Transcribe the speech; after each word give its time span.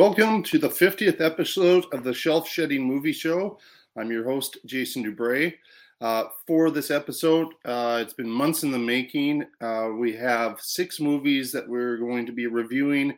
Welcome 0.00 0.42
to 0.44 0.58
the 0.58 0.70
50th 0.70 1.20
episode 1.20 1.84
of 1.92 2.04
the 2.04 2.14
Shelf 2.14 2.48
Shedding 2.48 2.82
Movie 2.82 3.12
Show. 3.12 3.58
I'm 3.98 4.10
your 4.10 4.24
host, 4.24 4.56
Jason 4.64 5.04
Dubray. 5.04 5.52
Uh, 6.00 6.24
for 6.46 6.70
this 6.70 6.90
episode, 6.90 7.48
uh, 7.66 7.98
it's 8.00 8.14
been 8.14 8.30
months 8.30 8.62
in 8.62 8.70
the 8.70 8.78
making. 8.78 9.44
Uh, 9.60 9.90
we 9.98 10.14
have 10.14 10.58
six 10.58 11.00
movies 11.00 11.52
that 11.52 11.68
we're 11.68 11.98
going 11.98 12.24
to 12.24 12.32
be 12.32 12.46
reviewing. 12.46 13.14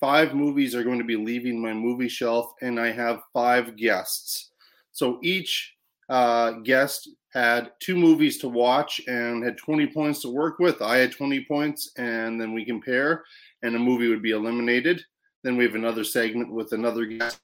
Five 0.00 0.34
movies 0.34 0.74
are 0.74 0.82
going 0.82 0.98
to 0.98 1.04
be 1.04 1.14
leaving 1.14 1.62
my 1.62 1.72
movie 1.72 2.08
shelf, 2.08 2.52
and 2.62 2.80
I 2.80 2.90
have 2.90 3.22
five 3.32 3.76
guests. 3.76 4.50
So 4.90 5.20
each 5.22 5.76
uh, 6.08 6.50
guest 6.64 7.10
had 7.32 7.70
two 7.78 7.96
movies 7.96 8.38
to 8.38 8.48
watch 8.48 9.00
and 9.06 9.44
had 9.44 9.56
20 9.56 9.86
points 9.86 10.22
to 10.22 10.30
work 10.30 10.58
with. 10.58 10.82
I 10.82 10.96
had 10.96 11.12
20 11.12 11.44
points, 11.44 11.92
and 11.96 12.40
then 12.40 12.52
we 12.52 12.64
compare, 12.64 13.22
and 13.62 13.76
a 13.76 13.78
movie 13.78 14.08
would 14.08 14.20
be 14.20 14.32
eliminated. 14.32 15.00
Then 15.44 15.58
we 15.58 15.64
have 15.64 15.74
another 15.74 16.04
segment 16.04 16.50
with 16.50 16.72
another 16.72 17.04
guest 17.04 17.38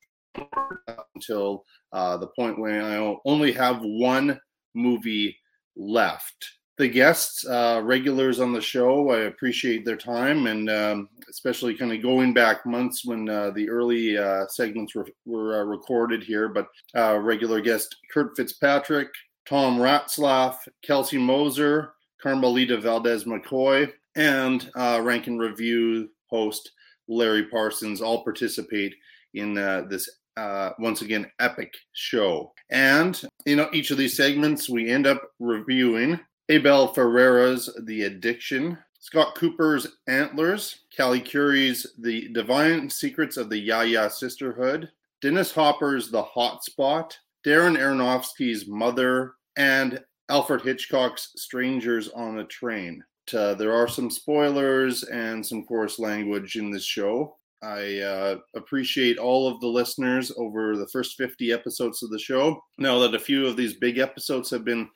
until 1.15 1.65
uh, 1.93 2.17
the 2.17 2.29
point 2.29 2.59
where 2.59 2.83
I 2.83 3.17
only 3.27 3.53
have 3.53 3.81
one 3.83 4.41
movie 4.75 5.37
left. 5.77 6.47
The 6.79 6.89
guests, 6.89 7.47
uh, 7.47 7.83
regulars 7.85 8.41
on 8.41 8.55
the 8.55 8.61
show, 8.61 9.11
I 9.11 9.25
appreciate 9.25 9.85
their 9.85 9.99
time 9.99 10.47
and 10.47 10.71
um, 10.71 11.09
especially 11.29 11.75
kind 11.75 11.93
of 11.93 12.01
going 12.01 12.33
back 12.33 12.65
months 12.65 13.05
when 13.05 13.29
uh, 13.29 13.51
the 13.51 13.69
early 13.69 14.17
uh, 14.17 14.47
segments 14.49 14.95
were, 14.95 15.07
were 15.27 15.61
uh, 15.61 15.65
recorded 15.65 16.23
here. 16.23 16.49
But 16.49 16.69
uh, 16.97 17.19
regular 17.19 17.61
guest 17.61 17.95
Kurt 18.11 18.35
Fitzpatrick, 18.35 19.09
Tom 19.47 19.77
Ratzlaff, 19.77 20.57
Kelsi 20.83 21.21
Moser, 21.21 21.93
Carmelita 22.23 22.79
Valdez 22.79 23.25
McKoy, 23.25 23.93
and 24.17 24.71
Rank 24.75 25.27
and 25.27 25.39
Review 25.39 26.09
host 26.31 26.71
Larry 27.11 27.45
Parsons 27.45 28.01
all 28.01 28.25
participate 28.25 28.95
in 29.35 29.59
this 29.89 30.09
uh, 30.37 30.71
once 30.79 31.03
again 31.03 31.31
epic 31.41 31.75
show. 31.93 32.53
And 32.71 33.21
know, 33.57 33.69
each 33.73 33.91
of 33.91 33.99
these 33.99 34.17
segments 34.17 34.69
we 34.69 34.89
end 34.89 35.07
up 35.07 35.23
reviewing 35.39 36.19
Abel 36.49 36.89
Ferrara's 36.89 37.71
The 37.85 38.05
Addiction, 38.05 38.79
Scott 38.99 39.35
Cooper's 39.35 39.87
Antlers, 40.09 40.81
Callie 40.97 41.21
Khouri's 41.21 41.87
The 41.99 42.29
Divine 42.33 42.89
Secrets 42.89 43.37
of 43.37 43.51
the 43.51 43.59
Yaya 43.59 44.11
Sisterhood, 44.11 44.91
Dennis 45.21 45.53
Hopper's 45.53 46.11
The 46.11 46.23
Hotspot, 46.23 47.13
Darren 47.45 47.79
Aronofsky's 47.79 48.67
Mother, 48.67 49.35
and 49.57 50.03
Alfred 50.29 50.63
Hitchcock's 50.63 51.33
Strangers 51.37 52.09
on 52.11 52.39
a 52.39 52.45
Train. 52.45 53.03
Uh, 53.35 53.55
there 53.55 53.73
are 53.73 53.89
some 53.89 54.11
spoilers 54.11 55.05
and 55.05 55.45
some 55.45 55.65
coarse 55.65 55.99
language 55.99 56.57
in 56.57 56.71
this 56.71 56.85
show. 56.85 57.37
I 57.63 57.99
uh, 57.99 58.37
appreciate 58.55 59.19
all 59.19 59.47
of 59.47 59.61
the 59.61 59.67
listeners 59.67 60.33
over 60.37 60.77
the 60.77 60.89
first 60.89 61.17
50 61.17 61.53
episodes 61.53 62.03
of 62.03 62.11
the 62.11 62.19
show. 62.19 62.63
Now 62.79 62.99
that 63.01 63.15
a 63.15 63.19
few 63.19 63.47
of 63.47 63.57
these 63.57 63.75
big 63.75 63.99
episodes 63.99 64.49
have 64.51 64.65
been 64.65 64.89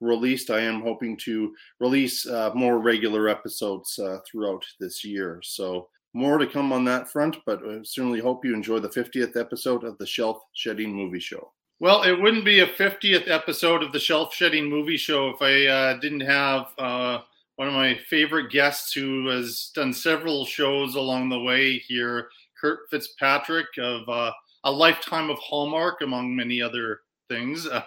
released, 0.00 0.50
I 0.50 0.60
am 0.60 0.82
hoping 0.82 1.16
to 1.18 1.54
release 1.80 2.26
uh, 2.26 2.52
more 2.54 2.78
regular 2.78 3.28
episodes 3.28 3.98
uh, 3.98 4.18
throughout 4.30 4.64
this 4.78 5.04
year. 5.04 5.40
So, 5.42 5.88
more 6.14 6.36
to 6.36 6.46
come 6.46 6.72
on 6.72 6.84
that 6.84 7.08
front, 7.08 7.38
but 7.46 7.62
I 7.66 7.80
certainly 7.84 8.20
hope 8.20 8.44
you 8.44 8.54
enjoy 8.54 8.80
the 8.80 8.88
50th 8.88 9.34
episode 9.34 9.82
of 9.82 9.96
the 9.96 10.06
Shelf 10.06 10.42
Shedding 10.52 10.92
Movie 10.92 11.20
Show. 11.20 11.52
Well, 11.80 12.02
it 12.02 12.12
wouldn't 12.12 12.44
be 12.44 12.60
a 12.60 12.66
50th 12.66 13.28
episode 13.28 13.82
of 13.82 13.92
the 13.92 13.98
Shelf 13.98 14.34
Shedding 14.34 14.68
Movie 14.68 14.98
Show 14.98 15.30
if 15.30 15.40
I 15.40 15.66
uh, 15.66 15.98
didn't 16.00 16.20
have 16.20 16.66
uh, 16.78 17.20
one 17.56 17.68
of 17.68 17.74
my 17.74 17.98
favorite 18.08 18.50
guests 18.50 18.92
who 18.92 19.28
has 19.28 19.70
done 19.74 19.92
several 19.92 20.44
shows 20.44 20.94
along 20.94 21.28
the 21.28 21.40
way 21.40 21.78
here, 21.78 22.28
Kurt 22.60 22.80
Fitzpatrick 22.90 23.66
of 23.78 24.08
uh, 24.08 24.32
A 24.64 24.72
Lifetime 24.72 25.30
of 25.30 25.38
Hallmark, 25.38 26.00
among 26.00 26.34
many 26.34 26.62
other 26.62 27.00
things. 27.28 27.66
Uh, 27.66 27.82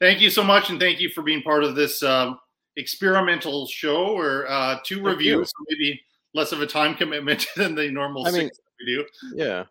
thank 0.00 0.20
you 0.20 0.30
so 0.30 0.44
much, 0.44 0.70
and 0.70 0.78
thank 0.78 1.00
you 1.00 1.08
for 1.08 1.22
being 1.22 1.42
part 1.42 1.64
of 1.64 1.74
this 1.74 2.02
uh, 2.02 2.34
experimental 2.76 3.66
show 3.66 4.16
or 4.16 4.46
uh, 4.48 4.78
two 4.84 4.96
thank 4.96 5.06
reviews, 5.06 5.48
so 5.48 5.64
maybe 5.70 6.00
less 6.34 6.52
of 6.52 6.60
a 6.60 6.66
time 6.66 6.94
commitment 6.94 7.46
than 7.56 7.74
the 7.74 7.90
normal 7.90 8.26
I 8.26 8.30
mean, 8.30 8.50
we 8.80 8.86
do. 8.86 9.04
Yeah. 9.34 9.64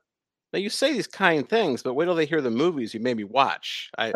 Now 0.54 0.60
you 0.60 0.70
say 0.70 0.94
these 0.94 1.08
kind 1.08 1.48
things, 1.48 1.84
but 1.84 1.96
wait 1.96 2.06
till 2.06 2.16
they 2.16 2.26
hear 2.26 2.42
the 2.42 2.50
movies 2.50 2.94
you 2.94 3.02
made 3.02 3.18
me 3.18 3.26
watch. 3.26 3.92
I 3.98 4.14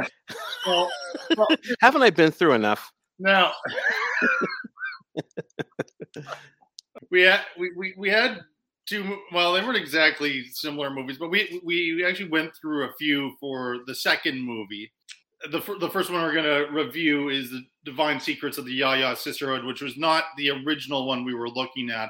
well, 0.65 0.89
well, 1.35 1.47
haven't 1.81 2.01
I 2.01 2.11
been 2.11 2.31
through 2.31 2.53
enough? 2.53 2.93
Now 3.19 3.51
we 7.11 7.21
had 7.21 7.41
we, 7.57 7.71
we, 7.75 7.93
we 7.97 8.09
had 8.09 8.41
two 8.85 9.17
well 9.31 9.53
they 9.53 9.61
weren't 9.61 9.77
exactly 9.77 10.45
similar 10.51 10.89
movies 10.89 11.17
but 11.17 11.29
we 11.29 11.61
we 11.63 12.03
actually 12.05 12.29
went 12.29 12.51
through 12.55 12.85
a 12.85 12.93
few 12.97 13.33
for 13.39 13.79
the 13.85 13.95
second 13.95 14.41
movie. 14.41 14.91
The, 15.51 15.59
the 15.79 15.89
first 15.89 16.11
one 16.11 16.21
we're 16.21 16.33
going 16.33 16.43
to 16.43 16.69
review 16.73 17.29
is 17.29 17.49
the 17.49 17.61
divine 17.85 18.19
secrets 18.19 18.57
of 18.57 18.65
the 18.65 18.73
yaya 18.73 19.15
sisterhood 19.15 19.63
which 19.63 19.81
was 19.81 19.95
not 19.97 20.25
the 20.37 20.49
original 20.49 21.07
one 21.07 21.23
we 21.23 21.33
were 21.33 21.49
looking 21.49 21.89
at 21.89 22.09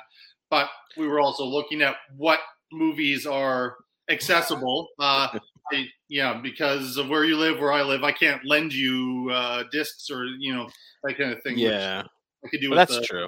but 0.50 0.70
we 0.98 1.08
were 1.08 1.20
also 1.20 1.46
looking 1.46 1.84
at 1.84 1.98
what 2.18 2.40
movies 2.72 3.28
are 3.28 3.76
accessible. 4.10 4.88
Uh 5.00 5.38
I, 5.72 5.86
yeah 6.08 6.40
because 6.42 6.98
of 6.98 7.10
where 7.10 7.26
you 7.26 7.38
live 7.38 7.60
where 7.60 7.72
i 7.72 7.84
live 7.84 8.04
i 8.04 8.12
can't 8.12 8.44
lend 8.44 8.74
you 8.74 9.30
uh 9.32 9.66
discs 9.72 10.10
or 10.10 10.26
you 10.26 10.52
know 10.56 10.68
that 11.04 11.16
kind 11.16 11.32
of 11.32 11.44
thing 11.44 11.60
yeah 11.60 12.04
I 12.44 12.48
could 12.50 12.62
do 12.62 12.70
well, 12.70 12.78
that's 12.78 12.96
the, 12.96 13.02
true. 13.02 13.28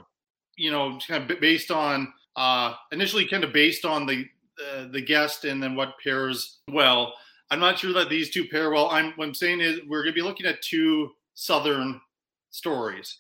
You 0.58 0.72
know, 0.72 1.00
kind 1.08 1.30
of 1.30 1.40
based 1.40 1.72
on 1.72 2.12
uh, 2.36 2.74
initially 2.92 3.28
kind 3.28 3.44
of 3.44 3.54
based 3.54 3.86
on 3.86 4.06
the 4.06 4.26
uh, 4.74 4.88
the 4.92 5.02
guest 5.02 5.46
and 5.46 5.62
then 5.62 5.76
what 5.76 6.00
pairs 6.04 6.60
well. 6.72 7.14
I'm 7.50 7.60
not 7.60 7.80
sure 7.80 7.94
that 7.94 8.10
these 8.10 8.30
two 8.30 8.46
pair 8.46 8.70
well. 8.72 8.90
I'm 8.90 9.12
what 9.14 9.28
I'm 9.28 9.34
saying 9.34 9.60
is 9.62 9.80
we're 9.88 10.04
going 10.04 10.14
to 10.14 10.22
be 10.22 10.22
looking 10.22 10.46
at 10.46 10.62
two 10.62 11.12
southern 11.34 12.00
stories. 12.52 13.18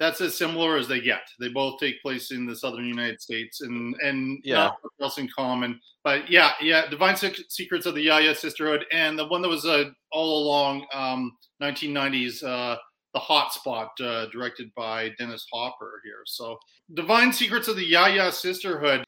That's 0.00 0.20
as 0.20 0.36
similar 0.36 0.76
as 0.76 0.88
they 0.88 1.00
get. 1.00 1.22
They 1.38 1.48
both 1.48 1.78
take 1.78 2.02
place 2.02 2.32
in 2.32 2.46
the 2.46 2.54
southern 2.54 2.84
United 2.84 3.20
States 3.20 3.60
and 3.62 3.94
and 4.02 4.40
yeah. 4.44 4.54
not 4.54 4.76
else 5.00 5.18
in 5.18 5.28
common. 5.34 5.80
But 6.02 6.30
yeah, 6.30 6.52
yeah, 6.60 6.88
Divine 6.88 7.16
Secrets 7.16 7.86
of 7.86 7.94
the 7.94 8.02
Yaya 8.02 8.34
Sisterhood 8.34 8.84
and 8.92 9.18
the 9.18 9.26
one 9.26 9.42
that 9.42 9.48
was 9.48 9.64
uh, 9.64 9.90
all 10.12 10.44
along 10.44 10.86
um, 10.92 11.36
1990s 11.62 12.44
uh, 12.44 12.76
the 13.14 13.20
Hotspot, 13.20 13.90
uh, 14.00 14.26
directed 14.30 14.74
by 14.74 15.10
Dennis 15.18 15.46
Hopper 15.52 16.00
here. 16.04 16.22
So, 16.26 16.58
Divine 16.92 17.32
Secrets 17.32 17.68
of 17.68 17.76
the 17.76 17.84
Yaya 17.84 18.30
Sisterhood. 18.32 19.04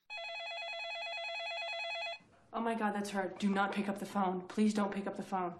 Oh 2.52 2.60
my 2.60 2.74
God, 2.74 2.94
that's 2.94 3.10
her. 3.10 3.34
Do 3.38 3.50
not 3.50 3.72
pick 3.72 3.88
up 3.88 3.98
the 3.98 4.06
phone. 4.06 4.42
Please 4.48 4.72
don't 4.72 4.90
pick 4.90 5.06
up 5.06 5.16
the 5.16 5.22
phone. 5.22 5.52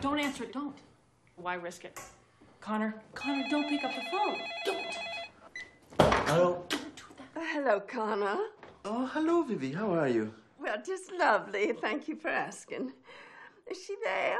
Don't 0.00 0.18
answer 0.18 0.44
it. 0.44 0.52
Don't. 0.52 0.76
Why 1.36 1.54
risk 1.54 1.84
it? 1.84 2.00
Connor, 2.60 2.94
Connor, 3.14 3.44
don't 3.48 3.68
pick 3.68 3.84
up 3.84 3.94
the 3.94 4.02
phone. 4.10 4.38
Don't. 4.64 4.96
Hello. 6.00 6.64
Don't 6.68 6.96
do 6.96 7.02
that. 7.18 7.40
Uh, 7.40 7.46
hello, 7.52 7.80
Connor. 7.80 8.38
Oh, 8.84 9.06
hello, 9.06 9.42
Vivi. 9.42 9.72
How 9.72 9.92
are 9.94 10.08
you? 10.08 10.32
Well, 10.58 10.78
just 10.84 11.12
lovely. 11.12 11.72
Thank 11.80 12.08
you 12.08 12.16
for 12.16 12.28
asking. 12.28 12.92
Is 13.70 13.84
she 13.84 13.94
there? 14.02 14.38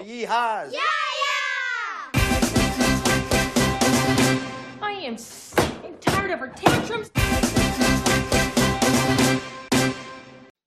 Ja. 0.00 0.04
Yeehaws. 0.04 0.72
Yeah, 0.72 0.80
yeah. 1.22 2.20
I 4.82 4.92
am 4.92 5.16
tired 6.00 6.30
of 6.30 6.38
her 6.40 6.48
tantrums. 6.48 7.10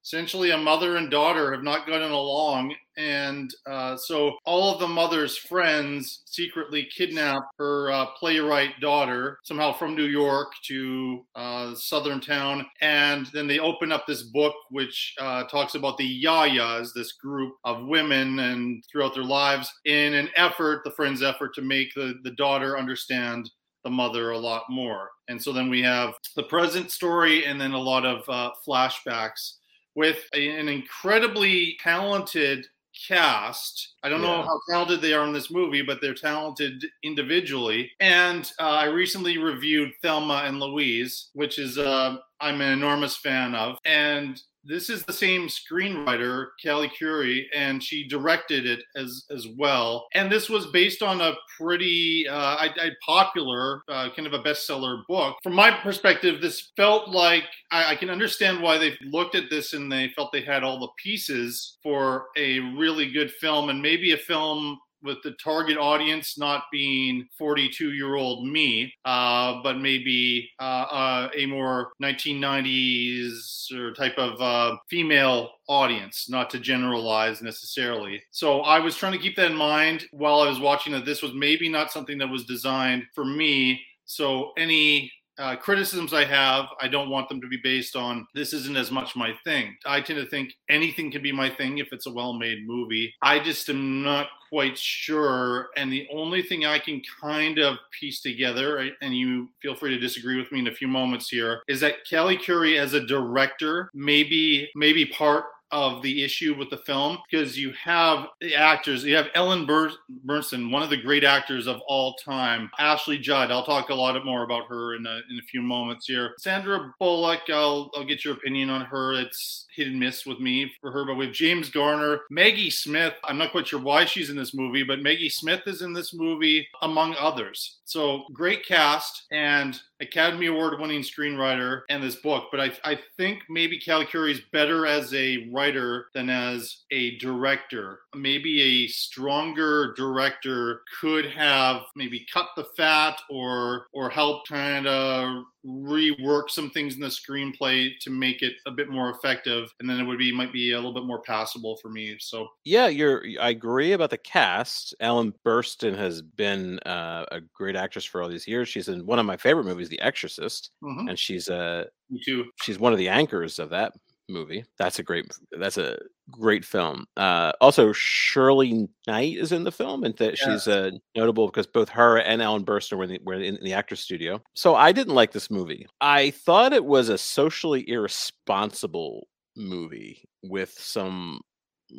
Essentially, 0.03 0.51
a 0.51 0.57
mother 0.57 0.95
and 0.97 1.12
daughter 1.12 1.51
have 1.51 1.63
not 1.63 1.85
gotten 1.85 2.12
along, 2.12 2.74
and 2.97 3.53
uh, 3.67 3.95
so 3.95 4.35
all 4.45 4.73
of 4.73 4.79
the 4.79 4.88
mother's 4.88 5.38
friends 5.38 6.23
secretly 6.25 6.88
kidnap 6.95 7.44
her 7.57 7.91
uh, 7.91 8.07
playwright 8.17 8.79
daughter 8.81 9.38
somehow 9.44 9.71
from 9.71 9.95
New 9.95 10.05
York 10.05 10.51
to 10.65 11.25
uh, 11.35 11.75
southern 11.75 12.19
town, 12.19 12.65
and 12.81 13.27
then 13.27 13.47
they 13.47 13.59
open 13.59 13.91
up 13.91 14.05
this 14.07 14.23
book 14.23 14.55
which 14.71 15.13
uh, 15.19 15.44
talks 15.44 15.75
about 15.75 15.97
the 15.97 16.23
Yayas, 16.23 16.89
this 16.94 17.13
group 17.13 17.53
of 17.63 17.85
women, 17.85 18.39
and 18.39 18.83
throughout 18.91 19.13
their 19.13 19.23
lives, 19.23 19.71
in 19.85 20.13
an 20.13 20.29
effort, 20.35 20.83
the 20.83 20.91
friends' 20.91 21.23
effort 21.23 21.53
to 21.55 21.61
make 21.61 21.94
the 21.94 22.15
the 22.23 22.31
daughter 22.31 22.77
understand 22.77 23.49
the 23.83 23.89
mother 23.91 24.31
a 24.31 24.38
lot 24.38 24.63
more. 24.69 25.11
And 25.29 25.41
so 25.41 25.53
then 25.53 25.69
we 25.69 25.81
have 25.83 26.15
the 26.35 26.44
present 26.44 26.91
story 26.91 27.45
and 27.45 27.59
then 27.59 27.71
a 27.71 27.79
lot 27.79 28.05
of 28.05 28.23
uh, 28.27 28.51
flashbacks 28.67 29.53
with 29.95 30.17
an 30.33 30.67
incredibly 30.67 31.77
talented 31.81 32.67
cast. 33.07 33.95
I 34.03 34.09
don't 34.09 34.21
yeah. 34.21 34.27
know 34.27 34.44
how 34.44 34.59
talented 34.69 35.01
they 35.01 35.13
are 35.13 35.25
in 35.25 35.33
this 35.33 35.51
movie, 35.51 35.81
but 35.81 35.99
they're 36.01 36.13
talented 36.13 36.83
individually. 37.03 37.91
And 37.99 38.49
uh, 38.59 38.69
I 38.69 38.85
recently 38.85 39.38
reviewed 39.38 39.91
Thelma 40.01 40.44
and 40.45 40.59
Louise, 40.59 41.29
which 41.33 41.59
is 41.59 41.77
uh, 41.77 42.17
I'm 42.39 42.61
an 42.61 42.71
enormous 42.71 43.15
fan 43.17 43.55
of. 43.55 43.77
And 43.85 44.41
this 44.68 44.90
is 44.90 45.04
the 45.04 45.14
same 45.14 45.48
screenwriter, 45.48 46.48
Kelly 46.62 46.92
Khouri, 47.00 47.46
and 47.56 47.81
she 47.84 48.08
directed 48.08 48.66
it 48.66 48.84
as 48.96 49.25
as 49.31 49.48
well. 49.58 50.08
And 50.14 50.31
this 50.31 50.50
was 50.50 50.68
based 50.68 51.02
on 51.02 51.22
a 51.22 51.36
pretty 51.60 52.28
uh, 52.30 52.36
I, 52.36 52.69
I 52.78 52.90
popular, 53.06 53.81
uh, 53.88 54.10
kind 54.16 54.28
of 54.28 54.34
a 54.34 54.44
bestseller 54.44 55.02
book. 55.08 55.38
From 55.44 55.54
my 55.54 55.72
perspective, 55.72 56.42
this 56.42 56.72
felt 56.75 57.10
like 57.10 57.46
I, 57.72 57.94
I 57.94 57.96
can 57.96 58.10
understand 58.10 58.62
why 58.62 58.78
they 58.78 58.98
looked 59.12 59.36
at 59.36 59.50
this 59.50 59.74
and 59.74 59.92
they 59.92 60.10
felt 60.10 60.31
they 60.31 60.42
had 60.42 60.64
all 60.64 60.80
the 60.80 60.90
pieces 61.02 61.78
for 61.81 62.28
a 62.38 62.60
really 62.60 63.12
good 63.12 63.31
film, 63.31 63.69
and 63.69 63.81
maybe 63.81 64.12
a 64.12 64.18
film 64.18 64.78
with 65.03 65.17
the 65.23 65.31
target 65.44 65.77
audience 65.77 66.38
not 66.38 66.63
being 66.71 67.27
42 67.38 67.91
year 67.94 68.15
old 68.15 68.47
me, 68.47 68.94
uh, 69.05 69.61
but 69.63 69.77
maybe 69.77 70.49
uh, 70.59 70.85
uh, 70.91 71.29
a 71.35 71.45
more 71.45 71.91
1990s 72.01 73.71
or 73.73 73.94
type 73.94 74.17
of 74.17 74.39
uh, 74.41 74.77
female 74.89 75.51
audience, 75.67 76.29
not 76.29 76.49
to 76.49 76.59
generalize 76.59 77.41
necessarily. 77.41 78.21
So 78.31 78.61
I 78.61 78.79
was 78.79 78.95
trying 78.95 79.13
to 79.13 79.17
keep 79.17 79.35
that 79.35 79.51
in 79.51 79.57
mind 79.57 80.05
while 80.11 80.39
I 80.39 80.49
was 80.49 80.59
watching 80.59 80.94
that 80.94 81.05
this 81.05 81.21
was 81.21 81.33
maybe 81.33 81.69
not 81.69 81.91
something 81.91 82.17
that 82.17 82.29
was 82.29 82.45
designed 82.45 83.03
for 83.13 83.25
me. 83.25 83.81
So 84.05 84.51
any 84.57 85.11
uh, 85.38 85.56
criticisms 85.56 86.13
I 86.13 86.25
have, 86.25 86.68
I 86.81 86.88
don't 86.88 87.10
want 87.10 87.30
them 87.30 87.42
to 87.42 87.48
be 87.48 87.60
based 87.63 87.95
on 87.95 88.28
this 88.34 88.54
isn't 88.54 88.78
as 88.78 88.92
much 88.92 89.16
my 89.16 89.34
thing. 89.44 89.75
I 89.86 90.01
tend 90.01 90.19
to 90.19 90.25
think 90.25 90.54
anything 90.69 91.12
can 91.12 91.22
be 91.22 91.31
my 91.31 91.50
thing 91.50 91.78
if 91.78 91.94
it's 91.94 92.07
a 92.07 92.12
well 92.12 92.34
made 92.34 92.68
movie. 92.68 93.13
I 93.22 93.39
just 93.39 93.69
am 93.69 94.04
not 94.04 94.28
quite 94.50 94.78
sure. 94.78 95.69
And 95.75 95.92
the 95.92 96.07
only 96.12 96.42
thing 96.42 96.66
I 96.66 96.80
can 96.80 97.01
kind 97.22 97.60
of 97.60 97.78
piece 98.00 98.22
together, 98.22 98.89
and 99.01 99.16
you 99.16 99.50
feel 99.62 99.75
free 99.75 99.92
to 99.92 100.00
disagree 100.00 100.38
with 100.38 100.51
me 100.51 100.60
in 100.60 100.68
a 100.68 100.75
few 100.75 100.88
moments 100.88 101.30
here, 101.30 101.62
is 101.68 101.80
that 101.81 102.06
Kelly 102.10 102.38
Khouri 102.38 102.80
as 102.80 102.94
a 102.94 103.06
director 103.06 103.90
maybe 103.94 104.69
maybe 104.75 105.06
part 105.06 105.45
of 105.72 106.02
the 106.02 106.24
issue 106.24 106.56
with 106.58 106.69
the 106.69 106.78
film 106.78 107.18
because 107.30 107.58
you 107.58 107.72
have 107.74 108.28
the 108.42 108.56
actors. 108.56 109.04
You 109.04 109.16
have 109.16 109.28
Ellen 109.36 109.66
Bur- 109.66 109.92
Burstyn, 110.25 110.72
one 110.72 110.84
of 110.84 110.90
the 110.90 111.02
great 111.02 111.24
actors 111.24 111.68
of 111.68 111.81
all 111.88 112.14
time. 112.16 112.69
Ashley 112.80 113.18
Judd. 113.18 113.52
I'll 113.52 113.66
talk 113.66 113.90
a 113.90 113.96
lot 113.96 114.24
more 114.25 114.44
about 114.44 114.68
her 114.68 114.96
in 114.96 115.06
a, 115.06 115.22
in 115.30 115.40
a 115.40 115.48
few 115.50 115.62
moments 115.62 116.08
here. 116.08 116.34
Sandra 116.40 116.94
Bullock. 117.00 117.42
I'll 117.50 117.92
I'll 117.96 118.06
get 118.06 118.25
your 118.25 118.34
opinion 118.34 118.69
on 118.69 118.81
her. 118.81 119.14
It's 119.14 119.66
hit 119.75 119.88
and 119.88 120.00
miss 120.00 120.25
with 120.25 120.40
me 120.40 120.72
for 120.81 120.92
her. 120.92 121.06
But 121.06 121.16
with 121.16 121.34
James 121.34 121.69
Garner, 121.69 122.22
Maggie 122.30 122.69
Smith. 122.69 123.14
I'm 123.24 123.38
not 123.38 123.52
quite 123.52 123.68
sure 123.68 123.81
why 123.81 124.06
she's 124.06 124.30
in 124.30 124.36
this 124.36 124.54
movie, 124.54 124.84
but 124.84 125.02
Maggie 125.02 125.30
Smith 125.30 125.62
is 125.68 125.81
in 125.81 125.94
this 125.94 126.14
movie 126.14 126.68
among 126.81 127.16
others. 127.19 127.78
So 127.84 128.24
great 128.34 128.66
cast 128.66 129.25
and 129.31 129.80
Academy 130.02 130.48
Award 130.48 130.80
winning 130.80 131.02
screenwriter 131.02 131.81
and 131.90 132.04
this 132.04 132.18
book. 132.18 132.46
But 132.52 132.60
I, 132.60 132.72
I 132.84 133.00
think 133.16 133.44
maybe 133.50 133.80
Cal 133.80 134.04
Khouri 134.04 134.31
is 134.31 134.42
better 134.52 134.86
as 134.86 135.14
a 135.14 135.48
writer 135.57 136.06
than 136.13 136.30
as 136.30 136.83
a 136.92 137.18
director. 137.18 138.01
Maybe 138.15 138.62
a 138.62 138.88
stronger 138.88 139.94
director 139.98 140.81
could 141.01 141.25
have 141.31 141.81
maybe 141.95 142.25
cut 142.31 142.50
the 142.56 142.65
fat 142.77 143.19
or 143.30 143.88
or 143.94 144.09
help 144.09 144.48
kind 144.48 144.86
of 144.86 145.44
rework 145.65 146.50
some 146.50 146.69
things 146.69 146.95
in 146.95 147.01
the 147.01 147.07
screenplay 147.07 147.89
to 148.00 148.09
make 148.09 148.42
it 148.42 148.54
a 148.68 148.71
bit 148.71 148.89
more 148.89 149.09
effective 149.09 149.69
and 149.80 149.89
then 149.89 150.00
it 150.00 150.04
would 150.04 150.18
be 150.18 150.31
might 150.31 150.54
be 150.54 150.71
a 150.71 150.75
little 150.75 150.94
bit 150.94 151.04
more 151.04 151.21
passable 151.24 151.77
for 151.81 151.89
me 151.89 152.15
so. 152.19 152.48
Yeah 152.63 152.88
you're 152.88 153.24
i 153.42 153.50
agree 153.50 153.94
about 153.94 154.12
the 154.12 154.18
cast. 154.18 154.95
Ellen 155.00 155.33
burstyn 155.45 155.98
has 155.98 156.21
been 156.21 156.80
uh, 156.80 157.25
a 157.31 157.42
great 157.54 157.75
actress 157.75 158.06
for 158.06 158.21
all 158.21 158.30
these 158.30 158.48
years. 158.48 158.69
She's 158.69 158.88
in 158.88 159.06
one 159.06 159.19
of 159.19 159.25
my 159.25 159.36
favorite 159.36 159.65
movies 159.65 159.89
the 159.89 160.01
exorcist 160.01 160.71
mm-hmm. 160.83 161.09
and 161.09 161.19
she's 161.19 161.50
a 161.50 161.57
uh, 161.57 161.83
me 162.09 162.21
too. 162.24 162.45
she's 162.62 162.80
one 162.80 162.94
of 162.94 163.00
the 163.00 163.09
anchors 163.09 163.59
of 163.59 163.69
that 163.71 163.94
movie. 164.29 164.65
That's 164.77 165.00
a 165.00 165.03
great. 165.03 165.31
That's 165.51 165.77
a 165.77 165.97
great 166.29 166.65
film. 166.65 167.06
Uh, 167.15 167.53
also, 167.62 167.94
Shirley 167.94 168.88
Knight 169.07 169.38
is 169.38 169.51
in 169.51 169.63
the 169.63 169.71
film, 169.71 170.03
and 170.03 170.15
that 170.18 170.39
yeah. 170.39 170.53
she's 170.53 170.68
uh, 170.68 170.91
notable 171.15 171.47
because 171.47 171.68
both 171.68 171.89
her 171.89 172.18
and 172.19 172.41
Ellen 172.41 172.65
Burstyn 172.65 172.97
were, 172.97 173.03
in 173.06 173.09
the, 173.12 173.19
were 173.24 173.33
in 173.35 173.57
the 173.62 173.74
actor 173.74 173.95
studio. 173.95 174.41
So 174.53 174.75
I 174.75 174.91
didn't 174.91 175.15
like 175.15 175.31
this 175.31 175.50
movie. 175.50 175.88
I 176.01 176.31
thought 176.31 176.74
it 176.74 176.85
was 176.85 177.09
a 177.09 177.18
socially 177.18 177.88
irresponsible 177.89 179.27
movie 179.56 180.24
with 180.44 180.71
some 180.71 181.41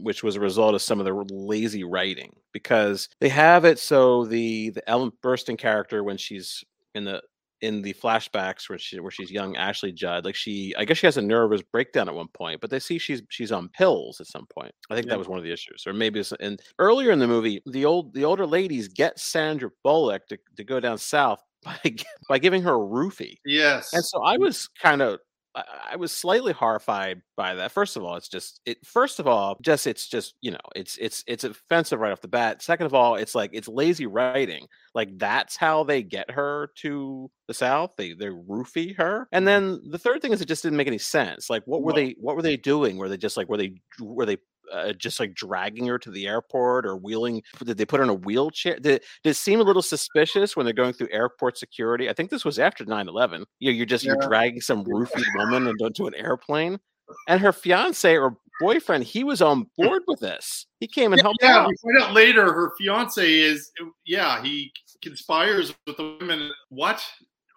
which 0.02 0.22
was 0.22 0.36
a 0.36 0.40
result 0.40 0.74
of 0.74 0.82
some 0.82 1.00
of 1.00 1.06
the 1.06 1.34
lazy 1.34 1.82
writing 1.82 2.36
because 2.52 3.08
they 3.20 3.28
have 3.28 3.64
it 3.64 3.78
so 3.78 4.24
the 4.26 4.70
the 4.70 4.88
Ellen 4.88 5.12
Burstyn 5.22 5.58
character 5.58 6.04
when 6.04 6.16
she's 6.16 6.62
in 6.94 7.04
the 7.04 7.22
in 7.60 7.82
the 7.82 7.92
flashbacks 7.94 8.68
where 8.68 8.78
she 8.78 9.00
where 9.00 9.10
she's 9.10 9.30
young 9.30 9.56
Ashley 9.56 9.92
Judd, 9.92 10.24
like 10.24 10.34
she 10.34 10.74
I 10.76 10.84
guess 10.84 10.98
she 10.98 11.06
has 11.06 11.16
a 11.16 11.22
nervous 11.22 11.62
breakdown 11.62 12.08
at 12.08 12.14
one 12.14 12.28
point, 12.28 12.60
but 12.60 12.70
they 12.70 12.78
see 12.78 12.98
she's 12.98 13.22
she's 13.28 13.52
on 13.52 13.68
pills 13.70 14.20
at 14.20 14.26
some 14.26 14.46
point. 14.46 14.72
I 14.90 14.94
think 14.94 15.06
yeah. 15.06 15.10
that 15.10 15.18
was 15.18 15.28
one 15.28 15.38
of 15.38 15.44
the 15.44 15.52
issues, 15.52 15.84
or 15.86 15.92
maybe 15.92 16.20
it's 16.20 16.32
and 16.40 16.60
earlier 16.78 17.10
in 17.10 17.18
the 17.18 17.26
movie, 17.26 17.62
the 17.66 17.84
old 17.84 18.14
the 18.14 18.24
older 18.24 18.46
ladies 18.46 18.88
get 18.88 19.18
Sandra 19.18 19.70
Bullock 19.82 20.26
to, 20.28 20.38
to 20.56 20.64
go 20.64 20.80
down 20.80 20.98
south 20.98 21.42
by 21.64 21.78
by 22.28 22.38
giving 22.38 22.62
her 22.62 22.74
a 22.74 22.78
roofie. 22.78 23.36
Yes, 23.44 23.92
and 23.92 24.04
so 24.04 24.22
I 24.22 24.36
was 24.36 24.68
kind 24.80 25.02
of 25.02 25.18
I 25.90 25.96
was 25.96 26.12
slightly 26.12 26.52
horrified 26.52 27.22
by 27.36 27.54
that. 27.54 27.72
First 27.72 27.96
of 27.96 28.04
all, 28.04 28.16
it's 28.16 28.28
just 28.28 28.60
it. 28.66 28.84
First 28.86 29.20
of 29.20 29.26
all, 29.26 29.56
just 29.62 29.86
it's 29.86 30.08
just 30.08 30.34
you 30.40 30.50
know 30.50 30.58
it's 30.74 30.96
it's 30.98 31.24
it's 31.26 31.44
offensive 31.44 32.00
right 32.00 32.12
off 32.12 32.20
the 32.20 32.28
bat. 32.28 32.62
Second 32.62 32.86
of 32.86 32.94
all, 32.94 33.16
it's 33.16 33.34
like 33.34 33.50
it's 33.52 33.68
lazy 33.68 34.06
writing. 34.06 34.66
Like 34.94 35.16
that's 35.18 35.56
how 35.56 35.84
they 35.84 36.02
get 36.02 36.30
her 36.30 36.70
to 36.76 37.30
the 37.46 37.54
south. 37.54 37.92
They 37.96 38.12
they 38.12 38.26
roofie 38.26 38.96
her, 38.96 39.28
and 39.32 39.46
mm-hmm. 39.46 39.66
then 39.66 39.80
the 39.90 39.98
third 39.98 40.22
thing 40.22 40.32
is 40.32 40.40
it 40.40 40.48
just 40.48 40.62
didn't 40.62 40.78
make 40.78 40.88
any 40.88 40.98
sense. 40.98 41.48
Like 41.48 41.62
what 41.66 41.82
were 41.82 41.92
they 41.92 42.16
what 42.20 42.36
were 42.36 42.42
they 42.42 42.56
doing? 42.56 42.96
Were 42.96 43.08
they 43.08 43.16
just 43.16 43.36
like 43.36 43.48
were 43.48 43.56
they 43.56 43.80
were 44.00 44.26
they 44.26 44.38
uh, 44.72 44.92
just 44.92 45.20
like 45.20 45.34
dragging 45.34 45.86
her 45.86 45.98
to 45.98 46.10
the 46.10 46.26
airport 46.26 46.86
or 46.86 46.96
wheeling? 46.96 47.42
Did 47.64 47.78
they 47.78 47.84
put 47.84 47.98
her 47.98 48.04
in 48.04 48.10
a 48.10 48.14
wheelchair? 48.14 48.74
Did, 48.74 49.02
did 49.22 49.30
it 49.30 49.34
seem 49.34 49.60
a 49.60 49.64
little 49.64 49.82
suspicious 49.82 50.56
when 50.56 50.64
they're 50.64 50.72
going 50.72 50.92
through 50.92 51.08
airport 51.10 51.58
security? 51.58 52.08
I 52.08 52.12
think 52.12 52.30
this 52.30 52.44
was 52.44 52.58
after 52.58 52.84
9 52.84 53.08
11. 53.08 53.44
You 53.58 53.70
know, 53.70 53.76
you're 53.76 53.86
just 53.86 54.04
yeah. 54.04 54.12
you're 54.12 54.28
dragging 54.28 54.60
some 54.60 54.84
roofie 54.84 55.24
woman 55.36 55.74
into 55.80 56.06
an 56.06 56.14
airplane. 56.14 56.78
And 57.26 57.40
her 57.40 57.52
fiance 57.52 58.16
or 58.16 58.36
boyfriend, 58.60 59.04
he 59.04 59.24
was 59.24 59.40
on 59.40 59.66
board 59.76 60.02
with 60.06 60.20
this. 60.20 60.66
He 60.80 60.86
came 60.86 61.12
and 61.12 61.22
helped 61.22 61.38
yeah, 61.42 61.58
out. 61.58 61.68
we 61.68 61.76
find 61.76 62.02
out 62.02 62.14
later 62.14 62.52
her 62.52 62.72
fiance 62.78 63.32
is, 63.32 63.70
yeah, 64.06 64.42
he 64.42 64.72
conspires 65.02 65.74
with 65.86 65.96
the 65.96 66.16
women. 66.20 66.50
What? 66.68 67.02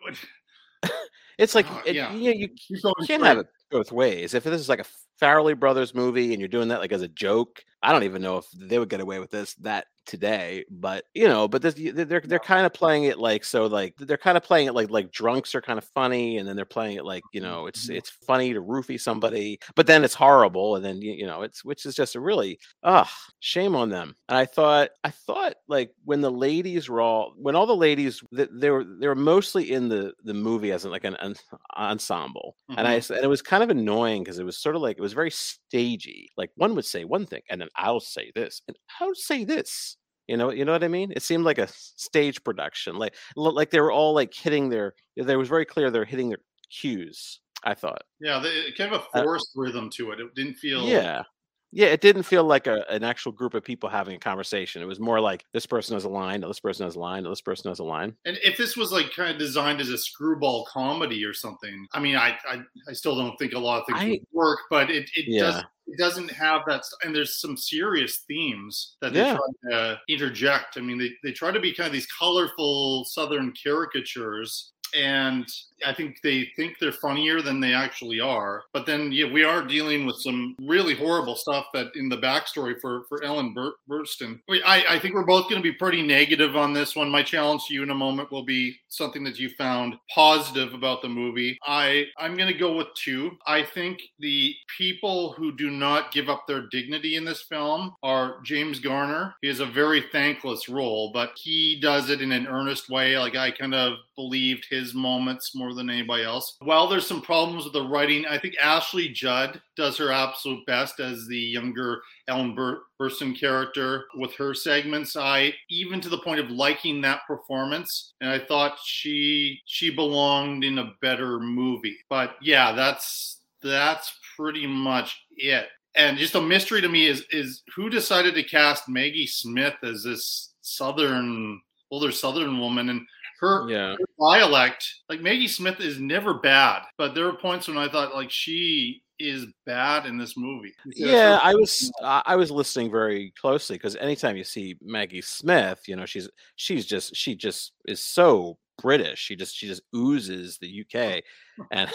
what? 0.03 0.91
it's 1.38 1.56
like, 1.56 1.65
oh, 1.70 1.82
it, 1.86 1.96
yeah. 1.96 2.13
you, 2.13 2.32
you, 2.32 2.50
you 2.70 2.94
can't 3.06 3.24
have 3.24 3.39
it 3.39 3.48
both 3.70 3.91
ways. 3.91 4.34
If 4.34 4.44
this 4.44 4.62
is 4.62 4.70
like 4.70 4.80
a 4.80 4.86
Farrelly 5.22 5.58
Brothers 5.58 5.94
movie 5.94 6.32
and 6.34 6.40
you're 6.40 6.48
doing 6.48 6.70
that 6.70 6.80
like 6.80 6.92
as 6.92 7.01
a 7.01 7.08
joke, 7.08 7.63
I 7.83 7.91
don't 7.91 8.03
even 8.03 8.21
know 8.21 8.38
if 8.38 8.45
they 8.55 8.79
would 8.79 8.89
get 8.89 9.01
away 9.01 9.19
with 9.19 9.31
this 9.31 9.55
that 9.55 9.85
today, 10.05 10.65
but 10.69 11.05
you 11.13 11.27
know, 11.27 11.47
but 11.47 11.61
this, 11.61 11.75
they're 11.75 12.21
they're 12.21 12.39
kind 12.39 12.65
of 12.65 12.73
playing 12.73 13.05
it 13.05 13.17
like 13.17 13.43
so 13.43 13.65
like 13.65 13.95
they're 13.97 14.17
kind 14.17 14.38
of 14.38 14.43
playing 14.43 14.67
it 14.67 14.73
like 14.73 14.89
like 14.89 15.11
drunks 15.11 15.55
are 15.55 15.61
kind 15.61 15.77
of 15.77 15.85
funny, 15.95 16.38
and 16.38 16.47
then 16.47 16.55
they're 16.55 16.65
playing 16.65 16.97
it 16.97 17.05
like 17.05 17.23
you 17.33 17.41
know 17.41 17.67
it's 17.67 17.85
mm-hmm. 17.85 17.95
it's 17.95 18.09
funny 18.09 18.53
to 18.53 18.61
roofie 18.61 19.00
somebody, 19.00 19.59
but 19.75 19.88
then 19.88 20.03
it's 20.03 20.13
horrible, 20.13 20.75
and 20.75 20.85
then 20.85 21.01
you, 21.01 21.13
you 21.13 21.25
know 21.25 21.41
it's 21.41 21.63
which 21.63 21.85
is 21.85 21.95
just 21.95 22.15
a 22.15 22.19
really 22.19 22.59
ah 22.83 23.11
shame 23.39 23.75
on 23.75 23.89
them. 23.89 24.15
And 24.29 24.38
I 24.38 24.45
thought 24.45 24.89
I 25.03 25.09
thought 25.09 25.55
like 25.67 25.91
when 26.03 26.21
the 26.21 26.31
ladies 26.31 26.89
were 26.89 27.01
all 27.01 27.33
when 27.38 27.55
all 27.55 27.65
the 27.65 27.75
ladies 27.75 28.23
they 28.31 28.69
were 28.69 28.83
they 28.83 29.07
were 29.07 29.15
mostly 29.15 29.71
in 29.71 29.89
the 29.89 30.13
the 30.23 30.33
movie 30.33 30.71
as 30.71 30.85
in 30.85 30.91
like 30.91 31.05
an, 31.05 31.15
an 31.15 31.35
ensemble, 31.77 32.55
mm-hmm. 32.69 32.79
and 32.79 32.88
I 32.88 32.97
mm-hmm. 32.97 33.13
and 33.13 33.23
it 33.23 33.27
was 33.27 33.41
kind 33.41 33.63
of 33.63 33.69
annoying 33.69 34.23
because 34.23 34.39
it 34.39 34.45
was 34.45 34.57
sort 34.57 34.75
of 34.75 34.81
like 34.81 34.97
it 34.97 35.01
was 35.01 35.13
very 35.13 35.31
stagey. 35.31 36.29
Like 36.38 36.51
one 36.55 36.75
would 36.75 36.85
say 36.85 37.05
one 37.05 37.25
thing, 37.25 37.41
and 37.50 37.61
then 37.61 37.69
I'll 37.75 38.00
say 38.00 38.32
this, 38.36 38.62
and 38.68 38.78
I'll 39.00 39.16
say 39.16 39.44
this 39.44 39.98
you 40.32 40.38
know, 40.38 40.50
you 40.50 40.63
know 40.63 40.72
what 40.72 40.84
I 40.84 40.88
mean? 40.88 41.12
It 41.13 41.24
seemed 41.24 41.44
like 41.44 41.58
a 41.58 41.68
stage 41.68 42.42
production, 42.42 42.96
like 42.96 43.16
like 43.36 43.70
they 43.70 43.82
were 43.82 43.92
all 43.92 44.13
like 44.13 44.34
hitting 44.34 44.70
their. 44.70 44.94
There 45.18 45.38
was 45.38 45.50
very 45.50 45.66
clear 45.66 45.92
they're 45.92 46.06
hitting 46.06 46.30
their 46.30 46.40
cues. 46.70 47.42
I 47.66 47.74
thought. 47.74 48.04
Yeah, 48.22 48.40
they, 48.40 48.72
kind 48.72 48.94
of 48.94 49.01
a 49.13 49.18
uh 49.18 49.24
forced 49.24 49.51
uh, 49.58 49.62
rhythm 49.62 49.90
to 49.96 50.12
it. 50.12 50.22
It 50.22 50.34
didn't 50.34 50.54
feel. 50.54 50.84
Yeah. 50.84 51.24
Yeah, 51.72 51.88
it 51.88 52.01
didn't 52.01 52.24
feel 52.24 52.44
like 52.44 52.68
a, 52.68 52.90
an 52.90 53.04
actual 53.04 53.32
group 53.32 53.54
of 53.54 53.63
people 53.63 53.90
having 53.90 54.16
a 54.16 54.20
conversation. 54.20 54.82
It 54.82 54.86
was 54.86 55.00
more 55.00 55.22
like 55.22 55.46
this 55.54 55.66
person 55.66 55.96
has 55.96 56.04
a 56.04 56.10
line, 56.10 56.42
this 56.42 56.60
person 56.60 56.86
has 56.86 56.96
a 56.96 57.00
line, 57.00 57.24
this 57.24 57.42
person 57.42 57.70
has 57.70 57.80
a 57.80 57.84
line. 57.84 58.16
And 58.25 58.38
if 58.44 58.58
this 58.58 58.75
was 58.75 58.92
like 58.92 59.13
kind 59.16 59.32
of 59.32 59.38
designed 59.38 59.80
as 59.80 59.90
a 59.90 59.98
screwball 59.98 60.66
comedy 60.66 61.24
or 61.24 61.34
something, 61.34 61.88
I 61.94 62.00
mean, 62.00 62.16
I 62.16 62.38
I, 62.48 62.62
I 62.90 62.94
still 62.94 63.16
don't 63.16 63.38
think 63.38 63.54
a 63.54 63.60
lot 63.60 63.82
of 63.82 63.88
things 63.88 64.00
I, 64.01 64.10
would 64.10 64.28
work, 64.34 64.60
but 64.70 64.90
it 64.90 65.10
it 65.16 65.25
yeah. 65.28 65.42
does 65.44 65.63
it 65.88 65.98
doesn't 65.98 66.32
have 66.32 66.62
that 66.68 66.84
and 67.04 67.16
there's 67.16 67.40
some 67.40 67.58
serious 67.58 68.20
themes 68.28 68.96
that 69.01 69.13
they 69.13 69.20
yeah. 69.20 69.36
try 69.36 69.72
to 69.72 70.00
interject 70.08 70.78
i 70.78 70.80
mean 70.80 70.98
they, 70.98 71.10
they 71.24 71.32
try 71.32 71.51
to 71.51 71.60
be 71.60 71.74
kind 71.74 71.88
of 71.88 71.94
these 71.94 72.08
colorful 72.08 73.04
southern 73.06 73.51
caricatures 73.62 74.72
and 74.95 75.45
I 75.86 75.93
think 75.93 76.21
they 76.21 76.50
think 76.55 76.77
they're 76.79 76.91
funnier 76.91 77.41
than 77.41 77.60
they 77.60 77.74
actually 77.74 78.19
are. 78.19 78.63
But 78.74 78.86
then, 78.86 79.12
yeah, 79.12 79.31
we 79.31 79.43
are 79.43 79.65
dealing 79.65 80.05
with 80.05 80.17
some 80.17 80.55
really 80.62 80.95
horrible 80.95 81.36
stuff 81.36 81.65
that 81.74 81.88
in 81.95 82.10
the 82.10 82.17
backstory 82.17 82.79
for 82.79 83.03
for 83.10 83.24
Ellen 83.24 83.53
Bur- 83.53 83.75
Burstyn. 83.89 84.39
I, 84.50 84.83
I 84.89 85.00
think 85.00 85.15
we're 85.15 85.25
both 85.25 85.50
going 85.50 85.62
to 85.62 85.69
be 85.69 85.75
pretty 85.75 86.01
negative 86.01 86.55
on 86.55 86.74
this 86.74 86.95
one. 86.95 87.10
My 87.10 87.24
challenge 87.24 87.65
to 87.67 87.74
you 87.74 87.83
in 87.83 87.89
a 87.89 87.95
moment 87.95 88.31
will 88.31 88.45
be 88.45 88.75
something 88.89 89.24
that 89.24 89.39
you 89.39 89.50
found 89.57 89.95
positive 90.13 90.74
about 90.74 91.01
the 91.01 91.10
movie. 91.10 91.57
I 91.65 92.05
I'm 92.17 92.36
going 92.36 92.51
to 92.51 92.57
go 92.57 92.75
with 92.75 92.88
two. 92.95 93.31
I 93.45 93.63
think 93.63 94.01
the 94.19 94.53
people 94.77 95.33
who 95.33 95.55
do 95.55 95.69
not 95.69 96.12
give 96.12 96.29
up 96.29 96.45
their 96.48 96.67
dignity 96.71 97.15
in 97.15 97.25
this 97.25 97.43
film 97.43 97.95
are 98.03 98.41
James 98.43 98.79
Garner. 98.79 99.36
He 99.41 99.48
has 99.48 99.60
a 99.60 99.65
very 99.65 100.05
thankless 100.12 100.69
role, 100.69 101.12
but 101.13 101.31
he 101.36 101.79
does 101.81 102.10
it 102.10 102.21
in 102.21 102.31
an 102.31 102.48
earnest 102.48 102.89
way. 102.89 103.17
Like 103.17 103.36
I 103.36 103.51
kind 103.51 103.74
of 103.74 103.93
believed 104.15 104.67
his 104.69 104.80
moments 104.93 105.55
more 105.55 105.73
than 105.73 105.89
anybody 105.89 106.23
else. 106.23 106.57
While 106.61 106.88
there's 106.88 107.07
some 107.07 107.21
problems 107.21 107.63
with 107.63 107.73
the 107.73 107.88
writing, 107.88 108.25
I 108.25 108.38
think 108.38 108.55
Ashley 108.61 109.09
Judd 109.09 109.61
does 109.75 109.97
her 109.97 110.11
absolute 110.11 110.65
best 110.65 111.00
as 111.00 111.27
the 111.27 111.38
younger 111.38 112.01
Ellen 112.27 112.55
Bur- 112.55 112.83
Burstyn 113.00 113.38
character 113.38 114.05
with 114.15 114.33
her 114.35 114.53
segments. 114.53 115.15
I 115.15 115.53
even 115.69 116.01
to 116.01 116.09
the 116.09 116.19
point 116.19 116.39
of 116.39 116.50
liking 116.50 117.01
that 117.01 117.21
performance, 117.27 118.13
and 118.21 118.29
I 118.29 118.39
thought 118.39 118.79
she 118.83 119.59
she 119.65 119.89
belonged 119.89 120.63
in 120.63 120.79
a 120.79 120.93
better 121.01 121.39
movie. 121.39 121.97
But 122.09 122.35
yeah, 122.41 122.71
that's 122.71 123.41
that's 123.61 124.13
pretty 124.35 124.67
much 124.67 125.21
it. 125.38 125.67
And 125.95 126.17
just 126.17 126.35
a 126.35 126.41
mystery 126.41 126.81
to 126.81 126.89
me 126.89 127.07
is 127.07 127.25
is 127.31 127.63
who 127.75 127.89
decided 127.89 128.35
to 128.35 128.43
cast 128.43 128.89
Maggie 128.89 129.27
Smith 129.27 129.75
as 129.83 130.03
this 130.03 130.53
southern 130.61 131.59
older 131.91 132.11
southern 132.11 132.59
woman 132.59 132.89
and 132.89 133.05
her, 133.41 133.69
yeah. 133.69 133.95
her 133.95 133.98
dialect, 134.19 134.88
like 135.10 135.21
Maggie 135.21 135.48
Smith 135.48 135.79
is 135.79 136.00
never 136.00 136.36
bad, 136.36 136.83
but 136.98 137.13
there 137.13 137.25
were 137.25 137.33
points 137.33 137.67
when 137.67 137.77
I 137.77 137.89
thought 137.89 138.13
like 138.13 138.31
she 138.31 139.01
is 139.19 139.45
bad 139.65 140.05
in 140.05 140.17
this 140.17 140.36
movie. 140.38 140.74
Yeah, 140.95 141.39
I 141.41 141.53
was 141.55 141.91
I 142.03 142.36
was 142.36 142.51
listening 142.51 142.91
very 142.91 143.33
closely 143.39 143.75
because 143.75 143.95
anytime 143.95 144.38
you 144.38 144.43
see 144.43 144.77
Maggie 144.81 145.21
Smith, 145.21 145.81
you 145.88 145.95
know 145.95 146.05
she's 146.05 146.29
she's 146.55 146.86
just 146.86 147.15
she 147.15 147.36
just 147.36 147.74
is 147.88 148.00
so 148.00 148.57
British. 148.79 149.19
She 149.19 149.36
just 149.36 149.55
she 149.55 149.67
just 149.67 149.81
oozes 149.95 150.57
the 150.60 150.86
UK, 150.86 151.24
and 151.71 151.89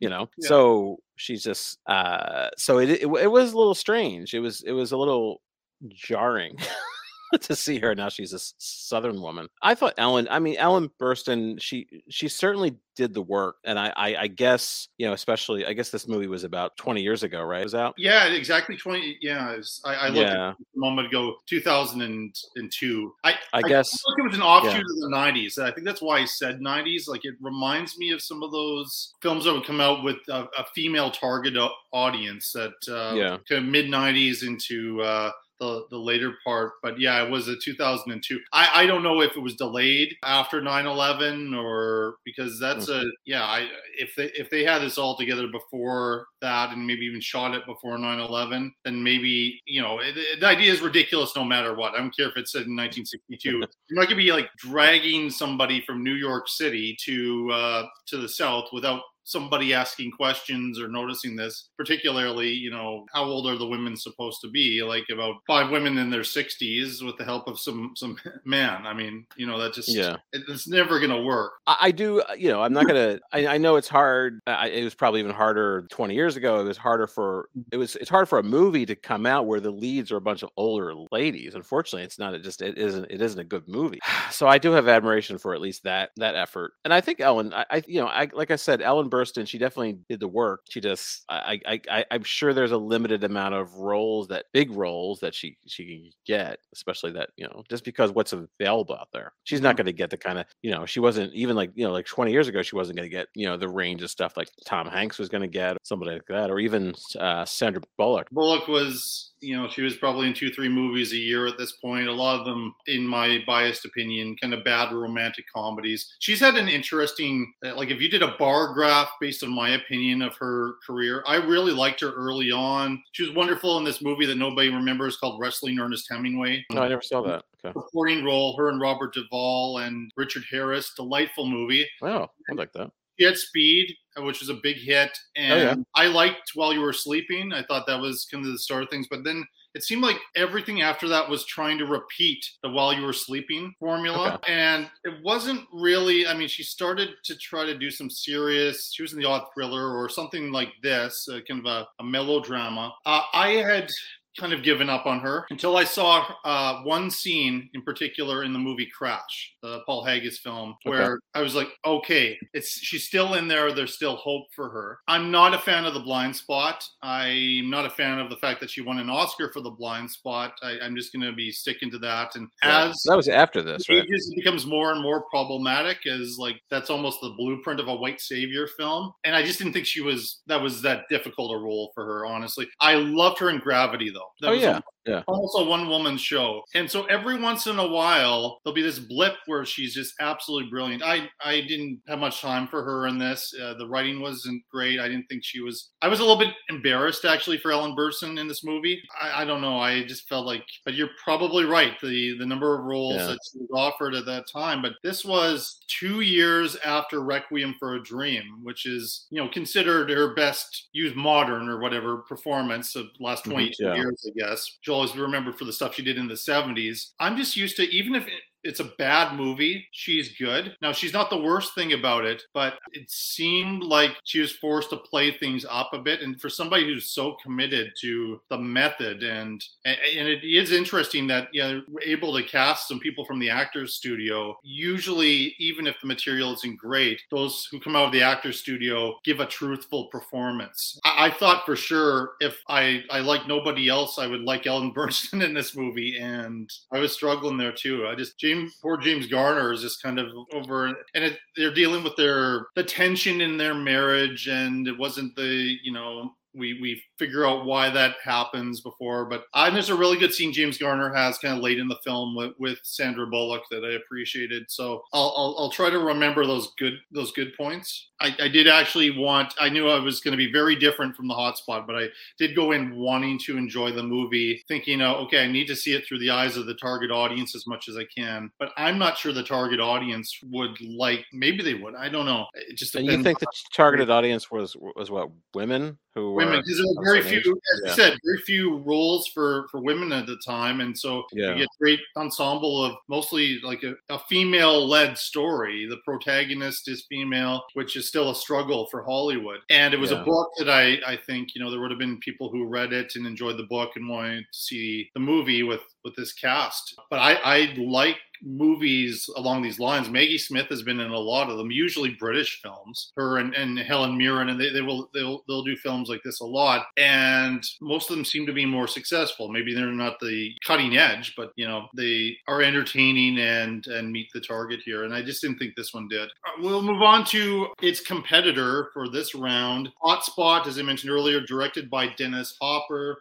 you 0.00 0.08
know 0.08 0.28
yeah. 0.38 0.48
so 0.48 0.98
she's 1.16 1.42
just 1.42 1.78
uh 1.86 2.48
so 2.56 2.78
it, 2.78 2.90
it 2.90 3.06
it 3.06 3.30
was 3.30 3.52
a 3.52 3.58
little 3.58 3.74
strange. 3.74 4.34
It 4.34 4.40
was 4.40 4.62
it 4.62 4.72
was 4.72 4.92
a 4.92 4.96
little 4.96 5.42
jarring. 5.88 6.56
to 7.40 7.56
see 7.56 7.78
her 7.78 7.94
now 7.94 8.08
she's 8.08 8.32
a 8.32 8.38
southern 8.58 9.20
woman. 9.20 9.48
I 9.62 9.74
thought 9.74 9.94
ellen 9.98 10.28
i 10.30 10.38
mean 10.38 10.56
ellen 10.56 10.90
burstyn 11.00 11.60
she 11.60 11.86
she 12.08 12.28
certainly 12.28 12.76
did 12.96 13.12
the 13.12 13.22
work 13.22 13.56
and 13.64 13.78
I, 13.78 13.92
I, 13.94 14.16
I 14.22 14.26
guess 14.26 14.88
you 14.96 15.06
know 15.06 15.12
especially 15.12 15.66
i 15.66 15.72
guess 15.74 15.90
this 15.90 16.08
movie 16.08 16.26
was 16.26 16.44
about 16.44 16.76
20 16.78 17.02
years 17.02 17.22
ago 17.22 17.42
right? 17.42 17.60
It 17.60 17.64
was 17.64 17.74
out? 17.74 17.94
Yeah 17.98 18.26
exactly 18.26 18.76
20 18.76 19.18
yeah 19.20 19.54
was, 19.54 19.80
i, 19.84 19.94
I 19.94 20.08
looked 20.08 20.30
yeah. 20.30 20.52
a 20.52 20.78
moment 20.78 21.08
ago 21.08 21.36
2002 21.46 23.14
i 23.22 23.34
i, 23.52 23.62
guess 23.62 23.92
I 23.92 24.14
it 24.18 24.26
was 24.26 24.34
an 24.34 24.42
offshoot 24.42 24.72
yeah. 24.72 24.78
of 24.78 25.10
the 25.10 25.10
90s 25.14 25.58
i 25.58 25.70
think 25.70 25.86
that's 25.86 26.02
why 26.02 26.20
i 26.20 26.24
said 26.24 26.60
90s 26.60 27.06
like 27.06 27.24
it 27.24 27.34
reminds 27.40 27.98
me 27.98 28.10
of 28.12 28.22
some 28.22 28.42
of 28.42 28.50
those 28.50 29.14
films 29.20 29.44
that 29.44 29.52
would 29.52 29.66
come 29.66 29.80
out 29.80 30.02
with 30.02 30.16
a, 30.28 30.48
a 30.58 30.64
female 30.74 31.10
target 31.10 31.54
audience 31.92 32.52
that 32.52 32.74
uh 32.88 33.14
yeah. 33.14 33.60
mid 33.60 33.86
90s 33.86 34.42
into 34.42 35.02
uh 35.02 35.30
the 35.60 35.86
the 35.90 35.96
later 35.96 36.34
part 36.44 36.72
but 36.82 36.98
yeah 37.00 37.22
it 37.22 37.30
was 37.30 37.48
a 37.48 37.56
2002 37.62 38.38
i 38.52 38.70
i 38.74 38.86
don't 38.86 39.02
know 39.02 39.20
if 39.20 39.36
it 39.36 39.40
was 39.40 39.54
delayed 39.54 40.14
after 40.24 40.60
9-11 40.60 41.56
or 41.56 42.16
because 42.24 42.58
that's 42.58 42.90
mm-hmm. 42.90 43.06
a 43.06 43.10
yeah 43.24 43.44
i 43.44 43.68
if 43.98 44.14
they 44.16 44.26
if 44.32 44.50
they 44.50 44.64
had 44.64 44.80
this 44.82 44.98
all 44.98 45.16
together 45.16 45.48
before 45.48 46.26
that 46.40 46.70
and 46.70 46.86
maybe 46.86 47.06
even 47.06 47.20
shot 47.20 47.54
it 47.54 47.64
before 47.66 47.96
9-11 47.96 48.70
then 48.84 49.02
maybe 49.02 49.60
you 49.66 49.80
know 49.80 49.98
it, 50.00 50.40
the 50.40 50.46
idea 50.46 50.72
is 50.72 50.80
ridiculous 50.80 51.34
no 51.36 51.44
matter 51.44 51.74
what. 51.74 51.94
I 51.94 51.98
don't 51.98 52.14
care 52.14 52.28
if 52.28 52.36
it's 52.36 52.52
said 52.52 52.66
in 52.66 52.76
1962 52.76 53.48
you're 53.50 53.68
not 53.90 54.08
to 54.08 54.14
be 54.14 54.32
like 54.32 54.48
dragging 54.58 55.30
somebody 55.30 55.82
from 55.86 56.02
new 56.02 56.14
york 56.14 56.48
city 56.48 56.96
to 57.04 57.50
uh 57.52 57.86
to 58.06 58.18
the 58.18 58.28
south 58.28 58.68
without 58.72 59.02
somebody 59.26 59.74
asking 59.74 60.12
questions 60.12 60.80
or 60.80 60.88
noticing 60.88 61.36
this, 61.36 61.68
particularly, 61.76 62.50
you 62.50 62.70
know, 62.70 63.04
how 63.12 63.24
old 63.24 63.46
are 63.46 63.58
the 63.58 63.66
women 63.66 63.96
supposed 63.96 64.40
to 64.40 64.48
be? 64.48 64.82
Like 64.82 65.04
about 65.12 65.34
five 65.46 65.70
women 65.70 65.98
in 65.98 66.10
their 66.10 66.22
60s 66.22 67.04
with 67.04 67.18
the 67.18 67.24
help 67.24 67.48
of 67.48 67.58
some 67.58 67.92
some 67.96 68.16
man. 68.44 68.86
I 68.86 68.94
mean, 68.94 69.26
you 69.36 69.46
know, 69.46 69.58
that 69.58 69.74
just 69.74 69.88
yeah, 69.88 70.16
it's 70.32 70.68
never 70.68 70.98
going 70.98 71.10
to 71.10 71.22
work. 71.22 71.52
I, 71.66 71.76
I, 71.82 71.90
do, 71.90 72.20
uh, 72.20 72.34
you 72.34 72.48
know, 72.48 72.62
I'm 72.62 72.72
not 72.72 72.86
going 72.86 73.18
to. 73.18 73.50
I 73.50 73.58
know 73.58 73.76
it's 73.76 73.88
hard. 73.88 74.40
I, 74.46 74.68
it 74.68 74.84
was 74.84 74.94
probably 74.94 75.20
even 75.20 75.32
harder 75.32 75.86
20 75.90 76.14
years 76.14 76.36
ago. 76.36 76.60
It 76.60 76.64
was 76.64 76.78
harder 76.78 77.06
for 77.06 77.48
it 77.72 77.76
was 77.76 77.96
it's 77.96 78.10
hard 78.10 78.28
for 78.28 78.38
a 78.38 78.42
movie 78.42 78.86
to 78.86 78.94
come 78.94 79.26
out 79.26 79.46
where 79.46 79.60
the 79.60 79.70
leads 79.70 80.12
are 80.12 80.16
a 80.16 80.20
bunch 80.20 80.42
of 80.42 80.50
older 80.56 80.94
ladies. 81.10 81.54
Unfortunately, 81.54 82.04
it's 82.04 82.18
not. 82.18 82.34
It 82.34 82.42
just 82.42 82.62
it 82.62 82.78
isn't. 82.78 83.06
It 83.10 83.20
isn't 83.20 83.40
a 83.40 83.44
good 83.44 83.68
movie. 83.68 84.00
So 84.28 84.46
I 84.46 84.58
do 84.58 84.72
have 84.72 84.86
admiration 84.88 85.38
for 85.38 85.54
at 85.54 85.60
least 85.60 85.84
that 85.84 86.10
that 86.16 86.34
effort. 86.34 86.72
And 86.84 86.92
I 86.92 87.00
think 87.00 87.20
Ellen, 87.20 87.54
I, 87.54 87.64
I 87.70 87.82
you 87.86 88.00
know, 88.00 88.06
I 88.06 88.28
like 88.34 88.50
I 88.50 88.56
said, 88.56 88.82
Ellen 88.82 89.08
Burstyn, 89.16 89.46
she 89.46 89.58
definitely 89.58 89.98
did 90.08 90.20
the 90.20 90.28
work. 90.28 90.60
She 90.68 90.80
just, 90.80 91.24
I, 91.28 91.60
I, 91.66 91.80
I, 91.90 92.04
I'm 92.10 92.22
sure 92.22 92.52
there's 92.52 92.72
a 92.72 92.76
limited 92.76 93.24
amount 93.24 93.54
of 93.54 93.74
roles 93.74 94.28
that 94.28 94.46
big 94.52 94.70
roles 94.70 95.20
that 95.20 95.34
she 95.34 95.56
she 95.66 95.86
can 95.86 96.10
get, 96.26 96.58
especially 96.74 97.12
that 97.12 97.30
you 97.36 97.46
know, 97.46 97.62
just 97.68 97.84
because 97.84 98.10
what's 98.10 98.32
available 98.32 98.94
out 98.94 99.08
there. 99.12 99.32
She's 99.44 99.60
not 99.60 99.70
mm-hmm. 99.70 99.76
going 99.78 99.86
to 99.86 99.92
get 99.92 100.10
the 100.10 100.16
kind 100.16 100.38
of, 100.38 100.46
you 100.62 100.70
know, 100.70 100.86
she 100.86 101.00
wasn't 101.00 101.32
even 101.32 101.56
like 101.56 101.70
you 101.74 101.84
know, 101.84 101.92
like 101.92 102.06
20 102.06 102.30
years 102.30 102.48
ago, 102.48 102.62
she 102.62 102.76
wasn't 102.76 102.98
going 102.98 103.08
to 103.08 103.16
get 103.16 103.28
you 103.34 103.46
know 103.46 103.56
the 103.56 103.68
range 103.68 104.02
of 104.02 104.10
stuff 104.10 104.36
like 104.36 104.48
Tom 104.64 104.86
Hanks 104.86 105.18
was 105.18 105.28
going 105.28 105.42
to 105.42 105.48
get, 105.48 105.76
somebody 105.82 106.12
like 106.12 106.26
that, 106.28 106.50
or 106.50 106.58
even 106.58 106.94
uh, 107.18 107.44
Sandra 107.44 107.82
Bullock. 107.96 108.28
Bullock 108.30 108.68
was 108.68 109.32
you 109.46 109.56
know, 109.56 109.68
she 109.68 109.82
was 109.82 109.96
probably 109.96 110.26
in 110.26 110.34
two, 110.34 110.50
three 110.50 110.68
movies 110.68 111.12
a 111.12 111.16
year 111.16 111.46
at 111.46 111.56
this 111.56 111.72
point. 111.72 112.08
A 112.08 112.12
lot 112.12 112.40
of 112.40 112.44
them, 112.44 112.74
in 112.86 113.06
my 113.06 113.38
biased 113.46 113.84
opinion, 113.84 114.36
kind 114.36 114.52
of 114.52 114.64
bad 114.64 114.92
romantic 114.92 115.44
comedies. 115.54 116.14
She's 116.18 116.40
had 116.40 116.56
an 116.56 116.68
interesting, 116.68 117.52
uh, 117.64 117.76
like, 117.76 117.90
if 117.90 118.00
you 118.00 118.08
did 118.08 118.22
a 118.22 118.36
bar 118.38 118.74
graph 118.74 119.08
based 119.20 119.44
on 119.44 119.54
my 119.54 119.70
opinion 119.70 120.22
of 120.22 120.34
her 120.36 120.74
career, 120.84 121.22
I 121.26 121.36
really 121.36 121.72
liked 121.72 122.00
her 122.00 122.12
early 122.12 122.50
on. 122.50 123.02
She 123.12 123.22
was 123.22 123.34
wonderful 123.34 123.78
in 123.78 123.84
this 123.84 124.02
movie 124.02 124.26
that 124.26 124.36
nobody 124.36 124.68
remembers 124.68 125.16
called 125.16 125.40
Wrestling 125.40 125.78
Ernest 125.78 126.08
Hemingway. 126.10 126.64
No, 126.72 126.82
I 126.82 126.88
never 126.88 127.02
saw 127.02 127.22
that. 127.22 127.44
Okay. 127.64 127.72
Supporting 127.72 128.24
role, 128.24 128.56
her 128.56 128.68
and 128.68 128.80
Robert 128.80 129.14
Duvall 129.14 129.78
and 129.78 130.10
Richard 130.16 130.44
Harris. 130.50 130.92
Delightful 130.94 131.46
movie. 131.46 131.88
Wow, 132.02 132.30
I 132.50 132.54
like 132.54 132.72
that. 132.72 132.90
She 133.18 133.24
had 133.24 133.36
Speed, 133.38 133.96
which 134.18 134.40
was 134.40 134.48
a 134.48 134.60
big 134.62 134.76
hit, 134.76 135.16
and 135.36 135.52
oh, 135.52 135.56
yeah. 135.56 135.74
I 135.94 136.06
liked 136.06 136.52
While 136.54 136.72
You 136.72 136.80
Were 136.80 136.92
Sleeping. 136.92 137.52
I 137.52 137.62
thought 137.62 137.86
that 137.86 138.00
was 138.00 138.26
kind 138.30 138.44
of 138.44 138.52
the 138.52 138.58
start 138.58 138.82
of 138.82 138.90
things, 138.90 139.06
but 139.10 139.24
then 139.24 139.46
it 139.74 139.84
seemed 139.84 140.02
like 140.02 140.16
everything 140.34 140.80
after 140.80 141.06
that 141.08 141.28
was 141.28 141.44
trying 141.44 141.76
to 141.78 141.84
repeat 141.84 142.42
the 142.62 142.70
While 142.70 142.94
You 142.94 143.02
Were 143.02 143.12
Sleeping 143.12 143.74
formula, 143.78 144.34
okay. 144.34 144.52
and 144.52 144.90
it 145.04 145.22
wasn't 145.22 145.62
really. 145.72 146.26
I 146.26 146.34
mean, 146.34 146.48
she 146.48 146.62
started 146.62 147.10
to 147.24 147.36
try 147.36 147.66
to 147.66 147.76
do 147.76 147.90
some 147.90 148.08
serious. 148.08 148.92
She 148.94 149.02
was 149.02 149.12
in 149.12 149.18
the 149.18 149.28
odd 149.28 149.44
thriller 149.52 149.94
or 149.96 150.08
something 150.08 150.50
like 150.50 150.72
this, 150.82 151.28
uh, 151.30 151.40
kind 151.46 151.60
of 151.60 151.66
a, 151.66 151.86
a 152.00 152.04
melodrama. 152.04 152.94
Uh, 153.04 153.22
I 153.34 153.48
had 153.48 153.90
kind 154.38 154.52
of 154.52 154.62
given 154.62 154.88
up 154.88 155.06
on 155.06 155.20
her 155.20 155.46
until 155.50 155.76
I 155.76 155.84
saw 155.84 156.26
uh, 156.44 156.82
one 156.82 157.10
scene 157.10 157.68
in 157.74 157.82
particular 157.82 158.44
in 158.44 158.52
the 158.52 158.58
movie 158.58 158.88
Crash, 158.96 159.54
the 159.62 159.80
Paul 159.86 160.04
Haggis 160.04 160.38
film, 160.38 160.76
where 160.84 161.02
okay. 161.02 161.20
I 161.34 161.42
was 161.42 161.54
like, 161.54 161.68
okay, 161.84 162.38
it's 162.52 162.78
she's 162.80 163.04
still 163.04 163.34
in 163.34 163.48
there. 163.48 163.72
There's 163.72 163.94
still 163.94 164.16
hope 164.16 164.46
for 164.54 164.68
her. 164.70 164.98
I'm 165.08 165.30
not 165.30 165.54
a 165.54 165.58
fan 165.58 165.84
of 165.84 165.94
the 165.94 166.00
blind 166.00 166.36
spot. 166.36 166.84
I'm 167.02 167.70
not 167.70 167.86
a 167.86 167.90
fan 167.90 168.18
of 168.18 168.30
the 168.30 168.36
fact 168.36 168.60
that 168.60 168.70
she 168.70 168.80
won 168.80 168.98
an 168.98 169.10
Oscar 169.10 169.50
for 169.52 169.60
the 169.60 169.70
blind 169.70 170.10
spot. 170.10 170.52
I, 170.62 170.78
am 170.82 170.96
just 170.96 171.12
going 171.12 171.22
to 171.22 171.32
be 171.32 171.50
sticking 171.50 171.90
to 171.90 171.98
that. 171.98 172.36
And 172.36 172.48
yeah, 172.62 172.88
as 172.88 173.02
that 173.06 173.16
was 173.16 173.28
after 173.28 173.62
this, 173.62 173.88
right? 173.88 173.98
It 173.98 174.08
just 174.08 174.34
becomes 174.34 174.66
more 174.66 174.92
and 174.92 175.02
more 175.02 175.22
problematic 175.30 176.06
as 176.06 176.36
like 176.38 176.60
that's 176.70 176.90
almost 176.90 177.20
the 177.20 177.34
blueprint 177.36 177.80
of 177.80 177.88
a 177.88 177.94
white 177.94 178.20
savior 178.20 178.66
film. 178.66 179.12
And 179.24 179.34
I 179.34 179.42
just 179.42 179.58
didn't 179.58 179.72
think 179.72 179.86
she 179.86 180.00
was 180.00 180.42
that 180.46 180.60
was 180.60 180.82
that 180.82 181.04
difficult 181.08 181.54
a 181.54 181.58
role 181.58 181.90
for 181.94 182.04
her. 182.04 182.26
Honestly, 182.26 182.68
I 182.80 182.94
loved 182.94 183.38
her 183.38 183.50
in 183.50 183.58
Gravity 183.58 184.10
though. 184.10 184.25
That 184.40 184.50
oh 184.50 184.52
yeah, 184.52 184.80
yeah. 185.06 185.22
almost 185.26 185.56
a 185.58 185.64
one 185.64 185.88
woman 185.88 186.16
show. 186.16 186.62
And 186.74 186.90
so 186.90 187.04
every 187.06 187.38
once 187.40 187.66
in 187.66 187.78
a 187.78 187.86
while, 187.86 188.60
there'll 188.64 188.74
be 188.74 188.82
this 188.82 188.98
blip 188.98 189.34
where 189.46 189.64
she's 189.64 189.94
just 189.94 190.14
absolutely 190.20 190.70
brilliant. 190.70 191.02
I, 191.02 191.28
I 191.42 191.62
didn't 191.62 192.00
have 192.08 192.18
much 192.18 192.40
time 192.40 192.68
for 192.68 192.82
her 192.82 193.06
in 193.06 193.18
this. 193.18 193.54
Uh, 193.60 193.74
the 193.74 193.88
writing 193.88 194.20
wasn't 194.20 194.62
great. 194.70 195.00
I 195.00 195.08
didn't 195.08 195.26
think 195.28 195.44
she 195.44 195.60
was, 195.60 195.90
I 196.02 196.08
was 196.08 196.20
a 196.20 196.22
little 196.22 196.38
bit 196.38 196.54
embarrassed 196.68 197.24
actually 197.24 197.58
for 197.58 197.72
Ellen 197.72 197.96
Burstyn 197.96 198.38
in 198.38 198.48
this 198.48 198.64
movie. 198.64 199.00
I, 199.20 199.42
I 199.42 199.44
don't 199.44 199.60
know. 199.60 199.78
I 199.78 200.04
just 200.04 200.28
felt 200.28 200.46
like, 200.46 200.64
but 200.84 200.94
you're 200.94 201.10
probably 201.22 201.64
right. 201.64 201.94
The, 202.00 202.36
the 202.38 202.46
number 202.46 202.78
of 202.78 202.84
roles 202.84 203.16
yeah. 203.16 203.26
that 203.26 203.38
she 203.52 203.58
was 203.60 203.70
offered 203.72 204.14
at 204.14 204.26
that 204.26 204.44
time. 204.52 204.82
But 204.82 204.94
this 205.02 205.24
was 205.24 205.80
two 205.88 206.20
years 206.20 206.76
after 206.84 207.22
Requiem 207.22 207.74
for 207.78 207.94
a 207.94 208.02
Dream, 208.02 208.42
which 208.62 208.86
is, 208.86 209.26
you 209.30 209.42
know, 209.42 209.48
considered 209.48 210.10
her 210.10 210.34
best 210.34 210.88
used 210.92 211.16
modern 211.16 211.68
or 211.68 211.80
whatever 211.80 212.18
performance 212.18 212.96
of 212.96 213.06
last 213.20 213.44
mm-hmm. 213.44 213.52
22 213.52 213.82
mm-hmm, 213.82 213.94
yeah. 213.94 214.00
years, 214.00 214.26
I 214.26 214.38
guess. 214.38 214.78
She'll 214.80 214.95
always 214.96 215.12
be 215.12 215.20
remembered 215.20 215.58
for 215.58 215.64
the 215.64 215.72
stuff 215.72 215.94
she 215.94 216.02
did 216.02 216.16
in 216.16 216.26
the 216.26 216.34
70s. 216.34 217.12
I'm 217.20 217.36
just 217.36 217.56
used 217.56 217.76
to, 217.76 217.82
even 217.94 218.14
if 218.14 218.26
it's 218.66 218.80
a 218.80 218.92
bad 218.98 219.36
movie. 219.36 219.86
She's 219.92 220.36
good. 220.36 220.76
Now, 220.82 220.92
she's 220.92 221.12
not 221.12 221.30
the 221.30 221.40
worst 221.40 221.74
thing 221.74 221.92
about 221.92 222.24
it, 222.24 222.42
but 222.52 222.74
it 222.92 223.10
seemed 223.10 223.82
like 223.82 224.16
she 224.24 224.40
was 224.40 224.52
forced 224.52 224.90
to 224.90 224.96
play 224.96 225.30
things 225.30 225.64
up 225.68 225.90
a 225.92 225.98
bit. 225.98 226.20
And 226.20 226.40
for 226.40 226.48
somebody 226.48 226.84
who's 226.84 227.10
so 227.10 227.36
committed 227.42 227.92
to 228.00 228.40
the 228.50 228.58
method, 228.58 229.22
and 229.22 229.62
and 229.84 230.28
it 230.28 230.44
is 230.44 230.72
interesting 230.72 231.26
that 231.28 231.48
you 231.52 231.62
know 231.62 231.82
we're 231.88 232.02
able 232.02 232.34
to 232.36 232.42
cast 232.42 232.88
some 232.88 232.98
people 232.98 233.24
from 233.24 233.38
the 233.38 233.50
actors 233.50 233.94
studio. 233.94 234.58
Usually, 234.62 235.54
even 235.58 235.86
if 235.86 235.96
the 236.00 236.08
material 236.08 236.52
isn't 236.54 236.78
great, 236.78 237.22
those 237.30 237.68
who 237.70 237.80
come 237.80 237.94
out 237.94 238.06
of 238.06 238.12
the 238.12 238.22
actors 238.22 238.58
studio 238.58 239.16
give 239.24 239.40
a 239.40 239.46
truthful 239.46 240.06
performance. 240.06 240.98
I, 241.04 241.26
I 241.26 241.30
thought 241.30 241.64
for 241.64 241.76
sure 241.76 242.32
if 242.40 242.58
I 242.68 243.04
I 243.10 243.20
like 243.20 243.46
nobody 243.46 243.88
else, 243.88 244.18
I 244.18 244.26
would 244.26 244.42
like 244.42 244.66
Ellen 244.66 244.92
Burstyn 244.96 245.44
in 245.44 245.54
this 245.54 245.76
movie, 245.76 246.18
and 246.18 246.70
I 246.92 246.98
was 246.98 247.12
struggling 247.12 247.58
there 247.58 247.72
too. 247.72 248.06
I 248.08 248.14
just 248.14 248.38
James 248.38 248.55
Poor 248.82 248.96
James 248.96 249.26
Garner 249.26 249.72
is 249.72 249.82
just 249.82 250.02
kind 250.02 250.18
of 250.18 250.26
over, 250.52 250.86
and 250.86 250.96
it, 251.14 251.38
they're 251.56 251.74
dealing 251.74 252.02
with 252.04 252.16
their 252.16 252.66
the 252.74 252.82
tension 252.82 253.40
in 253.40 253.56
their 253.56 253.74
marriage, 253.74 254.48
and 254.48 254.86
it 254.86 254.96
wasn't 254.98 255.34
the 255.36 255.76
you 255.82 255.92
know 255.92 256.32
we 256.56 256.78
we 256.80 257.02
figure 257.18 257.46
out 257.46 257.64
why 257.64 257.90
that 257.90 258.16
happens 258.22 258.80
before. 258.80 259.26
But 259.26 259.44
I, 259.54 259.70
there's 259.70 259.90
a 259.90 259.96
really 259.96 260.18
good 260.18 260.32
scene 260.32 260.52
James 260.52 260.78
Garner 260.78 261.12
has 261.14 261.38
kind 261.38 261.56
of 261.56 261.62
late 261.62 261.78
in 261.78 261.88
the 261.88 261.98
film 262.04 262.34
with, 262.34 262.52
with 262.58 262.78
Sandra 262.82 263.26
Bullock 263.26 263.62
that 263.70 263.84
I 263.84 263.94
appreciated. 263.94 264.64
So 264.68 265.02
I'll, 265.12 265.34
I'll, 265.36 265.56
I'll 265.58 265.70
try 265.70 265.90
to 265.90 265.98
remember 265.98 266.46
those 266.46 266.72
good 266.78 266.94
those 267.10 267.32
good 267.32 267.54
points. 267.56 268.10
I, 268.20 268.34
I 268.40 268.48
did 268.48 268.66
actually 268.66 269.10
want. 269.10 269.54
I 269.60 269.68
knew 269.68 269.88
I 269.88 269.98
was 269.98 270.20
going 270.20 270.32
to 270.32 270.38
be 270.38 270.50
very 270.50 270.74
different 270.74 271.14
from 271.14 271.28
the 271.28 271.34
hotspot, 271.34 271.86
but 271.86 271.96
I 271.96 272.08
did 272.38 272.56
go 272.56 272.72
in 272.72 272.96
wanting 272.96 273.38
to 273.40 273.58
enjoy 273.58 273.92
the 273.92 274.02
movie, 274.02 274.64
thinking, 274.68 275.02
oh, 275.02 275.16
okay, 275.16 275.44
I 275.44 275.52
need 275.52 275.66
to 275.66 275.76
see 275.76 275.92
it 275.92 276.06
through 276.06 276.20
the 276.20 276.30
eyes 276.30 276.56
of 276.56 276.66
the 276.66 276.74
target 276.74 277.10
audience 277.10 277.54
as 277.54 277.66
much 277.66 277.88
as 277.88 277.96
I 277.96 278.04
can. 278.04 278.50
But 278.58 278.70
I'm 278.76 278.98
not 278.98 279.18
sure 279.18 279.32
the 279.32 279.42
target 279.42 279.80
audience 279.80 280.38
would 280.50 280.80
like. 280.80 281.26
Maybe 281.32 281.62
they 281.62 281.74
would. 281.74 281.94
I 281.94 282.08
don't 282.08 282.26
know. 282.26 282.46
It 282.54 282.76
just 282.76 282.94
and 282.94 283.06
you 283.06 283.22
think 283.22 283.38
the 283.38 283.46
targeted 283.74 284.10
audience 284.10 284.50
was 284.50 284.76
was 284.96 285.10
what 285.10 285.30
women 285.54 285.98
who 286.14 286.32
women 286.46 286.62
because 286.64 286.78
there 286.78 286.86
were 286.94 287.04
very 287.04 287.22
few, 287.22 287.38
as 287.40 287.80
yeah. 287.82 287.90
you 287.90 287.94
said, 287.94 288.18
very 288.24 288.38
few 288.38 288.78
roles 288.78 289.28
for 289.28 289.66
for 289.70 289.80
women 289.80 290.12
at 290.12 290.26
the 290.26 290.36
time, 290.44 290.80
and 290.80 290.96
so 290.96 291.24
yeah. 291.32 291.52
you 291.52 291.58
get 291.58 291.68
great 291.80 292.00
ensemble 292.16 292.84
of 292.84 292.96
mostly 293.08 293.60
like 293.62 293.82
a, 293.82 293.94
a 294.08 294.18
female 294.28 294.86
led 294.86 295.16
story. 295.18 295.86
The 295.88 295.98
protagonist 296.04 296.88
is 296.88 297.06
female, 297.08 297.62
which 297.74 297.96
is 297.96 298.08
still 298.08 298.30
a 298.30 298.34
struggle 298.34 298.86
for 298.90 299.02
Hollywood. 299.02 299.60
And 299.70 299.94
it 299.94 300.00
was 300.00 300.10
yeah. 300.10 300.22
a 300.22 300.24
book 300.24 300.50
that 300.58 300.68
I 300.70 300.98
I 301.06 301.16
think 301.26 301.54
you 301.54 301.62
know 301.62 301.70
there 301.70 301.80
would 301.80 301.90
have 301.90 302.00
been 302.00 302.18
people 302.18 302.50
who 302.50 302.66
read 302.66 302.92
it 302.92 303.12
and 303.16 303.26
enjoyed 303.26 303.58
the 303.58 303.64
book 303.64 303.92
and 303.96 304.08
wanted 304.08 304.44
to 304.52 304.58
see 304.58 305.10
the 305.14 305.20
movie 305.20 305.62
with 305.62 305.82
with 306.04 306.14
this 306.16 306.32
cast. 306.32 306.98
But 307.10 307.18
I 307.18 307.34
I 307.44 307.74
like 307.78 308.16
movies 308.42 309.28
along 309.36 309.62
these 309.62 309.78
lines. 309.78 310.08
Maggie 310.08 310.38
Smith 310.38 310.66
has 310.68 310.82
been 310.82 311.00
in 311.00 311.10
a 311.10 311.18
lot 311.18 311.50
of 311.50 311.58
them, 311.58 311.70
usually 311.70 312.10
British 312.10 312.60
films. 312.62 313.12
Her 313.16 313.38
and, 313.38 313.54
and 313.54 313.78
Helen 313.78 314.16
Mirren, 314.16 314.48
and 314.48 314.60
they, 314.60 314.70
they 314.70 314.82
will 314.82 315.10
they'll 315.14 315.42
they'll 315.48 315.64
do 315.64 315.76
films 315.76 316.08
like 316.08 316.22
this 316.22 316.40
a 316.40 316.46
lot. 316.46 316.86
And 316.96 317.64
most 317.80 318.10
of 318.10 318.16
them 318.16 318.24
seem 318.24 318.46
to 318.46 318.52
be 318.52 318.66
more 318.66 318.88
successful. 318.88 319.48
Maybe 319.48 319.74
they're 319.74 319.86
not 319.86 320.20
the 320.20 320.52
cutting 320.64 320.96
edge, 320.96 321.34
but 321.36 321.52
you 321.56 321.66
know 321.66 321.86
they 321.96 322.36
are 322.48 322.62
entertaining 322.62 323.38
and 323.38 323.86
and 323.86 324.12
meet 324.12 324.28
the 324.32 324.40
target 324.40 324.80
here. 324.84 325.04
And 325.04 325.14
I 325.14 325.22
just 325.22 325.42
didn't 325.42 325.58
think 325.58 325.74
this 325.76 325.94
one 325.94 326.08
did. 326.08 326.28
Uh, 326.28 326.60
we'll 326.60 326.82
move 326.82 327.02
on 327.02 327.24
to 327.26 327.68
its 327.82 328.00
competitor 328.00 328.90
for 328.92 329.08
this 329.08 329.34
round, 329.34 329.92
Hotspot, 330.02 330.66
as 330.66 330.78
I 330.78 330.82
mentioned 330.82 331.12
earlier, 331.12 331.40
directed 331.40 331.90
by 331.90 332.08
Dennis 332.08 332.56
Hopper. 332.60 333.18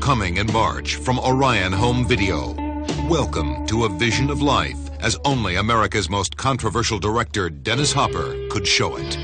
Coming 0.00 0.38
in 0.38 0.50
March 0.52 0.96
from 0.96 1.18
Orion 1.18 1.72
Home 1.72 2.06
Video. 2.06 2.69
Welcome 3.10 3.66
to 3.66 3.86
a 3.86 3.88
vision 3.88 4.30
of 4.30 4.40
life 4.40 4.78
as 5.00 5.18
only 5.24 5.56
America's 5.56 6.08
most 6.08 6.36
controversial 6.36 7.00
director, 7.00 7.50
Dennis 7.50 7.92
Hopper, 7.92 8.36
could 8.50 8.64
show 8.64 8.94
it. 8.94 9.16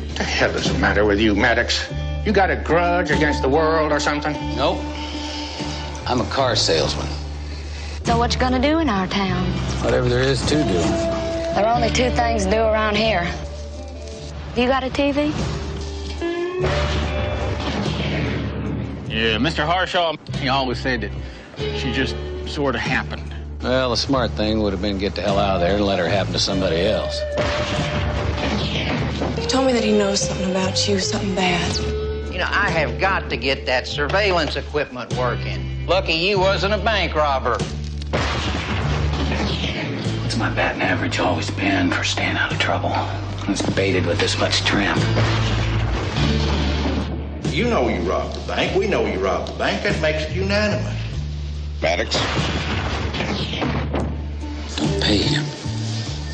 What 0.00 0.16
the 0.16 0.24
hell 0.24 0.56
is 0.56 0.72
the 0.72 0.78
matter 0.78 1.04
with 1.04 1.20
you, 1.20 1.34
Maddox? 1.34 1.92
You 2.24 2.32
got 2.32 2.50
a 2.50 2.56
grudge 2.56 3.10
against 3.10 3.42
the 3.42 3.50
world 3.50 3.92
or 3.92 4.00
something? 4.00 4.32
Nope. 4.56 4.78
I'm 6.06 6.22
a 6.22 6.26
car 6.30 6.56
salesman. 6.56 7.08
So 8.04 8.16
what 8.16 8.32
you 8.32 8.40
gonna 8.40 8.58
do 8.58 8.78
in 8.78 8.88
our 8.88 9.06
town? 9.06 9.44
Whatever 9.84 10.08
there 10.08 10.22
is 10.22 10.40
to 10.46 10.54
do. 10.54 10.62
There 10.62 11.66
are 11.66 11.74
only 11.74 11.90
two 11.90 12.08
things 12.12 12.46
to 12.46 12.50
do 12.50 12.62
around 12.62 12.96
here. 12.96 13.30
You 14.56 14.68
got 14.68 14.82
a 14.82 14.88
TV? 14.88 15.34
Yeah, 19.14 19.36
Mr. 19.36 19.64
Harshaw, 19.64 20.16
he 20.40 20.48
always 20.48 20.80
said 20.80 21.02
that 21.56 21.78
she 21.78 21.92
just 21.92 22.16
sort 22.48 22.74
of 22.74 22.80
happened. 22.80 23.32
Well, 23.62 23.90
the 23.90 23.96
smart 23.96 24.32
thing 24.32 24.60
would 24.60 24.72
have 24.72 24.82
been 24.82 24.98
get 24.98 25.14
the 25.14 25.22
hell 25.22 25.38
out 25.38 25.54
of 25.54 25.60
there 25.60 25.76
and 25.76 25.86
let 25.86 26.00
her 26.00 26.08
happen 26.08 26.32
to 26.32 26.40
somebody 26.40 26.80
else. 26.80 27.20
He 29.38 29.46
told 29.46 29.68
me 29.68 29.72
that 29.72 29.84
he 29.84 29.92
knows 29.92 30.20
something 30.20 30.50
about 30.50 30.88
you, 30.88 30.98
something 30.98 31.32
bad. 31.36 31.76
You 32.32 32.38
know, 32.38 32.48
I 32.50 32.68
have 32.70 32.98
got 32.98 33.30
to 33.30 33.36
get 33.36 33.66
that 33.66 33.86
surveillance 33.86 34.56
equipment 34.56 35.16
working. 35.16 35.86
Lucky 35.86 36.14
you 36.14 36.40
wasn't 36.40 36.74
a 36.74 36.78
bank 36.78 37.14
robber. 37.14 37.56
What's 40.22 40.36
my 40.36 40.52
batting 40.52 40.82
average 40.82 41.20
always 41.20 41.52
been 41.52 41.92
for 41.92 42.02
staying 42.02 42.36
out 42.36 42.50
of 42.50 42.58
trouble? 42.58 42.90
It's 43.48 43.62
baited 43.62 44.06
with 44.06 44.18
this 44.18 44.36
much 44.40 44.64
tramp. 44.64 45.00
You 47.54 47.70
know 47.70 47.88
you 47.88 48.00
robbed 48.00 48.34
the 48.34 48.40
bank. 48.48 48.76
We 48.76 48.88
know 48.88 49.06
you 49.06 49.20
robbed 49.20 49.52
the 49.52 49.56
bank. 49.56 49.84
That 49.84 50.02
makes 50.02 50.24
it 50.24 50.32
unanimous. 50.34 50.92
Maddox? 51.80 52.16
Don't 54.76 55.00
pay 55.00 55.18
him. 55.18 55.44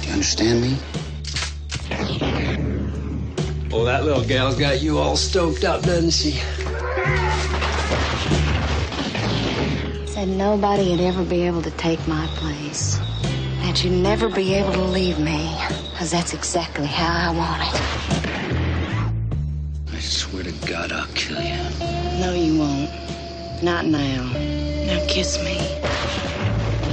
Do 0.01 0.07
you 0.07 0.13
understand 0.15 0.63
me? 0.63 0.79
Well, 3.71 3.85
that 3.85 4.07
little 4.07 4.25
gal's 4.25 4.59
got 4.59 4.81
you 4.81 4.97
all 4.97 5.15
stoked 5.15 5.63
up, 5.65 5.83
doesn't 5.83 6.13
she? 6.13 6.41
Said 10.07 10.29
nobody 10.29 10.89
would 10.89 11.01
ever 11.01 11.23
be 11.23 11.43
able 11.43 11.61
to 11.61 11.71
take 11.73 12.01
my 12.09 12.27
place. 12.37 12.97
That 13.61 13.85
you'd 13.85 13.93
never 13.93 14.31
be 14.31 14.55
able 14.55 14.73
to 14.73 14.85
leave 14.85 15.19
me. 15.19 15.55
Because 15.91 16.11
that's 16.11 16.33
exactly 16.33 16.87
how 16.87 17.31
I 17.31 17.37
want 17.37 17.63
it 17.63 18.11
swear 18.11 18.20
to 20.51 20.67
God 20.67 20.93
I'll 20.93 21.07
kill 21.15 21.41
you. 21.43 21.57
No, 22.21 22.33
you 22.35 22.59
won't. 22.59 22.91
Not 23.63 23.87
now. 23.87 24.25
Now 24.87 25.05
kiss 25.07 25.39
me. 25.45 25.59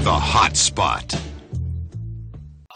The 0.03 0.13
Hot 0.13 0.55
Spot 0.55 1.15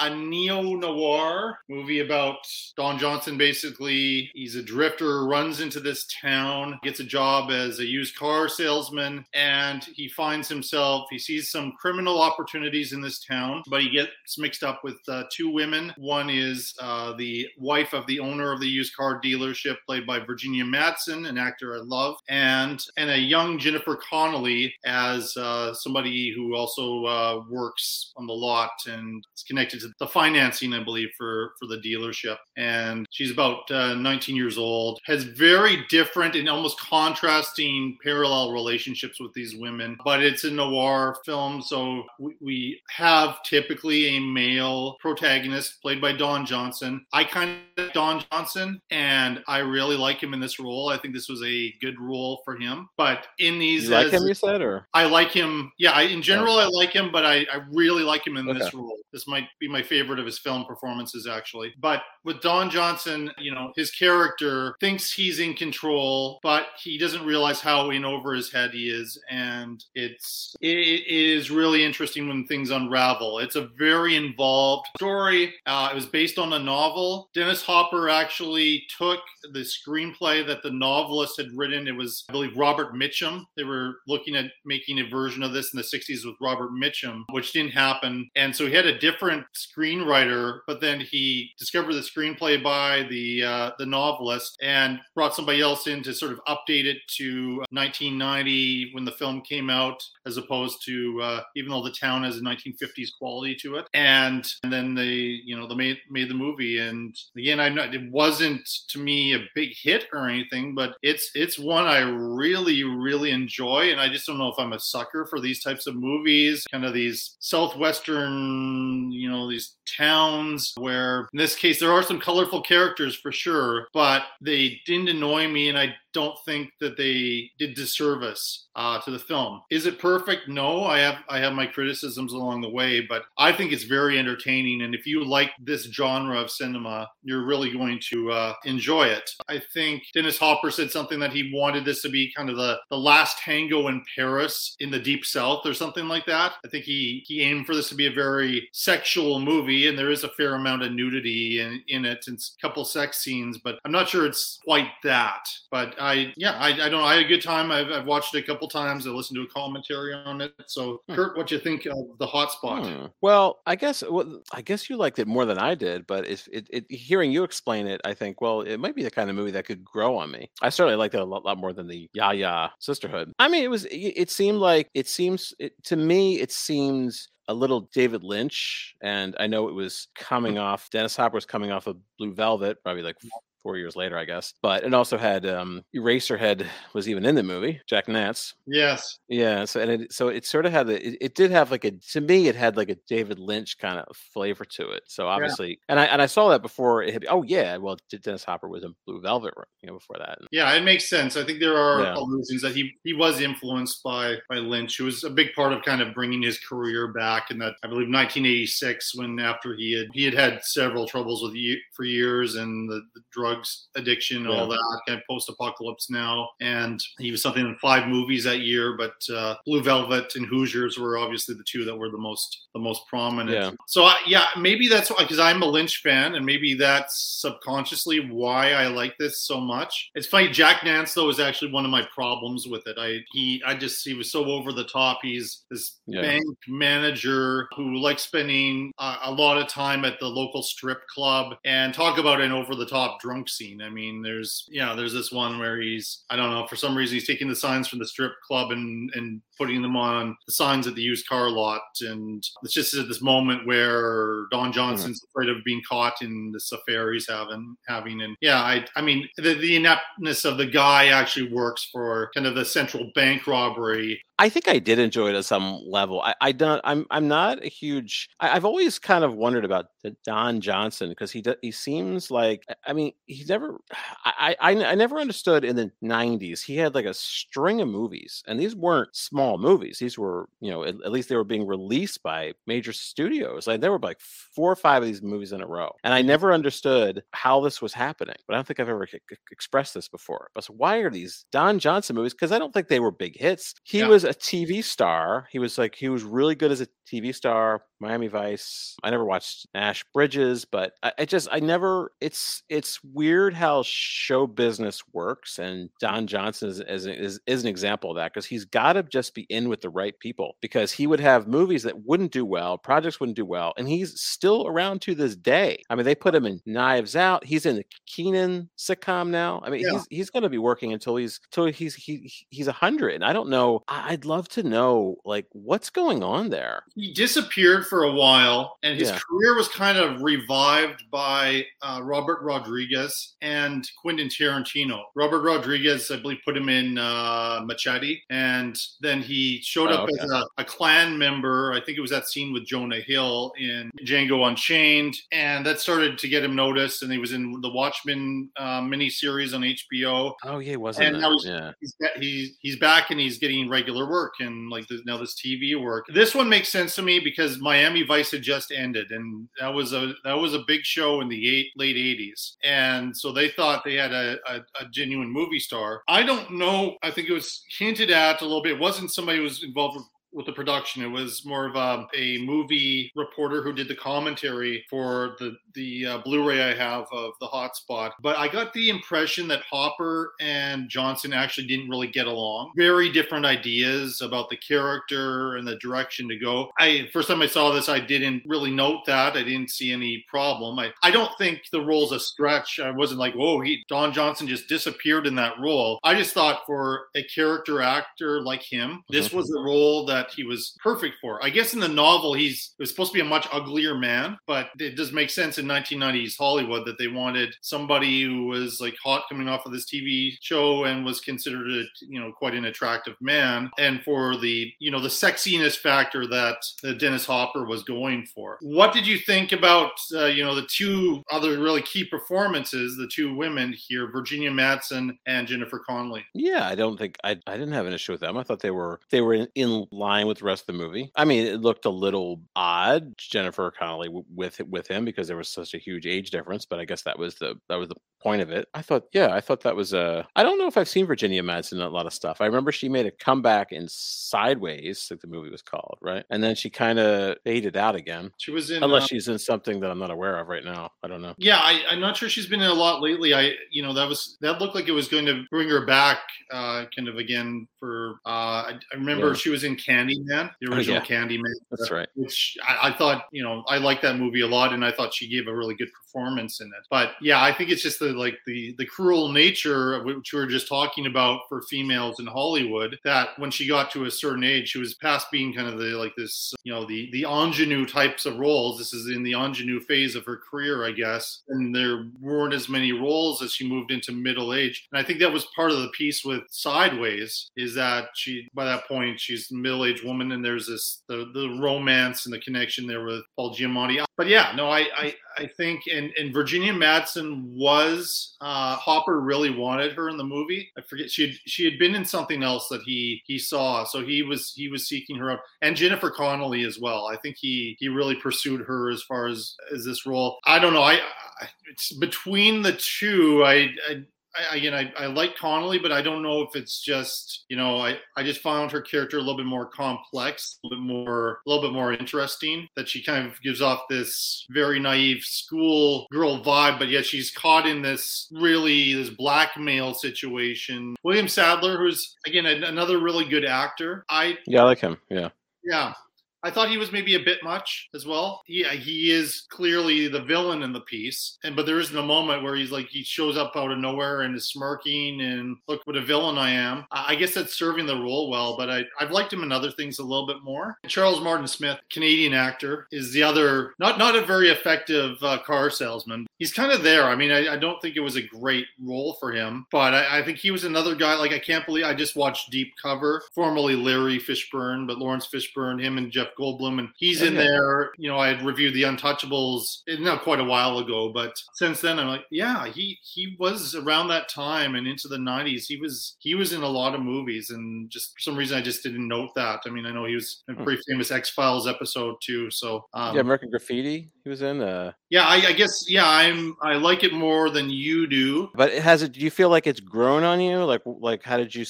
a 0.02 0.16
neo 0.16 0.62
noir 0.62 1.60
movie 1.70 2.00
about 2.00 2.38
Don 2.76 2.98
Johnson. 2.98 3.38
Basically, 3.38 4.30
he's 4.34 4.56
a 4.56 4.64
drifter, 4.64 5.26
runs 5.26 5.62
into 5.62 5.80
this 5.80 6.08
town, 6.22 6.80
gets 6.84 7.00
a 7.00 7.04
job 7.04 7.52
as 7.52 7.80
a 7.80 7.86
used 7.86 8.16
car 8.16 8.50
salesman, 8.50 9.24
and 9.34 9.84
he 9.84 10.10
finds 10.10 10.50
himself, 10.50 11.06
he 11.12 11.20
sees 11.20 11.52
some 11.52 11.74
criminal 11.80 12.22
opportunities 12.22 12.94
in 12.94 13.02
this 13.02 13.24
town, 13.24 13.62
but 13.70 13.82
he 13.82 13.90
gets 13.90 14.38
mixed 14.38 14.64
up 14.64 14.82
with 14.84 14.98
uh, 15.08 15.24
two 15.32 15.50
women. 15.50 15.94
One 15.98 16.30
is 16.30 16.74
uh, 16.82 17.14
the 17.18 17.48
wife 17.60 17.94
of 17.94 18.06
the 18.08 18.20
owner 18.20 18.52
of 18.52 18.60
the 18.60 18.68
used 18.68 18.96
car 18.96 19.22
dealership, 19.22 19.76
played 19.86 20.08
by 20.08 20.20
Virginia 20.20 20.66
Madsen, 20.66 21.30
an 21.30 21.38
actor 21.38 21.76
I 21.76 21.82
love, 21.84 22.16
and 22.28 22.84
and 22.98 23.12
a 23.12 23.18
young 23.18 23.60
Jennifer 23.60 24.00
Connelly 24.10 24.74
as 24.86 25.38
uh, 25.38 25.74
somebody 25.74 26.34
who 26.36 26.56
also 26.56 27.06
uh, 27.06 27.44
works 27.50 28.12
on 28.18 28.26
the 28.26 28.34
lot 28.34 28.72
and 28.88 29.24
is 29.36 29.44
connected 29.44 29.80
to 29.82 29.91
the 30.00 30.08
financing, 30.08 30.74
I 30.74 30.84
believe, 30.84 31.10
for 31.18 31.54
for 31.60 31.68
the 31.68 31.78
dealership. 31.78 32.38
And 32.58 33.06
she's 33.12 33.32
about 33.32 33.70
uh, 33.72 33.96
19 33.96 34.36
years 34.36 34.58
old. 34.58 35.00
Has 35.06 35.24
very 35.24 35.86
different 35.90 36.36
and 36.36 36.50
almost 36.50 36.80
contrasting 36.80 37.98
parallel 38.04 38.52
relationships 38.52 39.20
with 39.20 39.34
these 39.34 39.56
women. 39.56 39.98
But 40.04 40.24
it's 40.24 40.44
a 40.44 40.52
noir 40.52 41.18
film, 41.26 41.62
so 41.62 42.04
we, 42.20 42.36
we 42.42 42.82
have 42.90 43.42
typically 43.44 44.18
a 44.18 44.20
male 44.20 44.98
protagonist 45.00 45.82
played 45.82 46.02
by 46.02 46.14
Don 46.14 46.46
Johnson. 46.46 47.06
I 47.14 47.24
kind 47.24 47.52
of 47.52 47.84
like 47.86 47.94
Don 47.94 48.24
Johnson, 48.32 48.82
and 48.90 49.44
I 49.48 49.60
really 49.60 49.96
like 49.96 50.22
him 50.22 50.34
in 50.34 50.40
this 50.40 50.60
role. 50.60 50.90
I 50.90 50.98
think 50.98 51.14
this 51.14 51.30
was 51.30 51.42
a 51.44 51.74
good 51.82 52.00
role 52.00 52.42
for 52.44 52.56
him. 52.56 52.90
But 52.98 53.28
in 53.40 53.60
these, 53.60 53.86
you 53.86 53.92
like 53.92 54.08
as, 54.08 54.14
him, 54.14 54.28
you 54.28 54.34
said, 54.34 54.62
or 54.62 54.88
I 54.94 55.06
like 55.06 55.32
him. 55.32 55.72
Yeah, 55.78 55.92
I, 55.92 56.04
in 56.04 56.22
general, 56.22 56.58
I 56.58 56.66
like 56.66 56.94
him, 56.94 57.12
but 57.12 57.26
I, 57.26 57.46
I 57.52 57.62
really 57.72 58.04
like 58.04 58.26
him 58.26 58.38
in 58.38 58.50
okay. 58.50 58.60
this 58.60 58.74
role. 58.74 58.98
This 59.12 59.28
might 59.28 59.48
be 59.60 59.68
my 59.82 59.88
favorite 59.88 60.20
of 60.20 60.26
his 60.26 60.40
film 60.40 60.66
performances, 60.66 61.28
actually. 61.28 61.74
But 61.80 62.02
with 62.24 62.42
Don 62.42 62.70
Johnson, 62.70 63.32
you 63.38 63.54
know, 63.54 63.72
his 63.76 63.92
character 63.92 64.76
thinks 64.80 65.12
he's 65.12 65.40
in 65.40 65.56
control, 65.56 66.40
but 66.44 66.68
he 66.82 66.98
doesn't 66.98 67.26
realize 67.26 67.60
how 67.60 67.90
in 67.90 68.06
over 68.06 68.34
his 68.34 68.52
head 68.52 68.72
he 68.72 68.90
is, 68.90 69.20
and 69.30 69.84
it's 69.96 70.56
it, 70.62 70.78
it 70.78 71.08
is 71.08 71.50
really 71.50 71.84
interesting 71.84 72.28
when 72.28 72.46
things 72.46 72.70
unravel. 72.70 73.40
It's 73.40 73.56
a 73.56 73.70
very 73.78 74.16
involved 74.16 74.88
story. 74.98 75.54
Uh, 75.66 75.90
it 75.92 75.96
was 75.96 76.06
based 76.06 76.38
on 76.38 76.54
a 76.54 76.60
novel. 76.60 77.30
Dennis 77.34 77.64
Hopper 77.64 78.10
actually 78.10 78.84
took 78.98 79.20
the 79.54 79.66
screenplay 79.66 80.46
that 80.46 80.62
the 80.62 80.72
novelist 80.72 81.38
had 81.38 81.48
written. 81.56 81.88
It 81.88 81.96
was, 81.96 82.24
I 82.30 82.34
believe, 82.34 82.56
Robert 82.56 82.94
Mitchum. 82.94 83.44
They 83.58 83.64
were 83.64 83.96
looking 84.08 84.36
at 84.36 84.52
making 84.66 85.00
a 85.00 85.10
version 85.10 85.42
of 85.44 85.54
this 85.54 85.74
in 85.74 85.78
the 85.78 85.84
60s 85.84 86.26
with 86.26 86.36
Robert 86.40 86.72
Mitchum, 86.72 87.24
which 87.32 87.54
didn't 87.54 87.72
happen. 87.72 88.30
And 88.36 88.56
so 88.56 88.68
he 88.68 88.74
had 88.74 88.86
a 88.86 89.00
different 89.00 89.46
screenwriter, 89.72 90.60
but 90.68 90.82
then 90.82 91.00
he 91.00 91.52
discovered 91.58 91.94
the 91.94 92.00
screenplay 92.00 92.62
by 92.62 93.04
the 93.10 93.44
uh, 93.44 93.72
the 93.78 93.86
novelist 93.86 94.58
and 94.62 95.00
brought 95.16 95.36
somebody 95.36 95.62
else 95.62 95.88
in 95.88 96.04
to 96.04 96.14
sort 96.14 96.32
of 96.32 96.40
update 96.48 96.86
it 96.86 96.98
to 97.18 97.58
1990 97.72 98.92
when 98.94 99.06
the 99.06 99.12
film 99.12 99.42
came 99.42 99.70
out, 99.70 100.04
as 100.26 100.38
opposed 100.38 100.84
to 100.86 101.20
uh, 101.22 101.42
even 101.56 101.72
though 101.72 101.84
the 101.84 101.92
town 101.92 102.24
has 102.24 102.38
a 102.38 102.42
1950s 102.42 103.10
quality 103.18 103.56
to 103.56 103.76
it. 103.76 103.86
And, 103.94 104.46
and 104.64 104.72
then 104.72 104.96
they, 104.96 105.42
you 105.46 105.58
know, 105.58 105.68
they 105.68 105.76
made 105.76 105.98
made 106.10 106.30
the 106.30 106.36
movie. 106.36 106.80
And 106.80 107.16
again, 107.38 107.60
I'm 107.60 107.76
not. 107.76 107.94
It 107.94 108.12
wasn't 108.12 108.68
to 108.90 109.00
me 109.00 109.34
a 109.34 109.48
big 109.56 109.72
hit 109.82 110.06
or 110.14 110.28
anything, 110.28 110.76
but 110.76 110.96
it's 111.02 111.32
it's 111.36 111.60
one 111.60 111.86
I 111.86 112.00
really 112.00 112.84
really 112.84 113.32
enjoy. 113.32 113.92
And 113.92 114.00
I 114.00 114.10
just 114.10 114.26
don't 114.26 114.38
know 114.38 114.50
if 114.50 114.60
I'm 114.60 114.74
a 114.74 114.80
sucker 114.80 115.26
for 115.30 115.40
these 115.40 115.64
types 115.64 115.88
of 115.88 115.96
movies, 115.96 116.66
kind 116.72 116.86
of 116.86 116.94
these 116.94 117.36
southwestern, 117.40 119.12
you 119.12 119.30
know, 119.30 119.50
these 119.52 119.76
towns 119.98 120.74
where 120.78 121.28
in 121.34 121.38
this 121.38 121.56
case 121.56 121.80
there 121.80 121.92
are 121.92 122.04
some 122.04 122.20
colorful 122.20 122.62
characters 122.62 123.16
for 123.16 123.32
sure, 123.32 123.88
but 123.94 124.24
they 124.42 124.80
didn't 124.86 125.10
annoy 125.10 125.48
me, 125.48 125.70
and 125.70 125.78
I 125.78 125.96
don't 126.14 126.38
think 126.46 126.72
that 126.80 126.98
they 126.98 127.50
did 127.58 127.76
disservice 127.76 128.68
uh, 128.76 129.00
to 129.02 129.12
the 129.12 129.20
film. 129.20 129.62
Is 129.70 129.86
it 129.86 130.00
perfect? 130.00 130.48
No, 130.48 130.84
I 130.86 131.00
have 131.00 131.18
I 131.30 131.40
have 131.40 131.54
my 131.54 131.66
criticisms 131.66 132.34
along 132.34 132.62
the 132.62 132.70
way, 132.70 133.02
but 133.02 133.24
I 133.38 133.52
think 133.52 133.72
it's 133.72 133.84
very 133.84 134.18
entertaining. 134.18 134.82
And 134.82 134.96
if 134.96 135.06
you 135.06 135.24
like 135.26 135.52
this 135.60 135.84
genre 135.92 136.40
of 136.40 136.50
cinema, 136.50 137.08
you're 137.24 137.46
really 137.46 137.72
going 137.72 138.00
to 138.12 138.32
uh, 138.32 138.54
enjoy 138.66 139.08
it. 139.08 139.30
I 139.50 139.62
think 139.74 140.04
Dennis 140.14 140.38
Hopper 140.38 140.72
said 140.72 140.92
something 140.92 141.20
that 141.20 141.34
he 141.34 141.52
wanted 141.54 141.86
this 141.86 142.02
to 142.04 142.10
be 142.10 142.32
kind 142.36 142.50
of 142.50 142.58
the 142.58 142.80
the 142.90 142.98
last 142.98 143.40
tango 143.40 143.88
in 143.88 144.04
Paris 144.16 144.76
in 144.80 144.92
the 144.92 145.00
deep 145.00 145.26
south 145.26 145.66
or 145.66 145.74
something 145.74 146.08
like 146.08 146.26
that. 146.26 146.54
I 146.66 146.70
think 146.70 146.86
he 146.86 147.24
he 147.26 147.42
aimed 147.42 147.66
for 147.66 147.76
this 147.76 147.90
to 147.90 147.96
be 147.96 148.08
a 148.08 148.12
very 148.12 148.70
sexual 148.74 149.40
movie, 149.40 149.88
and 149.88 149.98
there 149.98 150.12
is 150.12 150.24
a 150.24 150.30
fair 150.30 150.56
amount 150.56 150.84
of 150.84 150.92
nudity 150.92 151.60
in, 151.60 151.82
in 151.88 152.06
it 152.06 152.26
and 152.28 152.38
a 152.38 152.62
couple 152.62 152.86
sex 152.86 153.20
scenes, 153.20 153.60
but 153.64 153.80
I'm 153.86 153.92
not 153.92 154.10
sure 154.10 154.26
it's 154.26 154.60
quite 154.64 154.90
that. 155.04 155.46
But 155.70 155.96
I 156.02 156.34
yeah, 156.36 156.54
I, 156.54 156.70
I 156.70 156.90
don't 156.90 157.02
know. 157.02 157.04
I 157.04 157.16
had 157.16 157.26
a 157.26 157.28
good 157.28 157.42
time. 157.42 157.72
I've, 157.72 157.90
I've 157.90 158.06
watched 158.06 158.34
it 158.36 158.40
a 158.40 158.48
couple 158.48 158.68
times. 158.68 159.06
I 159.06 159.12
listened 159.12 159.38
to 159.38 159.44
a 159.44 159.48
commentary 159.48 160.14
on 160.14 160.42
it. 160.42 160.54
So, 160.68 161.02
hmm. 161.08 161.16
Kurt, 161.16 161.38
what 161.38 161.48
do 161.48 161.56
you 161.56 161.62
think 161.62 161.86
of 161.86 162.18
the 162.20 162.28
hotspot? 162.28 162.86
Hmm. 162.86 163.06
Well, 163.22 163.60
I 163.66 163.76
guess 163.76 164.04
well, 164.10 164.42
I 164.52 164.62
guess 164.62 164.90
you 164.90 164.98
liked 164.98 165.20
it 165.20 165.28
more 165.28 165.46
than 165.46 165.58
I 165.58 165.76
did, 165.76 166.08
but 166.08 166.28
if 166.28 166.48
it, 166.52 166.68
it, 166.70 166.86
hearing 166.90 167.32
you 167.32 167.44
explain 167.44 167.88
it, 167.88 168.02
I 168.04 168.14
think 168.14 168.42
well, 168.42 168.62
it 168.62 168.78
might 168.78 168.96
be 168.96 169.04
the 169.04 169.12
kind 169.12 169.30
of 169.30 169.36
movie 169.36 169.52
that 169.52 169.66
could 169.66 169.84
grow 169.84 170.18
on 170.18 170.32
me. 170.32 170.50
I 170.62 170.70
certainly 170.70 170.98
liked 170.98 171.16
it 171.16 171.22
a 171.22 171.26
lot, 171.26 171.46
lot 171.46 171.58
more 171.58 171.74
than 171.74 171.88
the 171.88 172.10
Yaya 172.14 172.72
Sisterhood. 172.80 173.32
I 173.40 173.48
mean, 173.48 173.64
it 173.64 173.70
was. 173.70 173.86
It, 173.86 174.14
it 174.16 174.30
seemed 174.32 174.58
like 174.58 174.90
it 174.94 175.08
seems 175.08 175.54
it, 175.60 175.74
to 175.86 175.96
me. 175.96 176.40
It 176.40 176.52
seems 176.52 177.30
a 177.48 177.54
little 177.54 177.90
David 177.94 178.24
Lynch, 178.24 178.96
and 179.02 179.36
I 179.40 179.48
know 179.48 179.68
it 179.68 179.74
was 179.74 180.08
coming 180.16 180.58
off. 180.58 180.90
Dennis 180.90 181.16
Hopper 181.16 181.36
was 181.36 181.46
coming 181.46 181.72
off 181.72 181.88
of 181.88 181.98
Blue 182.18 182.34
Velvet, 182.34 182.78
probably 182.84 183.04
like 183.04 183.18
four 183.64 183.78
years 183.78 183.96
later, 183.96 184.18
I 184.18 184.26
guess. 184.26 184.54
But 184.62 184.84
it 184.84 184.94
also 184.94 185.18
had 185.18 185.46
um, 185.46 185.84
Eraserhead 185.96 186.66
was 186.94 187.08
even 187.08 187.26
in 187.26 187.36
the 187.36 187.44
movie. 187.44 187.82
Jack 187.88 188.08
Nance. 188.08 188.56
Yes. 188.66 189.20
Yeah. 189.28 189.66
So 189.66 189.80
and 189.80 189.92
it 189.92 190.14
so 190.14 190.28
it 190.28 190.46
sort 190.46 190.66
of 190.66 190.72
had 190.72 190.88
the 190.88 191.08
it, 191.08 191.18
it, 191.22 191.36
did 191.36 191.52
have 191.52 191.72
like 191.72 191.86
a 191.86 191.92
to 191.92 192.22
me 192.22 192.48
it 192.48 192.56
had 192.56 192.78
like 192.78 192.90
a 192.90 192.98
David 193.08 193.40
Lynch 193.40 193.78
kind 193.78 194.00
of 194.00 194.16
flavor 194.16 194.66
to 194.66 194.90
it. 194.90 195.04
So 195.08 195.28
obviously, 195.28 195.70
yeah. 195.70 195.76
and 195.90 196.00
I 196.00 196.06
and 196.06 196.22
I 196.22 196.26
saw 196.26 196.50
that 196.50 196.62
before. 196.62 197.04
It 197.04 197.14
had, 197.14 197.26
oh 197.30 197.44
yeah, 197.44 197.78
well 197.78 197.98
Dennis 198.24 198.44
Hopper 198.44 198.68
was 198.68 198.84
in 198.84 198.94
Blue 199.06 199.22
Velvet, 199.22 199.54
you 199.82 199.88
know, 199.88 199.94
before 199.94 200.18
that. 200.20 200.40
Yeah, 200.52 200.72
it 200.74 200.84
makes 200.84 201.10
sense. 201.10 201.38
I 201.38 201.44
think 201.44 201.60
there 201.60 201.78
are 201.78 202.02
yeah. 202.02 202.16
allusions 202.16 202.62
that 202.62 202.76
he 202.76 202.92
he 203.04 203.14
was 203.14 203.42
influenced 203.42 204.04
by 204.04 204.36
by 204.50 204.58
Lynch, 204.58 204.98
who 204.98 205.06
was 205.06 205.24
a 205.24 205.30
big 205.30 205.54
part 205.54 205.74
of 205.74 205.84
kind 205.84 206.02
of 206.02 206.14
bringing 206.14 206.42
his 206.42 206.60
career 206.60 207.08
back 207.14 207.52
in 207.52 207.60
that 207.60 207.76
I 207.84 207.88
believe 207.88 208.10
1986 208.10 209.16
when 209.16 209.40
after 209.40 209.76
he 209.76 209.94
had 209.98 210.08
he 210.14 210.24
had 210.24 210.34
had 210.34 210.64
several 210.64 211.08
troubles 211.08 211.44
with 211.44 211.52
for 211.94 212.04
years 212.04 212.56
and 212.56 212.90
the, 212.90 213.02
the 213.14 213.22
drug 213.32 213.51
drugs 213.52 213.88
addiction, 213.96 214.46
yeah. 214.46 214.50
all 214.50 214.68
that 214.68 215.02
kind 215.08 215.20
of 215.20 215.24
post 215.30 215.50
apocalypse 215.50 216.10
now. 216.10 216.50
And 216.60 217.02
he 217.20 217.32
was 217.32 217.42
something 217.42 217.66
in 217.66 217.76
five 217.82 218.08
movies 218.08 218.44
that 218.44 218.60
year, 218.60 218.98
but 218.98 219.14
uh, 219.34 219.56
Blue 219.66 219.82
Velvet 219.82 220.36
and 220.36 220.46
Hoosiers 220.46 220.98
were 220.98 221.18
obviously 221.18 221.56
the 221.56 221.64
two 221.64 221.86
that 221.86 221.96
were 221.96 222.10
the 222.10 222.18
most 222.18 222.68
the 222.74 222.80
most 222.80 223.08
prominent. 223.08 223.52
Yeah. 223.52 223.72
So 223.88 224.06
uh, 224.06 224.14
yeah, 224.26 224.48
maybe 224.58 224.88
that's 224.88 225.10
why 225.10 225.18
because 225.20 225.40
I'm 225.40 225.62
a 225.62 225.66
Lynch 225.66 226.02
fan, 226.02 226.36
and 226.36 226.46
maybe 226.46 226.74
that's 226.74 227.40
subconsciously 227.42 228.30
why 228.30 228.72
I 228.72 228.88
like 228.88 229.16
this 229.18 229.42
so 229.42 229.60
much. 229.60 230.12
It's 230.16 230.28
funny. 230.28 230.50
Jack 230.50 230.84
Nance 230.84 231.14
though 231.14 231.30
is 231.30 231.40
actually 231.40 231.72
one 231.72 231.86
of 231.86 231.92
my 231.92 232.08
problems 232.14 232.68
with 232.68 232.88
it. 232.88 232.98
I 233.00 233.20
he 233.32 233.62
I 233.66 233.76
just 233.76 234.06
he 234.06 234.14
was 234.14 234.32
so 234.32 234.46
over 234.46 234.72
the 234.72 234.86
top. 234.86 235.20
He's 235.22 235.64
this 235.70 236.00
yeah. 236.08 236.22
bank 236.22 236.46
manager 236.68 237.68
who 237.76 237.98
likes 237.98 238.24
spending 238.24 238.92
uh, 238.98 239.18
a 239.24 239.32
lot 239.32 239.58
of 239.58 239.68
time 239.68 240.06
at 240.06 240.20
the 240.20 240.28
local 240.28 240.64
strip 240.64 241.06
club 241.08 241.56
and 241.66 241.94
talk 241.94 242.18
about 242.18 242.42
an 242.42 242.52
over 242.52 242.76
the 242.76 242.86
top 242.86 243.20
drunk 243.20 243.41
drunk 243.42 243.50
scene. 243.50 243.82
I 243.82 243.90
mean, 243.90 244.22
there's 244.22 244.66
yeah, 244.70 244.94
there's 244.96 245.14
this 245.14 245.32
one 245.32 245.60
where 245.60 245.80
he's 245.80 246.24
I 246.30 246.36
don't 246.36 246.52
know 246.52 246.68
for 246.68 246.76
some 246.76 246.96
reason 246.96 247.16
he's 247.16 247.28
taking 247.28 247.48
the 247.48 247.56
signs 247.56 247.88
from 247.88 248.00
the 248.00 248.08
strip 248.08 248.34
club 248.48 248.72
and 248.72 249.12
and 249.16 249.42
putting 249.58 249.82
them 249.82 249.96
on 249.96 250.36
the 250.48 250.54
signs 250.54 250.88
at 250.88 250.96
the 250.96 251.02
used 251.02 251.28
car 251.28 251.50
lot, 251.50 251.82
and 252.02 252.44
it's 252.64 252.74
just 252.74 252.94
at 252.94 253.08
this 253.08 253.22
moment 253.22 253.66
where 253.66 254.46
Don 254.52 254.72
Johnson's 254.72 255.22
mm-hmm. 255.22 255.40
afraid 255.40 255.56
of 255.56 255.64
being 255.64 255.82
caught 255.88 256.22
in 256.22 256.52
this 256.52 256.72
affair 256.72 257.14
he's 257.14 257.28
having 257.28 257.76
having, 257.88 258.22
and 258.22 258.36
yeah, 258.42 258.60
I 258.60 258.86
I 258.96 259.02
mean 259.02 259.28
the 259.38 259.54
the 259.56 259.76
ineptness 259.76 260.46
of 260.46 260.58
the 260.58 260.68
guy 260.68 261.08
actually 261.08 261.52
works 261.52 261.90
for 261.92 262.30
kind 262.34 262.48
of 262.48 262.56
the 262.56 262.66
central 262.66 263.12
bank 263.16 263.48
robbery 263.48 264.22
I 264.42 264.50
think 264.50 264.68
I 264.68 264.80
did 264.80 264.98
enjoy 264.98 265.30
it 265.30 265.36
at 265.36 265.46
some 265.46 265.80
level. 265.86 266.20
I, 266.24 266.34
I 266.42 266.52
don't. 266.52 266.82
I'm. 266.84 267.06
I'm 267.12 267.28
not 267.28 267.64
a 267.64 267.68
huge. 267.68 268.28
I, 268.40 268.48
have 268.48 268.66
always 268.66 268.98
kind 268.98 269.24
of 269.24 269.36
wondered 269.36 269.64
about 269.64 269.90
Don 270.26 270.62
Johnson 270.62 271.10
because 271.10 271.32
he 271.32 271.44
he 271.62 271.70
seems 271.70 272.32
like. 272.32 272.66
I 272.88 272.94
mean, 272.94 273.14
he 273.28 273.46
never. 273.48 273.78
I, 274.26 274.56
I 274.60 274.72
I 274.84 274.96
never 274.96 275.20
understood 275.20 275.64
in 275.64 275.76
the 275.76 275.92
'90s. 276.04 276.64
He 276.64 276.76
had 276.76 276.96
like 276.96 277.06
a 277.06 277.14
string 277.14 277.82
of 277.82 277.88
movies, 277.88 278.42
and 278.48 278.60
these 278.60 278.76
weren't 278.76 279.16
small 279.16 279.60
movies. 279.60 280.00
These 280.00 280.18
were, 280.18 280.50
you 280.60 280.72
know, 280.72 280.86
at, 280.86 280.96
at 281.06 281.12
least 281.12 281.30
they 281.30 281.36
were 281.36 281.44
being 281.44 281.68
released 281.68 282.24
by 282.24 282.54
major 282.66 282.94
studios. 282.94 283.68
Like 283.68 283.80
there 283.80 283.92
were 283.92 284.00
like 284.00 284.20
four 284.20 284.72
or 284.72 284.76
five 284.76 285.04
of 285.04 285.08
these 285.08 285.22
movies 285.22 285.52
in 285.52 285.62
a 285.62 285.68
row, 285.68 285.92
and 286.04 286.16
I 286.16 286.22
mm-hmm. 286.22 286.30
never 286.30 286.52
understood 286.52 287.22
how 287.34 287.62
this 287.62 287.80
was 287.80 287.94
happening. 287.94 288.38
But 288.48 288.56
I 288.56 288.58
don't 288.58 288.66
think 288.66 288.80
I've 288.80 288.90
ever 288.90 289.08
expressed 289.52 289.94
this 289.94 290.08
before. 290.08 290.50
But 290.56 290.64
so 290.64 290.74
why 290.74 290.98
are 290.98 291.12
these 291.12 291.46
Don 291.52 291.78
Johnson 291.78 292.16
movies? 292.16 292.34
Because 292.34 292.52
I 292.52 292.58
don't 292.58 292.74
think 292.74 292.88
they 292.88 293.00
were 293.00 293.12
big 293.12 293.38
hits. 293.38 293.76
He 293.84 294.00
yeah. 294.00 294.08
was 294.08 294.26
a 294.32 294.34
TV 294.34 294.82
star. 294.82 295.48
He 295.52 295.60
was 295.60 295.78
like 295.78 295.96
he 295.96 296.08
was 296.08 296.24
really 296.24 296.56
good 296.56 296.72
as 296.72 296.80
a 296.82 296.88
TV 297.12 297.36
star. 297.36 297.84
Miami 298.00 298.28
Vice. 298.28 298.96
I 299.04 299.12
never 299.12 299.24
watched 299.24 299.68
Nash 299.76 300.04
Bridges, 300.14 300.66
but 300.66 300.94
I, 301.04 301.14
I 301.20 301.26
just 301.26 301.48
I 301.52 301.60
never. 301.60 302.12
It's 302.20 302.64
it's 302.68 303.00
weird 303.04 303.54
how 303.54 303.84
show 303.86 304.48
business 304.48 305.04
works, 305.14 305.60
and 305.60 305.90
Don 306.00 306.26
Johnson 306.28 306.70
is 306.70 306.80
is, 306.80 307.06
is, 307.06 307.40
is 307.46 307.62
an 307.62 307.70
example 307.70 308.10
of 308.10 308.16
that 308.18 308.34
because 308.34 308.48
he's 308.48 308.66
got 308.66 308.94
to 308.94 309.04
just 309.04 309.36
be 309.36 309.46
in 309.50 309.70
with 309.70 309.82
the 309.82 309.90
right 309.90 310.18
people 310.20 310.56
because 310.62 310.92
he 310.92 311.06
would 311.06 311.20
have 311.20 311.48
movies 311.48 311.84
that 311.84 312.06
wouldn't 312.06 312.32
do 312.32 312.44
well, 312.44 312.78
projects 312.78 313.20
wouldn't 313.20 313.36
do 313.36 313.46
well, 313.46 313.74
and 313.78 313.88
he's 313.88 314.20
still 314.20 314.68
around 314.68 315.02
to 315.04 315.14
this 315.14 315.36
day. 315.36 315.84
I 315.90 315.96
mean, 315.96 316.06
they 316.06 316.16
put 316.16 316.34
him 316.34 316.46
in 316.46 316.60
Knives 316.66 317.16
Out. 317.16 317.46
He's 317.46 317.68
in 317.68 317.76
the 317.76 317.86
Kenan 318.08 318.70
sitcom 318.78 319.30
now. 319.30 319.62
I 319.64 319.70
mean, 319.70 319.82
yeah. 319.82 319.92
he's 319.92 320.08
he's 320.10 320.30
going 320.32 320.44
to 320.44 320.50
be 320.50 320.58
working 320.58 320.92
until 320.92 321.18
he's 321.18 321.40
until 321.52 321.66
he's 321.66 321.94
he 321.94 322.32
he's 322.50 322.68
a 322.68 322.72
hundred. 322.72 323.14
And 323.14 323.24
I 323.24 323.32
don't 323.32 323.50
know. 323.50 323.82
I 323.88 324.16
I'd 324.22 324.26
love 324.26 324.48
to 324.50 324.62
know 324.62 325.18
like 325.26 325.48
what's 325.52 325.90
going 325.90 326.24
on 326.24 326.50
there. 326.50 326.84
He 326.94 327.12
disappeared 327.12 327.88
for 327.88 328.04
a 328.04 328.12
while, 328.12 328.78
and 328.84 329.00
his 329.00 329.10
yeah. 329.10 329.18
career 329.18 329.56
was 329.56 329.68
kind 329.68 329.98
of 329.98 330.22
revived 330.22 331.06
by 331.10 331.66
uh, 331.82 332.02
Robert 332.04 332.44
Rodriguez 332.44 333.34
and 333.42 333.90
Quentin 334.00 334.28
Tarantino. 334.28 335.02
Robert 335.16 335.42
Rodriguez, 335.42 336.12
I 336.12 336.18
believe, 336.18 336.38
put 336.46 336.56
him 336.56 336.70
in 336.70 337.00
uh, 337.00 337.62
Machete, 337.66 338.20
and 338.30 338.80
then 339.02 339.24
he 339.24 339.60
showed 339.64 339.90
oh, 339.90 339.96
up 339.96 340.10
okay. 340.10 340.22
as 340.22 340.30
a, 340.30 340.46
a 340.60 340.66
Klan 340.66 341.18
member. 341.18 341.74
I 341.74 341.82
think 341.82 341.98
it 341.98 342.02
was 342.02 342.12
that 342.12 342.28
scene 342.28 342.54
with 342.54 342.68
Jonah 342.68 343.00
Hill 343.00 343.54
in 343.58 343.90
Django 344.06 344.48
Unchained, 344.48 345.16
and 345.32 345.66
that 345.66 345.80
started 345.80 346.20
to 346.20 346.28
get 346.28 346.44
him 346.44 346.56
noticed. 346.56 347.02
And 347.02 347.12
he 347.12 347.18
was 347.18 347.34
in 347.34 347.60
the 347.62 347.72
Watchmen 347.72 348.52
uh, 348.56 348.82
miniseries 348.82 349.56
on 349.56 349.62
HBO. 349.62 350.36
Oh 350.44 350.60
yeah, 350.60 350.72
he 350.72 350.78
wasn't 350.78 351.08
and 351.08 351.22
now 351.22 351.32
he's, 351.32 351.46
yeah. 351.48 351.72
he's, 351.80 351.96
he's 352.20 352.58
he's 352.60 352.76
back 352.78 353.10
and 353.10 353.20
he's 353.20 353.40
getting 353.40 353.68
regular 353.68 354.01
work 354.10 354.34
and 354.40 354.70
like 354.70 354.88
the, 354.88 355.02
now 355.06 355.18
this 355.18 355.36
TV 355.36 355.82
work. 355.82 356.06
This 356.14 356.36
one 356.36 356.50
makes 356.50 356.70
sense 356.70 356.96
to 356.96 357.02
me 357.02 357.20
because 357.20 357.60
Miami 357.60 358.04
Vice 358.04 358.32
had 358.32 358.42
just 358.42 358.72
ended, 358.72 359.12
and 359.12 359.48
that 359.60 359.74
was 359.74 359.94
a 359.94 360.14
that 360.24 360.38
was 360.38 360.54
a 360.54 360.64
big 360.68 360.84
show 360.84 361.22
in 361.22 361.30
the 361.30 361.50
eight, 361.50 361.72
late 361.76 361.96
'80s, 361.96 362.56
and 362.64 363.16
so 363.16 363.32
they 363.32 363.50
thought 363.50 363.84
they 363.84 363.96
had 363.96 364.14
a, 364.14 364.38
a, 364.48 364.56
a 364.80 364.90
genuine 364.92 365.32
movie 365.32 365.60
star. 365.60 366.02
I 366.08 366.24
don't 366.24 366.52
know. 366.52 366.98
I 367.04 367.12
think 367.12 367.30
it 367.30 367.34
was 367.34 367.64
hinted 367.78 368.12
at 368.12 368.42
a 368.42 368.46
little 368.46 368.64
bit. 368.64 368.74
It 368.74 368.80
wasn't 368.80 369.12
somebody 369.12 369.38
who 369.38 369.44
was 369.44 369.64
involved 369.64 369.98
with 369.98 370.06
with 370.34 370.46
the 370.46 370.52
production. 370.52 371.04
It 371.04 371.08
was 371.08 371.46
more 371.46 371.66
of 371.66 371.76
a, 371.76 372.08
a 372.16 372.40
movie 372.40 373.12
reporter 373.16 373.62
who 373.62 373.74
did 373.74 373.88
the 373.88 373.96
commentary 373.96 374.86
for 374.90 375.36
the 375.40 375.58
the 375.74 376.06
uh, 376.06 376.18
Blu-ray 376.20 376.62
I 376.62 376.74
have 376.74 377.06
of 377.14 377.34
the 377.40 377.48
Hotspot. 377.48 378.12
But 378.22 378.38
I 378.38 378.48
got 378.48 378.74
the 378.74 378.90
impression 378.90 379.48
that 379.48 379.62
Hopper 379.70 380.34
and 380.42 380.90
Johnson 380.90 381.32
actually 381.32 381.68
didn't 381.68 381.90
really 381.90 382.08
get 382.08 382.28
along. 382.28 382.74
Very 382.76 383.10
different 383.10 383.46
ideas 383.46 384.22
about 384.22 384.50
the 384.50 384.58
character 384.58 385.56
and 385.56 385.68
the 385.68 385.78
direction 385.78 386.28
to 386.28 386.38
go. 386.38 386.70
I 386.78 387.10
first 387.14 387.30
time 387.30 387.42
I 387.42 387.48
saw 387.48 387.72
this, 387.72 387.90
I 387.90 388.00
didn't 388.00 388.44
really 388.46 388.72
note 388.72 389.06
that. 389.06 389.38
I 389.38 389.44
didn't 389.44 389.70
see 389.72 389.92
any 389.94 390.26
problem. 390.28 390.78
I, 390.78 390.92
I 391.04 391.12
don't 391.12 391.36
think 391.38 391.62
the 391.72 391.86
role's 391.86 392.12
a 392.12 392.20
stretch. 392.20 392.80
I 392.80 392.92
wasn't 392.92 393.20
like, 393.20 393.34
whoa, 393.34 393.62
he 393.62 393.84
Don 393.88 394.12
Johnson 394.14 394.48
just 394.48 394.68
disappeared 394.68 395.28
in 395.28 395.36
that 395.36 395.60
role. 395.60 396.00
I 396.04 396.16
just 396.16 396.34
thought 396.34 396.64
for 396.66 397.08
a 397.16 397.24
character 397.24 397.82
actor 397.82 398.42
like 398.42 398.62
him, 398.62 399.04
this 399.10 399.30
mm-hmm. 399.30 399.38
was 399.38 399.52
a 399.52 399.62
role 399.62 400.06
that 400.08 400.21
that 400.22 400.34
he 400.34 400.44
was 400.44 400.76
perfect 400.82 401.16
for. 401.22 401.44
I 401.44 401.50
guess 401.50 401.74
in 401.74 401.80
the 401.80 401.88
novel, 401.88 402.34
he's 402.34 402.74
was 402.80 402.90
supposed 402.90 403.12
to 403.12 403.18
be 403.18 403.22
a 403.22 403.26
much 403.26 403.48
uglier 403.52 403.96
man, 403.96 404.38
but 404.48 404.70
it 404.80 404.96
does 404.96 405.12
make 405.12 405.30
sense 405.30 405.58
in 405.58 405.66
1990s 405.66 406.38
Hollywood 406.38 406.86
that 406.86 406.98
they 406.98 407.08
wanted 407.08 407.54
somebody 407.62 408.24
who 408.24 408.46
was 408.46 408.80
like 408.80 408.96
hot 409.04 409.24
coming 409.30 409.48
off 409.48 409.66
of 409.66 409.72
this 409.72 409.86
TV 409.86 410.34
show 410.42 410.86
and 410.86 411.06
was 411.06 411.22
considered 411.22 411.70
a 411.72 411.84
you 412.02 412.20
know 412.20 412.32
quite 412.32 412.54
an 412.54 412.66
attractive 412.66 413.16
man, 413.22 413.70
and 413.80 414.04
for 414.04 414.38
the 414.38 414.72
you 414.80 414.92
know 414.92 415.00
the 415.00 415.08
sexiness 415.08 415.78
factor 415.78 416.28
that, 416.28 416.58
that 416.84 417.00
Dennis 417.00 417.26
Hopper 417.26 417.66
was 417.66 417.84
going 417.84 418.26
for. 418.34 418.58
What 418.62 418.94
did 418.94 419.08
you 419.08 419.18
think 419.18 419.52
about 419.52 419.92
uh, 420.14 420.26
you 420.26 420.44
know 420.44 420.56
the 420.56 420.68
two 420.68 421.24
other 421.32 421.60
really 421.60 421.82
key 421.82 422.06
performances, 422.06 422.96
the 422.98 423.08
two 423.08 423.36
women 423.36 423.74
here, 423.76 424.12
Virginia 424.12 424.52
Madsen 424.52 425.18
and 425.26 425.48
Jennifer 425.48 425.80
Connelly? 425.80 426.26
Yeah, 426.34 426.68
I 426.68 426.76
don't 426.76 426.98
think 426.98 427.18
I 427.24 427.32
I 427.48 427.58
didn't 427.58 427.74
have 427.74 427.86
an 427.86 427.94
issue 427.94 428.12
with 428.12 428.22
them. 428.22 428.38
I 428.38 428.44
thought 428.44 428.60
they 428.60 428.72
were 428.72 429.00
they 429.10 429.22
were 429.22 429.34
in, 429.34 429.48
in 429.56 429.88
line 429.92 430.11
with 430.28 430.40
the 430.40 430.46
rest 430.46 430.64
of 430.64 430.68
the 430.68 430.84
movie. 430.84 431.12
I 431.16 431.26
mean, 431.26 431.46
it 431.46 431.62
looked 431.62 431.86
a 431.86 431.90
little 431.90 432.42
odd, 432.56 433.18
Jennifer 433.18 433.72
Connelly 433.78 434.10
with 434.10 434.60
with 434.62 434.88
him 434.88 435.06
because 435.06 435.28
there 435.28 435.38
was 435.38 435.50
such 435.50 435.74
a 435.74 435.78
huge 435.78 436.06
age 436.06 436.30
difference. 436.30 436.66
But 436.66 436.80
I 436.80 436.86
guess 436.86 437.04
that 437.04 437.18
was 437.18 437.36
the 437.36 437.56
that 437.70 437.78
was 437.78 437.90
the 437.90 437.96
point 438.22 438.42
of 438.42 438.52
it. 438.52 438.68
I 438.74 438.82
thought, 438.82 439.06
yeah, 439.14 439.34
I 439.34 439.42
thought 439.42 439.62
that 439.62 439.76
was 439.76 439.94
a. 439.94 440.28
Uh, 440.36 440.44
don't 440.52 440.60
know 440.60 440.68
if 440.68 440.78
I've 440.78 440.90
seen 440.90 441.06
Virginia 441.06 441.42
Madsen 441.42 441.74
in 441.74 441.82
a 441.82 441.90
lot 441.90 442.06
of 442.06 442.14
stuff. 442.14 442.42
I 442.42 442.46
remember 442.46 442.72
she 442.72 442.90
made 442.90 443.06
a 443.06 443.12
comeback 443.12 443.72
in 443.72 443.88
Sideways, 443.88 445.08
like 445.10 445.22
the 445.22 445.28
movie 445.28 445.50
was 445.50 445.62
called, 445.62 445.98
right? 446.02 446.26
And 446.30 446.44
then 446.44 446.56
she 446.56 446.70
kind 446.70 447.00
of 447.00 447.38
faded 447.44 447.78
out 447.78 447.96
again. 447.96 448.32
She 448.38 448.52
was 448.52 448.70
in, 448.70 448.84
unless 448.84 449.04
uh, 449.04 449.08
she's 449.08 449.28
in 449.28 449.40
something 449.40 449.80
that 449.80 449.90
I'm 449.90 450.00
not 450.00 450.12
aware 450.12 450.38
of 450.38 450.48
right 450.48 450.64
now. 450.64 450.92
I 451.04 451.08
don't 451.08 451.22
know. 451.22 451.36
Yeah, 451.38 451.58
I, 451.58 451.94
am 451.94 452.02
not 452.02 452.18
sure 452.18 452.30
she's 452.30 452.48
been 452.48 452.62
in 452.62 452.70
a 452.70 452.74
lot 452.74 453.02
lately. 453.02 453.34
I, 453.34 453.54
you 453.72 453.82
know, 453.82 453.94
that 453.94 454.08
was 454.08 454.38
that 454.42 454.60
looked 454.60 454.76
like 454.76 454.88
it 454.88 454.94
was 454.94 455.08
going 455.08 455.26
to 455.26 455.44
bring 455.50 455.70
her 455.70 455.86
back, 455.86 456.20
uh, 456.52 456.86
kind 456.96 457.08
of 457.08 457.18
again 457.18 457.68
for. 457.80 458.16
Uh, 458.26 458.30
I, 458.70 458.80
I 458.92 458.96
remember 458.96 459.30
yeah. 459.30 459.34
she 459.36 459.50
was 459.50 459.64
in 459.64 459.76
Candyman, 460.08 460.52
the 460.60 460.74
original 460.74 460.98
oh, 460.98 461.06
yeah. 461.08 461.24
Candyman. 461.24 461.54
That's 461.70 461.92
right. 461.92 462.08
Which 462.16 462.58
I, 462.68 462.90
I 462.90 462.98
thought, 462.98 463.26
you 463.32 463.44
know, 463.44 463.64
I 463.68 463.78
liked 463.78 464.02
that 464.04 464.18
movie 464.18 464.42
a 464.42 464.48
lot, 464.48 464.74
and 464.74 464.84
I 464.84 464.92
thought 464.92 465.14
she 465.14 465.28
gave 465.28 465.48
a 465.48 465.56
really 465.56 465.76
good 465.76 465.90
performance 465.94 466.62
in 466.62 466.68
it. 466.68 466.88
But 466.90 467.12
yeah, 467.22 467.44
I 467.44 467.54
think 467.54 467.70
it's 467.70 467.84
just 467.84 468.00
the 468.00 468.14
like 468.14 468.38
the 468.46 468.76
the 468.78 468.86
cruel 468.86 469.32
nature 469.32 469.94
of 469.94 470.06
which 470.06 470.34
we 470.34 470.40
were 470.40 470.48
just 470.48 470.68
talking 470.68 471.06
about 471.06 471.42
for 471.48 471.62
females 471.64 472.20
in 472.20 472.28
Hollywood. 472.28 473.00
That 473.04 473.30
when 473.38 473.52
she 473.52 473.68
got 473.68 473.92
to 473.92 474.06
a 474.06 474.12
certain 474.12 474.44
age, 474.44 474.70
she 474.70 474.80
was 474.80 474.96
past 474.96 475.28
being 475.32 475.54
kind 475.54 475.68
of 475.68 475.78
the 475.78 475.86
like 475.98 476.14
this, 476.16 476.54
you 476.64 476.74
know, 476.74 476.86
the 476.86 477.10
the 477.12 477.26
ingenue 477.26 477.86
types 477.86 478.26
of 478.26 478.38
roles. 478.38 478.78
This 478.78 478.94
is 478.94 479.10
in 479.10 479.24
the 479.24 479.34
ingenue 479.34 479.80
phase 479.80 480.16
of 480.16 480.26
her 480.26 480.38
career, 480.38 480.86
I 480.86 480.92
guess. 480.92 481.42
And 481.50 481.76
there 481.76 482.06
weren't 482.20 482.54
as 482.54 482.70
many 482.70 482.92
roles 482.92 483.42
as 483.42 483.54
she 483.54 483.68
moved 483.68 483.92
into 483.92 484.12
middle 484.12 484.54
age. 484.54 484.88
And 484.92 485.00
I 485.00 485.06
think 485.06 485.20
that 485.20 485.32
was 485.32 485.46
part 485.56 485.72
of 485.72 485.82
the 485.82 485.90
piece 485.90 486.24
with 486.24 486.44
Sideways 486.50 487.50
is 487.56 487.76
that 487.76 488.10
she 488.16 488.48
by 488.54 488.66
that 488.66 488.88
point 488.88 489.20
she's 489.20 489.52
middle 489.52 489.86
aged 489.92 490.06
woman 490.06 490.32
and 490.32 490.44
there's 490.44 490.68
this 490.68 491.04
the 491.08 491.30
the 491.34 491.58
romance 491.60 492.26
and 492.26 492.34
the 492.34 492.40
connection 492.40 492.88
there 492.88 493.06
with 493.06 493.24
Paul 493.36 493.54
Giamatti. 493.54 494.04
But 494.18 494.28
yeah, 494.28 494.54
no, 494.56 494.70
I 494.70 494.88
I, 494.96 495.16
I 495.38 495.48
think 495.58 495.84
and 495.92 496.12
and 496.18 496.34
Virginia 496.34 496.74
Madsen 496.74 497.44
was 497.46 498.36
uh, 498.42 498.76
Hopper 498.76 499.20
really 499.22 499.50
wanted 499.50 499.94
her 499.94 500.10
in 500.10 500.18
the 500.18 500.24
movie. 500.24 500.70
I 500.78 500.82
forget 500.82 501.10
she 501.10 501.28
had 501.28 501.36
she 501.46 501.66
had 501.66 501.80
been 501.80 501.96
in 501.96 502.06
something 502.06 502.44
else 502.44 502.68
that 502.70 502.82
he 502.84 503.22
he 503.26 503.38
saw, 503.38 503.84
so 503.84 504.04
he 504.04 504.24
was 504.24 504.54
he 504.56 504.68
was 504.68 504.88
seeking 504.88 505.18
her 505.18 505.32
out, 505.32 505.40
and 505.62 505.76
Jennifer 505.76 506.10
Connelly 506.10 506.64
as 506.64 506.80
well. 506.80 507.08
I 507.08 507.18
think 507.18 507.38
he 507.40 507.76
he 507.80 507.88
really 507.88 508.16
pursued 508.16 508.62
her 508.62 508.90
as 508.90 509.02
far 509.04 509.28
as 509.28 509.56
as 509.74 509.86
this 509.86 510.06
role. 510.06 510.38
I 510.46 510.60
don't 510.60 510.74
know. 510.74 510.84
I, 510.84 510.96
I 511.40 511.48
it's 511.70 511.94
between 511.94 512.62
the 512.62 512.74
two. 512.74 513.44
I, 513.46 513.70
I 513.90 514.04
I, 514.36 514.56
again, 514.58 514.74
I, 514.74 514.92
I 514.98 515.08
like 515.08 515.36
Connelly, 515.36 515.80
but 515.80 515.92
I 515.92 516.02
don't 516.02 516.24
know 516.24 516.42
if 516.42 516.56
it's 516.56 516.82
just 516.82 517.46
you 517.50 517.58
know 517.58 517.78
I, 517.78 517.98
I 518.16 518.24
just 518.24 518.42
found 518.42 518.72
her 518.72 518.82
character 518.82 519.18
a 519.18 519.20
little 519.20 519.38
bit 519.38 519.46
more 519.46 519.66
complex, 519.66 520.60
a 520.64 520.68
little 520.68 520.84
bit 520.84 520.94
more 520.94 521.42
a 521.46 521.50
little 521.50 521.64
bit 521.64 521.74
more 521.74 521.94
interesting. 521.94 522.68
That 522.76 522.88
she 522.88 523.04
kind 523.04 523.28
of 523.28 523.42
gives 523.42 523.62
off 523.62 523.82
this 523.90 524.46
very 524.50 524.80
naive 524.80 525.24
school 525.24 526.08
girl 526.12 526.44
vibe, 526.44 526.80
but 526.80 526.90
yet 526.90 527.06
she's 527.06 527.32
caught 527.32 527.68
in 527.68 527.82
this 527.82 528.28
really 528.32 528.94
this 528.94 529.10
blackmail 529.10 529.94
situation. 529.94 530.96
William 531.04 531.28
Sadler, 531.28 531.78
who's 531.78 532.16
again 532.26 532.46
another 532.46 533.00
really 533.00 533.26
good 533.26 533.46
actor. 533.46 534.06
I 534.10 534.38
yeah, 534.48 534.62
I 534.62 534.66
like 534.66 534.80
him. 534.80 534.98
Yeah. 535.10 535.30
Yeah, 535.64 535.94
I 536.44 536.52
thought 536.52 536.70
he 536.70 536.78
was 536.78 536.92
maybe 536.92 537.16
a 537.16 537.20
bit 537.20 537.44
much 537.44 537.90
as 537.94 538.06
well. 538.06 538.42
Yeah, 538.48 538.74
he 538.74 539.12
is 539.12 539.46
clearly 539.50 540.08
the 540.08 540.24
villain 540.24 540.64
in 540.64 540.74
the 540.74 540.82
piece, 540.82 541.38
and 541.44 541.56
but 541.56 541.66
there 541.66 541.80
isn't 541.80 541.98
a 541.98 542.04
moment 542.04 542.44
where 542.44 542.56
he's 542.56 542.72
like 542.72 542.88
he 542.88 543.04
shows 543.04 543.38
up 543.38 543.54
out 543.56 543.72
of 543.72 543.78
nowhere 543.78 544.22
and 544.22 544.36
is 544.36 544.50
smirking 544.50 545.22
and 545.22 545.58
look 545.68 545.82
what 545.86 545.96
a 545.96 546.02
villain 546.02 546.38
I 546.38 546.52
am. 546.52 546.86
I 546.92 547.16
guess 547.16 547.34
that's 547.34 547.58
serving 547.58 547.86
the 547.86 547.96
role 547.96 548.30
well, 548.30 548.58
but 548.58 548.70
I 548.70 548.84
I've 549.00 549.12
liked 549.12 549.34
him 549.34 549.44
in 549.44 549.52
other 549.52 549.72
things 549.72 550.00
a 550.00 550.04
little 550.04 550.28
bit 550.28 550.44
more. 550.44 550.78
Charles 550.88 551.22
Martin 551.22 551.48
Smith, 551.48 551.80
Canadian 551.92 552.34
actor, 552.34 552.88
is 552.92 553.14
the 553.14 553.24
other 553.24 553.74
not 553.80 553.98
not 553.98 554.16
a 554.16 554.26
very 554.26 554.50
effective 554.50 555.18
uh, 555.22 555.38
car 555.40 555.70
salesman. 555.70 556.28
He's 556.40 556.54
kind 556.54 556.72
of 556.72 556.84
there. 556.84 557.04
I 557.04 557.16
mean, 557.16 557.32
I, 557.32 557.54
I, 557.54 557.58
don't 557.58 557.80
think 557.82 557.96
it 557.96 558.02
was 558.02 558.16
a 558.16 558.22
great 558.22 558.66
role 558.84 559.16
for 559.20 559.32
him, 559.32 559.68
but 559.72 559.94
I, 559.94 560.20
I 560.20 560.24
think 560.24 560.40
he 560.40 560.50
was 560.50 560.64
another 560.64 560.96
guy. 560.96 561.16
Like 561.16 561.32
I 561.32 561.40
can't 561.40 561.66
believe 561.66 561.86
I 561.86 561.94
just 561.94 562.16
watched 562.16 562.50
Deep 562.50 562.74
Cover, 562.82 563.22
formerly 563.34 563.76
Larry 563.76 564.20
Fishburne, 564.20 564.88
but 564.88 564.98
Lawrence 564.98 565.28
Fishburne, 565.32 565.82
him 565.82 565.98
and 565.98 566.12
Jeff 566.12 566.31
Goldblum, 566.38 566.80
and 566.80 566.90
he's 566.98 567.22
in 567.22 567.36
there. 567.36 567.92
You 567.98 568.10
know, 568.10 568.18
I 568.18 568.28
had 568.28 568.46
reviewed 568.46 568.74
The 568.74 568.84
Untouchables 568.84 569.80
eh, 569.88 569.98
not 570.00 570.22
quite 570.22 570.40
a 570.40 570.44
while 570.44 570.80
ago, 570.80 571.12
but 571.14 571.34
since 571.54 571.82
then 571.82 572.00
I'm 572.00 572.08
like, 572.08 572.26
yeah, 572.32 572.68
he 572.68 573.00
he 573.04 573.36
was 573.40 573.76
around 573.76 574.08
that 574.10 574.30
time 574.30 574.76
and 574.76 574.88
into 574.88 575.08
the 575.08 575.18
'90s. 575.18 575.66
He 575.68 575.78
was 575.78 576.16
he 576.20 576.36
was 576.36 576.54
in 576.54 576.62
a 576.62 576.68
lot 576.68 576.96
of 576.96 577.02
movies, 577.02 577.50
and 577.50 577.90
just 577.90 578.14
for 578.14 578.20
some 578.22 578.36
reason 578.36 578.58
I 578.58 578.62
just 578.62 578.84
didn't 578.84 579.08
note 579.08 579.32
that. 579.36 579.62
I 579.66 579.70
mean, 579.70 579.86
I 579.86 579.92
know 579.92 580.06
he 580.06 580.16
was 580.16 580.44
in 580.48 580.56
a 580.56 580.58
hmm. 580.58 580.64
pretty 580.64 580.82
famous 580.88 581.12
X 581.12 581.30
Files 581.30 581.68
episode 581.68 582.16
too. 582.22 582.50
So 582.52 582.86
um, 582.94 583.16
yeah, 583.16 583.22
American 583.22 583.50
Graffiti. 583.50 584.10
He 584.24 584.30
was 584.30 584.42
in. 584.42 584.62
Uh... 584.62 584.92
Yeah, 585.10 585.26
I, 585.26 585.48
I 585.48 585.54
guess. 585.54 585.86
Yeah, 585.90 586.08
I'm. 586.08 586.56
I 586.62 586.76
like 586.76 587.04
it 587.04 587.14
more 587.14 587.50
than 587.50 587.70
you 587.70 588.08
do. 588.08 588.50
But 588.54 588.72
it 588.72 588.84
has 588.84 589.02
it. 589.02 589.14
Do 589.14 589.20
you 589.20 589.32
feel 589.32 589.50
like 589.50 589.66
it's 589.66 589.80
grown 589.80 590.24
on 590.24 590.40
you? 590.40 590.64
Like, 590.64 590.82
like 590.86 591.24
how 591.24 591.38
did 591.38 591.56
you? 591.56 591.66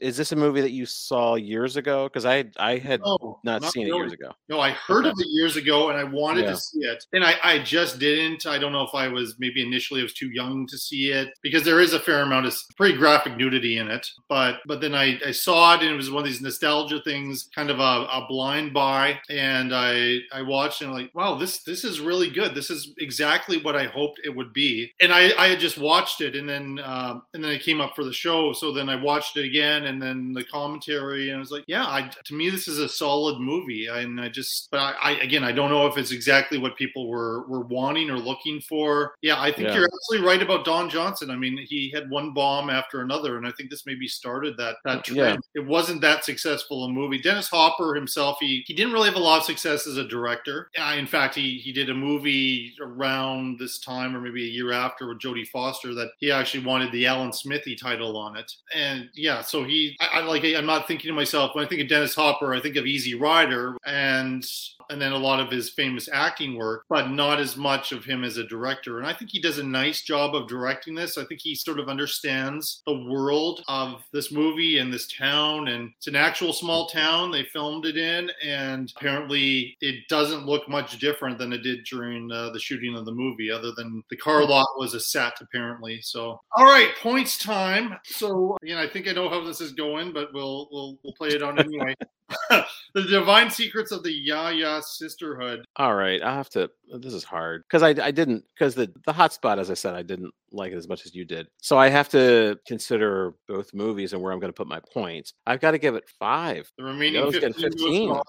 Is 0.00 0.16
this 0.16 0.32
a 0.32 0.36
movie 0.36 0.60
that 0.60 0.72
you 0.72 0.84
saw 0.84 1.36
years 1.36 1.76
ago? 1.76 2.04
Because 2.04 2.26
I, 2.26 2.44
I 2.58 2.76
had 2.76 3.00
no, 3.00 3.40
not, 3.44 3.62
not, 3.62 3.72
seen 3.72 3.86
really. 3.86 3.98
it 3.98 4.02
years 4.02 4.12
ago. 4.12 4.32
No, 4.48 4.60
I 4.60 4.70
heard 4.70 5.06
okay. 5.06 5.10
of 5.10 5.18
it 5.18 5.26
years 5.30 5.56
ago, 5.56 5.88
and 5.88 5.98
I 5.98 6.04
wanted 6.04 6.44
yeah. 6.44 6.50
to 6.50 6.56
see 6.56 6.80
it, 6.80 7.04
and 7.12 7.24
I, 7.24 7.34
I 7.42 7.58
just 7.60 7.98
didn't. 7.98 8.46
I 8.46 8.58
don't 8.58 8.72
know 8.72 8.82
if 8.82 8.94
I 8.94 9.08
was 9.08 9.36
maybe 9.38 9.62
initially 9.62 10.00
I 10.00 10.04
was 10.04 10.14
too 10.14 10.30
young 10.30 10.66
to 10.66 10.76
see 10.76 11.10
it 11.10 11.30
because 11.42 11.64
there 11.64 11.80
is 11.80 11.94
a 11.94 12.00
fair 12.00 12.22
amount 12.22 12.46
of 12.46 12.54
pretty 12.76 12.96
graphic 12.96 13.36
nudity 13.36 13.78
in 13.78 13.88
it. 13.88 14.06
But 14.28 14.56
but 14.66 14.80
then 14.80 14.94
I, 14.94 15.18
I 15.26 15.30
saw 15.30 15.74
it, 15.74 15.82
and 15.82 15.90
it 15.90 15.96
was 15.96 16.10
one 16.10 16.22
of 16.22 16.26
these 16.26 16.42
nostalgia 16.42 17.00
things, 17.02 17.48
kind 17.54 17.70
of 17.70 17.78
a, 17.78 17.82
a 17.82 18.26
blind 18.28 18.74
buy, 18.74 19.18
and 19.30 19.74
I 19.74 20.18
I 20.32 20.42
watched 20.42 20.82
and 20.82 20.90
I'm 20.90 20.96
like, 20.96 21.14
wow, 21.14 21.34
this 21.36 21.62
this 21.62 21.84
is 21.86 22.00
really 22.00 22.28
good. 22.28 22.54
This 22.54 22.70
is 22.70 22.92
exactly 22.98 23.62
what 23.62 23.76
I 23.76 23.86
hoped 23.86 24.20
it 24.24 24.34
would 24.34 24.52
be. 24.52 24.92
And 25.00 25.12
I, 25.12 25.32
I 25.38 25.48
had 25.48 25.60
just 25.60 25.78
watched 25.78 26.20
it, 26.20 26.36
and 26.36 26.46
then 26.48 26.78
um, 26.84 27.22
and 27.32 27.42
then 27.42 27.52
it 27.52 27.62
came 27.62 27.80
up 27.80 27.94
for 27.96 28.04
the 28.04 28.12
show. 28.12 28.52
So 28.52 28.72
then 28.72 28.88
I 28.88 28.96
watched 28.96 29.36
it 29.36 29.44
again, 29.46 29.86
and 29.86 30.00
then 30.00 30.32
the 30.32 30.44
commentary, 30.44 31.30
and 31.30 31.36
I 31.36 31.40
was 31.40 31.50
like, 31.50 31.64
yeah, 31.66 31.84
I, 31.84 32.10
to 32.24 32.34
me 32.34 32.50
this 32.50 32.68
is 32.68 32.78
a 32.78 32.88
solid 32.88 33.40
movie. 33.40 33.86
And 33.86 34.20
I 34.20 34.28
just, 34.28 34.68
but 34.70 34.80
I, 34.80 34.94
I 35.02 35.10
again, 35.20 35.44
I 35.44 35.52
don't 35.52 35.70
know 35.70 35.86
if 35.86 35.96
it's 35.96 36.12
exactly 36.12 36.58
what 36.58 36.76
people 36.76 37.08
were 37.08 37.46
were 37.46 37.64
wanting 37.64 38.10
or 38.10 38.18
looking 38.18 38.60
for. 38.60 39.14
Yeah, 39.22 39.40
I 39.40 39.52
think 39.52 39.68
yeah. 39.68 39.76
you're 39.76 39.88
absolutely 39.92 40.28
right 40.28 40.42
about 40.42 40.64
Don 40.64 40.90
Johnson. 40.90 41.30
I 41.30 41.36
mean, 41.36 41.58
he 41.68 41.90
had 41.90 42.10
one 42.10 42.34
bomb 42.34 42.70
after 42.70 43.00
another, 43.00 43.38
and 43.38 43.46
I 43.46 43.52
think 43.52 43.70
this 43.70 43.86
maybe 43.86 44.08
started 44.08 44.56
that 44.58 44.76
that 44.84 45.04
trend. 45.04 45.42
Yeah. 45.54 45.62
It 45.62 45.66
wasn't 45.66 46.00
that 46.02 46.24
successful 46.24 46.84
a 46.84 46.88
movie. 46.88 47.18
Dennis 47.18 47.48
Hopper 47.48 47.94
himself, 47.94 48.38
he 48.40 48.64
he 48.66 48.74
didn't 48.74 48.92
really 48.92 49.08
have 49.08 49.16
a 49.16 49.20
lot 49.20 49.38
of 49.38 49.44
success 49.44 49.86
as 49.86 49.96
a 49.96 50.06
director. 50.06 50.70
Uh, 50.78 50.94
in 50.96 51.06
fact, 51.06 51.34
he 51.34 51.58
he 51.58 51.72
did 51.76 51.90
a 51.90 51.94
movie 51.94 52.72
around 52.80 53.58
this 53.58 53.78
time 53.78 54.16
or 54.16 54.20
maybe 54.22 54.42
a 54.42 54.48
year 54.48 54.72
after 54.72 55.06
with 55.06 55.18
Jodie 55.18 55.46
Foster 55.46 55.92
that 55.92 56.12
he 56.18 56.32
actually 56.32 56.64
wanted 56.64 56.90
the 56.90 57.04
Alan 57.04 57.34
Smithee 57.34 57.76
title 57.76 58.16
on 58.16 58.34
it. 58.34 58.50
And 58.74 59.10
yeah, 59.12 59.42
so 59.42 59.62
he 59.62 59.94
I, 60.00 60.20
I 60.20 60.20
like 60.22 60.42
I'm 60.42 60.64
not 60.64 60.88
thinking 60.88 61.08
to 61.10 61.14
myself 61.14 61.54
when 61.54 61.66
I 61.66 61.68
think 61.68 61.82
of 61.82 61.88
Dennis 61.88 62.14
Hopper, 62.14 62.54
I 62.54 62.60
think 62.60 62.76
of 62.76 62.86
Easy 62.86 63.14
Rider 63.14 63.76
and 63.84 64.42
and 64.90 65.00
then 65.00 65.12
a 65.12 65.18
lot 65.18 65.40
of 65.40 65.50
his 65.50 65.70
famous 65.70 66.08
acting 66.12 66.56
work, 66.56 66.84
but 66.88 67.10
not 67.10 67.38
as 67.38 67.56
much 67.56 67.92
of 67.92 68.04
him 68.04 68.24
as 68.24 68.36
a 68.36 68.46
director. 68.46 68.98
And 68.98 69.06
I 69.06 69.12
think 69.12 69.30
he 69.30 69.40
does 69.40 69.58
a 69.58 69.64
nice 69.64 70.02
job 70.02 70.34
of 70.34 70.48
directing 70.48 70.94
this. 70.94 71.18
I 71.18 71.24
think 71.24 71.40
he 71.42 71.54
sort 71.54 71.80
of 71.80 71.88
understands 71.88 72.82
the 72.86 73.04
world 73.08 73.62
of 73.68 74.02
this 74.12 74.32
movie 74.32 74.78
and 74.78 74.92
this 74.92 75.06
town. 75.08 75.68
And 75.68 75.90
it's 75.96 76.06
an 76.06 76.16
actual 76.16 76.52
small 76.52 76.88
town 76.88 77.30
they 77.30 77.44
filmed 77.44 77.86
it 77.86 77.96
in. 77.96 78.30
And 78.42 78.92
apparently 78.96 79.76
it 79.80 80.06
doesn't 80.08 80.46
look 80.46 80.68
much 80.68 80.98
different 80.98 81.38
than 81.38 81.52
it 81.52 81.62
did 81.62 81.84
during 81.84 82.30
uh, 82.30 82.50
the 82.50 82.60
shooting 82.60 82.96
of 82.96 83.04
the 83.04 83.12
movie, 83.12 83.50
other 83.50 83.72
than 83.72 84.02
the 84.10 84.16
car 84.16 84.44
lot 84.44 84.66
was 84.76 84.94
a 84.94 85.00
set, 85.00 85.34
apparently. 85.40 86.00
So, 86.00 86.40
all 86.56 86.64
right, 86.64 86.90
points 87.02 87.38
time. 87.38 87.96
So, 88.04 88.56
you 88.62 88.74
know, 88.74 88.82
I 88.82 88.88
think 88.88 89.08
I 89.08 89.12
know 89.12 89.28
how 89.28 89.44
this 89.44 89.60
is 89.60 89.72
going, 89.72 90.12
but 90.12 90.32
we'll, 90.32 90.68
we'll, 90.70 90.98
we'll 91.02 91.14
play 91.14 91.28
it 91.28 91.42
on 91.42 91.58
anyway. 91.58 91.94
the 92.94 93.02
divine 93.02 93.50
secrets 93.50 93.92
of 93.92 94.02
the 94.02 94.12
Ya-Ya 94.12 94.80
sisterhood. 94.80 95.64
All 95.76 95.94
right, 95.94 96.22
I 96.22 96.34
have 96.34 96.48
to. 96.50 96.70
This 96.98 97.14
is 97.14 97.24
hard 97.24 97.62
because 97.62 97.82
I 97.82 97.90
I 98.04 98.10
didn't 98.10 98.44
because 98.54 98.74
the 98.74 98.92
the 99.06 99.12
hotspot, 99.12 99.58
as 99.58 99.70
I 99.70 99.74
said, 99.74 99.94
I 99.94 100.02
didn't 100.02 100.32
like 100.56 100.72
it 100.72 100.76
as 100.76 100.88
much 100.88 101.06
as 101.06 101.14
you 101.14 101.24
did. 101.24 101.46
So 101.62 101.78
I 101.78 101.88
have 101.88 102.08
to 102.10 102.58
consider 102.66 103.34
both 103.48 103.72
movies 103.74 104.12
and 104.12 104.22
where 104.22 104.32
I'm 104.32 104.40
going 104.40 104.52
to 104.52 104.56
put 104.56 104.66
my 104.66 104.80
points. 104.92 105.34
I've 105.46 105.60
got 105.60 105.72
to 105.72 105.78
give 105.78 105.94
it 105.94 106.04
five. 106.18 106.70
The 106.78 106.84
remaining 106.84 107.30
15. 107.30 107.52
15. 107.52 108.20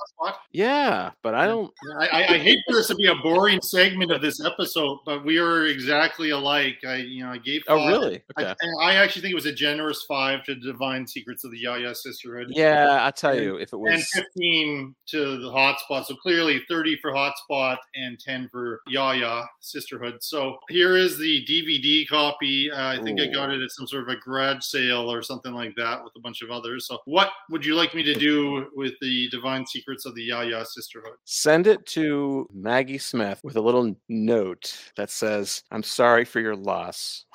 Yeah, 0.52 1.12
but 1.24 1.34
I 1.34 1.46
don't. 1.46 1.72
I, 2.00 2.08
I, 2.08 2.34
I, 2.34 2.38
hate 2.38 2.60
for 2.68 2.76
this 2.76 2.88
to 2.88 2.96
be 2.96 3.08
a 3.08 3.16
boring 3.16 3.62
segment 3.62 4.12
of 4.12 4.22
this 4.22 4.44
episode, 4.44 5.00
but 5.06 5.24
we 5.26 5.38
are 5.38 5.66
exactly 5.66 6.32
alike. 6.32 6.78
I 6.86 6.96
you 6.98 7.24
know 7.24 7.32
I 7.32 7.38
gave. 7.38 7.64
Oh, 7.68 7.78
five. 7.78 7.86
Oh 7.86 7.88
really? 7.88 8.24
Okay. 8.38 8.54
I, 8.82 8.92
I, 8.92 8.94
actually 8.96 9.24
think 9.24 9.34
it 9.34 9.36
was 9.36 9.46
a 9.46 9.54
generous 9.54 10.04
five 10.08 10.44
to 10.46 10.56
Divine 10.56 11.06
Secrets 11.06 11.44
of 11.44 11.52
the 11.52 11.60
Ya-Ya 11.60 11.94
Sisterhood. 11.94 12.48
Yeah, 12.50 13.00
I 13.02 13.12
tell 13.12 13.40
you, 13.40 13.58
if 13.58 13.74
it 13.74 13.78
was 13.78 13.94
and 14.16 14.26
15 14.26 14.96
to 15.10 15.38
the 15.38 15.50
Hotspot, 15.50 16.06
so 16.06 16.16
clearly 16.16 16.62
30 16.70 16.98
for 17.02 17.12
Hotspot 17.12 17.78
and 17.96 18.20
10 18.20 18.50
for 18.52 18.82
Ya-Ya 18.88 19.46
Sisterhood. 19.62 20.18
So 20.22 20.58
here 20.70 20.96
is 20.98 21.18
the 21.18 21.46
DVD 21.46 22.08
copy. 22.18 22.72
Uh, 22.72 22.88
I 22.88 23.02
think 23.02 23.20
Ooh. 23.20 23.24
I 23.24 23.28
got 23.28 23.52
it 23.52 23.62
at 23.62 23.72
some 23.72 23.88
sort 23.88 24.04
of 24.04 24.10
a 24.10 24.16
garage 24.18 24.64
sale 24.64 25.12
or 25.12 25.22
something 25.22 25.54
like 25.54 25.76
that 25.76 26.04
with 26.04 26.14
a 26.16 26.20
bunch 26.20 26.42
of 26.42 26.50
others. 26.50 26.88
So, 26.88 26.98
what 27.06 27.30
would 27.50 27.66
you 27.66 27.76
like 27.76 27.94
me 27.94 28.04
to 28.04 28.14
do 28.14 28.68
with 28.76 28.94
the 29.02 29.30
Divine 29.30 29.66
Secrets 29.66 30.06
of 30.06 30.16
the 30.16 30.24
Ya-Ya 30.24 30.64
Sisterhood? 30.64 31.18
Send 31.26 31.68
it 31.68 31.86
to 31.88 32.48
Maggie 32.54 32.98
Smith 32.98 33.40
with 33.44 33.56
a 33.56 33.62
little 33.62 33.96
note 34.10 34.76
that 34.96 35.12
says, 35.12 35.64
I'm 35.72 35.84
sorry 35.84 36.26
for 36.26 36.40
your 36.40 36.56
loss 36.56 37.26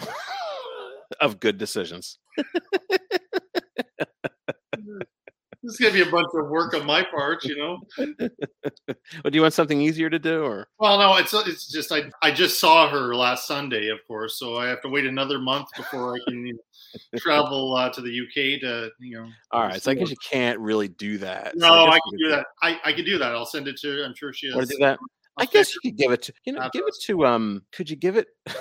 of 1.20 1.38
good 1.40 1.58
decisions. 1.58 2.18
is 5.72 5.78
gonna 5.78 5.92
be 5.92 6.02
a 6.02 6.10
bunch 6.10 6.28
of 6.34 6.48
work 6.48 6.74
on 6.74 6.86
my 6.86 7.02
part, 7.02 7.44
you 7.44 7.56
know. 7.56 7.78
well, 7.98 9.30
do 9.30 9.30
you 9.32 9.42
want 9.42 9.54
something 9.54 9.80
easier 9.80 10.10
to 10.10 10.18
do, 10.18 10.42
or? 10.42 10.68
Well, 10.78 10.98
no, 10.98 11.16
it's 11.16 11.32
it's 11.34 11.66
just 11.66 11.92
I 11.92 12.10
I 12.22 12.30
just 12.30 12.60
saw 12.60 12.88
her 12.88 13.14
last 13.14 13.46
Sunday, 13.46 13.88
of 13.88 13.98
course, 14.06 14.38
so 14.38 14.56
I 14.56 14.66
have 14.68 14.82
to 14.82 14.88
wait 14.88 15.06
another 15.06 15.38
month 15.38 15.68
before 15.76 16.14
I 16.14 16.18
can 16.28 16.46
you 16.46 16.54
know, 16.54 17.18
travel 17.18 17.74
uh, 17.74 17.90
to 17.90 18.00
the 18.00 18.10
UK 18.10 18.60
to 18.60 18.90
you 19.00 19.18
know. 19.18 19.28
All 19.50 19.62
right, 19.62 19.82
so 19.82 19.90
I 19.90 19.94
guess 19.94 20.10
you 20.10 20.16
can't 20.28 20.58
really 20.58 20.88
do 20.88 21.18
that. 21.18 21.56
No, 21.56 21.68
so 21.68 21.74
I, 21.74 21.94
I 21.94 21.98
can 22.08 22.18
do 22.18 22.28
that. 22.30 22.36
that. 22.36 22.46
I 22.62 22.90
I 22.90 22.92
can 22.92 23.04
do 23.04 23.18
that. 23.18 23.32
I'll 23.32 23.46
send 23.46 23.68
it 23.68 23.76
to. 23.78 24.04
I'm 24.04 24.14
sure 24.14 24.32
she 24.32 24.46
has. 24.46 24.56
Want 24.56 24.68
to 24.68 24.74
do 24.74 24.80
that? 24.80 24.98
I 25.38 25.46
guess 25.46 25.74
you 25.74 25.80
could 25.80 25.96
give 25.96 26.12
it 26.12 26.22
to 26.22 26.32
you 26.44 26.52
know 26.52 26.68
give 26.72 26.84
it 26.86 26.94
to 27.06 27.26
um. 27.26 27.62
Could 27.72 27.90
you 27.90 27.96
give 27.96 28.16
it? 28.16 28.28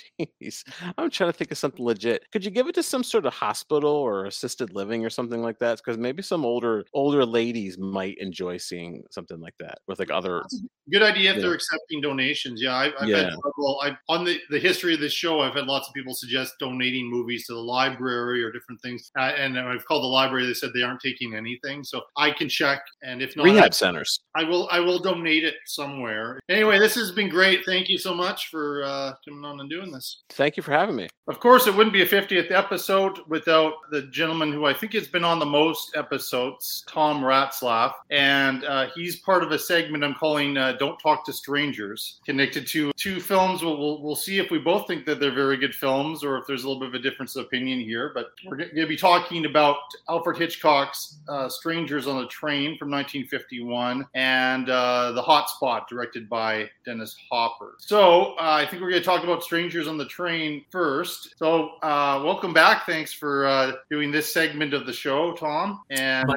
Jeez, 0.42 0.64
I'm 0.98 1.10
trying 1.10 1.30
to 1.30 1.36
think 1.36 1.50
of 1.52 1.58
something 1.58 1.84
legit. 1.84 2.24
Could 2.32 2.44
you 2.44 2.50
give 2.50 2.68
it 2.68 2.74
to 2.76 2.82
some 2.82 3.02
sort 3.02 3.26
of 3.26 3.34
hospital 3.34 3.90
or 3.90 4.26
assisted 4.26 4.74
living 4.74 5.04
or 5.04 5.10
something 5.10 5.42
like 5.42 5.58
that? 5.58 5.78
Because 5.78 5.98
maybe 5.98 6.22
some 6.22 6.44
older 6.44 6.84
older 6.92 7.24
ladies 7.24 7.78
might 7.78 8.16
enjoy 8.18 8.56
seeing 8.56 9.02
something 9.10 9.40
like 9.40 9.54
that 9.58 9.78
with 9.86 9.98
like 9.98 10.10
other. 10.10 10.42
Good 10.90 11.02
idea 11.02 11.30
if 11.30 11.36
yeah. 11.36 11.42
they're 11.42 11.54
accepting 11.54 12.00
donations. 12.00 12.60
Yeah, 12.62 12.74
I've, 12.74 12.92
I've 13.00 13.08
yeah. 13.08 13.16
had 13.24 13.30
trouble. 13.40 13.80
I've, 13.82 13.96
on 14.08 14.24
the, 14.24 14.38
the 14.50 14.58
history 14.58 14.94
of 14.94 15.00
this 15.00 15.12
show, 15.12 15.40
I've 15.40 15.54
had 15.54 15.66
lots 15.66 15.88
of 15.88 15.94
people 15.94 16.14
suggest 16.14 16.54
donating 16.58 17.08
movies 17.08 17.46
to 17.46 17.54
the 17.54 17.60
library 17.60 18.42
or 18.42 18.50
different 18.50 18.80
things. 18.82 19.10
Uh, 19.18 19.32
and 19.36 19.58
I've 19.58 19.84
called 19.84 20.02
the 20.02 20.08
library. 20.08 20.46
They 20.46 20.54
said 20.54 20.70
they 20.74 20.82
aren't 20.82 21.00
taking 21.00 21.34
anything, 21.34 21.84
so 21.84 22.02
I 22.16 22.30
can 22.30 22.48
check. 22.48 22.82
And 23.02 23.22
if 23.22 23.36
not, 23.36 23.44
rehab 23.44 23.64
I, 23.64 23.70
centers. 23.70 24.20
I 24.34 24.44
will. 24.44 24.68
I 24.70 24.80
will 24.80 24.98
donate 24.98 25.44
it 25.44 25.54
somewhere. 25.66 26.40
Anyway, 26.48 26.78
this 26.78 26.94
has 26.94 27.12
been 27.12 27.28
great. 27.28 27.64
Thank 27.64 27.88
you 27.88 27.98
so 27.98 28.14
much 28.14 28.48
for 28.48 28.84
uh, 28.84 29.12
coming 29.26 29.44
on 29.44 29.60
and 29.60 29.70
doing 29.70 29.81
doing 29.82 29.92
this. 29.92 30.22
Thank 30.30 30.56
you 30.56 30.62
for 30.62 30.72
having 30.72 30.96
me. 30.96 31.08
Of 31.28 31.38
course, 31.38 31.66
it 31.66 31.74
wouldn't 31.74 31.92
be 31.92 32.02
a 32.02 32.06
50th 32.06 32.50
episode 32.50 33.20
without 33.28 33.74
the 33.90 34.02
gentleman 34.02 34.52
who 34.52 34.66
I 34.66 34.74
think 34.74 34.92
has 34.94 35.06
been 35.06 35.24
on 35.24 35.38
the 35.38 35.46
most 35.46 35.96
episodes, 35.96 36.84
Tom 36.88 37.22
Ratzlaff. 37.22 37.92
And 38.10 38.64
uh, 38.64 38.88
he's 38.94 39.16
part 39.16 39.44
of 39.44 39.52
a 39.52 39.58
segment 39.58 40.02
I'm 40.02 40.14
calling 40.14 40.56
uh, 40.56 40.72
Don't 40.72 40.98
Talk 40.98 41.24
to 41.26 41.32
Strangers, 41.32 42.20
connected 42.24 42.66
to 42.68 42.92
two 42.96 43.20
films. 43.20 43.62
We'll, 43.62 43.78
we'll, 43.78 44.02
we'll, 44.02 44.16
see 44.16 44.38
if 44.38 44.50
we 44.50 44.58
both 44.58 44.86
think 44.86 45.04
that 45.06 45.20
they're 45.20 45.34
very 45.34 45.56
good 45.56 45.74
films 45.74 46.22
or 46.22 46.38
if 46.38 46.46
there's 46.46 46.64
a 46.64 46.68
little 46.68 46.80
bit 46.80 46.88
of 46.88 46.94
a 46.94 46.98
difference 46.98 47.36
of 47.36 47.46
opinion 47.46 47.80
here. 47.80 48.10
But 48.14 48.32
we're 48.46 48.56
going 48.56 48.74
to 48.74 48.86
be 48.86 48.96
talking 48.96 49.46
about 49.46 49.76
Alfred 50.08 50.38
Hitchcock's 50.38 51.18
uh, 51.28 51.48
Strangers 51.48 52.06
on 52.06 52.20
the 52.20 52.28
Train 52.28 52.76
from 52.78 52.90
1951 52.90 54.06
and 54.14 54.68
uh, 54.68 55.12
The 55.12 55.22
Hot 55.22 55.48
Spot, 55.48 55.88
directed 55.88 56.28
by 56.28 56.68
Dennis 56.84 57.16
Hopper. 57.30 57.74
So 57.78 58.32
uh, 58.34 58.58
I 58.60 58.66
think 58.66 58.82
we're 58.82 58.90
going 58.90 59.02
to 59.02 59.06
talk 59.06 59.24
about 59.24 59.42
Strangers 59.42 59.71
on 59.72 59.96
the 59.96 60.04
Train 60.04 60.64
first. 60.70 61.34
So, 61.38 61.76
uh, 61.82 62.20
welcome 62.22 62.52
back. 62.52 62.84
Thanks 62.84 63.12
for 63.12 63.46
uh, 63.46 63.72
doing 63.90 64.12
this 64.12 64.32
segment 64.32 64.74
of 64.74 64.84
the 64.84 64.92
show, 64.92 65.32
Tom. 65.32 65.80
And 65.90 66.28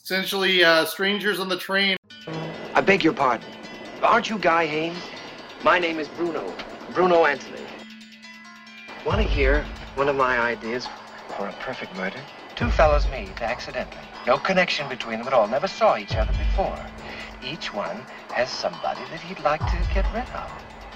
essentially, 0.00 0.62
uh, 0.62 0.84
Strangers 0.84 1.40
on 1.40 1.48
the 1.48 1.56
Train. 1.56 1.96
I 2.74 2.80
beg 2.80 3.02
your 3.02 3.12
pardon. 3.12 3.46
Aren't 4.00 4.30
you 4.30 4.38
Guy 4.38 4.66
Haines? 4.66 4.96
My 5.64 5.78
name 5.78 5.98
is 5.98 6.06
Bruno. 6.08 6.54
Bruno 6.94 7.24
Anthony. 7.24 7.62
Want 9.04 9.20
to 9.20 9.26
hear 9.26 9.64
one 9.96 10.08
of 10.08 10.14
my 10.14 10.38
ideas 10.38 10.86
for 11.36 11.48
a 11.48 11.52
perfect 11.54 11.96
murder? 11.96 12.20
Two 12.54 12.70
fellows 12.70 13.06
meet 13.08 13.42
accidentally. 13.42 14.04
No 14.24 14.38
connection 14.38 14.88
between 14.88 15.18
them 15.18 15.26
at 15.26 15.32
all. 15.32 15.48
Never 15.48 15.66
saw 15.66 15.96
each 15.96 16.14
other 16.14 16.32
before. 16.32 16.78
Each 17.42 17.74
one 17.74 17.96
has 18.32 18.48
somebody 18.50 19.00
that 19.10 19.20
he'd 19.20 19.40
like 19.40 19.60
to 19.60 19.92
get 19.92 20.06
rid 20.14 20.28
of. 20.30 20.50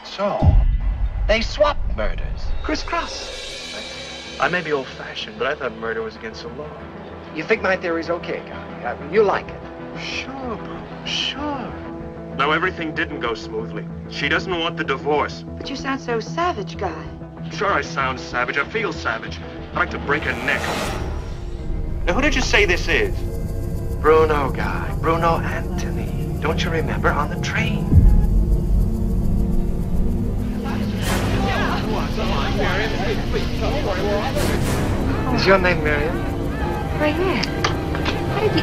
So, 0.04 0.38
they 1.28 1.40
swap 1.42 1.76
murders. 1.96 2.46
Crisscross. 2.64 3.46
I 4.40 4.48
may 4.48 4.60
be 4.60 4.72
old-fashioned, 4.72 5.38
but 5.38 5.46
I 5.46 5.54
thought 5.54 5.76
murder 5.76 6.02
was 6.02 6.16
against 6.16 6.42
the 6.42 6.48
law. 6.48 6.70
You 7.34 7.44
think 7.44 7.62
my 7.62 7.76
theory's 7.76 8.10
okay, 8.10 8.38
Guy? 8.48 9.12
You 9.12 9.22
like 9.22 9.48
it? 9.48 9.60
Sure, 10.00 10.56
bro. 10.56 11.04
Sure. 11.04 11.72
Now, 12.36 12.52
everything 12.52 12.94
didn't 12.94 13.20
go 13.20 13.34
smoothly. 13.34 13.86
She 14.10 14.28
doesn't 14.28 14.58
want 14.58 14.76
the 14.76 14.84
divorce. 14.84 15.44
But 15.56 15.68
you 15.68 15.76
sound 15.76 16.00
so 16.00 16.20
savage, 16.20 16.76
Guy. 16.76 17.04
Sure, 17.52 17.72
I 17.72 17.82
sound 17.82 18.18
savage. 18.18 18.56
I 18.56 18.64
feel 18.68 18.92
savage. 18.92 19.38
I'd 19.72 19.74
like 19.74 19.90
to 19.90 19.98
break 19.98 20.22
her 20.22 20.32
neck. 20.46 20.62
Now, 22.06 22.14
who 22.14 22.22
did 22.22 22.34
you 22.34 22.42
say 22.42 22.64
this 22.64 22.88
is? 22.88 23.14
Bruno, 24.00 24.50
Guy. 24.50 24.96
Bruno 25.00 25.38
Anthony. 25.38 26.40
Don't 26.40 26.62
you 26.62 26.70
remember 26.70 27.10
on 27.10 27.28
the 27.28 27.40
train? 27.44 27.97
Is 35.34 35.46
your 35.46 35.58
name 35.58 35.84
Miriam? 35.84 36.16
Right 36.98 37.14
here. 37.14 37.42
How 38.34 38.40
did 38.40 38.56
you... 38.56 38.62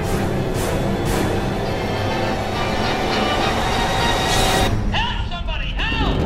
Help 4.91 5.29
somebody, 5.29 5.67
help! 5.67 6.19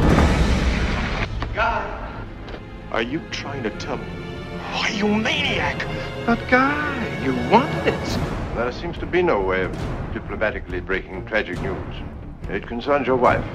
Guy. 1.54 1.86
Are 2.92 3.04
you 3.04 3.22
trying 3.30 3.62
to 3.62 3.70
tell 3.78 3.98
me? 3.98 4.06
Why, 4.72 4.90
you 4.90 5.08
maniac! 5.08 5.86
But, 6.26 6.40
Guy, 6.50 7.24
you 7.24 7.34
wanted 7.52 7.94
it. 7.94 8.20
There 8.56 8.72
seems 8.72 8.98
to 8.98 9.06
be 9.06 9.22
no 9.22 9.40
way 9.40 9.66
of 9.66 9.72
diplomatically 10.14 10.80
breaking 10.80 11.28
tragic 11.28 11.62
news. 11.62 11.96
It 12.50 12.66
concerns 12.66 13.06
your 13.06 13.18
wife. 13.18 13.46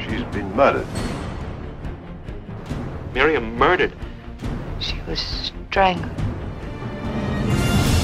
She's 0.00 0.24
been 0.34 0.52
murdered. 0.56 0.88
Miriam 3.14 3.56
murdered? 3.56 3.92
She 4.80 4.98
was 5.06 5.20
strangled. 5.70 6.10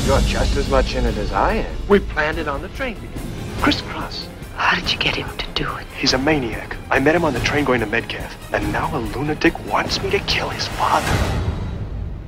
You're 0.06 0.20
just 0.20 0.56
as 0.56 0.68
much 0.68 0.94
in 0.94 1.06
it 1.06 1.16
as 1.16 1.32
I 1.32 1.54
am. 1.54 1.76
We 1.88 1.98
planned 1.98 2.38
it 2.38 2.48
on 2.48 2.62
the 2.62 2.68
train 2.68 2.94
together. 2.94 3.20
Crisscross. 3.60 4.28
How 4.56 4.74
did 4.78 4.92
you 4.92 4.98
get 4.98 5.16
him 5.16 5.28
to 5.36 5.46
do 5.54 5.76
it? 5.76 5.86
He's 5.96 6.12
a 6.12 6.18
maniac. 6.18 6.76
I 6.90 6.98
met 6.98 7.14
him 7.14 7.24
on 7.24 7.32
the 7.32 7.40
train 7.40 7.64
going 7.64 7.80
to 7.80 7.86
Metcalf, 7.86 8.52
and 8.52 8.72
now 8.72 8.94
a 8.96 8.98
lunatic 8.98 9.58
wants 9.66 10.02
me 10.02 10.10
to 10.10 10.18
kill 10.20 10.48
his 10.50 10.66
father. 10.66 11.42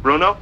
Bruno, 0.03 0.39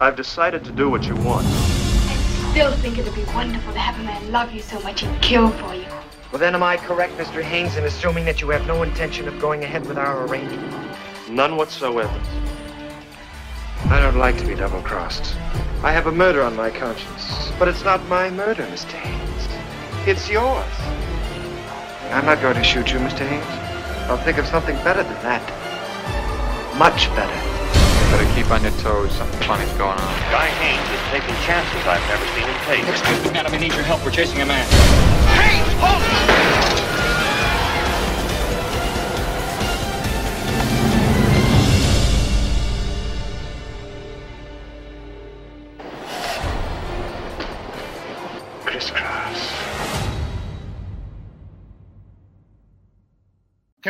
I've 0.00 0.16
decided 0.16 0.64
to 0.64 0.72
do 0.72 0.90
what 0.90 1.04
you 1.04 1.14
want. 1.16 1.46
I 1.46 2.50
still 2.50 2.72
think 2.72 2.98
it'd 2.98 3.14
be 3.14 3.24
wonderful 3.34 3.72
to 3.72 3.78
have 3.78 3.98
a 4.00 4.04
man 4.04 4.32
love 4.32 4.52
you 4.52 4.60
so 4.60 4.80
much 4.80 5.02
and 5.02 5.22
kill 5.22 5.50
for 5.50 5.74
you. 5.74 5.86
Well, 6.32 6.40
then 6.40 6.54
am 6.54 6.62
I 6.62 6.76
correct, 6.76 7.14
Mr. 7.14 7.42
Haines, 7.42 7.76
in 7.76 7.84
assuming 7.84 8.24
that 8.24 8.40
you 8.40 8.48
have 8.50 8.66
no 8.66 8.82
intention 8.82 9.28
of 9.28 9.38
going 9.40 9.64
ahead 9.64 9.86
with 9.86 9.96
our 9.96 10.26
arrangement? 10.26 10.97
None 11.30 11.56
whatsoever. 11.56 12.20
I 13.90 14.00
don't 14.00 14.16
like 14.16 14.38
to 14.38 14.46
be 14.46 14.54
double-crossed. 14.54 15.36
I 15.82 15.92
have 15.92 16.06
a 16.06 16.12
murder 16.12 16.42
on 16.42 16.56
my 16.56 16.70
conscience, 16.70 17.52
but 17.58 17.68
it's 17.68 17.84
not 17.84 18.04
my 18.08 18.30
murder, 18.30 18.62
Mr. 18.64 18.92
Haines. 18.92 20.08
It's 20.08 20.30
yours. 20.30 20.64
I'm 22.12 22.24
not 22.24 22.40
going 22.40 22.56
to 22.56 22.64
shoot 22.64 22.90
you, 22.90 22.98
Mr. 22.98 23.28
Haines. 23.28 23.44
I'll 24.08 24.16
think 24.16 24.38
of 24.38 24.46
something 24.46 24.74
better 24.76 25.02
than 25.02 25.22
that. 25.22 25.44
Much 26.78 27.08
better. 27.14 27.58
Better 28.10 28.34
keep 28.34 28.50
on 28.50 28.62
your 28.62 28.72
toes. 28.80 29.12
Something 29.12 29.40
funny's 29.46 29.72
going 29.76 29.98
on. 29.98 30.14
Guy 30.32 30.48
Haines 30.48 30.88
is 30.88 31.02
taking 31.12 31.36
chances 31.44 31.86
I've 31.86 32.00
never 32.08 32.24
seen 32.32 32.48
him 32.48 32.56
take. 32.64 32.88
Excuse 32.88 33.24
me, 33.24 33.32
madam. 33.32 33.52
I 33.52 33.58
need 33.58 33.74
your 33.74 33.84
help. 33.84 34.02
We're 34.02 34.12
chasing 34.12 34.40
a 34.40 34.46
man. 34.46 35.27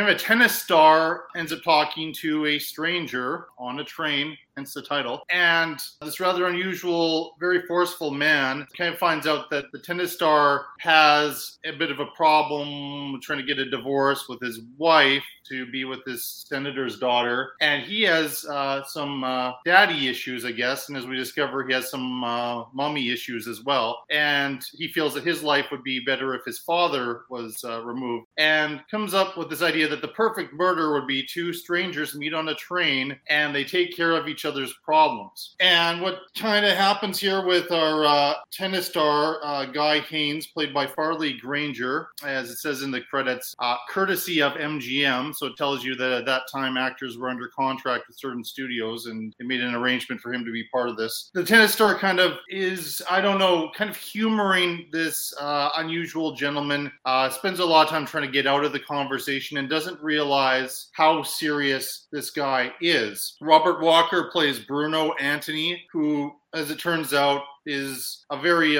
A 0.09 0.15
tennis 0.15 0.59
star 0.59 1.25
ends 1.35 1.53
up 1.53 1.61
talking 1.63 2.11
to 2.11 2.47
a 2.47 2.57
stranger 2.57 3.45
on 3.59 3.79
a 3.79 3.83
train 3.83 4.35
hence 4.55 4.73
the 4.73 4.81
title. 4.81 5.21
And 5.31 5.79
this 6.01 6.19
rather 6.19 6.47
unusual, 6.47 7.35
very 7.39 7.61
forceful 7.67 8.11
man 8.11 8.67
kind 8.77 8.93
of 8.93 8.99
finds 8.99 9.27
out 9.27 9.49
that 9.51 9.65
the 9.71 9.79
tennis 9.79 10.13
star 10.13 10.65
has 10.79 11.57
a 11.65 11.71
bit 11.71 11.91
of 11.91 11.99
a 11.99 12.07
problem 12.07 13.19
trying 13.21 13.39
to 13.39 13.45
get 13.45 13.59
a 13.59 13.69
divorce 13.69 14.27
with 14.27 14.41
his 14.41 14.61
wife 14.77 15.23
to 15.49 15.69
be 15.71 15.83
with 15.85 15.99
his 16.05 16.45
senator's 16.47 16.99
daughter. 16.99 17.53
And 17.59 17.83
he 17.83 18.03
has 18.03 18.45
uh, 18.45 18.83
some 18.83 19.23
uh, 19.23 19.53
daddy 19.65 20.07
issues, 20.07 20.45
I 20.45 20.51
guess. 20.51 20.89
And 20.89 20.97
as 20.97 21.05
we 21.05 21.15
discover, 21.15 21.65
he 21.67 21.73
has 21.73 21.89
some 21.89 22.23
uh, 22.23 22.65
mommy 22.73 23.09
issues 23.09 23.47
as 23.47 23.63
well. 23.63 24.03
And 24.09 24.63
he 24.73 24.87
feels 24.89 25.13
that 25.15 25.25
his 25.25 25.43
life 25.43 25.67
would 25.71 25.83
be 25.83 25.99
better 25.99 26.35
if 26.35 26.45
his 26.45 26.59
father 26.59 27.21
was 27.29 27.63
uh, 27.63 27.81
removed. 27.83 28.27
And 28.37 28.81
comes 28.91 29.13
up 29.13 29.37
with 29.37 29.49
this 29.49 29.61
idea 29.61 29.87
that 29.87 30.01
the 30.01 30.07
perfect 30.09 30.53
murder 30.53 30.93
would 30.93 31.07
be 31.07 31.25
two 31.25 31.53
strangers 31.53 32.15
meet 32.15 32.33
on 32.33 32.49
a 32.49 32.55
train 32.55 33.17
and 33.29 33.53
they 33.53 33.63
take 33.63 33.95
care 33.95 34.11
of 34.11 34.27
each 34.27 34.45
other's 34.49 34.73
problems. 34.83 35.55
And 35.59 36.01
what 36.01 36.21
kind 36.35 36.65
of 36.65 36.75
happens 36.75 37.19
here 37.19 37.45
with 37.45 37.71
our 37.71 38.05
uh, 38.05 38.33
tennis 38.51 38.87
star, 38.87 39.37
uh, 39.43 39.65
Guy 39.65 39.99
Haines, 39.99 40.47
played 40.47 40.73
by 40.73 40.87
Farley 40.87 41.33
Granger, 41.33 42.09
as 42.23 42.49
it 42.49 42.57
says 42.57 42.81
in 42.81 42.91
the 42.91 43.01
credits, 43.01 43.55
uh, 43.59 43.77
courtesy 43.89 44.41
of 44.41 44.53
MGM. 44.53 45.35
So 45.35 45.47
it 45.47 45.57
tells 45.57 45.83
you 45.83 45.95
that 45.95 46.11
at 46.11 46.25
that 46.25 46.43
time 46.51 46.77
actors 46.77 47.17
were 47.17 47.29
under 47.29 47.47
contract 47.47 48.07
with 48.07 48.17
certain 48.17 48.43
studios 48.43 49.05
and 49.05 49.33
they 49.39 49.45
made 49.45 49.61
an 49.61 49.75
arrangement 49.75 50.21
for 50.21 50.33
him 50.33 50.43
to 50.43 50.51
be 50.51 50.63
part 50.71 50.89
of 50.89 50.97
this. 50.97 51.29
The 51.33 51.43
tennis 51.43 51.73
star 51.73 51.97
kind 51.97 52.19
of 52.19 52.39
is, 52.49 53.01
I 53.09 53.21
don't 53.21 53.39
know, 53.39 53.69
kind 53.75 53.89
of 53.89 53.95
humoring 53.95 54.87
this 54.91 55.33
uh, 55.39 55.69
unusual 55.77 56.33
gentleman, 56.33 56.91
uh, 57.05 57.29
spends 57.29 57.59
a 57.59 57.65
lot 57.65 57.85
of 57.85 57.91
time 57.91 58.05
trying 58.05 58.25
to 58.25 58.31
get 58.31 58.47
out 58.47 58.63
of 58.63 58.73
the 58.73 58.79
conversation 58.79 59.57
and 59.57 59.69
doesn't 59.69 60.01
realize 60.01 60.89
how 60.93 61.21
serious 61.23 62.07
this 62.11 62.31
guy 62.31 62.71
is. 62.81 63.37
Robert 63.41 63.81
Walker 63.81 64.28
plays 64.31 64.59
Bruno 64.59 65.13
Antony, 65.13 65.85
who, 65.91 66.33
as 66.53 66.71
it 66.71 66.79
turns 66.79 67.13
out, 67.13 67.41
is 67.69 68.25
a 68.31 68.41
very 68.41 68.77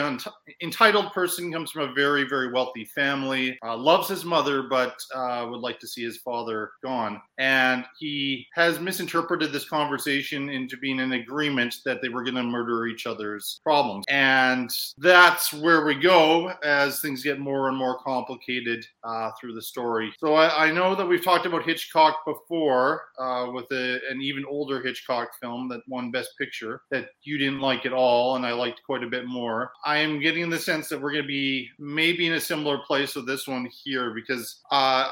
entitled 0.61 1.13
person, 1.13 1.51
comes 1.51 1.71
from 1.71 1.89
a 1.89 1.93
very, 1.93 2.27
very 2.27 2.51
wealthy 2.51 2.85
family, 2.85 3.57
uh, 3.63 3.77
loves 3.77 4.07
his 4.07 4.25
mother, 4.25 4.63
but 4.63 4.95
uh, 5.13 5.47
would 5.49 5.61
like 5.61 5.79
to 5.79 5.87
see 5.87 6.03
his 6.03 6.17
father 6.17 6.71
gone. 6.83 7.21
And 7.37 7.85
he 7.99 8.45
has 8.55 8.79
misinterpreted 8.79 9.51
this 9.51 9.69
conversation 9.69 10.49
into 10.49 10.77
being 10.77 10.99
an 10.99 11.13
agreement 11.13 11.75
that 11.85 12.01
they 12.01 12.09
were 12.09 12.23
going 12.23 12.35
to 12.35 12.43
murder 12.43 12.87
each 12.87 13.05
other's 13.05 13.59
problems. 13.63 14.05
And 14.09 14.69
that's 14.97 15.53
where 15.53 15.85
we 15.85 15.95
go 15.95 16.51
as 16.63 16.99
things 16.99 17.23
get 17.23 17.39
more 17.39 17.69
and 17.69 17.77
more 17.77 17.99
complicated 17.99 18.85
uh, 19.03 19.31
through 19.39 19.53
the 19.53 19.61
story. 19.61 20.11
So 20.19 20.33
I, 20.33 20.67
I, 20.67 20.71
know 20.71 20.95
that 20.95 21.05
we've 21.05 21.23
talked 21.23 21.45
about 21.45 21.63
Hitchcock 21.63 22.25
before 22.25 23.03
uh, 23.19 23.47
with 23.53 23.65
a, 23.71 23.99
an 24.09 24.21
even 24.21 24.45
older 24.45 24.81
Hitchcock 24.81 25.29
film 25.41 25.67
that 25.69 25.81
won 25.87 26.11
Best 26.11 26.31
Picture 26.37 26.81
that 26.91 27.09
you 27.23 27.37
didn't 27.37 27.59
like 27.59 27.85
at 27.85 27.93
all, 27.93 28.35
and 28.35 28.45
I 28.45 28.53
liked 28.53 28.78
quite 28.85 29.03
a 29.03 29.07
bit 29.07 29.25
more. 29.25 29.71
I 29.85 29.97
am 29.97 30.19
getting 30.19 30.49
the 30.49 30.59
sense 30.59 30.89
that 30.89 31.01
we're 31.01 31.11
going 31.11 31.23
to 31.23 31.27
be 31.27 31.69
maybe 31.77 32.27
in 32.27 32.33
a 32.33 32.39
similar 32.39 32.79
place 32.79 33.15
with 33.15 33.27
this 33.27 33.47
one 33.47 33.69
here 33.83 34.13
because 34.13 34.61
uh, 34.71 35.09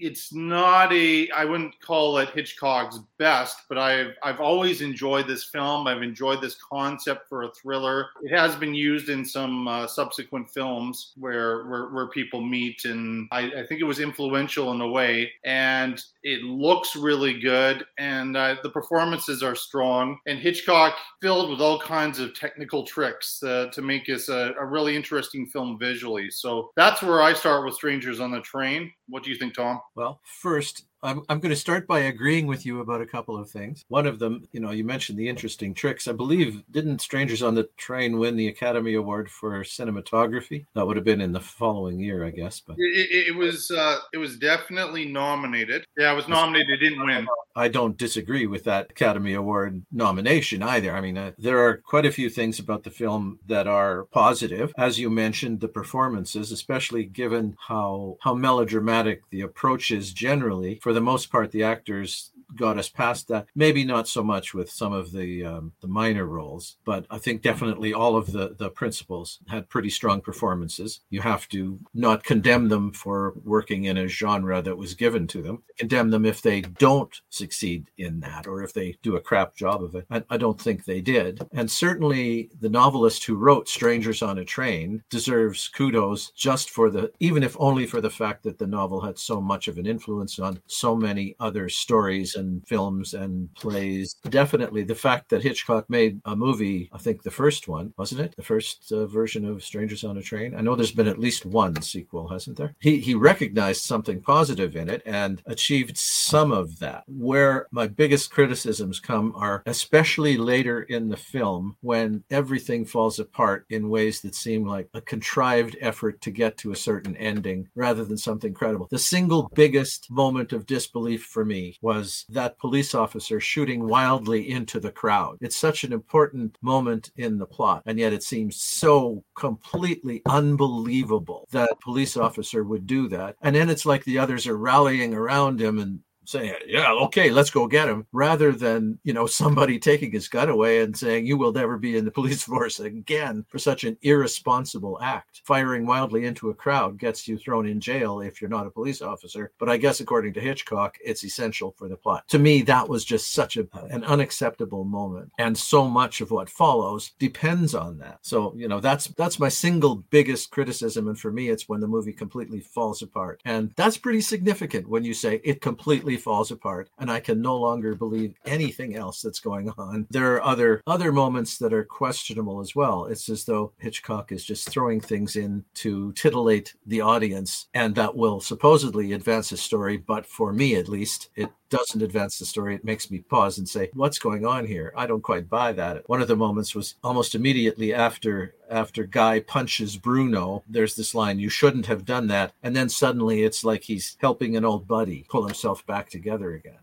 it's 0.00 0.32
not 0.32 0.92
a 0.92 1.30
I 1.30 1.44
wouldn't 1.44 1.80
call 1.80 2.18
it 2.18 2.30
Hitchcock's 2.30 2.98
best, 3.18 3.62
but 3.68 3.78
I've 3.78 4.14
I've 4.22 4.40
always 4.40 4.80
enjoyed 4.80 5.26
this 5.26 5.44
film. 5.44 5.86
I've 5.86 6.02
enjoyed 6.02 6.40
this 6.40 6.56
concept 6.56 7.28
for 7.28 7.44
a 7.44 7.50
thriller. 7.52 8.08
It 8.22 8.36
has 8.36 8.56
been 8.56 8.74
used 8.74 9.08
in 9.08 9.24
some 9.24 9.68
uh, 9.68 9.86
subsequent 9.86 10.50
films 10.50 11.12
where, 11.16 11.66
where, 11.66 11.88
where 11.88 12.08
people 12.08 12.40
meet, 12.40 12.84
and 12.84 13.28
I, 13.30 13.40
I, 13.60 13.66
think 13.66 13.80
it 13.80 13.84
was 13.84 14.00
influential 14.00 14.72
in 14.72 14.80
a 14.80 14.88
way. 14.88 15.32
And 15.44 16.02
it 16.22 16.42
looks 16.42 16.96
really 16.96 17.38
good, 17.38 17.84
and 17.98 18.36
uh, 18.36 18.56
the 18.62 18.70
performances 18.70 19.42
are 19.42 19.54
strong. 19.54 20.18
And 20.26 20.38
Hitchcock 20.38 20.96
filled 21.20 21.50
with 21.50 21.60
all 21.60 21.78
kinds 21.80 22.18
of 22.18 22.34
technical 22.34 22.83
tricks 22.84 23.42
uh, 23.42 23.66
to 23.72 23.82
make 23.82 24.06
this 24.06 24.28
a, 24.28 24.54
a 24.58 24.64
really 24.64 24.96
interesting 24.96 25.46
film 25.46 25.78
visually. 25.78 26.30
So 26.30 26.70
that's 26.76 27.02
where 27.02 27.22
I 27.22 27.32
start 27.32 27.64
with 27.64 27.74
Strangers 27.74 28.20
on 28.20 28.30
the 28.30 28.40
Train. 28.40 28.92
What 29.08 29.22
do 29.22 29.30
you 29.30 29.36
think, 29.36 29.54
Tom? 29.54 29.80
Well, 29.94 30.20
first, 30.22 30.84
I'm, 31.02 31.22
I'm 31.28 31.38
going 31.38 31.50
to 31.50 31.56
start 31.56 31.86
by 31.86 32.00
agreeing 32.00 32.46
with 32.46 32.64
you 32.64 32.80
about 32.80 33.02
a 33.02 33.06
couple 33.06 33.38
of 33.38 33.50
things. 33.50 33.84
One 33.88 34.06
of 34.06 34.18
them, 34.18 34.48
you 34.52 34.60
know, 34.60 34.70
you 34.70 34.84
mentioned 34.84 35.18
the 35.18 35.28
interesting 35.28 35.74
tricks. 35.74 36.08
I 36.08 36.12
believe, 36.12 36.62
didn't 36.70 37.02
Strangers 37.02 37.42
on 37.42 37.54
the 37.54 37.68
Train 37.76 38.18
win 38.18 38.36
the 38.36 38.48
Academy 38.48 38.94
Award 38.94 39.30
for 39.30 39.62
cinematography? 39.62 40.64
That 40.74 40.86
would 40.86 40.96
have 40.96 41.04
been 41.04 41.20
in 41.20 41.32
the 41.32 41.40
following 41.40 42.00
year, 42.00 42.24
I 42.24 42.30
guess. 42.30 42.60
But 42.60 42.76
it, 42.78 43.28
it 43.28 43.36
was 43.36 43.70
uh, 43.70 43.98
it 44.14 44.18
was 44.18 44.38
definitely 44.38 45.04
nominated. 45.04 45.84
Yeah, 45.98 46.12
it 46.12 46.16
was 46.16 46.28
nominated. 46.28 46.70
It 46.70 46.88
didn't 46.88 47.04
win. 47.04 47.26
I 47.56 47.68
don't 47.68 47.98
disagree 47.98 48.46
with 48.46 48.64
that 48.64 48.90
Academy 48.90 49.34
Award 49.34 49.84
nomination 49.92 50.62
either. 50.62 50.92
I 50.92 51.00
mean, 51.00 51.18
uh, 51.18 51.32
there 51.38 51.58
are 51.58 51.76
quite 51.76 52.06
a 52.06 52.10
few 52.10 52.28
things 52.28 52.58
about 52.58 52.82
the 52.82 52.90
film 52.90 53.38
that 53.46 53.66
are 53.68 54.06
positive, 54.06 54.72
as 54.76 54.98
you 54.98 55.10
mentioned, 55.10 55.60
the 55.60 55.68
performances, 55.68 56.50
especially 56.50 57.04
given 57.04 57.56
how 57.68 58.16
how 58.22 58.34
melodramatic 58.34 58.93
the 59.30 59.40
approach 59.40 59.90
is 59.90 60.12
generally. 60.12 60.76
For 60.76 60.92
the 60.92 61.00
most 61.00 61.30
part, 61.30 61.50
the 61.50 61.62
actors 61.62 62.30
got 62.56 62.78
us 62.78 62.88
past 62.88 63.28
that. 63.28 63.46
Maybe 63.54 63.84
not 63.84 64.08
so 64.08 64.22
much 64.22 64.54
with 64.54 64.70
some 64.70 64.92
of 64.92 65.12
the 65.12 65.44
um, 65.44 65.72
the 65.80 65.88
minor 65.88 66.26
roles, 66.26 66.76
but 66.84 67.06
I 67.10 67.18
think 67.18 67.42
definitely 67.42 67.92
all 67.92 68.16
of 68.16 68.32
the 68.32 68.54
the 68.58 68.70
principals 68.70 69.38
had 69.48 69.68
pretty 69.68 69.90
strong 69.90 70.20
performances. 70.20 71.00
You 71.10 71.20
have 71.22 71.48
to 71.50 71.78
not 71.94 72.24
condemn 72.24 72.68
them 72.68 72.92
for 72.92 73.34
working 73.44 73.84
in 73.84 73.98
a 73.98 74.08
genre 74.08 74.62
that 74.62 74.76
was 74.76 74.94
given 74.94 75.26
to 75.28 75.42
them. 75.42 75.62
Condemn 75.78 76.10
them 76.10 76.24
if 76.24 76.42
they 76.42 76.60
don't 76.62 77.20
succeed 77.30 77.90
in 77.98 78.20
that, 78.20 78.46
or 78.46 78.62
if 78.62 78.72
they 78.72 78.96
do 79.02 79.16
a 79.16 79.20
crap 79.20 79.54
job 79.56 79.82
of 79.82 79.94
it. 79.94 80.06
I, 80.10 80.22
I 80.30 80.36
don't 80.36 80.60
think 80.60 80.84
they 80.84 81.00
did. 81.00 81.44
And 81.52 81.70
certainly, 81.70 82.50
the 82.60 82.68
novelist 82.68 83.24
who 83.24 83.36
wrote 83.36 83.68
*Strangers 83.68 84.22
on 84.22 84.38
a 84.38 84.44
Train* 84.44 85.02
deserves 85.10 85.68
kudos 85.68 86.30
just 86.32 86.70
for 86.70 86.90
the, 86.90 87.12
even 87.20 87.42
if 87.42 87.56
only 87.58 87.86
for 87.86 88.00
the 88.00 88.10
fact 88.10 88.42
that 88.44 88.58
the 88.58 88.66
novel 88.66 89.00
had 89.00 89.18
so 89.18 89.40
much 89.40 89.68
of 89.68 89.78
an 89.78 89.86
influence 89.86 90.38
on 90.38 90.60
so 90.66 90.94
many 90.94 91.34
other 91.40 91.68
stories 91.68 92.33
and 92.36 92.66
films 92.66 93.14
and 93.14 93.52
plays. 93.54 94.14
Definitely 94.28 94.84
the 94.84 94.94
fact 94.94 95.30
that 95.30 95.42
Hitchcock 95.42 95.88
made 95.88 96.20
a 96.24 96.36
movie, 96.36 96.90
I 96.92 96.98
think 96.98 97.22
the 97.22 97.30
first 97.30 97.68
one, 97.68 97.92
wasn't 97.96 98.22
it? 98.22 98.34
The 98.36 98.42
first 98.42 98.90
uh, 98.92 99.06
version 99.06 99.44
of 99.44 99.64
Strangers 99.64 100.04
on 100.04 100.16
a 100.16 100.22
Train. 100.22 100.54
I 100.54 100.60
know 100.60 100.74
there's 100.74 100.92
been 100.92 101.08
at 101.08 101.18
least 101.18 101.46
one 101.46 101.80
sequel, 101.82 102.28
hasn't 102.28 102.56
there? 102.56 102.74
He, 102.80 102.98
he 102.98 103.14
recognized 103.14 103.82
something 103.82 104.20
positive 104.20 104.76
in 104.76 104.88
it 104.88 105.02
and 105.04 105.42
achieved 105.46 105.96
some 105.98 106.52
of 106.52 106.78
that. 106.78 107.04
Where 107.06 107.66
my 107.70 107.86
biggest 107.86 108.30
criticisms 108.30 109.00
come 109.00 109.32
are 109.36 109.62
especially 109.66 110.36
later 110.36 110.82
in 110.82 111.08
the 111.08 111.16
film 111.16 111.76
when 111.80 112.24
everything 112.30 112.84
falls 112.84 113.18
apart 113.18 113.66
in 113.70 113.88
ways 113.88 114.20
that 114.22 114.34
seem 114.34 114.66
like 114.66 114.88
a 114.94 115.00
contrived 115.00 115.76
effort 115.80 116.20
to 116.22 116.30
get 116.30 116.56
to 116.58 116.72
a 116.72 116.76
certain 116.76 117.16
ending 117.16 117.68
rather 117.74 118.04
than 118.04 118.18
something 118.18 118.54
credible. 118.54 118.88
The 118.90 118.98
single 118.98 119.50
biggest 119.54 120.10
moment 120.10 120.52
of 120.52 120.66
disbelief 120.66 121.24
for 121.24 121.44
me 121.44 121.76
was 121.80 122.23
that 122.30 122.58
police 122.58 122.94
officer 122.94 123.40
shooting 123.40 123.86
wildly 123.86 124.50
into 124.50 124.80
the 124.80 124.90
crowd. 124.90 125.38
It's 125.40 125.56
such 125.56 125.84
an 125.84 125.92
important 125.92 126.56
moment 126.62 127.10
in 127.16 127.38
the 127.38 127.46
plot, 127.46 127.82
and 127.86 127.98
yet 127.98 128.12
it 128.12 128.22
seems 128.22 128.60
so 128.60 129.24
completely 129.36 130.22
unbelievable 130.26 131.48
that 131.52 131.80
police 131.80 132.16
officer 132.16 132.64
would 132.64 132.86
do 132.86 133.08
that. 133.08 133.36
And 133.42 133.54
then 133.54 133.70
it's 133.70 133.86
like 133.86 134.04
the 134.04 134.18
others 134.18 134.46
are 134.46 134.56
rallying 134.56 135.14
around 135.14 135.60
him 135.60 135.78
and 135.78 136.00
saying, 136.24 136.54
"Yeah, 136.66 136.92
okay, 136.92 137.30
let's 137.30 137.50
go 137.50 137.66
get 137.66 137.88
him," 137.88 138.06
rather 138.12 138.52
than 138.52 138.98
you 139.04 139.12
know 139.12 139.26
somebody 139.26 139.78
taking 139.78 140.12
his 140.12 140.28
gun 140.28 140.48
away 140.48 140.80
and 140.80 140.96
saying, 140.96 141.26
"You 141.26 141.36
will 141.36 141.52
never 141.52 141.78
be 141.78 141.96
in 141.96 142.04
the 142.04 142.10
police 142.18 142.44
force 142.44 142.80
again" 142.80 143.44
for 143.48 143.58
such 143.58 143.84
an 143.84 143.96
irresponsible 144.02 144.98
act. 145.02 145.42
Firing 145.44 145.86
wildly 145.86 146.24
into 146.24 146.50
a 146.50 146.54
crowd 146.54 146.98
gets 146.98 147.28
you 147.28 147.38
thrown 147.38 147.66
in 147.66 147.80
jail 147.80 148.20
if 148.20 148.40
you're 148.40 148.50
not 148.50 148.66
a 148.66 148.70
police 148.70 149.02
officer. 149.02 149.52
But 149.58 149.68
I 149.68 149.76
guess 149.76 150.00
according 150.00 150.34
to 150.34 150.40
Hitchcock, 150.40 150.96
it's 151.04 151.24
essential 151.24 151.74
for 151.76 151.88
the 151.88 151.96
plot. 151.96 152.24
To 152.28 152.38
me, 152.38 152.62
that 152.62 152.88
was 152.88 153.04
just 153.04 153.32
such 153.32 153.56
a, 153.56 153.66
an 153.90 154.04
unacceptable 154.04 154.84
moment, 154.84 155.30
and 155.38 155.56
so 155.56 155.88
much 155.88 156.20
of 156.20 156.30
what 156.30 156.50
follows 156.50 157.12
depends 157.18 157.74
on 157.74 157.98
that. 157.98 158.18
So 158.22 158.54
you 158.56 158.68
know 158.68 158.80
that's 158.80 159.08
that's 159.08 159.38
my 159.38 159.48
single 159.48 159.96
biggest 159.96 160.50
criticism, 160.50 161.08
and 161.08 161.18
for 161.18 161.30
me, 161.30 161.48
it's 161.48 161.68
when 161.68 161.80
the 161.80 161.88
movie 161.88 162.12
completely 162.12 162.60
falls 162.60 163.02
apart, 163.02 163.40
and 163.44 163.72
that's 163.76 163.98
pretty 163.98 164.20
significant 164.20 164.88
when 164.88 165.04
you 165.04 165.14
say 165.14 165.40
it 165.44 165.60
completely 165.60 166.13
falls 166.16 166.50
apart 166.50 166.90
and 166.98 167.10
I 167.10 167.20
can 167.20 167.40
no 167.40 167.56
longer 167.56 167.94
believe 167.94 168.34
anything 168.44 168.96
else 168.96 169.22
that's 169.22 169.40
going 169.40 169.70
on. 169.78 170.06
There 170.14 170.34
are 170.36 170.44
other 170.44 170.80
other 170.86 171.10
moments 171.10 171.58
that 171.58 171.72
are 171.72 171.84
questionable 171.84 172.60
as 172.60 172.76
well. 172.76 173.06
It's 173.06 173.28
as 173.28 173.44
though 173.44 173.72
Hitchcock 173.78 174.30
is 174.30 174.44
just 174.44 174.68
throwing 174.68 175.00
things 175.00 175.34
in 175.34 175.64
to 175.74 176.12
titillate 176.12 176.74
the 176.86 177.00
audience 177.00 177.66
and 177.74 177.94
that 177.96 178.16
will 178.16 178.40
supposedly 178.40 179.12
advance 179.12 179.50
the 179.50 179.56
story, 179.56 179.96
but 179.96 180.24
for 180.24 180.52
me 180.52 180.76
at 180.76 180.88
least, 180.88 181.30
it 181.34 181.50
doesn't 181.68 182.02
advance 182.02 182.38
the 182.38 182.44
story. 182.44 182.74
It 182.76 182.84
makes 182.84 183.10
me 183.10 183.18
pause 183.18 183.58
and 183.58 183.68
say, 183.68 183.90
"What's 183.94 184.18
going 184.20 184.46
on 184.46 184.66
here?" 184.66 184.92
I 184.96 185.06
don't 185.06 185.22
quite 185.22 185.48
buy 185.48 185.72
that. 185.72 186.08
One 186.08 186.22
of 186.22 186.28
the 186.28 186.36
moments 186.36 186.74
was 186.74 186.94
almost 187.02 187.34
immediately 187.34 187.92
after 187.92 188.54
after 188.74 189.04
Guy 189.04 189.40
punches 189.40 189.96
Bruno. 189.96 190.64
There's 190.68 190.96
this 190.96 191.14
line, 191.14 191.38
"You 191.38 191.48
shouldn't 191.48 191.86
have 191.86 192.04
done 192.04 192.26
that," 192.28 192.52
and 192.62 192.74
then 192.74 192.88
suddenly 192.88 193.42
it's 193.42 193.64
like 193.64 193.84
he's 193.84 194.16
helping 194.20 194.56
an 194.56 194.64
old 194.64 194.86
buddy 194.88 195.24
pull 195.28 195.46
himself 195.46 195.86
back 195.86 196.10
together 196.10 196.52
again 196.54 196.78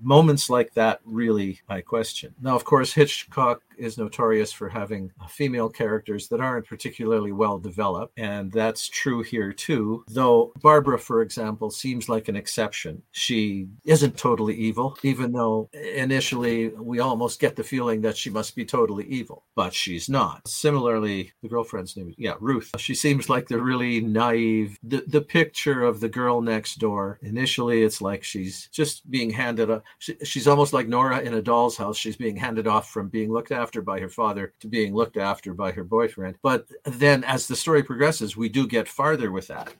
moments 0.00 0.50
like 0.50 0.74
that 0.74 1.00
really 1.04 1.60
I 1.68 1.80
question. 1.80 2.34
Now, 2.40 2.54
of 2.54 2.64
course, 2.64 2.92
Hitchcock 2.94 3.62
is 3.78 3.98
notorious 3.98 4.52
for 4.52 4.68
having 4.68 5.12
uh, 5.20 5.26
female 5.26 5.68
characters 5.68 6.28
that 6.28 6.40
aren't 6.40 6.66
particularly 6.66 7.32
well 7.32 7.58
developed, 7.58 8.18
and 8.18 8.50
that's 8.52 8.88
true 8.88 9.22
here 9.22 9.52
too. 9.52 10.04
Though 10.08 10.52
Barbara, 10.62 10.98
for 10.98 11.22
example, 11.22 11.70
seems 11.70 12.08
like 12.08 12.28
an 12.28 12.36
exception. 12.36 13.02
She 13.12 13.68
isn't 13.84 14.16
totally 14.16 14.54
evil, 14.54 14.96
even 15.02 15.32
though 15.32 15.68
initially 15.72 16.68
we 16.68 17.00
almost 17.00 17.40
get 17.40 17.56
the 17.56 17.64
feeling 17.64 18.00
that 18.02 18.16
she 18.16 18.30
must 18.30 18.56
be 18.56 18.64
totally 18.64 19.04
evil, 19.06 19.44
but 19.54 19.72
she's 19.74 20.08
not. 20.08 20.46
Similarly, 20.48 21.32
the 21.42 21.48
girlfriend's 21.48 21.96
name, 21.96 22.14
yeah, 22.18 22.34
Ruth. 22.40 22.70
She 22.78 22.94
seems 22.94 23.28
like 23.28 23.48
the 23.48 23.60
really 23.60 24.00
naive, 24.00 24.78
the, 24.82 25.04
the 25.06 25.20
picture 25.20 25.82
of 25.82 26.00
the 26.00 26.08
girl 26.08 26.40
next 26.40 26.78
door. 26.78 27.18
Initially, 27.22 27.82
it's 27.82 28.00
like 28.00 28.24
she's 28.24 28.68
just 28.72 29.08
being 29.10 29.30
handed 29.30 29.70
a, 29.70 29.82
she, 29.98 30.16
she's 30.24 30.48
almost 30.48 30.72
like 30.72 30.88
Nora 30.88 31.20
in 31.20 31.34
a 31.34 31.42
doll's 31.42 31.76
house. 31.76 31.96
She's 31.96 32.16
being 32.16 32.36
handed 32.36 32.66
off 32.66 32.90
from 32.90 33.08
being 33.08 33.32
looked 33.32 33.52
after 33.52 33.65
by 33.82 34.00
her 34.00 34.08
father 34.08 34.54
to 34.60 34.68
being 34.68 34.94
looked 34.94 35.16
after 35.16 35.54
by 35.54 35.72
her 35.72 35.84
boyfriend. 35.84 36.36
But 36.42 36.66
then 36.84 37.24
as 37.24 37.46
the 37.46 37.56
story 37.56 37.82
progresses, 37.82 38.36
we 38.36 38.48
do 38.48 38.66
get 38.66 38.88
farther 38.88 39.30
with 39.30 39.48
that. 39.48 39.74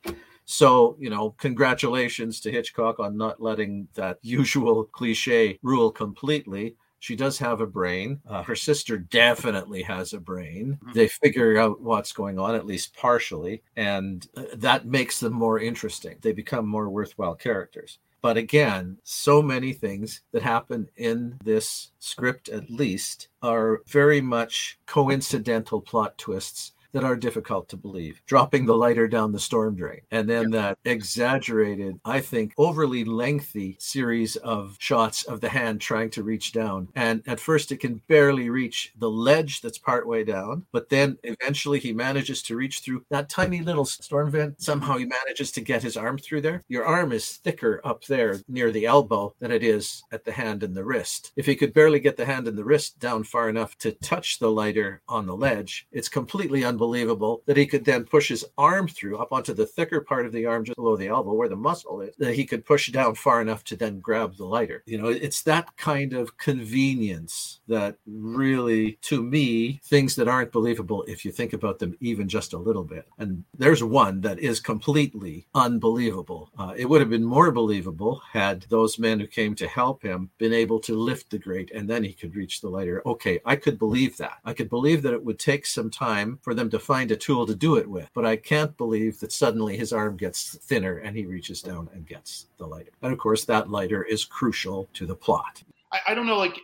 So, 0.47 0.97
you 1.01 1.11
know, 1.11 1.31
congratulations 1.39 2.41
to 2.41 2.53
Hitchcock 2.53 3.01
on 3.01 3.17
not 3.17 3.43
letting 3.43 3.89
that 3.95 4.19
usual 4.23 4.85
cliche 4.85 5.59
rule 5.63 5.91
completely. 5.91 6.77
She 7.01 7.17
does 7.17 7.39
have 7.39 7.61
a 7.61 7.67
brain. 7.67 8.21
Uh, 8.29 8.43
her 8.43 8.57
sister 8.57 8.97
definitely 8.97 9.83
has 9.83 10.13
a 10.13 10.21
brain. 10.21 10.79
Mm-hmm. 10.83 10.93
They 10.93 11.09
figure 11.09 11.59
out 11.59 11.81
what's 11.81 12.13
going 12.13 12.39
on, 12.39 12.55
at 12.55 12.67
least 12.67 12.97
partially, 12.97 13.63
and 13.77 14.27
uh, 14.37 14.45
that 14.55 14.87
makes 14.87 15.21
them 15.21 15.33
more 15.33 15.61
interesting. 15.61 16.17
They 16.23 16.33
become 16.33 16.67
more 16.67 16.89
worthwhile 16.89 17.35
characters. 17.35 17.99
But 18.23 18.37
again, 18.37 18.99
so 19.05 19.43
many 19.43 19.73
things 19.73 20.23
that 20.33 20.43
happen 20.43 20.89
in 20.97 21.39
this 21.45 21.93
script, 21.99 22.49
at 22.49 22.71
least, 22.71 23.29
are 23.43 23.83
very 23.87 24.21
much 24.21 24.79
coincidental 24.87 25.81
plot 25.81 26.19
twists 26.19 26.73
that 26.93 27.05
are 27.05 27.17
difficult 27.17 27.69
to 27.69 27.77
believe. 27.77 28.23
Dropping 28.27 28.67
the 28.67 28.77
lighter 28.77 29.07
down 29.09 29.33
the 29.33 29.39
storm 29.39 29.77
drain. 29.77 30.01
And 30.11 30.29
then 30.29 30.51
that 30.51 30.79
exaggerated, 30.85 32.01
I 32.05 32.21
think, 32.21 32.55
overly 32.57 33.05
lengthy 33.05 33.77
series 33.79 34.37
of 34.37 34.77
shots 34.79 35.25
of 35.25 35.41
the 35.41 35.49
hand 35.49 35.81
trying 35.81 36.11
to 36.11 36.23
reach 36.23 36.53
down. 36.53 36.89
And 36.95 37.23
at 37.27 37.41
first, 37.41 37.73
it 37.73 37.79
can 37.79 38.01
barely 38.09 38.51
reach 38.51 38.93
the 38.99 39.11
ledge 39.11 39.61
that's 39.61 39.79
partway 39.79 40.25
down. 40.25 40.67
But 40.73 40.89
then 40.89 41.19
eventually, 41.23 41.79
he 41.79 41.93
manages 41.93 42.43
to 42.45 42.57
reach 42.57 42.81
through 42.81 43.05
that 43.11 43.29
tiny 43.29 43.61
little 43.61 43.85
storm 43.85 44.31
vent. 44.31 44.63
Somehow, 44.63 44.97
he 44.97 45.05
manages 45.05 45.53
to 45.53 45.61
get 45.61 45.83
his 45.83 45.97
arm 45.97 46.19
through 46.19 46.41
there. 46.41 46.63
Your 46.69 46.85
arm 46.85 47.13
is 47.13 47.37
thicker 47.37 47.81
up 47.85 48.05
there 48.05 48.41
near 48.49 48.71
the 48.71 48.87
elbow 48.87 49.35
than 49.39 49.51
it 49.51 49.63
is 49.63 50.03
at 50.13 50.25
the 50.25 50.33
hand 50.33 50.63
and 50.63 50.75
the 50.75 50.85
wrist. 50.85 51.33
If 51.37 51.47
he 51.47 51.57
could 51.57 51.75
barely 51.75 52.01
get 52.01 52.17
the 52.17 52.27
hand 52.27 52.49
and 52.49 52.57
the 52.57 52.65
wrist 52.65 52.99
down 52.99 53.25
far 53.25 53.49
enough 53.49 53.77
to 53.79 53.93
touch 53.93 54.39
the 54.39 54.51
lighter 54.51 55.03
on 55.09 55.27
the 55.27 55.37
ledge, 55.37 55.87
it's 55.93 56.09
completely 56.09 56.65
unbelievable 56.65 56.86
unbelievable 56.87 57.43
that 57.47 57.57
he 57.57 57.67
could 57.67 57.85
then 57.85 58.05
push 58.05 58.29
his 58.29 58.45
arm 58.57 58.87
through 58.87 59.19
up 59.19 59.33
onto 59.33 59.53
the 59.53 59.67
thicker 59.67 60.01
part 60.01 60.25
of 60.25 60.33
the 60.33 60.47
arm 60.47 60.65
just 60.65 60.77
below 60.77 60.97
the 60.97 61.09
elbow 61.09 61.33
where 61.33 61.49
the 61.49 61.57
muscle 61.57 62.01
is, 62.01 62.15
that 62.17 62.35
he 62.35 62.45
could 62.45 62.65
push 62.65 62.91
down 62.93 63.15
far 63.15 63.41
enough 63.41 63.65
to 63.65 63.77
then 63.77 63.99
grab 63.99 64.37
the 64.37 64.45
lighter. 64.45 64.83
You 64.87 64.99
know, 64.99 65.09
it's 65.09 65.43
that 65.43 65.77
kind 65.77 66.13
of 66.13 66.37
convenience 66.39 67.61
that 67.67 67.97
really, 68.07 68.99
to 69.03 69.23
me, 69.23 69.81
things 69.85 70.15
that 70.17 70.29
aren't 70.29 70.53
believable 70.53 71.05
if 71.09 71.25
you 71.25 71.33
think 71.33 71.53
about 71.53 71.79
them 71.81 71.97
even 72.01 72.29
just 72.29 72.53
a 72.53 72.59
little 72.59 72.85
bit. 72.85 73.07
And 73.19 73.45
there's 73.57 73.83
one 73.83 74.21
that 74.21 74.39
is 74.39 74.61
completely 74.61 75.49
unbelievable. 75.55 76.51
Uh, 76.57 76.75
it 76.77 76.89
would 76.89 77.01
have 77.01 77.11
been 77.11 77.25
more 77.25 77.51
believable 77.51 78.23
had 78.33 78.63
those 78.69 78.99
men 78.99 79.19
who 79.19 79.27
came 79.27 79.55
to 79.57 79.67
help 79.67 80.03
him 80.03 80.31
been 80.39 80.53
able 80.53 80.79
to 80.81 80.95
lift 80.95 81.31
the 81.31 81.39
grate 81.39 81.71
and 81.75 81.91
then 81.91 82.05
he 82.05 82.13
could 82.13 82.37
reach 82.37 82.61
the 82.61 82.69
lighter. 82.69 83.03
Okay, 83.07 83.41
I 83.45 83.57
could 83.57 83.79
believe 83.79 84.17
that. 84.19 84.39
I 84.45 84.53
could 84.53 84.71
believe 84.71 85.03
that 85.03 85.13
it 85.13 85.25
would 85.25 85.39
take 85.39 85.67
some 85.67 85.91
time 85.91 86.39
for 86.43 86.55
them 86.55 86.66
to 86.71 86.79
find 86.79 87.11
a 87.11 87.17
tool 87.17 87.47
to 87.47 87.55
do 87.55 87.77
it 87.77 87.89
with. 87.89 88.09
But 88.15 88.27
I 88.27 88.37
can't 88.37 88.77
believe 88.77 89.21
that 89.21 89.33
suddenly 89.33 89.77
his 89.77 89.93
arm 89.93 90.17
gets 90.17 90.57
thinner 90.59 90.99
and 90.99 91.17
he 91.17 91.27
reaches 91.27 91.63
down 91.63 91.89
and 91.93 92.07
gets 92.07 92.47
the 92.59 92.67
lighter. 92.67 92.91
And 93.03 93.13
of 93.13 93.19
course, 93.19 93.45
that 93.45 93.71
lighter 93.71 94.03
is 94.03 94.25
crucial 94.25 94.89
to 94.95 95.07
the 95.07 95.15
plot. 95.15 95.63
I, 95.93 95.99
I 96.09 96.15
don't 96.15 96.27
know, 96.27 96.39
like 96.39 96.59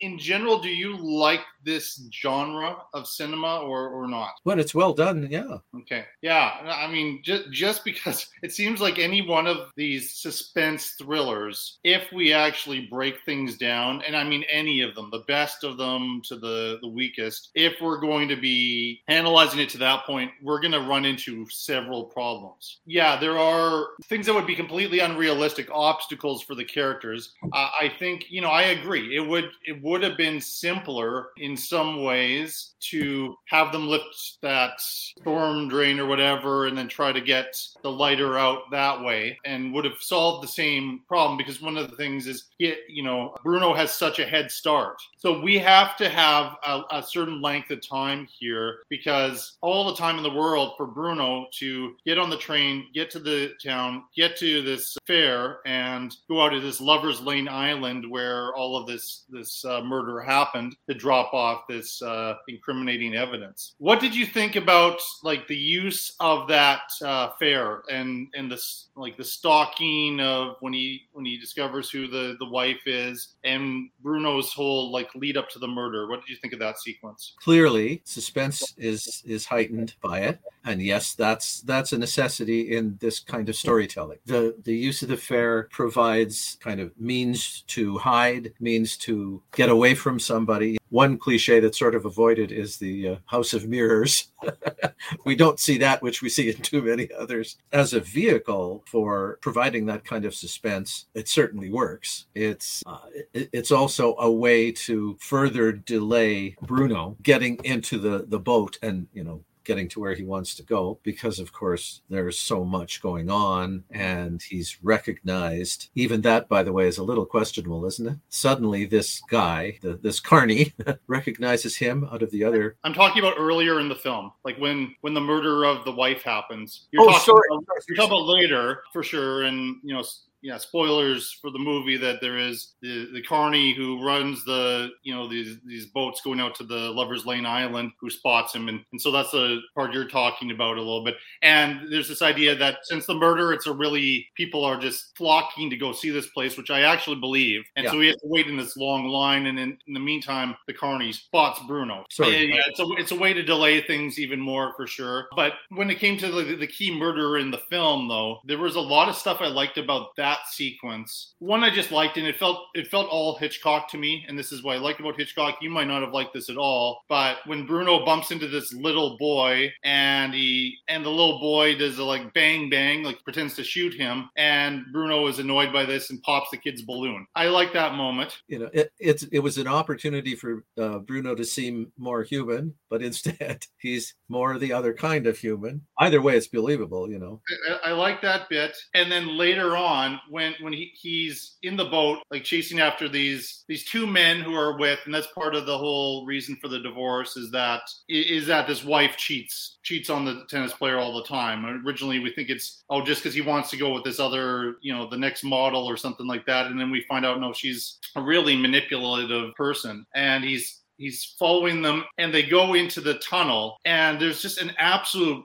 in 0.00 0.18
general, 0.18 0.60
do 0.60 0.68
you 0.68 0.96
like 0.96 1.40
this 1.64 2.08
genre 2.12 2.76
of 2.94 3.06
cinema 3.06 3.58
or 3.58 3.88
or 3.88 4.06
not? 4.06 4.34
Well, 4.44 4.58
it's 4.58 4.74
well 4.74 4.92
done, 4.92 5.26
yeah. 5.30 5.58
Okay, 5.74 6.04
yeah. 6.22 6.52
I 6.64 6.90
mean, 6.90 7.20
just 7.22 7.50
just 7.50 7.84
because 7.84 8.28
it 8.42 8.52
seems 8.52 8.80
like 8.80 8.98
any 8.98 9.26
one 9.26 9.46
of 9.46 9.70
these 9.76 10.14
suspense 10.14 10.90
thrillers, 10.98 11.78
if 11.84 12.10
we 12.12 12.32
actually 12.32 12.86
break 12.86 13.16
things 13.24 13.56
down, 13.56 14.02
and 14.06 14.16
I 14.16 14.24
mean 14.24 14.44
any 14.50 14.80
of 14.82 14.94
them, 14.94 15.10
the 15.10 15.24
best 15.26 15.64
of 15.64 15.76
them 15.76 16.22
to 16.26 16.36
the 16.36 16.78
the 16.80 16.88
weakest, 16.88 17.50
if 17.54 17.80
we're 17.80 18.00
going 18.00 18.28
to 18.28 18.36
be 18.36 19.02
analyzing 19.08 19.60
it 19.60 19.68
to 19.70 19.78
that 19.78 20.04
point, 20.04 20.30
we're 20.42 20.60
going 20.60 20.72
to 20.72 20.80
run 20.80 21.04
into 21.04 21.46
several 21.50 22.04
problems. 22.04 22.80
Yeah, 22.86 23.18
there 23.18 23.38
are 23.38 23.88
things 24.04 24.26
that 24.26 24.34
would 24.34 24.46
be 24.46 24.56
completely 24.56 25.00
unrealistic, 25.00 25.68
obstacles 25.72 26.42
for 26.42 26.54
the 26.54 26.64
characters. 26.64 27.34
Uh, 27.52 27.70
I 27.80 27.92
think 27.98 28.26
you 28.30 28.40
know, 28.40 28.50
I 28.50 28.62
agree. 28.62 29.16
It 29.16 29.26
would 29.26 29.50
it 29.64 29.82
would 29.82 29.85
have 30.02 30.16
been 30.16 30.40
simpler 30.40 31.28
in 31.36 31.56
some 31.56 32.02
ways 32.02 32.74
to 32.80 33.36
have 33.46 33.72
them 33.72 33.88
lift 33.88 34.38
that 34.42 34.80
storm 34.80 35.68
drain 35.68 36.00
or 36.00 36.06
whatever 36.06 36.66
and 36.66 36.76
then 36.76 36.88
try 36.88 37.12
to 37.12 37.20
get 37.20 37.56
the 37.82 37.90
lighter 37.90 38.38
out 38.38 38.70
that 38.70 39.00
way 39.02 39.38
and 39.44 39.72
would 39.72 39.84
have 39.84 40.00
solved 40.00 40.42
the 40.42 40.48
same 40.48 41.00
problem 41.06 41.36
because 41.36 41.62
one 41.62 41.76
of 41.76 41.90
the 41.90 41.96
things 41.96 42.26
is 42.26 42.46
it, 42.58 42.80
you 42.88 43.02
know 43.02 43.34
bruno 43.42 43.74
has 43.74 43.92
such 43.92 44.18
a 44.18 44.26
head 44.26 44.50
start. 44.50 44.96
So 45.18 45.40
we 45.40 45.58
have 45.58 45.96
to 45.96 46.08
have 46.08 46.56
a, 46.66 46.82
a 46.90 47.02
certain 47.02 47.40
length 47.40 47.70
of 47.70 47.86
time 47.86 48.26
here 48.38 48.78
because 48.88 49.56
all 49.60 49.86
the 49.86 49.96
time 49.96 50.16
in 50.16 50.22
the 50.22 50.30
world 50.30 50.72
for 50.76 50.86
bruno 50.86 51.46
to 51.58 51.94
get 52.04 52.18
on 52.18 52.30
the 52.30 52.36
train 52.36 52.86
get 52.94 53.10
to 53.10 53.18
the 53.18 53.52
town 53.64 54.04
get 54.16 54.36
to 54.38 54.62
this 54.62 54.96
fair 55.06 55.58
and 55.66 56.16
go 56.28 56.42
out 56.42 56.50
to 56.50 56.60
this 56.60 56.80
lovers 56.80 57.20
lane 57.20 57.48
island 57.48 58.08
where 58.10 58.54
all 58.54 58.76
of 58.76 58.86
this 58.86 59.24
this 59.28 59.64
uh, 59.64 59.75
murder 59.82 60.20
happened 60.20 60.76
to 60.88 60.94
drop 60.94 61.32
off 61.32 61.62
this 61.68 62.02
uh, 62.02 62.34
incriminating 62.48 63.14
evidence 63.14 63.74
what 63.78 64.00
did 64.00 64.14
you 64.14 64.26
think 64.26 64.56
about 64.56 65.00
like 65.22 65.46
the 65.48 65.56
use 65.56 66.14
of 66.20 66.48
that 66.48 66.82
uh, 67.04 67.30
fair 67.38 67.82
and 67.90 68.28
and 68.34 68.50
the 68.50 68.60
like 68.96 69.16
the 69.16 69.24
stalking 69.24 70.20
of 70.20 70.56
when 70.60 70.72
he 70.72 71.02
when 71.12 71.24
he 71.24 71.36
discovers 71.36 71.90
who 71.90 72.08
the 72.08 72.36
the 72.38 72.48
wife 72.48 72.86
is 72.86 73.34
and 73.44 73.90
Bruno's 74.02 74.52
whole 74.52 74.90
like 74.90 75.14
lead 75.14 75.36
up 75.36 75.48
to 75.50 75.58
the 75.58 75.68
murder. 75.68 76.08
What 76.08 76.20
did 76.20 76.28
you 76.28 76.36
think 76.36 76.52
of 76.52 76.58
that 76.60 76.78
sequence? 76.78 77.34
Clearly, 77.40 78.02
suspense 78.04 78.74
is 78.76 79.22
is 79.26 79.46
heightened 79.46 79.94
by 80.02 80.20
it, 80.20 80.40
and 80.64 80.82
yes, 80.82 81.14
that's 81.14 81.60
that's 81.62 81.92
a 81.92 81.98
necessity 81.98 82.76
in 82.76 82.96
this 83.00 83.20
kind 83.20 83.48
of 83.48 83.56
storytelling. 83.56 84.18
the 84.26 84.56
The 84.64 84.76
use 84.76 85.02
of 85.02 85.08
the 85.08 85.16
fair 85.16 85.64
provides 85.70 86.56
kind 86.60 86.80
of 86.80 86.98
means 86.98 87.62
to 87.68 87.98
hide, 87.98 88.52
means 88.60 88.96
to 88.98 89.42
get 89.54 89.65
away 89.70 89.94
from 89.94 90.18
somebody. 90.18 90.78
One 90.90 91.18
cliche 91.18 91.60
that's 91.60 91.78
sort 91.78 91.94
of 91.94 92.04
avoided 92.04 92.52
is 92.52 92.76
the 92.76 93.08
uh, 93.08 93.16
House 93.26 93.52
of 93.52 93.68
Mirrors. 93.68 94.28
we 95.24 95.34
don't 95.34 95.58
see 95.58 95.78
that, 95.78 96.02
which 96.02 96.22
we 96.22 96.28
see 96.28 96.50
in 96.50 96.56
too 96.62 96.82
many 96.82 97.08
others. 97.18 97.56
As 97.72 97.92
a 97.92 98.00
vehicle 98.00 98.84
for 98.86 99.38
providing 99.40 99.86
that 99.86 100.04
kind 100.04 100.24
of 100.24 100.34
suspense, 100.34 101.06
it 101.14 101.28
certainly 101.28 101.70
works. 101.70 102.26
It's 102.34 102.82
uh, 102.86 102.98
it, 103.34 103.50
it's 103.52 103.72
also 103.72 104.14
a 104.18 104.30
way 104.30 104.72
to 104.72 105.16
further 105.20 105.72
delay 105.72 106.56
Bruno 106.62 107.16
getting 107.22 107.58
into 107.64 107.98
the 107.98 108.24
the 108.28 108.38
boat 108.38 108.78
and 108.82 109.08
you 109.12 109.24
know 109.24 109.42
getting 109.66 109.88
to 109.88 110.00
where 110.00 110.14
he 110.14 110.24
wants 110.24 110.54
to 110.54 110.62
go 110.62 110.98
because 111.02 111.38
of 111.38 111.52
course 111.52 112.02
there's 112.08 112.38
so 112.38 112.64
much 112.64 113.02
going 113.02 113.30
on 113.30 113.84
and 113.90 114.42
he's 114.42 114.78
recognized. 114.82 115.90
Even 115.94 116.22
that 116.22 116.48
by 116.48 116.62
the 116.62 116.72
way 116.72 116.86
is 116.86 116.98
a 116.98 117.04
little 117.04 117.26
questionable 117.26 117.84
isn't 117.86 118.08
it? 118.08 118.18
Suddenly 118.28 118.86
this 118.86 119.20
guy 119.28 119.78
the, 119.82 119.96
this 119.96 120.20
carney 120.20 120.72
recognizes 121.06 121.76
him 121.76 122.08
out 122.10 122.22
of 122.22 122.30
the 122.30 122.44
other 122.44 122.76
i'm 122.84 122.94
talking 122.94 123.22
about 123.22 123.34
earlier 123.38 123.80
in 123.80 123.88
the 123.88 123.94
film 123.94 124.32
like 124.44 124.56
when 124.58 124.94
when 125.00 125.14
the 125.14 125.20
murder 125.20 125.64
of 125.64 125.84
the 125.84 125.92
wife 125.92 126.22
happens. 126.22 126.86
You're 126.90 127.02
oh, 127.02 127.06
talking 127.06 127.20
sorry. 127.24 127.48
About, 127.50 127.64
you're 127.88 127.96
talking 127.96 128.12
about 128.12 128.26
later 128.26 128.82
for 128.92 129.02
sure 129.02 129.42
and 129.42 129.76
you 129.82 129.94
know 129.94 130.04
yeah, 130.46 130.58
spoilers 130.58 131.36
for 131.42 131.50
the 131.50 131.58
movie 131.58 131.96
that 131.96 132.20
there 132.20 132.38
is 132.38 132.74
the, 132.80 133.10
the 133.12 133.22
carney 133.22 133.74
who 133.74 134.00
runs 134.04 134.44
the 134.44 134.90
you 135.02 135.12
know 135.12 135.26
these 135.26 135.58
these 135.66 135.86
boats 135.86 136.20
going 136.22 136.38
out 136.38 136.54
to 136.54 136.62
the 136.62 136.92
Lovers 136.92 137.26
Lane 137.26 137.44
Island 137.44 137.90
who 138.00 138.08
spots 138.08 138.54
him, 138.54 138.68
and, 138.68 138.80
and 138.92 139.00
so 139.00 139.10
that's 139.10 139.32
the 139.32 139.58
part 139.74 139.92
you're 139.92 140.06
talking 140.06 140.52
about 140.52 140.76
a 140.76 140.80
little 140.80 141.02
bit. 141.02 141.16
And 141.42 141.92
there's 141.92 142.06
this 142.06 142.22
idea 142.22 142.54
that 142.54 142.78
since 142.84 143.06
the 143.06 143.14
murder, 143.14 143.52
it's 143.52 143.66
a 143.66 143.72
really 143.72 144.28
people 144.36 144.64
are 144.64 144.78
just 144.78 145.16
flocking 145.16 145.68
to 145.68 145.76
go 145.76 145.90
see 145.90 146.10
this 146.10 146.28
place, 146.28 146.56
which 146.56 146.70
I 146.70 146.82
actually 146.82 147.16
believe, 147.16 147.64
and 147.74 147.82
yeah. 147.82 147.90
so 147.90 147.98
we 147.98 148.06
have 148.06 148.20
to 148.20 148.28
wait 148.28 148.46
in 148.46 148.56
this 148.56 148.76
long 148.76 149.08
line, 149.08 149.46
and 149.46 149.58
in, 149.58 149.76
in 149.88 149.94
the 149.94 150.00
meantime, 150.00 150.54
the 150.68 150.74
carney 150.74 151.10
spots 151.10 151.58
Bruno. 151.66 152.04
Sorry, 152.08 152.54
yeah, 152.54 152.60
it's 152.68 152.78
a 152.78 152.86
it's 152.98 153.10
a 153.10 153.18
way 153.18 153.32
to 153.32 153.42
delay 153.42 153.80
things 153.80 154.20
even 154.20 154.38
more 154.38 154.74
for 154.76 154.86
sure. 154.86 155.26
But 155.34 155.54
when 155.70 155.90
it 155.90 155.98
came 155.98 156.16
to 156.18 156.30
the, 156.30 156.54
the 156.54 156.68
key 156.68 156.96
murder 156.96 157.38
in 157.38 157.50
the 157.50 157.62
film, 157.68 158.06
though, 158.06 158.38
there 158.44 158.58
was 158.58 158.76
a 158.76 158.80
lot 158.80 159.08
of 159.08 159.16
stuff 159.16 159.38
I 159.40 159.48
liked 159.48 159.76
about 159.76 160.14
that 160.16 160.35
that 160.36 160.48
sequence. 160.48 161.34
One 161.38 161.64
I 161.64 161.70
just 161.70 161.92
liked, 161.92 162.16
and 162.16 162.26
it 162.26 162.36
felt 162.36 162.66
it 162.74 162.88
felt 162.88 163.08
all 163.08 163.36
Hitchcock 163.36 163.88
to 163.90 163.98
me, 163.98 164.24
and 164.28 164.38
this 164.38 164.52
is 164.52 164.62
what 164.62 164.76
I 164.76 164.78
like 164.78 165.00
about 165.00 165.16
Hitchcock. 165.16 165.58
You 165.60 165.70
might 165.70 165.88
not 165.88 166.02
have 166.02 166.12
liked 166.12 166.34
this 166.34 166.50
at 166.50 166.56
all, 166.56 167.02
but 167.08 167.38
when 167.46 167.66
Bruno 167.66 168.04
bumps 168.04 168.30
into 168.30 168.48
this 168.48 168.72
little 168.72 169.16
boy, 169.18 169.72
and 169.84 170.34
he 170.34 170.76
and 170.88 171.04
the 171.04 171.10
little 171.10 171.38
boy 171.38 171.76
does 171.76 171.98
a 171.98 172.04
like 172.04 172.32
bang 172.34 172.70
bang, 172.70 173.02
like 173.02 173.22
pretends 173.24 173.54
to 173.54 173.64
shoot 173.64 173.94
him, 173.94 174.28
and 174.36 174.84
Bruno 174.92 175.26
is 175.26 175.38
annoyed 175.38 175.72
by 175.72 175.84
this 175.84 176.10
and 176.10 176.22
pops 176.22 176.50
the 176.50 176.56
kid's 176.56 176.82
balloon. 176.82 177.26
I 177.34 177.46
like 177.46 177.72
that 177.72 177.94
moment. 177.94 178.38
You 178.48 178.60
know, 178.60 178.70
it 178.72 178.92
it's 178.98 179.24
it 179.24 179.40
was 179.40 179.58
an 179.58 179.68
opportunity 179.68 180.34
for 180.34 180.64
uh, 180.78 180.98
Bruno 180.98 181.34
to 181.34 181.44
seem 181.44 181.92
more 181.98 182.22
human, 182.22 182.74
but 182.90 183.02
instead 183.06 183.64
he's 183.78 184.14
more 184.28 184.58
the 184.58 184.72
other 184.72 184.92
kind 184.92 185.26
of 185.26 185.38
human. 185.38 185.82
Either 185.98 186.20
way, 186.20 186.36
it's 186.36 186.48
believable. 186.48 187.10
You 187.10 187.18
know, 187.18 187.40
I, 187.84 187.90
I 187.90 187.92
like 187.92 188.20
that 188.22 188.48
bit, 188.48 188.76
and 188.94 189.10
then 189.10 189.36
later 189.36 189.76
on 189.76 190.15
when 190.28 190.54
when 190.60 190.72
he, 190.72 190.92
he's 190.94 191.56
in 191.62 191.76
the 191.76 191.84
boat 191.84 192.18
like 192.30 192.44
chasing 192.44 192.80
after 192.80 193.08
these 193.08 193.64
these 193.68 193.84
two 193.84 194.06
men 194.06 194.40
who 194.40 194.54
are 194.54 194.76
with 194.78 194.98
and 195.04 195.14
that's 195.14 195.26
part 195.28 195.54
of 195.54 195.66
the 195.66 195.76
whole 195.76 196.26
reason 196.26 196.56
for 196.60 196.68
the 196.68 196.78
divorce 196.78 197.36
is 197.36 197.50
that 197.50 197.82
is 198.08 198.46
that 198.46 198.66
this 198.66 198.84
wife 198.84 199.16
cheats 199.16 199.78
cheats 199.82 200.10
on 200.10 200.24
the 200.24 200.44
tennis 200.48 200.72
player 200.72 200.98
all 200.98 201.16
the 201.16 201.24
time. 201.24 201.64
Originally 201.86 202.18
we 202.18 202.32
think 202.32 202.48
it's 202.48 202.82
oh 202.90 203.04
just 203.04 203.22
because 203.22 203.34
he 203.34 203.40
wants 203.40 203.70
to 203.70 203.76
go 203.76 203.92
with 203.92 204.04
this 204.04 204.20
other 204.20 204.76
you 204.80 204.92
know 204.92 205.08
the 205.08 205.16
next 205.16 205.44
model 205.44 205.86
or 205.86 205.96
something 205.96 206.26
like 206.26 206.46
that 206.46 206.66
and 206.66 206.78
then 206.78 206.90
we 206.90 207.04
find 207.08 207.24
out 207.24 207.40
no 207.40 207.52
she's 207.52 207.98
a 208.16 208.22
really 208.22 208.56
manipulative 208.56 209.54
person 209.54 210.04
and 210.14 210.44
he's 210.44 210.82
he's 210.98 211.34
following 211.38 211.82
them 211.82 212.04
and 212.18 212.32
they 212.32 212.42
go 212.42 212.74
into 212.74 213.00
the 213.00 213.14
tunnel 213.14 213.76
and 213.84 214.20
there's 214.20 214.40
just 214.40 214.60
an 214.60 214.72
absolutely 214.78 215.44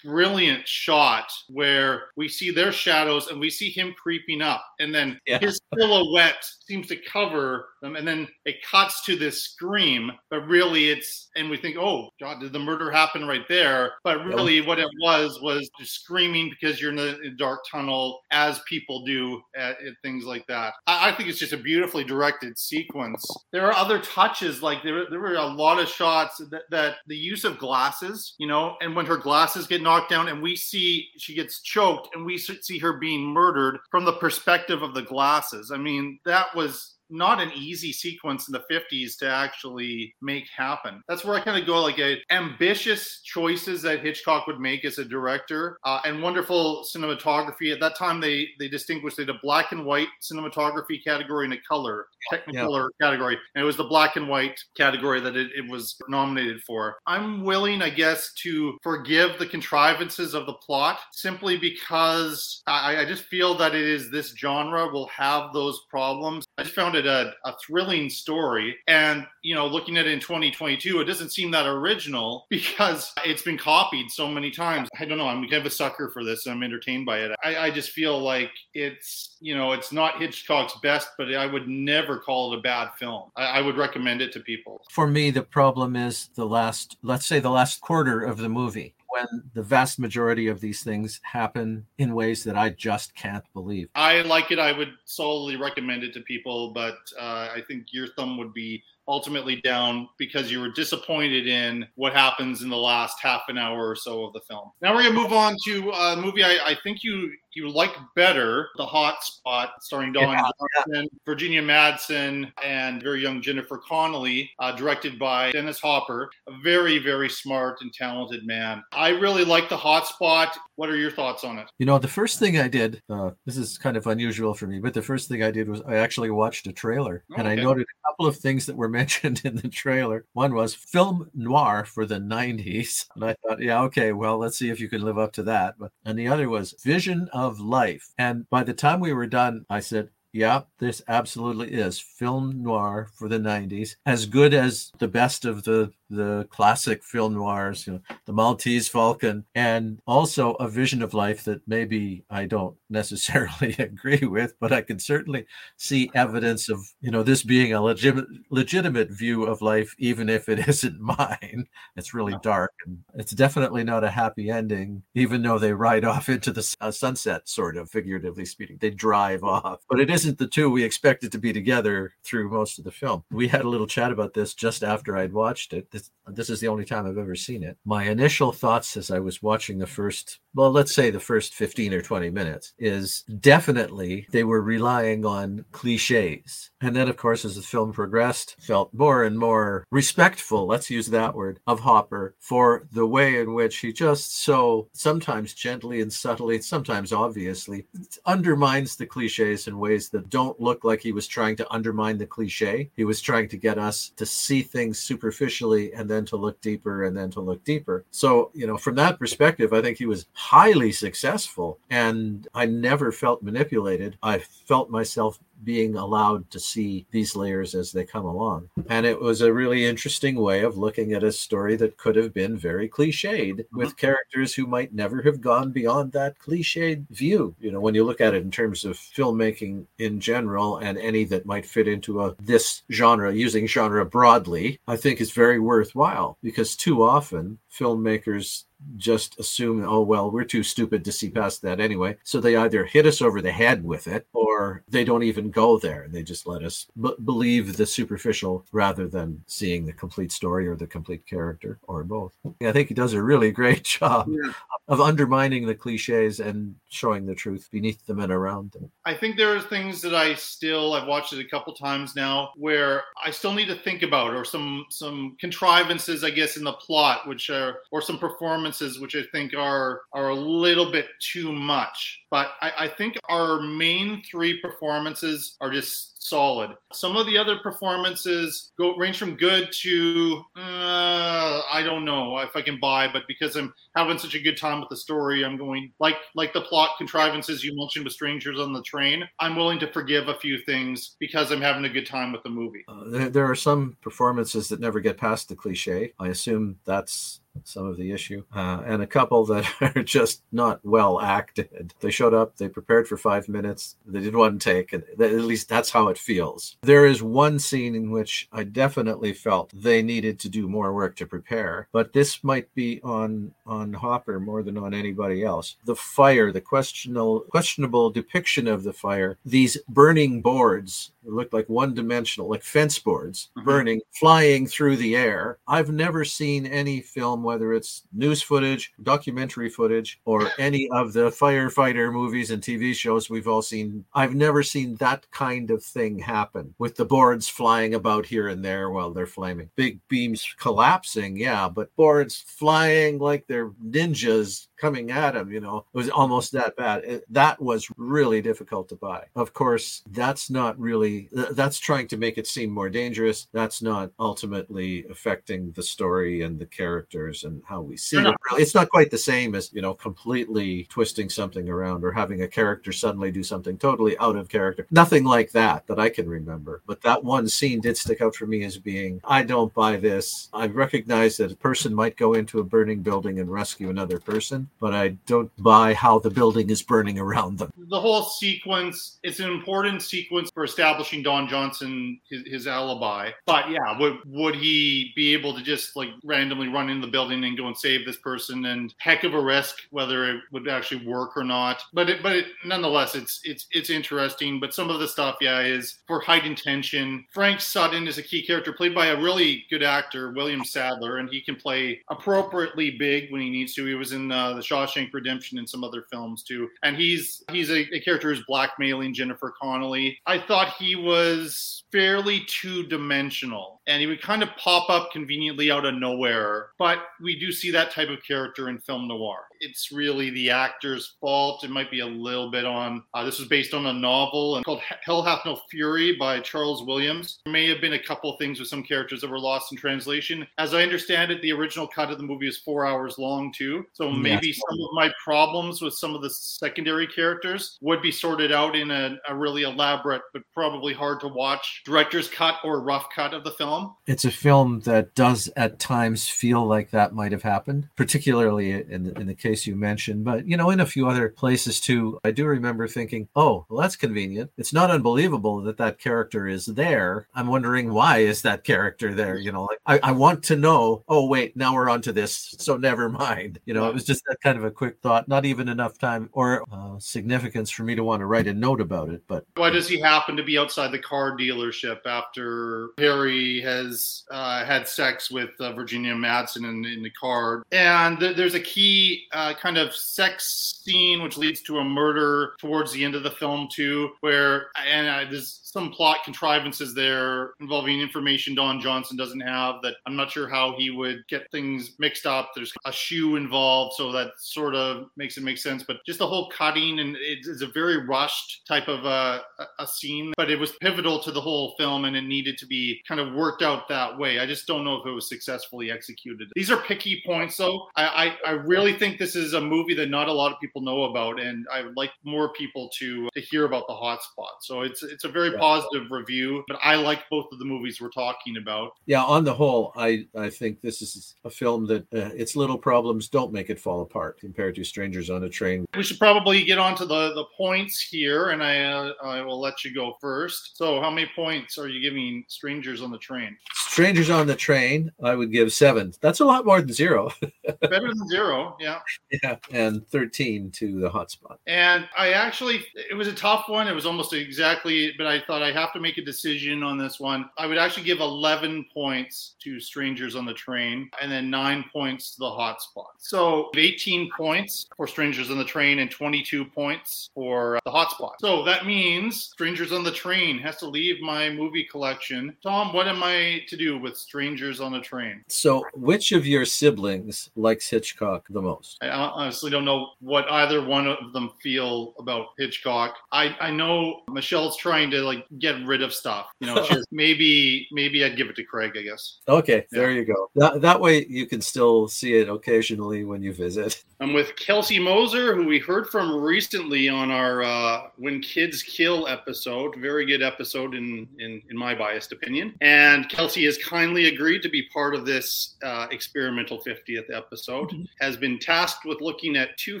brilliant 0.04 0.66
shot 0.66 1.30
where 1.48 2.04
we 2.16 2.28
see 2.28 2.50
their 2.50 2.72
shadows 2.72 3.28
and 3.28 3.40
we 3.40 3.50
see 3.50 3.70
him 3.70 3.94
creeping 4.00 4.40
up. 4.40 4.64
And 4.78 4.94
then 4.94 5.18
yeah. 5.26 5.38
his 5.38 5.60
silhouette 5.74 6.44
seems 6.66 6.86
to 6.88 6.96
cover 6.96 7.68
them. 7.82 7.96
And 7.96 8.06
then 8.06 8.28
it 8.44 8.56
cuts 8.62 9.04
to 9.06 9.16
this 9.16 9.42
scream 9.42 10.12
but 10.30 10.46
really 10.46 10.90
it's 10.90 11.30
and 11.36 11.50
we 11.50 11.56
think 11.56 11.76
oh 11.76 12.10
god 12.20 12.40
did 12.40 12.52
the 12.52 12.58
murder 12.58 12.90
happen 12.90 13.26
right 13.26 13.46
there? 13.48 13.92
But 14.04 14.24
really 14.24 14.60
what 14.60 14.78
it 14.78 14.88
was 15.02 15.40
was 15.42 15.68
just 15.78 15.94
screaming 15.94 16.50
because 16.50 16.80
you're 16.80 16.90
in 16.90 16.96
the 16.96 17.34
dark 17.38 17.60
tunnel 17.70 18.20
as 18.30 18.60
people 18.68 19.04
do 19.04 19.40
at, 19.56 19.80
at 19.82 19.94
things 20.02 20.24
like 20.24 20.46
that. 20.46 20.74
I, 20.86 21.10
I, 21.10 21.12
think 21.12 21.28
it's 21.28 21.38
just 21.38 21.52
a 21.52 21.58
beautifully 21.58 22.04
directed 22.04 22.58
sequence. 22.58 23.26
There 23.52 23.66
are 23.66 23.74
other 23.74 23.98
touches 24.00 24.62
like 24.62 24.82
there, 24.82 25.08
there 25.10 25.20
were 25.20 25.34
a 25.34 25.46
lot 25.46 25.80
of 25.80 25.88
shots 25.88 26.38
that, 26.50 26.62
that 26.70 26.96
the 27.06 27.16
use 27.16 27.44
of 27.44 27.58
glasses 27.58 28.34
you 28.38 28.46
know 28.46 28.76
and 28.80 28.94
when 28.94 29.06
her 29.06 29.16
glasses 29.16 29.47
get 29.68 29.82
knocked 29.82 30.10
down 30.10 30.28
and 30.28 30.42
we 30.42 30.56
see 30.56 31.08
she 31.18 31.34
gets 31.34 31.62
choked 31.62 32.14
and 32.14 32.24
we 32.24 32.38
see 32.38 32.78
her 32.78 32.94
being 32.94 33.22
murdered 33.22 33.78
from 33.90 34.04
the 34.04 34.12
perspective 34.14 34.82
of 34.82 34.94
the 34.94 35.02
glasses. 35.02 35.70
I 35.70 35.76
mean, 35.76 36.18
that 36.24 36.54
was 36.54 36.98
not 37.10 37.40
an 37.40 37.50
easy 37.54 37.92
sequence 37.92 38.48
in 38.48 38.52
the 38.52 38.64
50s 38.70 39.16
to 39.18 39.28
actually 39.28 40.14
make 40.20 40.46
happen. 40.48 41.02
That's 41.08 41.24
where 41.24 41.36
I 41.36 41.40
kind 41.40 41.58
of 41.58 41.66
go 41.66 41.80
like 41.80 41.98
a 41.98 42.18
ambitious 42.30 43.22
choices 43.22 43.82
that 43.82 44.00
Hitchcock 44.00 44.46
would 44.46 44.60
make 44.60 44.84
as 44.84 44.98
a 44.98 45.04
director 45.04 45.78
uh, 45.84 46.00
and 46.04 46.22
wonderful 46.22 46.84
cinematography. 46.94 47.72
At 47.72 47.80
that 47.80 47.96
time, 47.96 48.20
they 48.20 48.48
they 48.58 48.68
distinguished 48.68 49.16
they 49.16 49.22
had 49.22 49.30
a 49.30 49.38
black 49.42 49.72
and 49.72 49.84
white 49.84 50.08
cinematography 50.22 51.02
category 51.02 51.46
and 51.46 51.54
a 51.54 51.60
color 51.68 52.06
technicolor 52.32 52.88
yeah. 53.00 53.06
category, 53.06 53.38
and 53.54 53.62
it 53.62 53.66
was 53.66 53.76
the 53.76 53.84
black 53.84 54.16
and 54.16 54.28
white 54.28 54.58
category 54.76 55.20
that 55.20 55.36
it, 55.36 55.50
it 55.56 55.68
was 55.68 55.96
nominated 56.08 56.60
for. 56.66 56.96
I'm 57.06 57.44
willing, 57.44 57.82
I 57.82 57.90
guess, 57.90 58.32
to 58.42 58.78
forgive 58.82 59.38
the 59.38 59.46
contrivances 59.46 60.34
of 60.34 60.46
the 60.46 60.54
plot 60.54 60.98
simply 61.12 61.56
because 61.56 62.62
I, 62.66 62.98
I 62.98 63.04
just 63.04 63.24
feel 63.24 63.56
that 63.58 63.74
it 63.74 63.84
is 63.84 64.10
this 64.10 64.34
genre 64.36 64.88
will 64.88 65.08
have 65.08 65.52
those 65.52 65.80
problems. 65.90 66.44
I 66.56 66.62
just 66.62 66.74
found 66.74 66.94
it 66.94 67.06
a, 67.06 67.32
a 67.44 67.54
thrilling 67.66 68.10
story. 68.10 68.76
And, 68.86 69.26
you 69.42 69.54
know, 69.54 69.66
looking 69.66 69.96
at 69.96 70.06
it 70.06 70.12
in 70.12 70.20
2022, 70.20 71.00
it 71.00 71.04
doesn't 71.04 71.32
seem 71.32 71.50
that 71.52 71.66
original 71.66 72.46
because 72.50 73.12
it's 73.24 73.42
been 73.42 73.58
copied 73.58 74.10
so 74.10 74.28
many 74.28 74.50
times. 74.50 74.88
I 74.98 75.04
don't 75.04 75.18
know. 75.18 75.28
I'm 75.28 75.42
kind 75.42 75.54
of 75.54 75.66
a 75.66 75.70
sucker 75.70 76.10
for 76.12 76.24
this. 76.24 76.46
I'm 76.46 76.62
entertained 76.62 77.06
by 77.06 77.18
it. 77.20 77.32
I, 77.44 77.56
I 77.56 77.70
just 77.70 77.90
feel 77.90 78.18
like 78.18 78.50
it's, 78.74 79.36
you 79.40 79.56
know, 79.56 79.72
it's 79.72 79.92
not 79.92 80.20
Hitchcock's 80.20 80.78
best, 80.82 81.08
but 81.16 81.34
I 81.34 81.46
would 81.46 81.68
never 81.68 82.17
call 82.18 82.52
it 82.52 82.58
a 82.58 82.62
bad 82.62 82.90
film. 82.98 83.30
I, 83.36 83.58
I 83.58 83.60
would 83.60 83.76
recommend 83.76 84.22
it 84.22 84.32
to 84.32 84.40
people. 84.40 84.80
For 84.90 85.06
me, 85.06 85.30
the 85.30 85.42
problem 85.42 85.96
is 85.96 86.30
the 86.34 86.46
last, 86.46 86.96
let's 87.02 87.26
say 87.26 87.40
the 87.40 87.50
last 87.50 87.80
quarter 87.80 88.20
of 88.20 88.38
the 88.38 88.48
movie 88.48 88.94
when 89.08 89.42
the 89.54 89.62
vast 89.62 89.98
majority 89.98 90.48
of 90.48 90.60
these 90.60 90.82
things 90.82 91.20
happen 91.22 91.86
in 91.98 92.14
ways 92.14 92.44
that 92.44 92.56
I 92.56 92.70
just 92.70 93.14
can't 93.14 93.44
believe. 93.54 93.88
I 93.94 94.20
like 94.22 94.50
it. 94.50 94.58
I 94.58 94.72
would 94.72 94.92
solely 95.04 95.56
recommend 95.56 96.04
it 96.04 96.12
to 96.14 96.20
people, 96.20 96.72
but 96.72 96.98
uh, 97.18 97.48
I 97.54 97.62
think 97.66 97.86
your 97.92 98.08
thumb 98.14 98.36
would 98.38 98.52
be 98.52 98.82
ultimately 99.08 99.56
down 99.62 100.06
because 100.18 100.52
you 100.52 100.60
were 100.60 100.70
disappointed 100.70 101.46
in 101.48 101.86
what 101.94 102.12
happens 102.12 102.62
in 102.62 102.68
the 102.68 102.76
last 102.76 103.18
half 103.20 103.42
an 103.48 103.56
hour 103.56 103.88
or 103.88 103.96
so 103.96 104.24
of 104.24 104.34
the 104.34 104.40
film. 104.40 104.70
Now 104.82 104.94
we're 104.94 105.02
gonna 105.02 105.14
move 105.14 105.32
on 105.32 105.56
to 105.64 105.90
a 105.90 106.16
movie 106.16 106.44
I, 106.44 106.58
I 106.62 106.76
think 106.82 107.02
you 107.02 107.32
you 107.54 107.70
like 107.70 107.94
better 108.14 108.68
The 108.76 108.86
Hot 108.86 109.22
Spot, 109.22 109.70
starring 109.80 110.12
Don 110.12 110.32
yeah, 110.32 110.42
Johnson, 110.42 111.08
yeah. 111.12 111.18
Virginia 111.26 111.62
Madsen, 111.62 112.52
and 112.64 113.02
very 113.02 113.22
young 113.22 113.42
Jennifer 113.42 113.78
Connelly, 113.78 114.50
uh, 114.58 114.72
directed 114.72 115.18
by 115.18 115.50
Dennis 115.52 115.80
Hopper. 115.80 116.30
A 116.48 116.52
very, 116.62 116.98
very 116.98 117.28
smart 117.28 117.78
and 117.80 117.92
talented 117.92 118.46
man. 118.46 118.82
I 118.92 119.10
really 119.10 119.44
like 119.44 119.68
The 119.68 119.76
Hot 119.76 120.06
Spot. 120.06 120.56
What 120.76 120.88
are 120.88 120.96
your 120.96 121.10
thoughts 121.10 121.44
on 121.44 121.58
it? 121.58 121.68
You 121.78 121.86
know, 121.86 121.98
the 121.98 122.08
first 122.08 122.38
thing 122.38 122.58
I 122.58 122.68
did, 122.68 123.02
uh, 123.10 123.30
this 123.46 123.56
is 123.56 123.78
kind 123.78 123.96
of 123.96 124.06
unusual 124.06 124.54
for 124.54 124.66
me, 124.66 124.78
but 124.78 124.94
the 124.94 125.02
first 125.02 125.28
thing 125.28 125.42
I 125.42 125.50
did 125.50 125.68
was 125.68 125.82
I 125.82 125.96
actually 125.96 126.30
watched 126.30 126.66
a 126.66 126.72
trailer 126.72 127.24
oh, 127.30 127.34
and 127.36 127.48
okay. 127.48 127.60
I 127.60 127.64
noted 127.64 127.82
a 127.82 128.08
couple 128.08 128.26
of 128.26 128.36
things 128.36 128.66
that 128.66 128.76
were 128.76 128.88
mentioned 128.98 129.42
in 129.44 129.56
the 129.56 129.68
trailer. 129.68 130.24
One 130.32 130.54
was 130.54 130.74
film 130.74 131.30
noir 131.34 131.84
for 131.84 132.06
the 132.06 132.18
90s. 132.18 133.06
And 133.14 133.24
I 133.24 133.34
thought, 133.42 133.60
yeah, 133.60 133.82
okay, 133.82 134.12
well, 134.12 134.38
let's 134.38 134.58
see 134.58 134.70
if 134.70 134.80
you 134.80 134.88
can 134.88 135.02
live 135.02 135.18
up 135.18 135.32
to 135.34 135.42
that. 135.44 135.74
But, 135.78 135.92
and 136.04 136.18
the 136.18 136.28
other 136.28 136.48
was 136.48 136.74
vision 136.84 137.28
of 137.38 137.60
life. 137.60 138.10
And 138.18 138.48
by 138.50 138.64
the 138.64 138.74
time 138.74 139.00
we 139.00 139.12
were 139.12 139.26
done, 139.26 139.64
I 139.70 139.80
said, 139.80 140.10
yeah, 140.32 140.62
this 140.78 141.00
absolutely 141.08 141.72
is 141.72 141.98
film 141.98 142.62
noir 142.62 143.08
for 143.14 143.28
the 143.28 143.38
90s, 143.38 143.96
as 144.04 144.26
good 144.26 144.52
as 144.52 144.92
the 144.98 145.08
best 145.08 145.44
of 145.44 145.64
the 145.64 145.92
the 146.10 146.46
classic 146.50 147.02
film 147.04 147.34
noirs, 147.34 147.86
you 147.86 147.94
know, 147.94 148.00
the 148.24 148.32
Maltese 148.32 148.88
Falcon, 148.88 149.44
and 149.54 150.00
also 150.06 150.52
a 150.54 150.68
vision 150.68 151.02
of 151.02 151.14
life 151.14 151.44
that 151.44 151.60
maybe 151.66 152.24
I 152.30 152.46
don't 152.46 152.76
necessarily 152.90 153.74
agree 153.78 154.26
with, 154.26 154.54
but 154.60 154.72
I 154.72 154.82
can 154.82 154.98
certainly 154.98 155.46
see 155.76 156.10
evidence 156.14 156.68
of, 156.68 156.80
you 157.00 157.10
know, 157.10 157.22
this 157.22 157.42
being 157.42 157.74
a 157.74 157.82
legitimate 157.82 158.26
legitimate 158.50 159.10
view 159.10 159.44
of 159.44 159.62
life, 159.62 159.94
even 159.98 160.28
if 160.28 160.48
it 160.48 160.58
isn't 160.68 161.00
mine. 161.00 161.66
It's 161.96 162.14
really 162.14 162.36
dark 162.42 162.72
and 162.86 162.98
it's 163.14 163.32
definitely 163.32 163.84
not 163.84 164.04
a 164.04 164.10
happy 164.10 164.50
ending, 164.50 165.02
even 165.14 165.42
though 165.42 165.58
they 165.58 165.72
ride 165.72 166.04
off 166.04 166.28
into 166.28 166.52
the 166.52 166.76
uh, 166.80 166.90
sunset, 166.90 167.48
sort 167.48 167.76
of 167.76 167.90
figuratively 167.90 168.44
speaking. 168.44 168.78
They 168.80 168.90
drive 168.90 169.44
off, 169.44 169.80
but 169.88 170.00
it 170.00 170.10
isn't 170.10 170.38
the 170.38 170.46
two 170.46 170.70
we 170.70 170.82
expected 170.84 171.32
to 171.32 171.38
be 171.38 171.52
together 171.52 172.12
through 172.22 172.50
most 172.50 172.78
of 172.78 172.84
the 172.84 172.90
film. 172.90 173.24
We 173.30 173.48
had 173.48 173.62
a 173.62 173.68
little 173.68 173.86
chat 173.86 174.12
about 174.12 174.34
this 174.34 174.54
just 174.54 174.82
after 174.82 175.16
I'd 175.16 175.32
watched 175.32 175.72
it 175.72 175.90
this, 176.26 176.50
is 176.50 176.60
the 176.60 176.68
only 176.68 176.84
time 176.84 177.06
I've 177.06 177.18
ever 177.18 177.34
seen 177.34 177.62
it. 177.62 177.76
My 177.84 178.04
initial 178.04 178.52
thoughts 178.52 178.96
as 178.96 179.10
I 179.10 179.18
was 179.18 179.42
watching 179.42 179.78
the 179.78 179.86
first, 179.86 180.40
well, 180.54 180.70
let's 180.70 180.94
say 180.94 181.10
the 181.10 181.20
first 181.20 181.54
15 181.54 181.94
or 181.94 182.02
20 182.02 182.30
minutes, 182.30 182.74
is 182.78 183.24
definitely 183.40 184.26
they 184.30 184.44
were 184.44 184.60
relying 184.60 185.24
on 185.24 185.64
cliches. 185.72 186.70
And 186.80 186.94
then, 186.94 187.08
of 187.08 187.16
course, 187.16 187.44
as 187.44 187.56
the 187.56 187.62
film 187.62 187.92
progressed, 187.92 188.56
felt 188.60 188.92
more 188.94 189.24
and 189.24 189.38
more 189.38 189.86
respectful, 189.90 190.66
let's 190.66 190.90
use 190.90 191.08
that 191.08 191.34
word, 191.34 191.60
of 191.66 191.80
Hopper 191.80 192.34
for 192.38 192.86
the 192.92 193.06
way 193.06 193.40
in 193.40 193.54
which 193.54 193.78
he 193.78 193.92
just 193.92 194.42
so 194.42 194.88
sometimes 194.92 195.54
gently 195.54 196.00
and 196.00 196.12
subtly, 196.12 196.60
sometimes 196.60 197.12
obviously, 197.12 197.86
undermines 198.26 198.96
the 198.96 199.06
cliches 199.06 199.66
in 199.66 199.78
ways 199.78 200.08
that 200.10 200.30
don't 200.30 200.60
look 200.60 200.84
like 200.84 201.00
he 201.00 201.12
was 201.12 201.26
trying 201.26 201.56
to 201.56 201.72
undermine 201.72 202.18
the 202.18 202.26
cliche. 202.26 202.90
He 202.94 203.04
was 203.04 203.20
trying 203.20 203.48
to 203.48 203.56
get 203.56 203.78
us 203.78 204.10
to 204.16 204.26
see 204.26 204.62
things 204.62 204.98
superficially 204.98 205.87
and 205.94 206.08
then 206.08 206.24
to 206.26 206.36
look 206.36 206.60
deeper 206.60 207.04
and 207.04 207.16
then 207.16 207.30
to 207.32 207.40
look 207.40 207.64
deeper. 207.64 208.04
So, 208.10 208.50
you 208.54 208.66
know, 208.66 208.76
from 208.76 208.94
that 208.96 209.18
perspective, 209.18 209.72
I 209.72 209.82
think 209.82 209.98
he 209.98 210.06
was 210.06 210.26
highly 210.32 210.92
successful 210.92 211.78
and 211.90 212.46
I 212.54 212.66
never 212.66 213.12
felt 213.12 213.42
manipulated. 213.42 214.18
I 214.22 214.38
felt 214.38 214.90
myself 214.90 215.38
being 215.64 215.96
allowed 215.96 216.50
to 216.50 216.60
see 216.60 217.06
these 217.10 217.36
layers 217.36 217.74
as 217.74 217.92
they 217.92 218.04
come 218.04 218.24
along. 218.24 218.68
And 218.88 219.06
it 219.06 219.20
was 219.20 219.40
a 219.40 219.52
really 219.52 219.84
interesting 219.84 220.36
way 220.36 220.62
of 220.62 220.78
looking 220.78 221.12
at 221.12 221.22
a 221.22 221.32
story 221.32 221.76
that 221.76 221.96
could 221.96 222.16
have 222.16 222.32
been 222.32 222.56
very 222.56 222.88
cliched 222.88 223.54
mm-hmm. 223.54 223.76
with 223.76 223.96
characters 223.96 224.54
who 224.54 224.66
might 224.66 224.94
never 224.94 225.22
have 225.22 225.40
gone 225.40 225.72
beyond 225.72 226.12
that 226.12 226.38
cliched 226.38 227.08
view. 227.10 227.54
You 227.60 227.72
know, 227.72 227.80
when 227.80 227.94
you 227.94 228.04
look 228.04 228.20
at 228.20 228.34
it 228.34 228.42
in 228.42 228.50
terms 228.50 228.84
of 228.84 228.96
filmmaking 228.96 229.86
in 229.98 230.20
general 230.20 230.78
and 230.78 230.98
any 230.98 231.24
that 231.24 231.46
might 231.46 231.66
fit 231.66 231.88
into 231.88 232.22
a 232.22 232.34
this 232.40 232.82
genre, 232.90 233.32
using 233.32 233.66
genre 233.66 234.04
broadly, 234.04 234.80
I 234.86 234.96
think 234.96 235.20
is 235.20 235.32
very 235.32 235.58
worthwhile 235.58 236.38
because 236.42 236.76
too 236.76 237.02
often 237.02 237.58
filmmakers 237.78 238.64
just 238.96 239.38
assume, 239.38 239.84
oh, 239.86 240.00
well, 240.02 240.30
we're 240.30 240.44
too 240.44 240.62
stupid 240.62 241.04
to 241.04 241.12
see 241.12 241.30
past 241.30 241.62
that 241.62 241.80
anyway. 241.80 242.16
So 242.22 242.40
they 242.40 242.56
either 242.56 242.84
hit 242.84 243.06
us 243.06 243.20
over 243.20 243.42
the 243.42 243.50
head 243.50 243.84
with 243.84 244.06
it 244.06 244.26
or 244.32 244.82
they 244.88 245.04
don't 245.04 245.22
even 245.22 245.50
go 245.50 245.78
there. 245.78 246.06
They 246.08 246.22
just 246.22 246.46
let 246.46 246.62
us 246.62 246.86
b- 247.00 247.14
believe 247.24 247.76
the 247.76 247.86
superficial 247.86 248.64
rather 248.72 249.08
than 249.08 249.42
seeing 249.46 249.84
the 249.84 249.92
complete 249.92 250.32
story 250.32 250.68
or 250.68 250.76
the 250.76 250.86
complete 250.86 251.26
character 251.26 251.78
or 251.82 252.04
both. 252.04 252.36
I 252.60 252.72
think 252.72 252.88
he 252.88 252.94
does 252.94 253.14
a 253.14 253.22
really 253.22 253.50
great 253.50 253.84
job 253.84 254.28
yeah. 254.30 254.52
of 254.86 255.00
undermining 255.00 255.66
the 255.66 255.74
cliches 255.74 256.40
and 256.40 256.74
showing 256.88 257.26
the 257.26 257.34
truth 257.34 257.68
beneath 257.72 258.06
them 258.06 258.20
and 258.20 258.32
around 258.32 258.72
them. 258.72 258.90
I 259.04 259.14
think 259.14 259.36
there 259.36 259.54
are 259.54 259.60
things 259.60 260.00
that 260.02 260.14
I 260.14 260.34
still, 260.34 260.94
I've 260.94 261.08
watched 261.08 261.32
it 261.32 261.44
a 261.44 261.48
couple 261.48 261.72
times 261.74 262.14
now 262.14 262.50
where 262.56 263.04
I 263.24 263.30
still 263.30 263.52
need 263.52 263.68
to 263.68 263.76
think 263.76 264.02
about 264.02 264.34
or 264.34 264.44
some, 264.44 264.86
some 264.90 265.36
contrivances, 265.40 266.22
I 266.22 266.30
guess, 266.30 266.56
in 266.56 266.64
the 266.64 266.72
plot, 266.72 267.26
which 267.26 267.50
are, 267.50 267.67
or 267.90 268.02
some 268.02 268.18
performances, 268.18 269.00
which 269.00 269.14
I 269.14 269.22
think 269.32 269.54
are 269.54 270.02
are 270.12 270.28
a 270.28 270.34
little 270.34 270.90
bit 270.90 271.06
too 271.20 271.52
much. 271.52 272.20
But 272.30 272.52
I, 272.60 272.72
I 272.80 272.88
think 272.88 273.16
our 273.28 273.60
main 273.60 274.22
three 274.22 274.60
performances 274.60 275.56
are 275.60 275.70
just 275.70 276.17
solid. 276.18 276.76
Some 276.92 277.16
of 277.16 277.26
the 277.26 277.38
other 277.38 277.58
performances 277.58 278.72
go 278.78 278.94
range 278.96 279.18
from 279.18 279.36
good 279.36 279.70
to 279.80 280.42
uh, 280.56 281.62
I 281.70 281.82
don't 281.84 282.04
know 282.04 282.38
if 282.38 282.54
I 282.56 282.62
can 282.62 282.78
buy, 282.80 283.08
but 283.12 283.22
because 283.28 283.56
I'm 283.56 283.72
having 283.96 284.18
such 284.18 284.34
a 284.34 284.40
good 284.40 284.56
time 284.56 284.80
with 284.80 284.88
the 284.88 284.96
story, 284.96 285.44
I'm 285.44 285.56
going 285.56 285.92
like 286.00 286.16
like 286.34 286.52
the 286.52 286.62
plot 286.62 286.90
contrivances 286.98 287.64
you 287.64 287.76
mentioned 287.76 288.04
with 288.04 288.12
Strangers 288.14 288.58
on 288.58 288.72
the 288.72 288.82
Train. 288.82 289.24
I'm 289.40 289.56
willing 289.56 289.78
to 289.80 289.92
forgive 289.92 290.28
a 290.28 290.38
few 290.38 290.58
things 290.58 291.16
because 291.18 291.50
I'm 291.50 291.60
having 291.60 291.84
a 291.84 291.88
good 291.88 292.06
time 292.06 292.32
with 292.32 292.42
the 292.42 292.50
movie. 292.50 292.84
Uh, 292.88 293.28
there, 293.28 293.48
are 293.48 293.54
some 293.54 293.96
performances 294.02 294.68
that 294.68 294.80
never 294.80 295.00
get 295.00 295.16
past 295.16 295.48
the 295.48 295.56
cliche. 295.56 296.12
I 296.18 296.28
assume 296.28 296.78
that's 296.84 297.40
some 297.64 297.86
of 297.86 297.96
the 297.96 298.12
issue, 298.12 298.44
uh, 298.54 298.82
and 298.86 299.02
a 299.02 299.06
couple 299.06 299.44
that 299.46 299.66
are 299.96 300.02
just 300.02 300.42
not 300.52 300.80
well 300.84 301.20
acted. 301.20 301.94
They 302.00 302.10
showed 302.10 302.34
up, 302.34 302.56
they 302.56 302.68
prepared 302.68 303.08
for 303.08 303.16
five 303.16 303.48
minutes, 303.48 303.96
they 304.06 304.20
did 304.20 304.36
one 304.36 304.58
take, 304.58 304.92
and 304.92 305.02
at 305.20 305.32
least 305.32 305.68
that's 305.68 305.90
how 305.90 306.08
it 306.08 306.17
feels. 306.18 306.76
There 306.82 307.06
is 307.06 307.22
one 307.22 307.58
scene 307.58 307.94
in 307.94 308.10
which 308.10 308.48
I 308.52 308.64
definitely 308.64 309.32
felt 309.32 309.72
they 309.74 310.02
needed 310.02 310.38
to 310.40 310.48
do 310.48 310.68
more 310.68 310.92
work 310.92 311.16
to 311.16 311.26
prepare, 311.26 311.88
but 311.92 312.12
this 312.12 312.42
might 312.44 312.72
be 312.74 313.00
on 313.02 313.52
on 313.66 313.92
Hopper 313.92 314.40
more 314.40 314.62
than 314.62 314.78
on 314.78 314.94
anybody 314.94 315.44
else. 315.44 315.76
The 315.84 315.96
fire, 315.96 316.52
the 316.52 316.60
questionable 316.60 317.40
questionable 317.40 318.10
depiction 318.10 318.66
of 318.66 318.82
the 318.82 318.92
fire, 318.92 319.38
these 319.44 319.76
burning 319.88 320.42
boards 320.42 321.12
looked 321.24 321.52
like 321.52 321.68
one 321.68 321.94
dimensional, 321.94 322.48
like 322.48 322.62
fence 322.62 322.98
boards 322.98 323.50
mm-hmm. 323.56 323.66
burning, 323.66 324.00
flying 324.12 324.66
through 324.66 324.96
the 324.96 325.16
air. 325.16 325.58
I've 325.66 325.90
never 325.90 326.24
seen 326.24 326.66
any 326.66 327.00
film, 327.00 327.42
whether 327.42 327.72
it's 327.72 328.02
news 328.12 328.42
footage, 328.42 328.92
documentary 329.02 329.68
footage, 329.68 330.20
or 330.24 330.50
any 330.58 330.88
of 330.90 331.12
the 331.12 331.30
firefighter 331.30 332.12
movies 332.12 332.50
and 332.50 332.62
TV 332.62 332.94
shows 332.94 333.28
we've 333.28 333.48
all 333.48 333.62
seen. 333.62 334.04
I've 334.14 334.34
never 334.34 334.62
seen 334.62 334.96
that 334.96 335.30
kind 335.30 335.70
of 335.70 335.82
thing 335.84 335.97
happen 336.18 336.74
with 336.78 336.96
the 336.96 337.04
boards 337.04 337.48
flying 337.48 337.94
about 337.94 338.26
here 338.26 338.48
and 338.48 338.64
there 338.64 338.90
while 338.90 339.10
they're 339.12 339.26
flaming. 339.26 339.70
Big 339.76 340.00
beams 340.08 340.54
collapsing, 340.58 341.36
yeah, 341.36 341.68
but 341.68 341.94
boards 341.96 342.44
flying 342.46 343.18
like 343.18 343.46
they're 343.46 343.70
ninjas 343.70 344.68
coming 344.78 345.10
at 345.10 345.34
him, 345.34 345.50
you 345.50 345.60
know, 345.60 345.78
it 345.92 345.96
was 345.96 346.08
almost 346.08 346.52
that 346.52 346.76
bad. 346.76 347.04
It, 347.04 347.24
that 347.30 347.60
was 347.60 347.88
really 347.96 348.40
difficult 348.40 348.88
to 348.90 348.96
buy. 348.96 349.24
Of 349.34 349.52
course, 349.52 350.02
that's 350.10 350.50
not 350.50 350.78
really, 350.78 351.28
that's 351.32 351.78
trying 351.78 352.06
to 352.08 352.16
make 352.16 352.38
it 352.38 352.46
seem 352.46 352.70
more 352.70 352.88
dangerous. 352.88 353.48
That's 353.52 353.82
not 353.82 354.12
ultimately 354.18 355.04
affecting 355.10 355.72
the 355.72 355.82
story 355.82 356.42
and 356.42 356.58
the 356.58 356.66
characters 356.66 357.44
and 357.44 357.62
how 357.66 357.80
we 357.80 357.96
see 357.96 358.18
it. 358.18 358.34
It's 358.52 358.74
not 358.74 358.88
quite 358.88 359.10
the 359.10 359.18
same 359.18 359.54
as, 359.54 359.72
you 359.72 359.82
know, 359.82 359.94
completely 359.94 360.84
twisting 360.84 361.28
something 361.28 361.68
around 361.68 362.04
or 362.04 362.12
having 362.12 362.42
a 362.42 362.48
character 362.48 362.92
suddenly 362.92 363.32
do 363.32 363.42
something 363.42 363.76
totally 363.76 364.16
out 364.18 364.36
of 364.36 364.48
character. 364.48 364.86
Nothing 364.90 365.24
like 365.24 365.50
that 365.52 365.86
that 365.88 365.98
I 365.98 366.08
can 366.08 366.28
remember. 366.28 366.82
But 366.86 367.02
that 367.02 367.24
one 367.24 367.48
scene 367.48 367.80
did 367.80 367.96
stick 367.96 368.20
out 368.20 368.34
for 368.34 368.46
me 368.46 368.64
as 368.64 368.78
being, 368.78 369.20
I 369.24 369.42
don't 369.42 369.72
buy 369.74 369.96
this. 369.96 370.48
I 370.52 370.66
recognize 370.66 371.36
that 371.38 371.52
a 371.52 371.56
person 371.56 371.94
might 371.94 372.16
go 372.16 372.34
into 372.34 372.60
a 372.60 372.64
burning 372.64 373.02
building 373.02 373.40
and 373.40 373.50
rescue 373.50 373.90
another 373.90 374.18
person 374.18 374.68
but 374.80 374.94
I 374.94 375.08
don't 375.26 375.50
buy 375.62 375.94
how 375.94 376.18
the 376.18 376.30
building 376.30 376.70
is 376.70 376.82
burning 376.82 377.18
around 377.18 377.58
them. 377.58 377.72
the 377.76 378.00
whole 378.00 378.22
sequence, 378.22 379.18
it's 379.22 379.40
an 379.40 379.50
important 379.50 380.02
sequence 380.02 380.50
for 380.52 380.64
establishing 380.64 381.22
Don 381.22 381.48
Johnson 381.48 382.20
his, 382.28 382.42
his, 382.46 382.66
alibi. 382.66 383.30
But 383.46 383.70
yeah, 383.70 383.98
would 383.98 384.18
would 384.26 384.54
he 384.54 385.12
be 385.16 385.32
able 385.32 385.54
to 385.54 385.62
just 385.62 385.96
like 385.96 386.10
randomly 386.24 386.68
run 386.68 386.90
in 386.90 387.00
the 387.00 387.06
building 387.06 387.44
and 387.44 387.56
go 387.56 387.66
and 387.66 387.76
save 387.76 388.04
this 388.06 388.16
person? 388.16 388.66
And 388.66 388.94
heck 388.98 389.24
of 389.24 389.34
a 389.34 389.40
risk 389.40 389.78
whether 389.90 390.30
it 390.30 390.42
would 390.52 390.68
actually 390.68 391.06
work 391.06 391.36
or 391.36 391.44
not. 391.44 391.82
But 391.92 392.10
it, 392.10 392.22
but 392.22 392.36
it, 392.36 392.46
nonetheless, 392.64 393.14
it's 393.14 393.40
it's 393.44 393.66
it's 393.70 393.90
interesting. 393.90 394.60
But 394.60 394.74
some 394.74 394.90
of 394.90 395.00
the 395.00 395.08
stuff, 395.08 395.36
yeah, 395.40 395.60
is 395.60 395.77
for 396.06 396.20
heightened 396.20 396.58
tension. 396.58 397.24
Frank 397.32 397.60
Sutton 397.60 398.06
is 398.06 398.18
a 398.18 398.22
key 398.22 398.46
character 398.46 398.72
played 398.72 398.94
by 398.94 399.06
a 399.06 399.20
really 399.20 399.64
good 399.70 399.82
actor, 399.82 400.32
William 400.32 400.64
Sadler, 400.64 401.18
and 401.18 401.28
he 401.28 401.40
can 401.40 401.56
play 401.56 402.00
appropriately 402.10 402.92
big 402.92 403.30
when 403.30 403.40
he 403.40 403.50
needs 403.50 403.74
to. 403.74 403.84
He 403.84 403.94
was 403.94 404.12
in 404.12 404.30
uh, 404.30 404.54
the 404.54 404.60
Shawshank 404.60 405.12
Redemption 405.12 405.58
and 405.58 405.68
some 405.68 405.84
other 405.84 406.04
films 406.10 406.42
too, 406.42 406.68
and 406.82 406.96
he's 406.96 407.42
he's 407.50 407.70
a, 407.70 407.80
a 407.94 408.00
character 408.00 408.30
who's 408.30 408.44
blackmailing 408.46 409.14
Jennifer 409.14 409.52
Connelly. 409.60 410.18
I 410.26 410.38
thought 410.38 410.74
he 410.78 410.96
was 410.96 411.84
fairly 411.90 412.44
two 412.46 412.86
dimensional 412.86 413.77
and 413.88 414.00
he 414.00 414.06
would 414.06 414.22
kind 414.22 414.42
of 414.42 414.50
pop 414.56 414.90
up 414.90 415.10
conveniently 415.10 415.70
out 415.70 415.86
of 415.86 415.94
nowhere. 415.94 416.68
But 416.78 416.98
we 417.20 417.38
do 417.40 417.50
see 417.50 417.70
that 417.72 417.90
type 417.90 418.10
of 418.10 418.22
character 418.22 418.68
in 418.68 418.78
film 418.78 419.08
noir. 419.08 419.46
It's 419.60 419.90
really 419.90 420.30
the 420.30 420.50
actor's 420.50 421.16
fault. 421.20 421.64
It 421.64 421.70
might 421.70 421.90
be 421.90 422.00
a 422.00 422.06
little 422.06 422.50
bit 422.50 422.64
on. 422.64 423.02
Uh, 423.14 423.24
this 423.24 423.38
was 423.38 423.48
based 423.48 423.74
on 423.74 423.86
a 423.86 423.92
novel 423.92 424.62
called 424.62 424.80
Hell 425.02 425.22
Hath 425.22 425.44
No 425.44 425.58
Fury 425.70 426.14
by 426.16 426.38
Charles 426.40 426.84
Williams. 426.84 427.40
There 427.44 427.52
may 427.52 427.66
have 427.68 427.80
been 427.80 427.94
a 427.94 427.98
couple 428.02 428.36
things 428.36 428.60
with 428.60 428.68
some 428.68 428.82
characters 428.82 429.22
that 429.22 429.30
were 429.30 429.40
lost 429.40 429.72
in 429.72 429.78
translation. 429.78 430.46
As 430.58 430.74
I 430.74 430.82
understand 430.82 431.32
it, 431.32 431.42
the 431.42 431.52
original 431.52 431.88
cut 431.88 432.10
of 432.10 432.18
the 432.18 432.24
movie 432.24 432.46
is 432.46 432.58
four 432.58 432.86
hours 432.86 433.18
long 433.18 433.52
too. 433.52 433.84
So 433.94 434.10
maybe 434.10 434.48
yes. 434.48 434.60
some 434.68 434.78
of 434.80 434.90
my 434.92 435.10
problems 435.22 435.80
with 435.80 435.94
some 435.94 436.14
of 436.14 436.22
the 436.22 436.30
secondary 436.30 437.06
characters 437.06 437.78
would 437.80 438.02
be 438.02 438.12
sorted 438.12 438.52
out 438.52 438.76
in 438.76 438.90
a, 438.90 439.16
a 439.28 439.34
really 439.34 439.62
elaborate 439.62 440.22
but 440.32 440.42
probably 440.52 440.92
hard 440.92 441.20
to 441.20 441.28
watch 441.28 441.82
director's 441.84 442.28
cut 442.28 442.56
or 442.62 442.80
rough 442.80 443.08
cut 443.14 443.32
of 443.34 443.44
the 443.44 443.52
film. 443.52 443.77
It's 444.06 444.24
a 444.24 444.30
film 444.30 444.80
that 444.80 445.14
does 445.14 445.50
at 445.56 445.78
times 445.78 446.28
feel 446.28 446.66
like 446.66 446.90
that 446.90 447.14
might 447.14 447.32
have 447.32 447.42
happened, 447.42 447.88
particularly 447.96 448.72
in 448.72 449.04
the, 449.04 449.20
in 449.20 449.26
the 449.26 449.34
case 449.34 449.66
you 449.66 449.76
mentioned, 449.76 450.24
but 450.24 450.46
you 450.46 450.56
know, 450.56 450.70
in 450.70 450.80
a 450.80 450.86
few 450.86 451.08
other 451.08 451.28
places 451.28 451.80
too. 451.80 452.18
I 452.24 452.30
do 452.30 452.46
remember 452.46 452.88
thinking, 452.88 453.28
"Oh, 453.36 453.66
well, 453.68 453.82
that's 453.82 453.96
convenient. 453.96 454.50
It's 454.56 454.72
not 454.72 454.90
unbelievable 454.90 455.60
that 455.62 455.76
that 455.78 455.98
character 455.98 456.46
is 456.46 456.66
there. 456.66 457.28
I'm 457.34 457.48
wondering 457.48 457.92
why 457.92 458.18
is 458.18 458.42
that 458.42 458.64
character 458.64 459.14
there? 459.14 459.36
You 459.36 459.52
know, 459.52 459.64
like 459.64 459.78
I, 459.86 460.10
I 460.10 460.12
want 460.12 460.42
to 460.44 460.56
know. 460.56 461.04
Oh, 461.08 461.26
wait, 461.26 461.56
now 461.56 461.74
we're 461.74 461.90
on 461.90 462.02
to 462.02 462.12
this, 462.12 462.54
so 462.58 462.76
never 462.76 463.08
mind. 463.08 463.60
You 463.66 463.74
know, 463.74 463.88
it 463.88 463.94
was 463.94 464.04
just 464.04 464.24
that 464.28 464.40
kind 464.42 464.58
of 464.58 464.64
a 464.64 464.70
quick 464.70 464.98
thought, 465.02 465.28
not 465.28 465.44
even 465.44 465.68
enough 465.68 465.98
time 465.98 466.30
or 466.32 466.64
uh, 466.72 466.98
significance 466.98 467.70
for 467.70 467.82
me 467.82 467.94
to 467.94 468.04
want 468.04 468.20
to 468.20 468.26
write 468.26 468.46
a 468.46 468.54
note 468.54 468.80
about 468.80 469.10
it. 469.10 469.22
But 469.26 469.44
why 469.56 469.70
does 469.70 469.88
he 469.88 470.00
happen 470.00 470.36
to 470.36 470.42
be 470.42 470.58
outside 470.58 470.92
the 470.92 470.98
car 470.98 471.36
dealership 471.36 472.06
after 472.06 472.90
Harry 472.98 473.60
has 473.68 474.24
uh, 474.30 474.64
had 474.64 474.88
sex 474.88 475.30
with 475.30 475.50
uh, 475.60 475.72
Virginia 475.72 476.14
Madsen 476.14 476.64
in, 476.68 476.84
in, 476.84 477.02
the 477.02 477.10
car? 477.10 477.62
And 477.72 478.18
th- 478.18 478.36
there's 478.36 478.54
a 478.54 478.60
key 478.60 479.24
uh, 479.32 479.54
kind 479.54 479.78
of 479.78 479.94
sex 479.94 480.78
scene 480.84 481.22
which 481.22 481.36
leads 481.36 481.62
to 481.62 481.78
a 481.78 481.84
murder 481.84 482.52
towards 482.58 482.92
the 482.92 483.04
end 483.04 483.14
of 483.14 483.22
the 483.22 483.30
film 483.30 483.68
too, 483.72 484.10
where 484.20 484.68
and 484.86 485.06
uh, 485.06 485.30
there's 485.30 485.60
some 485.62 485.90
plot 485.90 486.18
contrivances 486.24 486.94
there 486.94 487.50
involving 487.60 488.00
information 488.00 488.54
Don 488.54 488.80
Johnson 488.80 489.16
doesn't 489.16 489.40
have 489.40 489.76
that 489.82 489.96
I'm 490.06 490.16
not 490.16 490.30
sure 490.30 490.48
how 490.48 490.74
he 490.78 490.90
would 490.90 491.26
get 491.28 491.50
things 491.50 491.92
mixed 491.98 492.26
up. 492.26 492.52
There's 492.54 492.72
a 492.86 492.92
shoe 492.92 493.36
involved, 493.36 493.94
so 493.96 494.10
that 494.12 494.32
sort 494.38 494.74
of 494.74 495.08
makes 495.16 495.36
it 495.36 495.44
make 495.44 495.58
sense. 495.58 495.82
But 495.82 495.98
just 496.06 496.18
the 496.18 496.26
whole 496.26 496.50
cutting 496.50 497.00
and 497.00 497.16
it's 497.20 497.62
a 497.62 497.66
very 497.66 498.06
rushed 498.06 498.66
type 498.66 498.88
of 498.88 499.04
a, 499.04 499.42
a 499.78 499.86
scene, 499.86 500.32
but 500.36 500.50
it 500.50 500.58
was 500.58 500.72
pivotal 500.80 501.20
to 501.20 501.30
the 501.30 501.40
whole 501.40 501.74
film 501.76 502.04
and 502.04 502.16
it 502.16 502.22
needed 502.22 502.58
to 502.58 502.66
be 502.66 503.02
kind 503.06 503.20
of 503.20 503.34
worked 503.34 503.57
out 503.62 503.88
that 503.88 504.16
way. 504.16 504.38
I 504.38 504.46
just 504.46 504.66
don't 504.66 504.84
know 504.84 504.96
if 504.96 505.06
it 505.06 505.10
was 505.10 505.28
successfully 505.28 505.90
executed. 505.90 506.50
These 506.54 506.70
are 506.70 506.78
picky 506.82 507.22
points, 507.26 507.56
though. 507.56 507.88
I, 507.96 508.36
I, 508.44 508.50
I 508.50 508.50
really 508.52 508.92
think 508.94 509.18
this 509.18 509.36
is 509.36 509.54
a 509.54 509.60
movie 509.60 509.94
that 509.94 510.10
not 510.10 510.28
a 510.28 510.32
lot 510.32 510.52
of 510.52 510.60
people 510.60 510.82
know 510.82 511.04
about, 511.04 511.40
and 511.40 511.66
I 511.72 511.82
would 511.82 511.96
like 511.96 512.12
more 512.24 512.52
people 512.52 512.90
to 512.98 513.28
to 513.34 513.40
hear 513.40 513.64
about 513.64 513.86
the 513.86 513.94
hotspot. 513.94 514.60
So 514.60 514.82
it's 514.82 515.02
it's 515.02 515.24
a 515.24 515.28
very 515.28 515.56
positive 515.58 516.10
review, 516.10 516.64
but 516.68 516.78
I 516.82 516.96
like 516.96 517.28
both 517.30 517.46
of 517.52 517.58
the 517.58 517.64
movies 517.64 518.00
we're 518.00 518.10
talking 518.10 518.56
about. 518.56 518.92
Yeah, 519.06 519.22
on 519.22 519.44
the 519.44 519.54
whole, 519.54 519.92
I 519.96 520.26
I 520.36 520.50
think 520.50 520.80
this 520.80 521.02
is 521.02 521.34
a 521.44 521.50
film 521.50 521.86
that 521.86 522.02
uh, 522.14 522.30
its 522.34 522.56
little 522.56 522.78
problems 522.78 523.28
don't 523.28 523.52
make 523.52 523.70
it 523.70 523.80
fall 523.80 524.02
apart 524.02 524.38
compared 524.38 524.74
to 524.76 524.84
Strangers 524.84 525.30
on 525.30 525.44
a 525.44 525.48
Train. 525.48 525.86
We 525.96 526.02
should 526.02 526.18
probably 526.18 526.64
get 526.64 526.78
on 526.78 526.96
to 526.96 527.06
the 527.06 527.34
the 527.34 527.44
points 527.56 528.00
here, 528.00 528.50
and 528.50 528.62
I 528.62 528.84
uh, 528.84 529.12
I 529.22 529.42
will 529.42 529.60
let 529.60 529.84
you 529.84 529.94
go 529.94 530.16
first. 530.20 530.76
So, 530.76 531.00
how 531.00 531.10
many 531.10 531.28
points 531.34 531.78
are 531.78 531.88
you 531.88 532.00
giving 532.00 532.44
Strangers 532.48 533.02
on 533.02 533.10
the 533.10 533.18
Train? 533.18 533.37
Strangers 533.74 534.30
on 534.30 534.46
the 534.46 534.54
Train, 534.54 535.10
I 535.22 535.34
would 535.34 535.50
give 535.50 535.72
seven. 535.72 536.12
That's 536.20 536.40
a 536.40 536.44
lot 536.44 536.64
more 536.64 536.80
than 536.80 536.92
zero. 536.92 537.30
Better 537.80 538.08
than 538.08 538.28
zero, 538.28 538.76
yeah. 538.78 539.00
Yeah, 539.42 539.56
and 539.72 540.06
thirteen 540.08 540.70
to 540.72 541.00
the 541.00 541.10
hotspot. 541.10 541.56
And 541.66 542.08
I 542.16 542.32
actually, 542.32 542.84
it 542.94 543.14
was 543.14 543.28
a 543.28 543.34
tough 543.34 543.68
one. 543.68 543.88
It 543.88 543.94
was 543.94 544.06
almost 544.06 544.32
exactly, 544.32 545.14
but 545.18 545.26
I 545.26 545.40
thought 545.40 545.62
I 545.62 545.72
have 545.72 545.92
to 545.94 546.00
make 546.00 546.18
a 546.18 546.24
decision 546.24 546.82
on 546.82 546.96
this 546.96 547.18
one. 547.18 547.50
I 547.58 547.66
would 547.66 547.78
actually 547.78 548.04
give 548.04 548.20
11 548.20 548.86
points 548.94 549.56
to 549.64 549.80
Strangers 549.80 550.36
on 550.36 550.46
the 550.46 550.54
Train 550.54 551.10
and 551.20 551.30
then 551.30 551.50
nine 551.50 551.84
points 551.92 552.32
to 552.34 552.38
the 552.38 552.46
hotspot. 552.46 553.06
So 553.18 553.70
18 553.76 554.30
points 554.36 554.86
for 554.96 555.06
Strangers 555.06 555.50
on 555.50 555.58
the 555.58 555.64
Train 555.64 555.98
and 555.98 556.10
22 556.10 556.64
points 556.64 557.30
for 557.34 557.78
the 557.84 557.90
hotspot. 557.90 558.32
So 558.40 558.64
that 558.64 558.86
means 558.86 559.42
Strangers 559.42 559.92
on 559.92 560.04
the 560.04 560.12
Train 560.12 560.58
has 560.58 560.76
to 560.76 560.88
leave 560.88 561.20
my 561.20 561.50
movie 561.50 561.84
collection. 561.84 562.56
Tom, 562.62 562.92
what 562.92 563.08
am 563.08 563.22
I 563.22 563.27
to 563.68 563.76
do 563.76 563.98
with 563.98 564.16
Strangers 564.16 564.80
on 564.80 564.92
the 564.92 565.00
Train? 565.00 565.42
So, 565.48 565.84
which 565.94 566.32
of 566.32 566.46
your 566.46 566.64
siblings 566.64 567.50
likes 567.56 567.88
Hitchcock 567.88 568.46
the 568.50 568.62
most? 568.62 568.98
I 569.02 569.08
honestly 569.08 569.70
don't 569.70 569.84
know 569.84 570.10
what 570.20 570.50
either 570.50 570.84
one 570.84 571.06
of 571.06 571.32
them 571.32 571.50
feel 571.62 572.14
about 572.18 572.48
Hitchcock. 572.58 573.16
I, 573.32 573.56
I 573.60 573.70
know 573.70 574.22
Michelle's 574.28 574.76
trying 574.76 575.10
to 575.10 575.20
like 575.22 575.46
get 575.58 575.84
rid 575.86 576.02
of 576.02 576.12
stuff. 576.12 576.48
You 576.60 576.68
know, 576.68 576.86
maybe 577.10 577.88
maybe 577.92 578.24
I'd 578.24 578.36
give 578.36 578.48
it 578.48 578.56
to 578.56 578.64
Craig. 578.64 578.92
I 578.96 579.02
guess. 579.02 579.38
Okay, 579.48 579.86
yeah. 579.92 579.98
there 579.98 580.10
you 580.12 580.24
go. 580.24 580.50
That 580.54 580.80
that 580.82 581.00
way 581.00 581.26
you 581.26 581.46
can 581.46 581.60
still 581.60 582.08
see 582.08 582.34
it 582.34 582.48
occasionally 582.48 583.24
when 583.24 583.42
you 583.42 583.52
visit. 583.52 584.04
I'm 584.20 584.32
with 584.32 584.56
Kelsi 584.56 585.00
Moser, 585.00 585.54
who 585.54 585.64
we 585.64 585.78
heard 585.78 586.08
from 586.08 586.34
recently 586.34 587.08
on 587.08 587.30
our 587.30 587.62
uh, 587.62 588.08
"When 588.16 588.40
Kids 588.40 588.82
Kill" 588.82 589.28
episode. 589.28 589.94
Very 589.96 590.26
good 590.26 590.42
episode 590.42 590.96
in 590.96 591.28
in 591.38 591.62
in 591.70 591.76
my 591.76 591.94
biased 591.94 592.32
opinion. 592.32 592.74
And 592.80 593.28
Kelsi 593.28 593.64
has 593.66 593.78
kindly 593.78 594.26
agreed 594.26 594.62
to 594.62 594.68
be 594.68 594.88
part 594.92 595.14
of 595.14 595.24
this 595.24 595.76
uh, 595.84 596.08
experimental 596.10 596.78
50th 596.78 597.32
episode. 597.32 597.90
Mm-hmm. 597.90 598.04
Has 598.20 598.36
been 598.36 598.58
tasked 598.58 599.04
with 599.04 599.20
looking 599.20 599.54
at 599.56 599.76
two 599.78 600.00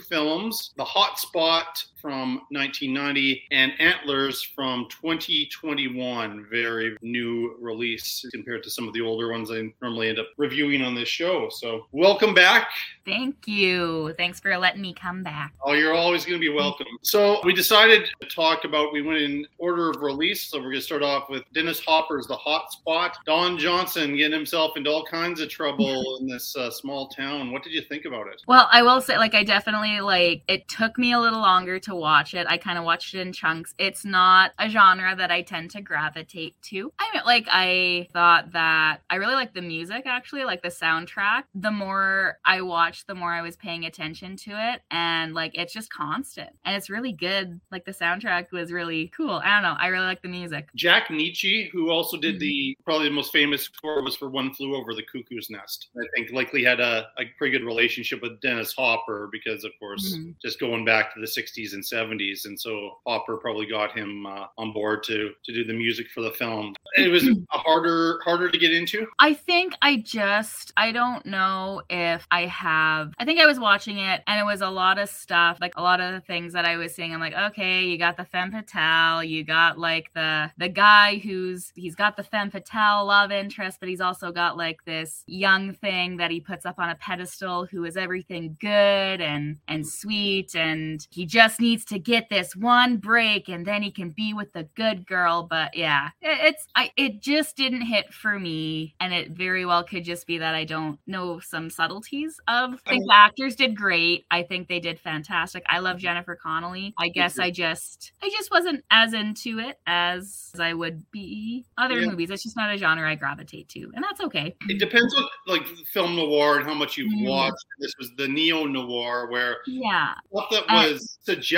films: 0.00 0.72
The 0.76 0.84
Hot 0.84 1.20
Spot 1.20 1.80
from 2.00 2.42
1990 2.50 3.42
and 3.50 3.72
Antlers 3.80 4.42
from 4.42 4.86
2021. 4.88 6.46
Very 6.50 6.96
new 7.02 7.56
release 7.60 8.24
compared 8.32 8.62
to 8.62 8.70
some 8.70 8.86
of 8.86 8.94
the 8.94 9.00
older 9.00 9.30
ones 9.30 9.50
I 9.50 9.72
normally 9.82 10.08
end 10.08 10.18
up 10.18 10.28
reviewing 10.36 10.82
on 10.82 10.94
this 10.94 11.08
show. 11.08 11.48
So, 11.50 11.86
welcome 11.92 12.34
back. 12.34 12.70
Thank 13.04 13.48
you. 13.48 14.14
Thanks 14.16 14.38
for 14.38 14.56
letting 14.56 14.82
me 14.82 14.94
come 14.94 15.22
back. 15.22 15.54
Oh, 15.62 15.72
you're 15.72 15.94
always 15.94 16.24
going 16.24 16.38
to 16.38 16.40
be 16.40 16.54
welcome. 16.54 16.86
So, 17.02 17.40
we 17.44 17.52
decided 17.52 18.08
to 18.20 18.28
talk 18.28 18.64
about, 18.64 18.92
we 18.92 19.02
went 19.02 19.20
in 19.20 19.46
order 19.58 19.90
of 19.90 20.00
release. 20.00 20.44
So, 20.44 20.58
we're 20.58 20.64
going 20.64 20.74
to 20.76 20.80
start 20.82 21.02
off 21.02 21.28
with 21.28 21.42
Dennis 21.52 21.80
Hopper's 21.80 22.26
The 22.26 22.36
Hot 22.36 22.70
Spot. 22.72 23.16
Don 23.26 23.58
Johnson 23.58 24.16
getting 24.16 24.32
himself 24.32 24.76
into 24.76 24.90
all 24.90 25.04
kinds 25.04 25.40
of 25.40 25.48
trouble 25.48 26.18
in 26.20 26.28
this 26.28 26.54
uh, 26.56 26.70
small 26.70 27.08
town. 27.08 27.50
What 27.50 27.62
did 27.62 27.72
you 27.72 27.82
think 27.82 28.04
about 28.04 28.28
it? 28.28 28.42
Well, 28.46 28.68
I 28.70 28.82
will 28.82 29.00
say, 29.00 29.16
like, 29.18 29.34
I 29.34 29.42
definitely, 29.42 30.00
like, 30.00 30.42
it 30.46 30.68
took 30.68 30.96
me 30.98 31.12
a 31.12 31.20
little 31.20 31.40
longer 31.40 31.78
to 31.80 31.87
watch 31.94 32.34
it. 32.34 32.46
I 32.48 32.56
kind 32.56 32.78
of 32.78 32.84
watched 32.84 33.14
it 33.14 33.20
in 33.20 33.32
chunks. 33.32 33.74
It's 33.78 34.04
not 34.04 34.52
a 34.58 34.68
genre 34.68 35.14
that 35.16 35.30
I 35.30 35.42
tend 35.42 35.70
to 35.72 35.80
gravitate 35.80 36.60
to. 36.62 36.92
I 36.98 37.10
mean, 37.12 37.22
like, 37.24 37.46
I 37.50 38.08
thought 38.12 38.52
that 38.52 39.00
I 39.10 39.16
really 39.16 39.34
like 39.34 39.54
the 39.54 39.62
music, 39.62 40.04
actually, 40.06 40.44
like 40.44 40.62
the 40.62 40.68
soundtrack. 40.68 41.44
The 41.54 41.70
more 41.70 42.38
I 42.44 42.62
watched, 42.62 43.06
the 43.06 43.14
more 43.14 43.32
I 43.32 43.42
was 43.42 43.56
paying 43.56 43.84
attention 43.84 44.36
to 44.36 44.50
it. 44.72 44.82
And 44.90 45.34
like 45.34 45.52
it's 45.54 45.72
just 45.72 45.92
constant. 45.92 46.50
And 46.64 46.76
it's 46.76 46.90
really 46.90 47.12
good. 47.12 47.60
Like 47.70 47.84
the 47.84 47.92
soundtrack 47.92 48.50
was 48.52 48.72
really 48.72 49.08
cool. 49.08 49.40
I 49.44 49.54
don't 49.54 49.62
know. 49.62 49.76
I 49.78 49.88
really 49.88 50.06
like 50.06 50.22
the 50.22 50.28
music. 50.28 50.68
Jack 50.74 51.08
Nitzsche, 51.08 51.70
who 51.70 51.90
also 51.90 52.16
did 52.16 52.36
mm-hmm. 52.36 52.40
the 52.40 52.78
probably 52.84 53.08
the 53.08 53.14
most 53.14 53.32
famous 53.32 53.64
score 53.64 54.02
was 54.02 54.16
for 54.16 54.28
One 54.28 54.52
Flew 54.54 54.74
Over 54.74 54.94
the 54.94 55.02
Cuckoo's 55.02 55.50
Nest. 55.50 55.88
I 55.96 56.06
think 56.14 56.32
likely 56.32 56.64
had 56.64 56.80
a, 56.80 57.08
a 57.18 57.24
pretty 57.36 57.56
good 57.56 57.66
relationship 57.66 58.22
with 58.22 58.40
Dennis 58.40 58.72
Hopper 58.72 59.28
because 59.30 59.64
of 59.64 59.72
course 59.78 60.14
mm-hmm. 60.14 60.30
just 60.42 60.60
going 60.60 60.84
back 60.84 61.14
to 61.14 61.20
the 61.20 61.26
60s 61.26 61.74
and 61.74 61.77
70s, 61.82 62.44
and 62.44 62.58
so 62.58 62.98
Hopper 63.06 63.36
probably 63.36 63.66
got 63.66 63.96
him 63.96 64.26
uh, 64.26 64.46
on 64.56 64.72
board 64.72 65.02
to 65.04 65.32
to 65.44 65.52
do 65.52 65.64
the 65.64 65.72
music 65.72 66.08
for 66.14 66.22
the 66.22 66.30
film. 66.32 66.74
It 66.96 67.08
was 67.08 67.28
harder 67.50 68.20
harder 68.24 68.50
to 68.50 68.58
get 68.58 68.72
into. 68.72 69.06
I 69.18 69.34
think 69.34 69.74
I 69.82 69.96
just 69.96 70.72
I 70.76 70.92
don't 70.92 71.24
know 71.26 71.82
if 71.90 72.26
I 72.30 72.46
have. 72.46 73.12
I 73.18 73.24
think 73.24 73.40
I 73.40 73.46
was 73.46 73.60
watching 73.60 73.98
it 73.98 74.22
and 74.26 74.40
it 74.40 74.44
was 74.44 74.60
a 74.60 74.70
lot 74.70 74.98
of 74.98 75.08
stuff, 75.08 75.58
like 75.60 75.74
a 75.76 75.82
lot 75.82 76.00
of 76.00 76.12
the 76.12 76.20
things 76.20 76.52
that 76.52 76.64
I 76.64 76.76
was 76.76 76.94
seeing. 76.94 77.12
I'm 77.12 77.20
like, 77.20 77.34
okay, 77.34 77.84
you 77.84 77.98
got 77.98 78.16
the 78.16 78.24
femme 78.24 78.50
fatale, 78.50 79.22
you 79.22 79.44
got 79.44 79.78
like 79.78 80.12
the 80.14 80.50
the 80.58 80.68
guy 80.68 81.18
who's 81.18 81.72
he's 81.74 81.94
got 81.94 82.16
the 82.16 82.22
femme 82.22 82.50
fatale 82.50 83.06
love 83.06 83.30
interest, 83.30 83.78
but 83.80 83.88
he's 83.88 84.00
also 84.00 84.32
got 84.32 84.56
like 84.56 84.84
this 84.84 85.24
young 85.26 85.74
thing 85.74 86.16
that 86.16 86.30
he 86.30 86.40
puts 86.40 86.66
up 86.66 86.78
on 86.78 86.90
a 86.90 86.94
pedestal 86.96 87.66
who 87.66 87.84
is 87.84 87.96
everything 87.96 88.56
good 88.60 89.20
and 89.20 89.58
and 89.68 89.86
sweet 89.86 90.54
and 90.54 91.06
he 91.10 91.26
just 91.26 91.60
needs 91.60 91.67
to 91.76 91.98
get 91.98 92.28
this 92.28 92.54
one 92.56 92.96
break 92.96 93.48
and 93.48 93.66
then 93.66 93.82
he 93.82 93.90
can 93.90 94.10
be 94.10 94.32
with 94.32 94.52
the 94.52 94.64
good 94.74 95.06
girl 95.06 95.46
but 95.48 95.76
yeah 95.76 96.08
it, 96.20 96.38
it's 96.42 96.66
i 96.74 96.90
it 96.96 97.20
just 97.20 97.56
didn't 97.56 97.82
hit 97.82 98.12
for 98.12 98.38
me. 98.38 98.94
And 99.00 99.12
it 99.12 99.32
very 99.32 99.64
well 99.64 99.84
could 99.84 100.04
just 100.04 100.26
be 100.26 100.38
that 100.38 100.54
i 100.54 100.64
don't 100.64 100.98
know 101.06 101.40
some 101.40 101.70
subtleties 101.70 102.40
of 102.48 102.74
I 102.86 102.90
think 102.90 103.04
the 103.06 103.14
actors 103.14 103.56
did 103.56 103.76
great. 103.76 104.24
I 104.30 104.42
think 104.42 104.68
they 104.68 104.80
did 104.80 104.98
fantastic. 104.98 105.62
I 105.68 105.78
love 105.78 105.98
jennifer 105.98 106.36
connelly. 106.36 106.94
I 106.98 107.08
guess 107.08 107.38
i 107.38 107.50
just 107.50 108.12
i 108.22 108.28
just 108.30 108.50
wasn't 108.50 108.84
as 108.90 109.12
into 109.12 109.58
it 109.58 109.78
as 109.86 110.52
i 110.58 110.72
would 110.72 111.10
be 111.10 111.66
other 111.76 112.00
yeah. 112.00 112.08
movies. 112.08 112.30
It's 112.30 112.42
just 112.42 112.56
not 112.56 112.74
a 112.74 112.78
genre 112.78 113.08
i 113.08 113.14
gravitate 113.14 113.68
to 113.70 113.90
and 113.94 114.02
that's 114.02 114.20
okay. 114.20 114.54
It 114.68 114.78
depends 114.78 115.14
on 115.14 115.24
like 115.46 115.66
film 115.92 116.16
noir 116.16 116.58
and 116.58 116.66
how 116.66 116.74
much 116.74 116.96
you've 116.96 117.12
mm. 117.12 117.28
watched. 117.28 117.64
This 117.80 117.92
was 117.98 118.10
the 118.16 118.28
neo 118.28 118.64
noir 118.64 119.30
where 119.30 119.58
yeah. 119.66 120.14
stuff 120.32 120.50
that 120.50 120.68
was 120.68 121.02
uh, 121.02 121.32
suggested 121.32 121.57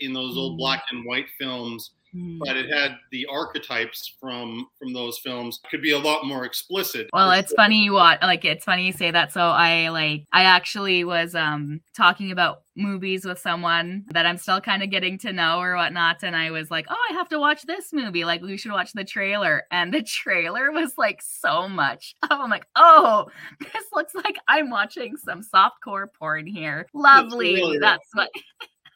in 0.00 0.12
those 0.12 0.36
old 0.36 0.54
mm. 0.54 0.58
black 0.58 0.84
and 0.90 1.04
white 1.04 1.26
films 1.38 1.92
mm. 2.14 2.38
but 2.40 2.56
it 2.56 2.70
had 2.70 2.96
the 3.10 3.26
archetypes 3.26 4.14
from 4.20 4.66
from 4.78 4.92
those 4.92 5.18
films 5.18 5.60
could 5.70 5.82
be 5.82 5.92
a 5.92 5.98
lot 5.98 6.24
more 6.24 6.44
explicit. 6.44 7.08
Well 7.12 7.30
it's 7.32 7.52
funny 7.52 7.84
you 7.84 7.92
watch 7.92 8.18
like 8.22 8.44
it's 8.44 8.64
funny 8.64 8.86
you 8.86 8.92
say 8.92 9.10
that. 9.10 9.32
So 9.32 9.40
i 9.40 9.88
like 9.88 10.24
i 10.32 10.44
actually 10.44 11.04
was 11.04 11.34
um 11.34 11.80
talking 11.96 12.30
about 12.30 12.62
movies 12.76 13.24
with 13.24 13.38
someone 13.38 14.04
that 14.12 14.24
i'm 14.24 14.38
still 14.38 14.60
kind 14.60 14.82
of 14.82 14.90
getting 14.90 15.18
to 15.18 15.32
know 15.32 15.58
or 15.58 15.76
whatnot 15.76 16.22
and 16.22 16.34
i 16.34 16.50
was 16.50 16.70
like 16.70 16.86
oh 16.88 17.06
i 17.10 17.12
have 17.14 17.28
to 17.28 17.38
watch 17.38 17.62
this 17.62 17.92
movie. 17.92 18.24
Like 18.24 18.42
we 18.42 18.56
should 18.56 18.72
watch 18.72 18.92
the 18.92 19.04
trailer. 19.04 19.64
And 19.70 19.92
the 19.92 20.02
trailer 20.02 20.70
was 20.72 20.94
like 20.96 21.20
so 21.22 21.68
much 21.68 22.14
i'm 22.30 22.50
like 22.50 22.66
oh 22.76 23.28
this 23.60 23.84
looks 23.92 24.14
like 24.14 24.36
i'm 24.48 24.70
watching 24.70 25.16
some 25.16 25.42
soft 25.42 25.82
core 25.82 26.10
porn 26.18 26.46
here. 26.46 26.86
Lovely. 26.94 27.54
really 27.54 27.78
that's 27.78 28.08
what 28.14 28.30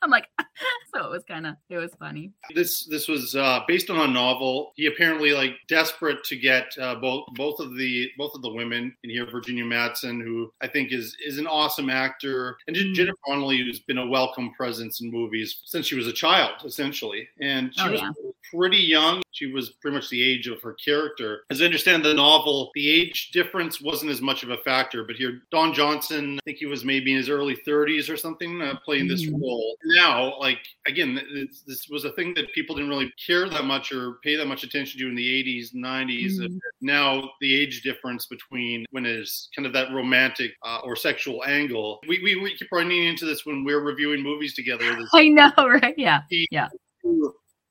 I'm 0.04 0.10
like, 0.10 0.28
so 0.94 1.06
it 1.06 1.10
was 1.10 1.24
kind 1.24 1.46
of 1.46 1.56
it 1.70 1.78
was 1.78 1.92
funny. 1.98 2.30
This 2.54 2.84
this 2.84 3.08
was 3.08 3.34
uh, 3.34 3.60
based 3.66 3.90
on 3.90 3.98
a 3.98 4.12
novel. 4.12 4.72
He 4.76 4.86
apparently 4.86 5.32
like 5.32 5.54
desperate 5.66 6.22
to 6.24 6.36
get 6.36 6.66
uh, 6.80 6.96
both 6.96 7.26
both 7.34 7.58
of 7.58 7.76
the 7.76 8.10
both 8.18 8.34
of 8.34 8.42
the 8.42 8.52
women 8.52 8.94
in 9.02 9.10
here. 9.10 9.26
Virginia 9.30 9.64
Madsen, 9.64 10.22
who 10.22 10.52
I 10.60 10.68
think 10.68 10.92
is 10.92 11.16
is 11.24 11.38
an 11.38 11.46
awesome 11.46 11.88
actor, 11.88 12.58
and 12.68 12.76
mm. 12.76 12.94
Jennifer 12.94 13.16
Connelly, 13.26 13.58
who's 13.58 13.80
been 13.80 13.98
a 13.98 14.06
welcome 14.06 14.52
presence 14.52 15.00
in 15.00 15.10
movies 15.10 15.62
since 15.64 15.86
she 15.86 15.94
was 15.94 16.06
a 16.06 16.12
child, 16.12 16.52
essentially, 16.64 17.26
and 17.40 17.74
she 17.74 17.82
oh, 17.82 17.92
was 17.92 18.00
yeah 18.00 18.12
pretty 18.54 18.78
young. 18.78 19.22
She 19.34 19.46
was 19.46 19.70
pretty 19.70 19.96
much 19.96 20.08
the 20.10 20.22
age 20.22 20.46
of 20.46 20.62
her 20.62 20.74
character. 20.74 21.42
As 21.50 21.60
I 21.60 21.64
understand 21.64 22.04
the 22.04 22.14
novel, 22.14 22.70
the 22.74 22.88
age 22.88 23.30
difference 23.32 23.80
wasn't 23.80 24.12
as 24.12 24.22
much 24.22 24.44
of 24.44 24.50
a 24.50 24.58
factor, 24.58 25.02
but 25.04 25.16
here, 25.16 25.42
Don 25.50 25.74
Johnson, 25.74 26.38
I 26.38 26.42
think 26.44 26.58
he 26.58 26.66
was 26.66 26.84
maybe 26.84 27.10
in 27.10 27.18
his 27.18 27.28
early 27.28 27.56
30s 27.56 28.08
or 28.08 28.16
something, 28.16 28.62
uh, 28.62 28.76
playing 28.84 29.08
this 29.08 29.26
mm. 29.26 29.40
role. 29.40 29.76
Now, 29.86 30.38
like, 30.38 30.60
again, 30.86 31.20
this, 31.34 31.62
this, 31.66 31.88
was 31.88 32.04
a 32.04 32.12
thing 32.12 32.32
that 32.34 32.52
people 32.52 32.76
didn't 32.76 32.90
really 32.90 33.12
care 33.24 33.48
that 33.48 33.64
much 33.64 33.92
or 33.92 34.14
pay 34.22 34.36
that 34.36 34.46
much 34.46 34.62
attention 34.62 35.00
to 35.00 35.08
in 35.08 35.16
the 35.16 35.44
80s, 35.44 35.74
90s. 35.74 36.38
Mm. 36.38 36.58
Now, 36.80 37.30
the 37.40 37.54
age 37.54 37.82
difference 37.82 38.26
between 38.26 38.86
when 38.92 39.04
it's 39.04 39.48
kind 39.54 39.66
of 39.66 39.72
that 39.72 39.92
romantic 39.92 40.52
uh, 40.64 40.80
or 40.84 40.94
sexual 40.94 41.44
angle, 41.44 42.00
we, 42.06 42.22
we, 42.22 42.36
we 42.36 42.56
keep 42.56 42.68
running 42.70 43.04
into 43.04 43.24
this 43.24 43.44
when 43.44 43.64
we're 43.64 43.80
reviewing 43.80 44.22
movies 44.22 44.54
together. 44.54 44.96
I 45.12 45.28
know, 45.28 45.52
right? 45.58 45.94
Yeah. 45.98 46.22
yeah 46.30 46.68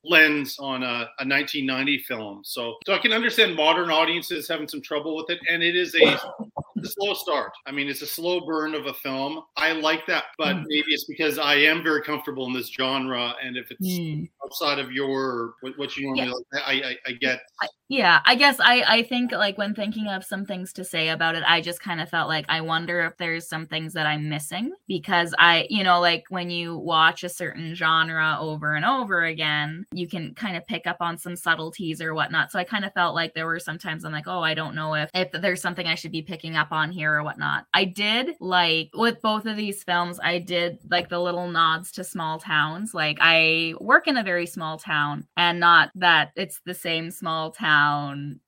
lens 0.03 0.57
on 0.59 0.83
a, 0.83 1.09
a 1.19 1.25
1990 1.25 1.99
film. 1.99 2.41
So, 2.43 2.75
so 2.85 2.93
I 2.93 2.97
can 2.97 3.13
understand 3.13 3.55
modern 3.55 3.89
audiences 3.89 4.47
having 4.47 4.67
some 4.67 4.81
trouble 4.81 5.15
with 5.15 5.29
it, 5.29 5.39
and 5.49 5.63
it 5.63 5.75
is 5.75 5.95
a, 5.95 6.05
a 6.05 6.85
slow 6.85 7.13
start. 7.13 7.51
I 7.65 7.71
mean, 7.71 7.87
it's 7.87 8.01
a 8.01 8.07
slow 8.07 8.45
burn 8.45 8.75
of 8.75 8.87
a 8.87 8.93
film. 8.93 9.43
I 9.55 9.71
like 9.71 10.05
that, 10.07 10.25
but 10.37 10.55
mm. 10.55 10.63
maybe 10.67 10.87
it's 10.89 11.05
because 11.05 11.39
I 11.39 11.55
am 11.55 11.83
very 11.83 12.01
comfortable 12.01 12.45
in 12.47 12.53
this 12.53 12.69
genre, 12.69 13.35
and 13.43 13.57
if 13.57 13.71
it's 13.71 13.87
mm. 13.87 14.29
outside 14.43 14.79
of 14.79 14.91
your 14.91 15.55
what, 15.61 15.77
what 15.77 15.97
you 15.97 16.07
normally 16.07 16.25
yeah. 16.27 16.59
like, 16.59 16.63
I, 16.65 16.89
I, 16.89 16.97
I 17.07 17.11
get. 17.13 17.41
I, 17.61 17.67
yeah, 17.93 18.21
I 18.25 18.33
guess 18.33 18.59
I 18.59 18.83
I 18.87 19.03
think 19.03 19.31
like 19.31 19.59
when 19.59 19.75
thinking 19.75 20.07
of 20.07 20.23
some 20.23 20.45
things 20.45 20.73
to 20.73 20.83
say 20.83 21.09
about 21.09 21.35
it, 21.35 21.43
I 21.45 21.61
just 21.61 21.79
kind 21.79 22.01
of 22.01 22.09
felt 22.09 22.27
like 22.27 22.45
I 22.49 22.61
wonder 22.61 23.01
if 23.01 23.17
there's 23.17 23.47
some 23.47 23.67
things 23.67 23.93
that 23.93 24.07
I'm 24.07 24.29
missing 24.29 24.73
because 24.87 25.35
I, 25.37 25.67
you 25.69 25.83
know, 25.83 25.99
like 25.99 26.23
when 26.29 26.49
you 26.49 26.75
watch 26.75 27.23
a 27.23 27.29
certain 27.29 27.75
genre 27.75 28.37
over 28.39 28.73
and 28.73 28.83
over 28.83 29.23
again, 29.23 29.85
you 29.93 30.07
can 30.07 30.33
kind 30.33 30.57
of 30.57 30.65
pick 30.65 30.87
up 30.87 30.97
on 31.01 31.19
some 31.19 31.35
subtleties 31.35 32.01
or 32.01 32.15
whatnot. 32.15 32.51
So 32.51 32.57
I 32.57 32.63
kind 32.63 32.83
of 32.83 32.93
felt 32.93 33.13
like 33.13 33.35
there 33.35 33.45
were 33.45 33.59
sometimes 33.59 34.03
I'm 34.03 34.11
like, 34.11 34.27
oh, 34.27 34.41
I 34.41 34.55
don't 34.55 34.73
know 34.73 34.95
if 34.95 35.11
if 35.13 35.31
there's 35.31 35.61
something 35.61 35.85
I 35.85 35.93
should 35.93 36.11
be 36.11 36.23
picking 36.23 36.55
up 36.55 36.71
on 36.71 36.89
here 36.89 37.13
or 37.13 37.23
whatnot. 37.23 37.67
I 37.75 37.85
did 37.85 38.31
like 38.39 38.89
with 38.95 39.21
both 39.21 39.45
of 39.45 39.55
these 39.55 39.83
films, 39.83 40.19
I 40.23 40.39
did 40.39 40.79
like 40.89 41.09
the 41.09 41.19
little 41.19 41.47
nods 41.47 41.91
to 41.91 42.03
small 42.03 42.39
towns. 42.39 42.95
Like 42.95 43.19
I 43.21 43.75
work 43.79 44.07
in 44.07 44.17
a 44.17 44.23
very 44.23 44.47
small 44.47 44.79
town, 44.79 45.27
and 45.37 45.59
not 45.59 45.91
that 45.93 46.31
it's 46.35 46.59
the 46.65 46.73
same 46.73 47.11
small 47.11 47.51
town. 47.51 47.82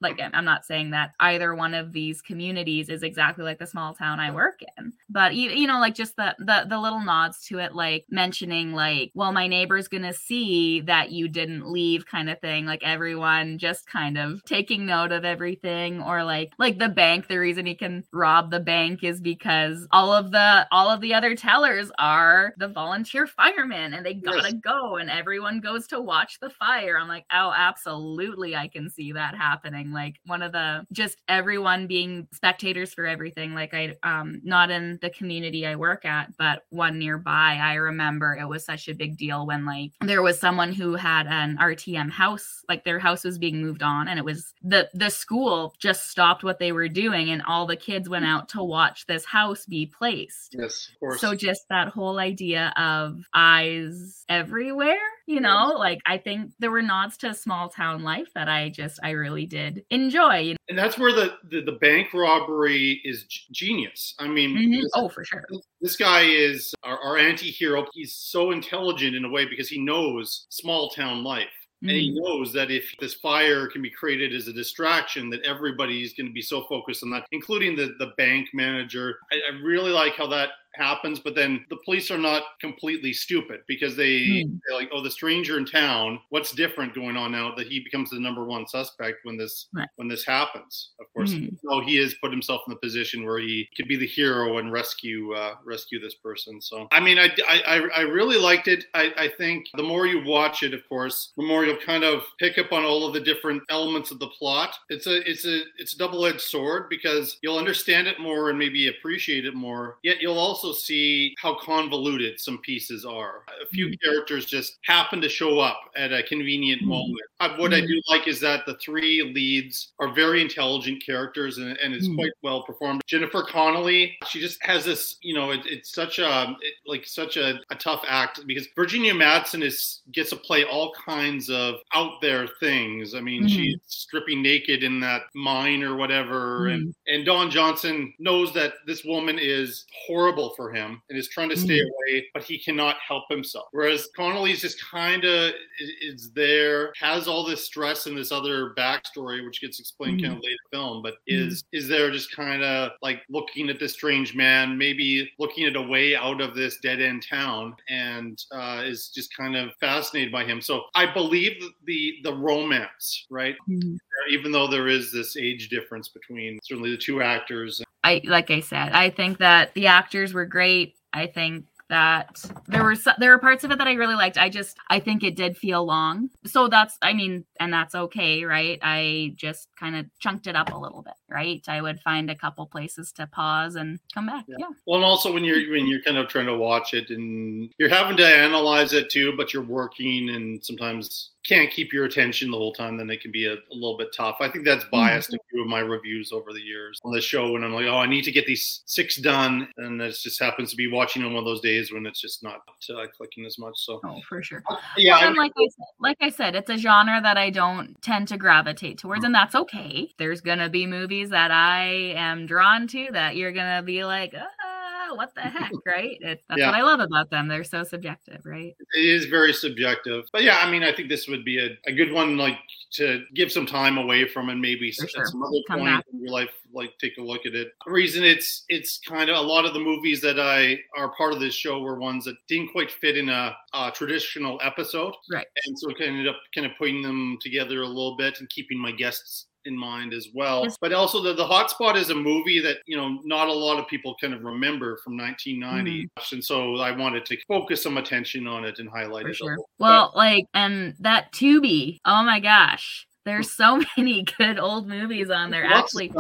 Like 0.02 0.20
I'm 0.34 0.46
not 0.46 0.66
saying 0.66 0.92
that 0.92 1.14
either 1.20 1.56
one 1.56 1.74
of 1.74 1.94
these 1.94 2.22
communities 2.22 2.90
is 2.90 3.04
exactly 3.04 3.44
like 3.44 3.60
the 3.60 3.68
small 3.68 3.94
town 3.94 4.20
I 4.20 4.32
work 4.32 4.62
in, 4.78 4.94
but 5.10 5.36
you, 5.36 5.52
you 5.52 5.68
know, 5.68 5.80
like 5.80 5.96
just 5.96 6.16
the 6.16 6.36
the 6.40 6.66
the 6.70 6.80
little 6.80 7.02
nods 7.02 7.46
to 7.48 7.60
it, 7.60 7.76
like 7.76 8.06
mentioning 8.10 8.74
like, 8.74 9.12
well, 9.14 9.32
my 9.32 9.48
neighbor's 9.48 9.88
gonna 9.88 10.14
see 10.14 10.82
that 10.82 11.12
you 11.12 11.28
didn't 11.28 11.70
leave 11.72 12.06
kind 12.06 12.30
of 12.30 12.40
thing 12.40 12.66
like 12.66 12.84
everyone 12.84 13.58
just 13.58 13.88
kind 13.88 14.18
of 14.18 14.44
taking 14.46 14.86
note 14.86 15.12
of 15.12 15.26
everything 15.26 16.02
or 16.02 16.24
like 16.24 16.52
like 16.58 16.80
the 16.80 16.90
bank 16.90 17.28
the 17.28 17.38
reason 17.38 17.66
he 17.66 17.76
can 17.76 18.04
rob 18.12 18.52
the 18.52 18.60
bank 18.60 19.04
is 19.04 19.22
because 19.22 19.88
all 19.92 20.14
of 20.14 20.32
the 20.32 20.68
all 20.72 20.90
of 20.90 21.02
the 21.02 21.14
other 21.14 21.36
tellers 21.36 21.92
are 21.98 22.54
the 22.58 22.68
volunteer 22.68 23.28
firemen 23.28 23.94
and 23.94 24.06
they 24.06 24.14
gotta 24.14 24.52
yes. 24.52 24.54
go 24.64 24.98
and 24.98 25.10
everyone 25.10 25.60
goes 25.60 25.88
to 25.88 26.00
watch 26.00 26.40
the 26.40 26.50
fire. 26.50 26.98
I'm 27.00 27.08
like 27.08 27.26
oh 27.32 27.54
absolutely 27.56 28.56
i 28.56 28.68
can 28.68 28.90
see 28.90 29.12
that 29.12 29.36
happening. 29.36 29.92
Like 29.92 30.16
one 30.26 30.42
of 30.42 30.52
the 30.52 30.86
just 30.92 31.22
everyone 31.28 31.88
being 31.88 32.28
spectators 32.34 32.94
for 32.94 33.06
everything. 33.06 33.54
Like 33.54 33.74
i 33.74 33.96
um 34.04 34.42
not 34.44 34.70
in 34.70 34.95
the 35.02 35.10
community 35.10 35.66
i 35.66 35.76
work 35.76 36.06
at 36.06 36.36
but 36.38 36.64
one 36.70 37.00
nearby 37.00 37.60
i 37.62 37.76
remember 37.76 38.36
it 38.36 38.48
was 38.48 38.66
such 38.66 38.88
a 38.88 38.94
big 38.94 39.18
deal 39.18 39.46
when 39.46 39.66
like 39.66 39.92
there 40.02 40.22
was 40.22 40.40
someone 40.40 40.74
who 40.74 40.96
had 40.96 41.28
an 41.28 41.58
RTM 41.58 42.12
house, 42.12 42.64
like 42.70 42.84
their 42.84 43.00
house 43.00 43.24
was 43.24 43.38
being 43.38 43.62
moved 43.62 43.84
on, 43.84 44.08
and 44.08 44.20
it 44.20 44.26
was 44.26 44.54
the 44.62 44.90
the 44.94 45.10
school 45.10 45.74
just 45.80 46.10
stopped 46.10 46.44
what 46.44 46.60
they 46.60 46.72
were 46.72 46.90
doing, 46.90 47.30
and 47.30 47.42
all 47.44 47.66
the 47.66 47.76
kids 47.76 48.08
went 48.08 48.26
out 48.26 48.50
to 48.50 48.64
watch 48.64 49.06
this 49.08 49.26
house 49.26 49.66
be 49.66 49.86
placed. 49.86 50.56
Yes, 50.58 50.90
of 50.94 51.00
course. 51.00 51.22
So 51.22 51.36
just 51.36 51.66
that 51.70 51.90
whole 51.90 52.20
idea 52.20 52.74
of 52.78 53.26
eyes 53.34 54.24
everywhere, 54.30 54.98
you 55.28 55.40
know, 55.40 55.74
like 55.78 56.00
I 56.06 56.18
think 56.18 56.52
there 56.60 56.72
were 56.72 56.82
nods 56.82 57.18
to 57.18 57.34
small 57.34 57.70
town 57.70 58.04
life 58.04 58.28
that 58.36 58.48
I 58.48 58.70
just 58.70 59.00
I 59.04 59.12
really 59.12 59.46
did 59.46 59.84
enjoy. 59.90 60.56
And 60.70 60.78
that's 60.78 60.98
where 60.98 61.14
the 61.14 61.36
the, 61.50 61.62
the 61.62 61.74
bank 61.74 62.14
robbery 62.14 63.02
is 63.04 63.24
g- 63.24 63.42
genius. 63.52 64.16
I 64.20 64.28
mean, 64.28 64.56
mm-hmm. 64.56 64.82
this, 64.82 64.92
oh 64.96 65.10
for 65.10 65.24
sure. 65.24 65.46
This 65.82 65.96
guy 65.96 66.22
is 66.22 66.74
our, 66.84 67.00
our 67.00 67.18
anti-hero. 67.18 67.86
He's 67.94 68.14
so 68.14 68.52
intelligent 68.52 69.16
in 69.16 69.26
a 69.26 69.30
way 69.30 69.46
because 69.46 69.70
he 69.70 69.80
knows 69.80 70.48
small 70.50 70.90
town 70.90 71.24
life. 71.24 71.48
And 71.82 71.92
he 71.92 72.12
mm. 72.12 72.16
knows 72.16 72.52
that 72.54 72.72
if 72.72 72.96
this 73.00 73.14
fire 73.16 73.68
can 73.68 73.82
be 73.82 73.92
created 73.92 74.34
as 74.34 74.48
a 74.48 74.54
distraction, 74.54 75.30
that 75.30 75.44
everybody's 75.44 76.14
going 76.14 76.26
to 76.26 76.34
be 76.34 76.42
so 76.42 76.64
focused 76.64 77.04
on 77.04 77.12
that, 77.12 77.26
including 77.32 77.76
the, 77.76 77.94
the 78.00 78.14
bank 78.18 78.48
manager. 78.54 79.18
I, 79.32 79.36
I 79.36 79.62
really 79.62 79.92
like 79.92 80.16
how 80.16 80.26
that 80.28 80.50
happens, 80.76 81.20
but 81.20 81.36
then 81.36 81.66
the 81.70 81.78
police 81.86 82.12
are 82.12 82.18
not 82.18 82.44
completely 82.60 83.14
stupid 83.14 83.62
because 83.68 83.96
they 83.96 84.20
mm. 84.20 84.60
they're 84.68 84.78
like, 84.78 84.90
oh, 84.94 85.02
the 85.02 85.12
stranger 85.12 85.58
in 85.58 85.66
town. 85.66 86.20
What's 86.30 86.52
different 86.52 86.94
going 86.94 87.18
on 87.18 87.32
now 87.32 87.54
that 87.56 87.68
he 87.68 87.80
becomes 87.80 88.10
the 88.10 88.20
number 88.20 88.46
one 88.46 88.68
suspect 88.68 89.20
when 89.24 89.38
this 89.38 89.68
right. 89.74 89.90
when 89.96 90.08
this 90.08 90.26
happens? 90.26 90.92
Of 91.00 91.12
course, 91.14 91.34
mm. 91.34 91.58
so 91.62 91.82
he 91.82 91.98
has 91.98 92.14
put 92.16 92.32
himself 92.32 92.62
in 92.68 92.74
the 92.74 92.80
position 92.80 93.26
where 93.26 93.40
he 93.40 93.68
could 93.76 93.88
be 93.88 93.96
the 93.96 94.08
hero 94.08 94.58
and 94.58 94.72
rescue 94.72 95.34
uh, 95.34 95.56
rescue 95.64 96.00
this 96.00 96.16
person. 96.16 96.62
So 96.62 96.88
I 96.92 97.00
mean, 97.00 97.18
I 97.20 97.30
I, 97.48 97.88
I 97.96 98.02
really 98.02 98.38
liked 98.38 98.68
it. 98.68 98.86
I, 98.94 99.12
I 99.18 99.32
think 99.38 99.68
the 99.76 99.84
more 99.84 100.08
you 100.08 100.24
watch 100.24 100.64
it, 100.64 100.74
of 100.74 100.88
course, 100.88 101.34
the 101.38 101.44
more 101.44 101.66
you'll 101.66 101.78
kind 101.78 102.04
of 102.04 102.24
pick 102.40 102.58
up 102.58 102.72
on 102.72 102.84
all 102.84 103.06
of 103.08 103.14
the 103.14 103.20
different 103.20 103.64
elements 103.70 104.12
of 104.12 104.20
the 104.20 104.28
plot. 104.28 104.76
It's 104.90 105.08
a 105.08 105.30
it's 105.30 105.46
a 105.46 105.62
it's 105.78 105.94
a 105.94 105.98
double 105.98 106.26
edged 106.26 106.42
sword 106.42 106.90
because 106.90 107.38
you'll 107.42 107.58
understand 107.58 108.08
it 108.08 108.20
more 108.20 108.50
and 108.50 108.60
maybe 108.60 108.88
appreciate 108.88 109.46
it 109.46 109.56
more. 109.56 109.98
Yet 110.04 110.22
you'll 110.22 110.40
also 110.40 110.65
also 110.66 110.78
see 110.78 111.36
how 111.42 111.56
convoluted 111.56 112.40
some 112.40 112.58
pieces 112.60 113.06
are. 113.06 113.44
A 113.62 113.68
few 113.68 113.88
mm-hmm. 113.88 114.10
characters 114.10 114.46
just 114.46 114.78
happen 114.84 115.22
to 115.22 115.30
show 115.30 115.60
up 115.60 115.80
at 115.96 116.12
a 116.12 116.24
convenient 116.24 116.82
mm-hmm. 116.82 116.90
moment. 116.90 117.22
Uh, 117.40 117.50
what 117.58 117.72
mm-hmm. 117.72 117.84
I 117.84 117.88
do 117.88 118.02
like 118.10 118.28
is 118.28 118.40
that 118.42 118.66
the 118.66 118.76
three 118.76 119.22
leads 119.22 119.94
are 120.00 120.14
very 120.14 120.42
intelligent 120.42 121.04
characters 121.06 121.58
and, 121.58 121.78
and 121.78 121.94
it's 121.94 122.08
mm-hmm. 122.08 122.16
quite 122.16 122.32
well 122.42 122.64
performed. 122.64 123.02
Jennifer 123.08 123.44
Connelly, 123.44 124.18
she 124.28 124.40
just 124.40 124.64
has 124.64 124.86
this, 124.86 125.18
you 125.22 125.34
know, 125.34 125.52
it, 125.52 125.62
it's 125.66 125.94
such 125.94 126.20
a 126.20 126.56
it, 126.62 126.74
like 126.88 127.06
such 127.06 127.38
a, 127.38 127.60
a, 127.70 127.76
tough 127.76 128.04
act 128.08 128.40
because 128.48 128.68
Virginia 128.76 129.14
Madsen 129.14 129.62
is 129.62 130.02
gets 130.12 130.30
to 130.32 130.36
play 130.36 130.64
all 130.64 130.94
kinds 131.06 131.50
of 131.50 131.76
out 131.94 132.22
there 132.22 132.48
things. 132.60 133.14
I 133.14 133.22
mean, 133.22 133.48
she's 133.48 133.76
mm-hmm. 133.76 133.86
stripping 133.86 134.42
naked 134.42 134.84
in 134.84 135.00
that 135.02 135.24
mine 135.36 135.84
or 135.84 135.96
whatever, 135.96 136.68
and 136.68 136.88
mm-hmm. 136.88 137.14
and 137.14 137.26
Don 137.26 137.52
Johnson 137.52 138.14
knows 138.18 138.54
that 138.54 138.74
this 138.88 139.04
woman 139.04 139.38
is 139.40 139.86
horrible 140.08 140.55
for 140.56 140.72
him 140.72 141.02
and 141.10 141.18
is 141.18 141.30
trying 141.30 141.50
to 141.50 141.58
stay 141.58 141.80
mm-hmm. 141.80 142.14
away, 142.14 142.26
but 142.34 142.44
he 142.44 142.58
cannot 142.58 142.98
help 143.06 143.24
himself. 143.30 143.68
Whereas 143.72 144.10
Connelly's 144.16 144.62
just 144.62 144.84
kind 144.84 145.24
of 145.24 145.54
is 146.02 146.32
there, 146.32 146.94
has 147.00 147.28
all 147.28 147.46
this 147.46 147.66
stress 147.66 148.06
and 148.06 148.18
this 148.18 148.32
other 148.32 148.74
backstory, 148.78 149.46
which 149.46 149.62
gets 149.62 149.80
explained 149.80 150.20
mm-hmm. 150.20 150.28
kind 150.28 150.38
of 150.38 150.44
later 150.44 150.52
in 150.54 150.58
the 150.72 150.78
film, 150.78 151.02
but 151.02 151.14
mm-hmm. 151.30 151.48
is 151.48 151.64
is 151.72 151.88
there 151.88 152.12
just 152.12 152.36
kind 152.36 152.64
of 152.64 152.92
like 153.02 153.22
looking 153.30 153.70
at 153.70 153.80
this 153.80 153.94
strange 153.94 154.36
man, 154.36 154.78
maybe 154.78 155.32
looking 155.40 155.66
at 155.66 155.76
a 155.76 155.82
way 155.82 156.16
out 156.16 156.42
of 156.42 156.56
this 156.56 156.78
dead 156.82 157.02
end 157.02 157.26
town, 157.28 157.76
and 157.90 158.44
uh, 158.52 158.82
is 158.86 159.10
just 159.10 159.36
kind 159.36 159.56
of 159.56 159.72
fascinated 159.80 160.32
by 160.32 160.44
him. 160.44 160.62
So 160.62 160.84
I 160.96 161.12
believe 161.12 161.62
the 161.86 162.16
the 162.24 162.34
romance, 162.34 163.26
right? 163.30 163.56
Mm-hmm. 163.70 163.96
Even 164.30 164.52
though 164.52 164.68
there 164.68 164.88
is 164.88 165.12
this 165.12 165.38
age 165.38 165.70
difference 165.70 166.10
between 166.10 166.60
certainly 166.64 166.92
the 166.92 166.98
two 166.98 167.22
actors. 167.22 167.82
I 168.06 168.22
like 168.24 168.52
I 168.52 168.60
said, 168.60 168.92
I 168.92 169.10
think 169.10 169.40
that 169.40 169.74
the 169.74 169.88
actors 169.88 170.32
were 170.32 170.46
great. 170.46 170.96
I 171.12 171.26
think 171.26 171.66
that 171.90 172.44
there 172.68 172.84
were 172.84 172.96
there 173.18 173.32
were 173.32 173.40
parts 173.40 173.64
of 173.64 173.72
it 173.72 173.80
that 173.80 173.88
I 173.88 173.94
really 173.94 174.14
liked. 174.14 174.38
I 174.38 174.50
just 174.50 174.78
I 174.90 175.00
think 175.00 175.24
it 175.24 175.36
did 175.36 175.58
feel 175.58 175.84
long. 175.84 176.30
So 176.46 176.68
that's 176.68 176.98
I 177.02 177.14
mean, 177.14 177.46
and 177.60 177.74
that's 177.74 177.96
okay, 177.96 178.44
right? 178.44 178.78
I 178.84 179.34
just 179.36 179.70
kind 179.80 179.96
of 179.96 180.06
chunked 180.20 180.46
it 180.46 180.56
up 180.56 180.72
a 180.72 180.78
little 180.78 181.02
bit, 181.02 181.16
right? 181.30 181.64
I 181.68 181.82
would 181.82 182.00
find 182.00 182.30
a 182.30 182.36
couple 182.36 182.68
places 182.68 183.12
to 183.14 183.26
pause 183.26 183.76
and 183.76 184.00
come 184.14 184.28
back. 184.28 184.46
Yeah. 184.48 184.58
yeah. 184.60 184.70
Well, 184.86 184.98
and 184.98 185.06
also 185.06 185.34
when 185.34 185.44
you're 185.44 185.72
when 185.72 185.88
you're 185.88 186.04
kind 186.04 186.18
of 186.18 186.28
trying 186.28 186.48
to 186.48 186.58
watch 186.58 186.94
it 186.94 187.10
and 187.10 187.74
you're 187.80 187.90
having 187.90 188.18
to 188.18 188.26
analyze 188.28 188.94
it 188.94 189.10
too, 189.10 189.34
but 189.36 189.52
you're 189.52 189.64
working 189.64 190.30
and 190.30 190.64
sometimes 190.64 191.32
can't 191.48 191.72
keep 191.72 191.94
your 191.94 192.06
attention 192.06 192.52
the 192.52 192.58
whole 192.58 192.74
time, 192.74 192.98
then 192.98 193.10
it 193.10 193.22
can 193.22 193.32
be 193.32 193.46
a, 193.46 193.54
a 193.54 193.74
little 193.74 193.98
bit 193.98 194.14
tough. 194.16 194.38
I 194.40 194.50
think 194.50 194.66
that's 194.66 194.84
mm-hmm. 194.86 194.96
biased 194.96 195.30
mm-hmm. 195.30 195.36
a 195.36 195.50
few 195.52 195.62
of 195.62 195.68
my 195.68 195.80
reviews 195.80 196.32
over 196.32 196.54
the 196.54 196.62
years 196.62 197.00
on 197.04 197.14
the 197.14 197.22
show 197.22 197.52
when 197.52 197.64
I'm 197.64 197.74
like, 197.74 197.86
oh, 197.86 197.98
I 197.98 198.08
need 198.08 198.24
to 198.24 198.32
get 198.32 198.46
these 198.46 198.82
six 198.86 199.18
done, 199.18 199.68
and 199.78 200.02
it 200.02 200.16
just 200.22 200.40
happens 200.40 200.72
to 200.72 200.76
be 200.76 200.88
watching 200.88 201.24
on 201.24 201.34
one 201.34 201.40
of 201.40 201.46
those 201.46 201.62
days 201.62 201.92
when 201.92 202.06
it's 202.06 202.22
just 202.22 202.44
not 202.44 202.62
uh, 202.90 203.06
clicking 203.16 203.46
as 203.46 203.58
much. 203.58 203.76
So, 203.78 204.00
oh, 204.04 204.22
for 204.28 204.42
sure. 204.42 204.64
Uh, 204.70 204.78
yeah, 204.98 205.34
like 205.38 205.54
I 205.58 205.68
said, 205.68 205.86
like 206.00 206.18
I 206.22 206.30
said, 206.30 206.56
it's 206.56 206.70
a 206.70 206.78
genre 206.78 207.22
that 207.22 207.38
I 207.38 207.50
don't 207.50 208.02
tend 208.02 208.28
to 208.30 208.38
gravitate 208.38 208.98
towards, 208.98 209.24
and 209.24 209.34
that's 209.34 209.56
okay. 209.56 210.12
There's 210.18 210.42
gonna 210.42 210.70
be 210.70 210.86
movies 210.86 211.30
that 211.30 211.52
I 211.52 212.14
am 212.16 212.46
drawn 212.46 212.88
to 212.88 213.08
that 213.12 213.36
you're 213.36 213.52
gonna 213.52 213.84
be 213.84 214.04
like, 214.04 214.34
ah, 214.36 214.75
what 215.14 215.34
the 215.36 215.42
heck, 215.42 215.72
right? 215.86 216.18
That's 216.22 216.42
yeah. 216.56 216.68
what 216.68 216.76
I 216.76 216.82
love 216.82 217.00
about 217.00 217.30
them. 217.30 217.48
They're 217.48 217.64
so 217.64 217.84
subjective, 217.84 218.42
right? 218.46 218.76
It 218.96 219.06
is 219.06 219.26
very 219.26 219.54
subjective. 219.54 220.26
But 220.32 220.44
yeah, 220.44 220.58
I 220.58 220.72
mean, 220.72 220.84
I 220.84 220.94
think 220.94 221.10
this 221.10 221.28
would 221.28 221.46
be 221.46 221.60
a, 221.60 221.78
a 221.88 221.94
good 221.94 222.12
one, 222.12 222.38
like 222.38 222.58
to 222.94 223.24
give 223.34 223.52
some 223.52 223.66
time 223.66 223.98
away 223.98 224.28
from 224.28 224.50
and 224.50 224.62
maybe 224.62 224.92
sure. 224.92 225.08
some 225.26 225.44
other 225.44 225.60
Come 225.68 225.80
point 225.80 225.98
back. 225.98 226.06
in 226.14 226.22
your 226.22 226.32
life, 226.32 226.52
like 226.74 226.98
take 227.00 227.18
a 227.18 227.22
look 227.22 227.46
at 227.46 227.54
it. 227.54 227.70
The 227.86 227.92
reason 227.92 228.24
it's 228.24 228.64
it's 228.70 229.00
kind 229.00 229.30
of 229.30 229.36
a 229.36 229.42
lot 229.42 229.66
of 229.66 229.74
the 229.74 229.80
movies 229.80 230.22
that 230.22 230.40
I 230.40 230.80
are 230.98 231.14
part 231.16 231.34
of 231.34 231.40
this 231.40 231.54
show 231.54 231.80
were 231.80 232.00
ones 232.00 232.26
that 232.26 232.38
didn't 232.48 232.72
quite 232.72 232.92
fit 232.92 233.18
in 233.18 233.30
a, 233.30 233.56
a 233.74 233.92
traditional 233.92 234.60
episode, 234.64 235.14
right? 235.32 235.46
And 235.66 235.78
so 235.78 235.90
I 235.90 236.04
ended 236.04 236.28
up 236.28 236.38
kind 236.54 236.66
of 236.66 236.74
putting 236.78 237.02
them 237.02 237.38
together 237.42 237.82
a 237.82 237.88
little 237.88 238.16
bit 238.16 238.40
and 238.40 238.50
keeping 238.50 238.80
my 238.80 238.92
guests 238.92 239.48
in 239.66 239.78
mind 239.78 240.14
as 240.14 240.30
well. 240.34 240.68
But 240.82 240.94
also 240.94 241.22
the, 241.22 241.34
the 241.34 241.46
Hotspot 241.46 241.96
is 241.96 242.10
a 242.10 242.16
movie 242.16 242.60
that, 242.62 242.78
you 242.86 242.98
know, 242.98 243.20
not 243.24 243.48
a 243.48 243.54
lot 243.54 243.80
of 243.80 243.88
people 243.88 244.16
kind 244.20 244.34
of 244.34 244.44
remember 244.44 244.98
from 245.04 245.18
1990. 245.18 246.04
Mm-hmm. 246.04 246.36
And 246.36 246.44
so 246.44 246.76
I 246.78 246.92
wanted 246.92 247.26
to 247.26 247.38
focus 247.48 247.84
some 247.84 247.98
attention 247.98 248.48
on 248.48 248.66
it 248.66 248.80
and 248.80 248.90
highlight 248.90 249.24
For 249.24 249.30
it. 249.30 249.36
Sure. 249.36 249.58
Well, 249.80 250.12
like, 250.16 250.46
and 250.54 250.96
that 251.00 251.32
Tubi, 251.32 252.00
oh 252.06 252.24
my 252.24 252.40
gosh. 252.40 253.08
There's 253.26 253.52
so 253.52 253.82
many 253.98 254.24
good 254.38 254.60
old 254.60 254.88
movies 254.88 255.30
on 255.30 255.50
there. 255.50 255.68
Lots 255.70 255.96
Actually, 255.96 256.12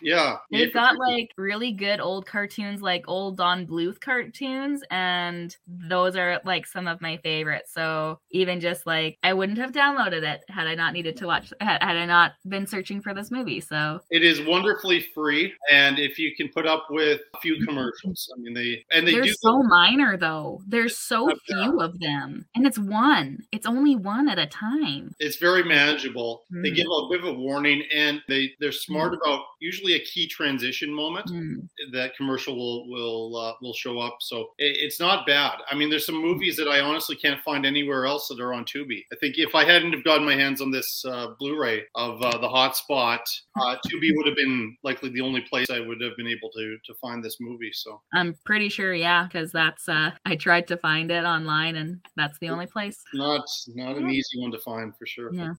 yeah, 0.00 0.38
they've 0.50 0.72
got 0.72 0.96
like 0.96 1.30
really 1.36 1.72
good 1.72 2.00
old 2.00 2.26
cartoons, 2.26 2.80
like 2.80 3.04
old 3.06 3.36
Don 3.36 3.66
Bluth 3.66 4.00
cartoons, 4.00 4.82
and 4.90 5.54
those 5.66 6.16
are 6.16 6.40
like 6.44 6.66
some 6.66 6.88
of 6.88 7.02
my 7.02 7.18
favorites. 7.18 7.72
So 7.72 8.18
even 8.30 8.60
just 8.60 8.86
like 8.86 9.18
I 9.22 9.34
wouldn't 9.34 9.58
have 9.58 9.72
downloaded 9.72 10.22
it 10.22 10.42
had 10.48 10.66
I 10.66 10.74
not 10.74 10.94
needed 10.94 11.16
to 11.18 11.26
watch, 11.26 11.52
had, 11.60 11.82
had 11.82 11.96
I 11.96 12.06
not 12.06 12.32
been 12.48 12.66
searching 12.66 13.02
for 13.02 13.12
this 13.12 13.30
movie. 13.30 13.60
So 13.60 14.00
it 14.10 14.24
is 14.24 14.40
wonderfully 14.42 15.04
free, 15.14 15.52
and 15.70 15.98
if 15.98 16.18
you 16.18 16.34
can 16.34 16.48
put 16.48 16.66
up 16.66 16.86
with 16.90 17.20
a 17.34 17.40
few 17.40 17.56
mm-hmm. 17.56 17.66
commercials, 17.66 18.32
I 18.34 18.40
mean 18.40 18.54
they 18.54 18.84
and 18.90 19.06
they 19.06 19.12
they're 19.12 19.22
do 19.24 19.34
so 19.38 19.62
minor 19.62 20.16
though. 20.16 20.62
There's 20.66 20.96
so 20.96 21.30
few 21.46 21.80
of 21.80 22.00
them, 22.00 22.46
and 22.54 22.66
it's 22.66 22.78
one. 22.78 23.40
It's 23.52 23.66
only 23.66 23.96
one 23.96 24.30
at 24.30 24.38
a 24.38 24.46
time. 24.46 25.14
It's 25.18 25.36
very 25.36 25.62
manageable 25.62 26.44
Mm. 26.54 26.62
They 26.62 26.70
give 26.70 26.86
a 26.86 27.08
bit 27.10 27.20
of 27.20 27.26
a 27.26 27.38
warning, 27.38 27.82
and 27.92 28.20
they 28.28 28.52
they're 28.60 28.72
smart 28.72 29.12
mm. 29.12 29.16
about 29.16 29.44
usually 29.60 29.94
a 29.94 30.00
key 30.00 30.28
transition 30.28 30.92
moment 30.92 31.26
mm. 31.26 31.68
that 31.92 32.16
commercial 32.16 32.56
will 32.56 32.88
will 32.88 33.36
uh, 33.36 33.54
will 33.60 33.74
show 33.74 33.98
up. 33.98 34.18
So 34.20 34.50
it, 34.58 34.76
it's 34.78 35.00
not 35.00 35.26
bad. 35.26 35.58
I 35.70 35.74
mean, 35.74 35.90
there's 35.90 36.06
some 36.06 36.20
movies 36.20 36.56
that 36.56 36.68
I 36.68 36.80
honestly 36.80 37.16
can't 37.16 37.40
find 37.42 37.66
anywhere 37.66 38.06
else 38.06 38.28
that 38.28 38.40
are 38.40 38.54
on 38.54 38.64
Tubi. 38.64 39.02
I 39.12 39.16
think 39.20 39.34
if 39.38 39.54
I 39.54 39.64
hadn't 39.64 39.92
have 39.92 40.04
gotten 40.04 40.24
my 40.24 40.34
hands 40.34 40.60
on 40.60 40.70
this 40.70 41.04
uh, 41.04 41.28
Blu-ray 41.38 41.82
of 41.94 42.22
uh, 42.22 42.38
the 42.38 42.48
Hotspot, 42.48 43.20
uh, 43.60 43.76
Tubi 43.86 44.10
would 44.14 44.26
have 44.26 44.36
been 44.36 44.76
likely 44.84 45.10
the 45.10 45.20
only 45.20 45.40
place 45.40 45.70
I 45.70 45.80
would 45.80 46.00
have 46.00 46.16
been 46.16 46.28
able 46.28 46.50
to 46.50 46.76
to 46.84 46.94
find 47.00 47.24
this 47.24 47.38
movie. 47.40 47.72
So 47.72 48.00
I'm 48.12 48.34
pretty 48.44 48.68
sure, 48.68 48.94
yeah, 48.94 49.24
because 49.24 49.50
that's 49.50 49.88
uh, 49.88 50.12
I 50.24 50.36
tried 50.36 50.68
to 50.68 50.76
find 50.76 51.10
it 51.10 51.24
online, 51.24 51.76
and 51.76 52.00
that's 52.16 52.38
the 52.38 52.50
only 52.50 52.66
place. 52.66 53.02
Not 53.12 53.44
not 53.74 53.96
an 53.96 54.10
easy 54.10 54.40
one 54.40 54.52
to 54.52 54.58
find 54.58 54.96
for 54.96 55.06
sure. 55.06 55.32
Yeah. 55.32 55.54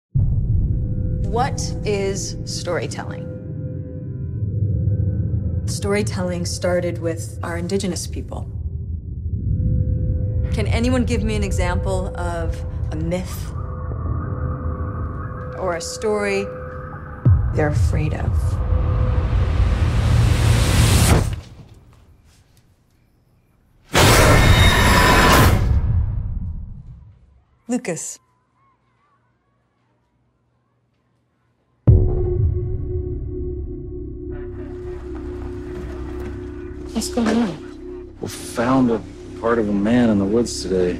What 1.26 1.59
is 1.84 2.38
storytelling? 2.45 3.26
Storytelling 5.65 6.45
started 6.45 6.99
with 6.99 7.39
our 7.43 7.57
indigenous 7.57 8.07
people. 8.07 8.49
Can 10.53 10.67
anyone 10.67 11.03
give 11.03 11.23
me 11.23 11.36
an 11.36 11.43
example 11.43 12.15
of 12.15 12.55
a 12.91 12.95
myth 12.95 13.51
or 15.59 15.76
a 15.76 15.82
story 15.82 16.45
they're 17.53 17.69
afraid 17.69 18.13
of? 18.13 18.32
Lucas. 27.67 28.19
What's 36.95 37.09
going 37.09 37.27
on? 37.27 38.15
We 38.21 38.29
found 38.29 38.89
a 38.89 39.01
part 39.41 39.59
of 39.59 39.67
a 39.67 39.73
man 39.73 40.09
in 40.09 40.17
the 40.17 40.23
woods 40.23 40.61
today. 40.61 40.93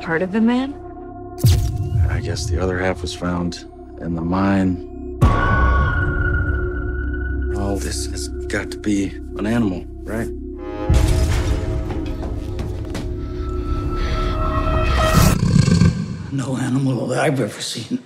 Part 0.00 0.22
of 0.22 0.30
the 0.30 0.40
man? 0.40 0.72
I 2.08 2.20
guess 2.20 2.46
the 2.46 2.62
other 2.62 2.78
half 2.78 3.02
was 3.02 3.12
found 3.12 3.64
in 4.00 4.14
the 4.14 4.22
mine. 4.22 5.18
All 7.58 7.76
this 7.76 8.06
has 8.06 8.28
got 8.46 8.70
to 8.70 8.78
be 8.78 9.08
an 9.36 9.46
animal, 9.46 9.84
right? 10.04 10.28
No 16.30 16.56
animal 16.56 17.08
that 17.08 17.18
I've 17.18 17.40
ever 17.40 17.60
seen. 17.60 17.98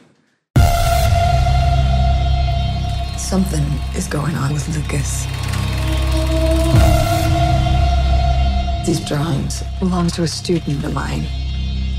Something 3.18 3.64
is 3.94 4.08
going 4.08 4.34
on 4.36 4.54
with 4.54 4.74
Lucas. 4.74 5.26
These 8.84 9.06
drawings 9.06 9.62
belong 9.78 10.08
to 10.08 10.24
a 10.24 10.26
student 10.26 10.84
of 10.84 10.92
mine. 10.92 11.24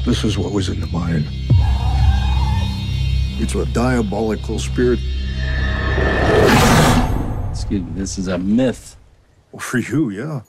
This 0.05 0.25
is 0.25 0.37
what 0.37 0.51
was 0.51 0.67
in 0.67 0.81
the 0.81 0.87
mine. 0.87 1.23
It's 3.39 3.55
a 3.55 3.65
diabolical 3.67 4.59
spirit. 4.59 4.99
Excuse 7.51 7.81
me, 7.81 7.91
this 7.95 8.17
is 8.17 8.27
a 8.27 8.37
myth. 8.37 8.97
Well, 9.53 9.61
for 9.61 9.77
you, 9.77 10.09
yeah. 10.09 10.41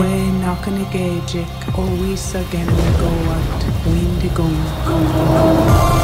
When 0.00 0.40
nakanigejik 0.40 1.78
always 1.78 2.34
again 2.34 2.66
go 2.96 3.12
out 3.28 3.62
windigo 3.84 4.48
aki 4.88 5.95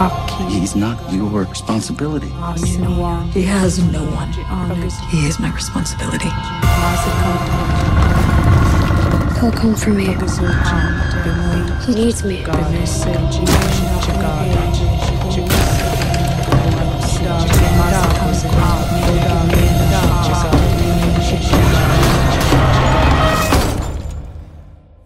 He's 0.00 0.74
not 0.74 1.12
your 1.12 1.44
responsibility. 1.44 2.28
He 2.28 2.32
has 2.32 2.78
no 2.78 4.02
one. 4.02 4.32
He 5.10 5.26
is 5.26 5.38
my 5.38 5.52
responsibility. 5.52 6.30
He'll 9.38 9.52
come 9.52 9.74
for 9.74 9.90
me. 9.90 10.06
He 11.84 11.94
needs 11.94 12.24
me. 12.24 12.42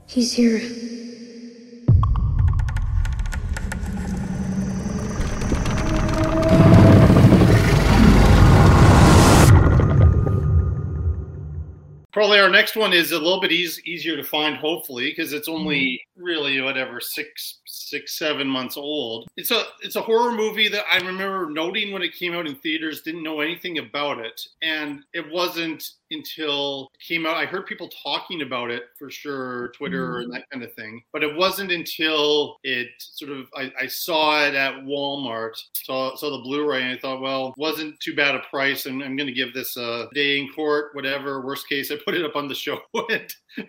He's 0.06 0.32
here. 0.34 0.83
Probably 12.14 12.38
our 12.38 12.48
next 12.48 12.76
one 12.76 12.92
is 12.92 13.10
a 13.10 13.18
little 13.18 13.40
bit 13.40 13.50
eas- 13.50 13.84
easier 13.84 14.16
to 14.16 14.22
find, 14.22 14.56
hopefully, 14.56 15.10
because 15.10 15.32
it's 15.32 15.48
mm-hmm. 15.48 15.60
only 15.62 16.06
really 16.16 16.60
whatever 16.60 17.00
six 17.00 17.58
six 17.66 18.16
seven 18.16 18.46
months 18.46 18.76
old. 18.76 19.26
It's 19.36 19.50
a 19.50 19.64
it's 19.82 19.96
a 19.96 20.00
horror 20.00 20.32
movie 20.32 20.68
that 20.68 20.84
i 20.90 20.96
remember 20.98 21.50
noting 21.50 21.92
when 21.92 22.02
it 22.02 22.14
came 22.14 22.34
out 22.34 22.46
in 22.46 22.54
theaters 22.56 23.02
didn't 23.02 23.22
know 23.22 23.40
anything 23.40 23.78
about 23.78 24.18
it 24.18 24.40
and 24.62 25.02
it 25.12 25.30
wasn't 25.30 25.90
until 26.14 26.90
it 26.94 27.00
came 27.00 27.26
out 27.26 27.36
i 27.36 27.44
heard 27.44 27.66
people 27.66 27.88
talking 28.02 28.42
about 28.42 28.70
it 28.70 28.84
for 28.98 29.10
sure 29.10 29.68
twitter 29.68 30.14
mm-hmm. 30.14 30.24
and 30.24 30.32
that 30.32 30.48
kind 30.50 30.64
of 30.64 30.72
thing 30.74 31.02
but 31.12 31.22
it 31.22 31.36
wasn't 31.36 31.70
until 31.70 32.56
it 32.62 32.88
sort 32.98 33.30
of 33.30 33.46
i, 33.56 33.70
I 33.80 33.86
saw 33.86 34.44
it 34.44 34.54
at 34.54 34.74
walmart 34.84 35.52
saw, 35.74 36.14
saw 36.16 36.30
the 36.30 36.42
blu-ray 36.42 36.82
and 36.82 36.92
i 36.92 36.98
thought 36.98 37.20
well 37.20 37.54
wasn't 37.56 37.98
too 38.00 38.14
bad 38.14 38.34
a 38.34 38.40
price 38.50 38.86
and 38.86 39.02
i'm 39.02 39.16
going 39.16 39.26
to 39.26 39.32
give 39.32 39.52
this 39.52 39.76
a 39.76 40.08
day 40.14 40.38
in 40.38 40.48
court 40.52 40.94
whatever 40.94 41.44
worst 41.44 41.68
case 41.68 41.90
i 41.90 41.96
put 42.04 42.14
it 42.14 42.24
up 42.24 42.36
on 42.36 42.48
the 42.48 42.54
show 42.64 42.80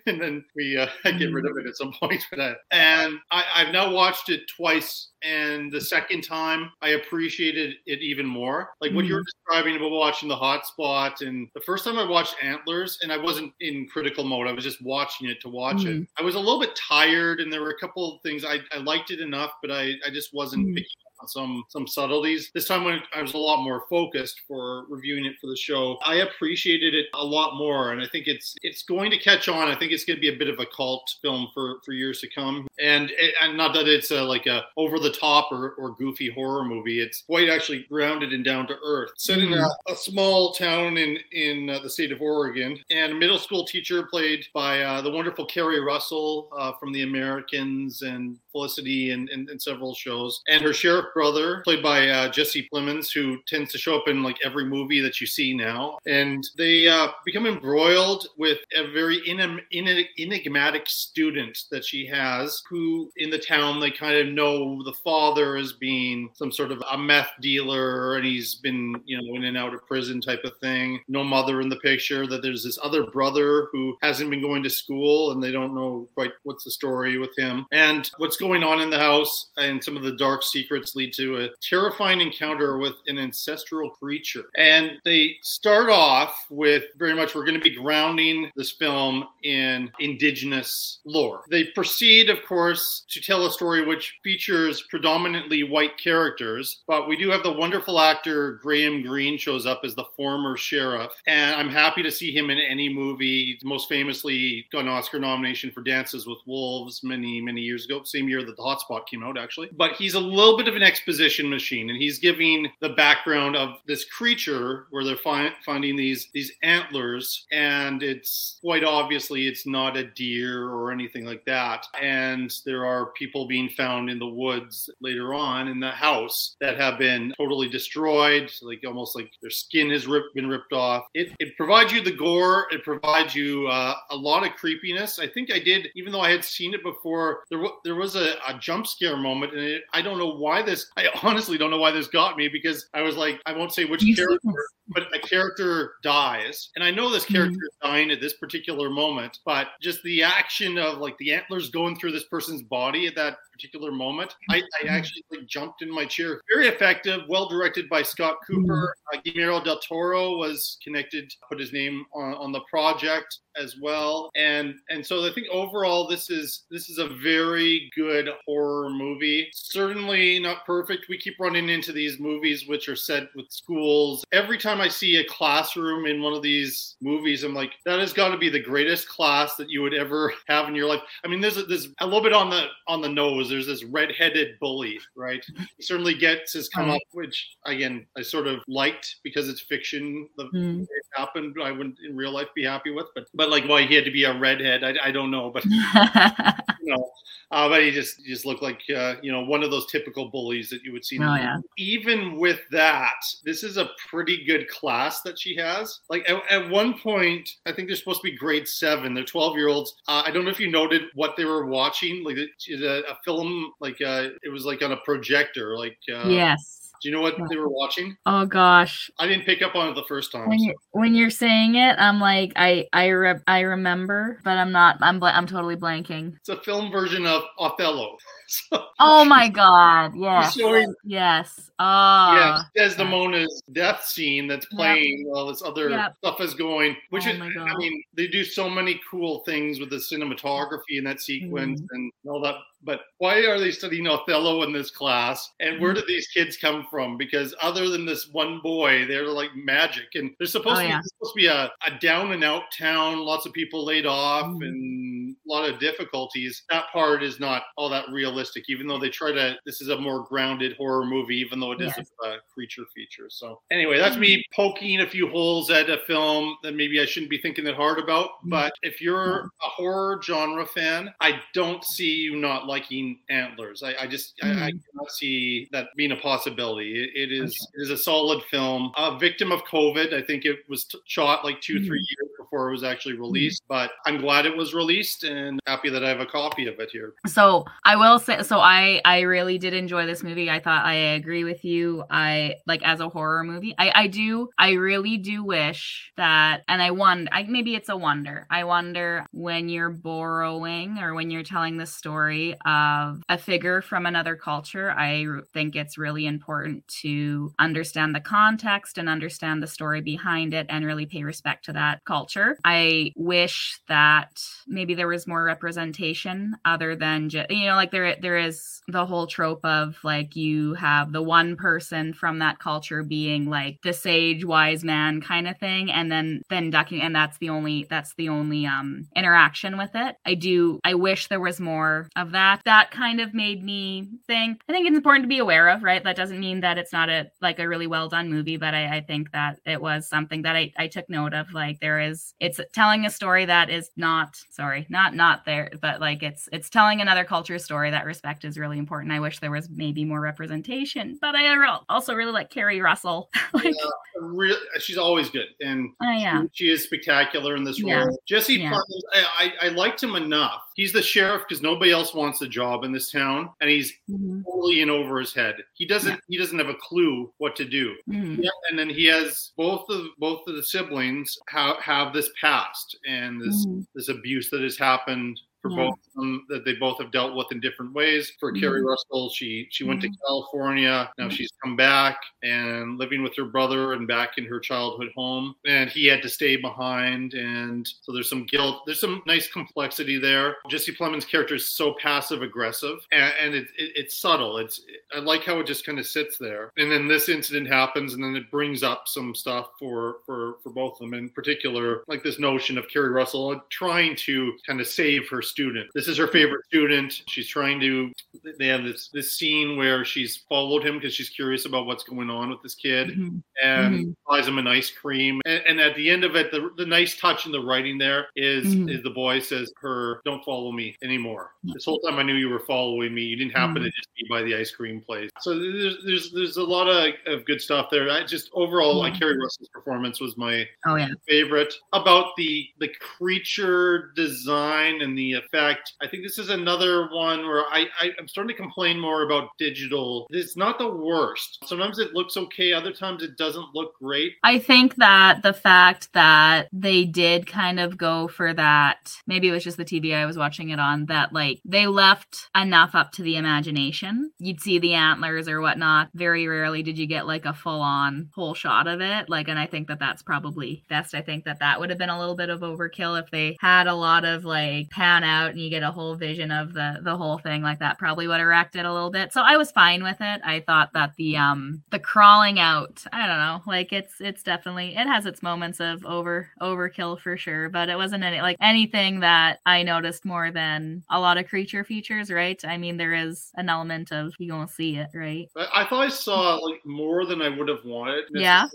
and 0.05 0.21
then 0.21 0.43
we 0.55 0.77
uh, 0.77 0.87
get 1.03 1.33
rid 1.33 1.45
of 1.45 1.57
it 1.57 1.67
at 1.67 1.75
some 1.75 1.93
point. 1.99 2.23
And 2.71 3.19
I, 3.31 3.43
I've 3.55 3.73
now 3.73 3.91
watched 3.91 4.29
it 4.29 4.41
twice, 4.55 5.09
and 5.23 5.71
the 5.71 5.81
second 5.81 6.21
time 6.21 6.71
I 6.81 6.89
appreciated 6.89 7.75
it 7.85 8.01
even 8.01 8.25
more. 8.25 8.71
Like 8.81 8.91
what 8.91 9.03
mm-hmm. 9.03 9.09
you're 9.09 9.23
describing 9.23 9.75
about 9.75 9.91
watching 9.91 10.29
the 10.29 10.35
hotspot, 10.35 11.21
and 11.25 11.47
the 11.53 11.61
first 11.61 11.83
time 11.83 11.97
I 11.97 12.07
watched 12.07 12.35
Antlers, 12.43 12.99
and 13.01 13.11
I 13.11 13.17
wasn't 13.17 13.53
in 13.59 13.87
critical 13.87 14.23
mode. 14.23 14.47
I 14.47 14.51
was 14.51 14.63
just 14.63 14.83
watching 14.83 15.29
it 15.29 15.41
to 15.41 15.49
watch 15.49 15.77
mm-hmm. 15.77 16.03
it. 16.03 16.09
I 16.17 16.23
was 16.23 16.35
a 16.35 16.39
little 16.39 16.59
bit 16.59 16.75
tired, 16.75 17.39
and 17.39 17.51
there 17.51 17.61
were 17.61 17.71
a 17.71 17.79
couple 17.79 18.15
of 18.15 18.21
things 18.21 18.43
I, 18.45 18.59
I 18.71 18.77
liked 18.77 19.11
it 19.11 19.19
enough, 19.19 19.51
but 19.61 19.71
I, 19.71 19.93
I 20.05 20.09
just 20.11 20.33
wasn't 20.33 20.65
mm-hmm. 20.65 20.75
picking 20.75 21.04
some 21.29 21.63
some 21.69 21.87
subtleties. 21.87 22.51
This 22.53 22.67
time 22.67 22.83
when 22.83 22.99
I 23.13 23.21
was 23.21 23.33
a 23.33 23.37
lot 23.37 23.63
more 23.63 23.85
focused 23.89 24.41
for 24.47 24.85
reviewing 24.89 25.25
it 25.25 25.35
for 25.39 25.47
the 25.47 25.57
show, 25.57 25.97
I 26.05 26.15
appreciated 26.15 26.93
it 26.93 27.07
a 27.13 27.23
lot 27.23 27.57
more, 27.57 27.91
and 27.91 28.01
I 28.01 28.07
think 28.07 28.27
it's 28.27 28.55
it's 28.61 28.83
going 28.83 29.11
to 29.11 29.17
catch 29.17 29.47
on. 29.47 29.67
I 29.67 29.77
think 29.77 29.91
it's 29.91 30.05
going 30.05 30.17
to 30.17 30.21
be 30.21 30.33
a 30.33 30.37
bit 30.37 30.49
of 30.49 30.59
a 30.59 30.65
cult 30.65 31.09
film 31.21 31.47
for 31.53 31.77
for 31.85 31.93
years 31.93 32.19
to 32.21 32.29
come, 32.29 32.67
and 32.79 33.11
it, 33.11 33.35
and 33.41 33.57
not 33.57 33.73
that 33.73 33.87
it's 33.87 34.11
a, 34.11 34.21
like 34.21 34.45
a 34.45 34.63
over 34.77 34.99
the 34.99 35.11
top 35.11 35.51
or, 35.51 35.71
or 35.71 35.95
goofy 35.95 36.29
horror 36.29 36.65
movie. 36.65 37.01
It's 37.01 37.21
quite 37.21 37.49
actually 37.49 37.85
grounded 37.89 38.33
and 38.33 38.43
down 38.43 38.67
to 38.67 38.77
earth. 38.85 39.11
Set 39.17 39.39
in 39.39 39.53
a, 39.53 39.57
mm-hmm. 39.57 39.93
a 39.93 39.95
small 39.95 40.53
town 40.53 40.97
in 40.97 41.17
in 41.31 41.69
uh, 41.69 41.79
the 41.79 41.89
state 41.89 42.11
of 42.11 42.21
Oregon, 42.21 42.77
and 42.89 43.13
a 43.13 43.15
middle 43.15 43.39
school 43.39 43.65
teacher 43.65 44.03
played 44.03 44.45
by 44.53 44.81
uh, 44.81 45.01
the 45.01 45.11
wonderful 45.11 45.45
Keri 45.45 45.79
Russell 45.79 46.49
uh, 46.57 46.73
from 46.73 46.91
The 46.91 47.03
Americans 47.03 48.01
and 48.01 48.37
Felicity 48.51 49.11
and, 49.11 49.29
and, 49.29 49.49
and, 49.49 49.61
several 49.61 49.93
shows. 49.93 50.41
And 50.47 50.61
her 50.61 50.73
sheriff 50.73 51.07
brother, 51.15 51.61
played 51.63 51.81
by 51.81 52.09
uh, 52.09 52.29
Jesse 52.29 52.67
Plemons, 52.71 53.11
who 53.11 53.41
tends 53.47 53.71
to 53.71 53.77
show 53.77 53.95
up 53.95 54.07
in 54.07 54.21
like 54.21 54.37
every 54.43 54.65
movie 54.65 54.99
that 54.99 55.19
you 55.21 55.25
see 55.25 55.55
now. 55.55 55.97
And 56.05 56.47
they 56.57 56.87
uh, 56.87 57.07
become 57.25 57.47
embroiled 57.47 58.27
with 58.37 58.59
a 58.75 58.91
very 58.91 59.23
enigmatic 59.27 60.89
student 60.89 61.63
that 61.71 61.85
she 61.85 62.05
has, 62.07 62.61
who 62.69 63.11
in 63.15 63.29
the 63.29 63.39
town 63.39 63.79
they 63.79 63.89
kind 63.89 64.17
of 64.17 64.33
know 64.33 64.83
the 64.83 64.93
father 64.93 65.55
as 65.55 65.71
being 65.73 66.29
some 66.33 66.51
sort 66.51 66.71
of 66.71 66.83
a 66.91 66.97
meth 66.97 67.31
dealer, 67.41 68.17
and 68.17 68.25
he's 68.25 68.55
been 68.55 69.01
you 69.05 69.17
know 69.17 69.35
in 69.35 69.45
and 69.45 69.57
out 69.57 69.73
of 69.73 69.87
prison 69.87 70.19
type 70.19 70.43
of 70.43 70.57
thing. 70.57 70.99
No 71.07 71.23
mother 71.23 71.61
in 71.61 71.69
the 71.69 71.77
picture. 71.77 72.27
That 72.27 72.41
there's 72.41 72.63
this 72.63 72.77
other 72.83 73.05
brother 73.05 73.69
who 73.71 73.95
hasn't 74.01 74.29
been 74.29 74.41
going 74.41 74.63
to 74.63 74.69
school, 74.69 75.31
and 75.31 75.41
they 75.41 75.51
don't 75.51 75.73
know 75.73 76.09
quite 76.13 76.31
what's 76.43 76.65
the 76.65 76.71
story 76.71 77.17
with 77.17 77.35
him. 77.37 77.65
And 77.71 78.11
what's 78.17 78.35
going 78.35 78.63
on 78.63 78.81
in 78.81 78.89
the 78.89 78.99
house 78.99 79.51
and 79.57 79.81
some 79.81 79.95
of 79.95 80.03
the 80.03 80.17
dark 80.17 80.43
secrets 80.43 80.94
lead 80.95 81.13
to 81.13 81.43
a 81.43 81.49
terrifying 81.61 82.21
encounter 82.21 82.77
with 82.77 82.93
an 83.07 83.17
ancestral 83.17 83.89
creature. 83.89 84.45
And 84.57 84.93
they 85.03 85.37
start 85.41 85.89
off 85.89 86.45
with 86.49 86.83
very 86.97 87.13
much 87.13 87.35
we're 87.35 87.45
going 87.45 87.59
to 87.59 87.69
be 87.69 87.75
grounding 87.75 88.51
this 88.55 88.71
film 88.71 89.25
in 89.43 89.91
indigenous 89.99 90.99
lore. 91.05 91.43
They 91.49 91.65
proceed, 91.65 92.29
of 92.29 92.43
course, 92.45 93.05
to 93.09 93.21
tell 93.21 93.45
a 93.45 93.51
story 93.51 93.85
which 93.85 94.17
features 94.23 94.83
predominantly 94.89 95.63
white 95.63 95.97
characters, 95.97 96.83
but 96.87 97.07
we 97.07 97.17
do 97.17 97.29
have 97.29 97.43
the 97.43 97.51
wonderful 97.51 97.99
actor 97.99 98.53
Graham 98.61 99.01
Greene 99.01 99.37
shows 99.37 99.65
up 99.65 99.81
as 99.83 99.95
the 99.95 100.05
former 100.15 100.57
sheriff. 100.57 101.11
And 101.27 101.55
I'm 101.55 101.69
happy 101.69 102.03
to 102.03 102.11
see 102.11 102.35
him 102.35 102.49
in 102.49 102.57
any 102.57 102.89
movie. 102.93 103.59
Most 103.63 103.89
famously 103.89 104.65
got 104.71 104.81
an 104.81 104.87
Oscar 104.87 105.19
nomination 105.19 105.71
for 105.71 105.81
Dances 105.81 106.27
with 106.27 106.39
Wolves 106.45 107.03
many, 107.03 107.41
many 107.41 107.61
years 107.61 107.85
ago, 107.85 108.03
same 108.03 108.27
year 108.29 108.43
that 108.45 108.55
the 108.55 108.63
hotspot 108.63 109.05
came 109.07 109.23
out, 109.23 109.37
actually. 109.37 109.69
But 109.73 109.93
he's 109.93 110.15
a 110.15 110.19
little 110.19 110.57
bit 110.57 110.67
of 110.67 110.75
an 110.75 110.83
exposition 110.85 111.49
machine, 111.49 111.89
and 111.89 112.01
he's 112.01 112.19
giving 112.19 112.69
the 112.81 112.89
background 112.89 113.55
of 113.55 113.77
this 113.87 114.05
creature 114.05 114.87
where 114.89 115.03
they're 115.03 115.15
fi- 115.15 115.53
finding 115.65 115.95
these 115.95 116.29
these 116.33 116.51
antlers, 116.63 117.45
and 117.51 118.03
it's 118.03 118.59
quite 118.61 118.83
obviously 118.83 119.47
it's 119.47 119.65
not 119.65 119.97
a 119.97 120.11
deer 120.11 120.67
or 120.69 120.91
anything 120.91 121.25
like 121.25 121.43
that. 121.45 121.87
And 122.01 122.53
there 122.65 122.85
are 122.85 123.07
people 123.11 123.47
being 123.47 123.69
found 123.69 124.09
in 124.09 124.19
the 124.19 124.27
woods 124.27 124.89
later 125.01 125.33
on 125.33 125.67
in 125.67 125.79
the 125.79 125.91
house 125.91 126.55
that 126.61 126.77
have 126.77 126.99
been 126.99 127.33
totally 127.37 127.69
destroyed, 127.69 128.51
like 128.61 128.83
almost 128.85 129.15
like 129.15 129.31
their 129.41 129.49
skin 129.49 129.89
has 129.91 130.07
ripped, 130.07 130.35
been 130.35 130.47
ripped 130.47 130.73
off. 130.73 131.05
It, 131.13 131.31
it 131.39 131.55
provides 131.57 131.91
you 131.91 132.01
the 132.01 132.11
gore. 132.11 132.67
It 132.71 132.83
provides 132.83 133.35
you 133.35 133.67
uh, 133.67 133.95
a 134.11 134.15
lot 134.15 134.45
of 134.45 134.53
creepiness. 134.53 135.19
I 135.19 135.27
think 135.27 135.51
I 135.51 135.59
did, 135.59 135.87
even 135.95 136.11
though 136.11 136.21
I 136.21 136.31
had 136.31 136.43
seen 136.43 136.73
it 136.73 136.83
before. 136.83 137.43
There, 137.49 137.59
w- 137.59 137.79
there 137.83 137.95
was 137.95 138.15
a 138.15 138.25
a, 138.47 138.57
jump 138.59 138.87
scare 138.87 139.17
moment, 139.17 139.53
and 139.53 139.61
it, 139.61 139.83
I 139.93 140.01
don't 140.01 140.17
know 140.17 140.35
why 140.35 140.61
this. 140.61 140.74
I 140.97 141.07
honestly 141.23 141.57
don't 141.57 141.71
know 141.71 141.77
why 141.77 141.91
this 141.91 142.07
got 142.07 142.37
me 142.37 142.47
because 142.47 142.87
I 142.93 143.01
was 143.01 143.15
like, 143.17 143.41
I 143.45 143.53
won't 143.53 143.73
say 143.73 143.85
which 143.85 144.03
character, 144.15 144.49
but 144.87 145.03
a 145.15 145.19
character 145.19 145.93
dies, 146.03 146.69
and 146.75 146.83
I 146.83 146.91
know 146.91 147.09
this 147.09 147.25
character 147.25 147.51
mm-hmm. 147.51 147.65
is 147.65 147.77
dying 147.81 148.11
at 148.11 148.21
this 148.21 148.33
particular 148.33 148.89
moment, 148.89 149.39
but 149.45 149.67
just 149.81 150.01
the 150.03 150.23
action 150.23 150.77
of 150.77 150.97
like 150.99 151.17
the 151.17 151.33
antlers 151.33 151.69
going 151.69 151.95
through 151.97 152.11
this 152.11 152.25
person's 152.25 152.63
body 152.63 153.07
at 153.07 153.15
that 153.15 153.37
particular 153.55 153.91
moment, 153.91 154.35
I, 154.49 154.57
I 154.57 154.59
mm-hmm. 154.59 154.89
actually 154.89 155.23
like 155.31 155.47
jumped 155.47 155.81
in 155.81 155.89
my 155.89 156.05
chair. 156.05 156.41
Very 156.53 156.67
effective, 156.67 157.21
well 157.29 157.47
directed 157.47 157.89
by 157.89 158.03
Scott 158.03 158.37
Cooper. 158.45 158.95
Mm-hmm. 159.13 159.17
Uh, 159.17 159.21
Guillermo 159.23 159.63
del 159.63 159.79
Toro 159.79 160.35
was 160.37 160.77
connected, 160.83 161.31
put 161.47 161.59
his 161.59 161.71
name 161.71 162.05
on, 162.13 162.33
on 162.35 162.51
the 162.51 162.61
project 162.69 163.39
as 163.57 163.77
well, 163.81 164.29
and 164.35 164.75
and 164.89 165.05
so 165.05 165.25
I 165.25 165.31
think 165.33 165.47
overall 165.49 166.07
this 166.07 166.29
is 166.29 166.63
this 166.69 166.89
is 166.89 166.97
a 166.97 167.07
very 167.07 167.89
good 167.95 168.29
horror 168.45 168.89
movie. 168.89 169.47
Certainly 169.53 170.39
not 170.39 170.65
perfect. 170.65 171.05
We 171.07 171.17
keep 171.17 171.35
running 171.39 171.69
into 171.69 171.93
these 171.93 172.19
movies 172.19 172.67
which 172.67 172.89
are 172.89 172.95
set 172.95 173.29
with 173.35 173.45
schools. 173.49 174.25
Every 174.33 174.57
time 174.57 174.81
I 174.81 174.89
see 174.89 175.17
a 175.17 175.25
classroom 175.25 176.05
in 176.05 176.21
one 176.21 176.33
of 176.33 176.41
these 176.41 176.97
movies, 177.01 177.43
I'm 177.43 177.53
like, 177.53 177.71
that 177.85 177.99
has 177.99 178.11
got 178.11 178.29
to 178.29 178.37
be 178.37 178.49
the 178.49 178.59
greatest 178.59 179.07
class 179.07 179.55
that 179.55 179.69
you 179.69 179.81
would 179.81 179.93
ever 179.93 180.33
have 180.47 180.67
in 180.67 180.75
your 180.75 180.87
life. 180.87 181.01
I 181.23 181.27
mean, 181.27 181.39
there's 181.39 181.57
a, 181.57 181.63
there's 181.63 181.89
a 181.99 182.05
little 182.05 182.23
bit 182.23 182.33
on 182.33 182.49
the 182.49 182.65
on 182.87 183.01
the 183.01 183.09
nose 183.09 183.44
there's 183.49 183.67
this 183.67 183.83
red-headed 183.83 184.59
bully, 184.59 184.99
right? 185.15 185.45
He 185.77 185.83
certainly 185.83 186.15
gets 186.15 186.53
his 186.53 186.69
come 186.69 186.89
up, 186.89 187.01
which 187.11 187.55
again 187.65 188.05
I 188.17 188.21
sort 188.21 188.47
of 188.47 188.59
liked 188.67 189.17
because 189.23 189.49
it's 189.49 189.61
fiction. 189.61 190.29
The 190.37 190.45
mm. 190.45 190.81
it 190.83 190.89
happened, 191.13 191.55
I 191.61 191.71
wouldn't 191.71 191.97
in 192.07 192.15
real 192.15 192.31
life 192.31 192.47
be 192.55 192.63
happy 192.63 192.91
with, 192.91 193.07
but 193.15 193.27
but 193.33 193.49
like 193.49 193.65
why 193.65 193.83
he 193.83 193.95
had 193.95 194.05
to 194.05 194.11
be 194.11 194.23
a 194.25 194.37
redhead, 194.37 194.83
I, 194.83 194.95
I 195.07 195.11
don't 195.11 195.31
know, 195.31 195.49
but 195.49 195.63
you 196.85 196.95
know, 196.95 197.11
uh, 197.51 197.67
but 197.67 197.83
he 197.83 197.91
just 197.91 198.21
he 198.21 198.31
just 198.31 198.45
looked 198.45 198.61
like 198.61 198.81
uh, 198.95 199.15
you 199.21 199.31
know 199.31 199.43
one 199.43 199.63
of 199.63 199.71
those 199.71 199.85
typical 199.91 200.29
bullies 200.29 200.69
that 200.69 200.83
you 200.83 200.91
would 200.93 201.05
see. 201.05 201.19
Oh, 201.19 201.35
yeah. 201.35 201.57
Even 201.77 202.37
with 202.37 202.59
that, 202.71 203.19
this 203.43 203.63
is 203.63 203.77
a 203.77 203.89
pretty 204.09 204.45
good 204.45 204.67
class 204.69 205.21
that 205.21 205.39
she 205.39 205.55
has. 205.55 205.99
Like 206.09 206.29
at, 206.29 206.41
at 206.49 206.69
one 206.69 206.97
point, 206.99 207.49
I 207.65 207.71
think 207.71 207.87
they're 207.87 207.97
supposed 207.97 208.21
to 208.21 208.29
be 208.29 208.37
grade 208.37 208.67
seven. 208.67 209.13
They're 209.13 209.23
twelve 209.23 209.55
year 209.55 209.67
olds. 209.67 209.95
Uh, 210.07 210.23
I 210.25 210.31
don't 210.31 210.45
know 210.45 210.51
if 210.51 210.59
you 210.59 210.69
noted 210.69 211.03
what 211.15 211.35
they 211.35 211.45
were 211.45 211.65
watching. 211.65 212.23
Like 212.23 212.37
a, 212.37 213.03
a 213.09 213.17
film, 213.23 213.73
like 213.79 214.01
uh, 214.01 214.29
it 214.43 214.51
was 214.51 214.65
like 214.65 214.81
on 214.81 214.91
a 214.91 214.97
projector. 214.97 215.77
Like 215.77 215.97
uh, 216.13 216.27
yes 216.27 216.84
do 217.05 217.11
you 217.11 217.15
know 217.15 217.21
what 217.21 217.35
they 217.51 217.55
were 217.55 217.69
watching? 217.69 218.17
Oh 218.25 218.47
gosh, 218.47 219.11
I 219.19 219.27
didn't 219.27 219.45
pick 219.45 219.61
up 219.61 219.75
on 219.75 219.89
it 219.89 219.93
the 219.93 220.05
first 220.07 220.31
time. 220.31 220.49
When, 220.49 220.57
so. 220.57 220.65
you're, 220.65 220.75
when 220.89 221.13
you're 221.13 221.29
saying 221.29 221.75
it, 221.75 221.95
I'm 221.99 222.19
like, 222.19 222.51
I 222.55 222.87
I 222.93 223.09
re- 223.09 223.41
I 223.45 223.59
remember, 223.59 224.39
but 224.43 224.57
I'm 224.57 224.71
not. 224.71 224.97
I'm 225.01 225.19
bl- 225.19 225.27
I'm 225.27 225.45
totally 225.45 225.75
blanking. 225.75 226.35
It's 226.39 226.49
a 226.49 226.57
film 226.57 226.91
version 226.91 227.27
of 227.27 227.43
Othello. 227.59 228.17
so, 228.47 228.85
oh 228.99 229.23
my 229.23 229.49
god! 229.49 230.13
Yes, 230.15 230.55
showing, 230.55 230.95
yes. 231.03 231.69
Oh, 231.77 232.35
yeah. 232.35 232.61
Desdemona's 232.75 233.61
death 233.73 234.03
scene 234.05 234.47
that's 234.47 234.65
playing 234.65 235.19
yep. 235.19 235.27
while 235.27 235.47
this 235.47 235.61
other 235.61 235.89
yep. 235.89 236.15
stuff 236.23 236.41
is 236.41 236.55
going, 236.55 236.95
which 237.09 237.27
oh 237.27 237.31
is, 237.31 237.39
I 237.39 237.75
mean, 237.75 238.01
they 238.15 238.27
do 238.27 238.43
so 238.43 238.67
many 238.69 238.99
cool 239.11 239.43
things 239.43 239.79
with 239.79 239.89
the 239.89 239.97
cinematography 239.97 240.97
in 240.97 241.03
that 241.03 241.21
sequence 241.21 241.81
mm. 241.81 241.87
and 241.91 242.11
all 242.27 242.41
that 242.41 242.55
but 242.83 243.01
why 243.17 243.45
are 243.45 243.59
they 243.59 243.71
studying 243.71 244.07
Othello 244.07 244.63
in 244.63 244.71
this 244.71 244.91
class? 244.91 245.51
And 245.59 245.81
where 245.81 245.91
mm. 245.91 245.95
did 245.95 246.07
these 246.07 246.27
kids 246.27 246.55
come 246.55 246.85
from? 246.89 247.17
Because 247.17 247.55
other 247.61 247.89
than 247.89 248.05
this 248.05 248.29
one 248.31 248.59
boy, 248.61 249.05
they're 249.07 249.27
like 249.27 249.55
magic. 249.55 250.09
And 250.13 250.31
they're 250.37 250.47
supposed, 250.47 250.81
oh, 250.81 250.87
to, 250.87 250.87
be, 250.87 251.03
supposed 251.03 251.33
to 251.33 251.37
be 251.37 251.45
a, 251.47 251.71
a, 251.87 251.99
down 251.99 252.31
and 252.31 252.43
out 252.43 252.63
town, 252.77 253.19
lots 253.19 253.45
of 253.45 253.53
people 253.53 253.83
laid 253.83 254.05
off 254.05 254.45
mm. 254.45 254.65
and 254.65 255.35
a 255.47 255.51
lot 255.51 255.69
of 255.69 255.79
difficulties. 255.79 256.63
That 256.69 256.85
part 256.93 257.23
is 257.23 257.39
not 257.39 257.63
all 257.77 257.89
that 257.89 258.09
realistic, 258.11 258.65
even 258.69 258.87
though 258.87 258.99
they 258.99 259.09
try 259.09 259.31
to, 259.31 259.57
this 259.65 259.81
is 259.81 259.89
a 259.89 259.97
more 259.97 260.23
grounded 260.23 260.75
horror 260.77 261.05
movie, 261.05 261.37
even 261.37 261.59
though 261.59 261.71
it 261.71 261.81
is 261.81 261.93
yes. 261.97 262.11
a, 262.23 262.35
creature 262.53 262.85
feature. 262.93 263.29
So 263.29 263.61
anyway, 263.71 263.97
that's 263.97 264.15
me 264.15 264.37
mm. 264.37 264.55
poking 264.55 265.01
a 265.01 265.07
few 265.07 265.27
holes 265.29 265.69
at 265.69 265.89
a 265.89 265.97
film 266.07 266.55
that 266.63 266.75
maybe 266.75 267.01
I 267.01 267.05
shouldn't 267.05 267.29
be 267.29 267.37
thinking 267.37 267.65
that 267.65 267.75
hard 267.75 267.99
about. 267.99 268.29
But 268.43 268.73
if 268.81 269.01
you're 269.01 269.39
a 269.39 269.49
horror 269.59 270.21
genre 270.23 270.65
fan, 270.65 271.13
I 271.19 271.41
don't 271.53 271.83
see 271.83 272.15
you 272.15 272.35
not 272.37 272.65
liking 272.75 273.19
Antlers. 273.29 273.83
I, 273.83 273.95
I 274.01 274.07
just 274.07 274.37
mm-hmm. 274.37 274.59
I, 274.59 274.65
I, 274.65 274.71
mm. 274.71 274.79
cannot 274.91 275.11
see 275.11 275.69
that 275.71 275.87
being 275.95 276.11
a 276.11 276.17
possibility. 276.17 277.03
it, 277.03 277.09
it 277.15 277.31
is 277.31 277.51
okay. 277.51 277.71
it 277.75 277.83
is 277.83 277.89
a 277.89 277.97
solid 277.97 278.43
film. 278.43 278.91
A 278.97 279.17
victim 279.17 279.51
of 279.51 279.63
COVID. 279.63 280.13
I 280.13 280.21
think 280.21 280.43
it 280.43 280.59
was 280.67 280.83
t- 280.85 280.99
shot 281.05 281.45
like 281.45 281.61
2 281.61 281.75
mm-hmm. 281.75 281.85
three 281.85 281.99
years 281.99 282.31
before 282.37 282.67
it 282.67 282.71
was 282.71 282.83
actually 282.83 283.13
mm-hmm. 283.13 283.21
released. 283.21 283.63
Mm-hmm. 283.63 283.73
But 283.73 283.91
I'm 284.05 284.19
glad 284.19 284.45
it 284.45 284.55
was 284.55 284.73
released 284.73 285.23
and 285.23 285.59
happy 285.65 285.89
that 285.89 286.03
I 286.03 286.09
have 286.09 286.19
a 286.19 286.25
copy 286.25 286.67
of 286.67 286.79
it 286.79 286.89
here. 286.91 287.13
So 287.27 287.65
I 287.85 287.95
will 287.95 288.19
say, 288.19 288.43
so 288.43 288.59
I 288.59 289.01
I 289.05 289.21
really 289.21 289.57
did 289.57 289.73
enjoy 289.73 290.05
this 290.05 290.21
movie. 290.21 290.49
I 290.49 290.59
thought 290.59 290.85
I 290.85 290.95
agree 291.19 291.45
with 291.45 291.63
you. 291.63 292.03
I 292.09 292.55
like 292.67 292.83
as 292.83 292.99
a 292.99 293.07
horror 293.07 293.43
movie. 293.43 293.73
I 293.77 293.91
I 293.95 294.07
do. 294.07 294.49
I 294.57 294.73
really 294.73 295.17
do 295.17 295.43
wish 295.43 296.11
that, 296.17 296.63
and 296.67 296.81
I 296.81 296.91
wonder. 296.91 297.29
I 297.31 297.43
maybe 297.43 297.75
it's 297.75 297.89
a 297.89 297.95
wonder. 297.95 298.47
I 298.49 298.65
wonder 298.65 299.25
when 299.31 299.69
you're 299.69 299.89
borrowing 299.89 300.97
or 300.97 301.13
when 301.13 301.31
you're 301.31 301.43
telling 301.43 301.77
the 301.77 301.85
story 301.85 302.54
of 302.65 303.21
a 303.29 303.37
figure 303.37 303.81
from 303.81 304.05
another 304.05 304.35
culture. 304.35 304.91
I 304.91 305.25
think 305.53 305.75
it's 305.75 305.97
really 305.97 306.25
important 306.25 306.87
to 307.01 307.53
understand 307.59 308.15
the 308.15 308.19
context 308.19 308.97
and 308.97 309.09
understand 309.09 309.61
the 309.61 309.67
story 309.67 310.01
behind 310.01 310.53
it 310.53 310.67
and 310.69 310.85
really 310.85 311.05
pay 311.05 311.23
respect 311.23 311.65
to 311.65 311.73
that 311.73 312.03
culture. 312.05 312.57
I 312.63 313.11
wish 313.15 313.79
that 313.87 314.41
maybe 314.67 314.93
there 314.93 315.07
was 315.07 315.27
more 315.27 315.43
representation 315.43 316.55
other 316.65 316.95
than 316.95 317.29
just, 317.29 317.49
you 317.49 317.65
know, 317.65 317.75
like 317.75 317.91
there 317.91 318.15
there 318.21 318.37
is 318.37 318.81
the 318.87 319.05
whole 319.05 319.27
trope 319.27 319.65
of 319.65 319.97
like 320.03 320.35
you 320.35 320.73
have 320.75 321.11
the 321.11 321.21
one 321.21 321.55
person 321.55 322.13
from 322.13 322.39
that 322.39 322.59
culture 322.59 323.03
being 323.03 323.49
like 323.49 323.79
the 323.83 323.93
sage 323.93 324.45
wise 324.45 324.83
man 324.83 325.21
kind 325.21 325.47
of 325.47 325.57
thing 325.57 325.91
and 325.91 326.11
then 326.11 326.41
then 326.49 326.69
ducking 326.69 327.01
and 327.01 327.15
that's 327.15 327.37
the 327.39 327.49
only 327.49 327.87
that's 327.89 328.13
the 328.15 328.29
only 328.29 328.65
um 328.65 329.07
interaction 329.15 329.77
with 329.77 329.91
it. 329.95 330.15
I 330.25 330.35
do 330.35 330.79
I 330.83 330.93
wish 330.93 331.27
there 331.27 331.39
was 331.39 331.59
more 331.59 332.09
of 332.15 332.31
that 332.31 332.44
that 332.45 332.61
that 332.65 332.91
kind 332.91 333.19
of 333.19 333.33
made 333.33 333.63
me 333.63 334.07
think 334.27 334.61
i 334.69 334.71
think 334.71 334.87
it's 334.87 334.95
important 334.95 335.23
to 335.23 335.27
be 335.27 335.39
aware 335.39 335.69
of 335.69 335.81
right 335.83 336.03
that 336.03 336.15
doesn't 336.15 336.39
mean 336.39 336.61
that 336.61 336.77
it's 336.77 336.93
not 336.93 337.09
a 337.09 337.25
like 337.41 337.59
a 337.59 337.67
really 337.67 337.87
well 337.87 338.07
done 338.07 338.29
movie 338.29 338.57
but 338.57 338.73
i, 338.73 338.97
I 338.97 339.01
think 339.01 339.31
that 339.31 339.59
it 339.65 339.81
was 339.81 340.07
something 340.07 340.43
that 340.43 340.55
I, 340.55 340.71
I 340.77 340.87
took 340.87 341.09
note 341.09 341.33
of 341.33 341.51
like 341.53 341.79
there 341.79 341.99
is 341.99 342.33
it's 342.39 342.59
telling 342.73 343.05
a 343.05 343.09
story 343.09 343.45
that 343.45 343.69
is 343.69 343.89
not 343.97 344.37
sorry 344.51 344.85
not 344.89 345.15
not 345.15 345.45
there 345.45 345.71
but 345.81 345.99
like 345.99 346.21
it's 346.21 346.47
it's 346.51 346.69
telling 346.69 347.01
another 347.01 347.23
culture 347.23 347.57
story 347.57 347.89
that 347.91 348.05
respect 348.05 348.45
is 348.45 348.59
really 348.59 348.77
important 348.77 349.11
i 349.11 349.19
wish 349.19 349.39
there 349.39 349.51
was 349.51 349.69
maybe 349.69 350.05
more 350.05 350.21
representation 350.21 351.17
but 351.21 351.35
i 351.35 351.55
also 351.89 352.13
really 352.13 352.31
like 352.31 352.49
Keri 352.49 352.81
Russell 352.81 353.29
like 353.53 353.65
yeah, 353.65 354.21
really, 354.21 354.59
she's 354.79 354.97
always 354.97 355.29
good 355.29 355.47
and 355.61 355.89
uh, 356.03 356.11
yeah. 356.11 356.41
she, 356.53 356.65
she, 356.65 356.71
is 356.71 356.83
spectacular 356.83 357.55
in 357.55 357.63
this 357.63 357.81
role 357.81 357.91
yeah. 357.91 358.05
jesse 358.27 358.55
yeah. 358.55 358.71
Plemons, 358.71 359.01
I, 359.13 359.25
I, 359.39 359.67
I 359.67 359.69
liked 359.69 360.01
him 360.03 360.15
enough 360.15 360.64
he's 360.75 360.93
the 360.93 361.01
sheriff 361.01 361.43
because 361.47 361.63
nobody 361.63 361.91
else 361.91 362.13
wants 362.13 362.41
a 362.41 362.47
job 362.47 362.83
in 362.83 362.91
this 362.91 363.11
town, 363.11 363.49
and 363.61 363.69
he's 363.69 363.93
mm-hmm. 364.09 364.41
totally 364.43 364.81
in 364.81 364.89
over 364.89 365.19
his 365.19 365.33
head. 365.33 365.55
He 365.73 365.87
doesn't 365.87 366.11
yeah. 366.11 366.19
he 366.27 366.37
doesn't 366.37 366.59
have 366.59 366.69
a 366.69 366.75
clue 366.75 367.33
what 367.39 367.55
to 367.55 367.65
do. 367.65 367.95
Mm-hmm. 368.07 368.43
Yeah, 368.43 368.51
and 368.69 368.77
then 368.77 368.89
he 368.89 369.05
has 369.05 369.51
both 369.57 369.89
of 369.89 370.05
both 370.19 370.47
of 370.47 370.55
the 370.55 370.63
siblings 370.63 371.37
have 371.47 371.77
have 371.77 372.13
this 372.13 372.29
past 372.39 372.97
and 373.07 373.41
this 373.41 373.65
mm-hmm. 373.65 373.81
this 373.95 374.09
abuse 374.09 374.49
that 374.51 374.61
has 374.61 374.77
happened 374.77 375.41
for 375.65 375.71
yeah. 375.71 375.87
both 375.87 375.93
of 375.93 376.13
them 376.13 376.45
that 376.49 376.63
they 376.63 376.73
both 376.73 376.99
have 376.99 377.11
dealt 377.11 377.35
with 377.35 377.47
in 377.51 377.59
different 377.59 377.93
ways. 377.93 378.31
For 378.39 378.51
mm-hmm. 378.51 378.61
Keri 378.61 378.83
Russell, 378.83 379.29
she 379.31 379.67
she 379.71 379.83
went 379.83 380.01
mm-hmm. 380.01 380.11
to 380.11 380.19
California. 380.27 381.09
Now 381.17 381.29
she's 381.29 381.51
come 381.63 381.75
back 381.75 382.17
and 382.43 382.97
living 382.99 383.23
with 383.23 383.35
her 383.37 383.45
brother 383.45 383.93
and 383.93 384.07
back 384.07 384.37
in 384.37 384.45
her 384.45 384.59
childhood 384.59 385.09
home. 385.15 385.55
And 385.65 385.89
he 385.89 386.05
had 386.05 386.21
to 386.21 386.29
stay 386.29 386.55
behind, 386.55 387.33
and 387.33 387.87
so 388.01 388.13
there's 388.13 388.29
some 388.29 388.45
guilt. 388.45 388.83
There's 388.85 388.99
some 388.99 389.23
nice 389.25 389.47
complexity 389.47 390.19
there. 390.19 390.57
Jesse 390.69 390.93
Plemons' 390.93 391.27
character 391.27 391.55
is 391.55 391.73
so 391.73 391.95
passive 392.01 392.41
aggressive, 392.43 392.99
and, 393.11 393.33
and 393.41 393.55
it, 393.55 393.67
it, 393.77 393.91
it's 393.95 394.17
subtle. 394.17 394.57
It's 394.57 394.81
I 395.15 395.19
like 395.19 395.43
how 395.43 395.59
it 395.59 395.67
just 395.67 395.85
kind 395.85 395.97
of 395.97 396.05
sits 396.05 396.37
there. 396.37 396.71
And 396.77 396.91
then 396.91 397.07
this 397.07 397.29
incident 397.29 397.67
happens, 397.67 398.13
and 398.13 398.23
then 398.23 398.35
it 398.35 398.51
brings 398.51 398.83
up 398.83 399.07
some 399.07 399.33
stuff 399.33 399.69
for 399.79 400.17
for 400.25 400.57
for 400.63 400.69
both 400.69 400.93
of 400.93 400.99
them. 400.99 401.15
In 401.15 401.29
particular, 401.29 402.03
like 402.07 402.23
this 402.23 402.39
notion 402.39 402.77
of 402.77 402.87
Keri 402.87 403.09
Russell 403.09 403.59
trying 403.69 404.15
to 404.17 404.53
kind 404.67 404.79
of 404.79 404.87
save 404.87 405.27
her 405.29 405.41
student. 405.55 405.89
This 405.95 406.09
is 406.09 406.17
her 406.17 406.27
favorite 406.27 406.65
student. 406.65 407.21
She's 407.27 407.47
trying 407.47 407.79
to. 407.79 408.11
They 408.59 408.67
have 408.67 408.83
this 408.83 409.09
this 409.13 409.37
scene 409.37 409.77
where 409.77 410.03
she's 410.03 410.43
followed 410.49 410.85
him 410.85 410.95
because 410.95 411.13
she's 411.13 411.29
curious 411.29 411.65
about 411.65 411.85
what's 411.85 412.03
going 412.03 412.29
on 412.29 412.49
with 412.49 412.61
this 412.61 412.75
kid, 412.75 413.11
mm-hmm. 413.11 413.37
and 413.63 413.95
mm-hmm. 413.95 414.11
buys 414.29 414.47
him 414.47 414.57
an 414.57 414.67
ice 414.67 414.91
cream. 414.91 415.41
And, 415.45 415.63
and, 415.65 415.79
at 415.79 415.95
the 415.95 416.09
end 416.09 416.25
of 416.25 416.35
it, 416.35 416.51
the, 416.51 416.71
the 416.77 416.85
nice 416.85 417.17
touch 417.17 417.45
in 417.45 417.53
the 417.53 417.61
writing 417.61 417.97
there 417.97 418.27
is 418.35 418.65
mm-hmm. 418.65 418.89
is 418.89 419.01
the 419.01 419.11
boy 419.11 419.39
says 419.39 419.71
her, 419.81 420.21
"Don't 420.25 420.43
follow 420.43 420.73
me 420.73 420.97
anymore." 421.01 421.51
This 421.63 421.85
whole 421.85 421.99
time 421.99 422.19
I 422.19 422.23
knew 422.23 422.35
you 422.35 422.49
were 422.49 422.65
following 422.67 423.15
me. 423.15 423.21
You 423.21 423.37
didn't 423.37 423.53
happen 423.53 423.75
to 423.75 423.81
mm-hmm. 423.81 423.95
just 423.95 424.09
be 424.17 424.25
by 424.29 424.41
the 424.43 424.55
ice 424.55 424.71
cream 424.71 424.99
place. 424.99 425.29
So 425.39 425.57
there's 425.57 425.97
there's 426.05 426.31
there's 426.33 426.57
a 426.57 426.63
lot 426.63 426.87
of, 426.87 427.13
of 427.27 427.45
good 427.45 427.61
stuff 427.61 427.87
there. 427.89 428.09
I 428.09 428.25
just 428.25 428.49
overall, 428.53 428.99
like 428.99 429.17
Keri 429.17 429.37
Russell's 429.37 429.69
performance 429.69 430.19
was 430.19 430.35
my 430.35 430.67
oh 430.85 430.95
yeah 430.95 431.07
favorite. 431.27 431.73
About 431.93 432.35
the 432.35 432.67
the 432.79 432.89
creature 432.99 434.11
design 434.15 435.01
and 435.01 435.17
the 435.17 435.35
effect. 435.45 435.93
I 436.01 436.07
think 436.07 436.23
this 436.23 436.37
is 436.37 436.49
another 436.49 437.09
one 437.11 437.45
where 437.47 437.65
I, 437.71 437.87
I 437.99 438.11
am 438.19 438.27
starting 438.27 438.55
to 438.55 438.61
complain 438.61 438.99
more 438.99 439.23
about 439.23 439.49
digital. 439.57 440.27
It's 440.29 440.57
not 440.57 440.77
the 440.77 440.89
worst. 440.89 441.59
Sometimes 441.65 441.99
it 441.99 442.13
looks 442.13 442.37
okay. 442.37 442.73
Other 442.73 442.91
times 442.91 443.23
it 443.23 443.37
doesn't 443.37 443.73
look 443.73 443.97
great. 443.99 444.33
I 444.43 444.59
think 444.59 444.95
that 444.95 445.41
the 445.43 445.53
fact 445.53 446.11
that 446.13 446.67
they 446.71 447.05
did 447.05 447.47
kind 447.47 447.79
of 447.79 447.97
go 447.97 448.27
for 448.27 448.53
that, 448.53 449.13
maybe 449.27 449.47
it 449.47 449.51
was 449.51 449.63
just 449.63 449.77
the 449.77 449.85
TV 449.85 450.15
I 450.15 450.25
was 450.25 450.37
watching 450.37 450.69
it 450.69 450.79
on, 450.79 451.05
that 451.05 451.33
like 451.33 451.61
they 451.65 451.87
left 451.87 452.49
enough 452.55 452.95
up 452.95 453.11
to 453.13 453.21
the 453.21 453.37
imagination. 453.37 454.31
You'd 454.39 454.61
see 454.61 454.79
the 454.79 454.93
antlers 454.93 455.47
or 455.47 455.61
whatnot. 455.61 456.09
Very 456.13 456.47
rarely 456.47 456.83
did 456.83 456.97
you 456.97 457.07
get 457.07 457.27
like 457.27 457.45
a 457.45 457.53
full 457.53 457.81
on 457.81 458.29
whole 458.33 458.53
shot 458.53 458.87
of 458.87 459.01
it. 459.01 459.29
Like, 459.29 459.47
and 459.47 459.59
I 459.59 459.65
think 459.65 459.87
that 459.87 459.99
that's 459.99 460.23
probably 460.23 460.83
best. 460.89 461.13
I 461.13 461.21
think 461.21 461.45
that 461.45 461.59
that 461.59 461.79
would 461.79 461.89
have 461.89 461.99
been 461.99 462.09
a 462.09 462.19
little 462.19 462.35
bit 462.35 462.49
of 462.49 462.61
overkill 462.61 463.21
if 463.21 463.29
they 463.31 463.57
had 463.59 463.87
a 463.87 463.95
lot 463.95 464.25
of 464.25 464.45
like 464.45 464.89
pan 464.89 465.23
out 465.23 465.34
and 465.43 465.59
you 465.59 465.69
get 465.69 465.83
a 465.83 465.91
whole 465.91 466.15
vision 466.15 466.51
of 466.51 466.73
the 466.73 466.99
the 467.01 467.15
whole 467.17 467.37
thing 467.37 467.61
like 467.61 467.79
that 467.79 467.97
probably 467.97 468.27
would 468.27 468.39
have 468.39 468.47
wrecked 468.47 468.75
it 468.75 468.85
a 468.85 468.93
little 468.93 469.11
bit. 469.11 469.33
So 469.33 469.41
i 469.41 469.57
was 469.57 469.71
fine 469.71 470.03
with 470.03 470.17
it. 470.19 470.41
I 470.43 470.61
thought 470.61 470.93
that 470.93 471.15
the 471.17 471.37
um 471.37 471.83
the 471.91 471.99
crawling 471.99 472.59
out 472.59 473.03
i 473.11 473.27
don't 473.27 473.37
know 473.37 473.61
like 473.67 473.91
it's 473.93 474.15
it's 474.19 474.43
definitely 474.43 474.95
it 474.95 475.07
has 475.07 475.25
its 475.25 475.43
moments 475.43 475.79
of 475.79 476.05
over 476.05 476.49
overkill 476.61 477.19
for 477.19 477.37
sure 477.37 477.69
but 477.69 477.89
it 477.89 477.95
wasn't 477.95 478.23
any 478.23 478.41
like 478.41 478.57
anything 478.61 479.19
that 479.19 479.59
i 479.65 479.83
noticed 479.83 480.25
more 480.25 480.51
than 480.51 481.03
a 481.09 481.19
lot 481.19 481.37
of 481.37 481.47
creature 481.47 481.83
features 481.83 482.31
right? 482.31 482.63
I 482.65 482.77
mean 482.77 482.97
there 482.97 483.13
is 483.13 483.51
an 483.55 483.69
element 483.69 484.11
of 484.11 484.33
you 484.37 484.49
gonna 484.49 484.67
see 484.67 484.97
it 484.97 485.09
right? 485.13 485.49
I, 485.55 485.81
I 485.81 485.85
thought 485.87 486.05
i 486.05 486.09
saw 486.09 486.55
like 486.55 486.85
more 486.85 487.25
than 487.25 487.41
i 487.41 487.49
would 487.49 487.67
have 487.69 487.85
wanted 487.85 488.25
yeah. 488.33 488.67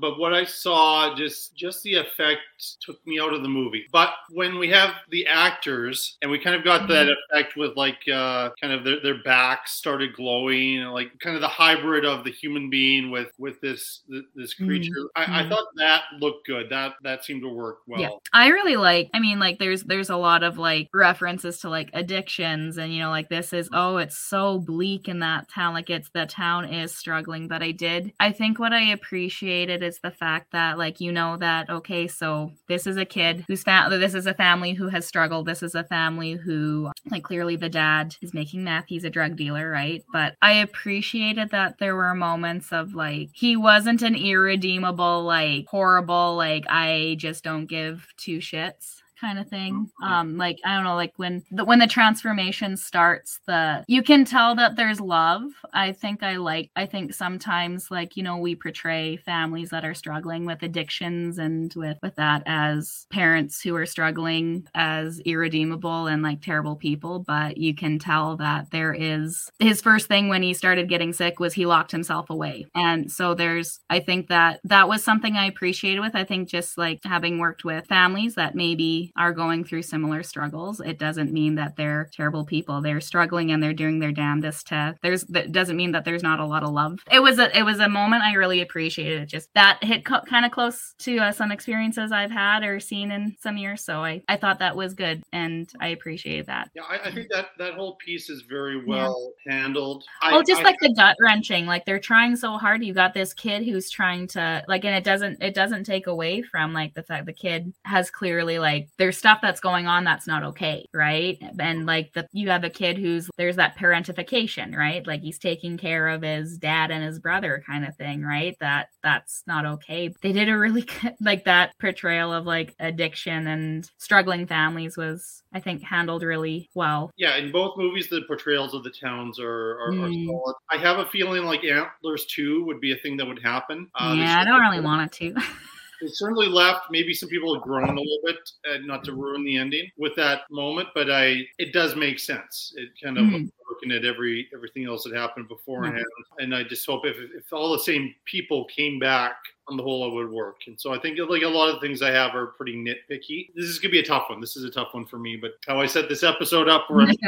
but 0.00 0.18
what 0.18 0.34
i 0.34 0.44
saw 0.44 1.14
just 1.14 1.54
just 1.56 1.82
the 1.82 1.94
effect 1.96 2.40
took 2.80 3.04
me 3.06 3.18
out 3.20 3.32
of 3.34 3.42
the 3.42 3.48
movie. 3.48 3.86
But 3.92 4.10
when 4.30 4.58
we 4.58 4.68
have 4.70 4.90
the 5.10 5.26
actors 5.26 5.89
and 6.22 6.30
we 6.30 6.38
kind 6.38 6.56
of 6.56 6.64
got 6.64 6.88
that 6.88 7.06
mm-hmm. 7.06 7.34
effect 7.36 7.56
with 7.56 7.76
like 7.76 7.98
uh, 8.12 8.50
kind 8.60 8.72
of 8.72 8.84
their, 8.84 9.00
their 9.00 9.22
backs 9.22 9.72
started 9.72 10.14
glowing, 10.14 10.80
like 10.84 11.18
kind 11.20 11.36
of 11.36 11.42
the 11.42 11.48
hybrid 11.48 12.04
of 12.04 12.24
the 12.24 12.30
human 12.30 12.70
being 12.70 13.10
with 13.10 13.28
with 13.38 13.60
this 13.60 14.02
this 14.34 14.54
creature. 14.54 14.90
Mm-hmm. 14.90 15.06
I, 15.16 15.22
I, 15.22 15.42
mm-hmm. 15.42 15.50
thought 15.50 15.66
that 15.76 16.02
looked 16.18 16.46
good. 16.46 16.70
That 16.70 16.94
that 17.02 17.24
seemed 17.24 17.42
to 17.42 17.48
work 17.48 17.78
well. 17.86 18.00
Yeah, 18.00 18.08
I 18.32 18.48
really 18.48 18.76
like. 18.76 19.10
I 19.14 19.20
mean, 19.20 19.38
like 19.38 19.58
there's 19.58 19.82
there's 19.84 20.10
a 20.10 20.16
lot 20.16 20.42
of 20.42 20.58
like 20.58 20.88
references 20.94 21.58
to 21.60 21.70
like 21.70 21.90
addictions, 21.92 22.78
and 22.78 22.92
you 22.92 23.00
know, 23.00 23.10
like 23.10 23.28
this 23.28 23.52
is 23.52 23.68
oh, 23.72 23.96
it's 23.98 24.16
so 24.16 24.58
bleak 24.58 25.08
in 25.08 25.20
that 25.20 25.48
town. 25.48 25.74
Like 25.74 25.90
it's 25.90 26.10
the 26.10 26.26
town 26.26 26.72
is 26.72 26.94
struggling. 26.94 27.48
But 27.48 27.62
I 27.62 27.72
did. 27.72 28.12
I 28.20 28.32
think 28.32 28.58
what 28.58 28.72
I 28.72 28.90
appreciated 28.90 29.82
is 29.82 29.98
the 30.02 30.10
fact 30.10 30.52
that 30.52 30.78
like 30.78 31.00
you 31.00 31.12
know 31.12 31.36
that 31.38 31.70
okay, 31.70 32.06
so 32.08 32.52
this 32.68 32.86
is 32.86 32.96
a 32.96 33.04
kid 33.04 33.44
who's 33.46 33.62
found 33.62 33.92
this 33.92 34.14
is 34.14 34.26
a 34.26 34.34
family 34.34 34.72
who 34.74 34.88
has 34.88 35.06
struggled. 35.06 35.46
This 35.46 35.62
is 35.62 35.74
a 35.74 35.79
a 35.80 35.84
family 35.84 36.32
who, 36.32 36.90
like, 37.10 37.24
clearly 37.24 37.56
the 37.56 37.68
dad 37.68 38.16
is 38.22 38.34
making 38.34 38.64
meth. 38.64 38.84
He's 38.86 39.04
a 39.04 39.10
drug 39.10 39.36
dealer, 39.36 39.70
right? 39.70 40.04
But 40.12 40.36
I 40.42 40.52
appreciated 40.52 41.50
that 41.50 41.78
there 41.78 41.96
were 41.96 42.14
moments 42.14 42.72
of 42.72 42.94
like, 42.94 43.30
he 43.32 43.56
wasn't 43.56 44.02
an 44.02 44.14
irredeemable, 44.14 45.24
like, 45.24 45.66
horrible, 45.68 46.36
like, 46.36 46.64
I 46.68 47.16
just 47.18 47.44
don't 47.44 47.66
give 47.66 48.06
two 48.16 48.38
shits 48.38 48.99
kind 49.20 49.38
of 49.38 49.48
thing. 49.48 49.90
Um, 50.02 50.36
like 50.36 50.58
I 50.64 50.74
don't 50.74 50.84
know, 50.84 50.94
like 50.94 51.12
when 51.16 51.42
the 51.50 51.64
when 51.64 51.78
the 51.78 51.86
transformation 51.86 52.76
starts, 52.76 53.40
the 53.46 53.84
you 53.86 54.02
can 54.02 54.24
tell 54.24 54.54
that 54.56 54.76
there's 54.76 55.00
love. 55.00 55.42
I 55.72 55.92
think 55.92 56.22
I 56.22 56.36
like. 56.36 56.70
I 56.76 56.86
think 56.86 57.12
sometimes, 57.12 57.90
like 57.90 58.16
you 58.16 58.22
know, 58.22 58.38
we 58.38 58.54
portray 58.54 59.16
families 59.16 59.70
that 59.70 59.84
are 59.84 59.94
struggling 59.94 60.46
with 60.46 60.62
addictions 60.62 61.38
and 61.38 61.72
with 61.74 61.98
with 62.02 62.16
that 62.16 62.42
as 62.46 63.06
parents 63.10 63.60
who 63.60 63.74
are 63.76 63.86
struggling 63.86 64.66
as 64.74 65.20
irredeemable 65.20 66.06
and 66.06 66.22
like 66.22 66.40
terrible 66.40 66.76
people. 66.76 67.20
But 67.20 67.58
you 67.58 67.74
can 67.74 67.98
tell 67.98 68.36
that 68.38 68.70
there 68.70 68.94
is 68.94 69.50
his 69.58 69.82
first 69.82 70.08
thing 70.08 70.28
when 70.28 70.42
he 70.42 70.54
started 70.54 70.88
getting 70.88 71.12
sick 71.12 71.38
was 71.40 71.54
he 71.54 71.66
locked 71.66 71.92
himself 71.92 72.30
away, 72.30 72.66
and 72.74 73.10
so 73.10 73.34
there's. 73.34 73.80
I 73.90 74.00
think 74.00 74.28
that 74.28 74.60
that 74.64 74.88
was 74.88 75.04
something 75.04 75.36
I 75.36 75.46
appreciated 75.46 76.00
with. 76.00 76.14
I 76.14 76.24
think 76.24 76.48
just 76.48 76.78
like 76.78 77.00
having 77.04 77.38
worked 77.38 77.64
with 77.64 77.86
families 77.86 78.36
that 78.36 78.54
maybe 78.54 79.09
are 79.16 79.32
going 79.32 79.64
through 79.64 79.82
similar 79.82 80.22
struggles. 80.22 80.80
It 80.80 80.98
doesn't 80.98 81.32
mean 81.32 81.54
that 81.56 81.76
they're 81.76 82.10
terrible 82.12 82.44
people. 82.44 82.80
They're 82.80 83.00
struggling 83.00 83.50
and 83.50 83.62
they're 83.62 83.72
doing 83.72 83.98
their 83.98 84.12
damnedest 84.12 84.68
to. 84.68 84.96
There's 85.02 85.24
that 85.24 85.52
doesn't 85.52 85.76
mean 85.76 85.92
that 85.92 86.04
there's 86.04 86.22
not 86.22 86.40
a 86.40 86.46
lot 86.46 86.62
of 86.62 86.70
love. 86.70 87.00
It 87.10 87.20
was 87.20 87.38
a 87.38 87.56
it 87.56 87.62
was 87.62 87.80
a 87.80 87.88
moment 87.88 88.22
I 88.22 88.34
really 88.34 88.60
appreciated. 88.60 89.22
It 89.22 89.26
just 89.26 89.48
that 89.54 89.82
hit 89.82 90.04
co- 90.04 90.22
kind 90.22 90.44
of 90.44 90.52
close 90.52 90.94
to 91.00 91.18
uh, 91.18 91.32
some 91.32 91.52
experiences 91.52 92.12
I've 92.12 92.30
had 92.30 92.62
or 92.62 92.80
seen 92.80 93.10
in 93.10 93.36
some 93.40 93.56
years. 93.56 93.84
So 93.84 94.00
I 94.04 94.22
I 94.28 94.36
thought 94.36 94.58
that 94.58 94.76
was 94.76 94.94
good 94.94 95.22
and 95.32 95.70
I 95.80 95.88
appreciated 95.88 96.46
that. 96.46 96.70
Yeah, 96.74 96.82
I, 96.88 97.08
I 97.08 97.12
think 97.12 97.28
that 97.30 97.48
that 97.58 97.74
whole 97.74 97.96
piece 97.96 98.30
is 98.30 98.42
very 98.48 98.84
well 98.84 99.32
yeah. 99.46 99.60
handled. 99.60 100.04
Oh, 100.22 100.38
I, 100.38 100.42
just 100.42 100.60
I, 100.60 100.64
like 100.64 100.78
the 100.80 100.94
gut 100.94 101.16
wrenching. 101.20 101.66
Like 101.66 101.84
they're 101.84 102.00
trying 102.00 102.36
so 102.36 102.58
hard. 102.58 102.84
You 102.84 102.94
got 102.94 103.14
this 103.14 103.32
kid 103.32 103.64
who's 103.64 103.90
trying 103.90 104.26
to 104.28 104.64
like, 104.68 104.84
and 104.84 104.94
it 104.94 105.04
doesn't 105.04 105.42
it 105.42 105.54
doesn't 105.54 105.84
take 105.84 106.06
away 106.06 106.42
from 106.42 106.72
like 106.72 106.94
the 106.94 107.02
fact 107.02 107.26
the 107.26 107.32
kid 107.32 107.72
has 107.84 108.10
clearly 108.10 108.58
like 108.58 108.88
there's 109.00 109.16
stuff 109.16 109.38
that's 109.40 109.60
going 109.60 109.86
on 109.86 110.04
that's 110.04 110.26
not 110.26 110.42
okay, 110.42 110.86
right? 110.92 111.38
And 111.58 111.86
like 111.86 112.12
the 112.12 112.28
you 112.32 112.50
have 112.50 112.64
a 112.64 112.70
kid 112.70 112.98
who's 112.98 113.30
there's 113.38 113.56
that 113.56 113.78
parentification, 113.78 114.76
right? 114.76 115.04
Like 115.06 115.22
he's 115.22 115.38
taking 115.38 115.78
care 115.78 116.08
of 116.08 116.20
his 116.20 116.58
dad 116.58 116.90
and 116.90 117.02
his 117.02 117.18
brother 117.18 117.64
kind 117.66 117.86
of 117.86 117.96
thing, 117.96 118.22
right? 118.22 118.58
That 118.60 118.90
that's 119.02 119.42
not 119.46 119.64
okay. 119.64 120.12
They 120.20 120.32
did 120.32 120.50
a 120.50 120.58
really 120.58 120.82
good 121.02 121.14
like 121.18 121.46
that 121.46 121.72
portrayal 121.80 122.30
of 122.30 122.44
like 122.44 122.74
addiction 122.78 123.46
and 123.46 123.88
struggling 123.96 124.46
families 124.46 124.98
was 124.98 125.42
I 125.54 125.60
think 125.60 125.82
handled 125.82 126.22
really 126.22 126.68
well. 126.74 127.10
Yeah, 127.16 127.38
in 127.38 127.50
both 127.50 127.78
movies, 127.78 128.10
the 128.10 128.20
portrayals 128.26 128.74
of 128.74 128.84
the 128.84 128.90
towns 128.90 129.40
are, 129.40 129.80
are, 129.80 129.92
mm. 129.92 130.02
are 130.02 130.26
solid. 130.26 130.56
I 130.70 130.76
have 130.76 130.98
a 130.98 131.06
feeling 131.06 131.44
like 131.44 131.64
Antlers 131.64 132.26
2 132.26 132.66
would 132.66 132.80
be 132.80 132.92
a 132.92 132.96
thing 132.96 133.16
that 133.16 133.26
would 133.26 133.42
happen. 133.42 133.90
Uh, 133.98 134.14
yeah, 134.16 134.38
I 134.38 134.44
don't 134.44 134.60
really 134.60 134.80
want 134.80 135.06
it 135.06 135.34
to. 135.34 135.40
it 136.00 136.16
certainly 136.16 136.46
left. 136.46 136.86
Maybe 136.90 137.14
some 137.14 137.28
people 137.28 137.54
have 137.54 137.62
grown 137.62 137.88
a 137.88 138.00
little 138.00 138.20
bit, 138.24 138.50
uh, 138.70 138.78
not 138.84 139.04
to 139.04 139.14
ruin 139.14 139.44
the 139.44 139.56
ending 139.56 139.90
with 139.98 140.14
that 140.16 140.42
moment, 140.50 140.88
but 140.94 141.10
I 141.10 141.42
it 141.58 141.72
does 141.72 141.96
make 141.96 142.18
sense. 142.18 142.72
It 142.76 142.90
kind 143.02 143.18
of 143.18 143.24
mm. 143.24 143.50
looking 143.68 143.92
at 143.92 144.04
every 144.04 144.48
everything 144.54 144.86
else 144.86 145.04
that 145.04 145.14
happened 145.14 145.48
beforehand, 145.48 145.98
mm. 145.98 146.44
and 146.44 146.54
I 146.54 146.62
just 146.64 146.86
hope 146.86 147.04
if 147.04 147.16
if 147.34 147.52
all 147.52 147.72
the 147.72 147.78
same 147.78 148.14
people 148.24 148.64
came 148.66 148.98
back 148.98 149.36
on 149.70 149.76
the 149.76 149.82
whole, 149.82 150.06
it 150.06 150.14
would 150.14 150.30
work. 150.30 150.62
And 150.66 150.80
so 150.80 150.92
I 150.92 150.98
think 150.98 151.18
like 151.28 151.42
a 151.42 151.48
lot 151.48 151.72
of 151.72 151.80
things 151.80 152.02
I 152.02 152.10
have 152.10 152.34
are 152.34 152.48
pretty 152.48 152.74
nitpicky. 152.74 153.50
This 153.54 153.66
is 153.66 153.78
gonna 153.78 153.92
be 153.92 154.00
a 154.00 154.04
tough 154.04 154.28
one. 154.28 154.40
This 154.40 154.56
is 154.56 154.64
a 154.64 154.70
tough 154.70 154.88
one 154.92 155.06
for 155.06 155.18
me. 155.18 155.36
But 155.36 155.52
how 155.66 155.80
I 155.80 155.86
set 155.86 156.08
this 156.08 156.22
episode 156.22 156.68
up, 156.68 156.86
we're 156.90 157.06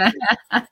five 0.51 0.67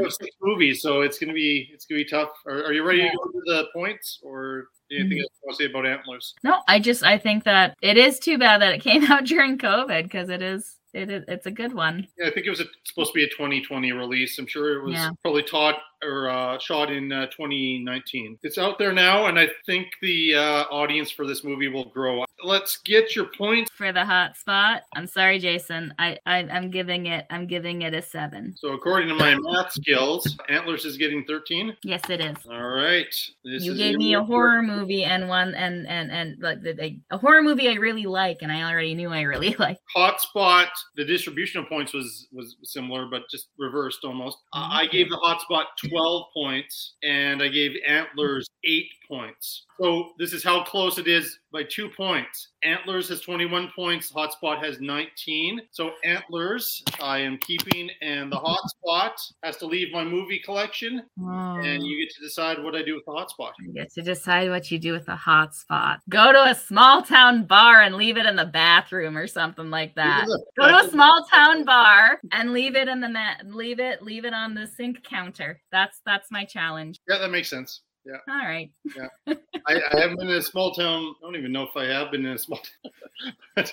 of 0.00 0.12
six 0.12 0.36
movies, 0.40 0.82
so 0.82 1.02
it's 1.02 1.18
gonna 1.18 1.32
be 1.34 1.70
it's 1.72 1.84
gonna 1.84 2.02
be 2.02 2.08
tough. 2.08 2.30
Are, 2.46 2.64
are 2.64 2.72
you 2.72 2.82
ready 2.82 3.00
yeah. 3.00 3.10
to 3.10 3.16
go 3.16 3.24
to 3.24 3.42
the 3.46 3.64
points 3.74 4.20
or? 4.22 4.68
Anything 4.98 5.18
else 5.18 5.28
you 5.42 5.46
want 5.46 5.54
mm. 5.54 5.58
to 5.58 5.64
say 5.64 5.70
about 5.70 5.86
antlers? 5.86 6.34
No, 6.42 6.62
I 6.68 6.78
just 6.78 7.02
I 7.04 7.18
think 7.18 7.44
that 7.44 7.76
it 7.82 7.96
is 7.96 8.18
too 8.18 8.38
bad 8.38 8.60
that 8.62 8.74
it 8.74 8.80
came 8.80 9.04
out 9.10 9.24
during 9.24 9.58
COVID 9.58 10.04
because 10.04 10.28
it 10.28 10.42
is 10.42 10.76
it 10.92 11.10
is 11.10 11.24
it's 11.28 11.46
a 11.46 11.50
good 11.50 11.72
one. 11.72 12.06
Yeah, 12.18 12.28
I 12.28 12.30
think 12.30 12.46
it 12.46 12.50
was 12.50 12.60
a, 12.60 12.66
supposed 12.84 13.12
to 13.12 13.14
be 13.14 13.24
a 13.24 13.28
2020 13.28 13.92
release. 13.92 14.38
I'm 14.38 14.46
sure 14.46 14.78
it 14.78 14.84
was 14.84 14.94
yeah. 14.94 15.10
probably 15.22 15.42
taught 15.42 15.76
or 16.02 16.28
uh, 16.28 16.58
shot 16.58 16.90
in 16.90 17.12
uh, 17.12 17.26
2019. 17.26 18.38
It's 18.42 18.58
out 18.58 18.78
there 18.78 18.92
now, 18.92 19.26
and 19.26 19.38
I 19.38 19.48
think 19.66 19.88
the 20.00 20.34
uh, 20.34 20.64
audience 20.70 21.10
for 21.10 21.26
this 21.26 21.44
movie 21.44 21.68
will 21.68 21.86
grow. 21.86 22.24
Let's 22.44 22.78
get 22.78 23.14
your 23.14 23.26
points 23.26 23.70
for 23.76 23.92
the 23.92 24.04
hot 24.04 24.36
spot. 24.36 24.82
I'm 24.94 25.06
sorry, 25.06 25.38
Jason. 25.38 25.94
I, 25.98 26.18
I 26.26 26.38
am 26.38 26.70
giving 26.70 27.06
it. 27.06 27.26
I'm 27.30 27.46
giving 27.46 27.82
it 27.82 27.94
a 27.94 28.02
seven. 28.02 28.54
So 28.56 28.72
according 28.72 29.08
to 29.08 29.14
my 29.14 29.36
math 29.36 29.72
skills, 29.72 30.36
Antlers 30.48 30.84
is 30.84 30.96
getting 30.96 31.24
13. 31.24 31.76
Yes, 31.84 32.02
it 32.08 32.20
is. 32.20 32.36
All 32.50 32.68
right. 32.68 33.14
This 33.44 33.64
you 33.64 33.76
gave 33.76 33.96
me 33.96 34.14
a 34.14 34.22
horror 34.22 34.62
movie 34.62 35.04
and 35.04 35.28
one 35.28 35.54
and 35.54 35.86
and 35.86 36.10
and 36.10 36.36
like 36.40 36.58
a, 36.64 36.98
a 37.10 37.18
horror 37.18 37.42
movie 37.42 37.68
I 37.68 37.74
really 37.74 38.06
like, 38.06 38.38
and 38.42 38.50
I 38.50 38.68
already 38.70 38.94
knew 38.94 39.10
I 39.10 39.22
really 39.22 39.54
like. 39.58 39.78
Hot 39.94 40.20
spot. 40.20 40.68
The 40.96 41.04
distribution 41.04 41.60
of 41.60 41.68
points 41.68 41.92
was 41.92 42.28
was 42.32 42.56
similar, 42.64 43.06
but 43.06 43.22
just 43.30 43.48
reversed 43.58 44.04
almost. 44.04 44.38
Mm-hmm. 44.54 44.72
I 44.72 44.86
gave 44.86 45.10
the 45.10 45.16
hot 45.16 45.40
spot 45.40 45.66
12 45.92 46.22
points, 46.34 46.94
and 47.02 47.42
I 47.42 47.48
gave 47.48 47.72
Antlers 47.86 48.48
eight 48.64 48.88
points. 49.12 49.66
So 49.78 50.12
this 50.18 50.32
is 50.32 50.42
how 50.42 50.64
close 50.64 50.96
it 50.96 51.06
is 51.06 51.38
by 51.52 51.64
two 51.64 51.90
points. 51.90 52.48
Antlers 52.64 53.10
has 53.10 53.20
21 53.20 53.70
points. 53.76 54.10
Hotspot 54.10 54.64
has 54.64 54.80
19. 54.80 55.60
So 55.70 55.90
Antlers, 56.02 56.82
I 56.98 57.18
am 57.18 57.36
keeping, 57.38 57.90
and 58.00 58.32
the 58.32 58.36
Hotspot 58.36 59.12
has 59.42 59.58
to 59.58 59.66
leave 59.66 59.92
my 59.92 60.02
movie 60.02 60.38
collection. 60.38 61.02
Oh. 61.20 61.60
And 61.62 61.82
you 61.82 62.02
get 62.02 62.14
to 62.14 62.22
decide 62.22 62.62
what 62.62 62.74
I 62.74 62.82
do 62.82 62.94
with 62.94 63.04
the 63.04 63.12
Hotspot. 63.12 63.50
You 63.60 63.74
get 63.74 63.92
to 63.92 64.02
decide 64.02 64.48
what 64.48 64.70
you 64.70 64.78
do 64.78 64.92
with 64.92 65.04
the 65.04 65.12
Hotspot. 65.12 65.98
Go 66.08 66.32
to 66.32 66.44
a 66.44 66.54
small 66.54 67.02
town 67.02 67.44
bar 67.44 67.82
and 67.82 67.96
leave 67.96 68.16
it 68.16 68.24
in 68.24 68.36
the 68.36 68.46
bathroom 68.46 69.18
or 69.18 69.26
something 69.26 69.68
like 69.68 69.94
that. 69.96 70.26
Go 70.58 70.68
to 70.68 70.86
a 70.86 70.90
small 70.90 71.26
town 71.30 71.64
bar 71.64 72.18
and 72.32 72.54
leave 72.54 72.76
it 72.76 72.88
in 72.88 73.00
the 73.02 73.10
mat. 73.10 73.42
Leave 73.44 73.78
it. 73.78 74.02
Leave 74.02 74.24
it 74.24 74.32
on 74.32 74.54
the 74.54 74.66
sink 74.66 75.02
counter. 75.04 75.60
That's 75.70 76.00
that's 76.06 76.30
my 76.30 76.46
challenge. 76.46 76.98
Yeah, 77.06 77.18
that 77.18 77.30
makes 77.30 77.50
sense. 77.50 77.82
Yeah. 78.04 78.16
All 78.28 78.46
right. 78.46 78.70
yeah. 78.96 79.08
I, 79.66 79.80
I, 79.92 80.00
haven't 80.00 80.18
been 80.18 80.28
in 80.28 80.36
a 80.36 80.42
small 80.42 80.72
town. 80.72 81.14
I 81.20 81.24
don't 81.24 81.36
even 81.36 81.52
know 81.52 81.62
if 81.62 81.76
I 81.76 81.84
have 81.84 82.10
been 82.10 82.26
in 82.26 82.32
a 82.32 82.38
small 82.38 82.58
town. 82.58 82.92
but 83.56 83.72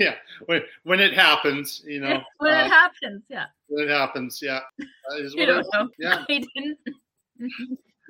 yeah, 0.00 0.14
when 0.46 0.62
when 0.84 1.00
it 1.00 1.12
happens, 1.12 1.82
you 1.86 2.00
know. 2.00 2.22
when 2.38 2.54
uh, 2.54 2.64
it 2.64 2.70
happens, 2.70 3.22
yeah. 3.28 3.46
When 3.68 3.88
it 3.88 3.90
happens, 3.90 4.40
yeah. 4.42 4.60
you 5.14 5.46
don't 5.46 5.66
know. 5.74 5.88
Yeah. 5.98 6.24
I 6.28 6.44
didn't. 6.54 6.78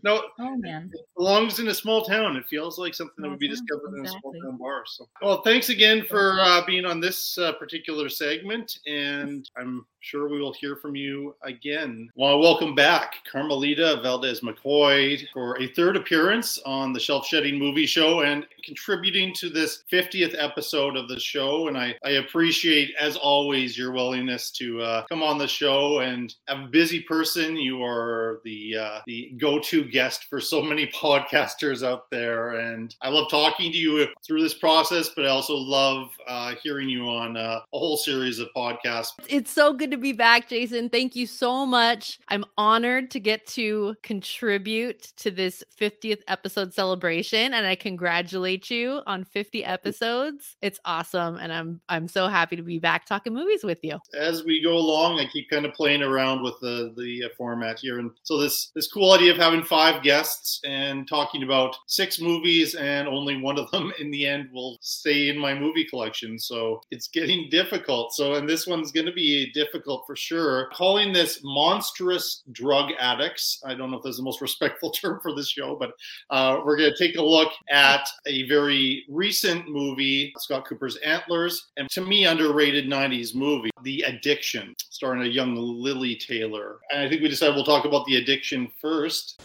No, 0.03 0.23
oh 0.39 0.57
man, 0.59 0.91
it 0.95 1.01
belongs 1.17 1.59
in 1.59 1.67
a 1.67 1.75
small 1.75 2.05
town. 2.05 2.37
It 2.37 2.47
feels 2.47 2.79
like 2.79 2.95
something 2.95 3.23
that 3.23 3.29
would 3.29 3.41
be 3.41 3.49
discovered 3.49 3.89
exactly. 3.99 4.01
in 4.01 4.07
a 4.07 4.21
small 4.21 4.33
town 4.35 4.59
bar. 4.59 4.85
So, 4.87 5.09
well, 5.21 5.43
thanks 5.43 5.69
again 5.69 6.05
for 6.09 6.39
uh, 6.39 6.65
being 6.65 6.85
on 6.85 7.01
this 7.01 7.37
uh, 7.39 7.53
particular 7.55 8.09
segment, 8.09 8.79
and 8.87 9.51
I'm 9.57 9.85
sure 10.07 10.29
we 10.29 10.41
will 10.41 10.53
hear 10.53 10.77
from 10.77 10.95
you 10.95 11.35
again. 11.43 12.09
Well, 12.15 12.39
welcome 12.39 12.77
back, 12.77 13.17
Carmelita 13.31 13.99
Valdez 14.05 14.41
McKoy, 14.41 15.27
for 15.33 15.61
a 15.61 15.67
third 15.73 15.97
appearance 15.97 16.61
on 16.65 16.93
the 16.93 17.01
Shelf 17.01 17.27
Shedding 17.27 17.59
Movie 17.59 17.87
Show 17.87 18.21
and 18.21 18.47
contributing 18.65 19.35
to 19.35 19.51
this 19.51 19.83
50th 19.91 20.37
episode 20.39 20.97
of 20.97 21.09
the 21.09 21.19
show. 21.19 21.67
And 21.67 21.77
I, 21.77 21.97
I 22.05 22.11
appreciate, 22.11 22.95
as 23.01 23.17
always, 23.17 23.77
your 23.77 23.91
willingness 23.91 24.53
to 24.53 24.81
uh, 24.81 25.07
come 25.09 25.25
on 25.25 25.39
the 25.39 25.49
show. 25.49 25.99
And 26.01 26.33
a 26.47 26.57
busy 26.67 27.01
person, 27.01 27.57
you 27.57 27.83
are 27.83 28.41
the 28.45 28.77
uh, 28.77 29.01
the 29.07 29.33
go-to 29.39 29.85
guest 29.85 30.25
for 30.25 30.41
so 30.41 30.63
many 30.63 30.87
podcasters 30.95 31.85
out 31.85 32.09
there. 32.13 32.61
And 32.61 32.95
I 33.03 33.09
love 33.09 33.29
talking 33.29 33.73
to 33.73 33.79
you 33.79 34.07
through 34.25 34.43
this 34.43 34.55
process, 34.55 35.09
but 35.17 35.27
I 35.27 35.31
also 35.31 35.55
love 35.55 36.11
uh, 36.29 36.55
hearing 36.63 36.89
you 36.89 37.09
on 37.09 37.37
uh, 37.37 37.61
a 37.73 37.79
whole 37.79 37.97
series 37.97 38.39
of 38.39 38.49
podcasts. 38.55 39.13
It's 39.29 39.51
so 39.51 39.73
good 39.73 39.91
to 39.91 39.96
to 39.97 40.03
be 40.03 40.13
back, 40.13 40.49
Jason. 40.49 40.91
Thank 40.91 41.17
you 41.17 41.27
so 41.27 41.65
much. 41.65 42.21
I'm 42.29 42.45
honored 42.59 43.11
to 43.13 43.21
get 43.21 43.47
to 43.49 43.97
contribute 44.03 45.01
to 45.17 45.31
this 45.31 45.65
50th 45.81 46.21
episode 46.29 46.75
celebration 46.75 47.55
and 47.55 47.67
I 47.67 47.77
congratulate 47.77 48.71
you 48.71 49.01
on 49.07 49.25
50 49.25 49.65
episodes. 49.65 50.57
It's 50.61 50.79
awesome 50.85 51.37
and 51.37 51.51
I'm 51.51 51.81
I'm 51.89 52.09
so 52.09 52.29
happy 52.29 52.57
to 52.57 52.63
be 52.63 52.79
back 52.79 53.07
talking 53.07 53.33
movies 53.33 53.65
with 53.65 53.79
you. 53.83 53.99
As 54.15 54.45
we 54.45 54.63
go 54.63 54.75
along, 54.75 55.19
I 55.19 55.27
keep 55.27 55.49
kind 55.49 55.65
of 55.65 55.73
playing 55.73 56.03
around 56.03 56.43
with 56.43 56.61
the 56.61 56.93
the 56.97 57.25
uh, 57.25 57.29
format 57.37 57.79
here 57.79 57.99
and 57.99 58.11
so 58.23 58.39
this 58.39 58.73
this 58.75 58.89
cool 58.89 59.13
idea 59.13 59.33
of 59.33 59.39
having 59.39 59.63
five 59.63 60.03
guests 60.03 60.61
and 60.67 61.09
talking 61.09 61.43
about 61.43 61.75
six 61.87 62.21
movies 62.21 62.75
and 62.75 63.09
only 63.09 63.41
one 63.41 63.59
of 63.59 63.71
them 63.71 63.93
in 63.99 64.11
the 64.11 64.27
end 64.27 64.51
will 64.53 64.77
stay 64.83 65.31
in 65.31 65.39
my 65.39 65.55
movie 65.55 65.87
collection. 65.87 66.39
So 66.39 66.83
it's 66.91 67.09
getting 67.09 67.49
difficult. 67.49 68.15
So 68.15 68.35
and 68.35 68.47
this 68.47 68.67
one's 68.67 68.93
going 68.93 69.07
to 69.07 69.13
be 69.13 69.45
a 69.45 69.51
difficult 69.53 69.86
difficult 69.87 70.07
for 70.07 70.17
sure. 70.17 70.69
Calling 70.73 71.13
this 71.13 71.41
monstrous 71.45 72.43
drug 72.53 72.91
addicts. 72.99 73.61
I 73.65 73.75
don't 73.75 73.91
know 73.91 73.99
if 73.99 74.03
that's 74.03 74.17
the 74.17 74.23
most 74.23 74.41
respectful 74.49 74.91
term 74.91 75.21
for 75.23 75.35
this 75.35 75.49
show, 75.49 75.77
but 75.77 75.93
uh, 76.31 76.61
we're 76.65 76.77
going 76.77 76.91
to 76.91 76.99
take 76.99 77.17
a 77.17 77.23
look 77.23 77.53
at 77.71 78.09
a 78.27 78.49
very 78.49 79.05
recent 79.09 79.69
movie, 79.69 80.33
Scott 80.39 80.67
Cooper's 80.67 80.97
Antlers, 80.97 81.69
and 81.77 81.89
to 81.91 82.01
me, 82.01 82.27
underrated 82.27 82.87
90s 82.87 83.35
movie, 83.35 83.71
The 83.83 84.03
Addiction, 84.03 84.75
starring 84.91 85.23
a 85.23 85.27
young 85.27 85.55
Lili 85.55 86.17
Taylor. 86.17 86.79
And 86.91 87.01
I 87.01 87.09
think 87.09 87.23
we 87.23 87.29
decided 87.29 87.55
we'll 87.55 87.65
talk 87.65 87.85
about 87.85 88.07
The 88.07 88.17
Addiction 88.17 88.69
first. 88.81 89.41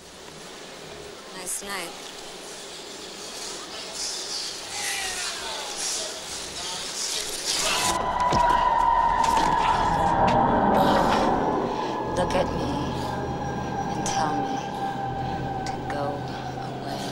Nice 1.37 1.63
night. 1.63 2.11
Look 12.21 12.35
at 12.35 12.45
me 12.53 12.71
and 13.91 14.05
tell 14.05 14.35
me 14.37 14.55
to 15.65 15.93
go 15.93 16.03
away. 16.69 17.03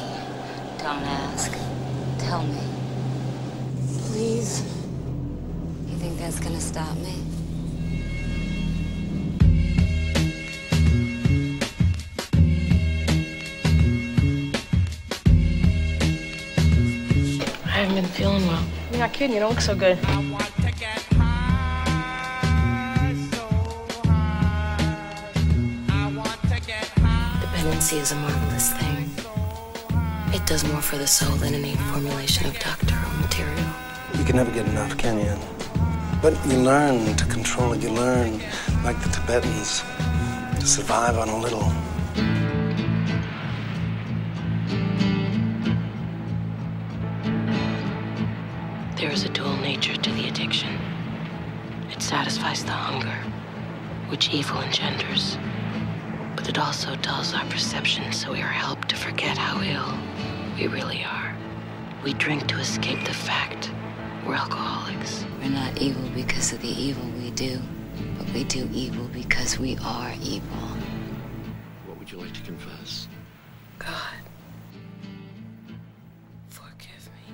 Don't 0.78 1.04
ask. 1.04 1.52
Tell 2.20 2.44
me. 2.44 2.62
Please. 4.06 4.62
You 5.88 5.98
think 5.98 6.20
that's 6.20 6.40
gonna 6.40 6.59
stop 6.70 6.96
me? 6.98 7.16
I 17.66 17.70
haven't 17.70 17.96
been 17.96 18.06
feeling 18.06 18.46
well. 18.46 18.64
You're 18.92 19.00
not 19.00 19.14
kidding. 19.14 19.34
You 19.34 19.40
don't 19.40 19.50
look 19.50 19.62
so 19.62 19.76
good. 19.76 19.98
Dependency 27.42 27.98
is 27.98 28.12
a 28.12 28.16
marvelous 28.16 28.74
thing. 28.74 29.10
It 30.36 30.46
does 30.46 30.64
more 30.72 30.82
for 30.82 30.98
the 30.98 31.08
soul 31.08 31.36
than 31.38 31.56
any 31.56 31.76
formulation 31.92 32.46
of 32.46 32.60
doctor 32.60 32.94
or 32.94 33.22
material. 33.22 33.66
You 34.20 34.24
can 34.24 34.36
never 34.36 34.52
get 34.52 34.68
enough, 34.68 34.96
can 35.00 35.18
you? 35.18 35.59
But 36.22 36.34
you 36.48 36.58
learn 36.58 37.16
to 37.16 37.26
control 37.28 37.72
it. 37.72 37.82
You 37.82 37.92
learn, 37.92 38.42
like 38.84 39.02
the 39.02 39.08
Tibetans, 39.08 39.84
to 40.60 40.68
survive 40.68 41.18
on 41.18 41.30
a 41.30 41.38
little. 41.38 41.64
There 48.98 49.10
is 49.10 49.24
a 49.24 49.30
dual 49.30 49.56
nature 49.58 49.96
to 49.96 50.12
the 50.12 50.28
addiction. 50.28 50.78
It 51.90 52.02
satisfies 52.02 52.66
the 52.66 52.72
hunger, 52.72 53.18
which 54.10 54.30
evil 54.34 54.60
engenders. 54.60 55.38
But 56.36 56.50
it 56.50 56.60
also 56.60 56.98
dulls 56.98 57.34
our 57.34 57.46
perception 57.46 58.12
so 58.12 58.34
we 58.34 58.42
are 58.42 58.56
helped 58.66 58.90
to 58.90 58.98
forget 58.98 59.38
how 59.38 59.62
ill 59.62 59.98
we 60.58 60.68
really 60.68 61.02
are. 61.06 61.34
We 62.04 62.12
drink 62.12 62.50
to 62.50 62.60
escape 62.60 63.06
the 63.06 63.14
fact 63.14 63.72
we're 64.30 64.36
alcoholics. 64.36 65.26
We're 65.42 65.50
not 65.50 65.82
evil 65.82 66.08
because 66.14 66.54
of 66.54 66.62
the 66.62 66.68
evil 66.68 67.04
we 67.18 67.32
do, 67.32 67.60
but 68.16 68.32
we 68.32 68.44
do 68.44 68.70
evil 68.72 69.06
because 69.12 69.58
we 69.58 69.76
are 69.84 70.14
evil. 70.22 70.68
What 71.88 71.98
would 71.98 72.12
you 72.12 72.20
like 72.20 72.34
to 72.34 72.42
confess? 72.42 73.08
God. 73.80 74.22
Forgive 76.50 77.08
me. 77.08 77.34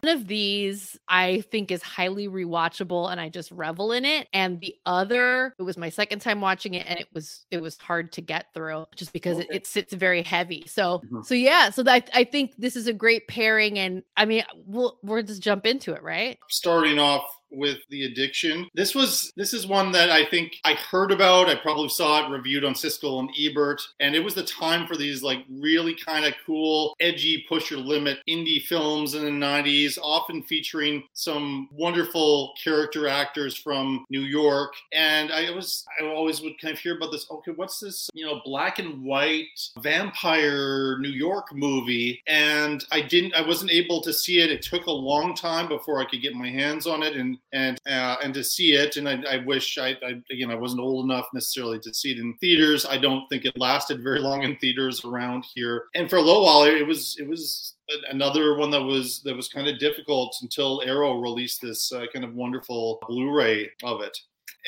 One 0.00 0.16
of 0.16 0.26
these 0.26 0.91
I 1.12 1.42
think 1.50 1.70
is 1.70 1.82
highly 1.82 2.26
rewatchable 2.26 3.12
and 3.12 3.20
I 3.20 3.28
just 3.28 3.52
revel 3.52 3.92
in 3.92 4.06
it. 4.06 4.28
And 4.32 4.58
the 4.60 4.74
other, 4.86 5.54
it 5.58 5.62
was 5.62 5.76
my 5.76 5.90
second 5.90 6.20
time 6.20 6.40
watching 6.40 6.72
it 6.72 6.86
and 6.88 6.98
it 6.98 7.06
was 7.12 7.44
it 7.50 7.60
was 7.60 7.76
hard 7.76 8.12
to 8.12 8.22
get 8.22 8.46
through 8.54 8.86
just 8.96 9.12
because 9.12 9.36
okay. 9.36 9.46
it, 9.50 9.56
it, 9.56 9.66
sits 9.66 9.92
very 9.92 10.22
heavy. 10.22 10.64
So 10.66 11.00
mm-hmm. 11.04 11.20
so 11.20 11.34
yeah, 11.34 11.68
so 11.68 11.82
that 11.82 12.08
I 12.14 12.24
think 12.24 12.54
this 12.56 12.76
is 12.76 12.86
a 12.86 12.94
great 12.94 13.28
pairing 13.28 13.78
and 13.78 14.02
I 14.16 14.24
mean 14.24 14.42
we'll 14.64 14.98
we'll 15.02 15.22
just 15.22 15.42
jump 15.42 15.66
into 15.66 15.92
it, 15.92 16.02
right? 16.02 16.38
Starting 16.48 16.98
off 16.98 17.24
with 17.52 17.78
the 17.90 18.04
addiction. 18.04 18.68
This 18.74 18.94
was 18.94 19.32
this 19.36 19.54
is 19.54 19.66
one 19.66 19.92
that 19.92 20.10
I 20.10 20.24
think 20.24 20.56
I 20.64 20.74
heard 20.74 21.12
about. 21.12 21.48
I 21.48 21.54
probably 21.54 21.88
saw 21.88 22.26
it 22.26 22.30
reviewed 22.30 22.64
on 22.64 22.74
Siskel 22.74 23.20
and 23.20 23.30
Ebert, 23.38 23.80
and 24.00 24.14
it 24.14 24.24
was 24.24 24.34
the 24.34 24.44
time 24.44 24.86
for 24.86 24.96
these 24.96 25.22
like 25.22 25.44
really 25.50 25.94
kind 25.94 26.24
of 26.24 26.34
cool, 26.46 26.94
edgy, 27.00 27.44
push 27.48 27.70
your 27.70 27.80
limit 27.80 28.18
indie 28.28 28.62
films 28.62 29.14
in 29.14 29.24
the 29.24 29.30
'90s, 29.30 29.98
often 30.02 30.42
featuring 30.42 31.04
some 31.12 31.68
wonderful 31.72 32.54
character 32.62 33.08
actors 33.08 33.56
from 33.56 34.04
New 34.10 34.22
York. 34.22 34.72
And 34.92 35.30
I 35.30 35.50
was 35.50 35.84
I 36.00 36.06
always 36.06 36.40
would 36.40 36.60
kind 36.60 36.74
of 36.74 36.80
hear 36.80 36.96
about 36.96 37.12
this. 37.12 37.26
Okay, 37.30 37.52
what's 37.52 37.80
this? 37.80 38.08
You 38.14 38.26
know, 38.26 38.40
black 38.44 38.78
and 38.78 39.02
white 39.04 39.46
vampire 39.80 40.98
New 40.98 41.10
York 41.10 41.54
movie, 41.54 42.22
and 42.26 42.84
I 42.90 43.02
didn't. 43.02 43.34
I 43.34 43.46
wasn't 43.46 43.70
able 43.70 44.00
to 44.02 44.12
see 44.12 44.40
it. 44.40 44.50
It 44.50 44.62
took 44.62 44.86
a 44.86 44.90
long 44.90 45.34
time 45.34 45.68
before 45.68 46.00
I 46.00 46.04
could 46.04 46.22
get 46.22 46.34
my 46.34 46.48
hands 46.48 46.86
on 46.86 47.02
it, 47.02 47.16
and 47.16 47.38
and 47.52 47.78
uh, 47.86 48.16
and 48.22 48.32
to 48.34 48.44
see 48.44 48.74
it. 48.74 48.96
And 48.96 49.08
I, 49.08 49.22
I 49.30 49.36
wish 49.44 49.78
I, 49.78 49.96
I, 50.04 50.20
again 50.30 50.50
I 50.50 50.54
wasn't 50.54 50.80
old 50.80 51.04
enough 51.04 51.26
necessarily 51.34 51.78
to 51.80 51.94
see 51.94 52.12
it 52.12 52.18
in 52.18 52.34
theaters. 52.38 52.86
I 52.86 52.98
don't 52.98 53.26
think 53.28 53.44
it 53.44 53.58
lasted 53.58 54.02
very 54.02 54.20
long 54.20 54.42
in 54.42 54.56
theaters 54.56 55.04
around 55.04 55.44
here. 55.54 55.84
And 55.94 56.08
for 56.08 56.16
a 56.16 56.22
little 56.22 56.44
while, 56.44 56.64
it 56.64 56.86
was 56.86 57.16
it 57.18 57.28
was 57.28 57.74
another 58.10 58.56
one 58.56 58.70
that 58.70 58.82
was 58.82 59.20
that 59.24 59.36
was 59.36 59.48
kind 59.48 59.68
of 59.68 59.78
difficult 59.78 60.36
until 60.42 60.82
Arrow 60.84 61.18
released 61.18 61.60
this 61.60 61.92
uh, 61.92 62.06
kind 62.12 62.24
of 62.24 62.34
wonderful 62.34 63.02
Blu-ray 63.06 63.70
of 63.82 64.00
it 64.00 64.16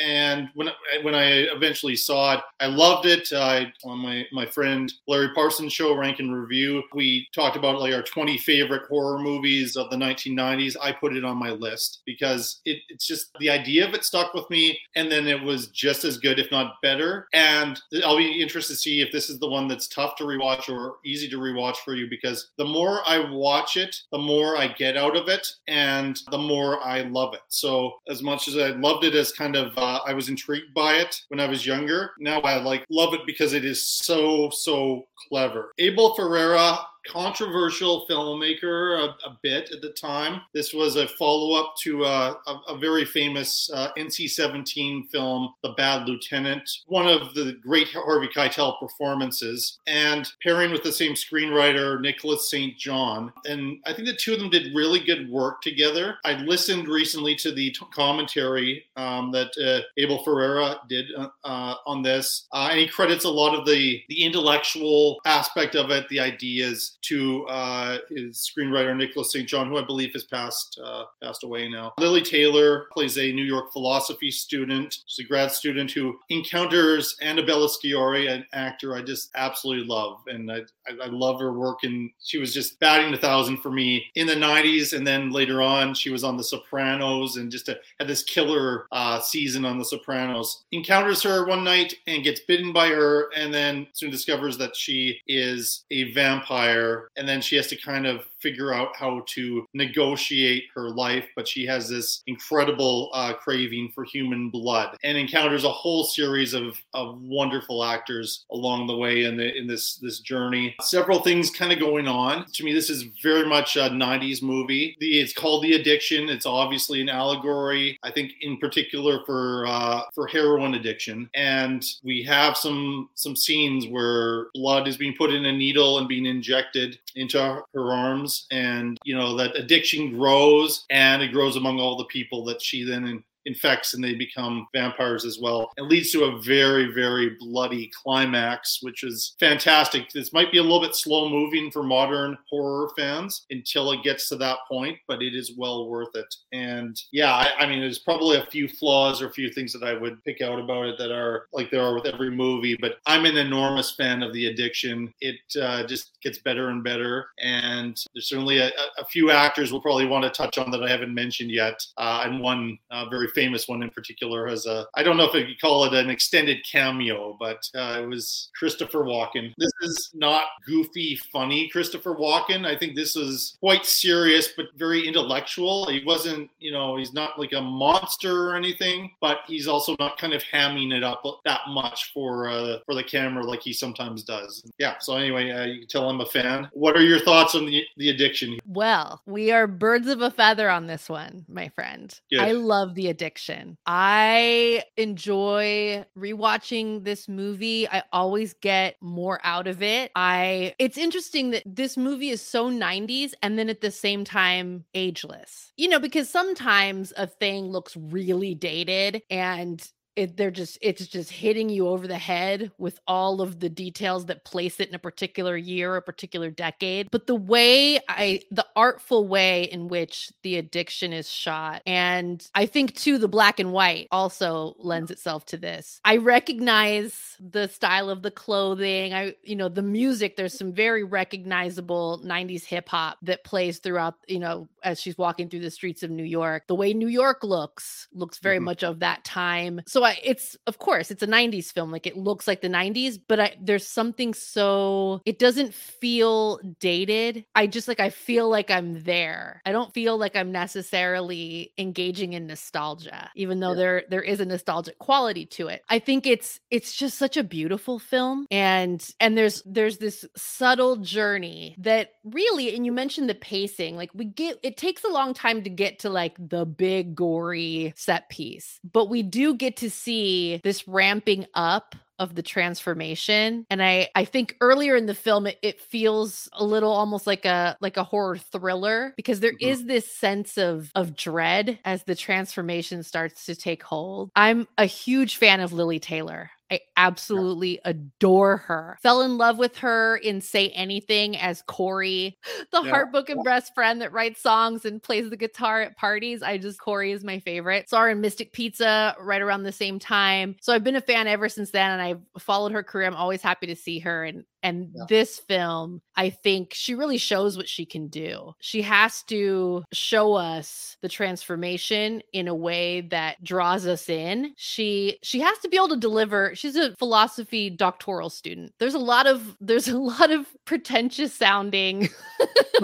and 0.00 0.48
when 0.54 0.68
when 1.02 1.14
I 1.14 1.46
eventually 1.54 1.96
saw 1.96 2.34
it, 2.34 2.40
I 2.60 2.66
loved 2.66 3.06
it. 3.06 3.32
I 3.32 3.72
on 3.84 3.98
my 3.98 4.26
my 4.32 4.46
friend 4.46 4.92
Larry 5.06 5.30
Parsons 5.34 5.72
show, 5.72 5.94
Rank 5.96 6.20
and 6.20 6.34
Review, 6.34 6.82
we 6.94 7.26
talked 7.34 7.56
about 7.56 7.80
like 7.80 7.94
our 7.94 8.02
20 8.02 8.38
favorite 8.38 8.82
horror 8.88 9.18
movies 9.18 9.76
of 9.76 9.90
the 9.90 9.96
1990s. 9.96 10.76
I 10.80 10.92
put 10.92 11.16
it 11.16 11.24
on 11.24 11.36
my 11.36 11.50
list 11.50 12.02
because 12.06 12.60
it, 12.64 12.78
it's 12.88 13.06
just 13.06 13.30
the 13.38 13.50
idea 13.50 13.86
of 13.86 13.94
it 13.94 14.04
stuck 14.04 14.34
with 14.34 14.48
me, 14.50 14.78
and 14.96 15.10
then 15.10 15.26
it 15.26 15.42
was 15.42 15.68
just 15.68 16.04
as 16.04 16.18
good, 16.18 16.38
if 16.38 16.50
not 16.50 16.80
better. 16.82 17.28
And 17.32 17.80
I'll 18.04 18.16
be 18.16 18.42
interested 18.42 18.74
to 18.74 18.78
see 18.78 19.00
if 19.00 19.12
this 19.12 19.30
is 19.30 19.38
the 19.38 19.48
one 19.48 19.68
that's 19.68 19.88
tough 19.88 20.16
to 20.16 20.24
rewatch 20.24 20.68
or 20.68 20.96
easy 21.04 21.28
to 21.28 21.38
rewatch 21.38 21.76
for 21.76 21.94
you 21.94 22.08
because 22.08 22.50
the 22.58 22.64
more 22.64 23.00
I 23.06 23.18
watch 23.30 23.76
it, 23.76 23.96
the 24.12 24.18
more 24.18 24.56
I 24.56 24.68
get 24.68 24.96
out 24.96 25.16
of 25.16 25.28
it, 25.28 25.46
and 25.68 26.18
the 26.30 26.38
more 26.38 26.82
I 26.82 27.02
love 27.02 27.34
it. 27.34 27.40
So 27.48 27.94
as 28.08 28.22
much 28.22 28.48
as 28.48 28.56
I 28.56 28.70
loved 28.70 29.04
it 29.04 29.14
as 29.14 29.32
kind 29.32 29.56
of 29.56 29.76
uh, 29.84 30.00
I 30.06 30.14
was 30.14 30.28
intrigued 30.28 30.72
by 30.72 30.94
it 30.94 31.20
when 31.28 31.40
I 31.40 31.46
was 31.46 31.66
younger. 31.66 32.12
Now 32.18 32.40
I 32.40 32.60
like 32.62 32.84
love 32.88 33.12
it 33.12 33.20
because 33.26 33.52
it 33.52 33.64
is 33.64 33.86
so 33.86 34.50
so 34.50 35.06
clever. 35.28 35.72
Abel 35.78 36.14
Ferrara 36.14 36.78
controversial 37.06 38.06
filmmaker 38.08 38.98
a, 38.98 39.28
a, 39.28 39.38
bit 39.42 39.70
at 39.72 39.80
the 39.80 39.90
time. 39.90 40.40
This 40.52 40.72
was 40.72 40.96
a 40.96 41.06
follow 41.06 41.54
up 41.60 41.74
to 41.82 42.04
uh, 42.04 42.34
a, 42.46 42.72
a, 42.72 42.78
very 42.78 43.04
famous 43.04 43.70
uh, 43.72 43.90
NC 43.98 44.30
17 44.30 45.08
film, 45.08 45.54
The 45.62 45.70
Bad 45.70 46.08
Lieutenant, 46.08 46.68
one 46.86 47.06
of 47.06 47.34
the 47.34 47.58
great 47.62 47.88
Harvey 47.92 48.28
Keitel 48.28 48.78
performances, 48.80 49.78
and 49.86 50.28
pairing 50.42 50.70
with 50.70 50.82
the 50.82 50.92
same 50.92 51.12
screenwriter, 51.12 52.00
Nicholas 52.00 52.50
St. 52.50 52.76
John. 52.78 53.32
And 53.44 53.78
I 53.86 53.92
think 53.92 54.08
the 54.08 54.16
two 54.16 54.34
of 54.34 54.40
them 54.40 54.50
did 54.50 54.74
really 54.74 55.00
good 55.00 55.30
work 55.30 55.60
together. 55.62 56.16
I 56.24 56.34
listened 56.34 56.88
recently 56.88 57.34
to 57.36 57.52
the 57.52 57.70
t- 57.70 57.78
commentary 57.92 58.84
um, 58.96 59.30
that 59.32 59.52
uh, 59.58 59.86
Abel 60.00 60.22
Ferrara 60.24 60.80
did 60.88 61.06
uh, 61.16 61.28
uh, 61.44 61.74
on 61.86 62.02
this, 62.02 62.46
and 62.52 62.78
he 62.78 62.88
credits 62.88 63.24
a 63.24 63.30
lot 63.30 63.58
of 63.58 63.66
the, 63.66 64.02
the 64.08 64.24
intellectual 64.24 65.20
aspect 65.26 65.74
of 65.74 65.90
it, 65.90 66.08
the 66.08 66.20
ideas 66.20 66.93
to 67.02 67.46
uh, 67.46 67.98
his 68.08 68.50
screenwriter 68.50 68.96
Nicholas 68.96 69.32
St. 69.32 69.48
John, 69.48 69.68
who 69.68 69.78
I 69.78 69.84
believe 69.84 70.12
has 70.12 70.24
passed 70.24 70.80
uh, 70.82 71.04
passed 71.22 71.44
away 71.44 71.68
now. 71.68 71.92
Lili 71.98 72.22
Taylor 72.22 72.86
plays 72.92 73.18
a 73.18 73.32
New 73.32 73.44
York 73.44 73.72
philosophy 73.72 74.30
student. 74.30 74.98
She's 75.06 75.24
a 75.24 75.28
grad 75.28 75.50
student 75.52 75.90
who 75.90 76.18
encounters 76.30 77.16
Annabella 77.22 77.68
Sciorra, 77.68 78.30
an 78.30 78.46
actor 78.52 78.94
I 78.94 79.02
just 79.02 79.30
absolutely 79.34 79.86
love, 79.86 80.20
and 80.26 80.50
I, 80.50 80.60
I, 80.88 81.04
I 81.04 81.06
love 81.06 81.40
her 81.40 81.52
work. 81.52 81.84
And 81.84 82.10
she 82.22 82.38
was 82.38 82.54
just 82.54 82.78
batting 82.80 83.12
a 83.14 83.18
thousand 83.18 83.58
for 83.58 83.70
me 83.70 84.04
in 84.14 84.26
the 84.26 84.34
'90s, 84.34 84.92
and 84.96 85.06
then 85.06 85.30
later 85.30 85.62
on 85.62 85.94
she 85.94 86.10
was 86.10 86.24
on 86.24 86.36
The 86.36 86.44
Sopranos, 86.44 87.36
and 87.36 87.50
just 87.50 87.68
a, 87.68 87.78
had 87.98 88.08
this 88.08 88.22
killer 88.22 88.86
uh, 88.92 89.20
season 89.20 89.64
on 89.64 89.78
The 89.78 89.84
Sopranos. 89.84 90.64
Encounters 90.72 91.22
her 91.22 91.46
one 91.46 91.64
night 91.64 91.94
and 92.06 92.24
gets 92.24 92.40
bitten 92.40 92.72
by 92.72 92.88
her, 92.88 93.30
and 93.36 93.52
then 93.52 93.86
soon 93.92 94.10
discovers 94.10 94.58
that 94.58 94.76
she 94.76 95.18
is 95.26 95.84
a 95.90 96.12
vampire 96.12 96.83
and 97.16 97.28
then 97.28 97.40
she 97.40 97.56
has 97.56 97.66
to 97.68 97.76
kind 97.76 98.06
of 98.06 98.26
figure 98.44 98.74
out 98.74 98.94
how 98.94 99.22
to 99.26 99.66
negotiate 99.72 100.64
her 100.74 100.90
life, 100.90 101.24
but 101.34 101.48
she 101.48 101.64
has 101.64 101.88
this 101.88 102.22
incredible 102.26 103.10
uh, 103.14 103.32
craving 103.32 103.90
for 103.94 104.04
human 104.04 104.50
blood 104.50 104.98
and 105.02 105.16
encounters 105.16 105.64
a 105.64 105.72
whole 105.72 106.04
series 106.04 106.52
of, 106.52 106.76
of 106.92 107.18
wonderful 107.22 107.82
actors 107.82 108.44
along 108.52 108.86
the 108.86 108.96
way 108.96 109.24
in 109.24 109.38
the 109.38 109.56
in 109.56 109.66
this 109.66 109.96
this 109.96 110.20
journey. 110.20 110.74
Several 110.82 111.20
things 111.20 111.50
kind 111.50 111.72
of 111.72 111.78
going 111.78 112.06
on. 112.06 112.44
To 112.52 112.64
me, 112.64 112.74
this 112.74 112.90
is 112.90 113.04
very 113.22 113.46
much 113.48 113.76
a 113.76 113.88
90s 113.88 114.42
movie. 114.42 114.96
The, 115.00 115.20
it's 115.20 115.32
called 115.32 115.62
The 115.62 115.74
Addiction. 115.74 116.28
It's 116.28 116.46
obviously 116.46 117.00
an 117.00 117.08
allegory, 117.08 117.98
I 118.02 118.10
think, 118.10 118.32
in 118.42 118.58
particular 118.58 119.24
for 119.24 119.64
uh, 119.66 120.02
for 120.14 120.26
heroin 120.26 120.74
addiction. 120.74 121.30
And 121.34 121.82
we 122.02 122.22
have 122.24 122.58
some 122.58 123.08
some 123.14 123.36
scenes 123.36 123.86
where 123.86 124.48
blood 124.54 124.86
is 124.86 124.98
being 124.98 125.14
put 125.16 125.32
in 125.32 125.46
a 125.46 125.52
needle 125.52 125.98
and 125.98 126.08
being 126.08 126.26
injected 126.26 126.98
into 127.16 127.38
her 127.40 127.92
arms, 127.92 128.33
and 128.50 128.98
you 129.04 129.16
know 129.16 129.36
that 129.36 129.56
addiction 129.56 130.10
grows, 130.16 130.84
and 130.90 131.22
it 131.22 131.32
grows 131.32 131.56
among 131.56 131.80
all 131.80 131.96
the 131.96 132.04
people 132.04 132.44
that 132.46 132.62
she 132.62 132.84
then 132.84 133.22
infects 133.46 133.94
and 133.94 134.02
they 134.02 134.14
become 134.14 134.66
vampires 134.74 135.24
as 135.24 135.38
well. 135.40 135.70
It 135.76 135.82
leads 135.82 136.10
to 136.12 136.24
a 136.24 136.40
very, 136.40 136.92
very 136.92 137.36
bloody 137.38 137.90
climax, 138.02 138.78
which 138.82 139.04
is 139.04 139.34
fantastic. 139.38 140.10
This 140.10 140.32
might 140.32 140.52
be 140.52 140.58
a 140.58 140.62
little 140.62 140.80
bit 140.80 140.94
slow 140.94 141.28
moving 141.28 141.70
for 141.70 141.82
modern 141.82 142.36
horror 142.48 142.90
fans 142.96 143.46
until 143.50 143.92
it 143.92 144.02
gets 144.02 144.28
to 144.28 144.36
that 144.36 144.58
point, 144.68 144.98
but 145.08 145.22
it 145.22 145.34
is 145.34 145.56
well 145.56 145.88
worth 145.88 146.14
it. 146.14 146.34
And 146.52 147.00
yeah, 147.12 147.32
I, 147.32 147.50
I 147.60 147.66
mean, 147.66 147.80
there's 147.80 147.98
probably 147.98 148.38
a 148.38 148.46
few 148.46 148.68
flaws 148.68 149.22
or 149.22 149.28
a 149.28 149.32
few 149.32 149.50
things 149.50 149.72
that 149.72 149.82
I 149.82 149.94
would 149.94 150.22
pick 150.24 150.40
out 150.40 150.58
about 150.58 150.86
it 150.86 150.98
that 150.98 151.12
are 151.12 151.46
like 151.52 151.70
there 151.70 151.82
are 151.82 151.94
with 151.94 152.06
every 152.06 152.30
movie, 152.30 152.76
but 152.80 152.96
I'm 153.06 153.24
an 153.24 153.36
enormous 153.36 153.94
fan 153.94 154.22
of 154.22 154.32
The 154.32 154.46
Addiction. 154.46 155.12
It 155.20 155.36
uh, 155.60 155.86
just 155.86 156.12
gets 156.22 156.38
better 156.38 156.68
and 156.70 156.82
better. 156.82 157.26
And 157.40 158.00
there's 158.14 158.28
certainly 158.28 158.58
a, 158.58 158.70
a, 158.98 159.04
few 159.06 159.30
actors 159.30 159.70
we'll 159.70 159.80
probably 159.80 160.06
want 160.06 160.24
to 160.24 160.30
touch 160.30 160.58
on 160.58 160.70
that 160.70 160.82
I 160.82 160.88
haven't 160.88 161.14
mentioned 161.14 161.50
yet. 161.50 161.80
Uh, 161.96 162.22
and 162.24 162.40
one 162.40 162.78
uh, 162.90 163.08
very 163.08 163.28
famous 163.34 163.68
one 163.68 163.82
in 163.82 163.90
particular 163.90 164.46
has 164.46 164.66
a 164.66 164.86
I 164.94 165.02
don't 165.02 165.16
know 165.16 165.30
if 165.30 165.34
you 165.34 165.56
call 165.60 165.84
it 165.84 165.94
an 165.94 166.08
extended 166.08 166.64
cameo, 166.64 167.36
but 167.38 167.68
uh, 167.74 168.00
it 168.02 168.06
was 168.06 168.50
Christopher 168.56 169.00
Walken. 169.00 169.52
This 169.58 169.72
is 169.82 170.10
not 170.14 170.44
goofy, 170.66 171.16
funny 171.32 171.68
Christopher 171.68 172.14
Walken. 172.14 172.66
I 172.66 172.76
think 172.76 172.94
this 172.94 173.16
is 173.16 173.56
quite 173.60 173.84
serious, 173.84 174.48
but 174.56 174.66
very 174.76 175.06
intellectual. 175.06 175.88
He 175.88 176.02
wasn't, 176.04 176.50
you 176.60 176.72
know, 176.72 176.96
he's 176.96 177.12
not 177.12 177.38
like 177.38 177.52
a 177.52 177.60
monster 177.60 178.50
or 178.50 178.56
anything, 178.56 179.10
but 179.20 179.38
he's 179.46 179.66
also 179.66 179.96
not 179.98 180.16
kind 180.18 180.32
of 180.32 180.42
hamming 180.42 180.96
it 180.96 181.02
up 181.02 181.24
that 181.44 181.60
much 181.68 182.12
for 182.12 182.48
uh, 182.48 182.78
for 182.86 182.94
the 182.94 183.04
camera 183.04 183.44
like 183.44 183.62
he 183.62 183.72
sometimes 183.72 184.22
does. 184.22 184.64
Yeah. 184.78 184.94
So 185.00 185.16
anyway, 185.16 185.50
uh, 185.50 185.64
you 185.64 185.80
can 185.80 185.88
tell 185.88 186.08
I'm 186.08 186.20
a 186.20 186.26
fan. 186.26 186.68
What 186.72 186.96
are 186.96 187.02
your 187.02 187.20
thoughts 187.20 187.54
on 187.54 187.66
the 187.66 187.84
the 187.96 188.10
addiction? 188.10 188.58
Well, 188.66 189.22
we 189.26 189.50
are 189.50 189.66
birds 189.66 190.08
of 190.08 190.22
a 190.22 190.30
feather 190.30 190.68
on 190.70 190.86
this 190.86 191.08
one, 191.08 191.44
my 191.48 191.68
friend. 191.70 192.18
Good. 192.30 192.40
I 192.40 192.52
love 192.52 192.94
the 192.94 193.08
addiction 193.08 193.23
addiction. 193.24 193.78
I 193.86 194.84
enjoy 194.98 196.04
rewatching 196.18 197.04
this 197.04 197.26
movie. 197.26 197.88
I 197.88 198.02
always 198.12 198.52
get 198.54 198.96
more 199.00 199.40
out 199.42 199.66
of 199.66 199.82
it. 199.82 200.10
I 200.14 200.74
it's 200.78 200.98
interesting 200.98 201.50
that 201.50 201.62
this 201.64 201.96
movie 201.96 202.28
is 202.28 202.42
so 202.42 202.70
90s 202.70 203.32
and 203.42 203.58
then 203.58 203.70
at 203.70 203.80
the 203.80 203.90
same 203.90 204.24
time 204.24 204.84
ageless. 204.92 205.72
You 205.78 205.88
know, 205.88 205.98
because 205.98 206.28
sometimes 206.28 207.14
a 207.16 207.26
thing 207.26 207.70
looks 207.70 207.96
really 207.96 208.54
dated 208.54 209.22
and 209.30 209.82
it 210.16 210.36
they're 210.36 210.50
just 210.50 210.78
it's 210.80 211.06
just 211.06 211.30
hitting 211.30 211.68
you 211.68 211.88
over 211.88 212.06
the 212.06 212.18
head 212.18 212.70
with 212.78 213.00
all 213.06 213.40
of 213.40 213.60
the 213.60 213.68
details 213.68 214.26
that 214.26 214.44
place 214.44 214.80
it 214.80 214.88
in 214.88 214.94
a 214.94 214.98
particular 214.98 215.56
year 215.56 215.96
a 215.96 216.02
particular 216.02 216.50
decade. 216.50 217.10
But 217.10 217.26
the 217.26 217.34
way 217.34 217.98
i 218.08 218.40
the 218.50 218.66
artful 218.76 219.26
way 219.26 219.64
in 219.64 219.88
which 219.88 220.30
the 220.42 220.56
addiction 220.56 221.12
is 221.12 221.30
shot 221.30 221.82
and 221.86 222.46
i 222.54 222.66
think 222.66 222.94
too 222.94 223.18
the 223.18 223.28
black 223.28 223.58
and 223.58 223.72
white 223.72 224.08
also 224.10 224.76
lends 224.78 225.10
itself 225.10 225.44
to 225.46 225.56
this. 225.56 226.00
I 226.04 226.18
recognize 226.18 227.36
the 227.40 227.68
style 227.68 228.10
of 228.10 228.22
the 228.22 228.30
clothing. 228.30 229.14
I 229.14 229.34
you 229.42 229.56
know 229.56 229.68
the 229.68 229.82
music 229.82 230.36
there's 230.36 230.56
some 230.56 230.72
very 230.72 231.04
recognizable 231.04 232.20
90s 232.24 232.64
hip 232.64 232.88
hop 232.88 233.18
that 233.22 233.44
plays 233.44 233.78
throughout 233.78 234.14
you 234.28 234.38
know 234.38 234.68
as 234.82 235.00
she's 235.00 235.18
walking 235.18 235.48
through 235.48 235.60
the 235.60 235.70
streets 235.70 236.02
of 236.02 236.10
new 236.10 236.24
york. 236.24 236.66
The 236.66 236.74
way 236.74 236.92
new 236.92 237.08
york 237.08 237.42
looks 237.42 238.08
looks 238.12 238.38
very 238.38 238.56
mm-hmm. 238.56 238.66
much 238.66 238.84
of 238.84 239.00
that 239.00 239.24
time. 239.24 239.80
So 239.86 240.03
I, 240.04 240.18
it's 240.22 240.56
of 240.66 240.78
course 240.78 241.10
it's 241.10 241.22
a 241.22 241.26
90s 241.26 241.72
film 241.72 241.90
like 241.90 242.06
it 242.06 242.16
looks 242.16 242.46
like 242.46 242.60
the 242.60 242.68
90s 242.68 243.18
but 243.26 243.40
I, 243.40 243.56
there's 243.60 243.86
something 243.86 244.34
so 244.34 245.20
it 245.24 245.38
doesn't 245.38 245.74
feel 245.74 246.60
dated. 246.80 247.44
I 247.54 247.66
just 247.66 247.88
like 247.88 248.00
i 248.00 248.10
feel 248.10 248.48
like 248.48 248.70
i'm 248.70 249.02
there. 249.02 249.62
I 249.66 249.72
don't 249.72 249.92
feel 249.92 250.16
like 250.18 250.36
i'm 250.36 250.52
necessarily 250.52 251.72
engaging 251.78 252.32
in 252.32 252.46
nostalgia 252.46 253.30
even 253.34 253.60
though 253.60 253.70
yeah. 253.70 253.74
there 253.74 254.02
there 254.10 254.22
is 254.22 254.40
a 254.40 254.44
nostalgic 254.44 254.98
quality 254.98 255.46
to 255.46 255.68
it. 255.68 255.82
I 255.88 255.98
think 255.98 256.26
it's 256.26 256.60
it's 256.70 256.94
just 256.94 257.18
such 257.18 257.36
a 257.36 257.44
beautiful 257.44 257.98
film 257.98 258.46
and 258.50 259.06
and 259.20 259.36
there's 259.36 259.62
there's 259.64 259.98
this 259.98 260.24
subtle 260.36 260.96
journey 260.96 261.74
that 261.78 262.12
really 262.24 262.74
and 262.74 262.84
you 262.86 262.92
mentioned 262.92 263.28
the 263.28 263.34
pacing 263.34 263.96
like 263.96 264.10
we 264.14 264.24
get 264.24 264.58
it 264.62 264.76
takes 264.76 265.04
a 265.04 265.08
long 265.08 265.34
time 265.34 265.62
to 265.62 265.70
get 265.70 266.00
to 266.00 266.10
like 266.10 266.36
the 266.38 266.64
big 266.64 267.14
gory 267.14 267.92
set 267.96 268.28
piece 268.28 268.80
but 268.92 269.08
we 269.08 269.22
do 269.22 269.54
get 269.54 269.76
to 269.76 269.90
see 269.94 270.60
this 270.62 270.86
ramping 270.88 271.46
up 271.54 271.94
of 272.18 272.34
the 272.34 272.42
transformation. 272.42 273.66
And 273.70 273.82
i 273.82 274.08
i 274.14 274.24
think 274.24 274.56
earlier 274.60 274.96
in 274.96 275.06
the 275.06 275.14
film 275.14 275.46
it, 275.46 275.58
it 275.62 275.80
feels 275.80 276.48
a 276.52 276.64
little 276.64 276.92
almost 276.92 277.26
like 277.26 277.44
a 277.44 277.76
like 277.80 277.96
a 277.96 278.04
horror 278.04 278.38
thriller 278.38 279.14
because 279.16 279.40
there 279.40 279.52
mm-hmm. 279.52 279.68
is 279.68 279.84
this 279.84 280.10
sense 280.10 280.56
of 280.56 280.90
of 280.94 281.16
dread 281.16 281.78
as 281.84 282.04
the 282.04 282.14
transformation 282.14 283.02
starts 283.02 283.46
to 283.46 283.56
take 283.56 283.82
hold. 283.82 284.30
I'm 284.36 284.68
a 284.78 284.86
huge 284.86 285.36
fan 285.36 285.60
of 285.60 285.72
lili 285.72 285.98
taylor 285.98 286.50
I 286.70 286.80
absolutely 286.96 287.74
yeah. 287.74 287.90
adore 287.90 288.56
her. 288.58 288.98
Fell 289.02 289.22
in 289.22 289.36
love 289.36 289.58
with 289.58 289.76
her 289.78 290.16
in 290.16 290.40
Say 290.40 290.70
Anything 290.70 291.36
as 291.36 291.62
Corey, 291.62 292.38
the 292.72 292.82
yeah. 292.82 292.90
heartbroken 292.90 293.42
best 293.42 293.74
friend 293.74 294.00
that 294.00 294.12
writes 294.12 294.40
songs 294.40 294.84
and 294.84 295.02
plays 295.02 295.30
the 295.30 295.36
guitar 295.36 295.82
at 295.82 295.96
parties. 295.96 296.42
I 296.42 296.58
just, 296.58 296.80
Corey 296.80 297.12
is 297.12 297.22
my 297.22 297.38
favorite. 297.38 297.88
Saw 297.88 298.02
her 298.02 298.10
in 298.10 298.20
Mystic 298.20 298.52
Pizza 298.52 299.14
right 299.20 299.42
around 299.42 299.62
the 299.62 299.72
same 299.72 299.98
time. 299.98 300.56
So 300.60 300.72
I've 300.72 300.84
been 300.84 300.96
a 300.96 301.00
fan 301.00 301.26
ever 301.26 301.48
since 301.48 301.70
then 301.70 301.90
and 301.90 302.02
I've 302.02 302.20
followed 302.38 302.72
her 302.72 302.82
career. 302.82 303.06
I'm 303.06 303.14
always 303.14 303.42
happy 303.42 303.66
to 303.66 303.76
see 303.76 303.98
her. 304.00 304.24
And 304.24 304.44
and 304.64 304.88
yeah. 304.94 305.04
this 305.10 305.38
film, 305.38 306.00
I 306.16 306.30
think 306.30 306.72
she 306.72 306.94
really 306.94 307.18
shows 307.18 307.58
what 307.58 307.68
she 307.68 307.84
can 307.84 308.08
do. 308.08 308.54
She 308.60 308.80
has 308.80 309.22
to 309.24 309.84
show 309.92 310.32
us 310.32 310.96
the 311.02 311.08
transformation 311.08 312.22
in 312.32 312.48
a 312.48 312.54
way 312.54 313.02
that 313.02 313.44
draws 313.44 313.86
us 313.86 314.08
in. 314.08 314.54
She 314.56 315.18
she 315.22 315.40
has 315.40 315.58
to 315.58 315.68
be 315.68 315.76
able 315.76 315.90
to 315.90 315.96
deliver. 315.96 316.54
She's 316.54 316.76
a 316.76 316.96
philosophy 316.96 317.68
doctoral 317.68 318.30
student. 318.30 318.72
There's 318.80 318.94
a 318.94 318.98
lot 318.98 319.26
of 319.26 319.54
there's 319.60 319.86
a 319.88 319.98
lot 319.98 320.30
of 320.30 320.46
pretentious 320.64 321.34
sounding 321.34 322.08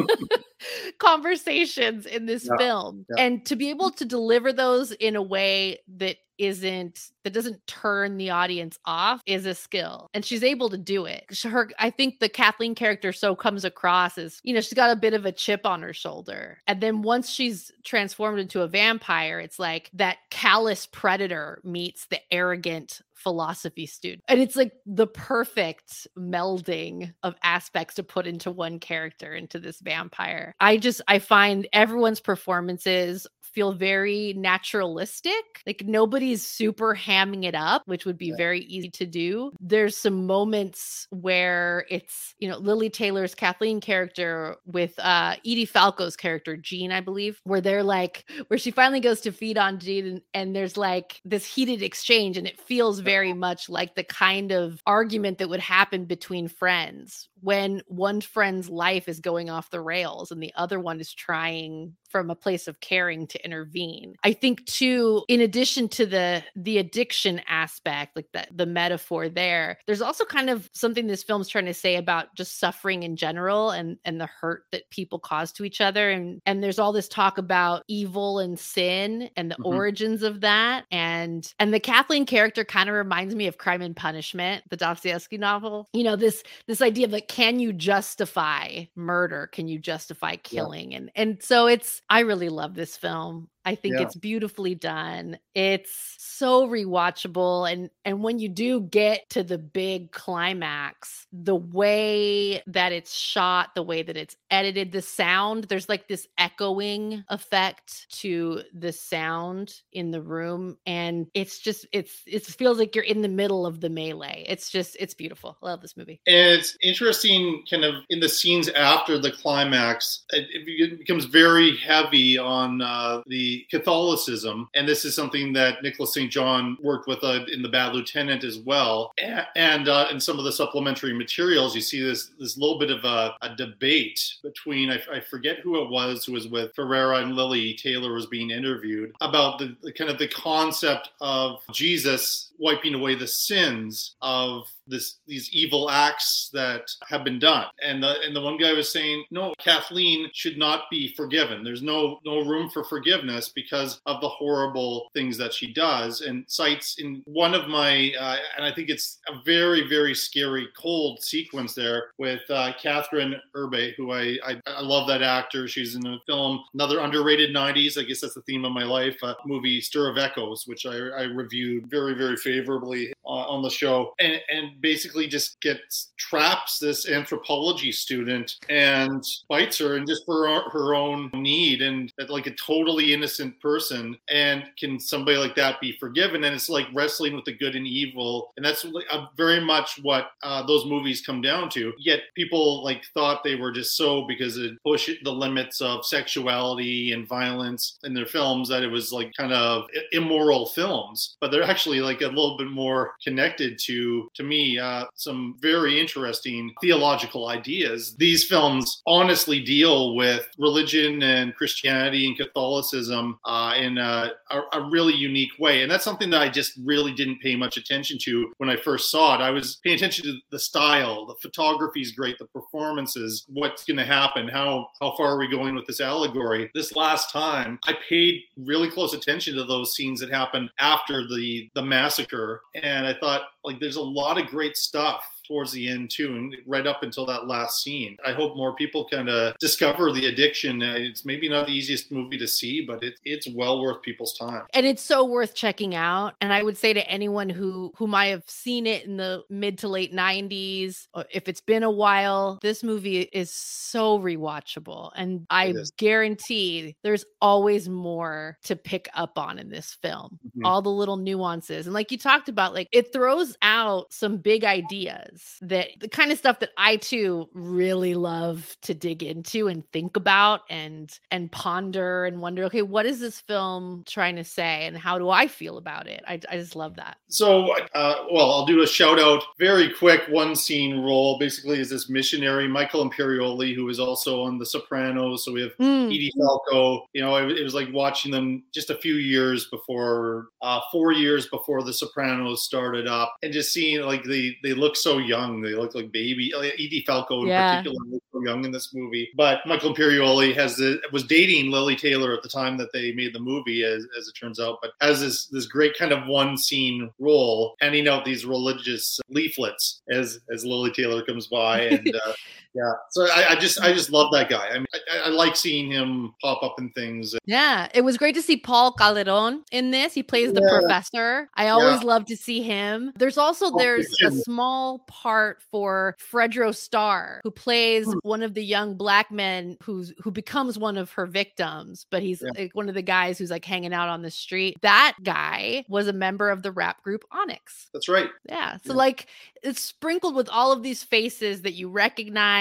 conversations 0.98 2.04
in 2.04 2.26
this 2.26 2.44
yeah. 2.44 2.58
film. 2.58 3.06
Yeah. 3.16 3.24
And 3.24 3.46
to 3.46 3.56
be 3.56 3.70
able 3.70 3.90
to 3.92 4.04
deliver 4.04 4.52
those 4.52 4.92
in 4.92 5.16
a 5.16 5.22
way 5.22 5.78
that 5.96 6.16
isn't 6.40 7.10
that 7.22 7.34
doesn't 7.34 7.64
turn 7.66 8.16
the 8.16 8.30
audience 8.30 8.78
off 8.86 9.20
is 9.26 9.44
a 9.44 9.54
skill 9.54 10.08
and 10.14 10.24
she's 10.24 10.42
able 10.42 10.70
to 10.70 10.78
do 10.78 11.04
it. 11.04 11.24
Her 11.44 11.70
i 11.78 11.90
think 11.90 12.18
the 12.18 12.28
kathleen 12.28 12.74
character 12.74 13.12
so 13.12 13.36
comes 13.36 13.64
across 13.64 14.16
as 14.16 14.40
you 14.42 14.54
know 14.54 14.60
she's 14.60 14.74
got 14.74 14.90
a 14.90 14.96
bit 14.96 15.12
of 15.12 15.26
a 15.26 15.32
chip 15.32 15.66
on 15.66 15.82
her 15.82 15.92
shoulder. 15.92 16.58
And 16.66 16.80
then 16.80 17.02
once 17.02 17.28
she's 17.28 17.70
transformed 17.84 18.38
into 18.38 18.62
a 18.62 18.68
vampire 18.68 19.38
it's 19.38 19.58
like 19.58 19.90
that 19.92 20.16
callous 20.30 20.86
predator 20.86 21.60
meets 21.62 22.06
the 22.06 22.20
arrogant 22.32 23.02
philosophy 23.20 23.86
student. 23.86 24.22
And 24.28 24.40
it's 24.40 24.56
like 24.56 24.72
the 24.86 25.06
perfect 25.06 26.06
melding 26.18 27.12
of 27.22 27.34
aspects 27.42 27.94
to 27.96 28.02
put 28.02 28.26
into 28.26 28.50
one 28.50 28.78
character, 28.78 29.34
into 29.34 29.58
this 29.58 29.80
vampire. 29.80 30.54
I 30.60 30.76
just, 30.76 31.00
I 31.06 31.18
find 31.18 31.68
everyone's 31.72 32.20
performances 32.20 33.26
feel 33.52 33.72
very 33.72 34.34
naturalistic. 34.36 35.62
Like 35.66 35.82
nobody's 35.84 36.46
super 36.46 36.94
hamming 36.94 37.44
it 37.44 37.54
up, 37.54 37.82
which 37.86 38.06
would 38.06 38.18
be 38.18 38.28
yeah. 38.28 38.36
very 38.36 38.60
easy 38.60 38.90
to 38.90 39.06
do. 39.06 39.52
There's 39.60 39.96
some 39.96 40.26
moments 40.26 41.06
where 41.10 41.84
it's, 41.90 42.34
you 42.38 42.48
know, 42.48 42.58
Lili 42.58 42.90
Taylor's 42.90 43.34
Kathleen 43.34 43.80
character 43.80 44.56
with 44.66 44.98
uh 44.98 45.36
Edie 45.44 45.66
Falco's 45.66 46.16
character, 46.16 46.56
Jean, 46.56 46.92
I 46.92 47.00
believe, 47.00 47.40
where 47.44 47.60
they're 47.60 47.82
like, 47.82 48.24
where 48.48 48.58
she 48.58 48.70
finally 48.70 49.00
goes 49.00 49.20
to 49.22 49.32
feed 49.32 49.58
on 49.58 49.78
Jean 49.78 50.06
and, 50.06 50.22
and 50.34 50.56
there's 50.56 50.76
like 50.76 51.20
this 51.24 51.44
heated 51.44 51.82
exchange 51.82 52.36
and 52.36 52.46
it 52.46 52.60
feels 52.60 53.00
very 53.00 53.09
much 53.34 53.68
like 53.68 53.94
the 53.94 54.04
kind 54.04 54.52
of 54.52 54.80
argument 54.86 55.38
that 55.38 55.48
would 55.48 55.60
happen 55.60 56.04
between 56.04 56.48
friends 56.48 57.28
when 57.40 57.82
one 57.86 58.20
friend's 58.20 58.68
life 58.68 59.08
is 59.08 59.20
going 59.20 59.50
off 59.50 59.70
the 59.70 59.80
rails 59.80 60.30
and 60.30 60.42
the 60.42 60.52
other 60.54 60.78
one 60.78 61.00
is 61.00 61.12
trying 61.12 61.96
from 62.10 62.30
a 62.30 62.34
place 62.34 62.68
of 62.68 62.80
caring 62.80 63.26
to 63.28 63.44
intervene. 63.44 64.14
I 64.24 64.32
think 64.32 64.66
too, 64.66 65.24
in 65.28 65.40
addition 65.40 65.88
to 65.90 66.06
the 66.06 66.42
the 66.56 66.78
addiction 66.78 67.40
aspect, 67.48 68.16
like 68.16 68.26
the 68.32 68.46
the 68.50 68.66
metaphor 68.66 69.28
there, 69.28 69.78
there's 69.86 70.02
also 70.02 70.24
kind 70.24 70.50
of 70.50 70.68
something 70.72 71.06
this 71.06 71.22
film's 71.22 71.48
trying 71.48 71.66
to 71.66 71.74
say 71.74 71.96
about 71.96 72.34
just 72.34 72.58
suffering 72.58 73.02
in 73.02 73.16
general 73.16 73.70
and 73.70 73.98
and 74.04 74.20
the 74.20 74.26
hurt 74.26 74.64
that 74.72 74.90
people 74.90 75.18
cause 75.18 75.52
to 75.52 75.64
each 75.64 75.80
other. 75.80 76.10
And 76.10 76.40
and 76.46 76.62
there's 76.62 76.78
all 76.78 76.92
this 76.92 77.08
talk 77.08 77.38
about 77.38 77.84
evil 77.88 78.38
and 78.38 78.58
sin 78.58 79.30
and 79.36 79.50
the 79.50 79.54
mm-hmm. 79.56 79.74
origins 79.74 80.22
of 80.22 80.40
that. 80.40 80.84
And 80.90 81.52
and 81.58 81.72
the 81.72 81.80
Kathleen 81.80 82.26
character 82.26 82.64
kind 82.64 82.88
of 82.88 82.94
reminds 82.94 83.34
me 83.34 83.46
of 83.46 83.58
Crime 83.58 83.82
and 83.82 83.96
Punishment, 83.96 84.64
the 84.70 84.76
Dostoevsky 84.76 85.38
novel. 85.38 85.88
You 85.92 86.04
know, 86.04 86.16
this 86.16 86.42
this 86.66 86.82
idea 86.82 87.06
of 87.06 87.12
like, 87.12 87.28
can 87.28 87.58
you 87.58 87.72
justify 87.72 88.84
murder? 88.96 89.48
Can 89.52 89.68
you 89.68 89.78
justify 89.78 90.36
killing? 90.36 90.92
Yeah. 90.92 90.98
And 90.98 91.10
and 91.14 91.42
so 91.42 91.66
it's 91.66 91.99
I 92.08 92.20
really 92.20 92.48
love 92.48 92.74
this 92.74 92.96
film. 92.96 93.48
I 93.64 93.74
think 93.74 93.96
yeah. 93.96 94.02
it's 94.02 94.14
beautifully 94.14 94.74
done. 94.74 95.38
It's 95.54 96.16
so 96.18 96.66
rewatchable 96.66 97.70
and 97.70 97.90
and 98.04 98.22
when 98.22 98.38
you 98.38 98.48
do 98.48 98.80
get 98.80 99.28
to 99.30 99.42
the 99.42 99.58
big 99.58 100.10
climax, 100.12 101.26
the 101.32 101.56
way 101.56 102.62
that 102.66 102.92
it's 102.92 103.14
shot, 103.14 103.74
the 103.74 103.82
way 103.82 104.02
that 104.02 104.16
it's 104.16 104.36
edited, 104.50 104.92
the 104.92 105.02
sound, 105.02 105.64
there's 105.64 105.88
like 105.88 106.08
this 106.08 106.26
echoing 106.38 107.24
effect 107.28 108.06
to 108.20 108.62
the 108.72 108.92
sound 108.92 109.74
in 109.92 110.10
the 110.10 110.22
room 110.22 110.78
and 110.86 111.26
it's 111.34 111.58
just 111.58 111.86
it's 111.92 112.22
it 112.26 112.44
feels 112.46 112.78
like 112.78 112.94
you're 112.94 113.04
in 113.04 113.20
the 113.20 113.28
middle 113.28 113.66
of 113.66 113.80
the 113.80 113.90
melee. 113.90 114.44
It's 114.48 114.70
just 114.70 114.96
it's 114.98 115.14
beautiful. 115.14 115.58
I 115.62 115.66
love 115.66 115.82
this 115.82 115.96
movie. 115.96 116.20
And 116.26 116.58
it's 116.58 116.76
interesting 116.82 117.62
kind 117.70 117.84
of 117.84 117.96
in 118.08 118.20
the 118.20 118.28
scenes 118.28 118.68
after 118.70 119.18
the 119.18 119.30
climax, 119.30 120.24
it, 120.30 120.46
it 120.52 120.98
becomes 120.98 121.26
very 121.26 121.76
heavy 121.76 122.38
on 122.38 122.80
uh, 122.80 123.22
the 123.26 123.49
Catholicism, 123.70 124.68
and 124.74 124.88
this 124.88 125.04
is 125.04 125.14
something 125.14 125.52
that 125.54 125.82
Nicholas 125.82 126.14
St. 126.14 126.30
John 126.30 126.76
worked 126.82 127.06
with 127.06 127.22
uh, 127.22 127.44
in 127.52 127.62
the 127.62 127.68
Bad 127.68 127.94
Lieutenant 127.94 128.44
as 128.44 128.58
well. 128.58 129.12
And, 129.18 129.46
and 129.56 129.88
uh, 129.88 130.08
in 130.10 130.20
some 130.20 130.38
of 130.38 130.44
the 130.44 130.52
supplementary 130.52 131.12
materials, 131.12 131.74
you 131.74 131.80
see 131.80 132.02
this 132.02 132.30
this 132.38 132.56
little 132.56 132.78
bit 132.78 132.90
of 132.90 133.04
a, 133.04 133.34
a 133.42 133.54
debate 133.56 134.34
between 134.42 134.90
I, 134.90 135.00
I, 135.12 135.20
forget 135.20 135.58
who 135.60 135.82
it 135.82 135.90
was 135.90 136.24
who 136.24 136.32
was 136.32 136.48
with 136.48 136.74
Ferrara 136.74 137.18
and 137.18 137.34
Lili 137.34 137.74
Taylor 137.74 138.12
was 138.12 138.26
being 138.26 138.50
interviewed 138.50 139.14
about 139.20 139.58
the, 139.58 139.76
the 139.82 139.92
kind 139.92 140.10
of 140.10 140.18
the 140.18 140.28
concept 140.28 141.10
of 141.20 141.60
Jesus 141.72 142.49
wiping 142.60 142.94
away 142.94 143.14
the 143.14 143.26
sins 143.26 144.16
of 144.20 144.66
this 144.90 145.18
these 145.26 145.48
evil 145.52 145.88
acts 145.88 146.50
that 146.52 146.90
have 147.08 147.24
been 147.24 147.38
done. 147.38 147.66
And 147.82 148.02
the 148.02 148.20
and 148.20 148.34
the 148.36 148.40
one 148.40 148.58
guy 148.58 148.72
was 148.72 148.92
saying, 148.92 149.24
no, 149.30 149.54
Kathleen 149.58 150.28
should 150.34 150.58
not 150.58 150.84
be 150.90 151.14
forgiven. 151.14 151.64
There's 151.64 151.82
no 151.82 152.18
no 152.26 152.44
room 152.44 152.68
for 152.68 152.84
forgiveness 152.84 153.50
because 153.54 154.00
of 154.06 154.20
the 154.20 154.28
horrible 154.28 155.08
things 155.14 155.38
that 155.38 155.54
she 155.54 155.72
does. 155.72 156.20
And 156.22 156.44
cites 156.48 156.96
in 156.98 157.22
one 157.24 157.54
of 157.54 157.68
my 157.68 158.12
uh, 158.18 158.36
and 158.56 158.66
I 158.66 158.74
think 158.74 158.90
it's 158.90 159.18
a 159.28 159.40
very 159.44 159.88
very 159.88 160.14
scary 160.14 160.68
cold 160.76 161.22
sequence 161.22 161.74
there 161.74 162.10
with 162.18 162.42
uh, 162.50 162.72
Kathryn 162.82 163.38
Erbe, 163.56 163.94
who 163.96 164.12
I, 164.12 164.36
I, 164.44 164.60
I 164.66 164.80
love 164.82 165.06
that 165.08 165.22
actor. 165.22 165.68
She's 165.68 165.94
in 165.94 166.06
a 166.06 166.18
film 166.26 166.60
another 166.74 167.00
underrated 167.00 167.54
90s. 167.54 167.96
I 167.98 168.02
guess 168.02 168.20
that's 168.20 168.34
the 168.34 168.42
theme 168.42 168.64
of 168.64 168.72
my 168.72 168.84
life. 168.84 169.16
Uh, 169.22 169.34
movie 169.46 169.80
Stir 169.80 170.10
of 170.10 170.18
Echoes, 170.18 170.64
which 170.66 170.84
I, 170.84 170.96
I 170.96 171.22
reviewed 171.22 171.88
very 171.88 172.14
very 172.14 172.36
favorably 172.50 173.12
uh, 173.24 173.46
on 173.48 173.62
the 173.62 173.70
show, 173.70 174.12
and 174.18 174.40
and 174.50 174.80
basically 174.80 175.26
just 175.26 175.60
gets 175.60 176.12
traps 176.16 176.78
this 176.78 177.08
anthropology 177.08 177.92
student 177.92 178.56
and 178.68 179.24
bites 179.48 179.78
her 179.78 179.96
and 179.96 180.06
just 180.06 180.24
for 180.26 180.48
her 180.70 180.94
own 180.94 181.30
need 181.34 181.82
and 181.82 182.12
like 182.28 182.46
a 182.46 182.54
totally 182.54 183.12
innocent 183.12 183.58
person. 183.60 184.16
And 184.28 184.64
can 184.78 184.98
somebody 184.98 185.36
like 185.36 185.54
that 185.56 185.80
be 185.80 185.96
forgiven? 185.98 186.44
And 186.44 186.54
it's 186.54 186.68
like 186.68 186.86
wrestling 186.94 187.34
with 187.34 187.44
the 187.44 187.56
good 187.56 187.76
and 187.76 187.86
evil. 187.86 188.52
And 188.56 188.64
that's 188.64 188.84
uh, 188.84 189.26
very 189.36 189.60
much 189.60 190.00
what 190.02 190.30
uh, 190.42 190.64
those 190.66 190.86
movies 190.86 191.22
come 191.24 191.40
down 191.40 191.68
to. 191.70 191.92
Yet 191.98 192.20
people 192.34 192.84
like 192.84 193.04
thought 193.14 193.44
they 193.44 193.56
were 193.56 193.72
just 193.72 193.96
so 193.96 194.26
because 194.26 194.56
it 194.56 194.72
pushed 194.82 195.24
the 195.24 195.32
limits 195.32 195.80
of 195.80 196.06
sexuality 196.06 197.12
and 197.12 197.28
violence 197.28 197.98
in 198.04 198.14
their 198.14 198.26
films 198.26 198.68
that 198.68 198.82
it 198.82 198.88
was 198.88 199.12
like 199.12 199.32
kind 199.36 199.52
of 199.52 199.84
immoral 200.12 200.66
films. 200.66 201.36
But 201.40 201.50
they're 201.50 201.62
actually 201.62 202.00
like 202.00 202.22
a 202.22 202.28
little 202.40 202.56
bit 202.56 202.70
more 202.70 203.12
connected 203.22 203.78
to 203.78 204.28
to 204.34 204.42
me 204.42 204.78
uh, 204.78 205.04
some 205.14 205.56
very 205.60 206.00
interesting 206.00 206.72
theological 206.80 207.48
ideas. 207.48 208.14
These 208.16 208.44
films 208.44 209.02
honestly 209.06 209.60
deal 209.60 210.14
with 210.14 210.46
religion 210.58 211.22
and 211.22 211.54
Christianity 211.54 212.26
and 212.26 212.36
Catholicism 212.36 213.38
uh, 213.44 213.74
in 213.76 213.98
a, 213.98 214.32
a, 214.50 214.60
a, 214.72 214.90
really 214.90 215.14
unique 215.14 215.52
way. 215.58 215.82
And 215.82 215.90
that's 215.90 216.04
something 216.04 216.30
that 216.30 216.42
I 216.42 216.48
just 216.48 216.72
really 216.84 217.12
didn't 217.12 217.40
pay 217.40 217.56
much 217.56 217.76
attention 217.76 218.18
to 218.22 218.52
when 218.58 218.68
I 218.68 218.76
first 218.76 219.10
saw 219.10 219.34
it. 219.34 219.40
I 219.40 219.50
was 219.50 219.76
paying 219.84 219.96
attention 219.96 220.24
to 220.26 220.36
the 220.50 220.58
style, 220.58 221.26
the 221.26 221.34
photography 221.42 222.00
is 222.00 222.12
great, 222.12 222.38
the 222.38 222.46
performances, 222.46 223.44
what's 223.48 223.84
going 223.84 223.98
to 223.98 224.04
happen, 224.04 224.48
how, 224.48 224.88
how 225.00 225.14
far 225.16 225.34
are 225.34 225.38
we 225.38 225.48
going 225.48 225.74
with 225.74 225.86
this 225.86 226.00
allegory. 226.00 226.70
This 226.74 226.96
last 226.96 227.30
time, 227.32 227.78
I 227.86 227.94
paid 228.08 228.42
really 228.56 228.90
close 228.90 229.14
attention 229.14 229.54
to 229.56 229.64
those 229.64 229.94
scenes 229.94 230.20
that 230.20 230.30
happened 230.30 230.70
after 230.78 231.26
the, 231.26 231.68
the 231.74 231.82
massacre. 231.82 232.29
And 232.74 233.06
I 233.06 233.14
thought, 233.14 233.42
like, 233.64 233.80
there's 233.80 233.96
a 233.96 234.02
lot 234.02 234.40
of 234.40 234.46
great 234.46 234.76
stuff 234.76 235.24
towards 235.50 235.72
the 235.72 235.88
end 235.88 236.08
too, 236.08 236.36
and 236.36 236.56
right 236.64 236.86
up 236.86 237.02
until 237.02 237.26
that 237.26 237.48
last 237.48 237.82
scene. 237.82 238.16
I 238.24 238.32
hope 238.32 238.56
more 238.56 238.76
people 238.76 239.08
kind 239.10 239.28
of 239.28 239.56
discover 239.58 240.12
the 240.12 240.26
addiction. 240.26 240.80
Uh, 240.80 240.94
it's 240.96 241.24
maybe 241.24 241.48
not 241.48 241.66
the 241.66 241.72
easiest 241.72 242.12
movie 242.12 242.38
to 242.38 242.46
see, 242.46 242.84
but 242.86 243.02
it, 243.02 243.18
it's 243.24 243.48
well 243.52 243.82
worth 243.82 244.00
people's 244.02 244.38
time. 244.38 244.62
And 244.74 244.86
it's 244.86 245.02
so 245.02 245.24
worth 245.24 245.54
checking 245.54 245.96
out. 245.96 246.34
And 246.40 246.52
I 246.52 246.62
would 246.62 246.78
say 246.78 246.92
to 246.92 247.10
anyone 247.10 247.48
who 247.48 247.92
who 247.96 248.06
might 248.06 248.26
have 248.26 248.44
seen 248.46 248.86
it 248.86 249.04
in 249.04 249.16
the 249.16 249.42
mid 249.50 249.78
to 249.78 249.88
late 249.88 250.14
90s, 250.14 251.08
if 251.32 251.48
it's 251.48 251.60
been 251.60 251.82
a 251.82 251.90
while, 251.90 252.60
this 252.62 252.84
movie 252.84 253.22
is 253.32 253.52
so 253.52 254.20
rewatchable. 254.20 255.10
And 255.16 255.46
I 255.50 255.74
guarantee 255.96 256.94
there's 257.02 257.24
always 257.40 257.88
more 257.88 258.56
to 258.64 258.76
pick 258.76 259.08
up 259.14 259.36
on 259.36 259.58
in 259.58 259.68
this 259.68 259.96
film. 260.00 260.38
Mm-hmm. 260.46 260.64
All 260.64 260.80
the 260.80 260.90
little 260.90 261.16
nuances. 261.16 261.86
And 261.86 261.94
like 261.94 262.12
you 262.12 262.18
talked 262.18 262.48
about, 262.48 262.72
like 262.72 262.86
it 262.92 263.12
throws 263.12 263.56
out 263.62 264.12
some 264.12 264.36
big 264.36 264.62
ideas 264.62 265.39
that 265.62 265.88
the 266.00 266.08
kind 266.08 266.32
of 266.32 266.38
stuff 266.38 266.60
that 266.60 266.70
I 266.76 266.96
too 266.96 267.48
really 267.52 268.14
love 268.14 268.76
to 268.82 268.94
dig 268.94 269.22
into 269.22 269.68
and 269.68 269.84
think 269.92 270.16
about 270.16 270.62
and 270.70 271.10
and 271.30 271.50
ponder 271.52 272.24
and 272.24 272.40
wonder, 272.40 272.64
okay, 272.64 272.82
what 272.82 273.06
is 273.06 273.20
this 273.20 273.40
film 273.40 274.04
trying 274.06 274.36
to 274.36 274.44
say 274.44 274.86
and 274.86 274.96
how 274.96 275.18
do 275.18 275.30
I 275.30 275.46
feel 275.46 275.76
about 275.76 276.06
it? 276.06 276.22
I, 276.26 276.40
I 276.50 276.56
just 276.56 276.76
love 276.76 276.96
that. 276.96 277.18
So, 277.28 277.74
uh, 277.94 278.24
well, 278.32 278.50
I'll 278.50 278.66
do 278.66 278.82
a 278.82 278.86
shout 278.86 279.18
out 279.18 279.42
very 279.58 279.92
quick 279.92 280.22
one 280.28 280.56
scene 280.56 281.00
role. 281.00 281.38
Basically, 281.38 281.80
is 281.80 281.90
this 281.90 282.08
missionary 282.08 282.66
Michael 282.68 283.08
Imperioli 283.08 283.74
who 283.74 283.88
is 283.88 284.00
also 284.00 284.42
on 284.42 284.58
The 284.58 284.66
Sopranos. 284.66 285.44
So 285.44 285.52
we 285.52 285.62
have 285.62 285.76
mm. 285.78 286.06
Edie 286.06 286.32
Falco. 286.38 287.06
You 287.12 287.22
know, 287.22 287.36
it, 287.36 287.58
it, 287.58 287.64
was 287.64 287.74
like 287.74 287.88
watching 287.92 288.30
them 288.30 288.64
just 288.72 288.90
a 288.90 288.96
few 288.96 289.14
years 289.14 289.66
before, 289.66 290.48
uh, 290.62 290.80
four 290.90 291.12
years 291.12 291.48
before 291.48 291.82
The 291.82 291.92
Sopranos 291.92 292.62
started 292.62 293.06
up, 293.06 293.34
and 293.42 293.52
just 293.52 293.72
seeing 293.72 294.02
like 294.02 294.24
they 294.24 294.56
they 294.62 294.74
look 294.74 294.96
so 294.96 295.18
young. 295.18 295.29
They 295.62 295.74
look 295.74 295.94
like 295.94 296.12
baby. 296.12 296.52
Edie 296.54 297.04
Falco 297.06 297.42
in 297.42 297.48
yeah. 297.48 297.76
particular 297.76 298.04
looks 298.06 298.26
so 298.32 298.42
young 298.42 298.64
in 298.64 298.72
this 298.72 298.94
movie. 298.94 299.28
But 299.36 299.60
Michael 299.66 299.94
Imperioli 299.94 300.54
has 300.54 300.76
the, 300.76 301.00
was 301.12 301.24
dating 301.24 301.70
Lili 301.70 301.96
Taylor 301.96 302.32
at 302.34 302.42
the 302.42 302.48
time 302.48 302.76
that 302.78 302.92
they 302.92 303.12
made 303.12 303.34
the 303.34 303.40
movie, 303.40 303.84
as, 303.84 304.06
as 304.18 304.28
it 304.28 304.32
turns 304.32 304.60
out. 304.60 304.78
But 304.82 304.92
has 305.00 305.20
this 305.20 305.46
this 305.46 305.66
great 305.66 305.96
kind 305.96 306.12
of 306.12 306.26
one 306.26 306.56
scene 306.56 307.10
role, 307.18 307.76
handing 307.80 308.08
out 308.08 308.24
these 308.24 308.44
religious 308.44 309.20
leaflets 309.28 310.02
as 310.10 310.40
as 310.52 310.64
Lili 310.64 310.90
Taylor 310.90 311.24
comes 311.24 311.46
by 311.46 311.82
and. 311.82 312.14
Uh, 312.26 312.32
yeah. 312.74 312.92
So 313.10 313.24
I, 313.24 313.46
I, 313.50 313.54
just 313.56 313.80
i 313.80 313.92
just 313.92 314.10
love 314.10 314.32
that 314.32 314.48
guy. 314.48 314.68
I 314.68 314.78
mean 314.78 314.86
I, 315.12 315.26
I, 315.26 315.28
like 315.28 315.56
seeing 315.56 315.90
him 315.90 316.32
pop 316.40 316.62
up 316.62 316.76
in 316.78 316.90
things. 316.90 317.34
Yeah. 317.44 317.88
It 317.94 318.02
was 318.02 318.16
great 318.16 318.34
to 318.36 318.42
see 318.42 318.56
paul 318.56 318.92
calderon 318.92 319.64
in 319.72 319.90
this. 319.90 320.14
He 320.14 320.22
plays 320.22 320.52
the 320.52 320.62
yeah. 320.62 320.78
professor. 320.78 321.48
I 321.54 321.68
always 321.68 322.00
yeah. 322.00 322.06
love 322.06 322.26
to 322.26 322.36
see 322.36 322.62
him. 322.62 323.12
There's 323.16 323.38
also 323.38 323.66
oh, 323.72 323.78
there's 323.78 324.08
a 324.24 324.30
small 324.30 325.00
part 325.00 325.62
for 325.70 326.16
fredro 326.20 326.74
starr 326.74 327.40
who 327.42 327.50
plays 327.50 328.06
hmm. 328.06 328.18
one 328.22 328.42
of 328.42 328.54
the 328.54 328.64
young 328.64 328.96
black 328.96 329.30
men 329.30 329.76
who's 329.82 330.12
who 330.22 330.30
becomes 330.30 330.78
one 330.78 330.96
of 330.96 331.10
her 331.12 331.26
victims 331.26 332.06
but 332.10 332.22
he's 332.22 332.42
yeah. 332.42 332.50
like 332.56 332.74
one 332.74 332.88
of 332.88 332.94
the 332.94 333.02
guys 333.02 333.38
who's 333.38 333.50
like 333.50 333.64
hanging 333.64 333.92
out 333.92 334.08
on 334.08 334.22
the 334.22 334.30
street. 334.30 334.76
That 334.82 335.16
guy 335.22 335.84
was 335.88 336.06
a 336.06 336.12
member 336.12 336.50
of 336.50 336.62
the 336.62 336.72
rap 336.72 337.02
group 337.02 337.24
onyx. 337.32 337.88
That's 337.92 338.08
right. 338.08 338.28
Yeah. 338.48 338.76
So 338.84 338.94
like 338.94 339.26
it's 339.62 339.80
sprinkled 339.80 340.34
with 340.34 340.48
all 340.48 340.72
of 340.72 340.82
these 340.82 341.02
faces 341.02 341.62
that 341.62 341.74
you 341.74 341.88
recognize 341.88 342.59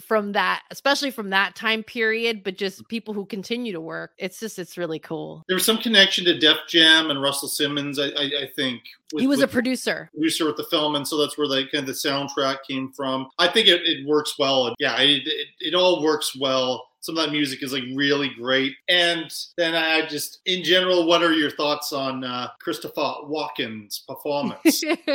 from 0.00 0.32
that 0.32 0.62
especially 0.70 1.10
from 1.10 1.30
that 1.30 1.54
time 1.54 1.82
period 1.82 2.42
but 2.44 2.58
just 2.58 2.86
people 2.88 3.14
who 3.14 3.24
continue 3.24 3.72
to 3.72 3.80
work 3.80 4.12
it's 4.18 4.38
just 4.38 4.58
it's 4.58 4.76
really 4.76 4.98
cool. 4.98 5.42
There 5.48 5.54
was 5.54 5.64
some 5.64 5.78
connection 5.78 6.24
to 6.26 6.38
def 6.38 6.58
jam 6.68 7.10
and 7.10 7.22
russell 7.22 7.48
simmons 7.48 7.98
i, 7.98 8.06
I, 8.08 8.30
I 8.42 8.50
think 8.54 8.82
with, 9.12 9.20
he 9.20 9.26
was 9.26 9.40
a 9.40 9.48
producer. 9.48 10.10
producer 10.12 10.46
with 10.46 10.56
the 10.56 10.64
film 10.64 10.94
and 10.96 11.06
so 11.06 11.16
that's 11.16 11.38
where 11.38 11.48
the 11.48 11.66
kind 11.72 11.82
of 11.82 11.86
the 11.86 11.92
soundtrack 11.92 12.58
came 12.68 12.92
from. 12.92 13.28
I 13.38 13.48
think 13.48 13.68
it, 13.68 13.82
it 13.84 14.06
works 14.06 14.34
well 14.38 14.74
yeah 14.78 15.00
it, 15.00 15.26
it, 15.26 15.48
it 15.60 15.74
all 15.74 16.02
works 16.02 16.36
well 16.38 16.86
some 17.04 17.18
of 17.18 17.26
that 17.26 17.32
music 17.32 17.62
is 17.62 17.70
like 17.70 17.82
really 17.94 18.30
great. 18.30 18.76
And 18.88 19.30
then 19.58 19.74
I 19.74 20.06
just, 20.06 20.40
in 20.46 20.64
general, 20.64 21.06
what 21.06 21.22
are 21.22 21.34
your 21.34 21.50
thoughts 21.50 21.92
on 21.92 22.24
uh, 22.24 22.48
Christopher 22.60 23.16
Walken's 23.26 24.02
performance? 24.08 24.82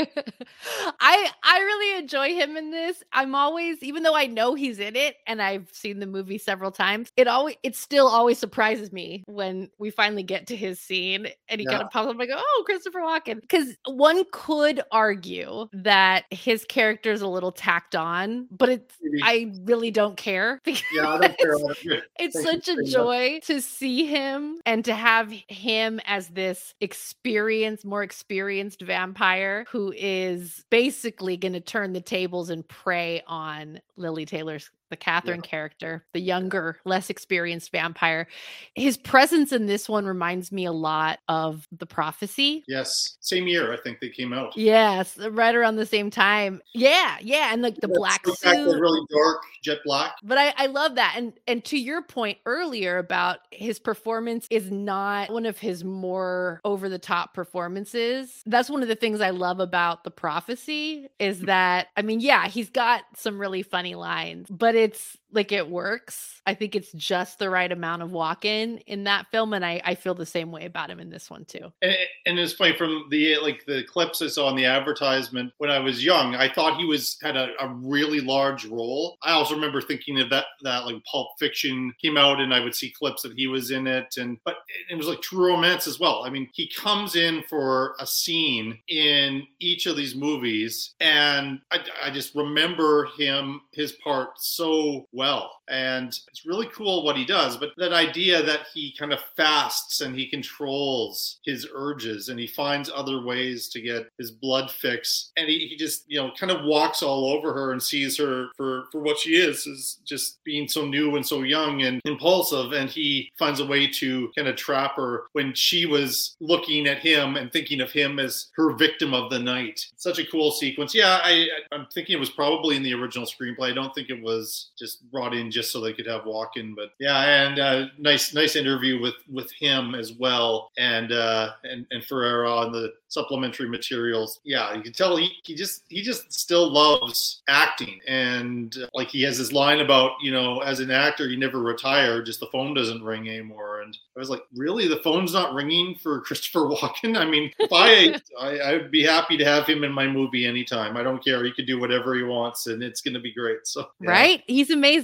I 0.99 1.31
I 1.43 1.59
really 1.59 1.99
enjoy 1.99 2.35
him 2.35 2.57
in 2.57 2.69
this. 2.69 3.03
I'm 3.11 3.33
always, 3.33 3.81
even 3.81 4.03
though 4.03 4.15
I 4.15 4.27
know 4.27 4.53
he's 4.53 4.77
in 4.77 4.95
it 4.95 5.15
and 5.25 5.41
I've 5.41 5.67
seen 5.71 5.97
the 5.97 6.05
movie 6.05 6.37
several 6.37 6.69
times, 6.69 7.11
it 7.17 7.27
always 7.27 7.55
it 7.63 7.75
still 7.75 8.07
always 8.07 8.37
surprises 8.37 8.93
me 8.93 9.23
when 9.25 9.71
we 9.79 9.89
finally 9.89 10.21
get 10.21 10.45
to 10.47 10.55
his 10.55 10.79
scene 10.79 11.27
and 11.47 11.59
he 11.59 11.65
yeah. 11.65 11.71
kind 11.71 11.83
of 11.83 11.89
pops 11.89 12.07
up. 12.07 12.17
I 12.19 12.27
go, 12.27 12.35
oh, 12.37 12.63
Christopher 12.67 12.99
Walken, 12.99 13.41
because 13.41 13.75
one 13.87 14.25
could 14.31 14.81
argue 14.91 15.67
that 15.73 16.25
his 16.29 16.65
character 16.65 17.11
is 17.11 17.23
a 17.23 17.27
little 17.27 17.51
tacked 17.51 17.95
on, 17.95 18.47
but 18.51 18.69
it's 18.69 18.95
I 19.23 19.51
really 19.63 19.89
don't 19.89 20.17
care. 20.17 20.61
Yeah, 20.93 21.09
I 21.09 21.17
don't 21.17 21.37
care. 21.39 21.57
it's 22.19 22.41
such 22.41 22.67
a 22.67 22.83
joy 22.83 23.39
to 23.45 23.61
see 23.61 24.05
him 24.05 24.59
and 24.65 24.85
to 24.85 24.93
have 24.93 25.31
him 25.47 25.99
as 26.05 26.29
this 26.29 26.73
experienced, 26.81 27.85
more 27.85 28.03
experienced 28.03 28.81
vampire 28.81 29.65
who 29.69 29.93
is 29.95 30.63
basically 30.69 31.37
going 31.37 31.53
to 31.53 31.61
turn 31.61 31.93
the 31.93 32.01
tables 32.01 32.49
and 32.49 32.67
prey 32.67 33.21
on 33.27 33.79
Lili 33.97 34.25
Taylor's 34.25 34.69
the 34.89 34.97
Catherine 34.97 35.41
yeah. 35.43 35.49
character, 35.49 36.05
the 36.13 36.19
younger, 36.19 36.79
less 36.85 37.09
experienced 37.09 37.71
vampire. 37.71 38.27
His 38.75 38.97
presence 38.97 39.51
in 39.51 39.65
this 39.65 39.87
one 39.87 40.05
reminds 40.05 40.51
me 40.51 40.65
a 40.65 40.71
lot 40.71 41.19
of 41.27 41.67
The 41.71 41.85
Prophecy. 41.85 42.63
Yes, 42.67 43.17
same 43.19 43.47
year 43.47 43.73
I 43.73 43.77
think 43.77 43.99
they 43.99 44.09
came 44.09 44.33
out. 44.33 44.55
Yes, 44.55 45.17
uh, 45.19 45.31
right 45.31 45.55
around 45.55 45.75
the 45.75 45.85
same 45.85 46.09
time. 46.09 46.61
Yeah, 46.73 47.17
yeah, 47.21 47.53
and 47.53 47.61
like 47.61 47.75
the, 47.75 47.87
the 47.87 47.93
black 47.93 48.25
suit, 48.25 48.79
really 48.79 49.01
dark, 49.11 49.41
jet 49.63 49.79
black. 49.85 50.13
But 50.23 50.37
I, 50.37 50.53
I 50.57 50.65
love 50.67 50.95
that, 50.95 51.13
and 51.17 51.33
and 51.47 51.63
to 51.65 51.77
your 51.77 52.01
point 52.01 52.37
earlier 52.45 52.97
about 52.97 53.39
his 53.51 53.79
performance 53.79 54.47
is 54.49 54.71
not 54.71 55.31
one 55.31 55.45
of 55.45 55.57
his 55.57 55.83
more 55.83 56.61
over 56.63 56.89
the 56.89 56.99
top 56.99 57.33
performances. 57.33 58.41
That's 58.45 58.69
one 58.69 58.81
of 58.81 58.87
the 58.87 58.95
things 58.95 59.21
I 59.21 59.29
love 59.29 59.59
about 59.59 60.03
The 60.03 60.11
Prophecy 60.11 61.07
is 61.19 61.37
mm-hmm. 61.37 61.45
that 61.47 61.87
I 61.95 62.01
mean, 62.01 62.19
yeah, 62.19 62.47
he's 62.47 62.69
got 62.69 63.03
some 63.15 63.39
really 63.39 63.63
funny 63.63 63.95
lines, 63.95 64.47
but 64.49 64.75
it's 64.79 65.17
like 65.31 65.51
it 65.51 65.69
works. 65.69 66.41
I 66.45 66.53
think 66.53 66.75
it's 66.75 66.91
just 66.93 67.37
the 67.39 67.49
right 67.49 67.71
amount 67.71 68.01
of 68.01 68.09
Walken 68.09 68.81
in 68.87 69.03
that 69.03 69.27
film, 69.31 69.53
and 69.53 69.63
I, 69.63 69.81
I 69.85 69.95
feel 69.95 70.15
the 70.15 70.25
same 70.25 70.51
way 70.51 70.65
about 70.65 70.89
him 70.89 70.99
in 70.99 71.09
this 71.09 71.29
one 71.29 71.45
too. 71.45 71.71
And, 71.81 71.95
and 72.25 72.39
it's 72.39 72.53
funny 72.53 72.75
from 72.75 73.05
the 73.11 73.37
like 73.37 73.65
the 73.65 73.83
clips 73.83 74.21
I 74.21 74.27
saw 74.27 74.49
in 74.49 74.55
the 74.55 74.65
advertisement 74.65 75.53
when 75.57 75.69
I 75.69 75.79
was 75.79 76.03
young. 76.03 76.35
I 76.35 76.51
thought 76.51 76.79
he 76.79 76.85
was 76.85 77.17
had 77.21 77.37
a, 77.37 77.49
a 77.59 77.67
really 77.67 78.19
large 78.21 78.65
role. 78.65 79.17
I 79.21 79.31
also 79.31 79.53
remember 79.53 79.81
thinking 79.81 80.19
of 80.19 80.29
that 80.31 80.45
that 80.63 80.85
like 80.85 81.03
Pulp 81.05 81.29
Fiction 81.37 81.93
came 82.01 82.17
out, 82.17 82.39
and 82.39 82.53
I 82.53 82.59
would 82.59 82.75
see 82.75 82.91
clips 82.91 83.21
that 83.23 83.33
he 83.35 83.47
was 83.47 83.71
in 83.71 83.85
it, 83.85 84.15
and 84.17 84.37
but 84.45 84.57
it 84.89 84.95
was 84.95 85.07
like 85.07 85.21
True 85.21 85.47
Romance 85.47 85.87
as 85.87 85.99
well. 85.99 86.23
I 86.25 86.29
mean, 86.29 86.49
he 86.53 86.71
comes 86.75 87.15
in 87.15 87.43
for 87.49 87.95
a 87.99 88.07
scene 88.07 88.79
in 88.87 89.43
each 89.59 89.85
of 89.85 89.95
these 89.95 90.15
movies, 90.15 90.95
and 90.99 91.59
I, 91.71 91.79
I 92.03 92.09
just 92.09 92.33
remember 92.33 93.07
him 93.17 93.61
his 93.71 93.91
part 94.03 94.29
so 94.37 95.07
well. 95.19 95.51
And 95.67 96.17
it's 96.29 96.45
really 96.45 96.67
cool 96.73 97.03
what 97.03 97.17
he 97.17 97.25
does. 97.25 97.57
But 97.57 97.73
that 97.77 97.93
idea 97.93 98.41
that 98.41 98.61
he 98.73 98.95
kind 98.97 99.13
of 99.13 99.19
fasts 99.37 100.01
and 100.01 100.15
he 100.15 100.27
controls 100.27 101.39
his 101.45 101.67
urges 101.75 102.29
and 102.29 102.39
he 102.39 102.47
finds 102.47 102.89
other 102.89 103.21
ways 103.21 103.67
to 103.69 103.81
get 103.81 104.09
his 104.17 104.31
blood 104.31 104.71
fix. 104.71 105.31
And 105.37 105.47
he, 105.47 105.67
he 105.67 105.75
just, 105.75 106.05
you 106.07 106.19
know, 106.19 106.31
kind 106.39 106.51
of 106.51 106.65
walks 106.65 107.03
all 107.03 107.31
over 107.31 107.53
her 107.53 107.71
and 107.71 107.83
sees 107.83 108.17
her 108.17 108.47
for, 108.57 108.85
for 108.91 109.01
what 109.01 109.19
she 109.19 109.35
is, 109.35 109.67
is 109.67 109.99
just 110.05 110.43
being 110.43 110.67
so 110.67 110.87
new 110.87 111.17
and 111.17 111.25
so 111.25 111.43
young 111.43 111.83
and 111.83 112.01
impulsive. 112.05 112.71
And 112.71 112.89
he 112.89 113.29
finds 113.37 113.59
a 113.59 113.67
way 113.67 113.85
to 113.87 114.31
kind 114.35 114.47
of 114.47 114.55
trap 114.55 114.95
her 114.95 115.25
when 115.33 115.53
she 115.53 115.85
was 115.85 116.35
looking 116.39 116.87
at 116.87 116.99
him 116.99 117.35
and 117.35 117.51
thinking 117.51 117.81
of 117.81 117.91
him 117.91 118.17
as 118.17 118.47
her 118.55 118.73
victim 118.73 119.13
of 119.13 119.29
the 119.29 119.39
night. 119.39 119.85
Such 119.97 120.17
a 120.17 120.25
cool 120.25 120.51
sequence. 120.51 120.95
Yeah, 120.95 121.19
I, 121.21 121.47
I'm 121.71 121.85
thinking 121.93 122.15
it 122.15 122.19
was 122.19 122.29
probably 122.31 122.75
in 122.75 122.83
the 122.83 122.93
original 122.93 123.27
screenplay. 123.27 123.69
I 123.69 123.75
don't 123.75 123.93
think 123.93 124.09
it 124.09 124.23
was 124.23 124.71
just 124.79 125.03
brought 125.11 125.33
in 125.33 125.51
just 125.51 125.71
so 125.71 125.79
they 125.79 125.93
could 125.93 126.07
have 126.07 126.23
Walken. 126.23 126.75
But 126.75 126.91
yeah, 126.99 127.45
and 127.45 127.59
uh, 127.59 127.85
nice 127.97 128.33
nice 128.33 128.55
interview 128.55 129.01
with 129.01 129.15
with 129.31 129.51
him 129.51 129.95
as 129.95 130.13
well, 130.13 130.71
and 130.77 131.11
uh, 131.11 131.51
and 131.63 131.85
and 131.91 132.03
Ferrara 132.03 132.51
on 132.51 132.71
the 132.71 132.93
supplementary 133.09 133.67
materials. 133.67 134.39
Yeah, 134.43 134.73
you 134.73 134.81
can 134.81 134.93
tell 134.93 135.17
he, 135.17 135.31
he 135.43 135.55
just 135.55 135.83
he 135.89 136.01
just 136.01 136.31
still 136.31 136.71
loves 136.71 137.41
acting, 137.47 137.99
and 138.07 138.75
uh, 138.81 138.87
like 138.93 139.09
he 139.09 139.21
has 139.23 139.37
this 139.37 139.51
line 139.51 139.81
about 139.81 140.11
you 140.21 140.31
know 140.31 140.59
as 140.59 140.79
an 140.79 140.91
actor 140.91 141.27
you 141.27 141.37
never 141.37 141.59
retire, 141.59 142.23
just 142.23 142.39
the 142.39 142.47
phone 142.47 142.73
doesn't 142.73 143.03
ring 143.03 143.27
anymore. 143.27 143.81
And 143.81 143.97
I 144.15 144.19
was 144.19 144.29
like, 144.29 144.43
really, 144.55 144.87
the 144.87 144.97
phone's 144.97 145.33
not 145.33 145.53
ringing 145.53 145.95
for 145.95 146.21
Christopher 146.29 146.61
Walken? 146.61 147.17
I 147.17 147.25
mean, 147.25 147.51
if 147.59 147.71
I, 147.73 148.19
I 148.39 148.69
I'd 148.69 148.91
be 148.91 149.03
happy 149.03 149.37
to 149.37 149.45
have 149.45 149.65
him 149.65 149.83
in 149.83 149.91
my 149.91 150.07
movie 150.07 150.45
anytime. 150.45 150.95
I 150.95 151.03
don't 151.03 151.23
care. 151.23 151.43
He 151.43 151.51
could 151.51 151.67
do 151.67 151.79
whatever 151.79 152.15
he 152.15 152.23
wants, 152.23 152.67
and 152.67 152.83
it's 152.83 153.01
going 153.01 153.15
to 153.15 153.19
be 153.19 153.33
great. 153.33 153.65
So 153.65 153.89
yeah. 153.99 154.11
right, 154.11 154.43
he's 154.47 154.69
amazing. 154.69 154.98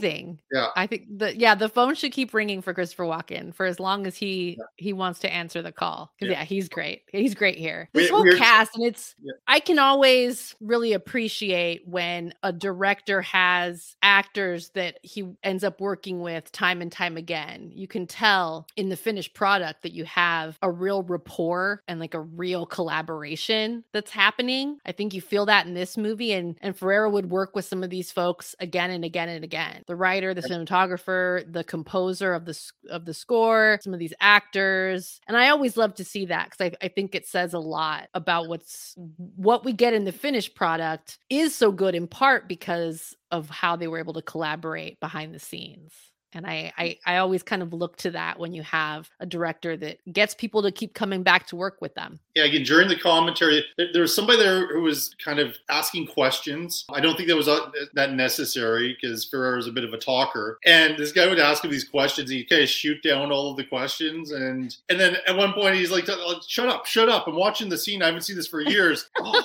Yeah, 0.52 0.68
I 0.76 0.88
think 0.88 1.06
the 1.18 1.36
yeah 1.38 1.56
the 1.56 1.70
phone 1.70 1.96
should 1.96 2.12
keep 2.12 2.34
ringing 2.34 2.62
for 2.62 2.74
Christopher 2.74 3.04
Walken 3.04 3.54
for 3.54 3.66
as 3.66 3.80
long 3.80 4.08
as 4.08 4.16
he 4.16 4.58
yeah. 4.58 4.66
he 4.78 4.94
wants 4.94 5.20
to 5.22 5.34
answer 5.34 5.62
the 5.62 5.72
call. 5.72 6.14
Because 6.20 6.32
yeah. 6.32 6.40
yeah. 6.40 6.46
he's 6.46 6.70
great. 6.70 7.04
He's 7.12 7.36
great 7.36 7.58
here. 7.58 7.90
This 7.94 8.10
whole 8.10 8.26
cast, 8.38 8.76
and 8.76 8.86
it's 8.86 9.16
I 9.48 9.60
can 9.60 9.80
always 9.80 10.56
really 10.60 10.94
appreciate 10.94 11.88
when 11.88 12.34
a 12.44 12.52
director 12.52 13.22
has 13.22 13.96
actors 14.02 14.70
that 14.70 15.00
he 15.02 15.26
ends 15.44 15.64
up 15.64 15.80
working 15.80 16.22
with 16.22 16.52
time 16.52 16.82
and 16.82 16.92
time 16.92 17.18
again. 17.18 17.72
You 17.74 17.88
can 17.88 18.08
tell 18.08 18.68
in 18.76 18.90
the 18.90 18.98
finished 18.98 19.34
product 19.34 19.84
that 19.84 19.94
you 19.94 20.06
have 20.06 20.58
a 20.62 20.72
real 20.72 21.04
rapport 21.04 21.82
and 21.88 22.00
like 22.00 22.14
a 22.14 22.22
real 22.22 22.66
collaboration 22.66 23.84
that's 23.94 24.12
happening. 24.12 24.80
I 24.86 24.92
think 24.92 25.14
you 25.14 25.22
feel 25.22 25.46
that 25.48 25.66
in 25.66 25.74
this 25.74 25.98
movie, 25.98 26.34
and 26.34 26.58
and 26.62 26.78
Ferrara 26.78 27.10
would 27.10 27.30
work 27.30 27.56
with 27.56 27.66
some 27.66 27.84
of 27.84 27.90
these 27.90 28.12
folks 28.12 28.56
again 28.60 28.92
and 28.92 29.06
again 29.06 29.30
and 29.30 29.44
again. 29.44 29.84
The 29.88 29.96
writer, 29.96 30.34
the 30.34 30.42
cinematographer, 30.42 31.52
the 31.52 31.64
composer 31.64 32.34
of 32.34 32.46
the 32.46 32.60
of 32.90 33.06
the 33.06 33.14
score, 33.14 33.80
some 33.82 33.94
of 33.94 34.00
these 34.00 34.14
actors, 34.20 35.20
and 35.28 35.38
I 35.38 35.50
always 35.50 35.78
love 35.78 35.94
to 35.96 36.04
see 36.04 36.26
that 36.26 36.50
because 36.50 36.74
I, 36.82 36.86
I 36.86 36.88
think 36.88 37.14
it 37.14 37.28
says 37.28 37.54
a 37.54 37.60
lot 37.60 38.10
about 38.14 38.48
what's 38.48 38.96
what 39.36 39.64
we 39.64 39.74
get 39.74 39.94
in 39.94 40.04
the 40.04 40.12
finished 40.12 40.56
product 40.56 41.20
is 41.30 41.54
so 41.54 41.72
good 41.72 41.94
in 41.96 42.08
part 42.08 42.48
because 42.48 43.16
of 43.32 43.50
how 43.50 43.76
they 43.76 43.88
were 43.88 44.00
able 44.00 44.14
to 44.14 44.22
collaborate 44.22 45.00
behind 45.00 45.36
the 45.36 45.40
scenes 45.40 45.94
and 46.36 46.46
I, 46.46 46.72
I 46.78 46.98
i 47.06 47.18
always 47.18 47.42
kind 47.42 47.62
of 47.62 47.74
look 47.74 47.96
to 47.98 48.12
that 48.12 48.38
when 48.38 48.54
you 48.54 48.62
have 48.64 49.10
a 49.20 49.26
director 49.26 49.76
that 49.78 49.98
gets 50.12 50.36
people 50.36 50.62
to 50.62 50.72
keep 50.72 50.94
coming 50.94 51.24
back 51.24 51.48
to 51.48 51.56
work 51.56 51.78
with 51.82 51.96
them. 51.96 52.20
Yeah 52.36 52.44
again 52.44 52.64
during 52.64 52.90
the 52.90 53.00
commentary 53.00 53.64
there, 53.78 53.88
there 53.94 54.02
was 54.02 54.14
somebody 54.14 54.38
there 54.40 54.68
who 54.68 54.82
was 54.82 55.16
kind 55.24 55.40
of 55.40 55.56
asking 55.70 56.08
questions. 56.08 56.86
I 56.94 57.00
don't 57.00 57.16
think 57.16 57.30
that 57.30 57.36
was 57.36 57.48
uh, 57.48 57.72
that 57.94 58.14
necessary 58.14 58.96
because 59.00 59.26
ferrara 59.26 59.58
is 59.58 59.68
a 59.68 59.72
bit 59.72 59.84
of 59.84 59.94
a 59.94 59.98
talker. 59.98 60.60
And 60.66 60.98
this 60.98 61.12
guy 61.12 61.28
would 61.28 61.40
ask 61.40 61.64
him 61.64 61.72
these 61.72 61.88
questions. 61.88 62.30
He 62.30 62.44
kind 62.44 62.62
of 62.62 62.70
shoot 62.70 63.02
down 63.02 63.32
all 63.32 63.52
of 63.52 63.58
the 63.58 63.64
questions. 63.64 64.32
And 64.32 64.76
and 64.90 65.00
then 65.00 65.18
at 65.28 65.36
one 65.36 65.54
point 65.54 65.76
he's 65.76 65.92
like 65.92 66.06
shut 66.48 66.70
up 66.70 66.86
shut 66.86 67.10
up. 67.10 67.28
I'm 67.28 67.36
watching 67.36 67.70
the 67.70 67.78
scene. 67.78 68.04
I 68.04 68.08
haven't 68.08 68.24
seen 68.24 68.36
this 68.36 68.48
for 68.48 68.62
years. 68.62 69.10
Oh, 69.28 69.44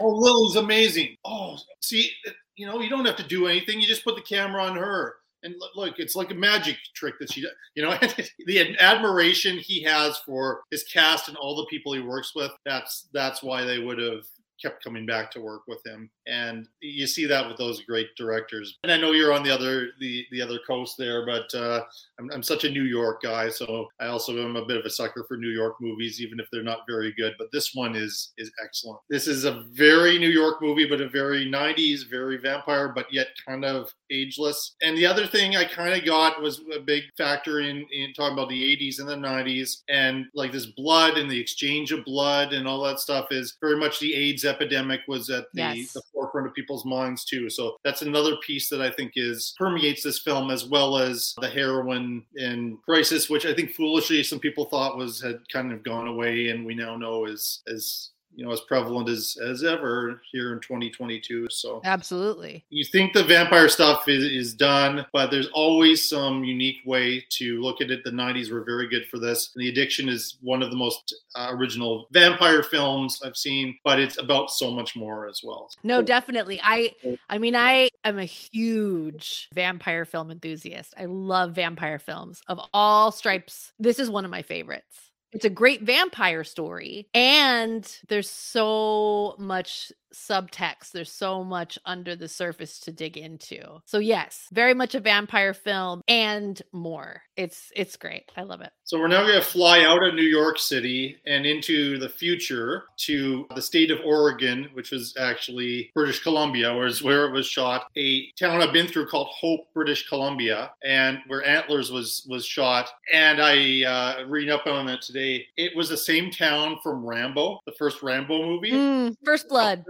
oh 0.00 0.08
lili's 0.08 0.56
amazing. 0.56 1.16
Oh 1.24 1.56
see 1.80 2.10
you 2.56 2.66
know 2.66 2.80
you 2.80 2.88
don't 2.88 3.04
have 3.04 3.16
to 3.16 3.26
do 3.26 3.46
anything. 3.46 3.80
You 3.80 3.86
just 3.86 4.04
put 4.04 4.16
the 4.16 4.22
camera 4.22 4.62
on 4.64 4.76
her 4.76 5.16
and 5.46 5.54
look, 5.76 5.98
it's 5.98 6.16
like 6.16 6.30
a 6.32 6.34
magic 6.34 6.76
trick 6.94 7.14
that 7.20 7.32
she. 7.32 7.46
You 7.74 7.82
know, 7.82 7.96
the 8.46 8.76
admiration 8.80 9.56
he 9.56 9.82
has 9.82 10.18
for 10.18 10.62
his 10.70 10.82
cast 10.84 11.28
and 11.28 11.36
all 11.36 11.56
the 11.56 11.66
people 11.66 11.92
he 11.92 12.00
works 12.00 12.34
with. 12.34 12.50
That's 12.64 13.06
that's 13.12 13.42
why 13.42 13.64
they 13.64 13.78
would 13.78 13.98
have 13.98 14.24
kept 14.60 14.82
coming 14.82 15.06
back 15.06 15.30
to 15.32 15.40
work 15.40 15.62
with 15.66 15.84
him. 15.86 16.10
And 16.26 16.66
you 16.80 17.06
see 17.06 17.26
that 17.26 17.46
with 17.46 17.56
those 17.56 17.82
great 17.82 18.08
directors. 18.16 18.78
And 18.82 18.92
i 18.92 18.96
know 18.96 19.12
you're 19.12 19.32
on 19.32 19.42
the 19.42 19.50
other 19.50 19.88
the 20.00 20.24
the 20.30 20.42
other 20.42 20.58
coast 20.66 20.96
there 20.98 21.24
but 21.26 21.52
uh, 21.54 21.84
I'm, 22.18 22.30
I'm 22.32 22.42
such 22.42 22.64
a 22.64 22.70
new 22.70 22.82
york 22.82 23.22
guy 23.22 23.48
so 23.48 23.88
i 24.00 24.06
also 24.06 24.36
am 24.42 24.56
a 24.56 24.64
bit 24.64 24.76
of 24.76 24.84
a 24.84 24.90
sucker 24.90 25.24
for 25.26 25.36
new 25.36 25.50
york 25.50 25.76
movies 25.80 26.20
even 26.20 26.40
if 26.40 26.46
they're 26.50 26.62
not 26.62 26.80
very 26.88 27.12
good. 27.16 27.34
But 27.38 27.52
this 27.52 27.74
one 27.74 27.94
is 27.94 28.32
is 28.38 28.50
excellent. 28.62 29.00
This 29.10 29.26
is 29.26 29.44
a 29.44 29.64
very 29.72 30.18
new 30.18 30.28
york 30.28 30.62
movie 30.62 30.88
but 30.88 31.00
a 31.00 31.08
very 31.08 31.46
90s 31.46 32.08
very 32.08 32.38
vampire 32.38 32.88
but 32.88 33.12
yet 33.12 33.28
kind 33.46 33.64
of 33.64 33.92
ageless. 34.10 34.76
And 34.82 34.96
the 34.96 35.06
other 35.06 35.26
thing 35.26 35.56
i 35.56 35.64
kind 35.64 35.94
of 35.94 36.04
got 36.04 36.40
was 36.40 36.60
a 36.74 36.80
big 36.80 37.04
factor 37.16 37.60
in 37.60 37.86
in 37.92 38.12
talking 38.14 38.34
about 38.34 38.48
the 38.48 38.76
80s 38.76 39.00
and 39.00 39.08
the 39.08 39.16
90s 39.16 39.82
and 39.88 40.26
like 40.34 40.52
this 40.52 40.66
blood 40.66 41.18
and 41.18 41.30
the 41.30 41.40
exchange 41.40 41.92
of 41.92 42.04
blood 42.04 42.52
and 42.52 42.66
all 42.66 42.82
that 42.82 43.00
stuff 43.00 43.26
is 43.30 43.56
very 43.60 43.76
much 43.76 44.00
the 44.00 44.14
aids 44.14 44.44
epidemic 44.46 45.00
was 45.08 45.30
at 45.30 45.46
the, 45.52 45.60
yes. 45.60 45.92
the 45.92 46.02
forefront 46.12 46.46
of 46.46 46.54
people's 46.54 46.84
minds 46.84 47.24
too. 47.24 47.50
So 47.50 47.76
that's 47.84 48.02
another 48.02 48.36
piece 48.46 48.68
that 48.70 48.80
I 48.80 48.90
think 48.90 49.12
is 49.16 49.54
permeates 49.58 50.02
this 50.02 50.18
film 50.18 50.50
as 50.50 50.64
well 50.64 50.96
as 50.96 51.34
the 51.40 51.48
heroin 51.48 52.24
and 52.36 52.80
crisis, 52.82 53.28
which 53.28 53.46
I 53.46 53.54
think 53.54 53.72
foolishly 53.72 54.22
some 54.22 54.40
people 54.40 54.64
thought 54.66 54.96
was 54.96 55.20
had 55.20 55.46
kind 55.48 55.72
of 55.72 55.82
gone 55.82 56.08
away, 56.08 56.48
and 56.48 56.64
we 56.64 56.74
now 56.74 56.96
know 56.96 57.26
is 57.26 57.62
is 57.66 58.10
you 58.36 58.44
know 58.44 58.52
as 58.52 58.60
prevalent 58.60 59.08
as 59.08 59.36
as 59.42 59.64
ever 59.64 60.20
here 60.30 60.52
in 60.52 60.60
2022. 60.60 61.48
So 61.50 61.80
absolutely, 61.84 62.64
you 62.68 62.84
think 62.84 63.12
the 63.12 63.24
vampire 63.24 63.68
stuff 63.68 64.08
is, 64.08 64.24
is 64.24 64.54
done, 64.54 65.06
but 65.12 65.30
there's 65.30 65.48
always 65.48 66.08
some 66.08 66.44
unique 66.44 66.76
way 66.84 67.24
to 67.30 67.60
look 67.60 67.80
at 67.80 67.90
it. 67.90 68.04
The 68.04 68.10
90s 68.10 68.52
were 68.52 68.62
very 68.62 68.88
good 68.88 69.06
for 69.06 69.18
this. 69.18 69.52
The 69.56 69.68
Addiction 69.68 70.08
is 70.08 70.36
one 70.42 70.62
of 70.62 70.70
the 70.70 70.76
most 70.76 71.14
uh, 71.34 71.48
original 71.50 72.06
vampire 72.12 72.62
films 72.62 73.20
I've 73.24 73.36
seen, 73.36 73.78
but 73.84 73.98
it's 73.98 74.18
about 74.18 74.50
so 74.50 74.70
much 74.70 74.94
more 74.94 75.26
as 75.26 75.40
well. 75.42 75.70
No, 75.82 76.02
definitely. 76.02 76.60
I 76.62 76.92
I 77.28 77.38
mean, 77.38 77.56
I 77.56 77.88
am 78.04 78.18
a 78.18 78.24
huge 78.24 79.48
vampire 79.54 80.04
film 80.04 80.30
enthusiast. 80.30 80.94
I 80.98 81.06
love 81.06 81.52
vampire 81.54 81.98
films 81.98 82.42
of 82.48 82.60
all 82.74 83.10
stripes. 83.12 83.72
This 83.78 83.98
is 83.98 84.10
one 84.10 84.24
of 84.24 84.30
my 84.30 84.42
favorites. 84.42 85.05
It's 85.36 85.44
a 85.44 85.50
great 85.50 85.82
vampire 85.82 86.44
story, 86.44 87.08
and 87.12 87.86
there's 88.08 88.30
so 88.30 89.34
much 89.38 89.92
subtext. 90.14 90.92
There's 90.92 91.12
so 91.12 91.42
much 91.42 91.78
under 91.84 92.16
the 92.16 92.28
surface 92.28 92.78
to 92.80 92.92
dig 92.92 93.16
into. 93.16 93.80
So 93.84 93.98
yes, 93.98 94.48
very 94.52 94.74
much 94.74 94.94
a 94.94 95.00
vampire 95.00 95.54
film 95.54 96.02
and 96.08 96.60
more. 96.72 97.22
It's 97.36 97.70
it's 97.74 97.96
great. 97.96 98.30
I 98.36 98.42
love 98.42 98.60
it. 98.60 98.70
So 98.84 98.98
we're 98.98 99.08
now 99.08 99.22
going 99.22 99.34
to 99.34 99.42
fly 99.42 99.84
out 99.84 100.02
of 100.02 100.14
New 100.14 100.22
York 100.22 100.58
City 100.58 101.16
and 101.26 101.44
into 101.44 101.98
the 101.98 102.08
future 102.08 102.84
to 102.98 103.46
the 103.54 103.62
state 103.62 103.90
of 103.90 103.98
Oregon, 104.04 104.68
which 104.72 104.92
was 104.92 105.14
actually 105.18 105.90
British 105.94 106.22
Columbia, 106.22 106.74
where 106.74 106.86
it 107.26 107.32
was 107.32 107.46
shot. 107.46 107.86
A 107.96 108.30
town 108.38 108.62
I've 108.62 108.72
been 108.72 108.86
through 108.86 109.08
called 109.08 109.28
Hope, 109.28 109.72
British 109.74 110.08
Columbia, 110.08 110.70
and 110.84 111.18
where 111.26 111.44
Antlers 111.44 111.90
was 111.90 112.26
was 112.28 112.46
shot. 112.46 112.88
And 113.12 113.40
I 113.40 113.84
uh, 113.84 114.26
reading 114.26 114.52
up 114.52 114.66
on 114.66 114.88
it 114.88 115.02
today. 115.02 115.46
It 115.56 115.76
was 115.76 115.88
the 115.88 115.96
same 115.96 116.30
town 116.30 116.78
from 116.82 117.04
Rambo, 117.04 117.60
the 117.66 117.72
first 117.72 118.02
Rambo 118.02 118.42
movie. 118.42 118.72
Mm, 118.72 119.16
first 119.24 119.48
Blood. 119.48 119.84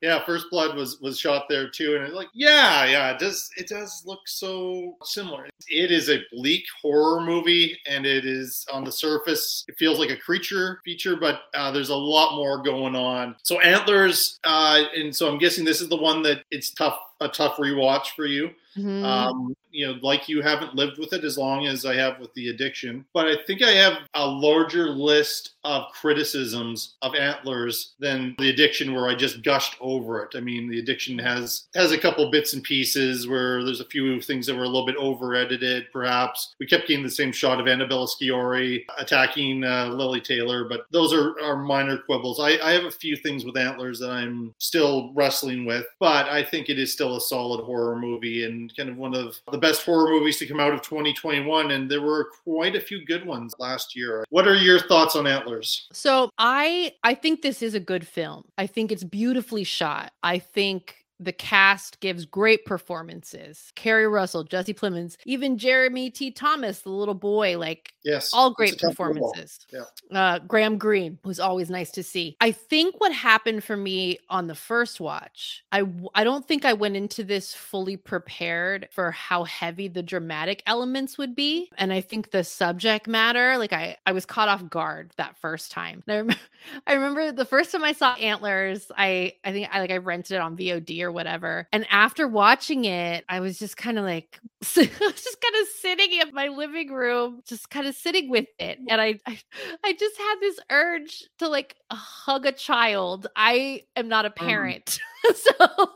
Yeah, 0.00 0.24
First 0.24 0.46
Blood 0.50 0.76
was 0.76 1.00
was 1.00 1.18
shot 1.18 1.44
there 1.48 1.68
too, 1.70 1.94
and 1.96 2.04
it's 2.04 2.14
like, 2.14 2.28
yeah, 2.34 2.84
yeah, 2.84 3.10
it 3.12 3.18
does 3.18 3.48
it 3.56 3.68
does 3.68 4.02
look 4.06 4.20
so 4.26 4.96
similar. 5.04 5.48
It 5.68 5.90
is 5.90 6.08
a 6.08 6.20
bleak 6.32 6.64
horror 6.80 7.20
movie, 7.20 7.78
and 7.86 8.04
it 8.04 8.24
is 8.24 8.66
on 8.72 8.84
the 8.84 8.92
surface, 8.92 9.64
it 9.68 9.76
feels 9.78 9.98
like 9.98 10.10
a 10.10 10.16
creature 10.16 10.80
feature, 10.84 11.16
but 11.16 11.42
uh, 11.54 11.70
there's 11.70 11.90
a 11.90 11.96
lot 11.96 12.36
more 12.36 12.62
going 12.62 12.96
on. 12.96 13.36
So 13.42 13.60
Antlers, 13.60 14.38
uh, 14.44 14.82
and 14.96 15.14
so 15.14 15.30
I'm 15.30 15.38
guessing 15.38 15.64
this 15.64 15.80
is 15.80 15.88
the 15.88 15.96
one 15.96 16.22
that 16.22 16.42
it's 16.50 16.72
tough 16.72 16.98
a 17.22 17.28
tough 17.28 17.56
rewatch 17.56 18.08
for 18.16 18.26
you. 18.26 18.50
Mm-hmm. 18.76 19.04
Um, 19.04 19.56
you 19.70 19.86
know, 19.86 19.98
like 20.02 20.28
you 20.28 20.42
haven't 20.42 20.74
lived 20.74 20.98
with 20.98 21.12
it 21.12 21.24
as 21.24 21.38
long 21.38 21.66
as 21.66 21.86
I 21.86 21.94
have 21.94 22.18
with 22.20 22.32
the 22.34 22.48
addiction. 22.50 23.04
But 23.14 23.26
I 23.26 23.36
think 23.46 23.62
I 23.62 23.70
have 23.70 23.98
a 24.14 24.26
larger 24.26 24.90
list 24.90 25.54
of 25.64 25.90
criticisms 25.92 26.96
of 27.02 27.14
Antlers 27.14 27.94
than 27.98 28.34
the 28.38 28.50
addiction 28.50 28.94
where 28.94 29.08
I 29.08 29.14
just 29.14 29.42
gushed 29.42 29.76
over 29.80 30.22
it. 30.22 30.36
I 30.36 30.40
mean, 30.40 30.68
the 30.68 30.78
addiction 30.78 31.18
has 31.18 31.68
has 31.74 31.92
a 31.92 31.98
couple 31.98 32.30
bits 32.30 32.52
and 32.52 32.62
pieces 32.62 33.26
where 33.26 33.64
there's 33.64 33.80
a 33.80 33.86
few 33.86 34.20
things 34.20 34.46
that 34.46 34.56
were 34.56 34.64
a 34.64 34.68
little 34.68 34.86
bit 34.86 34.96
over 34.96 35.34
edited, 35.34 35.86
perhaps. 35.92 36.54
We 36.60 36.66
kept 36.66 36.88
getting 36.88 37.04
the 37.04 37.10
same 37.10 37.32
shot 37.32 37.60
of 37.60 37.68
Annabella 37.68 38.06
Sciorra 38.06 38.84
attacking 38.98 39.64
uh, 39.64 39.88
Lili 39.88 40.20
Taylor, 40.20 40.64
but 40.68 40.86
those 40.90 41.12
are, 41.12 41.40
are 41.40 41.56
minor 41.56 41.98
quibbles. 41.98 42.40
I, 42.40 42.58
I 42.62 42.72
have 42.72 42.84
a 42.84 42.90
few 42.90 43.16
things 43.16 43.44
with 43.44 43.56
Antlers 43.56 43.98
that 44.00 44.10
I'm 44.10 44.54
still 44.58 45.12
wrestling 45.14 45.64
with, 45.64 45.86
but 45.98 46.28
I 46.28 46.42
think 46.42 46.68
it 46.68 46.78
is 46.78 46.92
still 46.92 47.11
a 47.16 47.20
solid 47.20 47.64
horror 47.64 47.96
movie 47.96 48.44
and 48.44 48.74
kind 48.76 48.88
of 48.88 48.96
one 48.96 49.14
of 49.14 49.40
the 49.50 49.58
best 49.58 49.84
horror 49.84 50.10
movies 50.10 50.38
to 50.38 50.46
come 50.46 50.60
out 50.60 50.72
of 50.72 50.82
2021, 50.82 51.70
and 51.70 51.90
there 51.90 52.02
were 52.02 52.30
quite 52.44 52.76
a 52.76 52.80
few 52.80 53.04
good 53.04 53.26
ones 53.26 53.54
last 53.58 53.96
year. 53.96 54.24
What 54.30 54.46
are 54.46 54.56
your 54.56 54.80
thoughts 54.80 55.16
on 55.16 55.26
Antlers? 55.26 55.88
So 55.92 56.30
I 56.38 56.92
I 57.02 57.14
think 57.14 57.42
this 57.42 57.62
is 57.62 57.74
a 57.74 57.80
good 57.80 58.06
film. 58.06 58.44
I 58.58 58.66
think 58.66 58.92
it's 58.92 59.04
beautifully 59.04 59.64
shot. 59.64 60.12
I 60.22 60.38
think 60.38 61.01
the 61.24 61.32
cast 61.32 62.00
gives 62.00 62.24
great 62.24 62.64
performances. 62.64 63.72
Keri 63.74 64.06
Russell, 64.06 64.44
Jesse 64.44 64.74
Plemons, 64.74 65.16
even 65.24 65.58
Jeremy 65.58 66.10
T. 66.10 66.30
Thomas, 66.30 66.80
the 66.80 66.90
little 66.90 67.14
boy, 67.14 67.58
like 67.58 67.94
yes, 68.04 68.32
all 68.32 68.52
great 68.52 68.78
performances. 68.78 69.66
Yeah. 69.72 69.84
Uh, 70.12 70.38
Graham 70.40 70.78
Greene 70.78 71.18
was 71.24 71.40
always 71.40 71.70
nice 71.70 71.90
to 71.92 72.02
see. 72.02 72.36
I 72.40 72.52
think 72.52 73.00
what 73.00 73.12
happened 73.12 73.64
for 73.64 73.76
me 73.76 74.18
on 74.28 74.46
the 74.46 74.54
first 74.54 75.00
watch, 75.00 75.64
I 75.72 75.84
I 76.14 76.24
don't 76.24 76.46
think 76.46 76.64
I 76.64 76.72
went 76.72 76.96
into 76.96 77.24
this 77.24 77.54
fully 77.54 77.96
prepared 77.96 78.88
for 78.90 79.10
how 79.10 79.44
heavy 79.44 79.88
the 79.88 80.02
dramatic 80.02 80.62
elements 80.66 81.18
would 81.18 81.34
be, 81.34 81.70
and 81.78 81.92
I 81.92 82.00
think 82.00 82.30
the 82.30 82.44
subject 82.44 83.06
matter, 83.06 83.58
like 83.58 83.72
I 83.72 83.96
I 84.06 84.12
was 84.12 84.26
caught 84.26 84.48
off 84.48 84.68
guard 84.68 85.12
that 85.16 85.36
first 85.36 85.70
time. 85.70 86.02
And 86.06 86.14
I 86.14 86.18
remember 86.18 86.40
I 86.86 86.92
remember 86.94 87.32
the 87.32 87.44
first 87.44 87.72
time 87.72 87.84
I 87.84 87.92
saw 87.92 88.14
Antlers, 88.14 88.90
I 88.96 89.34
I 89.44 89.52
think 89.52 89.68
I 89.72 89.80
like 89.80 89.90
I 89.90 89.98
rented 89.98 90.36
it 90.36 90.40
on 90.40 90.56
VOD 90.56 91.02
or 91.02 91.11
whatever. 91.12 91.68
And 91.72 91.86
after 91.90 92.26
watching 92.26 92.84
it, 92.84 93.24
I 93.28 93.40
was 93.40 93.58
just 93.58 93.76
kind 93.76 93.98
of 93.98 94.04
like, 94.04 94.40
just 94.62 94.76
kind 94.90 95.62
of 95.62 95.68
sitting 95.80 96.12
in 96.20 96.34
my 96.34 96.48
living 96.48 96.92
room, 96.92 97.42
just 97.46 97.70
kind 97.70 97.86
of 97.86 97.94
sitting 97.94 98.30
with 98.30 98.46
it. 98.58 98.78
And 98.88 99.00
I, 99.00 99.18
I, 99.26 99.38
I 99.84 99.92
just 99.92 100.16
had 100.16 100.34
this 100.40 100.58
urge 100.70 101.24
to 101.38 101.48
like 101.48 101.76
hug 101.90 102.46
a 102.46 102.52
child. 102.52 103.26
I 103.36 103.82
am 103.96 104.08
not 104.08 104.26
a 104.26 104.30
mm. 104.30 104.36
parent. 104.36 104.98
Mm. 105.26 105.36
so, 105.36 105.88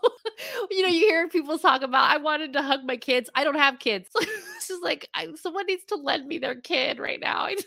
you 0.70 0.82
know, 0.82 0.88
you 0.88 1.00
hear 1.00 1.28
people 1.28 1.58
talk 1.58 1.82
about, 1.82 2.10
I 2.10 2.18
wanted 2.18 2.52
to 2.54 2.62
hug 2.62 2.84
my 2.84 2.96
kids. 2.96 3.28
I 3.34 3.44
don't 3.44 3.56
have 3.56 3.78
kids. 3.78 4.08
it's 4.66 4.72
just 4.72 4.82
like, 4.82 5.08
I, 5.14 5.28
someone 5.36 5.66
needs 5.66 5.84
to 5.86 5.94
lend 5.94 6.26
me 6.26 6.38
their 6.38 6.56
kid 6.56 6.98
right 6.98 7.20
now. 7.20 7.48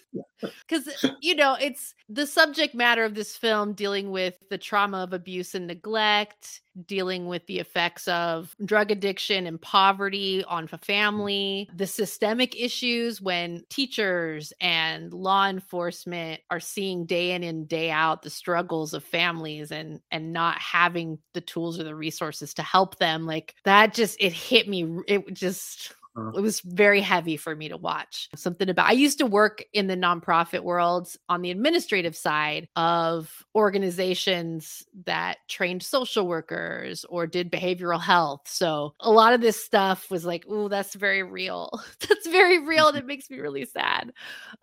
Because, 0.42 0.88
you 1.22 1.36
know, 1.36 1.58
it's 1.60 1.94
the 2.08 2.26
subject 2.26 2.74
matter 2.74 3.04
of 3.04 3.14
this 3.14 3.36
film 3.36 3.74
dealing 3.74 4.10
with 4.10 4.36
the 4.50 4.58
trauma 4.58 5.00
of 5.00 5.12
abuse 5.12 5.54
and 5.54 5.68
neglect 5.68 6.62
dealing 6.86 7.28
with 7.28 7.46
the 7.48 7.60
effects 7.60 8.08
of 8.08 8.56
drug 8.64 8.92
addiction 8.92 9.48
and 9.48 9.62
poverty 9.62 10.44
on 10.46 10.66
a 10.66 10.68
mm. 10.68 10.86
family, 10.86 11.70
the 11.76 11.88
systemic 11.88 12.60
issues 12.60 13.22
when 13.22 13.64
teachers 13.70 14.54
and 14.62 15.14
law 15.14 15.48
enforcement 15.48 16.42
are 16.50 16.60
seeing 16.60 17.06
day 17.06 17.32
in 17.32 17.44
and 17.44 17.68
day 17.68 17.92
out 17.92 18.22
the 18.22 18.30
struggles 18.30 18.94
of 18.94 19.04
families 19.04 19.72
and 19.72 20.00
and 20.12 20.34
not 20.34 20.60
having 20.60 21.18
the 21.34 21.42
tools 21.42 21.80
or 21.80 21.84
the 21.84 21.96
resources 21.96 22.54
to 22.54 22.64
help 22.64 22.98
them 22.98 23.26
like 23.26 23.56
that 23.66 23.94
just 23.94 24.18
it 24.20 24.34
hit 24.34 24.68
me 24.68 25.00
it 25.08 25.34
just. 25.34 25.94
Uh-huh. 26.20 26.38
it 26.38 26.42
was 26.42 26.62
very 26.62 27.02
heavy 27.02 27.38
for 27.38 27.56
me 27.56 27.70
to 27.70 27.78
watch. 27.78 28.30
Something 28.36 28.70
about 28.70 28.88
I 28.88 28.94
used 28.94 29.18
to 29.20 29.26
work 29.26 29.64
in 29.74 29.88
the 29.88 29.96
nonprofit 29.96 30.62
world 30.62 31.14
on 31.28 31.42
the 31.42 31.52
administrative 31.52 32.16
side 32.16 32.68
of 32.76 33.46
organizations 33.56 34.86
that 35.06 35.38
trained 35.48 35.84
social 35.84 36.28
workers 36.28 37.06
or 37.10 37.28
did 37.28 37.52
behavioral 37.52 38.02
health. 38.02 38.42
So 38.46 38.94
a 39.00 39.12
lot 39.12 39.34
of 39.34 39.42
this 39.42 39.64
stuff 39.64 40.10
was 40.12 40.26
like, 40.26 40.46
oh, 40.50 40.68
that's 40.68 40.96
very 40.96 41.24
real. 41.24 41.72
that's 42.08 42.28
very 42.28 42.60
real 42.60 42.88
and 42.88 42.98
mm-hmm. 42.98 43.06
it 43.06 43.08
makes 43.08 43.30
me 43.30 43.40
really 43.40 43.66
sad. 43.66 44.12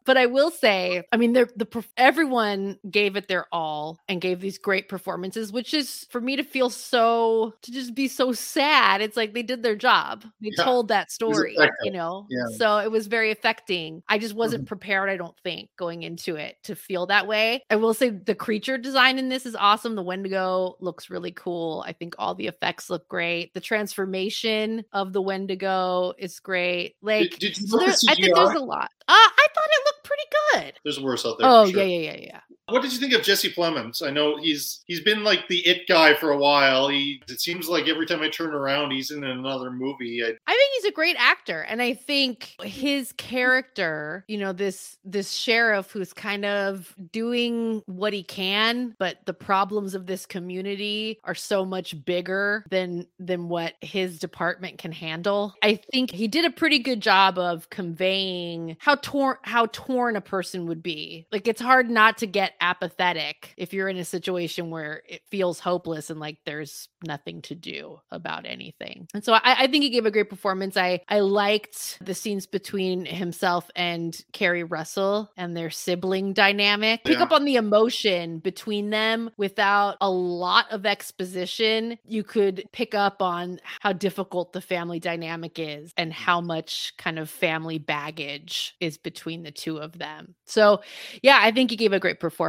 But 0.04 0.16
I 0.16 0.26
will 0.26 0.50
say, 0.50 1.02
I 1.12 1.16
mean, 1.16 1.32
the 1.32 1.84
everyone 1.96 2.78
gave 2.90 3.16
it 3.16 3.28
their 3.28 3.46
all 3.52 3.98
and 4.08 4.20
gave 4.20 4.40
these 4.40 4.58
great 4.58 4.88
performances, 4.88 5.52
which 5.52 5.74
is 5.74 6.06
for 6.10 6.20
me 6.20 6.36
to 6.36 6.42
feel 6.42 6.70
so 6.70 7.54
to 7.62 7.72
just 7.72 7.94
be 7.94 8.08
so 8.08 8.32
sad. 8.32 9.00
It's 9.00 9.16
like 9.16 9.34
they 9.34 9.42
did 9.42 9.62
their 9.62 9.76
job. 9.76 10.24
They 10.40 10.50
yeah. 10.56 10.64
told 10.64 10.88
that 10.88 11.10
story 11.10 11.45
story, 11.54 11.70
you 11.82 11.92
know? 11.92 12.26
Yeah. 12.28 12.56
So 12.56 12.78
it 12.78 12.90
was 12.90 13.06
very 13.06 13.30
affecting. 13.30 14.02
I 14.08 14.18
just 14.18 14.34
wasn't 14.34 14.62
mm-hmm. 14.62 14.68
prepared, 14.68 15.08
I 15.08 15.16
don't 15.16 15.38
think, 15.42 15.70
going 15.76 16.02
into 16.02 16.36
it 16.36 16.56
to 16.64 16.74
feel 16.74 17.06
that 17.06 17.26
way. 17.26 17.62
I 17.70 17.76
will 17.76 17.94
say 17.94 18.10
the 18.10 18.34
creature 18.34 18.78
design 18.78 19.18
in 19.18 19.28
this 19.28 19.46
is 19.46 19.56
awesome. 19.56 19.94
The 19.94 20.02
Wendigo 20.02 20.76
looks 20.80 21.10
really 21.10 21.32
cool. 21.32 21.84
I 21.86 21.92
think 21.92 22.14
all 22.18 22.34
the 22.34 22.46
effects 22.46 22.90
look 22.90 23.08
great. 23.08 23.54
The 23.54 23.60
transformation 23.60 24.84
of 24.92 25.12
the 25.12 25.22
Wendigo 25.22 26.12
is 26.18 26.38
great. 26.40 26.96
Like, 27.02 27.38
did, 27.38 27.54
did 27.54 27.70
there, 27.70 27.88
I 27.88 28.14
think 28.14 28.34
there's 28.34 28.50
a 28.50 28.58
lot. 28.60 28.90
Uh, 29.08 29.12
I 29.12 29.46
thought 29.54 29.68
it 29.68 29.86
looked 29.86 30.04
pretty 30.04 30.22
good. 30.52 30.80
There's 30.84 31.00
worse 31.00 31.24
out 31.24 31.38
there. 31.38 31.48
Oh, 31.48 31.70
sure. 31.70 31.82
yeah, 31.82 31.98
yeah, 31.98 32.12
yeah, 32.12 32.20
yeah. 32.20 32.40
What 32.68 32.82
did 32.82 32.92
you 32.92 32.98
think 32.98 33.12
of 33.12 33.22
Jesse 33.22 33.52
Plemons? 33.52 34.04
I 34.04 34.10
know 34.10 34.36
he's 34.36 34.80
he's 34.86 35.00
been 35.00 35.22
like 35.22 35.46
the 35.46 35.64
it 35.64 35.86
guy 35.86 36.14
for 36.14 36.30
a 36.30 36.36
while. 36.36 36.88
He 36.88 37.22
it 37.28 37.40
seems 37.40 37.68
like 37.68 37.86
every 37.86 38.06
time 38.06 38.22
I 38.22 38.28
turn 38.28 38.52
around, 38.52 38.90
he's 38.90 39.12
in 39.12 39.22
another 39.22 39.70
movie. 39.70 40.24
I, 40.24 40.30
I 40.48 40.52
think 40.52 40.72
he's 40.74 40.90
a 40.90 40.92
great 40.92 41.14
actor, 41.16 41.60
and 41.60 41.80
I 41.80 41.94
think 41.94 42.54
his 42.60 43.12
character, 43.12 44.24
you 44.26 44.38
know, 44.38 44.52
this 44.52 44.98
this 45.04 45.30
sheriff 45.32 45.92
who's 45.92 46.12
kind 46.12 46.44
of 46.44 46.92
doing 47.12 47.82
what 47.86 48.12
he 48.12 48.24
can, 48.24 48.96
but 48.98 49.18
the 49.26 49.34
problems 49.34 49.94
of 49.94 50.06
this 50.06 50.26
community 50.26 51.20
are 51.22 51.36
so 51.36 51.64
much 51.64 52.04
bigger 52.04 52.64
than 52.68 53.06
than 53.20 53.48
what 53.48 53.74
his 53.80 54.18
department 54.18 54.78
can 54.78 54.90
handle. 54.90 55.54
I 55.62 55.76
think 55.92 56.10
he 56.10 56.26
did 56.26 56.44
a 56.44 56.50
pretty 56.50 56.80
good 56.80 57.00
job 57.00 57.38
of 57.38 57.70
conveying 57.70 58.76
how 58.80 58.96
torn 58.96 59.36
how 59.42 59.66
torn 59.66 60.16
a 60.16 60.20
person 60.20 60.66
would 60.66 60.82
be. 60.82 61.28
Like 61.30 61.46
it's 61.46 61.60
hard 61.60 61.88
not 61.88 62.18
to 62.18 62.26
get 62.26 62.54
apathetic 62.60 63.54
if 63.56 63.72
you're 63.72 63.88
in 63.88 63.96
a 63.96 64.04
situation 64.04 64.70
where 64.70 65.02
it 65.08 65.22
feels 65.30 65.60
hopeless 65.60 66.10
and 66.10 66.20
like 66.20 66.38
there's 66.44 66.88
nothing 67.06 67.42
to 67.42 67.54
do 67.54 67.98
about 68.10 68.46
anything. 68.46 69.06
And 69.14 69.24
so 69.24 69.34
I, 69.34 69.40
I 69.44 69.66
think 69.66 69.84
he 69.84 69.90
gave 69.90 70.06
a 70.06 70.10
great 70.10 70.30
performance. 70.30 70.76
I 70.76 71.00
I 71.08 71.20
liked 71.20 71.98
the 72.00 72.14
scenes 72.14 72.46
between 72.46 73.04
himself 73.04 73.70
and 73.76 74.16
Keri 74.32 74.64
Russell 74.64 75.30
and 75.36 75.56
their 75.56 75.70
sibling 75.70 76.32
dynamic. 76.32 77.04
Pick 77.04 77.18
yeah. 77.18 77.24
up 77.24 77.32
on 77.32 77.44
the 77.44 77.56
emotion 77.56 78.38
between 78.38 78.90
them 78.90 79.30
without 79.36 79.96
a 80.00 80.10
lot 80.10 80.66
of 80.70 80.86
exposition. 80.86 81.98
You 82.04 82.22
could 82.22 82.64
pick 82.72 82.94
up 82.94 83.22
on 83.22 83.60
how 83.80 83.92
difficult 83.92 84.52
the 84.52 84.60
family 84.60 85.00
dynamic 85.00 85.58
is 85.58 85.92
and 85.96 86.12
how 86.12 86.40
much 86.40 86.94
kind 86.98 87.18
of 87.18 87.30
family 87.30 87.78
baggage 87.78 88.74
is 88.80 88.98
between 88.98 89.42
the 89.42 89.50
two 89.50 89.78
of 89.78 89.98
them. 89.98 90.34
So, 90.44 90.80
yeah, 91.22 91.38
I 91.40 91.50
think 91.50 91.70
he 91.70 91.76
gave 91.76 91.92
a 91.92 92.00
great 92.00 92.20
performance. 92.20 92.45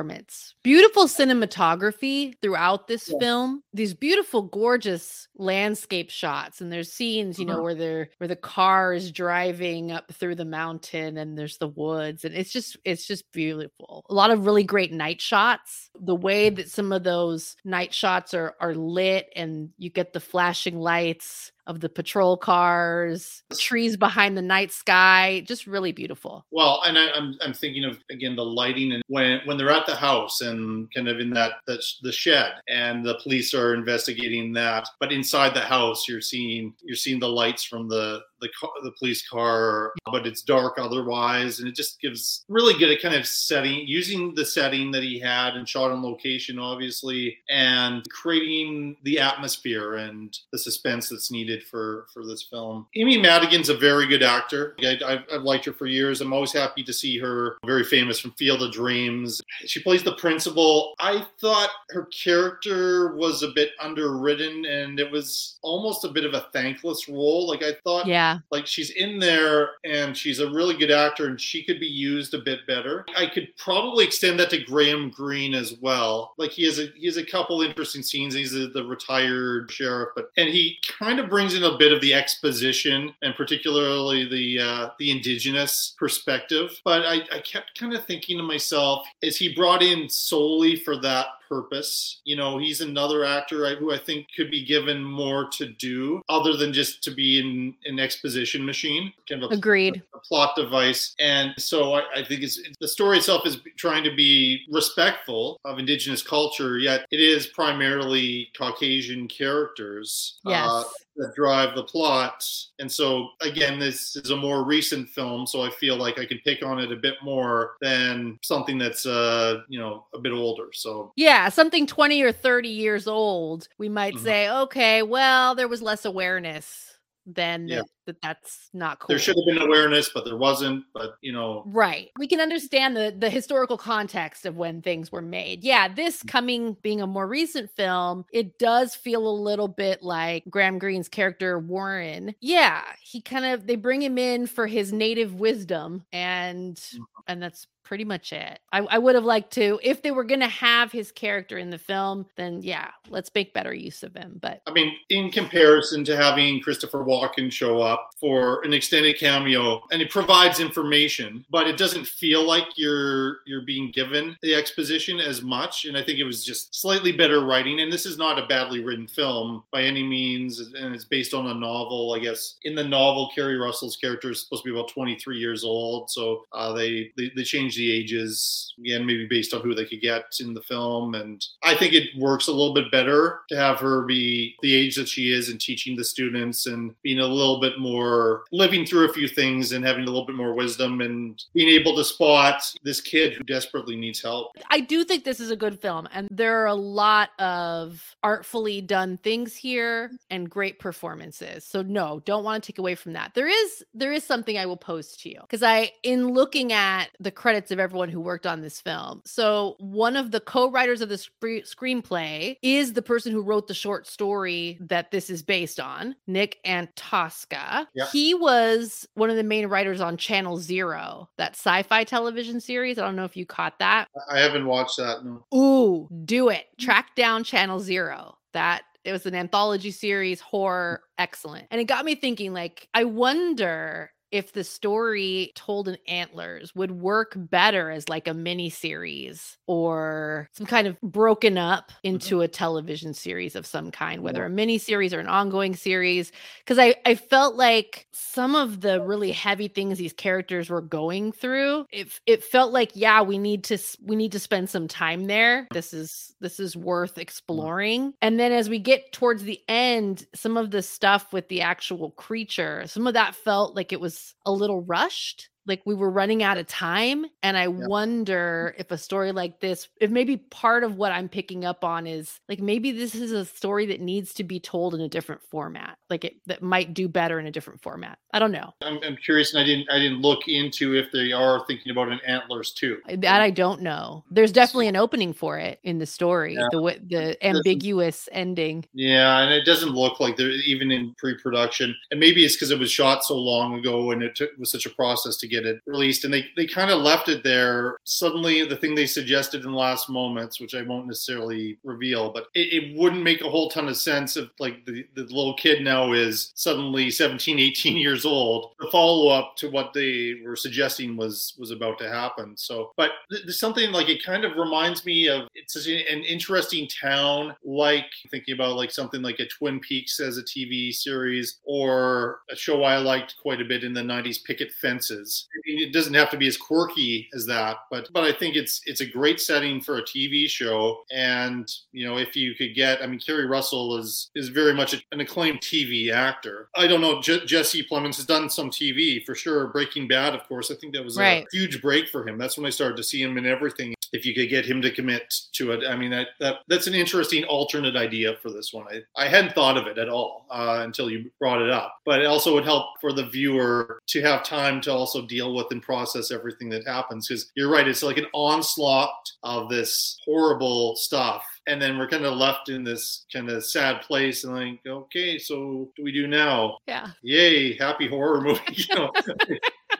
Beautiful 0.63 1.05
cinematography 1.05 2.33
throughout 2.41 2.87
this 2.87 3.09
yeah. 3.09 3.17
film. 3.19 3.63
These 3.73 3.93
beautiful, 3.93 4.43
gorgeous 4.43 5.27
landscape 5.35 6.09
shots, 6.09 6.61
and 6.61 6.71
there's 6.71 6.91
scenes, 6.91 7.39
you 7.39 7.45
know, 7.45 7.53
uh-huh. 7.53 7.61
where 7.63 7.75
they're 7.75 8.09
where 8.17 8.27
the 8.27 8.35
car 8.35 8.93
is 8.93 9.11
driving 9.11 9.91
up 9.91 10.11
through 10.13 10.35
the 10.35 10.45
mountain, 10.45 11.17
and 11.17 11.37
there's 11.37 11.57
the 11.57 11.67
woods, 11.67 12.25
and 12.25 12.35
it's 12.35 12.51
just 12.51 12.77
it's 12.83 13.05
just 13.05 13.31
beautiful. 13.31 14.05
A 14.09 14.13
lot 14.13 14.31
of 14.31 14.45
really 14.45 14.63
great 14.63 14.91
night 14.91 15.21
shots. 15.21 15.89
The 15.99 16.15
way 16.15 16.49
that 16.49 16.69
some 16.69 16.91
of 16.91 17.03
those 17.03 17.55
night 17.63 17.93
shots 17.93 18.33
are 18.33 18.55
are 18.59 18.75
lit, 18.75 19.29
and 19.35 19.69
you 19.77 19.89
get 19.89 20.13
the 20.13 20.19
flashing 20.19 20.79
lights 20.79 21.51
of 21.67 21.81
the 21.81 21.89
patrol 21.89 22.37
cars, 22.37 23.43
trees 23.57 23.97
behind 23.97 24.37
the 24.37 24.41
night 24.41 24.71
sky, 24.71 25.43
just 25.45 25.67
really 25.67 25.91
beautiful. 25.91 26.45
Well, 26.51 26.81
and 26.85 26.97
I, 26.97 27.07
am 27.07 27.11
I'm, 27.15 27.37
I'm 27.41 27.53
thinking 27.53 27.83
of 27.83 27.99
again 28.09 28.35
the 28.35 28.45
lighting 28.45 28.93
and 28.93 29.03
when 29.07 29.41
when 29.45 29.57
they're 29.57 29.69
at 29.69 29.85
the 29.85 29.95
house 29.95 30.41
and 30.41 30.91
kind 30.93 31.07
of 31.07 31.19
in 31.19 31.29
that 31.31 31.53
that's 31.67 31.99
the 32.01 32.11
shed 32.11 32.53
and 32.67 33.05
the 33.05 33.19
police 33.21 33.53
are 33.53 33.73
investigating 33.73 34.53
that, 34.53 34.87
but 34.99 35.11
inside 35.11 35.53
the 35.53 35.59
house 35.59 36.07
you're 36.07 36.21
seeing 36.21 36.73
you're 36.81 36.95
seeing 36.95 37.19
the 37.19 37.29
lights 37.29 37.63
from 37.63 37.87
the 37.87 38.21
the 38.41 38.49
car, 38.59 38.69
the 38.83 38.91
police 38.91 39.27
car, 39.27 39.93
but 40.11 40.27
it's 40.27 40.41
dark 40.41 40.77
otherwise, 40.77 41.59
and 41.59 41.67
it 41.67 41.75
just 41.75 41.99
gives 42.01 42.45
really 42.47 42.77
good 42.77 42.91
a 42.91 43.01
kind 43.01 43.15
of 43.15 43.27
setting 43.27 43.87
using 43.87 44.33
the 44.35 44.45
setting 44.45 44.91
that 44.91 45.03
he 45.03 45.19
had 45.19 45.55
and 45.55 45.67
shot 45.67 45.91
on 45.91 46.03
location, 46.03 46.59
obviously, 46.59 47.37
and 47.49 48.07
creating 48.09 48.97
the 49.03 49.19
atmosphere 49.19 49.95
and 49.95 50.37
the 50.51 50.59
suspense 50.59 51.09
that's 51.09 51.31
needed 51.31 51.63
for 51.63 52.07
for 52.13 52.25
this 52.25 52.43
film. 52.43 52.87
Amy 52.95 53.17
Madigan's 53.17 53.69
a 53.69 53.77
very 53.77 54.07
good 54.07 54.23
actor. 54.23 54.75
I, 54.81 54.99
I've, 55.05 55.23
I've 55.31 55.43
liked 55.43 55.65
her 55.65 55.73
for 55.73 55.85
years. 55.85 56.21
I'm 56.21 56.33
always 56.33 56.53
happy 56.53 56.83
to 56.83 56.93
see 56.93 57.17
her. 57.19 57.57
Very 57.65 57.83
famous 57.83 58.19
from 58.19 58.31
Field 58.31 58.61
of 58.61 58.71
Dreams. 58.71 59.41
She 59.65 59.81
plays 59.81 60.03
the 60.03 60.15
principal. 60.15 60.93
I 60.99 61.25
thought 61.39 61.69
her 61.89 62.05
character 62.05 63.15
was 63.15 63.43
a 63.43 63.49
bit 63.49 63.71
underwritten, 63.79 64.65
and 64.65 64.99
it 64.99 65.11
was 65.11 65.59
almost 65.61 66.05
a 66.05 66.09
bit 66.09 66.25
of 66.25 66.33
a 66.33 66.47
thankless 66.53 67.07
role. 67.07 67.47
Like 67.47 67.63
I 67.63 67.73
thought, 67.83 68.07
yeah 68.07 68.26
like 68.51 68.67
she's 68.67 68.91
in 68.91 69.19
there 69.19 69.71
and 69.85 70.15
she's 70.15 70.39
a 70.39 70.51
really 70.51 70.75
good 70.77 70.91
actor 70.91 71.27
and 71.27 71.39
she 71.39 71.63
could 71.63 71.79
be 71.79 71.87
used 71.87 72.33
a 72.33 72.39
bit 72.39 72.65
better. 72.67 73.05
I 73.17 73.27
could 73.27 73.49
probably 73.57 74.05
extend 74.05 74.39
that 74.39 74.49
to 74.51 74.63
Graham 74.63 75.09
Greene 75.09 75.53
as 75.53 75.75
well. 75.81 76.33
Like 76.37 76.51
he 76.51 76.65
has 76.65 76.79
a 76.79 76.87
he 76.95 77.05
has 77.05 77.17
a 77.17 77.25
couple 77.25 77.61
interesting 77.61 78.03
scenes. 78.03 78.33
He's 78.33 78.55
a, 78.55 78.67
the 78.67 78.83
retired 78.83 79.71
sheriff, 79.71 80.09
but 80.15 80.31
and 80.37 80.49
he 80.49 80.77
kind 80.99 81.19
of 81.19 81.29
brings 81.29 81.53
in 81.53 81.63
a 81.63 81.77
bit 81.77 81.91
of 81.91 82.01
the 82.01 82.13
exposition 82.13 83.13
and 83.21 83.35
particularly 83.35 84.27
the 84.27 84.63
uh, 84.63 84.89
the 84.99 85.11
indigenous 85.11 85.95
perspective. 85.97 86.79
But 86.83 87.05
I, 87.05 87.21
I 87.31 87.39
kept 87.39 87.77
kind 87.77 87.93
of 87.93 88.05
thinking 88.05 88.37
to 88.37 88.43
myself, 88.43 89.07
is 89.21 89.37
he 89.37 89.53
brought 89.53 89.81
in 89.81 90.09
solely 90.09 90.75
for 90.77 90.97
that 90.97 91.27
purpose. 91.47 92.21
You 92.23 92.35
know, 92.35 92.57
he's 92.57 92.81
another 92.81 93.25
actor 93.25 93.75
who 93.75 93.93
I 93.93 93.97
think 93.97 94.27
could 94.35 94.51
be 94.51 94.65
given 94.65 95.03
more 95.03 95.49
to 95.57 95.67
do 95.67 96.21
other 96.29 96.55
than 96.55 96.73
just 96.73 97.03
to 97.03 97.11
be 97.11 97.39
in 97.39 97.75
an 97.85 97.99
exposition 97.99 98.65
machine. 98.65 99.13
Kind 99.27 99.43
of 99.43 99.51
a, 99.51 99.55
Agreed. 99.55 100.03
A, 100.13 100.17
a 100.17 100.21
plot 100.21 100.55
device. 100.55 101.15
And 101.19 101.53
so 101.57 101.93
I, 101.93 102.01
I 102.15 102.23
think 102.23 102.43
it's, 102.43 102.59
the 102.79 102.87
story 102.87 103.17
itself 103.17 103.45
is 103.45 103.59
trying 103.77 104.03
to 104.03 104.15
be 104.15 104.65
respectful 104.71 105.59
of 105.65 105.79
indigenous 105.79 106.21
culture, 106.21 106.77
yet 106.77 107.05
it 107.11 107.19
is 107.19 107.47
primarily 107.47 108.49
Caucasian 108.57 109.27
characters. 109.27 110.39
Uh, 110.45 110.49
yes. 110.49 110.69
Uh, 110.69 110.83
that 111.17 111.33
drive 111.35 111.75
the 111.75 111.83
plot. 111.83 112.47
And 112.79 112.91
so, 112.91 113.29
again, 113.41 113.79
this 113.79 114.15
is 114.15 114.29
a 114.29 114.35
more 114.35 114.63
recent 114.63 115.09
film, 115.09 115.45
so 115.45 115.61
I 115.61 115.69
feel 115.71 115.97
like 115.97 116.19
I 116.19 116.25
can 116.25 116.39
pick 116.43 116.63
on 116.63 116.79
it 116.79 116.91
a 116.91 116.95
bit 116.95 117.15
more 117.23 117.75
than 117.81 118.39
something 118.41 118.77
that's, 118.77 119.05
uh, 119.05 119.61
you 119.67 119.79
know, 119.79 120.05
a 120.13 120.19
bit 120.19 120.31
older. 120.31 120.67
So, 120.73 121.11
yeah, 121.15 121.49
something 121.49 121.87
20 121.87 122.21
or 122.21 122.31
30 122.31 122.69
years 122.69 123.07
old, 123.07 123.67
we 123.77 123.89
might 123.89 124.15
mm-hmm. 124.15 124.23
say, 124.23 124.49
okay, 124.49 125.03
well, 125.03 125.55
there 125.55 125.67
was 125.67 125.81
less 125.81 126.05
awareness 126.05 126.86
then 127.27 127.67
yeah. 127.67 127.77
that, 127.77 127.85
that, 128.05 128.21
that's 128.21 128.69
not 128.73 128.99
cool. 128.99 129.07
There 129.09 129.19
should 129.19 129.35
have 129.35 129.45
been 129.45 129.61
awareness, 129.61 130.09
but 130.09 130.25
there 130.25 130.37
wasn't. 130.37 130.85
But 130.93 131.15
you 131.21 131.33
know, 131.33 131.63
right? 131.67 132.09
We 132.17 132.27
can 132.27 132.39
understand 132.39 132.95
the 132.95 133.13
the 133.17 133.29
historical 133.29 133.77
context 133.77 134.45
of 134.45 134.55
when 134.55 134.81
things 134.81 135.11
were 135.11 135.21
made. 135.21 135.63
Yeah, 135.63 135.93
this 135.93 136.23
mm. 136.23 136.29
coming 136.29 136.77
being 136.81 137.01
a 137.01 137.07
more 137.07 137.27
recent 137.27 137.69
film, 137.71 138.25
it 138.31 138.57
does 138.57 138.95
feel 138.95 139.27
a 139.27 139.29
little 139.29 139.67
bit 139.67 140.01
like 140.01 140.43
Graham 140.49 140.79
Greene's 140.79 141.09
character 141.09 141.59
Warren. 141.59 142.33
Yeah, 142.39 142.83
he 143.01 143.21
kind 143.21 143.45
of 143.45 143.67
they 143.67 143.75
bring 143.75 144.01
him 144.01 144.17
in 144.17 144.47
for 144.47 144.67
his 144.67 144.93
native 144.93 145.35
wisdom, 145.35 146.05
and 146.11 146.77
mm-hmm. 146.77 147.03
and 147.27 147.43
that's 147.43 147.67
pretty 147.87 148.03
much 148.03 148.33
it. 148.33 148.59
I, 148.73 148.79
I 148.79 148.97
would 148.97 149.15
have 149.15 149.23
liked 149.23 149.51
to, 149.53 149.79
if 149.81 150.01
they 150.01 150.11
were 150.11 150.25
going 150.25 150.41
to 150.41 150.47
have 150.47 150.91
his 150.91 151.09
character 151.09 151.57
in 151.57 151.69
the 151.69 151.77
film, 151.77 152.25
then 152.35 152.61
yeah, 152.61 152.91
let's 153.07 153.31
make 153.33 153.53
better 153.53 153.73
use 153.73 154.03
of 154.03 154.13
him. 154.13 154.39
But 154.41 154.61
I 154.67 154.71
mean, 154.71 154.91
in 155.09 155.31
comparison 155.31 156.03
to 156.03 156.17
having 156.17 156.59
Christopher 156.59 157.05
Walken 157.05 157.49
show 157.49 157.79
up 157.79 158.09
for 158.19 158.61
an 158.63 158.73
extended 158.73 159.17
cameo, 159.17 159.81
and 159.89 160.01
it 160.01 160.09
provides 160.09 160.59
information, 160.59 161.45
but 161.49 161.65
it 161.65 161.77
doesn't 161.77 162.05
feel 162.05 162.43
like 162.43 162.65
you're 162.75 163.37
you're 163.45 163.61
being 163.61 163.89
given 163.91 164.35
the 164.41 164.53
exposition 164.53 165.21
as 165.21 165.41
much. 165.41 165.85
And 165.85 165.97
I 165.97 166.03
think 166.03 166.19
it 166.19 166.25
was 166.25 166.43
just 166.43 166.75
slightly 166.75 167.13
better 167.13 167.45
writing. 167.45 167.79
And 167.79 167.91
this 167.91 168.05
is 168.05 168.17
not 168.17 168.37
a 168.37 168.47
badly 168.47 168.83
written 168.83 169.07
film 169.07 169.63
by 169.71 169.83
any 169.83 170.03
means, 170.03 170.59
and 170.59 170.93
it's 170.93 171.05
based 171.05 171.33
on 171.33 171.47
a 171.47 171.53
novel. 171.53 172.13
I 172.13 172.19
guess 172.19 172.57
in 172.63 172.75
the 172.75 172.83
novel, 172.83 173.31
Keri 173.33 173.55
Russell's 173.57 173.95
character 173.95 174.31
is 174.31 174.41
supposed 174.41 174.63
to 174.63 174.73
be 174.73 174.77
about 174.77 174.89
23 174.89 175.37
years 175.37 175.63
old, 175.63 176.09
so 176.09 176.43
uh, 176.51 176.73
they, 176.73 177.13
they 177.15 177.31
they 177.33 177.43
changed 177.43 177.76
the 177.77 177.91
ages 177.91 178.73
again, 178.79 179.05
maybe 179.05 179.25
based 179.25 179.53
on 179.53 179.61
who 179.61 179.73
they 179.73 179.85
could 179.85 180.01
get 180.01 180.25
in 180.39 180.53
the 180.53 180.61
film. 180.61 181.15
And 181.15 181.43
I 181.63 181.75
think 181.75 181.93
it 181.93 182.09
works 182.17 182.47
a 182.47 182.51
little 182.51 182.73
bit 182.73 182.91
better 182.91 183.41
to 183.49 183.55
have 183.55 183.79
her 183.79 184.03
be 184.05 184.55
the 184.61 184.73
age 184.73 184.95
that 184.95 185.07
she 185.07 185.31
is 185.31 185.49
and 185.49 185.59
teaching 185.59 185.95
the 185.95 186.03
students 186.03 186.65
and 186.67 186.93
being 187.01 187.19
a 187.19 187.27
little 187.27 187.59
bit 187.59 187.79
more 187.79 188.43
living 188.51 188.85
through 188.85 189.09
a 189.09 189.13
few 189.13 189.27
things 189.27 189.71
and 189.71 189.85
having 189.85 190.03
a 190.03 190.07
little 190.07 190.25
bit 190.25 190.35
more 190.35 190.53
wisdom 190.53 191.01
and 191.01 191.43
being 191.53 191.69
able 191.69 191.95
to 191.95 192.03
spot 192.03 192.61
this 192.83 193.01
kid 193.01 193.33
who 193.33 193.43
desperately 193.43 193.95
needs 193.95 194.21
help. 194.21 194.51
I 194.69 194.79
do 194.79 195.03
think 195.03 195.23
this 195.23 195.39
is 195.39 195.51
a 195.51 195.55
good 195.55 195.79
film, 195.79 196.07
and 196.13 196.27
there 196.31 196.61
are 196.61 196.67
a 196.67 196.73
lot 196.73 197.29
of 197.39 198.15
artfully 198.23 198.81
done 198.81 199.17
things 199.17 199.55
here 199.55 200.11
and 200.29 200.49
great 200.49 200.79
performances. 200.79 201.63
So 201.63 201.81
no, 201.81 202.21
don't 202.25 202.43
want 202.43 202.63
to 202.63 202.71
take 202.71 202.79
away 202.79 202.95
from 202.95 203.13
that. 203.13 203.33
There 203.33 203.47
is 203.47 203.83
there 203.93 204.11
is 204.11 204.23
something 204.23 204.57
I 204.57 204.65
will 204.65 204.77
post 204.77 205.21
to 205.21 205.29
you 205.29 205.39
because 205.41 205.63
I 205.63 205.91
in 206.03 206.29
looking 206.29 206.73
at 206.73 207.09
the 207.19 207.31
credits 207.31 207.66
of 207.71 207.79
everyone 207.79 208.09
who 208.09 208.19
worked 208.19 208.45
on 208.45 208.61
this 208.61 208.79
film. 208.81 209.21
So, 209.25 209.75
one 209.79 210.15
of 210.15 210.31
the 210.31 210.39
co 210.39 210.69
writers 210.69 211.01
of 211.01 211.09
the 211.09 211.17
sp- 211.17 211.65
screenplay 211.65 212.57
is 212.61 212.93
the 212.93 213.01
person 213.01 213.31
who 213.31 213.41
wrote 213.41 213.67
the 213.67 213.73
short 213.73 214.07
story 214.07 214.77
that 214.81 215.11
this 215.11 215.29
is 215.29 215.43
based 215.43 215.79
on, 215.79 216.15
Nick 216.27 216.59
Antosca. 216.65 217.87
Yeah. 217.93 218.07
He 218.11 218.33
was 218.33 219.07
one 219.15 219.29
of 219.29 219.35
the 219.35 219.43
main 219.43 219.67
writers 219.67 220.01
on 220.01 220.17
Channel 220.17 220.57
Zero, 220.57 221.29
that 221.37 221.53
sci 221.53 221.83
fi 221.83 222.03
television 222.03 222.59
series. 222.59 222.97
I 222.97 223.05
don't 223.05 223.15
know 223.15 223.25
if 223.25 223.37
you 223.37 223.45
caught 223.45 223.79
that. 223.79 224.07
I 224.29 224.39
haven't 224.39 224.65
watched 224.65 224.97
that. 224.97 225.23
No. 225.23 225.45
Ooh, 225.55 226.07
do 226.25 226.49
it. 226.49 226.65
Hmm. 226.77 226.85
Track 226.85 227.15
down 227.15 227.43
Channel 227.43 227.79
Zero. 227.79 228.37
That 228.53 228.83
it 229.03 229.11
was 229.11 229.25
an 229.25 229.35
anthology 229.35 229.91
series, 229.91 230.41
horror, 230.41 231.01
hmm. 231.01 231.21
excellent. 231.23 231.67
And 231.71 231.79
it 231.79 231.85
got 231.85 232.05
me 232.05 232.15
thinking 232.15 232.53
like, 232.53 232.87
I 232.93 233.03
wonder 233.03 234.11
if 234.31 234.53
the 234.53 234.63
story 234.63 235.51
told 235.55 235.87
in 235.87 235.97
antlers 236.07 236.75
would 236.75 236.91
work 236.91 237.33
better 237.35 237.89
as 237.89 238.09
like 238.09 238.27
a 238.27 238.33
mini 238.33 238.69
series 238.69 239.57
or 239.67 240.49
some 240.53 240.67
kind 240.67 240.87
of 240.87 240.99
broken 241.01 241.57
up 241.57 241.91
mm-hmm. 241.91 242.15
into 242.15 242.41
a 242.41 242.47
television 242.47 243.13
series 243.13 243.55
of 243.55 243.65
some 243.65 243.89
kind 243.91 244.21
whether 244.21 244.45
a 244.45 244.49
mini 244.49 244.77
series 244.77 245.13
or 245.13 245.19
an 245.19 245.27
ongoing 245.27 245.75
series 245.75 246.31
because 246.59 246.77
I, 246.77 246.95
I 247.05 247.15
felt 247.15 247.55
like 247.55 248.07
some 248.11 248.55
of 248.55 248.81
the 248.81 249.01
really 249.01 249.31
heavy 249.31 249.67
things 249.67 249.97
these 249.97 250.13
characters 250.13 250.69
were 250.69 250.81
going 250.81 251.31
through 251.31 251.85
it, 251.91 252.19
it 252.25 252.43
felt 252.43 252.73
like 252.73 252.91
yeah 252.93 253.21
we 253.21 253.37
need 253.37 253.63
to 253.65 253.77
we 254.03 254.15
need 254.15 254.33
to 254.33 254.39
spend 254.39 254.69
some 254.69 254.87
time 254.87 255.25
there 255.25 255.67
this 255.71 255.93
is 255.93 256.35
this 256.41 256.59
is 256.59 256.75
worth 256.75 257.11
mm-hmm. 257.11 257.21
exploring 257.21 258.13
and 258.21 258.39
then 258.39 258.51
as 258.51 258.69
we 258.69 258.79
get 258.79 259.11
towards 259.13 259.43
the 259.43 259.61
end 259.69 260.25
some 260.35 260.57
of 260.57 260.71
the 260.71 260.81
stuff 260.81 261.31
with 261.31 261.47
the 261.47 261.61
actual 261.61 262.11
creature 262.11 262.83
some 262.87 263.07
of 263.07 263.13
that 263.13 263.33
felt 263.33 263.75
like 263.75 263.93
it 263.93 264.01
was 264.01 264.16
a 264.45 264.51
little 264.51 264.81
rushed 264.81 265.49
like 265.67 265.81
we 265.85 265.93
were 265.93 266.09
running 266.09 266.43
out 266.43 266.57
of 266.57 266.67
time. 266.67 267.25
And 267.43 267.57
I 267.57 267.63
yeah. 267.63 267.87
wonder 267.87 268.75
if 268.77 268.91
a 268.91 268.97
story 268.97 269.31
like 269.31 269.59
this, 269.59 269.87
if 269.99 270.09
maybe 270.09 270.37
part 270.37 270.83
of 270.83 270.95
what 270.95 271.11
I'm 271.11 271.29
picking 271.29 271.65
up 271.65 271.83
on 271.83 272.07
is 272.07 272.39
like 272.49 272.59
maybe 272.59 272.91
this 272.91 273.13
is 273.15 273.31
a 273.31 273.45
story 273.45 273.85
that 273.87 274.01
needs 274.01 274.33
to 274.35 274.43
be 274.43 274.59
told 274.59 274.95
in 274.95 275.01
a 275.01 275.09
different 275.09 275.43
format, 275.43 275.97
like 276.09 276.25
it 276.25 276.35
that 276.47 276.61
might 276.61 276.93
do 276.93 277.07
better 277.07 277.39
in 277.39 277.47
a 277.47 277.51
different 277.51 277.81
format. 277.81 278.17
I 278.31 278.39
don't 278.39 278.51
know. 278.51 278.73
I'm, 278.81 278.99
I'm 279.03 279.17
curious, 279.17 279.53
and 279.53 279.61
I 279.61 279.65
didn't 279.65 279.89
I 279.89 279.99
didn't 279.99 280.21
look 280.21 280.47
into 280.47 280.95
if 280.95 281.11
they 281.11 281.31
are 281.31 281.65
thinking 281.65 281.91
about 281.91 282.09
an 282.09 282.19
Antlers 282.27 282.71
too. 282.71 282.99
That 283.07 283.41
I 283.41 283.49
don't 283.49 283.81
know. 283.81 284.23
There's 284.31 284.51
definitely 284.51 284.87
an 284.87 284.95
opening 284.95 285.33
for 285.33 285.57
it 285.57 285.79
in 285.83 285.99
the 285.99 286.05
story, 286.05 286.55
yeah. 286.55 286.67
the 286.71 286.99
the 287.09 287.45
ambiguous 287.45 288.29
ending. 288.31 288.85
Yeah, 288.93 289.39
and 289.39 289.53
it 289.53 289.65
doesn't 289.65 289.91
look 289.91 290.19
like 290.19 290.37
they're 290.37 290.49
even 290.49 290.91
in 290.91 291.15
pre-production, 291.17 291.95
and 292.11 292.19
maybe 292.19 292.45
it's 292.45 292.55
because 292.55 292.71
it 292.71 292.79
was 292.79 292.91
shot 292.91 293.23
so 293.23 293.35
long 293.35 293.79
ago 293.79 294.11
and 294.11 294.23
it 294.23 294.35
took, 294.35 294.51
was 294.57 294.71
such 294.71 294.85
a 294.85 294.89
process 294.89 295.37
to 295.37 295.47
get 295.47 295.56
it 295.65 295.81
released, 295.85 296.23
and 296.23 296.33
they 296.33 296.45
they 296.55 296.65
kind 296.65 296.91
of 296.91 297.01
left 297.01 297.29
it 297.29 297.43
there. 297.43 297.97
Suddenly, 298.03 298.65
the 298.65 298.75
thing 298.75 298.95
they 298.95 299.05
suggested 299.05 299.63
in 299.63 299.71
the 299.71 299.77
last 299.77 300.09
moments, 300.09 300.59
which 300.59 300.75
I 300.75 300.81
won't 300.81 301.07
necessarily 301.07 301.77
reveal, 301.83 302.31
but 302.31 302.47
it, 302.53 302.73
it 302.73 302.97
wouldn't 302.97 303.23
make 303.23 303.41
a 303.41 303.49
whole 303.49 303.69
ton 303.69 303.87
of 303.87 303.97
sense 303.97 304.37
if 304.37 304.49
like 304.59 304.85
the, 304.85 305.05
the 305.15 305.23
little 305.23 305.55
kid 305.55 305.83
now 305.83 306.13
is 306.13 306.51
suddenly 306.55 307.09
17, 307.09 307.59
18 307.59 307.97
years 308.07 308.25
old. 308.25 308.71
The 308.79 308.89
follow 308.91 309.29
up 309.29 309.55
to 309.57 309.69
what 309.69 309.93
they 309.93 310.35
were 310.45 310.55
suggesting 310.55 311.17
was 311.17 311.55
was 311.57 311.71
about 311.71 311.97
to 311.99 312.09
happen. 312.09 312.55
So, 312.57 312.91
but 312.97 313.11
there's 313.29 313.59
something 313.59 313.91
like 313.91 314.09
it 314.09 314.23
kind 314.23 314.45
of 314.45 314.55
reminds 314.57 315.05
me 315.05 315.27
of 315.27 315.47
it's 315.55 315.73
such 315.73 315.87
an 315.87 316.23
interesting 316.23 316.87
town, 316.87 317.55
like 317.63 318.05
thinking 318.29 318.53
about 318.53 318.75
like 318.75 318.91
something 318.91 319.21
like 319.21 319.39
a 319.39 319.47
Twin 319.47 319.79
Peaks 319.79 320.19
as 320.19 320.37
a 320.37 320.43
TV 320.43 320.93
series 320.93 321.59
or 321.63 322.39
a 322.49 322.55
show 322.55 322.83
I 322.83 322.97
liked 322.97 323.35
quite 323.41 323.61
a 323.61 323.65
bit 323.65 323.83
in 323.83 323.93
the 323.93 324.01
90s, 324.01 324.43
Picket 324.43 324.71
Fences. 324.71 325.46
It 325.65 325.93
doesn't 325.93 326.13
have 326.13 326.29
to 326.31 326.37
be 326.37 326.47
as 326.47 326.57
quirky 326.57 327.27
as 327.33 327.45
that, 327.47 327.77
but 327.89 328.09
but 328.13 328.23
I 328.23 328.31
think 328.31 328.55
it's 328.55 328.81
it's 328.85 329.01
a 329.01 329.05
great 329.05 329.39
setting 329.41 329.81
for 329.81 329.97
a 329.97 330.03
TV 330.03 330.47
show. 330.47 331.03
And 331.11 331.69
you 331.91 332.07
know, 332.07 332.17
if 332.17 332.35
you 332.35 332.55
could 332.55 332.75
get, 332.75 333.01
I 333.01 333.07
mean, 333.07 333.19
Keri 333.19 333.45
Russell 333.45 333.97
is 333.97 334.29
is 334.35 334.49
very 334.49 334.73
much 334.73 334.93
an 335.11 335.19
acclaimed 335.19 335.61
TV 335.61 336.11
actor. 336.11 336.69
I 336.75 336.87
don't 336.87 337.01
know, 337.01 337.21
J- 337.21 337.45
Jesse 337.45 337.83
Plemons 337.83 338.17
has 338.17 338.25
done 338.25 338.49
some 338.49 338.69
TV 338.69 339.25
for 339.25 339.35
sure. 339.35 339.67
Breaking 339.67 340.07
Bad, 340.07 340.33
of 340.35 340.47
course, 340.47 340.71
I 340.71 340.75
think 340.75 340.93
that 340.93 341.03
was 341.03 341.17
right. 341.17 341.43
a 341.43 341.57
huge 341.57 341.81
break 341.81 342.09
for 342.09 342.27
him. 342.27 342.37
That's 342.37 342.57
when 342.57 342.65
I 342.65 342.69
started 342.69 342.97
to 342.97 343.03
see 343.03 343.21
him 343.21 343.37
in 343.37 343.45
everything 343.45 343.96
if 344.13 344.25
you 344.25 344.33
could 344.33 344.49
get 344.49 344.65
him 344.65 344.81
to 344.81 344.91
commit 344.91 345.33
to 345.53 345.71
it. 345.71 345.83
I 345.87 345.95
mean, 345.95 346.11
that, 346.11 346.29
that 346.39 346.57
that's 346.67 346.87
an 346.87 346.93
interesting 346.93 347.43
alternate 347.45 347.95
idea 347.95 348.37
for 348.41 348.51
this 348.51 348.73
one. 348.73 348.85
I, 348.89 349.01
I 349.15 349.27
hadn't 349.27 349.53
thought 349.53 349.77
of 349.77 349.87
it 349.87 349.97
at 349.97 350.09
all 350.09 350.45
uh, 350.49 350.81
until 350.83 351.09
you 351.09 351.29
brought 351.39 351.61
it 351.61 351.69
up. 351.69 351.99
But 352.05 352.21
it 352.21 352.25
also 352.25 352.53
would 352.53 352.65
help 352.65 352.99
for 353.01 353.13
the 353.13 353.27
viewer 353.27 353.99
to 354.07 354.21
have 354.21 354.43
time 354.43 354.81
to 354.81 354.91
also 354.91 355.25
deal 355.25 355.53
with 355.53 355.67
and 355.71 355.81
process 355.81 356.31
everything 356.31 356.69
that 356.69 356.87
happens. 356.87 357.27
Because 357.27 357.51
you're 357.55 357.71
right, 357.71 357.87
it's 357.87 358.03
like 358.03 358.17
an 358.17 358.27
onslaught 358.33 359.31
of 359.43 359.69
this 359.69 360.17
horrible 360.25 360.95
stuff 360.95 361.43
and 361.67 361.81
then 361.81 361.97
we're 361.97 362.07
kind 362.07 362.25
of 362.25 362.35
left 362.35 362.69
in 362.69 362.83
this 362.83 363.25
kind 363.31 363.49
of 363.49 363.63
sad 363.63 364.01
place 364.01 364.43
and 364.43 364.55
like 364.55 364.79
okay 364.87 365.37
so 365.37 365.79
what 365.79 365.95
do 365.95 366.03
we 366.03 366.11
do 366.11 366.25
now 366.25 366.77
yeah 366.87 367.07
yay 367.21 367.77
happy 367.77 368.07
horror 368.07 368.41
movie 368.41 368.61
you 368.73 368.95
know 368.95 369.11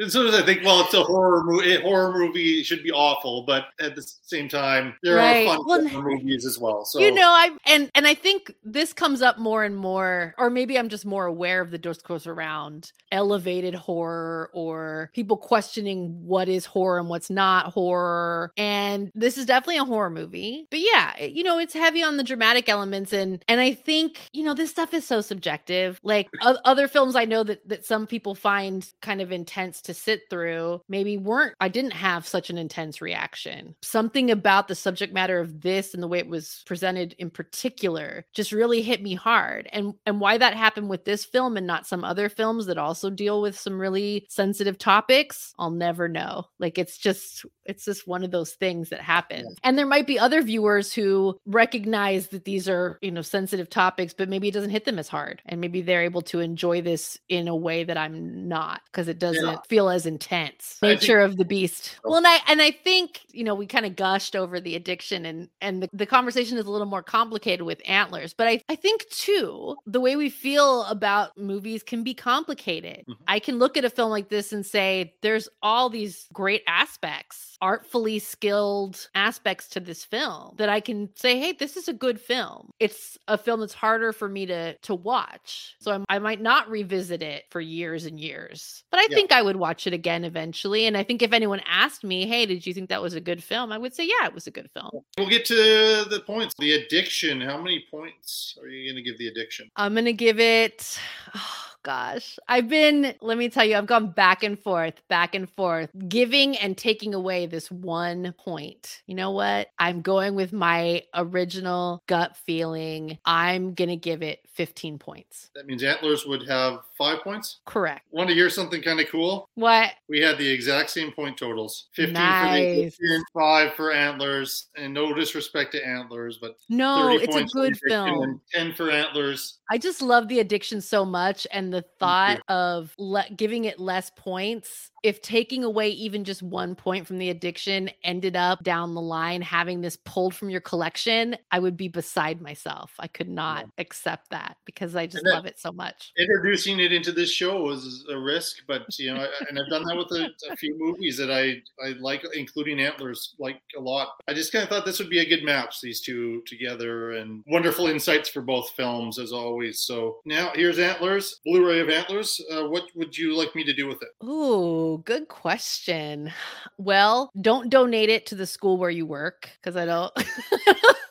as 0.00 0.12
soon 0.12 0.26
as 0.26 0.34
I 0.34 0.42
think, 0.42 0.64
well, 0.64 0.80
it's 0.80 0.94
a 0.94 1.02
horror 1.02 1.42
movie, 1.44 1.74
eh, 1.74 1.80
horror 1.82 2.12
movie 2.12 2.62
should 2.62 2.82
be 2.82 2.90
awful, 2.90 3.42
but 3.42 3.66
at 3.80 3.94
the 3.94 4.02
same 4.22 4.48
time, 4.48 4.94
there 5.02 5.16
right. 5.16 5.46
are 5.46 5.56
fun 5.56 5.64
well, 5.66 6.02
movies 6.02 6.46
as 6.46 6.58
well. 6.58 6.84
So 6.84 7.00
you 7.00 7.12
know, 7.12 7.28
I 7.28 7.50
and 7.66 7.90
and 7.94 8.06
I 8.06 8.14
think 8.14 8.54
this 8.64 8.92
comes 8.92 9.20
up 9.20 9.38
more 9.38 9.64
and 9.64 9.76
more, 9.76 10.34
or 10.38 10.48
maybe 10.48 10.78
I'm 10.78 10.88
just 10.88 11.04
more 11.04 11.26
aware 11.26 11.60
of 11.60 11.70
the 11.70 11.78
discourse 11.78 12.26
around 12.26 12.92
elevated 13.12 13.74
horror 13.74 14.50
or 14.54 15.10
people 15.14 15.36
questioning 15.36 16.24
what 16.24 16.48
is 16.48 16.64
horror 16.64 16.98
and 16.98 17.08
what's 17.08 17.28
not 17.28 17.72
horror. 17.72 18.52
And 18.56 19.10
this 19.14 19.36
is 19.36 19.46
definitely 19.46 19.78
a 19.78 19.84
horror 19.84 20.10
movie, 20.10 20.66
but 20.70 20.80
yeah, 20.80 21.22
you 21.22 21.42
know, 21.42 21.58
it's 21.58 21.74
heavy 21.74 22.02
on 22.02 22.16
the 22.16 22.24
dramatic 22.24 22.68
elements, 22.68 23.12
and 23.12 23.44
and 23.48 23.60
I 23.60 23.74
think 23.74 24.30
you 24.32 24.44
know 24.44 24.54
this 24.54 24.70
stuff 24.70 24.94
is 24.94 25.06
so 25.06 25.20
subjective. 25.20 26.00
Like 26.02 26.28
other 26.42 26.88
films, 26.88 27.16
I 27.16 27.26
know 27.26 27.44
that 27.44 27.68
that 27.68 27.84
some 27.84 28.06
people 28.06 28.34
find 28.34 28.88
kind 29.02 29.20
of 29.20 29.30
intense 29.30 29.82
to 29.90 29.94
sit 29.94 30.22
through 30.30 30.80
maybe 30.88 31.16
weren't 31.16 31.54
I 31.60 31.68
didn't 31.68 31.92
have 31.92 32.26
such 32.26 32.50
an 32.50 32.58
intense 32.58 33.00
reaction. 33.00 33.74
Something 33.82 34.30
about 34.30 34.68
the 34.68 34.74
subject 34.74 35.12
matter 35.12 35.40
of 35.40 35.60
this 35.60 35.94
and 35.94 36.02
the 36.02 36.08
way 36.08 36.18
it 36.18 36.28
was 36.28 36.62
presented 36.66 37.14
in 37.18 37.30
particular 37.30 38.24
just 38.32 38.52
really 38.52 38.82
hit 38.82 39.02
me 39.02 39.14
hard. 39.14 39.68
And 39.72 39.94
and 40.06 40.20
why 40.20 40.38
that 40.38 40.54
happened 40.54 40.88
with 40.88 41.04
this 41.04 41.24
film 41.24 41.56
and 41.56 41.66
not 41.66 41.86
some 41.86 42.04
other 42.04 42.28
films 42.28 42.66
that 42.66 42.78
also 42.78 43.10
deal 43.10 43.42
with 43.42 43.58
some 43.58 43.80
really 43.80 44.26
sensitive 44.28 44.78
topics, 44.78 45.52
I'll 45.58 45.70
never 45.70 46.08
know. 46.08 46.46
Like 46.58 46.78
it's 46.78 46.98
just 46.98 47.44
it's 47.64 47.84
just 47.84 48.06
one 48.06 48.24
of 48.24 48.30
those 48.30 48.52
things 48.52 48.88
that 48.90 49.00
happen. 49.00 49.40
Yeah. 49.40 49.54
And 49.62 49.78
there 49.78 49.86
might 49.86 50.06
be 50.06 50.18
other 50.18 50.42
viewers 50.42 50.92
who 50.92 51.38
recognize 51.46 52.28
that 52.28 52.44
these 52.44 52.68
are, 52.68 52.98
you 53.00 53.10
know, 53.10 53.22
sensitive 53.22 53.70
topics, 53.70 54.12
but 54.12 54.28
maybe 54.28 54.48
it 54.48 54.54
doesn't 54.54 54.70
hit 54.70 54.84
them 54.84 54.98
as 54.98 55.08
hard. 55.08 55.40
And 55.46 55.60
maybe 55.60 55.80
they're 55.80 56.02
able 56.02 56.22
to 56.22 56.40
enjoy 56.40 56.82
this 56.82 57.18
in 57.28 57.48
a 57.48 57.56
way 57.56 57.84
that 57.84 57.96
I'm 57.96 58.48
not 58.48 58.80
because 58.86 59.08
it 59.08 59.18
doesn't 59.18 59.44
yeah. 59.44 59.58
feel 59.68 59.79
as 59.88 60.06
intense. 60.06 60.78
Nature 60.82 61.20
think- 61.20 61.32
of 61.32 61.36
the 61.36 61.44
beast. 61.44 61.98
Well, 62.04 62.16
and 62.16 62.26
I 62.26 62.38
and 62.48 62.60
I 62.60 62.70
think, 62.70 63.20
you 63.32 63.44
know, 63.44 63.54
we 63.54 63.66
kind 63.66 63.86
of 63.86 63.96
gushed 63.96 64.36
over 64.36 64.60
the 64.60 64.76
addiction 64.76 65.26
and 65.26 65.48
and 65.60 65.82
the, 65.82 65.90
the 65.92 66.06
conversation 66.06 66.58
is 66.58 66.66
a 66.66 66.70
little 66.70 66.86
more 66.86 67.02
complicated 67.02 67.62
with 67.62 67.80
antlers. 67.86 68.34
But 68.34 68.48
I, 68.48 68.62
I 68.68 68.76
think 68.76 69.08
too, 69.08 69.76
the 69.86 70.00
way 70.00 70.16
we 70.16 70.30
feel 70.30 70.84
about 70.84 71.36
movies 71.38 71.82
can 71.82 72.02
be 72.02 72.14
complicated. 72.14 73.04
Mm-hmm. 73.08 73.22
I 73.28 73.38
can 73.38 73.58
look 73.58 73.76
at 73.76 73.84
a 73.84 73.90
film 73.90 74.10
like 74.10 74.28
this 74.28 74.52
and 74.52 74.64
say, 74.64 75.14
there's 75.22 75.48
all 75.62 75.88
these 75.88 76.26
great 76.32 76.62
aspects 76.66 77.50
artfully 77.60 78.18
skilled 78.18 79.08
aspects 79.14 79.68
to 79.68 79.80
this 79.80 80.04
film 80.04 80.54
that 80.56 80.68
I 80.68 80.80
can 80.80 81.10
say, 81.14 81.38
hey, 81.38 81.52
this 81.52 81.76
is 81.76 81.88
a 81.88 81.92
good 81.92 82.20
film. 82.20 82.70
It's 82.80 83.18
a 83.28 83.36
film 83.36 83.60
that's 83.60 83.74
harder 83.74 84.12
for 84.12 84.28
me 84.28 84.46
to 84.46 84.74
to 84.74 84.94
watch, 84.94 85.76
so 85.80 85.92
I'm, 85.92 86.04
i 86.08 86.18
might 86.18 86.40
not 86.40 86.68
revisit 86.70 87.22
it 87.22 87.44
for 87.50 87.60
years 87.60 88.06
and 88.06 88.18
years. 88.18 88.84
But 88.90 89.00
I 89.00 89.06
yeah. 89.10 89.16
think 89.16 89.32
I 89.32 89.42
would 89.42 89.56
watch 89.60 89.86
it 89.86 89.92
again 89.92 90.24
eventually. 90.24 90.86
And 90.86 90.96
I 90.96 91.04
think 91.04 91.22
if 91.22 91.32
anyone 91.32 91.60
asked 91.66 92.02
me, 92.02 92.26
hey, 92.26 92.46
did 92.46 92.66
you 92.66 92.74
think 92.74 92.88
that 92.88 93.00
was 93.00 93.14
a 93.14 93.20
good 93.20 93.42
film? 93.42 93.70
I 93.70 93.78
would 93.78 93.94
say, 93.94 94.04
yeah, 94.04 94.26
it 94.26 94.34
was 94.34 94.46
a 94.46 94.50
good 94.50 94.70
film. 94.72 94.90
We'll 95.16 95.28
get 95.28 95.44
to 95.46 95.54
the 95.54 96.22
points. 96.26 96.54
The 96.58 96.72
addiction. 96.72 97.40
How 97.40 97.58
many 97.58 97.84
points 97.90 98.58
are 98.60 98.66
you 98.66 98.90
going 98.90 98.96
to 98.96 99.08
give 99.08 99.18
the 99.18 99.28
addiction? 99.28 99.70
I'm 99.76 99.92
going 99.92 100.06
to 100.06 100.12
give 100.12 100.40
it. 100.40 100.98
Oh, 101.34 101.64
gosh. 101.82 102.38
I've 102.48 102.68
been, 102.68 103.14
let 103.20 103.38
me 103.38 103.48
tell 103.48 103.64
you, 103.64 103.76
I've 103.76 103.86
gone 103.86 104.10
back 104.10 104.42
and 104.42 104.58
forth, 104.58 105.00
back 105.08 105.34
and 105.34 105.48
forth, 105.48 105.90
giving 106.08 106.56
and 106.56 106.76
taking 106.76 107.14
away 107.14 107.46
this 107.46 107.70
one 107.70 108.34
point. 108.38 109.02
You 109.06 109.14
know 109.14 109.30
what? 109.30 109.68
I'm 109.78 110.02
going 110.02 110.34
with 110.34 110.52
my 110.52 111.04
original 111.14 112.02
gut 112.06 112.36
feeling. 112.36 113.18
I'm 113.24 113.74
going 113.74 113.88
to 113.88 113.96
give 113.96 114.22
it 114.22 114.40
15 114.54 114.98
points. 114.98 115.50
That 115.54 115.66
means 115.66 115.82
Antlers 115.82 116.26
would 116.26 116.46
have 116.48 116.80
five 117.00 117.22
points? 117.22 117.60
Correct. 117.64 118.02
Want 118.10 118.28
to 118.28 118.34
hear 118.34 118.50
something 118.50 118.82
kind 118.82 119.00
of 119.00 119.08
cool? 119.08 119.48
What? 119.54 119.92
We 120.08 120.20
had 120.20 120.36
the 120.36 120.46
exact 120.46 120.90
same 120.90 121.12
point 121.12 121.38
totals 121.38 121.88
15 121.94 122.12
nice. 122.12 122.94
for 122.94 123.02
the 123.02 123.24
five 123.32 123.72
for 123.74 123.90
Antlers. 123.90 124.68
And 124.76 124.92
no 124.92 125.14
disrespect 125.14 125.72
to 125.72 125.86
Antlers, 125.86 126.38
but 126.38 126.56
no, 126.68 127.08
it's 127.18 127.34
a 127.34 127.44
good 127.44 127.78
film. 127.88 128.42
10 128.52 128.74
for 128.74 128.90
Antlers. 128.90 129.60
I 129.70 129.78
just 129.78 130.02
love 130.02 130.28
the 130.28 130.40
addiction 130.40 130.82
so 130.82 131.06
much. 131.06 131.46
And 131.52 131.72
the 131.72 131.84
thought 131.98 132.40
of 132.48 132.94
le- 132.98 133.30
giving 133.34 133.64
it 133.64 133.80
less 133.80 134.10
points 134.14 134.89
if 135.02 135.22
taking 135.22 135.64
away 135.64 135.88
even 135.90 136.24
just 136.24 136.42
one 136.42 136.74
point 136.74 137.06
from 137.06 137.18
the 137.18 137.30
addiction 137.30 137.90
ended 138.04 138.36
up 138.36 138.62
down 138.62 138.94
the 138.94 139.00
line 139.00 139.40
having 139.42 139.80
this 139.80 139.96
pulled 139.96 140.34
from 140.34 140.50
your 140.50 140.60
collection, 140.60 141.36
I 141.50 141.58
would 141.58 141.76
be 141.76 141.88
beside 141.88 142.40
myself. 142.40 142.92
I 142.98 143.06
could 143.06 143.28
not 143.28 143.62
yeah. 143.62 143.82
accept 143.82 144.30
that 144.30 144.56
because 144.64 144.96
I 144.96 145.06
just 145.06 145.24
love 145.24 145.46
it 145.46 145.58
so 145.58 145.72
much. 145.72 146.12
Introducing 146.18 146.80
it 146.80 146.92
into 146.92 147.12
this 147.12 147.30
show 147.30 147.62
was 147.62 148.04
a 148.10 148.18
risk, 148.18 148.62
but 148.66 148.82
you 148.98 149.14
know, 149.14 149.26
and 149.48 149.58
I've 149.58 149.70
done 149.70 149.84
that 149.84 149.96
with 149.96 150.10
a, 150.12 150.28
a, 150.50 150.56
few 150.56 150.76
movies 150.78 151.16
that 151.16 151.30
I 151.30 151.62
I 151.84 151.92
like, 152.00 152.22
including 152.34 152.80
Antlers, 152.80 153.34
like 153.38 153.60
a 153.76 153.80
lot. 153.80 154.08
I 154.28 154.34
just 154.34 154.52
kind 154.52 154.62
of 154.62 154.68
thought 154.68 154.84
this 154.84 154.98
would 154.98 155.10
be 155.10 155.20
a 155.20 155.28
good 155.28 155.44
match, 155.44 155.80
these 155.80 156.00
two 156.00 156.42
together, 156.46 157.12
and 157.12 157.42
wonderful 157.46 157.86
insights 157.86 158.28
for 158.28 158.42
both 158.42 158.70
films 158.70 159.18
as 159.18 159.32
always. 159.32 159.80
So 159.80 160.18
now 160.24 160.52
here's 160.54 160.78
Antlers, 160.78 161.40
Blu-ray 161.46 161.80
of 161.80 161.88
Antlers. 161.88 162.40
Uh, 162.50 162.68
what 162.68 162.84
would 162.94 163.16
you 163.16 163.36
like 163.36 163.54
me 163.54 163.64
to 163.64 163.72
do 163.72 163.86
with 163.86 164.02
it? 164.02 164.08
Ooh 164.24 164.89
good 164.98 165.28
question. 165.28 166.32
Well, 166.78 167.30
don't 167.40 167.70
donate 167.70 168.08
it 168.08 168.26
to 168.26 168.34
the 168.34 168.46
school 168.46 168.76
where 168.76 168.90
you 168.90 169.06
work 169.06 169.50
because 169.60 169.76
I 169.76 169.84
don't. 169.84 170.12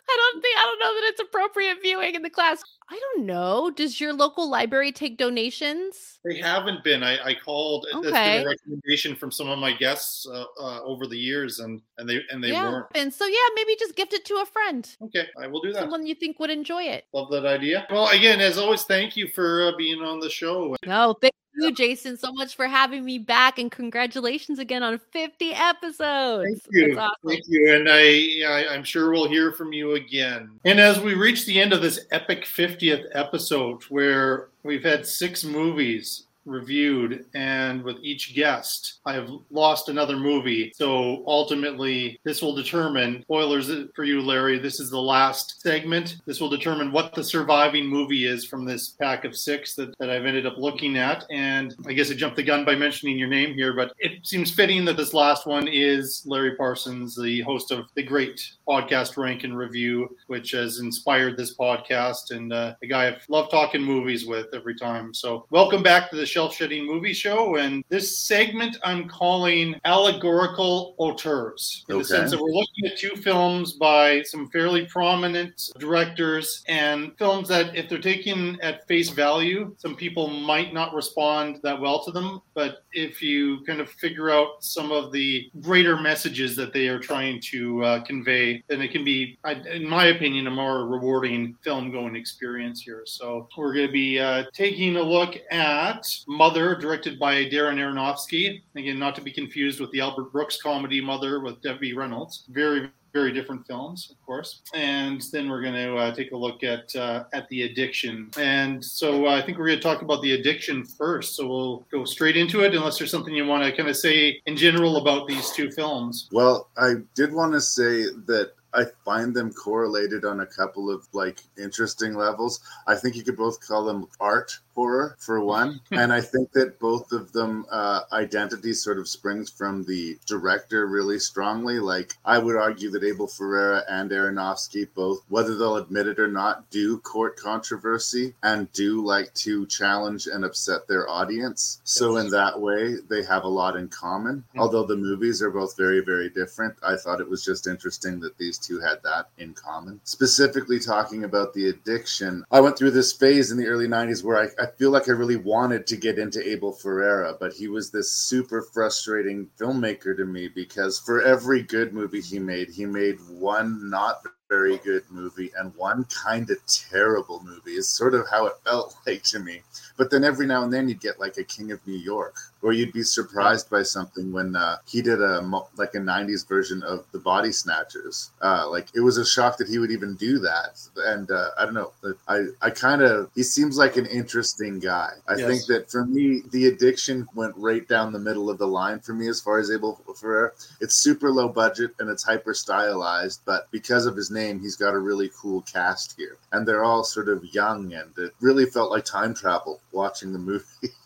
I 0.10 0.32
don't 0.32 0.42
think 0.42 0.58
I 0.58 0.64
don't 0.64 0.80
know 0.80 0.94
that 0.96 1.08
it's 1.10 1.20
appropriate 1.20 1.78
viewing 1.82 2.16
in 2.16 2.22
the 2.24 2.30
class. 2.30 2.64
I 2.90 3.00
don't 3.00 3.26
know. 3.26 3.70
Does 3.70 4.02
your 4.02 4.14
local 4.14 4.50
library 4.50 4.92
take 4.92 5.18
donations? 5.18 6.20
They 6.26 6.40
haven't 6.40 6.84
been. 6.84 7.04
I, 7.04 7.24
I 7.24 7.36
called. 7.36 7.86
Okay. 7.94 8.10
That's 8.10 8.38
been 8.38 8.48
a 8.48 8.50
recommendation 8.50 9.16
from 9.16 9.32
some 9.32 9.50
of 9.50 9.60
my 9.60 9.74
guests 9.74 10.28
uh, 10.28 10.46
uh, 10.60 10.82
over 10.82 11.06
the 11.06 11.18
years, 11.18 11.60
and 11.60 11.82
and 11.98 12.10
they 12.10 12.22
and 12.32 12.44
they 12.44 12.50
yeah. 12.50 12.70
weren't. 12.70 12.88
And 12.96 13.14
so 13.14 13.26
yeah, 13.26 13.38
maybe 13.56 13.76
just 13.80 13.96
gift 13.96 14.14
it 14.14 14.26
to 14.26 14.36
a 14.36 14.46
friend. 14.46 14.90
Okay, 15.04 15.28
I 15.40 15.48
will 15.48 15.62
do 15.62 15.72
that. 15.74 15.80
Someone 15.82 16.08
you 16.08 16.16
think 16.16 16.40
would 16.40 16.50
enjoy 16.50 16.84
it. 16.84 17.06
Love 17.14 17.30
that 17.32 17.46
idea. 17.46 17.86
Well, 17.92 18.10
again, 18.10 18.42
as 18.42 18.58
always, 18.58 18.84
thank 18.84 19.16
you 19.16 19.28
for 19.28 19.68
uh, 19.68 19.78
being 19.78 20.02
on 20.02 20.20
the 20.20 20.30
show. 20.30 20.76
No, 20.86 21.16
thank 21.22 21.34
you, 21.60 21.72
Jason, 21.74 22.18
so 22.18 22.32
much 22.32 22.56
for 22.56 22.68
having 22.68 23.06
me 23.06 23.18
back, 23.18 23.60
and 23.60 23.72
congratulations 23.72 24.60
again 24.60 24.84
on 24.84 25.00
50 25.12 25.54
episodes. 25.54 26.62
Thank 26.74 26.92
you, 26.92 27.00
awesome. 27.00 27.16
thank 27.26 27.44
you, 27.48 27.76
and 27.76 27.88
I, 27.90 28.42
I, 28.48 28.74
I'm 28.74 28.84
sure 28.84 29.12
we'll 29.12 29.28
hear 29.28 29.52
from 29.52 29.74
you 29.74 29.96
again. 29.96 30.60
And 30.66 30.80
as 30.80 31.00
we 31.00 31.14
reach 31.14 31.46
the 31.46 31.60
end 31.60 31.74
of 31.74 31.82
this 31.82 32.06
epic 32.12 32.46
50th 32.46 33.06
episode, 33.14 33.84
where 33.84 34.50
we've 34.64 34.84
had 34.84 35.06
six 35.06 35.44
movies 35.44 36.26
reviewed 36.46 37.26
and 37.34 37.84
with 37.84 37.98
each 38.02 38.36
guest 38.36 39.00
i 39.06 39.14
have 39.14 39.30
lost 39.52 39.90
another 39.90 40.18
movie. 40.18 40.72
So 40.76 41.24
ultimately 41.28 42.20
this 42.24 42.42
will 42.42 42.56
determine 42.56 43.22
spoilers 43.24 43.72
for 43.96 44.04
you 44.04 44.22
larry 44.22 44.58
this 44.58 44.80
is 44.80 44.90
the 44.90 45.02
last 45.02 45.62
segment. 45.62 46.18
This 46.26 46.40
will 46.40 46.50
determine 46.50 46.92
what 46.92 47.14
the 47.14 47.24
surviving 47.24 47.86
movie 47.86 48.26
is 48.26 48.46
from 48.46 48.66
this 48.66 48.90
pack 48.90 49.26
of 49.26 49.36
six 49.36 49.76
that, 49.76 49.98
that 50.00 50.10
i've 50.10 50.26
ended 50.26 50.46
up 50.46 50.58
looking 50.58 50.98
at. 50.98 51.26
And 51.32 51.76
i 51.88 51.94
guess 51.94 52.12
i 52.12 52.14
jumped 52.14 52.38
the 52.38 52.44
gun 52.44 52.66
by 52.66 52.76
mentioning 52.76 53.18
your 53.18 53.28
name 53.28 53.54
here 53.54 53.74
but 53.74 53.94
it 54.00 54.26
seems 54.26 54.52
fitting 54.52 54.86
that 54.86 54.98
this 54.98 55.14
last 55.14 55.46
one 55.46 55.68
is 55.68 56.24
larry 56.26 56.56
parsons 56.56 57.16
the 57.16 57.42
host 57.42 57.72
of 57.72 57.86
the 57.96 58.04
great 58.04 58.54
podcast 58.68 59.18
rank 59.18 59.44
and 59.44 59.58
review 59.58 60.16
which 60.28 60.52
has 60.52 60.80
inspired 60.80 61.38
this 61.38 61.56
podcast 61.56 62.32
and 62.32 62.54
uh, 62.54 62.74
a 62.82 62.88
guy 62.88 63.08
i've 63.08 63.26
loved 63.30 63.52
talking 63.52 63.82
movies 63.82 64.26
with 64.26 64.48
every 64.54 64.76
time. 64.76 65.14
So 65.14 65.46
welcome 65.50 65.84
back 65.84 66.10
to 66.10 66.16
the 66.16 66.26
shelf 66.30 66.56
shedding 66.56 66.86
movie 66.86 67.14
show. 67.14 67.56
And 67.58 67.84
this 67.90 68.18
segment 68.18 68.78
I'm 68.84 69.08
calling 69.08 69.76
allegorical 69.86 70.96
auteurs 70.98 71.86
in 71.90 71.96
okay. 71.96 72.02
the 72.02 72.08
sense 72.08 72.32
that 72.32 72.42
we're 72.42 72.52
looking 72.52 72.86
at 72.86 72.98
two 72.98 73.16
films 73.16 73.74
by 73.74 74.22
some 74.24 74.50
fairly 74.50 74.86
prominent 74.86 75.72
directors 75.80 76.64
and 76.68 77.18
films 77.18 77.48
that, 77.50 77.76
if 77.76 77.90
they're 77.90 78.00
taken 78.00 78.60
at 78.62 78.88
face 78.88 79.10
value, 79.10 79.76
some 79.78 79.96
people 79.96 80.28
might 80.28 80.74
not 80.74 80.94
respond 80.94 81.60
that 81.64 81.80
well 81.80 82.04
to 82.06 82.12
them. 82.12 82.42
But 82.54 82.84
if 82.92 83.22
you 83.22 83.64
kind 83.66 83.80
of 83.80 83.90
figure 83.90 84.30
out 84.30 84.64
some 84.64 84.92
of 84.92 85.12
the 85.12 85.50
greater 85.62 85.98
messages 85.98 86.56
that 86.58 86.74
they 86.74 86.88
are 86.88 87.00
trying 87.00 87.42
to 87.52 87.84
uh, 87.84 88.04
convey, 88.04 88.64
then 88.68 88.82
it 88.82 88.92
can 88.92 89.04
be, 89.04 89.38
in 89.72 89.88
my 89.88 90.08
opinion, 90.08 90.48
a 90.48 90.52
more 90.52 90.88
rewarding 90.88 91.56
film 91.62 91.92
going 91.92 92.16
experience 92.16 92.82
here. 92.82 93.04
So 93.06 93.48
we're 93.58 93.74
going 93.74 93.88
to 93.88 93.94
be 93.94 94.20
uh, 94.20 94.44
taking 94.54 94.98
a 94.98 95.02
look 95.02 95.38
at 95.52 96.06
Mother, 96.28 96.76
directed 96.76 97.20
by 97.20 97.46
Darren 97.46 97.78
Aronofsky. 97.78 98.62
Again, 98.76 99.00
not 99.00 99.16
to 99.16 99.22
be 99.22 99.32
confused 99.32 99.80
with 99.80 99.92
the 99.92 100.02
Albert 100.02 100.32
Brooks 100.32 100.62
comedy 100.62 101.02
Mother 101.02 101.40
with 101.40 101.62
Debbie 101.62 101.94
Reynolds. 101.94 102.46
Very, 102.50 102.90
very 103.14 103.32
different 103.32 103.66
films, 103.66 104.10
of 104.12 104.24
course. 104.26 104.62
And 104.74 105.22
then 105.32 105.50
we're 105.50 105.62
going 105.62 105.74
to 105.74 105.96
uh, 105.96 106.14
take 106.14 106.32
a 106.32 106.38
look 106.38 106.64
at 106.64 106.96
uh, 106.96 107.24
at 107.34 107.48
the 107.50 107.64
addiction. 107.64 108.30
And 108.38 108.84
so 108.84 109.28
uh, 109.28 109.32
I 109.32 109.42
think 109.42 109.58
we're 109.58 109.68
going 109.68 109.80
to 109.80 109.84
talk 109.84 110.02
about 110.02 110.22
the 110.22 110.34
addiction 110.34 110.86
first. 110.86 111.36
So 111.36 111.48
we'll 111.48 111.86
go 111.92 112.06
straight 112.06 112.38
into 112.38 112.62
it, 112.62 112.76
unless 112.76 112.98
there's 112.98 113.12
something 113.12 113.34
you 113.34 113.46
want 113.46 113.64
to 113.64 113.76
kind 113.76 113.90
of 113.90 113.98
say 113.98 114.42
in 114.46 114.56
general 114.56 114.98
about 114.98 115.28
these 115.28 115.52
two 115.52 115.72
films. 115.72 116.30
Well, 116.32 116.70
I 116.78 116.96
did 117.16 117.34
want 117.34 117.54
to 117.54 117.62
say 117.62 118.04
that 118.28 118.54
I 118.74 118.86
find 119.04 119.36
them 119.36 119.52
correlated 119.52 120.26
on 120.26 120.42
a 120.42 120.46
couple 120.46 120.92
of 120.92 121.08
like 121.14 121.42
interesting 121.58 122.14
levels. 122.14 122.60
I 122.88 122.96
think 122.96 123.16
you 123.16 123.24
could 123.24 123.38
both 123.38 123.66
call 123.66 123.84
them 123.84 124.08
art 124.20 124.60
horror 124.80 125.18
for 125.20 125.44
one, 125.44 125.82
and 125.92 126.14
I 126.14 126.22
think 126.22 126.54
that 126.54 126.80
both 126.80 127.12
of 127.12 127.34
them 127.34 127.66
uh, 127.70 128.02
identity 128.14 128.72
sort 128.72 128.98
of 128.98 129.10
springs 129.10 129.50
from 129.50 129.84
the 129.84 130.18
director 130.26 130.88
really 130.88 131.20
strongly. 131.20 131.80
Like 131.80 132.14
I 132.24 132.40
would 132.40 132.56
argue 132.56 132.90
that 132.92 133.04
Abel 133.04 133.28
Ferrara 133.28 133.84
and 133.90 134.10
Aronofsky 134.10 134.88
both, 134.96 135.22
whether 135.28 135.58
they'll 135.58 135.76
admit 135.76 136.08
it 136.08 136.18
or 136.18 136.30
not, 136.30 136.70
do 136.70 136.98
court 137.00 137.36
controversy 137.36 138.34
and 138.42 138.72
do 138.72 139.04
like 139.06 139.34
to 139.46 139.66
challenge 139.66 140.28
and 140.28 140.46
upset 140.46 140.88
their 140.88 141.10
audience. 141.10 141.82
So 141.84 142.16
in 142.16 142.30
that 142.30 142.62
way, 142.62 142.96
they 143.10 143.24
have 143.24 143.44
a 143.44 143.50
lot 143.50 143.76
in 143.76 143.90
common. 143.90 144.38
Mm-hmm. 144.38 144.60
Although 144.62 144.86
the 144.86 144.96
movies 144.96 145.42
are 145.42 145.52
both 145.52 145.76
very 145.76 146.00
very 146.00 146.30
different, 146.30 146.76
I 146.82 146.96
thought 146.96 147.20
it 147.20 147.30
was 147.30 147.44
just 147.44 147.68
interesting 147.68 148.22
that 148.22 148.38
these 148.38 148.58
two 148.58 148.80
had 148.80 149.04
that 149.04 149.28
in 149.38 149.54
common. 149.54 150.00
Specifically 150.06 150.80
talking 150.80 151.26
about 151.26 151.54
the 151.54 151.68
addiction, 151.68 152.46
I 152.50 152.62
went 152.62 152.78
through 152.78 152.92
this 152.92 153.12
phase 153.12 153.52
in 153.52 153.58
the 153.58 153.68
early 153.68 153.88
90s 153.88 154.24
where 154.24 154.38
I, 154.38 154.48
I 154.62 154.69
feel 154.78 154.92
like 154.92 155.08
I 155.08 155.14
really 155.14 155.36
wanted 155.36 155.88
to 155.88 155.98
get 155.98 156.20
into 156.20 156.48
Abel 156.48 156.72
Ferrara, 156.72 157.36
but 157.40 157.54
he 157.54 157.68
was 157.68 157.92
this 157.92 158.12
super 158.12 158.62
frustrating 158.62 159.50
filmmaker 159.60 160.16
to 160.16 160.26
me 160.26 160.48
because 160.48 161.00
for 161.00 161.22
every 161.22 161.62
good 161.62 161.94
movie 161.94 162.22
he 162.22 162.40
made, 162.40 162.70
he 162.70 162.86
made 162.86 163.18
one 163.30 163.90
not 163.90 164.24
very 164.50 164.78
good 164.78 165.04
movie 165.10 165.52
and 165.58 165.76
one 165.76 166.04
kind 166.06 166.50
of 166.50 166.58
terrible 166.66 167.42
movie 167.44 167.76
is 167.76 167.88
sort 167.88 168.16
of 168.16 168.28
how 168.30 168.48
it 168.48 168.54
felt 168.66 168.96
like 169.08 169.24
to 169.24 169.40
me. 169.40 169.62
But 169.96 170.10
then 170.10 170.24
every 170.24 170.48
now 170.48 170.64
and 170.64 170.74
then 170.74 170.90
you'd 170.90 171.02
get 171.02 171.20
like 171.20 171.38
a 171.38 171.44
King 171.44 171.72
of 171.72 171.86
New 171.86 171.98
York, 171.98 172.36
or 172.62 172.74
you'd 172.74 172.94
be 172.94 173.04
surprised 173.04 173.70
by 173.70 173.84
something 173.84 174.32
when 174.32 174.56
uh, 174.56 174.78
he 174.86 175.02
did 175.02 175.22
a 175.22 175.42
like 175.78 175.96
a 175.96 176.00
'90s 176.00 176.48
version 176.48 176.84
of 176.84 177.06
The 177.12 177.20
Body 177.20 177.52
Snatchers. 177.52 178.32
Uh, 178.42 178.70
like 178.70 178.88
it 178.96 179.02
was 179.02 179.18
a 179.18 179.26
shock 179.26 179.58
that 179.58 179.68
he 179.68 179.80
would 179.80 179.92
even 179.92 180.16
do 180.16 180.40
that. 180.40 180.80
And 180.98 181.32
uh, 181.32 181.50
I 181.58 181.66
don't 181.66 181.74
know, 181.74 181.92
I 182.28 182.48
I 182.62 182.70
kind 182.70 183.02
of 183.02 183.30
he 183.36 183.44
seems 183.44 183.78
like 183.78 183.98
an 183.98 184.06
interesting 184.06 184.80
guy. 184.80 185.14
I 185.28 185.36
yes. 185.36 185.48
think 185.48 185.66
that 185.68 185.92
for 185.92 186.06
me, 186.06 186.42
the 186.52 186.68
addiction 186.68 187.28
went 187.34 187.56
right 187.58 187.88
down 187.88 188.12
the 188.12 188.20
middle 188.20 188.50
of 188.50 188.58
the 188.58 188.68
line 188.68 189.00
for 189.00 189.14
me 189.14 189.28
as 189.28 189.40
far 189.40 189.60
as 189.60 189.72
Abel 189.72 190.00
Ferrara. 190.16 190.52
It's 190.82 190.96
super 190.96 191.32
low 191.32 191.50
budget 191.50 191.92
and 192.00 192.10
it's 192.10 192.24
hyper 192.24 192.54
stylized, 192.54 193.42
but 193.46 193.70
because 193.72 194.06
of 194.06 194.16
his 194.16 194.32
name, 194.32 194.60
he's 194.60 194.76
got 194.76 194.94
a 194.94 195.00
really 195.00 195.32
cool 195.40 195.62
cast 195.62 196.16
here. 196.18 196.38
And 196.52 196.68
they're 196.68 196.84
all 196.84 197.04
sort 197.04 197.30
of 197.30 197.44
young, 197.54 197.94
and 197.94 198.18
it 198.18 198.34
really 198.42 198.66
felt 198.66 198.92
like 198.92 199.06
time 199.06 199.34
travel 199.34 199.82
watching 199.92 200.34
the 200.34 200.40
movie. 200.40 200.66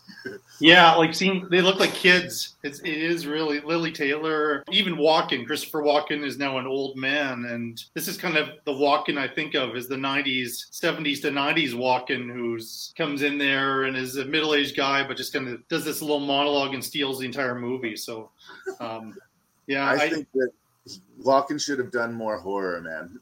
yeah, 0.60 0.94
like 0.94 1.14
seeing 1.14 1.48
they 1.50 1.60
look 1.60 1.80
like 1.80 1.92
kids. 1.94 2.56
It's, 2.62 2.80
it 2.80 2.88
is 2.88 3.26
really 3.26 3.60
Lili 3.60 3.92
Taylor, 3.92 4.64
even 4.70 4.94
Walken. 4.94 5.46
Christopher 5.46 5.82
Walken 5.82 6.24
is 6.24 6.38
now 6.38 6.58
an 6.58 6.66
old 6.66 6.96
man, 6.96 7.44
and 7.46 7.82
this 7.94 8.08
is 8.08 8.16
kind 8.16 8.36
of 8.36 8.50
the 8.64 8.72
Walken 8.72 9.18
I 9.18 9.28
think 9.28 9.54
of 9.54 9.76
is 9.76 9.88
the 9.88 9.96
'90s, 9.96 10.70
'70s 10.70 11.20
to 11.22 11.30
'90s 11.30 11.72
Walken, 11.72 12.32
who's 12.32 12.94
comes 12.96 13.22
in 13.22 13.38
there 13.38 13.84
and 13.84 13.96
is 13.96 14.16
a 14.16 14.24
middle-aged 14.24 14.76
guy, 14.76 15.06
but 15.06 15.16
just 15.16 15.32
kind 15.32 15.48
of 15.48 15.66
does 15.68 15.84
this 15.84 16.00
little 16.00 16.20
monologue 16.20 16.74
and 16.74 16.84
steals 16.84 17.18
the 17.18 17.26
entire 17.26 17.54
movie. 17.54 17.96
So, 17.96 18.30
um, 18.80 19.16
yeah, 19.66 19.88
I, 19.88 19.94
I 19.94 20.10
think 20.10 20.28
that 20.34 20.50
Walken 21.22 21.60
should 21.60 21.78
have 21.78 21.90
done 21.90 22.12
more 22.12 22.38
horror, 22.38 22.80
man. 22.80 23.18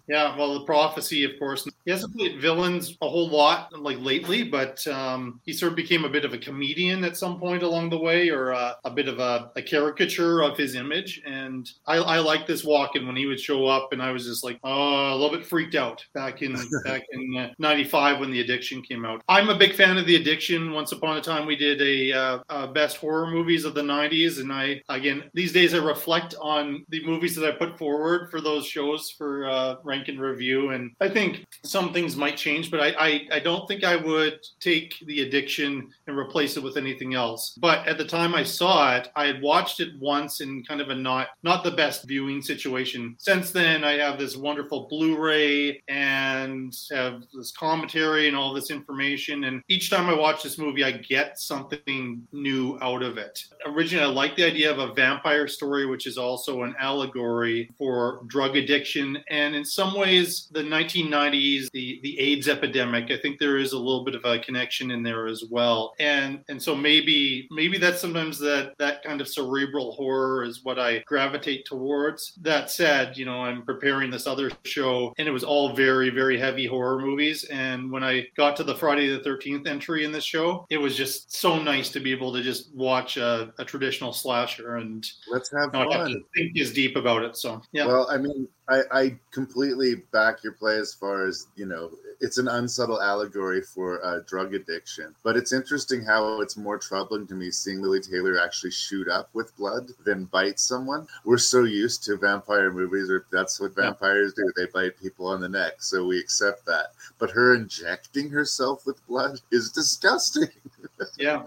yeah, 0.08 0.36
well, 0.36 0.58
the 0.58 0.64
prophecy, 0.64 1.24
of 1.24 1.38
course, 1.38 1.66
he 1.84 1.90
hasn't 1.90 2.14
played 2.14 2.40
villains 2.40 2.96
a 3.00 3.08
whole 3.08 3.28
lot 3.28 3.72
like 3.78 3.98
lately, 4.00 4.42
but 4.42 4.86
um, 4.88 5.40
he 5.44 5.52
sort 5.52 5.72
of 5.72 5.76
became 5.76 6.04
a 6.04 6.08
bit 6.08 6.24
of 6.24 6.34
a 6.34 6.38
comedian 6.38 7.04
at 7.04 7.16
some 7.16 7.38
point 7.38 7.62
along 7.62 7.90
the 7.90 7.98
way, 7.98 8.28
or 8.28 8.52
uh, 8.52 8.74
a 8.84 8.90
bit 8.90 9.08
of 9.08 9.18
a, 9.18 9.50
a, 9.56 9.62
caricature 9.62 10.42
of 10.42 10.56
his 10.56 10.74
image. 10.74 11.22
And 11.26 11.70
I, 11.86 11.96
I 11.96 12.18
like 12.18 12.46
this 12.46 12.64
Walken 12.64 13.06
when 13.06 13.16
he 13.16 13.26
would 13.26 13.40
show 13.40 13.66
up, 13.66 13.92
and 13.92 14.02
I 14.02 14.12
was 14.12 14.26
just 14.26 14.44
like, 14.44 14.58
oh, 14.64 15.12
a 15.12 15.16
little 15.16 15.36
bit 15.36 15.46
freaked 15.46 15.74
out 15.74 16.04
back 16.14 16.42
in 16.42 16.54
back 16.84 17.02
in 17.12 17.50
'95 17.58 18.16
uh, 18.16 18.20
when 18.20 18.30
The 18.30 18.40
Addiction 18.40 18.82
came 18.82 19.04
out. 19.04 19.22
I'm 19.28 19.48
a 19.48 19.56
big 19.56 19.74
fan 19.74 19.96
of 19.96 20.06
The 20.06 20.16
Addiction. 20.16 20.72
Once 20.72 20.92
upon 20.92 21.16
a 21.16 21.22
time, 21.22 21.46
we 21.46 21.56
did 21.56 21.80
a, 21.80 22.12
uh, 22.12 22.38
a 22.48 22.66
best 22.68 22.98
horror 22.98 23.30
movies 23.30 23.64
of 23.64 23.74
the 23.74 23.82
'90s, 23.82 24.40
and 24.40 24.52
I 24.52 24.82
again 24.88 25.30
these 25.32 25.52
days 25.52 25.74
I 25.74 25.78
reflect 25.78 26.34
on 26.40 26.84
the 26.90 26.97
movies 27.04 27.34
that 27.36 27.46
I 27.46 27.52
put 27.56 27.78
forward 27.78 28.30
for 28.30 28.40
those 28.40 28.66
shows 28.66 29.10
for 29.10 29.48
uh, 29.48 29.76
rank 29.84 30.08
and 30.08 30.20
review, 30.20 30.70
and 30.70 30.90
I 31.00 31.08
think 31.08 31.44
some 31.64 31.92
things 31.92 32.16
might 32.16 32.36
change, 32.36 32.70
but 32.70 32.80
I, 32.80 32.94
I, 32.98 33.28
I 33.32 33.40
don't 33.40 33.66
think 33.66 33.84
I 33.84 33.96
would 33.96 34.38
take 34.60 34.94
the 35.06 35.22
addiction 35.22 35.90
and 36.06 36.16
replace 36.16 36.56
it 36.56 36.62
with 36.62 36.76
anything 36.76 37.14
else. 37.14 37.56
But 37.60 37.86
at 37.86 37.98
the 37.98 38.04
time 38.04 38.34
I 38.34 38.42
saw 38.42 38.96
it, 38.96 39.08
I 39.16 39.26
had 39.26 39.42
watched 39.42 39.80
it 39.80 39.98
once 40.00 40.40
in 40.40 40.64
kind 40.64 40.80
of 40.80 40.90
a 40.90 40.94
not 40.94 41.28
not 41.42 41.64
the 41.64 41.70
best 41.70 42.06
viewing 42.06 42.42
situation. 42.42 43.16
Since 43.18 43.50
then, 43.50 43.84
I 43.84 43.92
have 43.92 44.18
this 44.18 44.36
wonderful 44.36 44.88
Blu-ray 44.88 45.82
and 45.88 46.74
have 46.90 47.22
this 47.32 47.52
commentary 47.52 48.28
and 48.28 48.36
all 48.36 48.52
this 48.52 48.70
information. 48.70 49.44
And 49.44 49.62
each 49.68 49.90
time 49.90 50.08
I 50.08 50.14
watch 50.14 50.42
this 50.42 50.58
movie, 50.58 50.84
I 50.84 50.92
get 50.92 51.38
something 51.38 52.26
new 52.32 52.78
out 52.80 53.02
of 53.02 53.18
it. 53.18 53.42
Originally, 53.66 54.04
I 54.04 54.08
like 54.08 54.36
the 54.36 54.44
idea 54.44 54.70
of 54.70 54.78
a 54.78 54.94
vampire 54.94 55.48
story, 55.48 55.86
which 55.86 56.06
is 56.06 56.18
also 56.18 56.62
an 56.62 56.74
allegory 56.88 57.70
for 57.76 58.22
drug 58.26 58.56
addiction. 58.56 59.18
And 59.28 59.54
in 59.54 59.64
some 59.64 59.94
ways, 59.94 60.48
the 60.52 60.62
1990s, 60.62 61.70
the, 61.72 62.00
the 62.02 62.18
AIDS 62.18 62.48
epidemic, 62.48 63.10
I 63.10 63.18
think 63.18 63.38
there 63.38 63.58
is 63.58 63.72
a 63.72 63.78
little 63.78 64.04
bit 64.04 64.14
of 64.14 64.24
a 64.24 64.38
connection 64.38 64.90
in 64.90 65.02
there 65.02 65.26
as 65.26 65.44
well. 65.50 65.94
And 65.98 66.40
and 66.48 66.62
so 66.62 66.74
maybe 66.74 67.48
maybe 67.50 67.78
that's 67.78 68.00
sometimes 68.00 68.38
that 68.38 68.74
that 68.78 69.02
kind 69.02 69.20
of 69.20 69.28
cerebral 69.28 69.92
horror 69.92 70.44
is 70.44 70.64
what 70.64 70.78
I 70.78 71.00
gravitate 71.00 71.66
towards. 71.66 72.32
That 72.40 72.70
said, 72.70 73.16
you 73.16 73.24
know, 73.24 73.40
I'm 73.42 73.62
preparing 73.62 74.10
this 74.10 74.26
other 74.26 74.50
show 74.64 75.12
and 75.18 75.28
it 75.28 75.32
was 75.32 75.44
all 75.44 75.74
very, 75.74 76.10
very 76.10 76.38
heavy 76.38 76.66
horror 76.66 77.00
movies. 77.00 77.44
And 77.44 77.90
when 77.90 78.04
I 78.04 78.26
got 78.36 78.56
to 78.56 78.64
the 78.64 78.74
Friday 78.74 79.08
the 79.08 79.28
13th 79.28 79.66
entry 79.66 80.04
in 80.04 80.12
this 80.12 80.24
show, 80.24 80.66
it 80.70 80.78
was 80.78 80.96
just 80.96 81.34
so 81.34 81.60
nice 81.60 81.90
to 81.90 82.00
be 82.00 82.12
able 82.12 82.32
to 82.32 82.42
just 82.42 82.74
watch 82.74 83.16
a, 83.16 83.52
a 83.58 83.64
traditional 83.64 84.12
slasher 84.12 84.76
and 84.76 85.06
let's 85.30 85.50
have 85.52 85.72
fun. 85.72 85.90
have 85.90 86.08
to 86.08 86.20
think 86.34 86.58
as 86.58 86.72
deep 86.78 86.94
about 86.94 87.24
it. 87.24 87.36
So 87.36 87.60
yeah. 87.72 87.86
Well, 87.86 88.06
I 88.08 88.18
mean, 88.18 88.46
I, 88.68 88.82
I 88.92 89.18
completely 89.32 89.96
back 90.12 90.44
your 90.44 90.52
play 90.52 90.76
as 90.76 90.94
far 90.94 91.26
as 91.26 91.48
you 91.56 91.66
know 91.66 91.90
it's 92.20 92.38
an 92.38 92.46
unsubtle 92.46 93.02
allegory 93.02 93.62
for 93.62 94.04
uh, 94.04 94.20
drug 94.26 94.54
addiction. 94.54 95.12
But 95.24 95.36
it's 95.36 95.52
interesting 95.52 96.04
how 96.04 96.40
it's 96.40 96.56
more 96.56 96.78
troubling 96.78 97.26
to 97.28 97.34
me 97.34 97.50
seeing 97.50 97.82
Lili 97.82 98.00
Taylor 98.00 98.38
actually 98.38 98.70
shoot 98.70 99.08
up 99.08 99.28
with 99.32 99.56
blood 99.56 99.90
than 100.04 100.26
bite 100.26 100.60
someone. 100.60 101.08
We're 101.24 101.38
so 101.38 101.64
used 101.64 102.04
to 102.04 102.16
vampire 102.16 102.72
movies, 102.72 103.10
or 103.10 103.26
that's 103.32 103.60
what 103.60 103.74
vampires 103.74 104.34
do. 104.34 104.50
They 104.56 104.66
bite 104.66 104.98
people 105.00 105.26
on 105.26 105.40
the 105.40 105.48
neck, 105.48 105.74
so 105.78 106.06
we 106.06 106.18
accept 106.18 106.64
that. 106.66 106.92
But 107.18 107.32
her 107.32 107.56
injecting 107.56 108.30
herself 108.30 108.86
with 108.86 109.04
blood 109.08 109.40
is 109.50 109.72
disgusting. 109.72 110.48
yeah. 111.18 111.42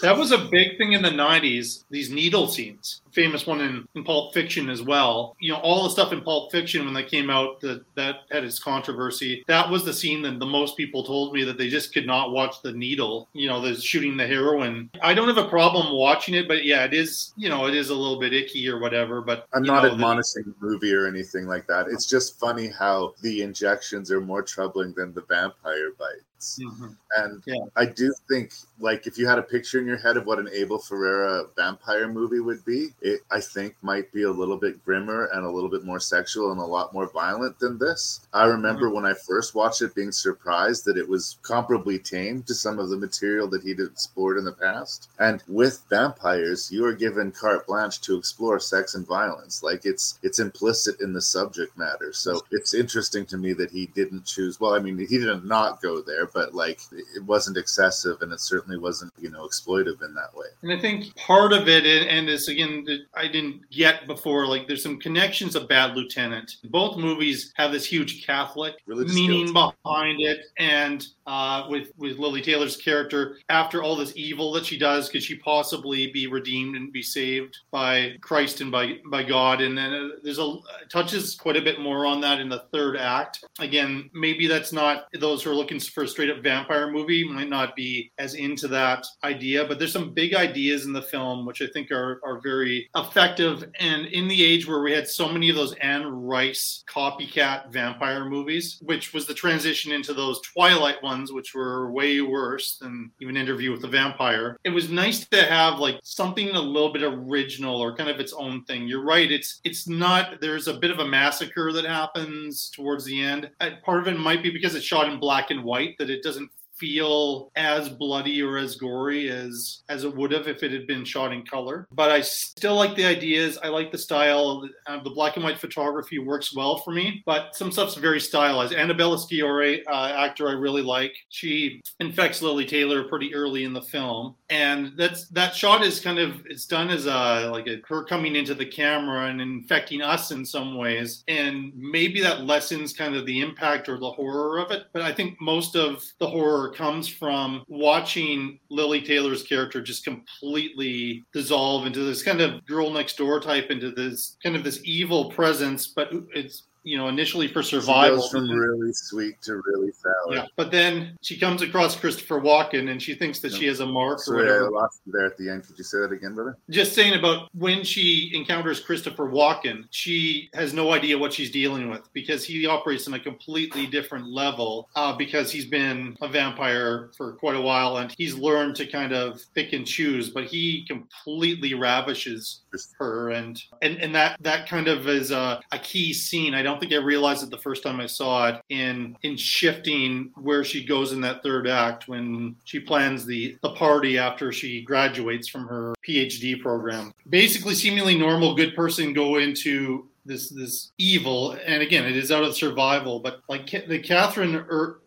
That 0.00 0.16
was 0.16 0.32
a 0.32 0.38
big 0.38 0.78
thing 0.78 0.92
in 0.92 1.02
the 1.02 1.10
90s, 1.10 1.84
these 1.90 2.10
needle 2.10 2.48
scenes 2.48 3.02
famous 3.18 3.48
one 3.48 3.60
in, 3.60 3.84
in 3.96 4.04
Pulp 4.04 4.32
Fiction 4.32 4.70
as 4.70 4.80
well. 4.80 5.36
You 5.40 5.52
know, 5.52 5.58
all 5.58 5.82
the 5.82 5.90
stuff 5.90 6.12
in 6.12 6.20
Pulp 6.20 6.52
Fiction 6.52 6.84
when 6.84 6.94
they 6.94 7.02
came 7.02 7.30
out 7.30 7.60
that 7.62 7.84
that 7.96 8.20
had 8.30 8.44
its 8.44 8.60
controversy. 8.60 9.42
That 9.48 9.68
was 9.68 9.84
the 9.84 9.92
scene 9.92 10.22
that 10.22 10.38
the 10.38 10.46
most 10.46 10.76
people 10.76 11.02
told 11.02 11.32
me 11.32 11.42
that 11.42 11.58
they 11.58 11.68
just 11.68 11.92
could 11.92 12.06
not 12.06 12.30
watch 12.30 12.62
the 12.62 12.72
needle. 12.72 13.28
You 13.32 13.48
know, 13.48 13.60
the 13.60 13.74
shooting 13.74 14.16
the 14.16 14.26
heroin. 14.26 14.88
I 15.02 15.14
don't 15.14 15.26
have 15.26 15.44
a 15.44 15.48
problem 15.48 15.96
watching 15.96 16.34
it, 16.34 16.46
but 16.46 16.64
yeah, 16.64 16.84
it 16.84 16.94
is. 16.94 17.32
You 17.36 17.48
know, 17.48 17.66
it 17.66 17.74
is 17.74 17.90
a 17.90 17.94
little 17.94 18.20
bit 18.20 18.32
icky 18.32 18.68
or 18.68 18.78
whatever. 18.78 19.20
But 19.20 19.46
I'm 19.52 19.64
not 19.64 19.82
know, 19.82 19.90
admonishing 19.90 20.44
the 20.44 20.54
movie 20.60 20.94
or 20.94 21.08
anything 21.08 21.46
like 21.48 21.66
that. 21.66 21.88
It's 21.88 22.06
just 22.06 22.38
funny 22.38 22.68
how 22.68 23.14
the 23.22 23.42
injections 23.42 24.12
are 24.12 24.20
more 24.20 24.42
troubling 24.42 24.94
than 24.96 25.12
the 25.12 25.22
vampire 25.22 25.90
bites. 25.98 26.27
Mm-hmm. 26.38 26.88
And 27.16 27.42
yeah. 27.46 27.64
I 27.76 27.86
do 27.86 28.12
think, 28.28 28.52
like, 28.78 29.06
if 29.06 29.18
you 29.18 29.26
had 29.26 29.38
a 29.38 29.42
picture 29.42 29.80
in 29.80 29.86
your 29.86 29.98
head 29.98 30.16
of 30.16 30.26
what 30.26 30.38
an 30.38 30.48
Abel 30.52 30.78
Ferrara 30.78 31.46
vampire 31.56 32.08
movie 32.08 32.40
would 32.40 32.64
be, 32.64 32.88
it 33.00 33.20
I 33.30 33.40
think 33.40 33.74
might 33.82 34.12
be 34.12 34.22
a 34.22 34.30
little 34.30 34.56
bit 34.56 34.84
grimmer 34.84 35.28
and 35.32 35.44
a 35.44 35.50
little 35.50 35.70
bit 35.70 35.84
more 35.84 36.00
sexual 36.00 36.52
and 36.52 36.60
a 36.60 36.64
lot 36.64 36.92
more 36.92 37.10
violent 37.10 37.58
than 37.58 37.78
this. 37.78 38.20
I 38.32 38.44
remember 38.44 38.86
mm-hmm. 38.86 38.96
when 38.96 39.06
I 39.06 39.14
first 39.14 39.54
watched 39.54 39.82
it 39.82 39.94
being 39.94 40.12
surprised 40.12 40.84
that 40.84 40.98
it 40.98 41.08
was 41.08 41.38
comparably 41.42 42.02
tame 42.02 42.42
to 42.44 42.54
some 42.54 42.78
of 42.78 42.88
the 42.88 42.96
material 42.96 43.48
that 43.48 43.62
he'd 43.62 43.80
explored 43.80 44.38
in 44.38 44.44
the 44.44 44.52
past. 44.52 45.08
And 45.18 45.42
with 45.48 45.82
vampires, 45.90 46.70
you 46.70 46.84
are 46.84 46.94
given 46.94 47.32
carte 47.32 47.66
blanche 47.66 48.00
to 48.02 48.16
explore 48.16 48.60
sex 48.60 48.94
and 48.94 49.06
violence. 49.06 49.62
Like 49.62 49.84
it's 49.84 50.18
it's 50.22 50.38
implicit 50.38 51.00
in 51.00 51.12
the 51.12 51.20
subject 51.20 51.76
matter. 51.76 52.12
So 52.12 52.40
it's 52.50 52.74
interesting 52.74 53.26
to 53.26 53.36
me 53.36 53.52
that 53.54 53.70
he 53.70 53.86
didn't 53.86 54.24
choose 54.24 54.60
well, 54.60 54.74
I 54.74 54.78
mean 54.78 54.98
he 54.98 55.18
didn't 55.18 55.46
not 55.46 55.82
go 55.82 56.00
there, 56.00 56.27
but 56.32 56.54
like 56.54 56.80
it 56.92 57.24
wasn't 57.24 57.56
excessive 57.56 58.22
and 58.22 58.32
it 58.32 58.40
certainly 58.40 58.78
wasn't, 58.78 59.12
you 59.18 59.30
know, 59.30 59.46
exploitive 59.46 60.02
in 60.02 60.14
that 60.14 60.34
way. 60.34 60.46
And 60.62 60.72
I 60.72 60.78
think 60.78 61.14
part 61.16 61.52
of 61.52 61.68
it 61.68 61.84
and 61.84 62.28
this 62.28 62.48
again 62.48 62.86
I 63.14 63.28
didn't 63.28 63.68
get 63.70 64.06
before. 64.06 64.46
Like 64.46 64.66
there's 64.66 64.82
some 64.82 64.98
connections 64.98 65.56
of 65.56 65.68
Bad 65.68 65.96
Lieutenant. 65.96 66.56
Both 66.64 66.96
movies 66.96 67.52
have 67.56 67.72
this 67.72 67.84
huge 67.84 68.26
Catholic 68.26 68.74
Religious 68.86 69.14
meaning 69.14 69.52
guilt. 69.52 69.74
behind 69.82 70.20
it, 70.20 70.46
and 70.58 71.06
uh, 71.26 71.66
with 71.68 71.92
with 71.98 72.18
Lili 72.18 72.42
Taylor's 72.42 72.76
character, 72.76 73.38
after 73.48 73.82
all 73.82 73.96
this 73.96 74.12
evil 74.16 74.52
that 74.52 74.66
she 74.66 74.78
does, 74.78 75.08
could 75.08 75.22
she 75.22 75.36
possibly 75.36 76.10
be 76.10 76.26
redeemed 76.26 76.76
and 76.76 76.92
be 76.92 77.02
saved 77.02 77.56
by 77.70 78.16
Christ 78.20 78.60
and 78.60 78.70
by 78.70 78.98
by 79.06 79.22
God? 79.22 79.60
And 79.60 79.76
then 79.76 79.92
uh, 79.92 80.08
there's 80.22 80.38
a 80.38 80.56
touches 80.88 81.34
quite 81.34 81.56
a 81.56 81.62
bit 81.62 81.80
more 81.80 82.06
on 82.06 82.20
that 82.22 82.40
in 82.40 82.48
the 82.48 82.64
third 82.72 82.96
act. 82.96 83.44
Again, 83.58 84.10
maybe 84.12 84.46
that's 84.46 84.72
not 84.72 85.06
those 85.18 85.42
who 85.42 85.50
are 85.50 85.54
looking 85.54 85.78
for 85.80 86.04
a 86.04 86.08
straight 86.18 86.36
up 86.36 86.42
vampire 86.42 86.90
movie 86.90 87.22
might 87.22 87.48
not 87.48 87.76
be 87.76 88.10
as 88.18 88.34
into 88.34 88.66
that 88.66 89.06
idea, 89.22 89.64
but 89.64 89.78
there's 89.78 89.92
some 89.92 90.12
big 90.12 90.34
ideas 90.34 90.84
in 90.84 90.92
the 90.92 91.00
film 91.00 91.46
which 91.46 91.62
I 91.62 91.68
think 91.72 91.92
are 91.92 92.20
are 92.24 92.40
very 92.40 92.90
effective. 92.96 93.62
And 93.78 94.06
in 94.06 94.26
the 94.26 94.44
age 94.44 94.66
where 94.66 94.82
we 94.82 94.90
had 94.90 95.06
so 95.06 95.28
many 95.28 95.48
of 95.48 95.54
those 95.54 95.74
Anne 95.74 96.06
Rice 96.06 96.82
copycat 96.88 97.70
vampire 97.70 98.24
movies, 98.24 98.80
which 98.82 99.14
was 99.14 99.26
the 99.26 99.34
transition 99.34 99.92
into 99.92 100.12
those 100.12 100.40
Twilight 100.40 101.00
ones, 101.04 101.32
which 101.32 101.54
were 101.54 101.92
way 101.92 102.20
worse 102.20 102.78
than 102.78 103.12
even 103.20 103.36
Interview 103.36 103.70
with 103.70 103.82
the 103.82 103.86
Vampire, 103.86 104.56
it 104.64 104.70
was 104.70 104.90
nice 104.90 105.24
to 105.28 105.44
have 105.44 105.78
like 105.78 106.00
something 106.02 106.48
a 106.48 106.60
little 106.60 106.92
bit 106.92 107.04
original 107.04 107.80
or 107.80 107.94
kind 107.94 108.10
of 108.10 108.18
its 108.18 108.32
own 108.32 108.64
thing. 108.64 108.88
You're 108.88 109.04
right. 109.04 109.30
It's 109.30 109.60
it's 109.62 109.86
not. 109.86 110.40
There's 110.40 110.66
a 110.66 110.78
bit 110.78 110.90
of 110.90 110.98
a 110.98 111.06
massacre 111.06 111.72
that 111.74 111.84
happens 111.84 112.70
towards 112.70 113.04
the 113.04 113.22
end. 113.22 113.50
Uh, 113.60 113.70
part 113.84 114.00
of 114.00 114.08
it 114.08 114.18
might 114.18 114.42
be 114.42 114.50
because 114.50 114.74
it's 114.74 114.84
shot 114.84 115.08
in 115.08 115.20
black 115.20 115.52
and 115.52 115.62
white 115.62 115.96
that 115.98 116.07
it 116.10 116.22
doesn't 116.22 116.50
feel 116.78 117.50
as 117.56 117.88
bloody 117.88 118.42
or 118.42 118.58
as 118.58 118.76
gory 118.76 119.30
as 119.30 119.82
as 119.88 120.04
it 120.04 120.14
would 120.14 120.32
have 120.32 120.48
if 120.48 120.62
it 120.62 120.72
had 120.72 120.86
been 120.86 121.04
shot 121.04 121.32
in 121.32 121.44
color. 121.44 121.86
But 121.92 122.10
I 122.10 122.20
still 122.20 122.76
like 122.76 122.96
the 122.96 123.04
ideas. 123.04 123.58
I 123.62 123.68
like 123.68 123.92
the 123.92 123.98
style. 123.98 124.68
Uh, 124.86 125.02
the 125.02 125.10
black 125.10 125.36
and 125.36 125.44
white 125.44 125.58
photography 125.58 126.18
works 126.18 126.54
well 126.54 126.78
for 126.78 126.92
me. 126.92 127.22
But 127.26 127.54
some 127.54 127.72
stuff's 127.72 127.94
very 127.94 128.20
stylized. 128.20 128.74
Annabella 128.74 129.16
Sciorra, 129.16 129.82
uh, 129.86 130.12
actor 130.16 130.48
I 130.48 130.52
really 130.52 130.82
like. 130.82 131.14
She 131.28 131.80
infects 132.00 132.42
Lili 132.42 132.66
Taylor 132.66 133.04
pretty 133.04 133.34
early 133.34 133.64
in 133.64 133.72
the 133.72 133.82
film, 133.82 134.36
and 134.50 134.92
that's 134.96 135.28
that 135.28 135.54
shot 135.54 135.82
is 135.82 136.00
kind 136.00 136.18
of 136.18 136.44
it's 136.46 136.66
done 136.66 136.90
as 136.90 137.06
a 137.06 137.50
like 137.50 137.66
a 137.66 137.80
her 137.88 138.04
coming 138.04 138.36
into 138.36 138.54
the 138.54 138.66
camera 138.66 139.28
and 139.28 139.40
infecting 139.40 140.02
us 140.02 140.30
in 140.30 140.44
some 140.44 140.76
ways, 140.76 141.24
and 141.28 141.72
maybe 141.76 142.20
that 142.20 142.44
lessens 142.44 142.92
kind 142.92 143.14
of 143.14 143.26
the 143.26 143.40
impact 143.40 143.88
or 143.88 143.98
the 143.98 144.10
horror 144.10 144.58
of 144.58 144.70
it. 144.70 144.84
But 144.92 145.02
I 145.02 145.12
think 145.12 145.40
most 145.40 145.76
of 145.76 146.04
the 146.18 146.28
horror 146.28 146.67
comes 146.72 147.08
from 147.08 147.64
watching 147.68 148.58
Lili 148.70 149.00
Taylor's 149.00 149.42
character 149.42 149.80
just 149.80 150.04
completely 150.04 151.24
dissolve 151.32 151.86
into 151.86 152.00
this 152.00 152.22
kind 152.22 152.40
of 152.40 152.64
girl 152.66 152.90
next 152.90 153.16
door 153.16 153.40
type, 153.40 153.70
into 153.70 153.90
this 153.90 154.36
kind 154.42 154.56
of 154.56 154.64
this 154.64 154.80
evil 154.84 155.30
presence, 155.30 155.88
but 155.88 156.10
it's 156.34 156.64
you 156.88 156.96
know, 156.96 157.08
initially 157.08 157.48
for 157.48 157.62
survival. 157.62 158.16
She 158.18 158.22
goes 158.22 158.30
from 158.30 158.50
really 158.50 158.92
sweet 158.92 159.40
to 159.42 159.60
really 159.66 159.92
sour. 159.92 160.34
Yeah, 160.34 160.46
but 160.56 160.70
then 160.70 161.16
she 161.20 161.38
comes 161.38 161.62
across 161.62 161.94
Christopher 161.94 162.40
Walken, 162.40 162.90
and 162.90 163.02
she 163.02 163.14
thinks 163.14 163.40
that 163.40 163.52
she 163.52 163.66
has 163.66 163.80
a 163.80 163.86
mark. 163.86 164.20
Sorry, 164.20 164.40
or 164.40 164.44
whatever. 164.44 164.66
I 164.66 164.80
lost 164.80 165.00
you 165.04 165.12
there 165.12 165.26
at 165.26 165.36
the 165.36 165.50
end. 165.50 165.66
Could 165.66 165.76
you 165.78 165.84
say 165.84 165.98
that 165.98 166.12
again, 166.12 166.34
brother? 166.34 166.56
Just 166.70 166.94
saying 166.94 167.18
about 167.18 167.48
when 167.54 167.84
she 167.84 168.30
encounters 168.34 168.80
Christopher 168.80 169.30
Walken, 169.30 169.84
she 169.90 170.48
has 170.54 170.72
no 170.72 170.92
idea 170.92 171.18
what 171.18 171.32
she's 171.32 171.50
dealing 171.50 171.90
with 171.90 172.08
because 172.12 172.44
he 172.44 172.66
operates 172.66 173.06
on 173.06 173.14
a 173.14 173.20
completely 173.20 173.86
different 173.86 174.26
level. 174.26 174.88
Uh, 174.96 175.14
because 175.14 175.52
he's 175.52 175.66
been 175.66 176.16
a 176.22 176.28
vampire 176.28 177.10
for 177.16 177.34
quite 177.34 177.56
a 177.56 177.60
while, 177.60 177.98
and 177.98 178.14
he's 178.16 178.34
learned 178.34 178.76
to 178.76 178.86
kind 178.86 179.12
of 179.12 179.40
pick 179.54 179.72
and 179.72 179.86
choose. 179.86 180.30
But 180.30 180.44
he 180.44 180.86
completely 180.86 181.74
ravishes 181.74 182.62
her, 182.98 183.30
and 183.30 183.62
and 183.82 183.98
and 183.98 184.14
that 184.14 184.36
that 184.40 184.68
kind 184.68 184.88
of 184.88 185.08
is 185.08 185.30
a, 185.30 185.60
a 185.72 185.78
key 185.78 186.14
scene. 186.14 186.54
I 186.54 186.62
don't 186.62 186.78
don't 186.78 186.88
think 186.88 187.00
I 187.00 187.04
realized 187.04 187.42
it 187.42 187.50
the 187.50 187.58
first 187.58 187.82
time 187.82 188.00
I 188.00 188.06
saw 188.06 188.48
it 188.48 188.60
in 188.68 189.16
in 189.22 189.36
shifting 189.36 190.30
where 190.36 190.64
she 190.64 190.84
goes 190.84 191.12
in 191.12 191.20
that 191.22 191.42
third 191.42 191.66
act 191.66 192.08
when 192.08 192.56
she 192.64 192.78
plans 192.78 193.26
the 193.26 193.56
the 193.62 193.70
party 193.70 194.18
after 194.18 194.52
she 194.52 194.82
graduates 194.82 195.48
from 195.48 195.66
her 195.66 195.94
PhD 196.06 196.60
program. 196.60 197.12
Basically, 197.28 197.74
seemingly 197.74 198.16
normal, 198.16 198.54
good 198.54 198.74
person 198.74 199.12
go 199.12 199.36
into 199.36 200.06
this 200.28 200.50
this 200.50 200.92
evil 200.98 201.56
and 201.66 201.82
again 201.82 202.04
it 202.04 202.16
is 202.16 202.30
out 202.30 202.44
of 202.44 202.54
survival 202.54 203.18
but 203.18 203.40
like 203.48 203.70
the 203.88 203.98
catherine 203.98 204.54
Ur- 204.54 204.98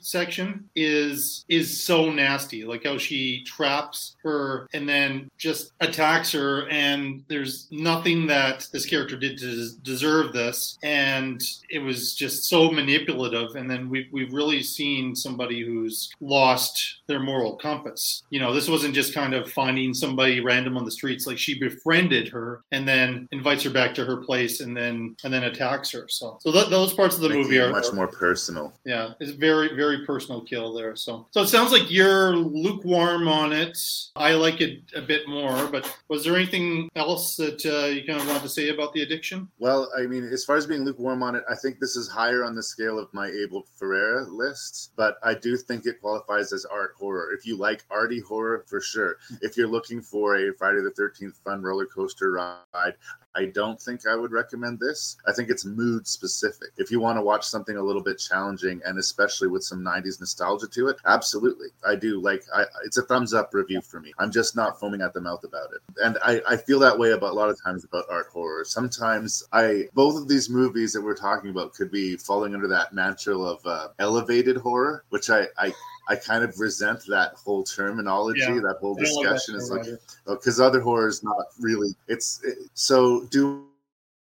section 0.00 0.68
is 0.74 1.44
is 1.48 1.80
so 1.80 2.10
nasty 2.10 2.64
like 2.64 2.84
how 2.84 2.96
she 2.96 3.44
traps 3.44 4.16
her 4.22 4.66
and 4.72 4.88
then 4.88 5.30
just 5.36 5.72
attacks 5.80 6.32
her 6.32 6.68
and 6.68 7.22
there's 7.28 7.68
nothing 7.70 8.26
that 8.26 8.66
this 8.72 8.86
character 8.86 9.16
did 9.16 9.38
to 9.38 9.70
deserve 9.82 10.32
this 10.32 10.78
and 10.82 11.42
it 11.70 11.78
was 11.78 12.14
just 12.14 12.44
so 12.44 12.70
manipulative 12.70 13.56
and 13.56 13.70
then 13.70 13.90
we've, 13.90 14.06
we've 14.12 14.32
really 14.32 14.62
seen 14.62 15.14
somebody 15.14 15.64
who's 15.64 16.10
lost 16.20 17.00
their 17.06 17.20
moral 17.20 17.56
compass. 17.56 18.22
You 18.30 18.40
know 18.40 18.52
this 18.52 18.68
wasn't 18.68 18.94
just 18.94 19.14
kind 19.14 19.34
of 19.34 19.50
finding 19.52 19.92
somebody 19.94 20.40
random 20.40 20.76
on 20.76 20.84
the 20.84 20.90
streets 20.90 21.26
like 21.26 21.38
she 21.38 21.58
befriended 21.58 22.28
her 22.28 22.62
and 22.72 22.86
then 22.86 23.28
invites 23.32 23.62
her 23.64 23.70
back 23.70 23.94
to 23.94 24.04
her 24.04 24.18
place 24.18 24.45
place 24.46 24.60
and 24.60 24.76
then 24.76 25.16
and 25.24 25.32
then 25.32 25.44
attacks 25.44 25.90
her. 25.90 26.06
So 26.08 26.38
so 26.40 26.52
th- 26.52 26.68
those 26.68 26.92
parts 26.92 27.16
of 27.16 27.22
the 27.22 27.28
movie 27.28 27.58
are 27.58 27.70
much 27.70 27.92
more 27.92 28.06
personal. 28.06 28.72
Yeah, 28.84 29.12
it's 29.20 29.32
very 29.32 29.74
very 29.74 30.04
personal 30.04 30.40
kill 30.42 30.72
there. 30.72 30.96
So 30.96 31.26
so 31.30 31.42
it 31.42 31.48
sounds 31.48 31.72
like 31.72 31.90
you're 31.90 32.36
lukewarm 32.36 33.28
on 33.28 33.52
it. 33.52 33.78
I 34.16 34.32
like 34.32 34.60
it 34.60 34.80
a 34.94 35.02
bit 35.02 35.28
more. 35.28 35.66
But 35.66 35.92
was 36.08 36.24
there 36.24 36.36
anything 36.36 36.88
else 36.96 37.36
that 37.36 37.64
uh, 37.66 37.86
you 37.86 38.04
kind 38.06 38.20
of 38.20 38.28
want 38.28 38.42
to 38.42 38.48
say 38.48 38.70
about 38.70 38.92
the 38.92 39.02
addiction? 39.02 39.48
Well, 39.58 39.90
I 39.96 40.06
mean, 40.06 40.24
as 40.24 40.44
far 40.44 40.56
as 40.56 40.66
being 40.66 40.84
lukewarm 40.84 41.22
on 41.22 41.34
it, 41.34 41.44
I 41.50 41.54
think 41.54 41.78
this 41.78 41.96
is 41.96 42.08
higher 42.08 42.44
on 42.44 42.54
the 42.54 42.62
scale 42.62 42.98
of 42.98 43.12
my 43.12 43.28
Abel 43.28 43.64
Ferrara 43.78 44.26
list. 44.28 44.92
But 44.96 45.18
I 45.22 45.34
do 45.34 45.56
think 45.56 45.86
it 45.86 46.00
qualifies 46.00 46.52
as 46.52 46.64
art 46.64 46.94
horror. 46.98 47.32
If 47.32 47.46
you 47.46 47.56
like 47.56 47.84
arty 47.90 48.20
horror, 48.20 48.64
for 48.66 48.80
sure. 48.80 49.16
If 49.42 49.56
you're 49.56 49.68
looking 49.68 50.00
for 50.00 50.36
a 50.36 50.52
Friday 50.54 50.80
the 50.82 50.90
Thirteenth 50.90 51.38
fun 51.44 51.62
roller 51.62 51.86
coaster 51.86 52.32
ride, 52.32 52.94
I 53.36 53.46
don't 53.46 53.80
think 53.80 54.06
I 54.06 54.16
would 54.16 54.32
recommend 54.32 54.80
this. 54.80 55.16
I 55.26 55.32
think 55.32 55.50
it's 55.50 55.64
mood 55.64 56.06
specific. 56.06 56.70
If 56.78 56.90
you 56.90 57.00
want 57.00 57.18
to 57.18 57.22
watch 57.22 57.46
something 57.46 57.76
a 57.76 57.82
little 57.82 58.02
bit 58.02 58.18
challenging 58.18 58.80
and 58.84 58.98
especially 58.98 59.48
with 59.48 59.62
some 59.62 59.84
90s 59.84 60.20
nostalgia 60.20 60.66
to 60.68 60.88
it, 60.88 60.96
absolutely. 61.04 61.68
I 61.86 61.96
do 61.96 62.20
like 62.20 62.44
I 62.54 62.64
it's 62.84 62.96
a 62.96 63.02
thumbs 63.02 63.34
up 63.34 63.52
review 63.52 63.82
for 63.82 64.00
me. 64.00 64.12
I'm 64.18 64.32
just 64.32 64.56
not 64.56 64.80
foaming 64.80 65.02
at 65.02 65.12
the 65.12 65.20
mouth 65.20 65.44
about 65.44 65.70
it. 65.72 65.80
And 66.02 66.18
I, 66.24 66.40
I 66.48 66.56
feel 66.56 66.78
that 66.80 66.98
way 66.98 67.12
about 67.12 67.32
a 67.32 67.34
lot 67.34 67.50
of 67.50 67.62
times 67.62 67.84
about 67.84 68.06
art 68.10 68.28
horror. 68.32 68.64
Sometimes 68.64 69.44
I 69.52 69.84
both 69.94 70.16
of 70.16 70.28
these 70.28 70.48
movies 70.48 70.92
that 70.94 71.02
we're 71.02 71.16
talking 71.16 71.50
about 71.50 71.74
could 71.74 71.90
be 71.90 72.16
falling 72.16 72.54
under 72.54 72.68
that 72.68 72.92
mantle 72.92 73.46
of 73.46 73.64
uh, 73.66 73.88
elevated 73.98 74.56
horror, 74.56 75.04
which 75.10 75.28
I, 75.30 75.46
I 75.58 75.72
I 76.08 76.16
kind 76.16 76.44
of 76.44 76.58
resent 76.58 77.04
that 77.08 77.34
whole 77.34 77.64
terminology, 77.64 78.40
yeah. 78.40 78.60
that 78.60 78.76
whole 78.80 78.94
discussion. 78.94 79.56
Is 79.56 79.70
like 79.70 79.86
because 80.26 80.60
oh, 80.60 80.66
other 80.66 80.80
horror 80.80 81.08
is 81.08 81.22
not 81.22 81.46
really. 81.58 81.94
It's 82.08 82.40
it, 82.44 82.58
so 82.74 83.24
do 83.26 83.66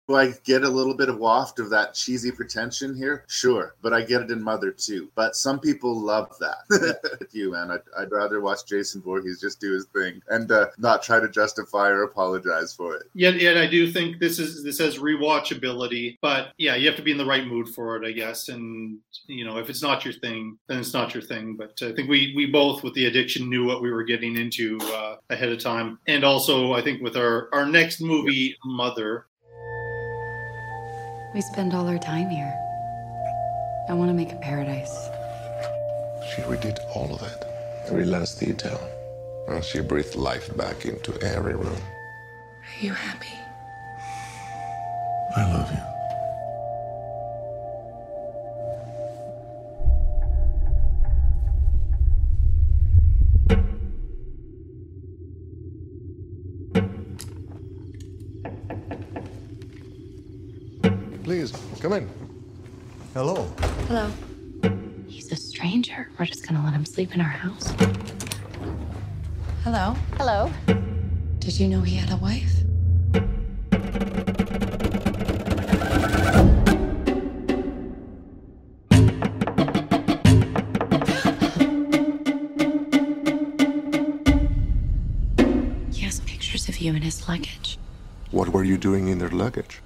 do 0.08 0.16
I 0.16 0.32
get 0.44 0.64
a 0.64 0.68
little 0.68 0.94
bit 0.94 1.08
of 1.08 1.18
waft 1.18 1.58
of 1.58 1.70
that 1.70 1.94
cheesy 1.94 2.30
pretension 2.30 2.94
here? 2.94 3.24
Sure, 3.28 3.74
but 3.82 3.92
I 3.92 4.02
get 4.02 4.22
it 4.22 4.30
in 4.30 4.42
Mother 4.42 4.70
too. 4.70 5.10
But 5.14 5.34
some 5.34 5.58
people 5.58 5.98
love 5.98 6.34
that. 6.40 7.28
you 7.32 7.52
man, 7.52 7.70
I'd, 7.70 7.80
I'd, 7.98 8.10
rather 8.10 8.40
watch 8.40 8.66
Jason 8.66 9.02
Voorhees 9.02 9.40
just 9.40 9.60
do 9.60 9.72
his 9.72 9.86
thing 9.86 10.20
and 10.28 10.50
uh, 10.52 10.66
not 10.78 11.02
try 11.02 11.20
to 11.20 11.28
justify 11.28 11.88
or 11.88 12.02
apologize 12.02 12.72
for 12.72 12.94
it. 12.94 13.04
Yet, 13.14 13.40
yet 13.40 13.56
I 13.56 13.66
do 13.66 13.90
think 13.90 14.18
this 14.18 14.38
is 14.38 14.62
this 14.62 14.78
has 14.78 14.98
rewatchability. 14.98 16.18
But 16.20 16.48
yeah, 16.58 16.74
you 16.76 16.86
have 16.86 16.96
to 16.96 17.02
be 17.02 17.10
in 17.10 17.18
the 17.18 17.26
right 17.26 17.46
mood 17.46 17.68
for 17.68 17.96
it, 17.96 18.06
I 18.06 18.12
guess. 18.12 18.48
And 18.48 18.98
you 19.26 19.44
know, 19.44 19.58
if 19.58 19.70
it's 19.70 19.82
not 19.82 20.04
your 20.04 20.14
thing, 20.14 20.58
then 20.68 20.78
it's 20.78 20.92
not 20.92 21.14
your 21.14 21.22
thing. 21.22 21.56
But 21.56 21.80
I 21.82 21.92
think 21.92 22.08
we 22.08 22.32
we 22.36 22.46
both 22.46 22.82
with 22.82 22.94
the 22.94 23.06
addiction 23.06 23.48
knew 23.48 23.64
what 23.64 23.82
we 23.82 23.90
were 23.90 24.04
getting 24.04 24.36
into 24.36 24.78
uh, 24.82 25.16
ahead 25.30 25.48
of 25.48 25.60
time. 25.60 25.98
And 26.06 26.24
also, 26.24 26.72
I 26.74 26.82
think 26.82 27.02
with 27.02 27.16
our 27.16 27.48
our 27.52 27.66
next 27.66 28.00
movie, 28.00 28.56
Mother, 28.64 29.26
we 31.34 31.40
spend 31.40 31.74
all 31.74 31.88
our 31.88 31.98
time 31.98 32.30
here. 32.30 32.54
I 33.88 33.92
want 33.92 34.08
to 34.08 34.14
make 34.14 34.32
a 34.32 34.36
paradise. 34.36 35.10
She 36.30 36.42
redid 36.42 36.78
all 36.94 37.12
of 37.12 37.22
it, 37.22 37.44
every 37.86 38.04
last 38.04 38.38
detail. 38.38 38.80
And 39.48 39.62
she 39.62 39.80
breathed 39.80 40.14
life 40.14 40.56
back 40.56 40.86
into 40.86 41.20
every 41.20 41.56
room. 41.56 41.76
Are 41.76 42.80
you 42.80 42.94
happy? 42.94 43.34
I 45.36 45.52
love 45.52 45.70
you. 45.70 45.93
Please, 61.34 61.52
come 61.80 61.94
in. 61.94 62.08
Hello. 63.12 63.50
Hello. 63.88 64.08
He's 65.08 65.32
a 65.32 65.34
stranger. 65.34 66.08
We're 66.16 66.26
just 66.26 66.46
gonna 66.46 66.62
let 66.64 66.72
him 66.72 66.84
sleep 66.86 67.12
in 67.12 67.20
our 67.20 67.26
house. 67.26 67.74
Hello. 69.64 69.96
Hello. 70.12 70.48
Did 71.40 71.58
you 71.58 71.66
know 71.66 71.80
he 71.80 71.96
had 71.96 72.12
a 72.12 72.18
wife? 72.18 72.54
He 85.92 86.02
has 86.04 86.20
pictures 86.20 86.68
of 86.68 86.78
you 86.78 86.94
in 86.94 87.02
his 87.02 87.28
luggage. 87.28 87.76
What 88.30 88.50
were 88.50 88.62
you 88.62 88.78
doing 88.78 89.08
in 89.08 89.18
their 89.18 89.30
luggage? 89.30 89.80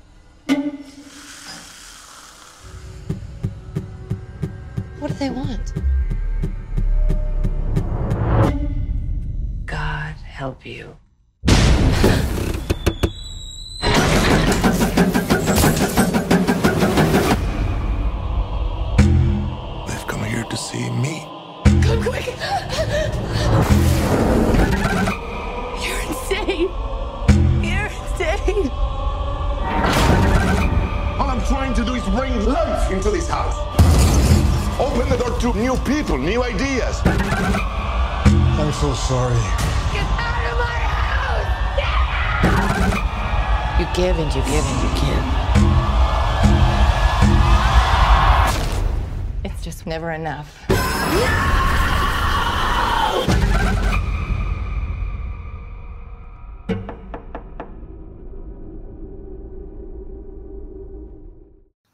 They 5.19 5.31
want? 5.31 5.88
House! 44.19 44.36
You 44.36 44.43
give 44.43 44.65
and 44.66 44.82
you 44.82 44.90
give. 45.01 45.24
It's 49.45 49.62
just 49.62 49.86
never 49.86 50.11
enough. 50.11 50.69
No! 50.69 51.55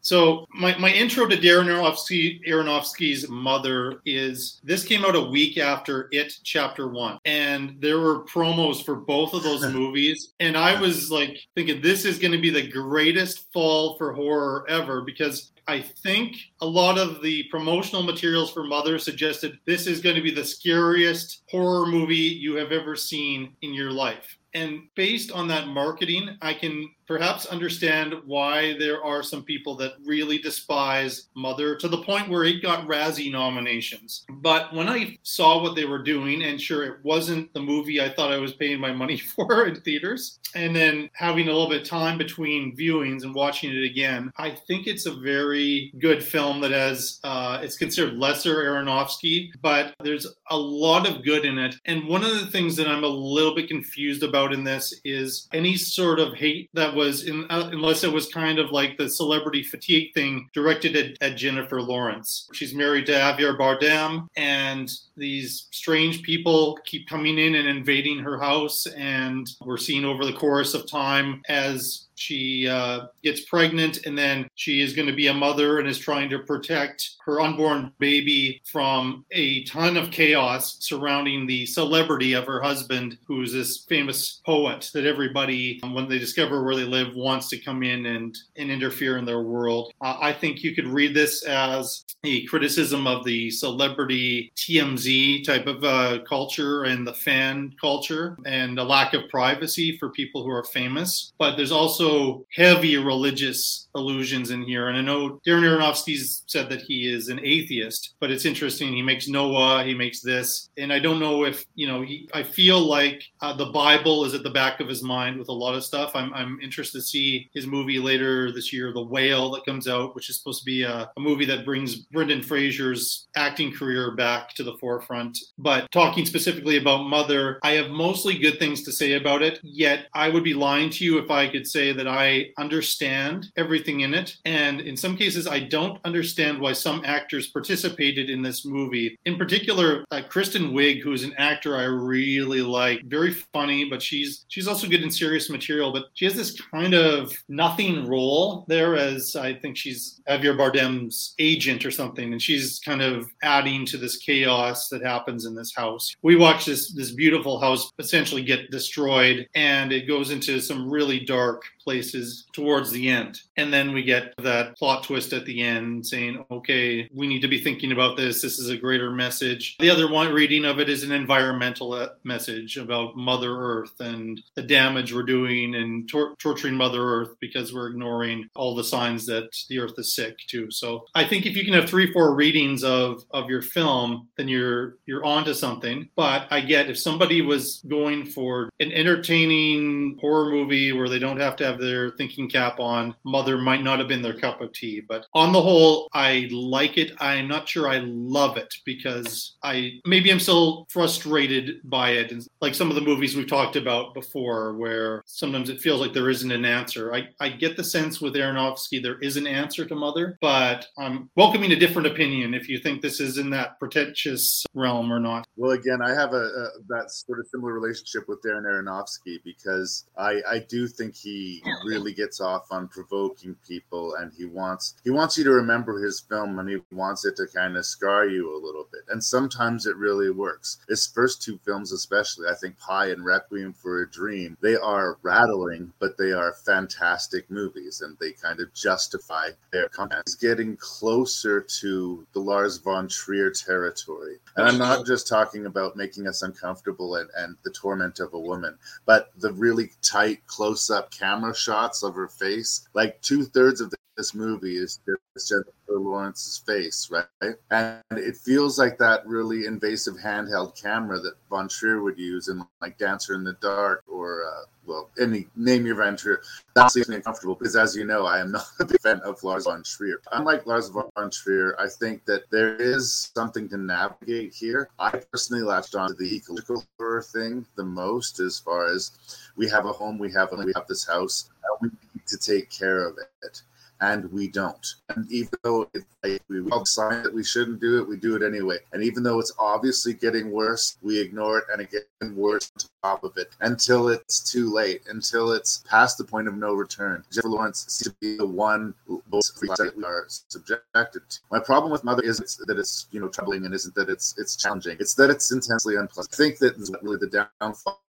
So 0.01 0.47
my, 0.65 0.79
my 0.79 0.91
intro 0.91 1.27
to 1.27 1.37
Darren 1.37 1.67
Aronofsky, 1.67 2.43
Aronofsky's 2.49 3.29
mother 3.29 4.01
is 4.07 4.63
this 4.65 4.83
came 4.83 5.05
out 5.05 5.15
a 5.15 5.21
week 5.21 5.59
after 5.59 6.09
It 6.11 6.33
Chapter 6.43 6.89
One, 6.89 7.19
and 7.27 7.77
there 7.81 8.01
were 8.01 8.25
promos 8.25 8.83
for 8.83 8.95
both 8.95 9.35
of 9.35 9.43
those 9.43 9.67
movies, 9.75 10.33
and 10.41 10.57
I 10.57 10.81
was 10.81 11.11
like 11.11 11.39
thinking 11.55 11.83
this 11.83 12.07
is 12.07 12.19
going 12.19 12.33
to 12.33 12.41
be 12.41 12.49
the 12.49 12.67
greatest 12.67 13.53
fall 13.53 13.99
for 13.99 14.15
horror 14.15 14.65
ever 14.67 15.03
because 15.03 15.53
I 15.69 15.81
think 15.81 16.37
a 16.63 16.67
lot 16.67 16.97
of 16.97 17.23
the 17.23 17.43
promotional 17.51 18.03
materials 18.03 18.51
for 18.51 18.65
Mother 18.65 18.99
suggested 18.99 19.59
this 19.67 19.87
is 19.87 20.01
going 20.01 20.17
to 20.17 20.23
be 20.23 20.31
the 20.31 20.45
scariest 20.45 21.43
horror 21.51 21.87
movie 21.87 22.15
you 22.15 22.57
have 22.57 22.73
ever 22.73 22.97
seen 22.97 23.55
in 23.61 23.75
your 23.75 23.91
life. 23.91 24.39
And 24.55 24.83
based 24.95 25.33
on 25.33 25.49
that 25.49 25.69
marketing, 25.69 26.39
I 26.41 26.55
can 26.55 26.89
perhaps 27.07 27.47
understand 27.47 28.15
why 28.25 28.77
there 28.79 29.03
are 29.03 29.23
some 29.23 29.43
people 29.43 29.77
that 29.77 29.95
really 30.05 30.39
despise 30.39 31.29
Mother 31.35 31.77
to 31.77 31.89
the 31.89 32.03
point 32.03 32.29
where 32.29 32.45
it 32.45 32.63
got 32.63 32.87
Razzie 32.87 33.31
nominations. 33.31 34.25
But 34.29 34.73
when 34.73 34.89
I 34.89 35.19
saw 35.23 35.63
what 35.63 35.75
they 35.75 35.85
were 35.85 36.03
doing, 36.03 36.43
and 36.43 36.61
sure, 36.61 36.85
it 36.85 36.99
wasn't 37.03 37.53
the 37.53 37.61
movie 37.61 38.01
I 38.01 38.09
thought 38.09 38.33
I 38.33 38.39
was 38.39 38.53
paying 38.53 38.81
my 38.81 38.93
money 38.93 39.17
for 39.37 39.67
in 39.67 39.81
theaters, 39.81 40.39
and 40.55 40.75
then 40.75 41.11
having 41.13 41.49
a 41.49 41.53
little 41.53 41.69
bit 41.69 41.83
of 41.83 41.89
time 41.89 42.19
between 42.19 42.77
viewings 42.77 43.23
and 43.23 43.35
watching 43.35 43.73
it 43.73 43.85
again, 43.85 44.33
I 44.37 44.51
think 44.51 44.87
it's 44.87 45.07
a 45.07 45.15
very 45.15 45.93
good 45.99 46.23
film 46.23 46.61
that 46.61 46.71
has, 46.71 47.21
uh, 47.25 47.61
it's 47.63 47.77
considered 47.77 48.15
lesser 48.15 48.65
Aronofsky, 48.65 49.51
but 49.61 49.95
there's 50.03 50.27
a 50.51 50.57
lot 50.57 51.09
of 51.09 51.25
good 51.25 51.45
in 51.45 51.59
it. 51.59 51.77
And 51.85 52.07
one 52.07 52.25
of 52.25 52.31
the 52.31 52.47
things 52.47 52.77
that 52.77 52.89
I'm 52.89 53.05
a 53.05 53.09
little 53.09 53.55
bit 53.55 53.69
confused 53.69 54.23
about 54.23 54.53
in 54.53 54.65
this 54.65 55.01
is 55.05 55.49
any 55.53 55.77
sort 55.77 56.21
of 56.21 56.35
hate 56.35 56.71
that 56.75 56.94
was 56.95 57.25
in, 57.25 57.47
uh, 57.51 57.69
unless 57.73 58.05
it 58.05 58.13
was 58.13 58.29
kind 58.29 58.59
of 58.59 58.71
like 58.71 58.97
the 58.97 59.09
celebrity 59.09 59.63
fatigue 59.63 60.13
thing 60.15 60.49
directed 60.53 60.97
at, 60.97 61.17
at 61.21 61.37
Jennifer 61.37 61.81
Lawrence. 61.81 62.49
She's 62.53 62.75
married 62.75 63.07
to 63.07 63.13
Javier 63.13 63.59
Bardem, 63.59 64.29
and 64.37 64.91
these 65.17 65.69
strange 65.71 66.23
people 66.23 66.79
keep 66.85 67.09
coming 67.09 67.39
in 67.39 67.55
and 67.55 67.69
invading 67.69 68.19
her 68.21 68.39
house, 68.39 68.87
and 68.87 69.47
we're 69.65 69.77
seeing 69.77 70.05
over 70.05 70.25
the 70.25 70.33
course 70.33 70.75
of 70.75 70.89
time 70.89 71.43
as 71.49 72.07
she 72.17 72.69
uh, 72.69 73.07
gets 73.23 73.43
pregnant 73.43 74.07
and 74.07 74.17
then 74.17 74.49
she 74.55 74.81
is 74.81 74.95
going 74.95 75.09
to 75.09 75.15
be 75.15 75.29
a 75.29 75.35
mother 75.35 75.79
and 75.79 75.89
is 75.89 75.99
trying 75.99 76.31
to 76.31 76.39
protect 76.41 77.17
her 77.25 77.41
unborn 77.41 77.93
baby 77.99 78.61
from 78.65 79.25
a 79.31 79.65
ton 79.65 79.97
of 79.97 80.11
chaos 80.11 80.77
surrounding 80.81 81.47
the 81.47 81.67
celebrity 81.67 82.35
of 82.35 82.47
her 82.47 82.61
husband, 82.61 83.19
who's 83.27 83.53
this 83.53 83.85
famous 83.89 84.41
poet 84.45 84.91
that 84.95 85.07
everybody, 85.07 85.81
when 85.93 86.09
they 86.09 86.19
discover 86.19 86.63
where 86.63 86.77
they 86.77 86.85
live, 86.85 87.15
wants 87.15 87.49
to 87.49 87.59
come 87.59 87.83
in 87.83 88.07
and, 88.07 88.37
and 88.57 88.71
interfere 88.71 89.19
in 89.19 89.25
their 89.25 89.43
world. 89.43 89.93
Uh, 90.01 90.17
I 90.21 90.33
think 90.33 90.63
you 90.63 90.75
could 90.75 90.87
read 90.87 91.15
this 91.15 91.45
as 91.45 92.05
a 92.25 92.45
criticism 92.47 93.07
of 93.07 93.25
the 93.25 93.51
celebrity 93.51 94.53
TMZ 94.57 95.45
type 95.45 95.67
of 95.67 95.83
uh, 95.85 96.19
culture 96.27 96.85
and 96.85 97.07
the 97.07 97.13
fan 97.13 97.75
culture 97.81 98.37
and 98.47 98.79
a 98.79 98.85
lack 98.85 99.15
of 99.15 99.29
privacy 99.31 99.97
for 99.99 100.11
people 100.11 100.43
who 100.43 100.51
are 100.51 100.65
famous. 100.65 101.33
But 101.39 101.57
there's 101.57 101.73
also 101.73 102.04
also 102.05 102.47
heavy 102.55 102.97
religious 102.97 103.89
allusions 103.95 104.51
in 104.51 104.63
here. 104.63 104.89
And 104.89 104.99
I 104.99 105.01
know 105.01 105.41
Darren 105.47 105.63
Aronofsky's 105.63 106.43
said 106.47 106.69
that 106.69 106.83
he 106.83 107.09
is 107.09 107.29
an 107.29 107.41
atheist, 107.43 108.15
but 108.21 108.31
it's 108.31 108.45
interesting. 108.45 108.93
He 108.93 109.03
makes 109.03 109.29
Noah, 109.29 109.85
he 109.85 109.95
makes 109.95 110.21
this, 110.21 110.69
and 110.77 110.93
I 110.93 110.99
don't 110.99 111.21
know 111.21 111.45
if 111.45 111.65
you 111.75 111.87
know. 111.87 112.03
He, 112.03 112.29
I 112.35 112.43
feel 112.43 112.81
like 112.81 113.23
uh, 113.41 113.57
the 113.57 113.67
Bible 113.67 114.25
is 114.25 114.35
at 114.35 114.43
the 114.43 114.51
back 114.51 114.81
of 114.81 114.89
his 114.89 115.03
mind 115.03 115.39
with 115.39 115.49
a 115.49 115.53
lot 115.53 115.75
of 115.75 115.85
stuff. 115.85 116.13
I'm 116.15 116.33
I'm 116.35 116.59
interested 116.61 116.99
to 116.99 117.03
see 117.03 117.49
his 117.55 117.67
movie 117.67 117.99
later 117.99 118.53
this 118.53 118.73
year, 118.73 118.93
The 118.93 119.03
Whale, 119.03 119.51
that 119.53 119.65
comes 119.65 119.89
out, 119.89 120.15
which 120.15 120.29
is 120.29 120.39
supposed 120.39 120.61
to 120.61 120.67
be 120.67 120.83
a, 120.83 121.11
a 121.17 121.21
movie 121.21 121.47
that 121.47 121.65
brings 121.65 121.97
Brendan 121.97 122.43
Fraser's 122.43 123.29
acting 123.37 123.73
career 123.73 124.15
back 124.17 124.55
to 124.55 124.63
the 124.63 124.77
forefront. 124.79 125.39
But 125.59 125.91
talking 125.91 126.27
specifically 126.27 126.77
about 126.77 127.05
Mother, 127.05 127.59
I 127.63 127.73
have 127.73 127.91
mostly 127.91 128.39
good 128.39 128.59
things 128.59 128.83
to 128.83 128.93
say 128.93 129.15
about 129.15 129.43
it. 129.43 129.61
Yet 129.63 130.07
I 130.15 130.29
would 130.29 130.45
be 130.45 130.55
lying 130.55 130.91
to 130.91 131.05
you 131.05 131.19
if 131.19 131.31
I 131.31 131.49
could 131.49 131.67
say 131.67 131.93
that 131.95 132.09
I 132.09 132.51
understand 132.59 133.51
everything 133.57 134.01
in 134.01 134.15
it. 134.15 134.37
And 134.45 134.81
in 134.81 134.97
some 134.97 135.17
cases, 135.17 135.47
I 135.47 135.61
don't 135.61 135.99
understand 136.05 136.61
why 136.61 136.73
some 136.73 137.03
actors 137.05 137.49
participated 137.49 138.31
in 138.31 138.43
this 138.43 138.65
movie. 138.65 139.17
In 139.25 139.37
particular, 139.37 140.05
uh, 140.11 140.23
Kristen 140.29 140.73
Wiig, 140.73 141.01
who 141.03 141.13
is 141.13 141.25
an 141.25 141.35
actor 141.39 141.77
I 141.77 141.85
really 141.85 142.63
like, 142.63 143.03
very 143.05 143.33
funny, 143.53 143.89
but 143.89 144.03
she's 144.03 144.45
she's 144.49 144.69
also 144.69 144.89
good 144.89 145.03
in 145.03 145.11
serious 145.11 145.51
material. 145.51 145.93
But 145.93 146.07
she 146.15 146.25
has 146.25 146.35
this 146.35 146.61
kind 146.61 146.95
of 146.95 147.33
nothing 147.49 148.07
role 148.07 148.65
there, 148.69 148.97
as 148.97 149.37
I 149.37 149.55
think 149.55 149.77
she's 149.77 150.21
Javier 150.29 150.57
Bardem's 150.57 151.35
agent 151.39 151.85
or 151.85 151.91
something, 151.91 152.33
and 152.33 152.41
she's 152.41 152.81
kind 152.85 153.03
of 153.03 153.29
adding 153.43 153.87
to 153.87 153.97
this 153.97 154.17
chaos 154.17 154.89
that 154.89 155.05
happens 155.05 155.47
in 155.47 155.55
this 155.55 155.75
house. 155.75 156.15
We 156.23 156.37
watch 156.37 156.67
this 156.67 156.93
this 156.93 157.13
beautiful 157.13 157.61
house 157.61 157.91
essentially 157.99 158.43
get 158.43 158.71
destroyed, 158.71 159.47
and 159.55 159.93
it 159.93 160.07
goes 160.07 160.31
into 160.31 160.61
some 160.61 160.91
really 160.91 161.21
dark 161.21 161.63
places 161.85 162.47
towards 162.53 162.91
the 162.91 163.09
end. 163.09 163.41
And 163.57 163.73
then 163.73 163.93
we 163.93 164.03
get 164.03 164.35
that 164.39 164.77
plot 164.77 165.05
twist 165.05 165.33
at 165.33 165.45
the 165.45 165.63
end 165.63 166.07
saying, 166.07 166.45
okay, 166.51 167.09
we 167.13 167.27
need 167.27 167.41
to 167.43 167.49
be 167.49 167.61
thinking 167.61 167.93
about 167.93 168.17
this. 168.17 168.43
This 168.43 168.59
is 168.59 168.71
a 168.71 168.77
greater 168.77 169.11
message. 169.11 169.77
The 169.79 169.91
other 169.91 170.11
one 170.11 170.33
reading 170.33 170.65
of 170.65 170.81
it 170.81 170.89
is 170.89 171.03
an 171.05 171.13
environmental 171.13 171.93
uh, 171.93 172.09
message 172.25 172.77
about 172.77 173.17
Mother 173.17 173.57
Earth 173.57 174.01
and 174.01 174.41
the 174.57 174.63
damage 174.63 175.13
we're 175.15 175.23
doing 175.23 175.75
and 175.75 176.09
tor- 176.09 176.35
torturing 176.39 176.75
Mother 176.75 177.03
Earth 177.03 177.37
because 177.41 177.73
we're 177.73 177.89
ignoring 177.89 178.49
all 178.57 178.75
the 178.75 178.85
signs 178.85 179.27
that 179.27 179.51
the 179.69 179.79
Earth 179.79 179.95
is 179.99 180.15
sick 180.15 180.39
too. 180.49 180.71
So 180.71 181.05
I 181.15 181.25
think 181.25 181.47
if 181.47 181.57
you 181.57 181.65
can 181.65 181.75
have 181.75 181.89
three, 181.89 182.13
four 182.13 182.35
readings 182.35 182.83
of, 182.83 183.25
of 183.31 183.51
your 183.51 183.63
film, 183.63 184.29
then 184.37 184.49
you're 184.49 184.97
you're 185.07 185.25
onto 185.25 185.55
something. 185.55 186.09
But 186.17 186.47
I 186.51 186.61
get 186.61 186.89
if 186.89 186.99
somebody 186.99 187.43
was 187.43 187.83
going 187.89 188.25
for 188.27 188.71
an 188.81 188.93
entertaining 188.93 190.19
horror 190.21 190.51
movie 190.51 190.93
where 190.93 191.09
they 191.09 191.19
don't 191.19 191.41
have 191.41 191.57
to 191.57 191.65
have 191.65 191.74
their 191.79 192.11
thinking 192.13 192.49
cap 192.49 192.81
on, 192.81 193.15
Mother 193.25 193.59
might 193.59 193.83
not 193.83 193.99
have 193.99 194.09
been 194.09 194.23
their 194.23 194.39
cup 194.39 194.61
of 194.61 194.73
tea. 194.73 195.01
But 195.01 195.27
on 195.35 195.53
the 195.53 195.63
whole, 195.63 196.09
I 196.13 196.49
like 196.51 196.99
it. 196.99 197.13
I'm 197.21 197.49
not 197.49 197.69
sure 197.69 197.89
I 197.89 197.99
love 197.99 198.57
it 198.57 198.73
because 198.85 199.57
I 199.63 200.01
maybe 200.05 200.31
I'm 200.31 200.41
still 200.41 200.87
frustrated 200.91 201.81
by 201.85 202.11
it. 202.11 202.33
And 202.33 202.47
like 202.61 202.75
some 202.75 202.89
of 202.89 202.95
the 202.95 203.01
movies 203.01 203.37
we've 203.37 203.49
talked 203.49 203.77
about 203.77 204.15
before, 204.15 204.75
where 204.75 205.23
sometimes 205.27 205.69
it 205.69 205.81
feels 205.81 206.01
like 206.01 206.13
there 206.13 206.31
isn't 206.31 206.51
an 206.51 206.65
answer. 206.65 207.15
I, 207.15 207.29
I 207.41 207.49
get 207.49 207.77
the 207.77 207.85
sense 207.85 208.21
with 208.21 208.35
Aronofsky 208.35 209.03
there 209.03 209.19
is 209.21 209.37
an 209.37 209.47
answer 209.47 209.85
to 209.85 209.95
Mother, 209.95 210.39
but 210.41 210.87
I'm 210.99 211.31
welcoming 211.37 211.73
a 211.73 211.77
different 211.77 212.09
opinion 212.09 212.55
if 212.55 212.69
you 212.69 212.79
think 212.79 213.03
this 213.03 213.21
is 213.21 213.39
in 213.39 213.51
that 213.51 213.79
pretentious 213.79 214.65
realm 214.75 215.13
or 215.13 215.21
not. 215.21 215.47
Well, 215.57 215.73
again, 215.73 216.01
I 216.03 216.11
have 216.11 216.33
a, 216.33 216.45
a 216.45 216.69
that 216.89 217.11
sort 217.11 217.41
of 217.41 217.47
similar 217.49 217.73
relationship 217.73 218.29
with 218.29 218.43
Darren 218.43 218.65
Aronofsky 218.65 219.43
because 219.45 220.07
I 220.17 220.41
I 220.49 220.59
do 220.69 220.87
think 220.87 221.15
he 221.15 221.63
really 221.85 222.13
gets 222.13 222.41
off 222.41 222.67
on 222.71 222.89
provoking 222.89 223.57
people, 223.67 224.15
and 224.17 224.33
he 224.37 224.45
wants 224.45 224.95
he 225.05 225.11
wants 225.11 225.39
you 225.39 225.45
to 225.45 225.51
remember 225.51 226.03
his 226.03 226.21
film, 226.21 226.59
and 226.59 226.69
he 226.69 226.79
wants 226.93 227.25
it 227.25 227.37
to 227.37 227.47
kind 227.47 227.77
of 227.77 227.87
scar 227.87 228.27
you 228.27 228.55
a 228.55 228.65
little 228.65 228.87
bit. 228.93 229.03
And 229.09 229.23
sometimes 229.23 229.87
it 229.87 229.97
really 229.97 230.31
works. 230.31 230.79
His 230.89 231.07
first 231.07 231.43
two 231.43 231.59
films, 231.65 231.93
especially, 231.93 232.49
I 232.49 232.55
think 232.55 232.79
Pi 232.79 233.11
and 233.11 233.25
Requiem 233.25 233.73
for 233.73 234.03
a 234.03 234.11
Dream, 234.11 234.57
they 234.61 234.77
are 234.77 235.19
rattling, 235.23 235.93
but 235.99 236.17
they 236.19 236.33
are 236.33 236.55
fantastic 236.65 237.51
movies, 237.51 238.01
and 238.01 238.17
they 238.21 238.33
kind 238.33 238.61
of 238.61 238.73
justify 238.75 239.51
their 239.73 239.89
content. 239.89 240.23
It's 240.27 240.35
getting 240.35 240.77
closer 240.77 241.61
to 241.61 242.27
the 242.33 242.41
Lars 242.41 242.79
von 242.79 243.09
Trier 243.09 243.51
territory, 243.51 244.37
and 244.57 244.69
I'm 244.69 244.79
not 244.79 245.07
just 245.07 245.29
talking 245.29 245.67
about 245.67 245.97
making 245.97 246.27
us 246.27 246.43
uncomfortable 246.43 247.17
and, 247.17 247.31
and 247.37 247.57
the 247.65 247.71
torment 247.71 248.21
of 248.21 248.35
a 248.35 248.39
woman, 248.39 248.77
but 249.07 249.31
the 249.39 249.53
really 249.53 249.91
tight 250.03 250.47
close-up 250.47 251.11
camera 251.11 251.54
shots 251.55 252.03
of 252.03 252.15
her 252.15 252.29
face. 252.29 252.89
Like 252.95 253.21
two 253.23 253.45
thirds 253.45 253.81
of 253.81 253.93
this 254.17 254.35
movie 254.35 254.77
is 254.77 255.01
just 255.35 255.49
Jennifer 255.49 255.73
Lawrence's 255.89 256.59
face, 256.59 257.11
right? 257.11 257.55
And 257.71 258.03
it 258.11 258.37
feels 258.37 258.79
like 258.79 258.99
that 258.99 259.27
really 259.27 259.67
invasive 259.67 260.15
handheld 260.15 260.81
camera 260.81 261.19
that 261.21 261.35
Von 261.51 261.69
Trier 261.69 262.03
would 262.03 262.19
use 262.19 262.49
in 262.49 262.65
like 262.81 262.99
Dancer 262.99 263.35
in 263.35 263.45
the 263.45 263.55
Dark 263.55 264.05
or 264.07 264.45
uh, 264.45 264.65
well, 264.87 265.11
any 265.19 265.47
name 265.57 265.87
your 265.87 265.97
Von 265.97 266.17
Trier. 266.17 266.43
That's 266.75 266.95
leaves 266.95 267.09
me 267.09 267.17
uncomfortable 267.17 267.55
because, 267.55 267.75
as 267.75 267.97
you 267.97 268.05
know, 268.05 268.27
I 268.27 268.39
am 268.41 268.53
not 268.53 268.67
a 268.81 268.85
big 268.85 269.01
fan 269.01 269.21
of 269.21 269.43
Lars 269.43 269.65
von 269.65 269.83
Trier. 269.83 270.21
Unlike 270.33 270.67
Lars 270.67 270.89
von 270.89 271.31
Trier, 271.31 271.75
I 271.79 271.89
think 271.89 272.25
that 272.27 272.51
there 272.51 272.77
is 272.77 273.31
something 273.35 273.69
to 273.71 273.77
navigate 273.77 274.55
here. 274.55 274.91
I 274.99 275.11
personally 275.33 275.63
latched 275.63 275.95
on 275.95 276.09
to 276.09 276.15
the 276.15 276.37
ecological 276.37 276.85
horror 276.99 277.23
thing 277.23 277.67
the 277.77 277.85
most, 277.85 278.41
as 278.41 278.59
far 278.59 278.87
as 278.87 279.13
we 279.57 279.69
have 279.71 279.87
a 279.87 279.93
home, 279.93 280.19
we 280.19 280.31
have 280.33 280.51
we 280.53 280.73
have 280.75 280.87
this 280.87 281.07
house, 281.07 281.51
uh, 281.65 281.77
we 281.81 281.89
need 281.89 282.27
to 282.27 282.37
take 282.37 282.71
care 282.71 283.07
of 283.09 283.19
it 283.43 283.63
and 284.01 284.31
we 284.33 284.49
don't. 284.49 284.87
And 285.09 285.31
even 285.31 285.51
though 285.63 285.89
like, 286.23 286.43
we 286.49 286.61
all 286.71 286.81
decide 286.81 287.25
that 287.25 287.35
we 287.35 287.45
shouldn't 287.45 287.81
do 287.81 288.01
it, 288.01 288.09
we 288.09 288.17
do 288.17 288.37
it 288.37 288.43
anyway. 288.43 288.79
And 288.93 289.03
even 289.03 289.23
though 289.23 289.39
it's 289.39 289.53
obviously 289.59 290.15
getting 290.15 290.51
worse, 290.51 290.99
we 291.03 291.19
ignore 291.21 291.59
it 291.59 291.65
and 291.73 291.81
it 291.81 291.91
gets 291.91 292.07
worse 292.35 292.71
on 292.77 293.11
top 293.11 293.25
of 293.25 293.37
it 293.37 293.51
until 293.61 294.09
it's 294.09 294.41
too 294.41 294.73
late, 294.73 295.03
until 295.09 295.53
it's 295.53 295.85
past 295.89 296.19
the 296.19 296.25
point 296.25 296.49
of 296.49 296.55
no 296.55 296.75
return. 296.75 297.25
Jennifer 297.31 297.49
Lawrence 297.49 297.87
seems 297.89 298.15
to 298.15 298.17
be 298.21 298.37
the 298.37 298.47
one 298.47 298.95
that 299.07 299.93
we 299.97 300.05
are 300.05 300.25
subjected 300.29 301.23
to. 301.29 301.39
My 301.51 301.59
problem 301.59 301.93
with 301.93 302.05
Mother 302.05 302.23
is 302.23 302.39
that 302.39 302.79
it's 302.79 303.07
you 303.11 303.21
know 303.21 303.29
troubling 303.29 303.65
and 303.65 303.75
isn't 303.75 303.95
that 303.95 304.09
it's 304.09 304.35
it's 304.39 304.57
challenging. 304.57 304.97
It's 305.01 305.15
that 305.15 305.31
it's 305.31 305.53
intensely 305.53 305.97
unpleasant. 305.97 306.35
I 306.35 306.37
think 306.37 306.59
that 306.59 306.99
really 307.03 307.19
the 307.19 307.47
downfall. 307.61 308.01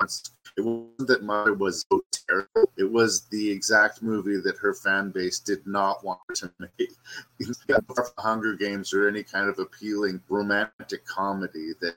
It 0.58 0.64
wasn't 0.64 1.08
that 1.08 1.24
Mother 1.24 1.54
was 1.54 1.86
so 1.92 2.02
terrible. 2.28 2.72
It 2.78 2.90
was 2.90 3.28
the 3.30 3.50
exact 3.50 4.02
movie 4.02 4.40
that 4.40 4.58
her 4.58 4.74
fan 4.74 5.12
base 5.12 5.40
did 5.40 5.66
not 5.68 6.04
want 6.04 6.20
to 6.36 6.52
make. 6.60 6.92
Hunger 8.18 8.56
Games 8.56 8.94
or 8.94 9.08
any 9.08 9.24
kind 9.24 9.50
of 9.50 9.60
appealing 9.60 10.22
romantic 10.30 11.06
comedy 11.06 11.74
that 11.82 11.96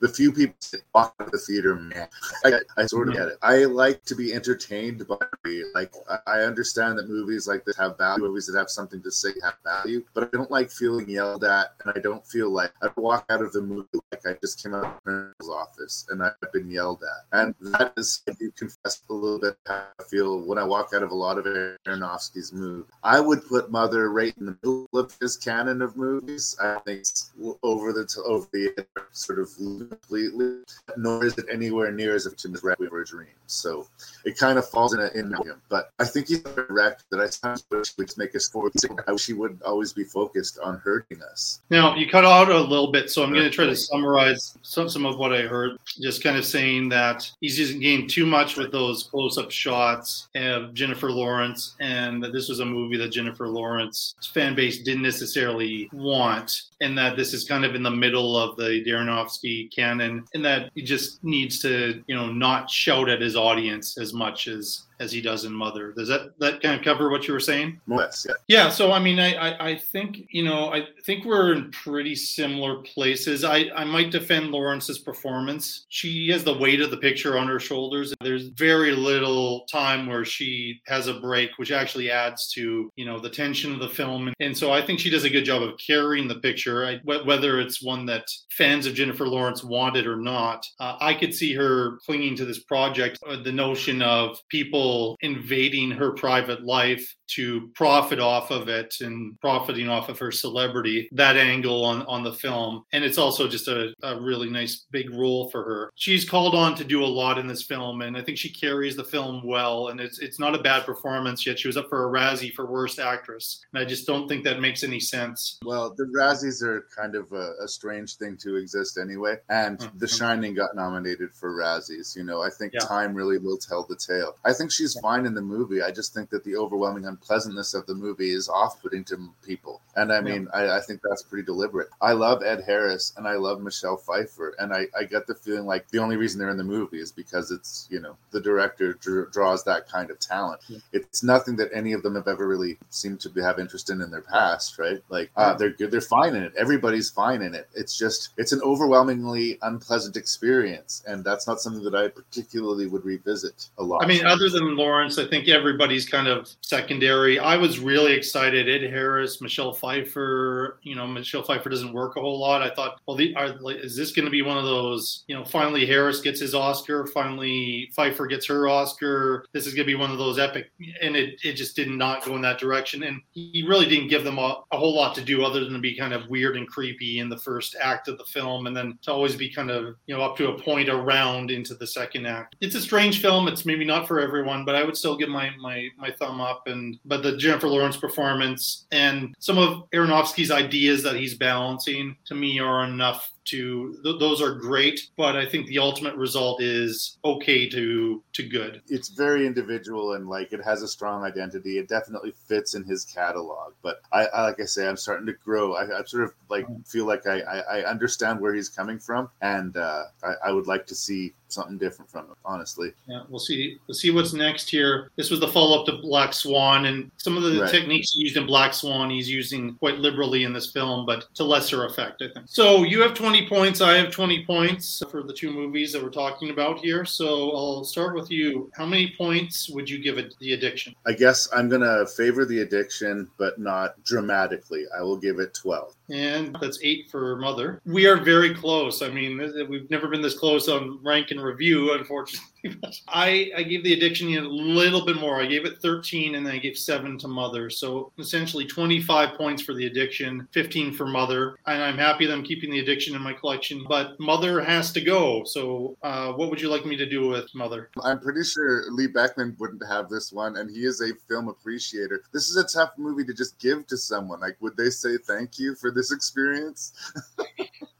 the 0.00 0.08
few 0.08 0.32
people 0.32 0.54
that 0.72 0.82
walk 0.94 1.14
out 1.20 1.26
of 1.26 1.32
the 1.32 1.38
theater, 1.38 1.76
man, 1.76 2.08
I, 2.44 2.60
I 2.76 2.86
sort 2.86 3.08
of 3.08 3.14
get 3.14 3.28
it. 3.28 3.38
I 3.42 3.64
like 3.64 4.04
to 4.04 4.14
be 4.14 4.34
entertained 4.34 5.06
by 5.06 5.16
me. 5.44 5.64
like 5.74 5.92
I 6.26 6.40
understand 6.40 6.98
that 6.98 7.08
movies 7.08 7.46
like 7.46 7.64
this 7.64 7.76
have 7.76 7.96
value, 7.98 8.24
movies 8.24 8.46
that 8.46 8.58
have 8.58 8.70
something 8.70 9.02
to 9.02 9.10
say 9.10 9.30
have 9.42 9.54
value, 9.64 10.04
but 10.14 10.24
I 10.24 10.36
don't 10.36 10.50
like 10.50 10.70
feeling 10.70 11.08
yelled 11.08 11.44
at, 11.44 11.74
and 11.84 11.92
I 11.96 12.00
don't 12.00 12.26
feel 12.26 12.50
like 12.50 12.72
I 12.82 12.88
walk 12.96 13.24
out 13.30 13.42
of 13.42 13.52
the 13.52 13.62
movie 13.62 13.88
like 14.10 14.26
I 14.26 14.36
just 14.40 14.62
came 14.62 14.74
out 14.74 14.84
of 14.84 15.00
the 15.04 15.44
office 15.46 16.06
and 16.10 16.22
I've 16.22 16.52
been 16.52 16.70
yelled 16.70 17.02
at, 17.02 17.38
and 17.38 17.54
that 17.72 17.91
is 17.96 18.22
I 18.28 18.32
do 18.32 18.50
confess 18.52 19.02
a 19.08 19.12
little 19.12 19.38
bit 19.38 19.56
how 19.66 19.84
I 19.98 20.02
feel 20.04 20.40
when 20.40 20.58
I 20.58 20.64
walk 20.64 20.92
out 20.94 21.02
of 21.02 21.10
a 21.10 21.14
lot 21.14 21.38
of 21.38 21.44
Aronofsky's 21.44 22.52
movies. 22.52 22.90
I 23.02 23.20
would 23.20 23.46
put 23.46 23.70
Mother 23.70 24.10
right 24.10 24.34
in 24.38 24.46
the 24.46 24.56
middle 24.62 24.88
of 24.94 25.16
his 25.20 25.36
canon 25.36 25.82
of 25.82 25.96
movies. 25.96 26.56
I 26.62 26.78
think 26.86 27.00
it's 27.00 27.32
over 27.62 27.92
the 27.92 28.22
over 28.26 28.46
the 28.52 28.86
sort 29.12 29.38
of 29.38 29.50
completely, 29.56 30.62
nor 30.96 31.24
is 31.24 31.36
it 31.38 31.46
anywhere 31.50 31.90
near 31.90 32.14
as 32.14 32.26
much 32.26 32.44
as 32.44 32.62
Requiem 32.62 32.90
for 32.90 33.02
a 33.02 33.04
Dream. 33.04 33.26
So 33.46 33.86
it 34.24 34.38
kind 34.38 34.58
of 34.58 34.68
falls 34.68 34.94
in 34.94 35.00
a, 35.00 35.08
in 35.14 35.32
him. 35.32 35.60
But 35.68 35.90
I 35.98 36.04
think 36.04 36.28
he's 36.28 36.40
direct 36.40 37.04
that 37.10 37.20
I 37.20 37.26
sometimes 37.26 37.64
wish 37.70 37.96
would 37.98 38.16
make 38.16 38.34
us 38.34 38.48
forward. 38.48 38.72
I 39.06 39.12
wish 39.12 39.26
he 39.26 39.34
would 39.34 39.60
always 39.64 39.92
be 39.92 40.04
focused 40.04 40.58
on 40.60 40.78
hurting 40.78 41.22
us. 41.22 41.60
Now 41.70 41.94
you 41.94 42.08
cut 42.08 42.24
out 42.24 42.50
a 42.50 42.58
little 42.58 42.90
bit, 42.90 43.10
so 43.10 43.22
I'm 43.22 43.32
going 43.32 43.44
to 43.44 43.50
try 43.50 43.66
to 43.66 43.76
summarize 43.76 44.56
some 44.62 44.88
some 44.88 45.04
of 45.04 45.18
what 45.18 45.32
I 45.32 45.42
heard. 45.42 45.78
Just 46.00 46.22
kind 46.22 46.36
of 46.36 46.44
saying 46.44 46.88
that 46.90 47.30
he's 47.40 47.58
using 47.58 47.81
game 47.82 48.06
too 48.06 48.24
much 48.24 48.56
with 48.56 48.72
those 48.72 49.04
close-up 49.04 49.50
shots 49.50 50.28
of 50.34 50.72
Jennifer 50.72 51.10
Lawrence, 51.10 51.74
and 51.80 52.22
that 52.22 52.32
this 52.32 52.48
was 52.48 52.60
a 52.60 52.64
movie 52.64 52.96
that 52.96 53.10
Jennifer 53.10 53.48
Lawrence 53.48 54.14
fan 54.32 54.54
base 54.54 54.82
didn't 54.82 55.02
necessarily 55.02 55.88
want, 55.92 56.62
and 56.80 56.96
that 56.96 57.16
this 57.16 57.34
is 57.34 57.44
kind 57.44 57.64
of 57.64 57.74
in 57.74 57.82
the 57.82 57.90
middle 57.90 58.36
of 58.36 58.56
the 58.56 58.82
Aronofsky 58.86 59.74
canon, 59.74 60.24
and 60.34 60.44
that 60.44 60.70
he 60.74 60.82
just 60.82 61.22
needs 61.24 61.58
to, 61.60 62.02
you 62.06 62.14
know, 62.14 62.32
not 62.32 62.70
shout 62.70 63.08
at 63.08 63.20
his 63.20 63.36
audience 63.36 63.98
as 63.98 64.14
much 64.14 64.48
as 64.48 64.84
as 65.02 65.10
he 65.12 65.20
does 65.20 65.44
in 65.44 65.52
Mother. 65.52 65.92
Does 65.92 66.08
that 66.08 66.38
that 66.38 66.62
kind 66.62 66.76
of 66.78 66.84
cover 66.84 67.10
what 67.10 67.26
you 67.26 67.34
were 67.34 67.40
saying? 67.40 67.80
Yes, 67.88 68.24
yeah. 68.28 68.34
Yeah, 68.48 68.68
so 68.70 68.92
I 68.92 69.00
mean, 69.00 69.18
I, 69.18 69.34
I, 69.34 69.68
I 69.70 69.76
think 69.76 70.28
you 70.30 70.44
know, 70.44 70.72
I 70.72 70.86
think 71.04 71.24
we're 71.24 71.52
in 71.52 71.70
pretty 71.72 72.14
similar 72.14 72.76
places. 72.76 73.44
I, 73.44 73.66
I 73.74 73.84
might 73.84 74.10
defend 74.10 74.52
Lawrence's 74.52 75.00
performance. 75.00 75.86
She 75.88 76.28
has 76.30 76.44
the 76.44 76.56
weight 76.56 76.80
of 76.80 76.90
the 76.90 76.96
picture 76.96 77.36
on 77.36 77.48
her 77.48 77.58
shoulders. 77.58 78.14
There's 78.20 78.48
very 78.48 78.92
little 78.92 79.66
time 79.70 80.06
where 80.06 80.24
she 80.24 80.80
has 80.86 81.08
a 81.08 81.14
break, 81.14 81.50
which 81.56 81.72
actually 81.72 82.10
adds 82.10 82.52
to 82.52 82.90
you 82.94 83.04
know 83.04 83.18
the 83.18 83.30
tension 83.30 83.72
of 83.72 83.80
the 83.80 83.88
film. 83.88 84.32
And 84.40 84.56
so 84.56 84.72
I 84.72 84.80
think 84.80 85.00
she 85.00 85.10
does 85.10 85.24
a 85.24 85.30
good 85.30 85.44
job 85.44 85.62
of 85.62 85.78
carrying 85.78 86.28
the 86.28 86.36
picture. 86.36 86.86
I, 86.86 87.00
whether 87.04 87.60
it's 87.60 87.82
one 87.82 88.06
that 88.06 88.30
fans 88.50 88.86
of 88.86 88.94
Jennifer 88.94 89.26
Lawrence 89.26 89.64
wanted 89.64 90.06
or 90.06 90.16
not, 90.16 90.64
uh, 90.78 90.96
I 91.00 91.14
could 91.14 91.34
see 91.34 91.52
her 91.54 91.98
clinging 92.06 92.36
to 92.36 92.44
this 92.44 92.60
project. 92.60 93.18
Uh, 93.26 93.42
the 93.42 93.52
notion 93.52 94.02
of 94.02 94.38
people 94.48 94.91
invading 95.20 95.90
her 95.90 96.12
private 96.12 96.64
life 96.64 97.14
to 97.34 97.70
profit 97.74 98.18
off 98.18 98.50
of 98.50 98.68
it 98.68 98.96
and 99.00 99.38
profiting 99.40 99.88
off 99.88 100.08
of 100.08 100.18
her 100.18 100.30
celebrity 100.32 101.08
that 101.12 101.36
angle 101.36 101.84
on 101.84 102.02
on 102.02 102.22
the 102.22 102.32
film. 102.32 102.84
And 102.92 103.04
it's 103.04 103.18
also 103.18 103.48
just 103.48 103.68
a, 103.68 103.92
a, 104.02 104.20
really 104.20 104.50
nice 104.50 104.86
big 104.90 105.10
role 105.10 105.50
for 105.50 105.64
her. 105.64 105.90
She's 105.94 106.28
called 106.28 106.54
on 106.54 106.74
to 106.76 106.84
do 106.84 107.04
a 107.04 107.06
lot 107.06 107.38
in 107.38 107.46
this 107.46 107.62
film 107.62 108.02
and 108.02 108.16
i 108.16 108.22
think 108.22 108.38
she 108.38 108.50
carries 108.50 108.96
the 108.96 109.04
film 109.04 109.42
well 109.44 109.88
and 109.88 110.00
it's 110.00 110.18
it's 110.20 110.38
not 110.38 110.54
a 110.54 110.62
bad 110.62 110.84
performance 110.84 111.46
yet. 111.46 111.58
She 111.58 111.68
was 111.68 111.76
up 111.76 111.88
for 111.88 112.08
a 112.08 112.12
razzie 112.12 112.52
for 112.52 112.66
worst 112.66 112.98
actress 112.98 113.64
and 113.72 113.82
i 113.82 113.84
just 113.84 114.06
don't 114.06 114.28
think 114.28 114.44
that 114.44 114.60
makes 114.60 114.84
any 114.84 115.00
sense. 115.00 115.58
Well 115.64 115.94
the 115.96 116.04
razzies 116.04 116.62
are 116.62 116.86
kind 116.96 117.14
of 117.14 117.32
a, 117.32 117.52
a 117.62 117.68
strange 117.68 118.16
thing 118.16 118.36
to 118.38 118.56
exist 118.56 118.98
anyway 118.98 119.36
and 119.48 119.78
mm-hmm. 119.78 119.98
the 119.98 120.08
shining 120.08 120.54
got 120.54 120.76
nominated 120.76 121.34
for 121.34 121.52
razzies 121.52 122.12
you 122.16 122.24
know? 122.24 122.42
I 122.42 122.50
think 122.50 122.72
yeah. 122.72 122.80
time 122.80 123.14
really 123.14 123.38
will 123.38 123.58
tell 123.58 123.84
the 123.84 123.96
tale. 123.96 124.36
I 124.44 124.52
think 124.52 124.70
she's 124.70 124.94
yeah. 124.94 125.02
fine 125.02 125.26
in 125.26 125.34
the 125.34 125.42
movie. 125.42 125.82
I 125.82 125.90
just 125.90 126.14
think 126.14 126.30
that 126.30 126.44
the 126.44 126.56
overwhelming 126.56 127.04
unpleasantness 127.22 127.74
of 127.74 127.86
the 127.86 127.94
movie 127.94 128.30
is 128.30 128.48
off-putting 128.48 129.04
to 129.04 129.30
people. 129.44 129.80
And 129.94 130.12
i 130.12 130.20
mean 130.20 130.48
yeah. 130.52 130.60
I, 130.60 130.76
I, 130.78 130.80
think 130.80 131.00
that's 131.02 131.22
pretty 131.22 131.44
deliberate. 131.44 131.88
I 132.00 132.12
love 132.12 132.42
ed 132.42 132.64
harris 132.66 133.12
and 133.16 133.26
i 133.28 133.34
love 133.34 133.60
michelle 133.60 133.96
pfeiffer 133.96 134.54
and 134.58 134.72
I, 134.72 134.86
I 134.98 135.04
get 135.04 135.26
the 135.26 135.34
feeling 135.34 135.66
like 135.66 135.88
the 135.88 135.98
only 135.98 136.16
reason 136.16 136.38
they're 136.38 136.50
in 136.50 136.56
the 136.56 136.64
movie 136.64 137.00
is 137.00 137.12
because 137.12 137.50
it's 137.50 137.86
you 137.90 138.00
know 138.00 138.16
the 138.30 138.40
director 138.40 138.94
dr- 138.94 139.30
draws 139.32 139.64
that 139.64 139.88
kind 139.88 140.10
of 140.10 140.18
talent. 140.18 140.60
Yeah. 140.68 140.78
it's 140.92 141.22
nothing 141.22 141.56
that 141.56 141.70
any 141.74 141.92
of 141.92 142.02
them 142.02 142.14
have 142.14 142.28
ever 142.28 142.48
really 142.48 142.78
seemed 142.90 143.20
to 143.20 143.30
have 143.42 143.58
interest 143.58 143.90
in 143.90 144.00
in 144.00 144.10
their 144.10 144.22
past 144.22 144.78
right? 144.78 145.00
Like 145.08 145.30
uh, 145.36 145.54
they're 145.54 145.70
good 145.70 145.90
they're 145.90 146.00
fine 146.00 146.34
in 146.34 146.42
it. 146.42 146.52
Everybody's 146.56 147.10
fine 147.10 147.42
in 147.42 147.54
it. 147.54 147.68
It's 147.74 147.96
just 147.96 148.30
it's 148.36 148.52
an 148.52 148.60
overwhelmingly 148.62 149.58
unpleasant 149.62 150.16
experience 150.16 151.02
and 151.06 151.24
that's 151.24 151.46
not 151.46 151.60
something 151.60 151.84
that 151.84 151.94
i 151.94 152.08
particularly 152.08 152.86
would 152.86 153.04
revisit 153.04 153.68
a 153.78 153.82
lot. 153.82 154.02
I 154.02 154.06
mean 154.06 154.24
other 154.24 154.48
than 154.48 154.76
lawrence 154.76 155.18
i 155.18 155.26
think 155.26 155.48
everybody's 155.48 156.08
kind 156.08 156.28
of 156.28 156.48
secondary 156.60 157.11
I 157.12 157.56
was 157.56 157.78
really 157.78 158.12
excited. 158.12 158.68
Ed 158.68 158.90
Harris, 158.90 159.40
Michelle 159.40 159.72
Pfeiffer. 159.72 160.78
You 160.82 160.94
know, 160.94 161.06
Michelle 161.06 161.42
Pfeiffer 161.42 161.68
doesn't 161.68 161.92
work 161.92 162.16
a 162.16 162.20
whole 162.20 162.38
lot. 162.38 162.62
I 162.62 162.74
thought, 162.74 163.00
well, 163.06 163.16
the, 163.16 163.34
are, 163.36 163.54
is 163.68 163.96
this 163.96 164.12
going 164.12 164.24
to 164.24 164.30
be 164.30 164.42
one 164.42 164.58
of 164.58 164.64
those? 164.64 165.24
You 165.26 165.34
know, 165.34 165.44
finally 165.44 165.86
Harris 165.86 166.20
gets 166.20 166.40
his 166.40 166.54
Oscar. 166.54 167.06
Finally 167.06 167.90
Pfeiffer 167.94 168.26
gets 168.26 168.46
her 168.46 168.68
Oscar. 168.68 169.44
This 169.52 169.66
is 169.66 169.74
going 169.74 169.86
to 169.86 169.92
be 169.92 169.98
one 169.98 170.10
of 170.10 170.18
those 170.18 170.38
epic. 170.38 170.70
And 171.00 171.16
it, 171.16 171.40
it 171.44 171.54
just 171.54 171.76
did 171.76 171.88
not 171.88 172.24
go 172.24 172.36
in 172.36 172.42
that 172.42 172.58
direction. 172.58 173.02
And 173.02 173.20
he 173.32 173.64
really 173.66 173.86
didn't 173.86 174.08
give 174.08 174.24
them 174.24 174.38
a, 174.38 174.62
a 174.72 174.76
whole 174.76 174.94
lot 174.94 175.14
to 175.14 175.22
do 175.22 175.44
other 175.44 175.64
than 175.64 175.74
to 175.74 175.78
be 175.78 175.96
kind 175.96 176.12
of 176.12 176.28
weird 176.28 176.56
and 176.56 176.68
creepy 176.68 177.18
in 177.18 177.28
the 177.28 177.38
first 177.38 177.76
act 177.80 178.08
of 178.08 178.18
the 178.18 178.24
film, 178.24 178.66
and 178.66 178.76
then 178.76 178.98
to 179.02 179.12
always 179.12 179.36
be 179.36 179.52
kind 179.52 179.70
of 179.70 179.96
you 180.06 180.16
know 180.16 180.22
up 180.22 180.36
to 180.36 180.48
a 180.48 180.58
point 180.58 180.88
around 180.88 181.50
into 181.50 181.74
the 181.74 181.86
second 181.86 182.26
act. 182.26 182.56
It's 182.60 182.74
a 182.74 182.80
strange 182.80 183.20
film. 183.20 183.48
It's 183.48 183.66
maybe 183.66 183.84
not 183.84 184.08
for 184.08 184.20
everyone, 184.20 184.64
but 184.64 184.74
I 184.74 184.84
would 184.84 184.96
still 184.96 185.16
give 185.16 185.28
my 185.28 185.50
my 185.60 185.88
my 185.96 186.10
thumb 186.10 186.40
up 186.40 186.62
and 186.66 186.91
but 187.04 187.22
the 187.22 187.36
Jennifer 187.36 187.68
Lawrence 187.68 187.96
performance 187.96 188.86
and 188.92 189.34
some 189.38 189.58
of 189.58 189.90
Aronofsky's 189.90 190.50
ideas 190.50 191.02
that 191.02 191.16
he's 191.16 191.34
balancing 191.34 192.16
to 192.26 192.34
me 192.34 192.58
are 192.58 192.84
enough 192.84 193.32
to 193.44 193.98
th- 194.02 194.18
those 194.18 194.40
are 194.40 194.54
great 194.54 195.08
but 195.16 195.36
i 195.36 195.44
think 195.44 195.66
the 195.66 195.78
ultimate 195.78 196.14
result 196.16 196.62
is 196.62 197.18
okay 197.24 197.68
to 197.68 198.22
to 198.32 198.42
good. 198.48 198.80
It's 198.88 199.08
very 199.08 199.46
individual 199.46 200.14
and 200.14 200.28
like 200.28 200.52
it 200.52 200.64
has 200.64 200.82
a 200.82 200.88
strong 200.88 201.22
identity. 201.22 201.78
It 201.78 201.88
definitely 201.88 202.32
fits 202.32 202.74
in 202.74 202.84
his 202.84 203.04
catalog 203.04 203.72
but 203.82 204.02
i, 204.12 204.26
I 204.26 204.42
like 204.42 204.60
i 204.60 204.64
say 204.64 204.88
i'm 204.88 204.96
starting 204.96 205.26
to 205.26 205.32
grow. 205.32 205.74
I, 205.74 206.00
I 206.00 206.04
sort 206.04 206.24
of 206.24 206.32
like 206.48 206.66
feel 206.86 207.06
like 207.06 207.26
I, 207.26 207.40
I, 207.40 207.58
I 207.58 207.84
understand 207.84 208.40
where 208.40 208.54
he's 208.54 208.68
coming 208.68 208.98
from 208.98 209.28
and 209.40 209.76
uh, 209.76 210.04
I, 210.22 210.34
I 210.46 210.52
would 210.52 210.66
like 210.66 210.86
to 210.86 210.94
see 210.94 211.32
something 211.48 211.78
different 211.78 212.10
from 212.10 212.26
him 212.26 212.34
honestly. 212.44 212.92
Yeah 213.06 213.22
we'll 213.28 213.38
see 213.38 213.78
we'll 213.86 213.94
see 213.94 214.10
what's 214.10 214.32
next 214.32 214.68
here. 214.70 215.10
This 215.16 215.30
was 215.30 215.40
the 215.40 215.48
follow-up 215.48 215.86
to 215.86 215.98
black 215.98 216.32
swan 216.32 216.86
and 216.86 217.10
some 217.16 217.36
of 217.36 217.42
the 217.42 217.62
right. 217.62 217.70
techniques 217.70 218.14
used 218.16 218.36
in 218.36 218.46
black 218.46 218.74
swan 218.74 219.10
he's 219.10 219.28
using 219.28 219.74
quite 219.74 219.98
liberally 219.98 220.44
in 220.44 220.52
this 220.52 220.70
film 220.70 221.06
but 221.06 221.26
to 221.34 221.44
lesser 221.44 221.84
effect 221.84 222.22
i 222.22 222.28
think. 222.32 222.46
So 222.48 222.82
you 222.82 223.00
have 223.02 223.14
20 223.14 223.31
20 223.32 223.48
points. 223.48 223.80
I 223.80 223.94
have 223.94 224.10
20 224.10 224.44
points 224.44 225.02
for 225.10 225.22
the 225.22 225.32
two 225.32 225.50
movies 225.50 225.90
that 225.94 226.02
we're 226.02 226.10
talking 226.10 226.50
about 226.50 226.80
here. 226.80 227.06
So 227.06 227.50
I'll 227.52 227.82
start 227.82 228.14
with 228.14 228.30
you. 228.30 228.70
How 228.74 228.84
many 228.84 229.14
points 229.16 229.70
would 229.70 229.88
you 229.88 230.02
give 230.02 230.18
it 230.18 230.34
The 230.38 230.52
Addiction? 230.52 230.94
I 231.06 231.14
guess 231.14 231.48
I'm 231.50 231.70
going 231.70 231.80
to 231.80 232.06
favor 232.14 232.44
The 232.44 232.60
Addiction, 232.60 233.30
but 233.38 233.58
not 233.58 233.94
dramatically. 234.04 234.84
I 234.94 235.00
will 235.00 235.16
give 235.16 235.38
it 235.38 235.54
12 235.54 235.94
and 236.12 236.56
that's 236.60 236.78
eight 236.82 237.10
for 237.10 237.36
Mother. 237.36 237.80
We 237.86 238.06
are 238.06 238.16
very 238.16 238.54
close. 238.54 239.00
I 239.00 239.08
mean, 239.08 239.38
we've 239.68 239.90
never 239.90 240.08
been 240.08 240.20
this 240.20 240.38
close 240.38 240.68
on 240.68 241.00
rank 241.02 241.30
and 241.30 241.42
review, 241.42 241.94
unfortunately. 241.94 242.48
I, 243.08 243.50
I 243.56 243.62
gave 243.62 243.82
the 243.82 243.94
addiction 243.94 244.32
a 244.36 244.40
little 244.42 245.04
bit 245.04 245.16
more. 245.16 245.40
I 245.40 245.46
gave 245.46 245.64
it 245.64 245.80
13 245.80 246.34
and 246.34 246.46
then 246.46 246.54
I 246.54 246.58
gave 246.58 246.76
seven 246.76 247.18
to 247.18 247.28
Mother. 247.28 247.70
So 247.70 248.12
essentially 248.18 248.66
25 248.66 249.36
points 249.36 249.62
for 249.62 249.74
the 249.74 249.86
addiction, 249.86 250.46
15 250.52 250.92
for 250.92 251.06
Mother. 251.06 251.56
And 251.66 251.82
I'm 251.82 251.98
happy 251.98 252.26
that 252.26 252.32
I'm 252.32 252.44
keeping 252.44 252.70
the 252.70 252.80
addiction 252.80 253.16
in 253.16 253.22
my 253.22 253.32
collection, 253.32 253.84
but 253.88 254.20
Mother 254.20 254.60
has 254.60 254.92
to 254.92 255.00
go. 255.00 255.42
So 255.44 255.96
uh, 256.02 256.32
what 256.34 256.50
would 256.50 256.60
you 256.60 256.68
like 256.68 256.84
me 256.84 256.96
to 256.96 257.08
do 257.08 257.26
with 257.26 257.52
Mother? 257.54 257.90
I'm 258.02 258.20
pretty 258.20 258.44
sure 258.44 258.84
Lee 258.90 259.06
Beckman 259.06 259.56
wouldn't 259.58 259.82
have 259.88 260.08
this 260.08 260.32
one, 260.32 260.56
and 260.56 260.70
he 260.70 260.84
is 260.84 261.00
a 261.00 261.14
film 261.28 261.48
appreciator. 261.48 262.22
This 262.32 262.48
is 262.48 262.56
a 262.56 262.64
tough 262.64 262.92
movie 262.96 263.24
to 263.24 263.34
just 263.34 263.58
give 263.58 263.86
to 263.88 263.96
someone. 263.96 264.40
Like, 264.40 264.56
would 264.60 264.76
they 264.76 264.90
say 264.90 265.16
thank 265.16 265.58
you 265.58 265.74
for 265.74 265.90
this? 265.90 266.01
This 266.02 266.12
experience. 266.12 266.92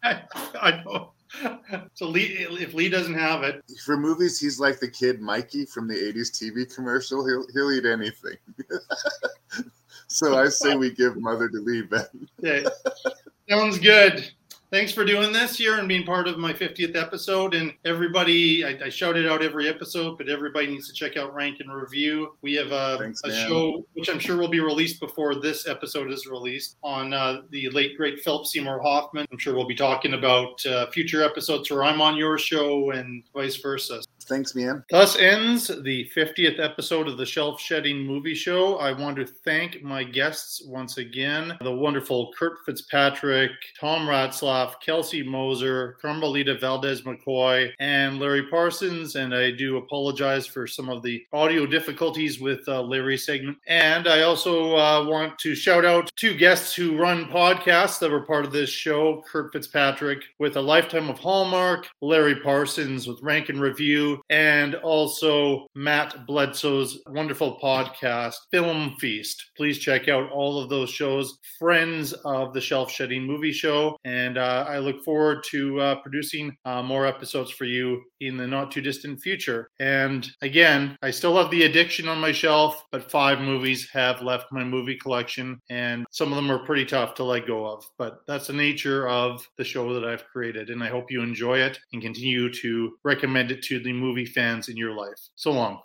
I, 0.03 0.23
I 0.61 0.83
know. 0.85 1.13
So 1.95 2.09
Lee, 2.09 2.25
if 2.25 2.75
Lee 2.75 2.89
doesn't 2.89 3.15
have 3.15 3.43
it 3.43 3.63
for 3.85 3.97
movies, 3.97 4.39
he's 4.39 4.61
like 4.61 4.81
the 4.81 4.91
kid 4.91 5.21
Mikey 5.21 5.65
from 5.65 5.89
the 5.89 5.95
'80s 5.95 6.31
TV 6.31 6.73
commercial. 6.75 7.27
He'll 7.27 7.47
he'll 7.55 7.73
eat 7.73 7.87
anything. 7.87 8.37
so 10.09 10.39
I 10.39 10.49
say 10.49 10.77
we 10.77 10.91
give 10.91 11.17
Mother 11.17 11.49
to 11.49 11.59
Lee 11.59 11.83
Ben. 11.83 12.29
Yeah, 12.41 12.69
sounds 13.49 13.79
good 13.79 14.31
thanks 14.73 14.91
for 14.91 15.05
doing 15.05 15.33
this 15.33 15.55
here 15.55 15.79
and 15.79 15.87
being 15.87 16.03
part 16.03 16.27
of 16.27 16.39
my 16.39 16.53
50th 16.53 16.97
episode. 16.97 17.55
And 17.55 17.75
everybody, 17.85 18.65
I, 18.65 18.87
I 18.87 18.89
shout 18.89 19.19
it 19.19 19.29
out 19.31 19.43
every 19.43 19.69
episode, 19.69 20.17
but 20.17 20.31
everybody 20.31 20.67
needs 20.67 20.89
to 20.89 20.95
check 20.95 21.19
out 21.19 21.35
Rank 21.35 21.61
and 21.61 21.73
Review. 21.73 22.35
We 22.41 22.55
have 22.55 22.73
a, 22.73 22.97
thanks, 22.99 23.21
a 23.25 23.33
show 23.33 23.87
which 23.93 24.09
I'm 24.09 24.19
sure 24.19 24.39
will 24.39 24.49
be 24.49 24.61
released 24.61 24.99
before 24.99 25.35
this 25.35 25.69
episode 25.69 26.11
is 26.11 26.27
released 26.27 26.79
on 26.83 27.13
uh, 27.13 27.43
the 27.51 27.69
late 27.69 27.97
great 27.99 28.21
Philip 28.21 28.47
Seymour 28.47 28.81
Hoffman. 28.81 29.27
I'm 29.31 29.39
sure 29.39 29.55
we'll 29.55 29.67
be 29.67 29.75
talking 29.75 30.15
about 30.15 30.65
uh, 30.65 30.87
future 30.91 31.23
episodes 31.23 31.71
where 31.71 31.85
I'm 31.85 32.01
on 32.01 32.17
your 32.17 32.39
show 32.39 32.93
and 32.93 33.23
vice 33.35 33.57
versa. 33.57 34.01
Thanks, 34.33 34.55
man. 34.55 34.83
Thus 34.89 35.19
ends 35.19 35.67
the 35.67 36.11
50th 36.17 36.59
episode 36.59 37.07
of 37.07 37.19
the 37.19 37.27
Shelf 37.27 37.61
Shedding 37.61 37.99
Movie 37.99 38.35
Show. 38.35 38.77
I 38.77 38.91
want 38.91 39.17
to 39.17 39.27
thank 39.27 39.83
my 39.83 40.05
guests 40.05 40.65
once 40.65 40.97
again 40.97 41.53
the 41.61 41.71
wonderful 41.71 42.33
Kurt 42.39 42.65
Fitzpatrick, 42.65 43.51
Tom 43.79 44.09
Ratzlaff, 44.09 44.77
Kelsi 44.83 45.23
Moser, 45.23 45.99
Carmelita 46.01 46.57
Valdez 46.57 47.03
McKoy, 47.03 47.73
and 47.79 48.19
Larry 48.19 48.45
Parsons. 48.45 49.17
And 49.17 49.35
I 49.35 49.51
do 49.51 49.77
apologize 49.77 50.47
for 50.47 50.67
some 50.67 50.89
of 50.89 51.03
the 51.03 51.23
audio 51.35 51.67
difficulties 51.67 52.41
with 52.41 52.67
uh, 52.69 52.81
Larry's 52.81 53.27
segment. 53.27 53.59
And 53.67 54.09
I 54.09 54.23
also 54.23 54.79
uh, 54.79 55.05
want 55.05 55.39
to 55.41 55.55
shout 55.55 55.85
out 55.85 56.11
two 56.17 56.35
guests 56.35 56.75
who 56.75 56.97
run 56.97 57.27
podcasts 57.27 57.99
that 57.99 58.11
were 58.11 58.25
part 58.25 58.47
of 58.47 58.53
this 58.53 58.71
show 58.71 59.23
Kurt 59.31 59.53
Fitzpatrick 59.53 60.23
with 60.39 60.57
A 60.57 60.63
Lifetime 60.63 61.11
of 61.11 61.19
Hallmark, 61.19 61.87
Larry 62.01 62.37
Parsons 62.37 63.07
with 63.07 63.21
Rank 63.21 63.51
and 63.51 63.61
Review 63.61 64.22
and 64.31 64.75
also 64.77 65.67
Matt 65.75 66.27
Bledsoe's 66.27 67.01
wonderful 67.07 67.59
podcast, 67.63 68.35
Film 68.51 68.97
Feast. 68.99 69.51
Please 69.57 69.79
check 69.79 70.09
out 70.09 70.31
all 70.31 70.63
of 70.63 70.69
those 70.69 70.91
shows, 70.91 71.39
friends 71.59 72.13
of 72.25 72.53
the 72.53 72.61
Shelf 72.61 72.91
Shedding 72.91 73.25
Movie 73.25 73.53
Show. 73.53 73.97
And 74.05 74.39
uh, 74.39 74.67
I 74.69 74.79
look 74.79 75.05
forward 75.05 75.45
to 75.51 75.81
uh, 75.81 75.95
producing 75.97 76.57
uh, 76.65 76.83
more 76.83 77.07
episodes 77.07 77.51
for 77.51 77.65
you 77.65 78.03
in 78.21 78.37
the 78.37 78.47
not 78.47 78.71
too 78.71 78.81
distant 78.81 79.21
future. 79.21 79.69
And 79.81 80.29
again, 80.43 80.97
I 81.03 81.11
still 81.11 81.37
have 81.37 81.51
The 81.51 81.65
Addiction 81.65 82.09
on 82.09 82.19
my 82.19 82.33
shelf, 82.33 82.85
but 82.93 83.11
five 83.11 83.41
movies 83.41 83.89
have 83.93 84.23
left 84.23 84.53
my 84.53 84.65
movie 84.65 84.97
collection, 84.97 85.61
and 85.71 86.07
some 86.11 86.33
of 86.33 86.37
them 86.37 86.51
are 86.51 86.65
pretty 86.65 86.85
tough 86.85 87.15
to 87.15 87.25
let 87.25 87.47
go 87.47 87.67
of. 87.67 87.85
But 87.99 88.21
that's 88.27 88.47
the 88.47 88.53
nature 88.53 89.09
of 89.09 89.47
the 89.59 89.65
show 89.65 89.93
that 89.95 90.05
I've 90.05 90.25
created. 90.27 90.71
And 90.71 90.83
I 90.83 90.89
hope 90.89 91.11
you 91.11 91.23
enjoy 91.23 91.59
it 91.59 91.79
and 91.93 92.03
continue 92.03 92.53
to 92.55 92.93
recommend 93.05 93.51
it 93.51 93.63
to 93.65 93.81
the 93.81 93.93
movie 94.13 94.27
fans 94.27 94.69
in 94.69 94.77
your 94.77 94.95
life. 94.95 95.29
So 95.37 95.53
long. 95.53 95.81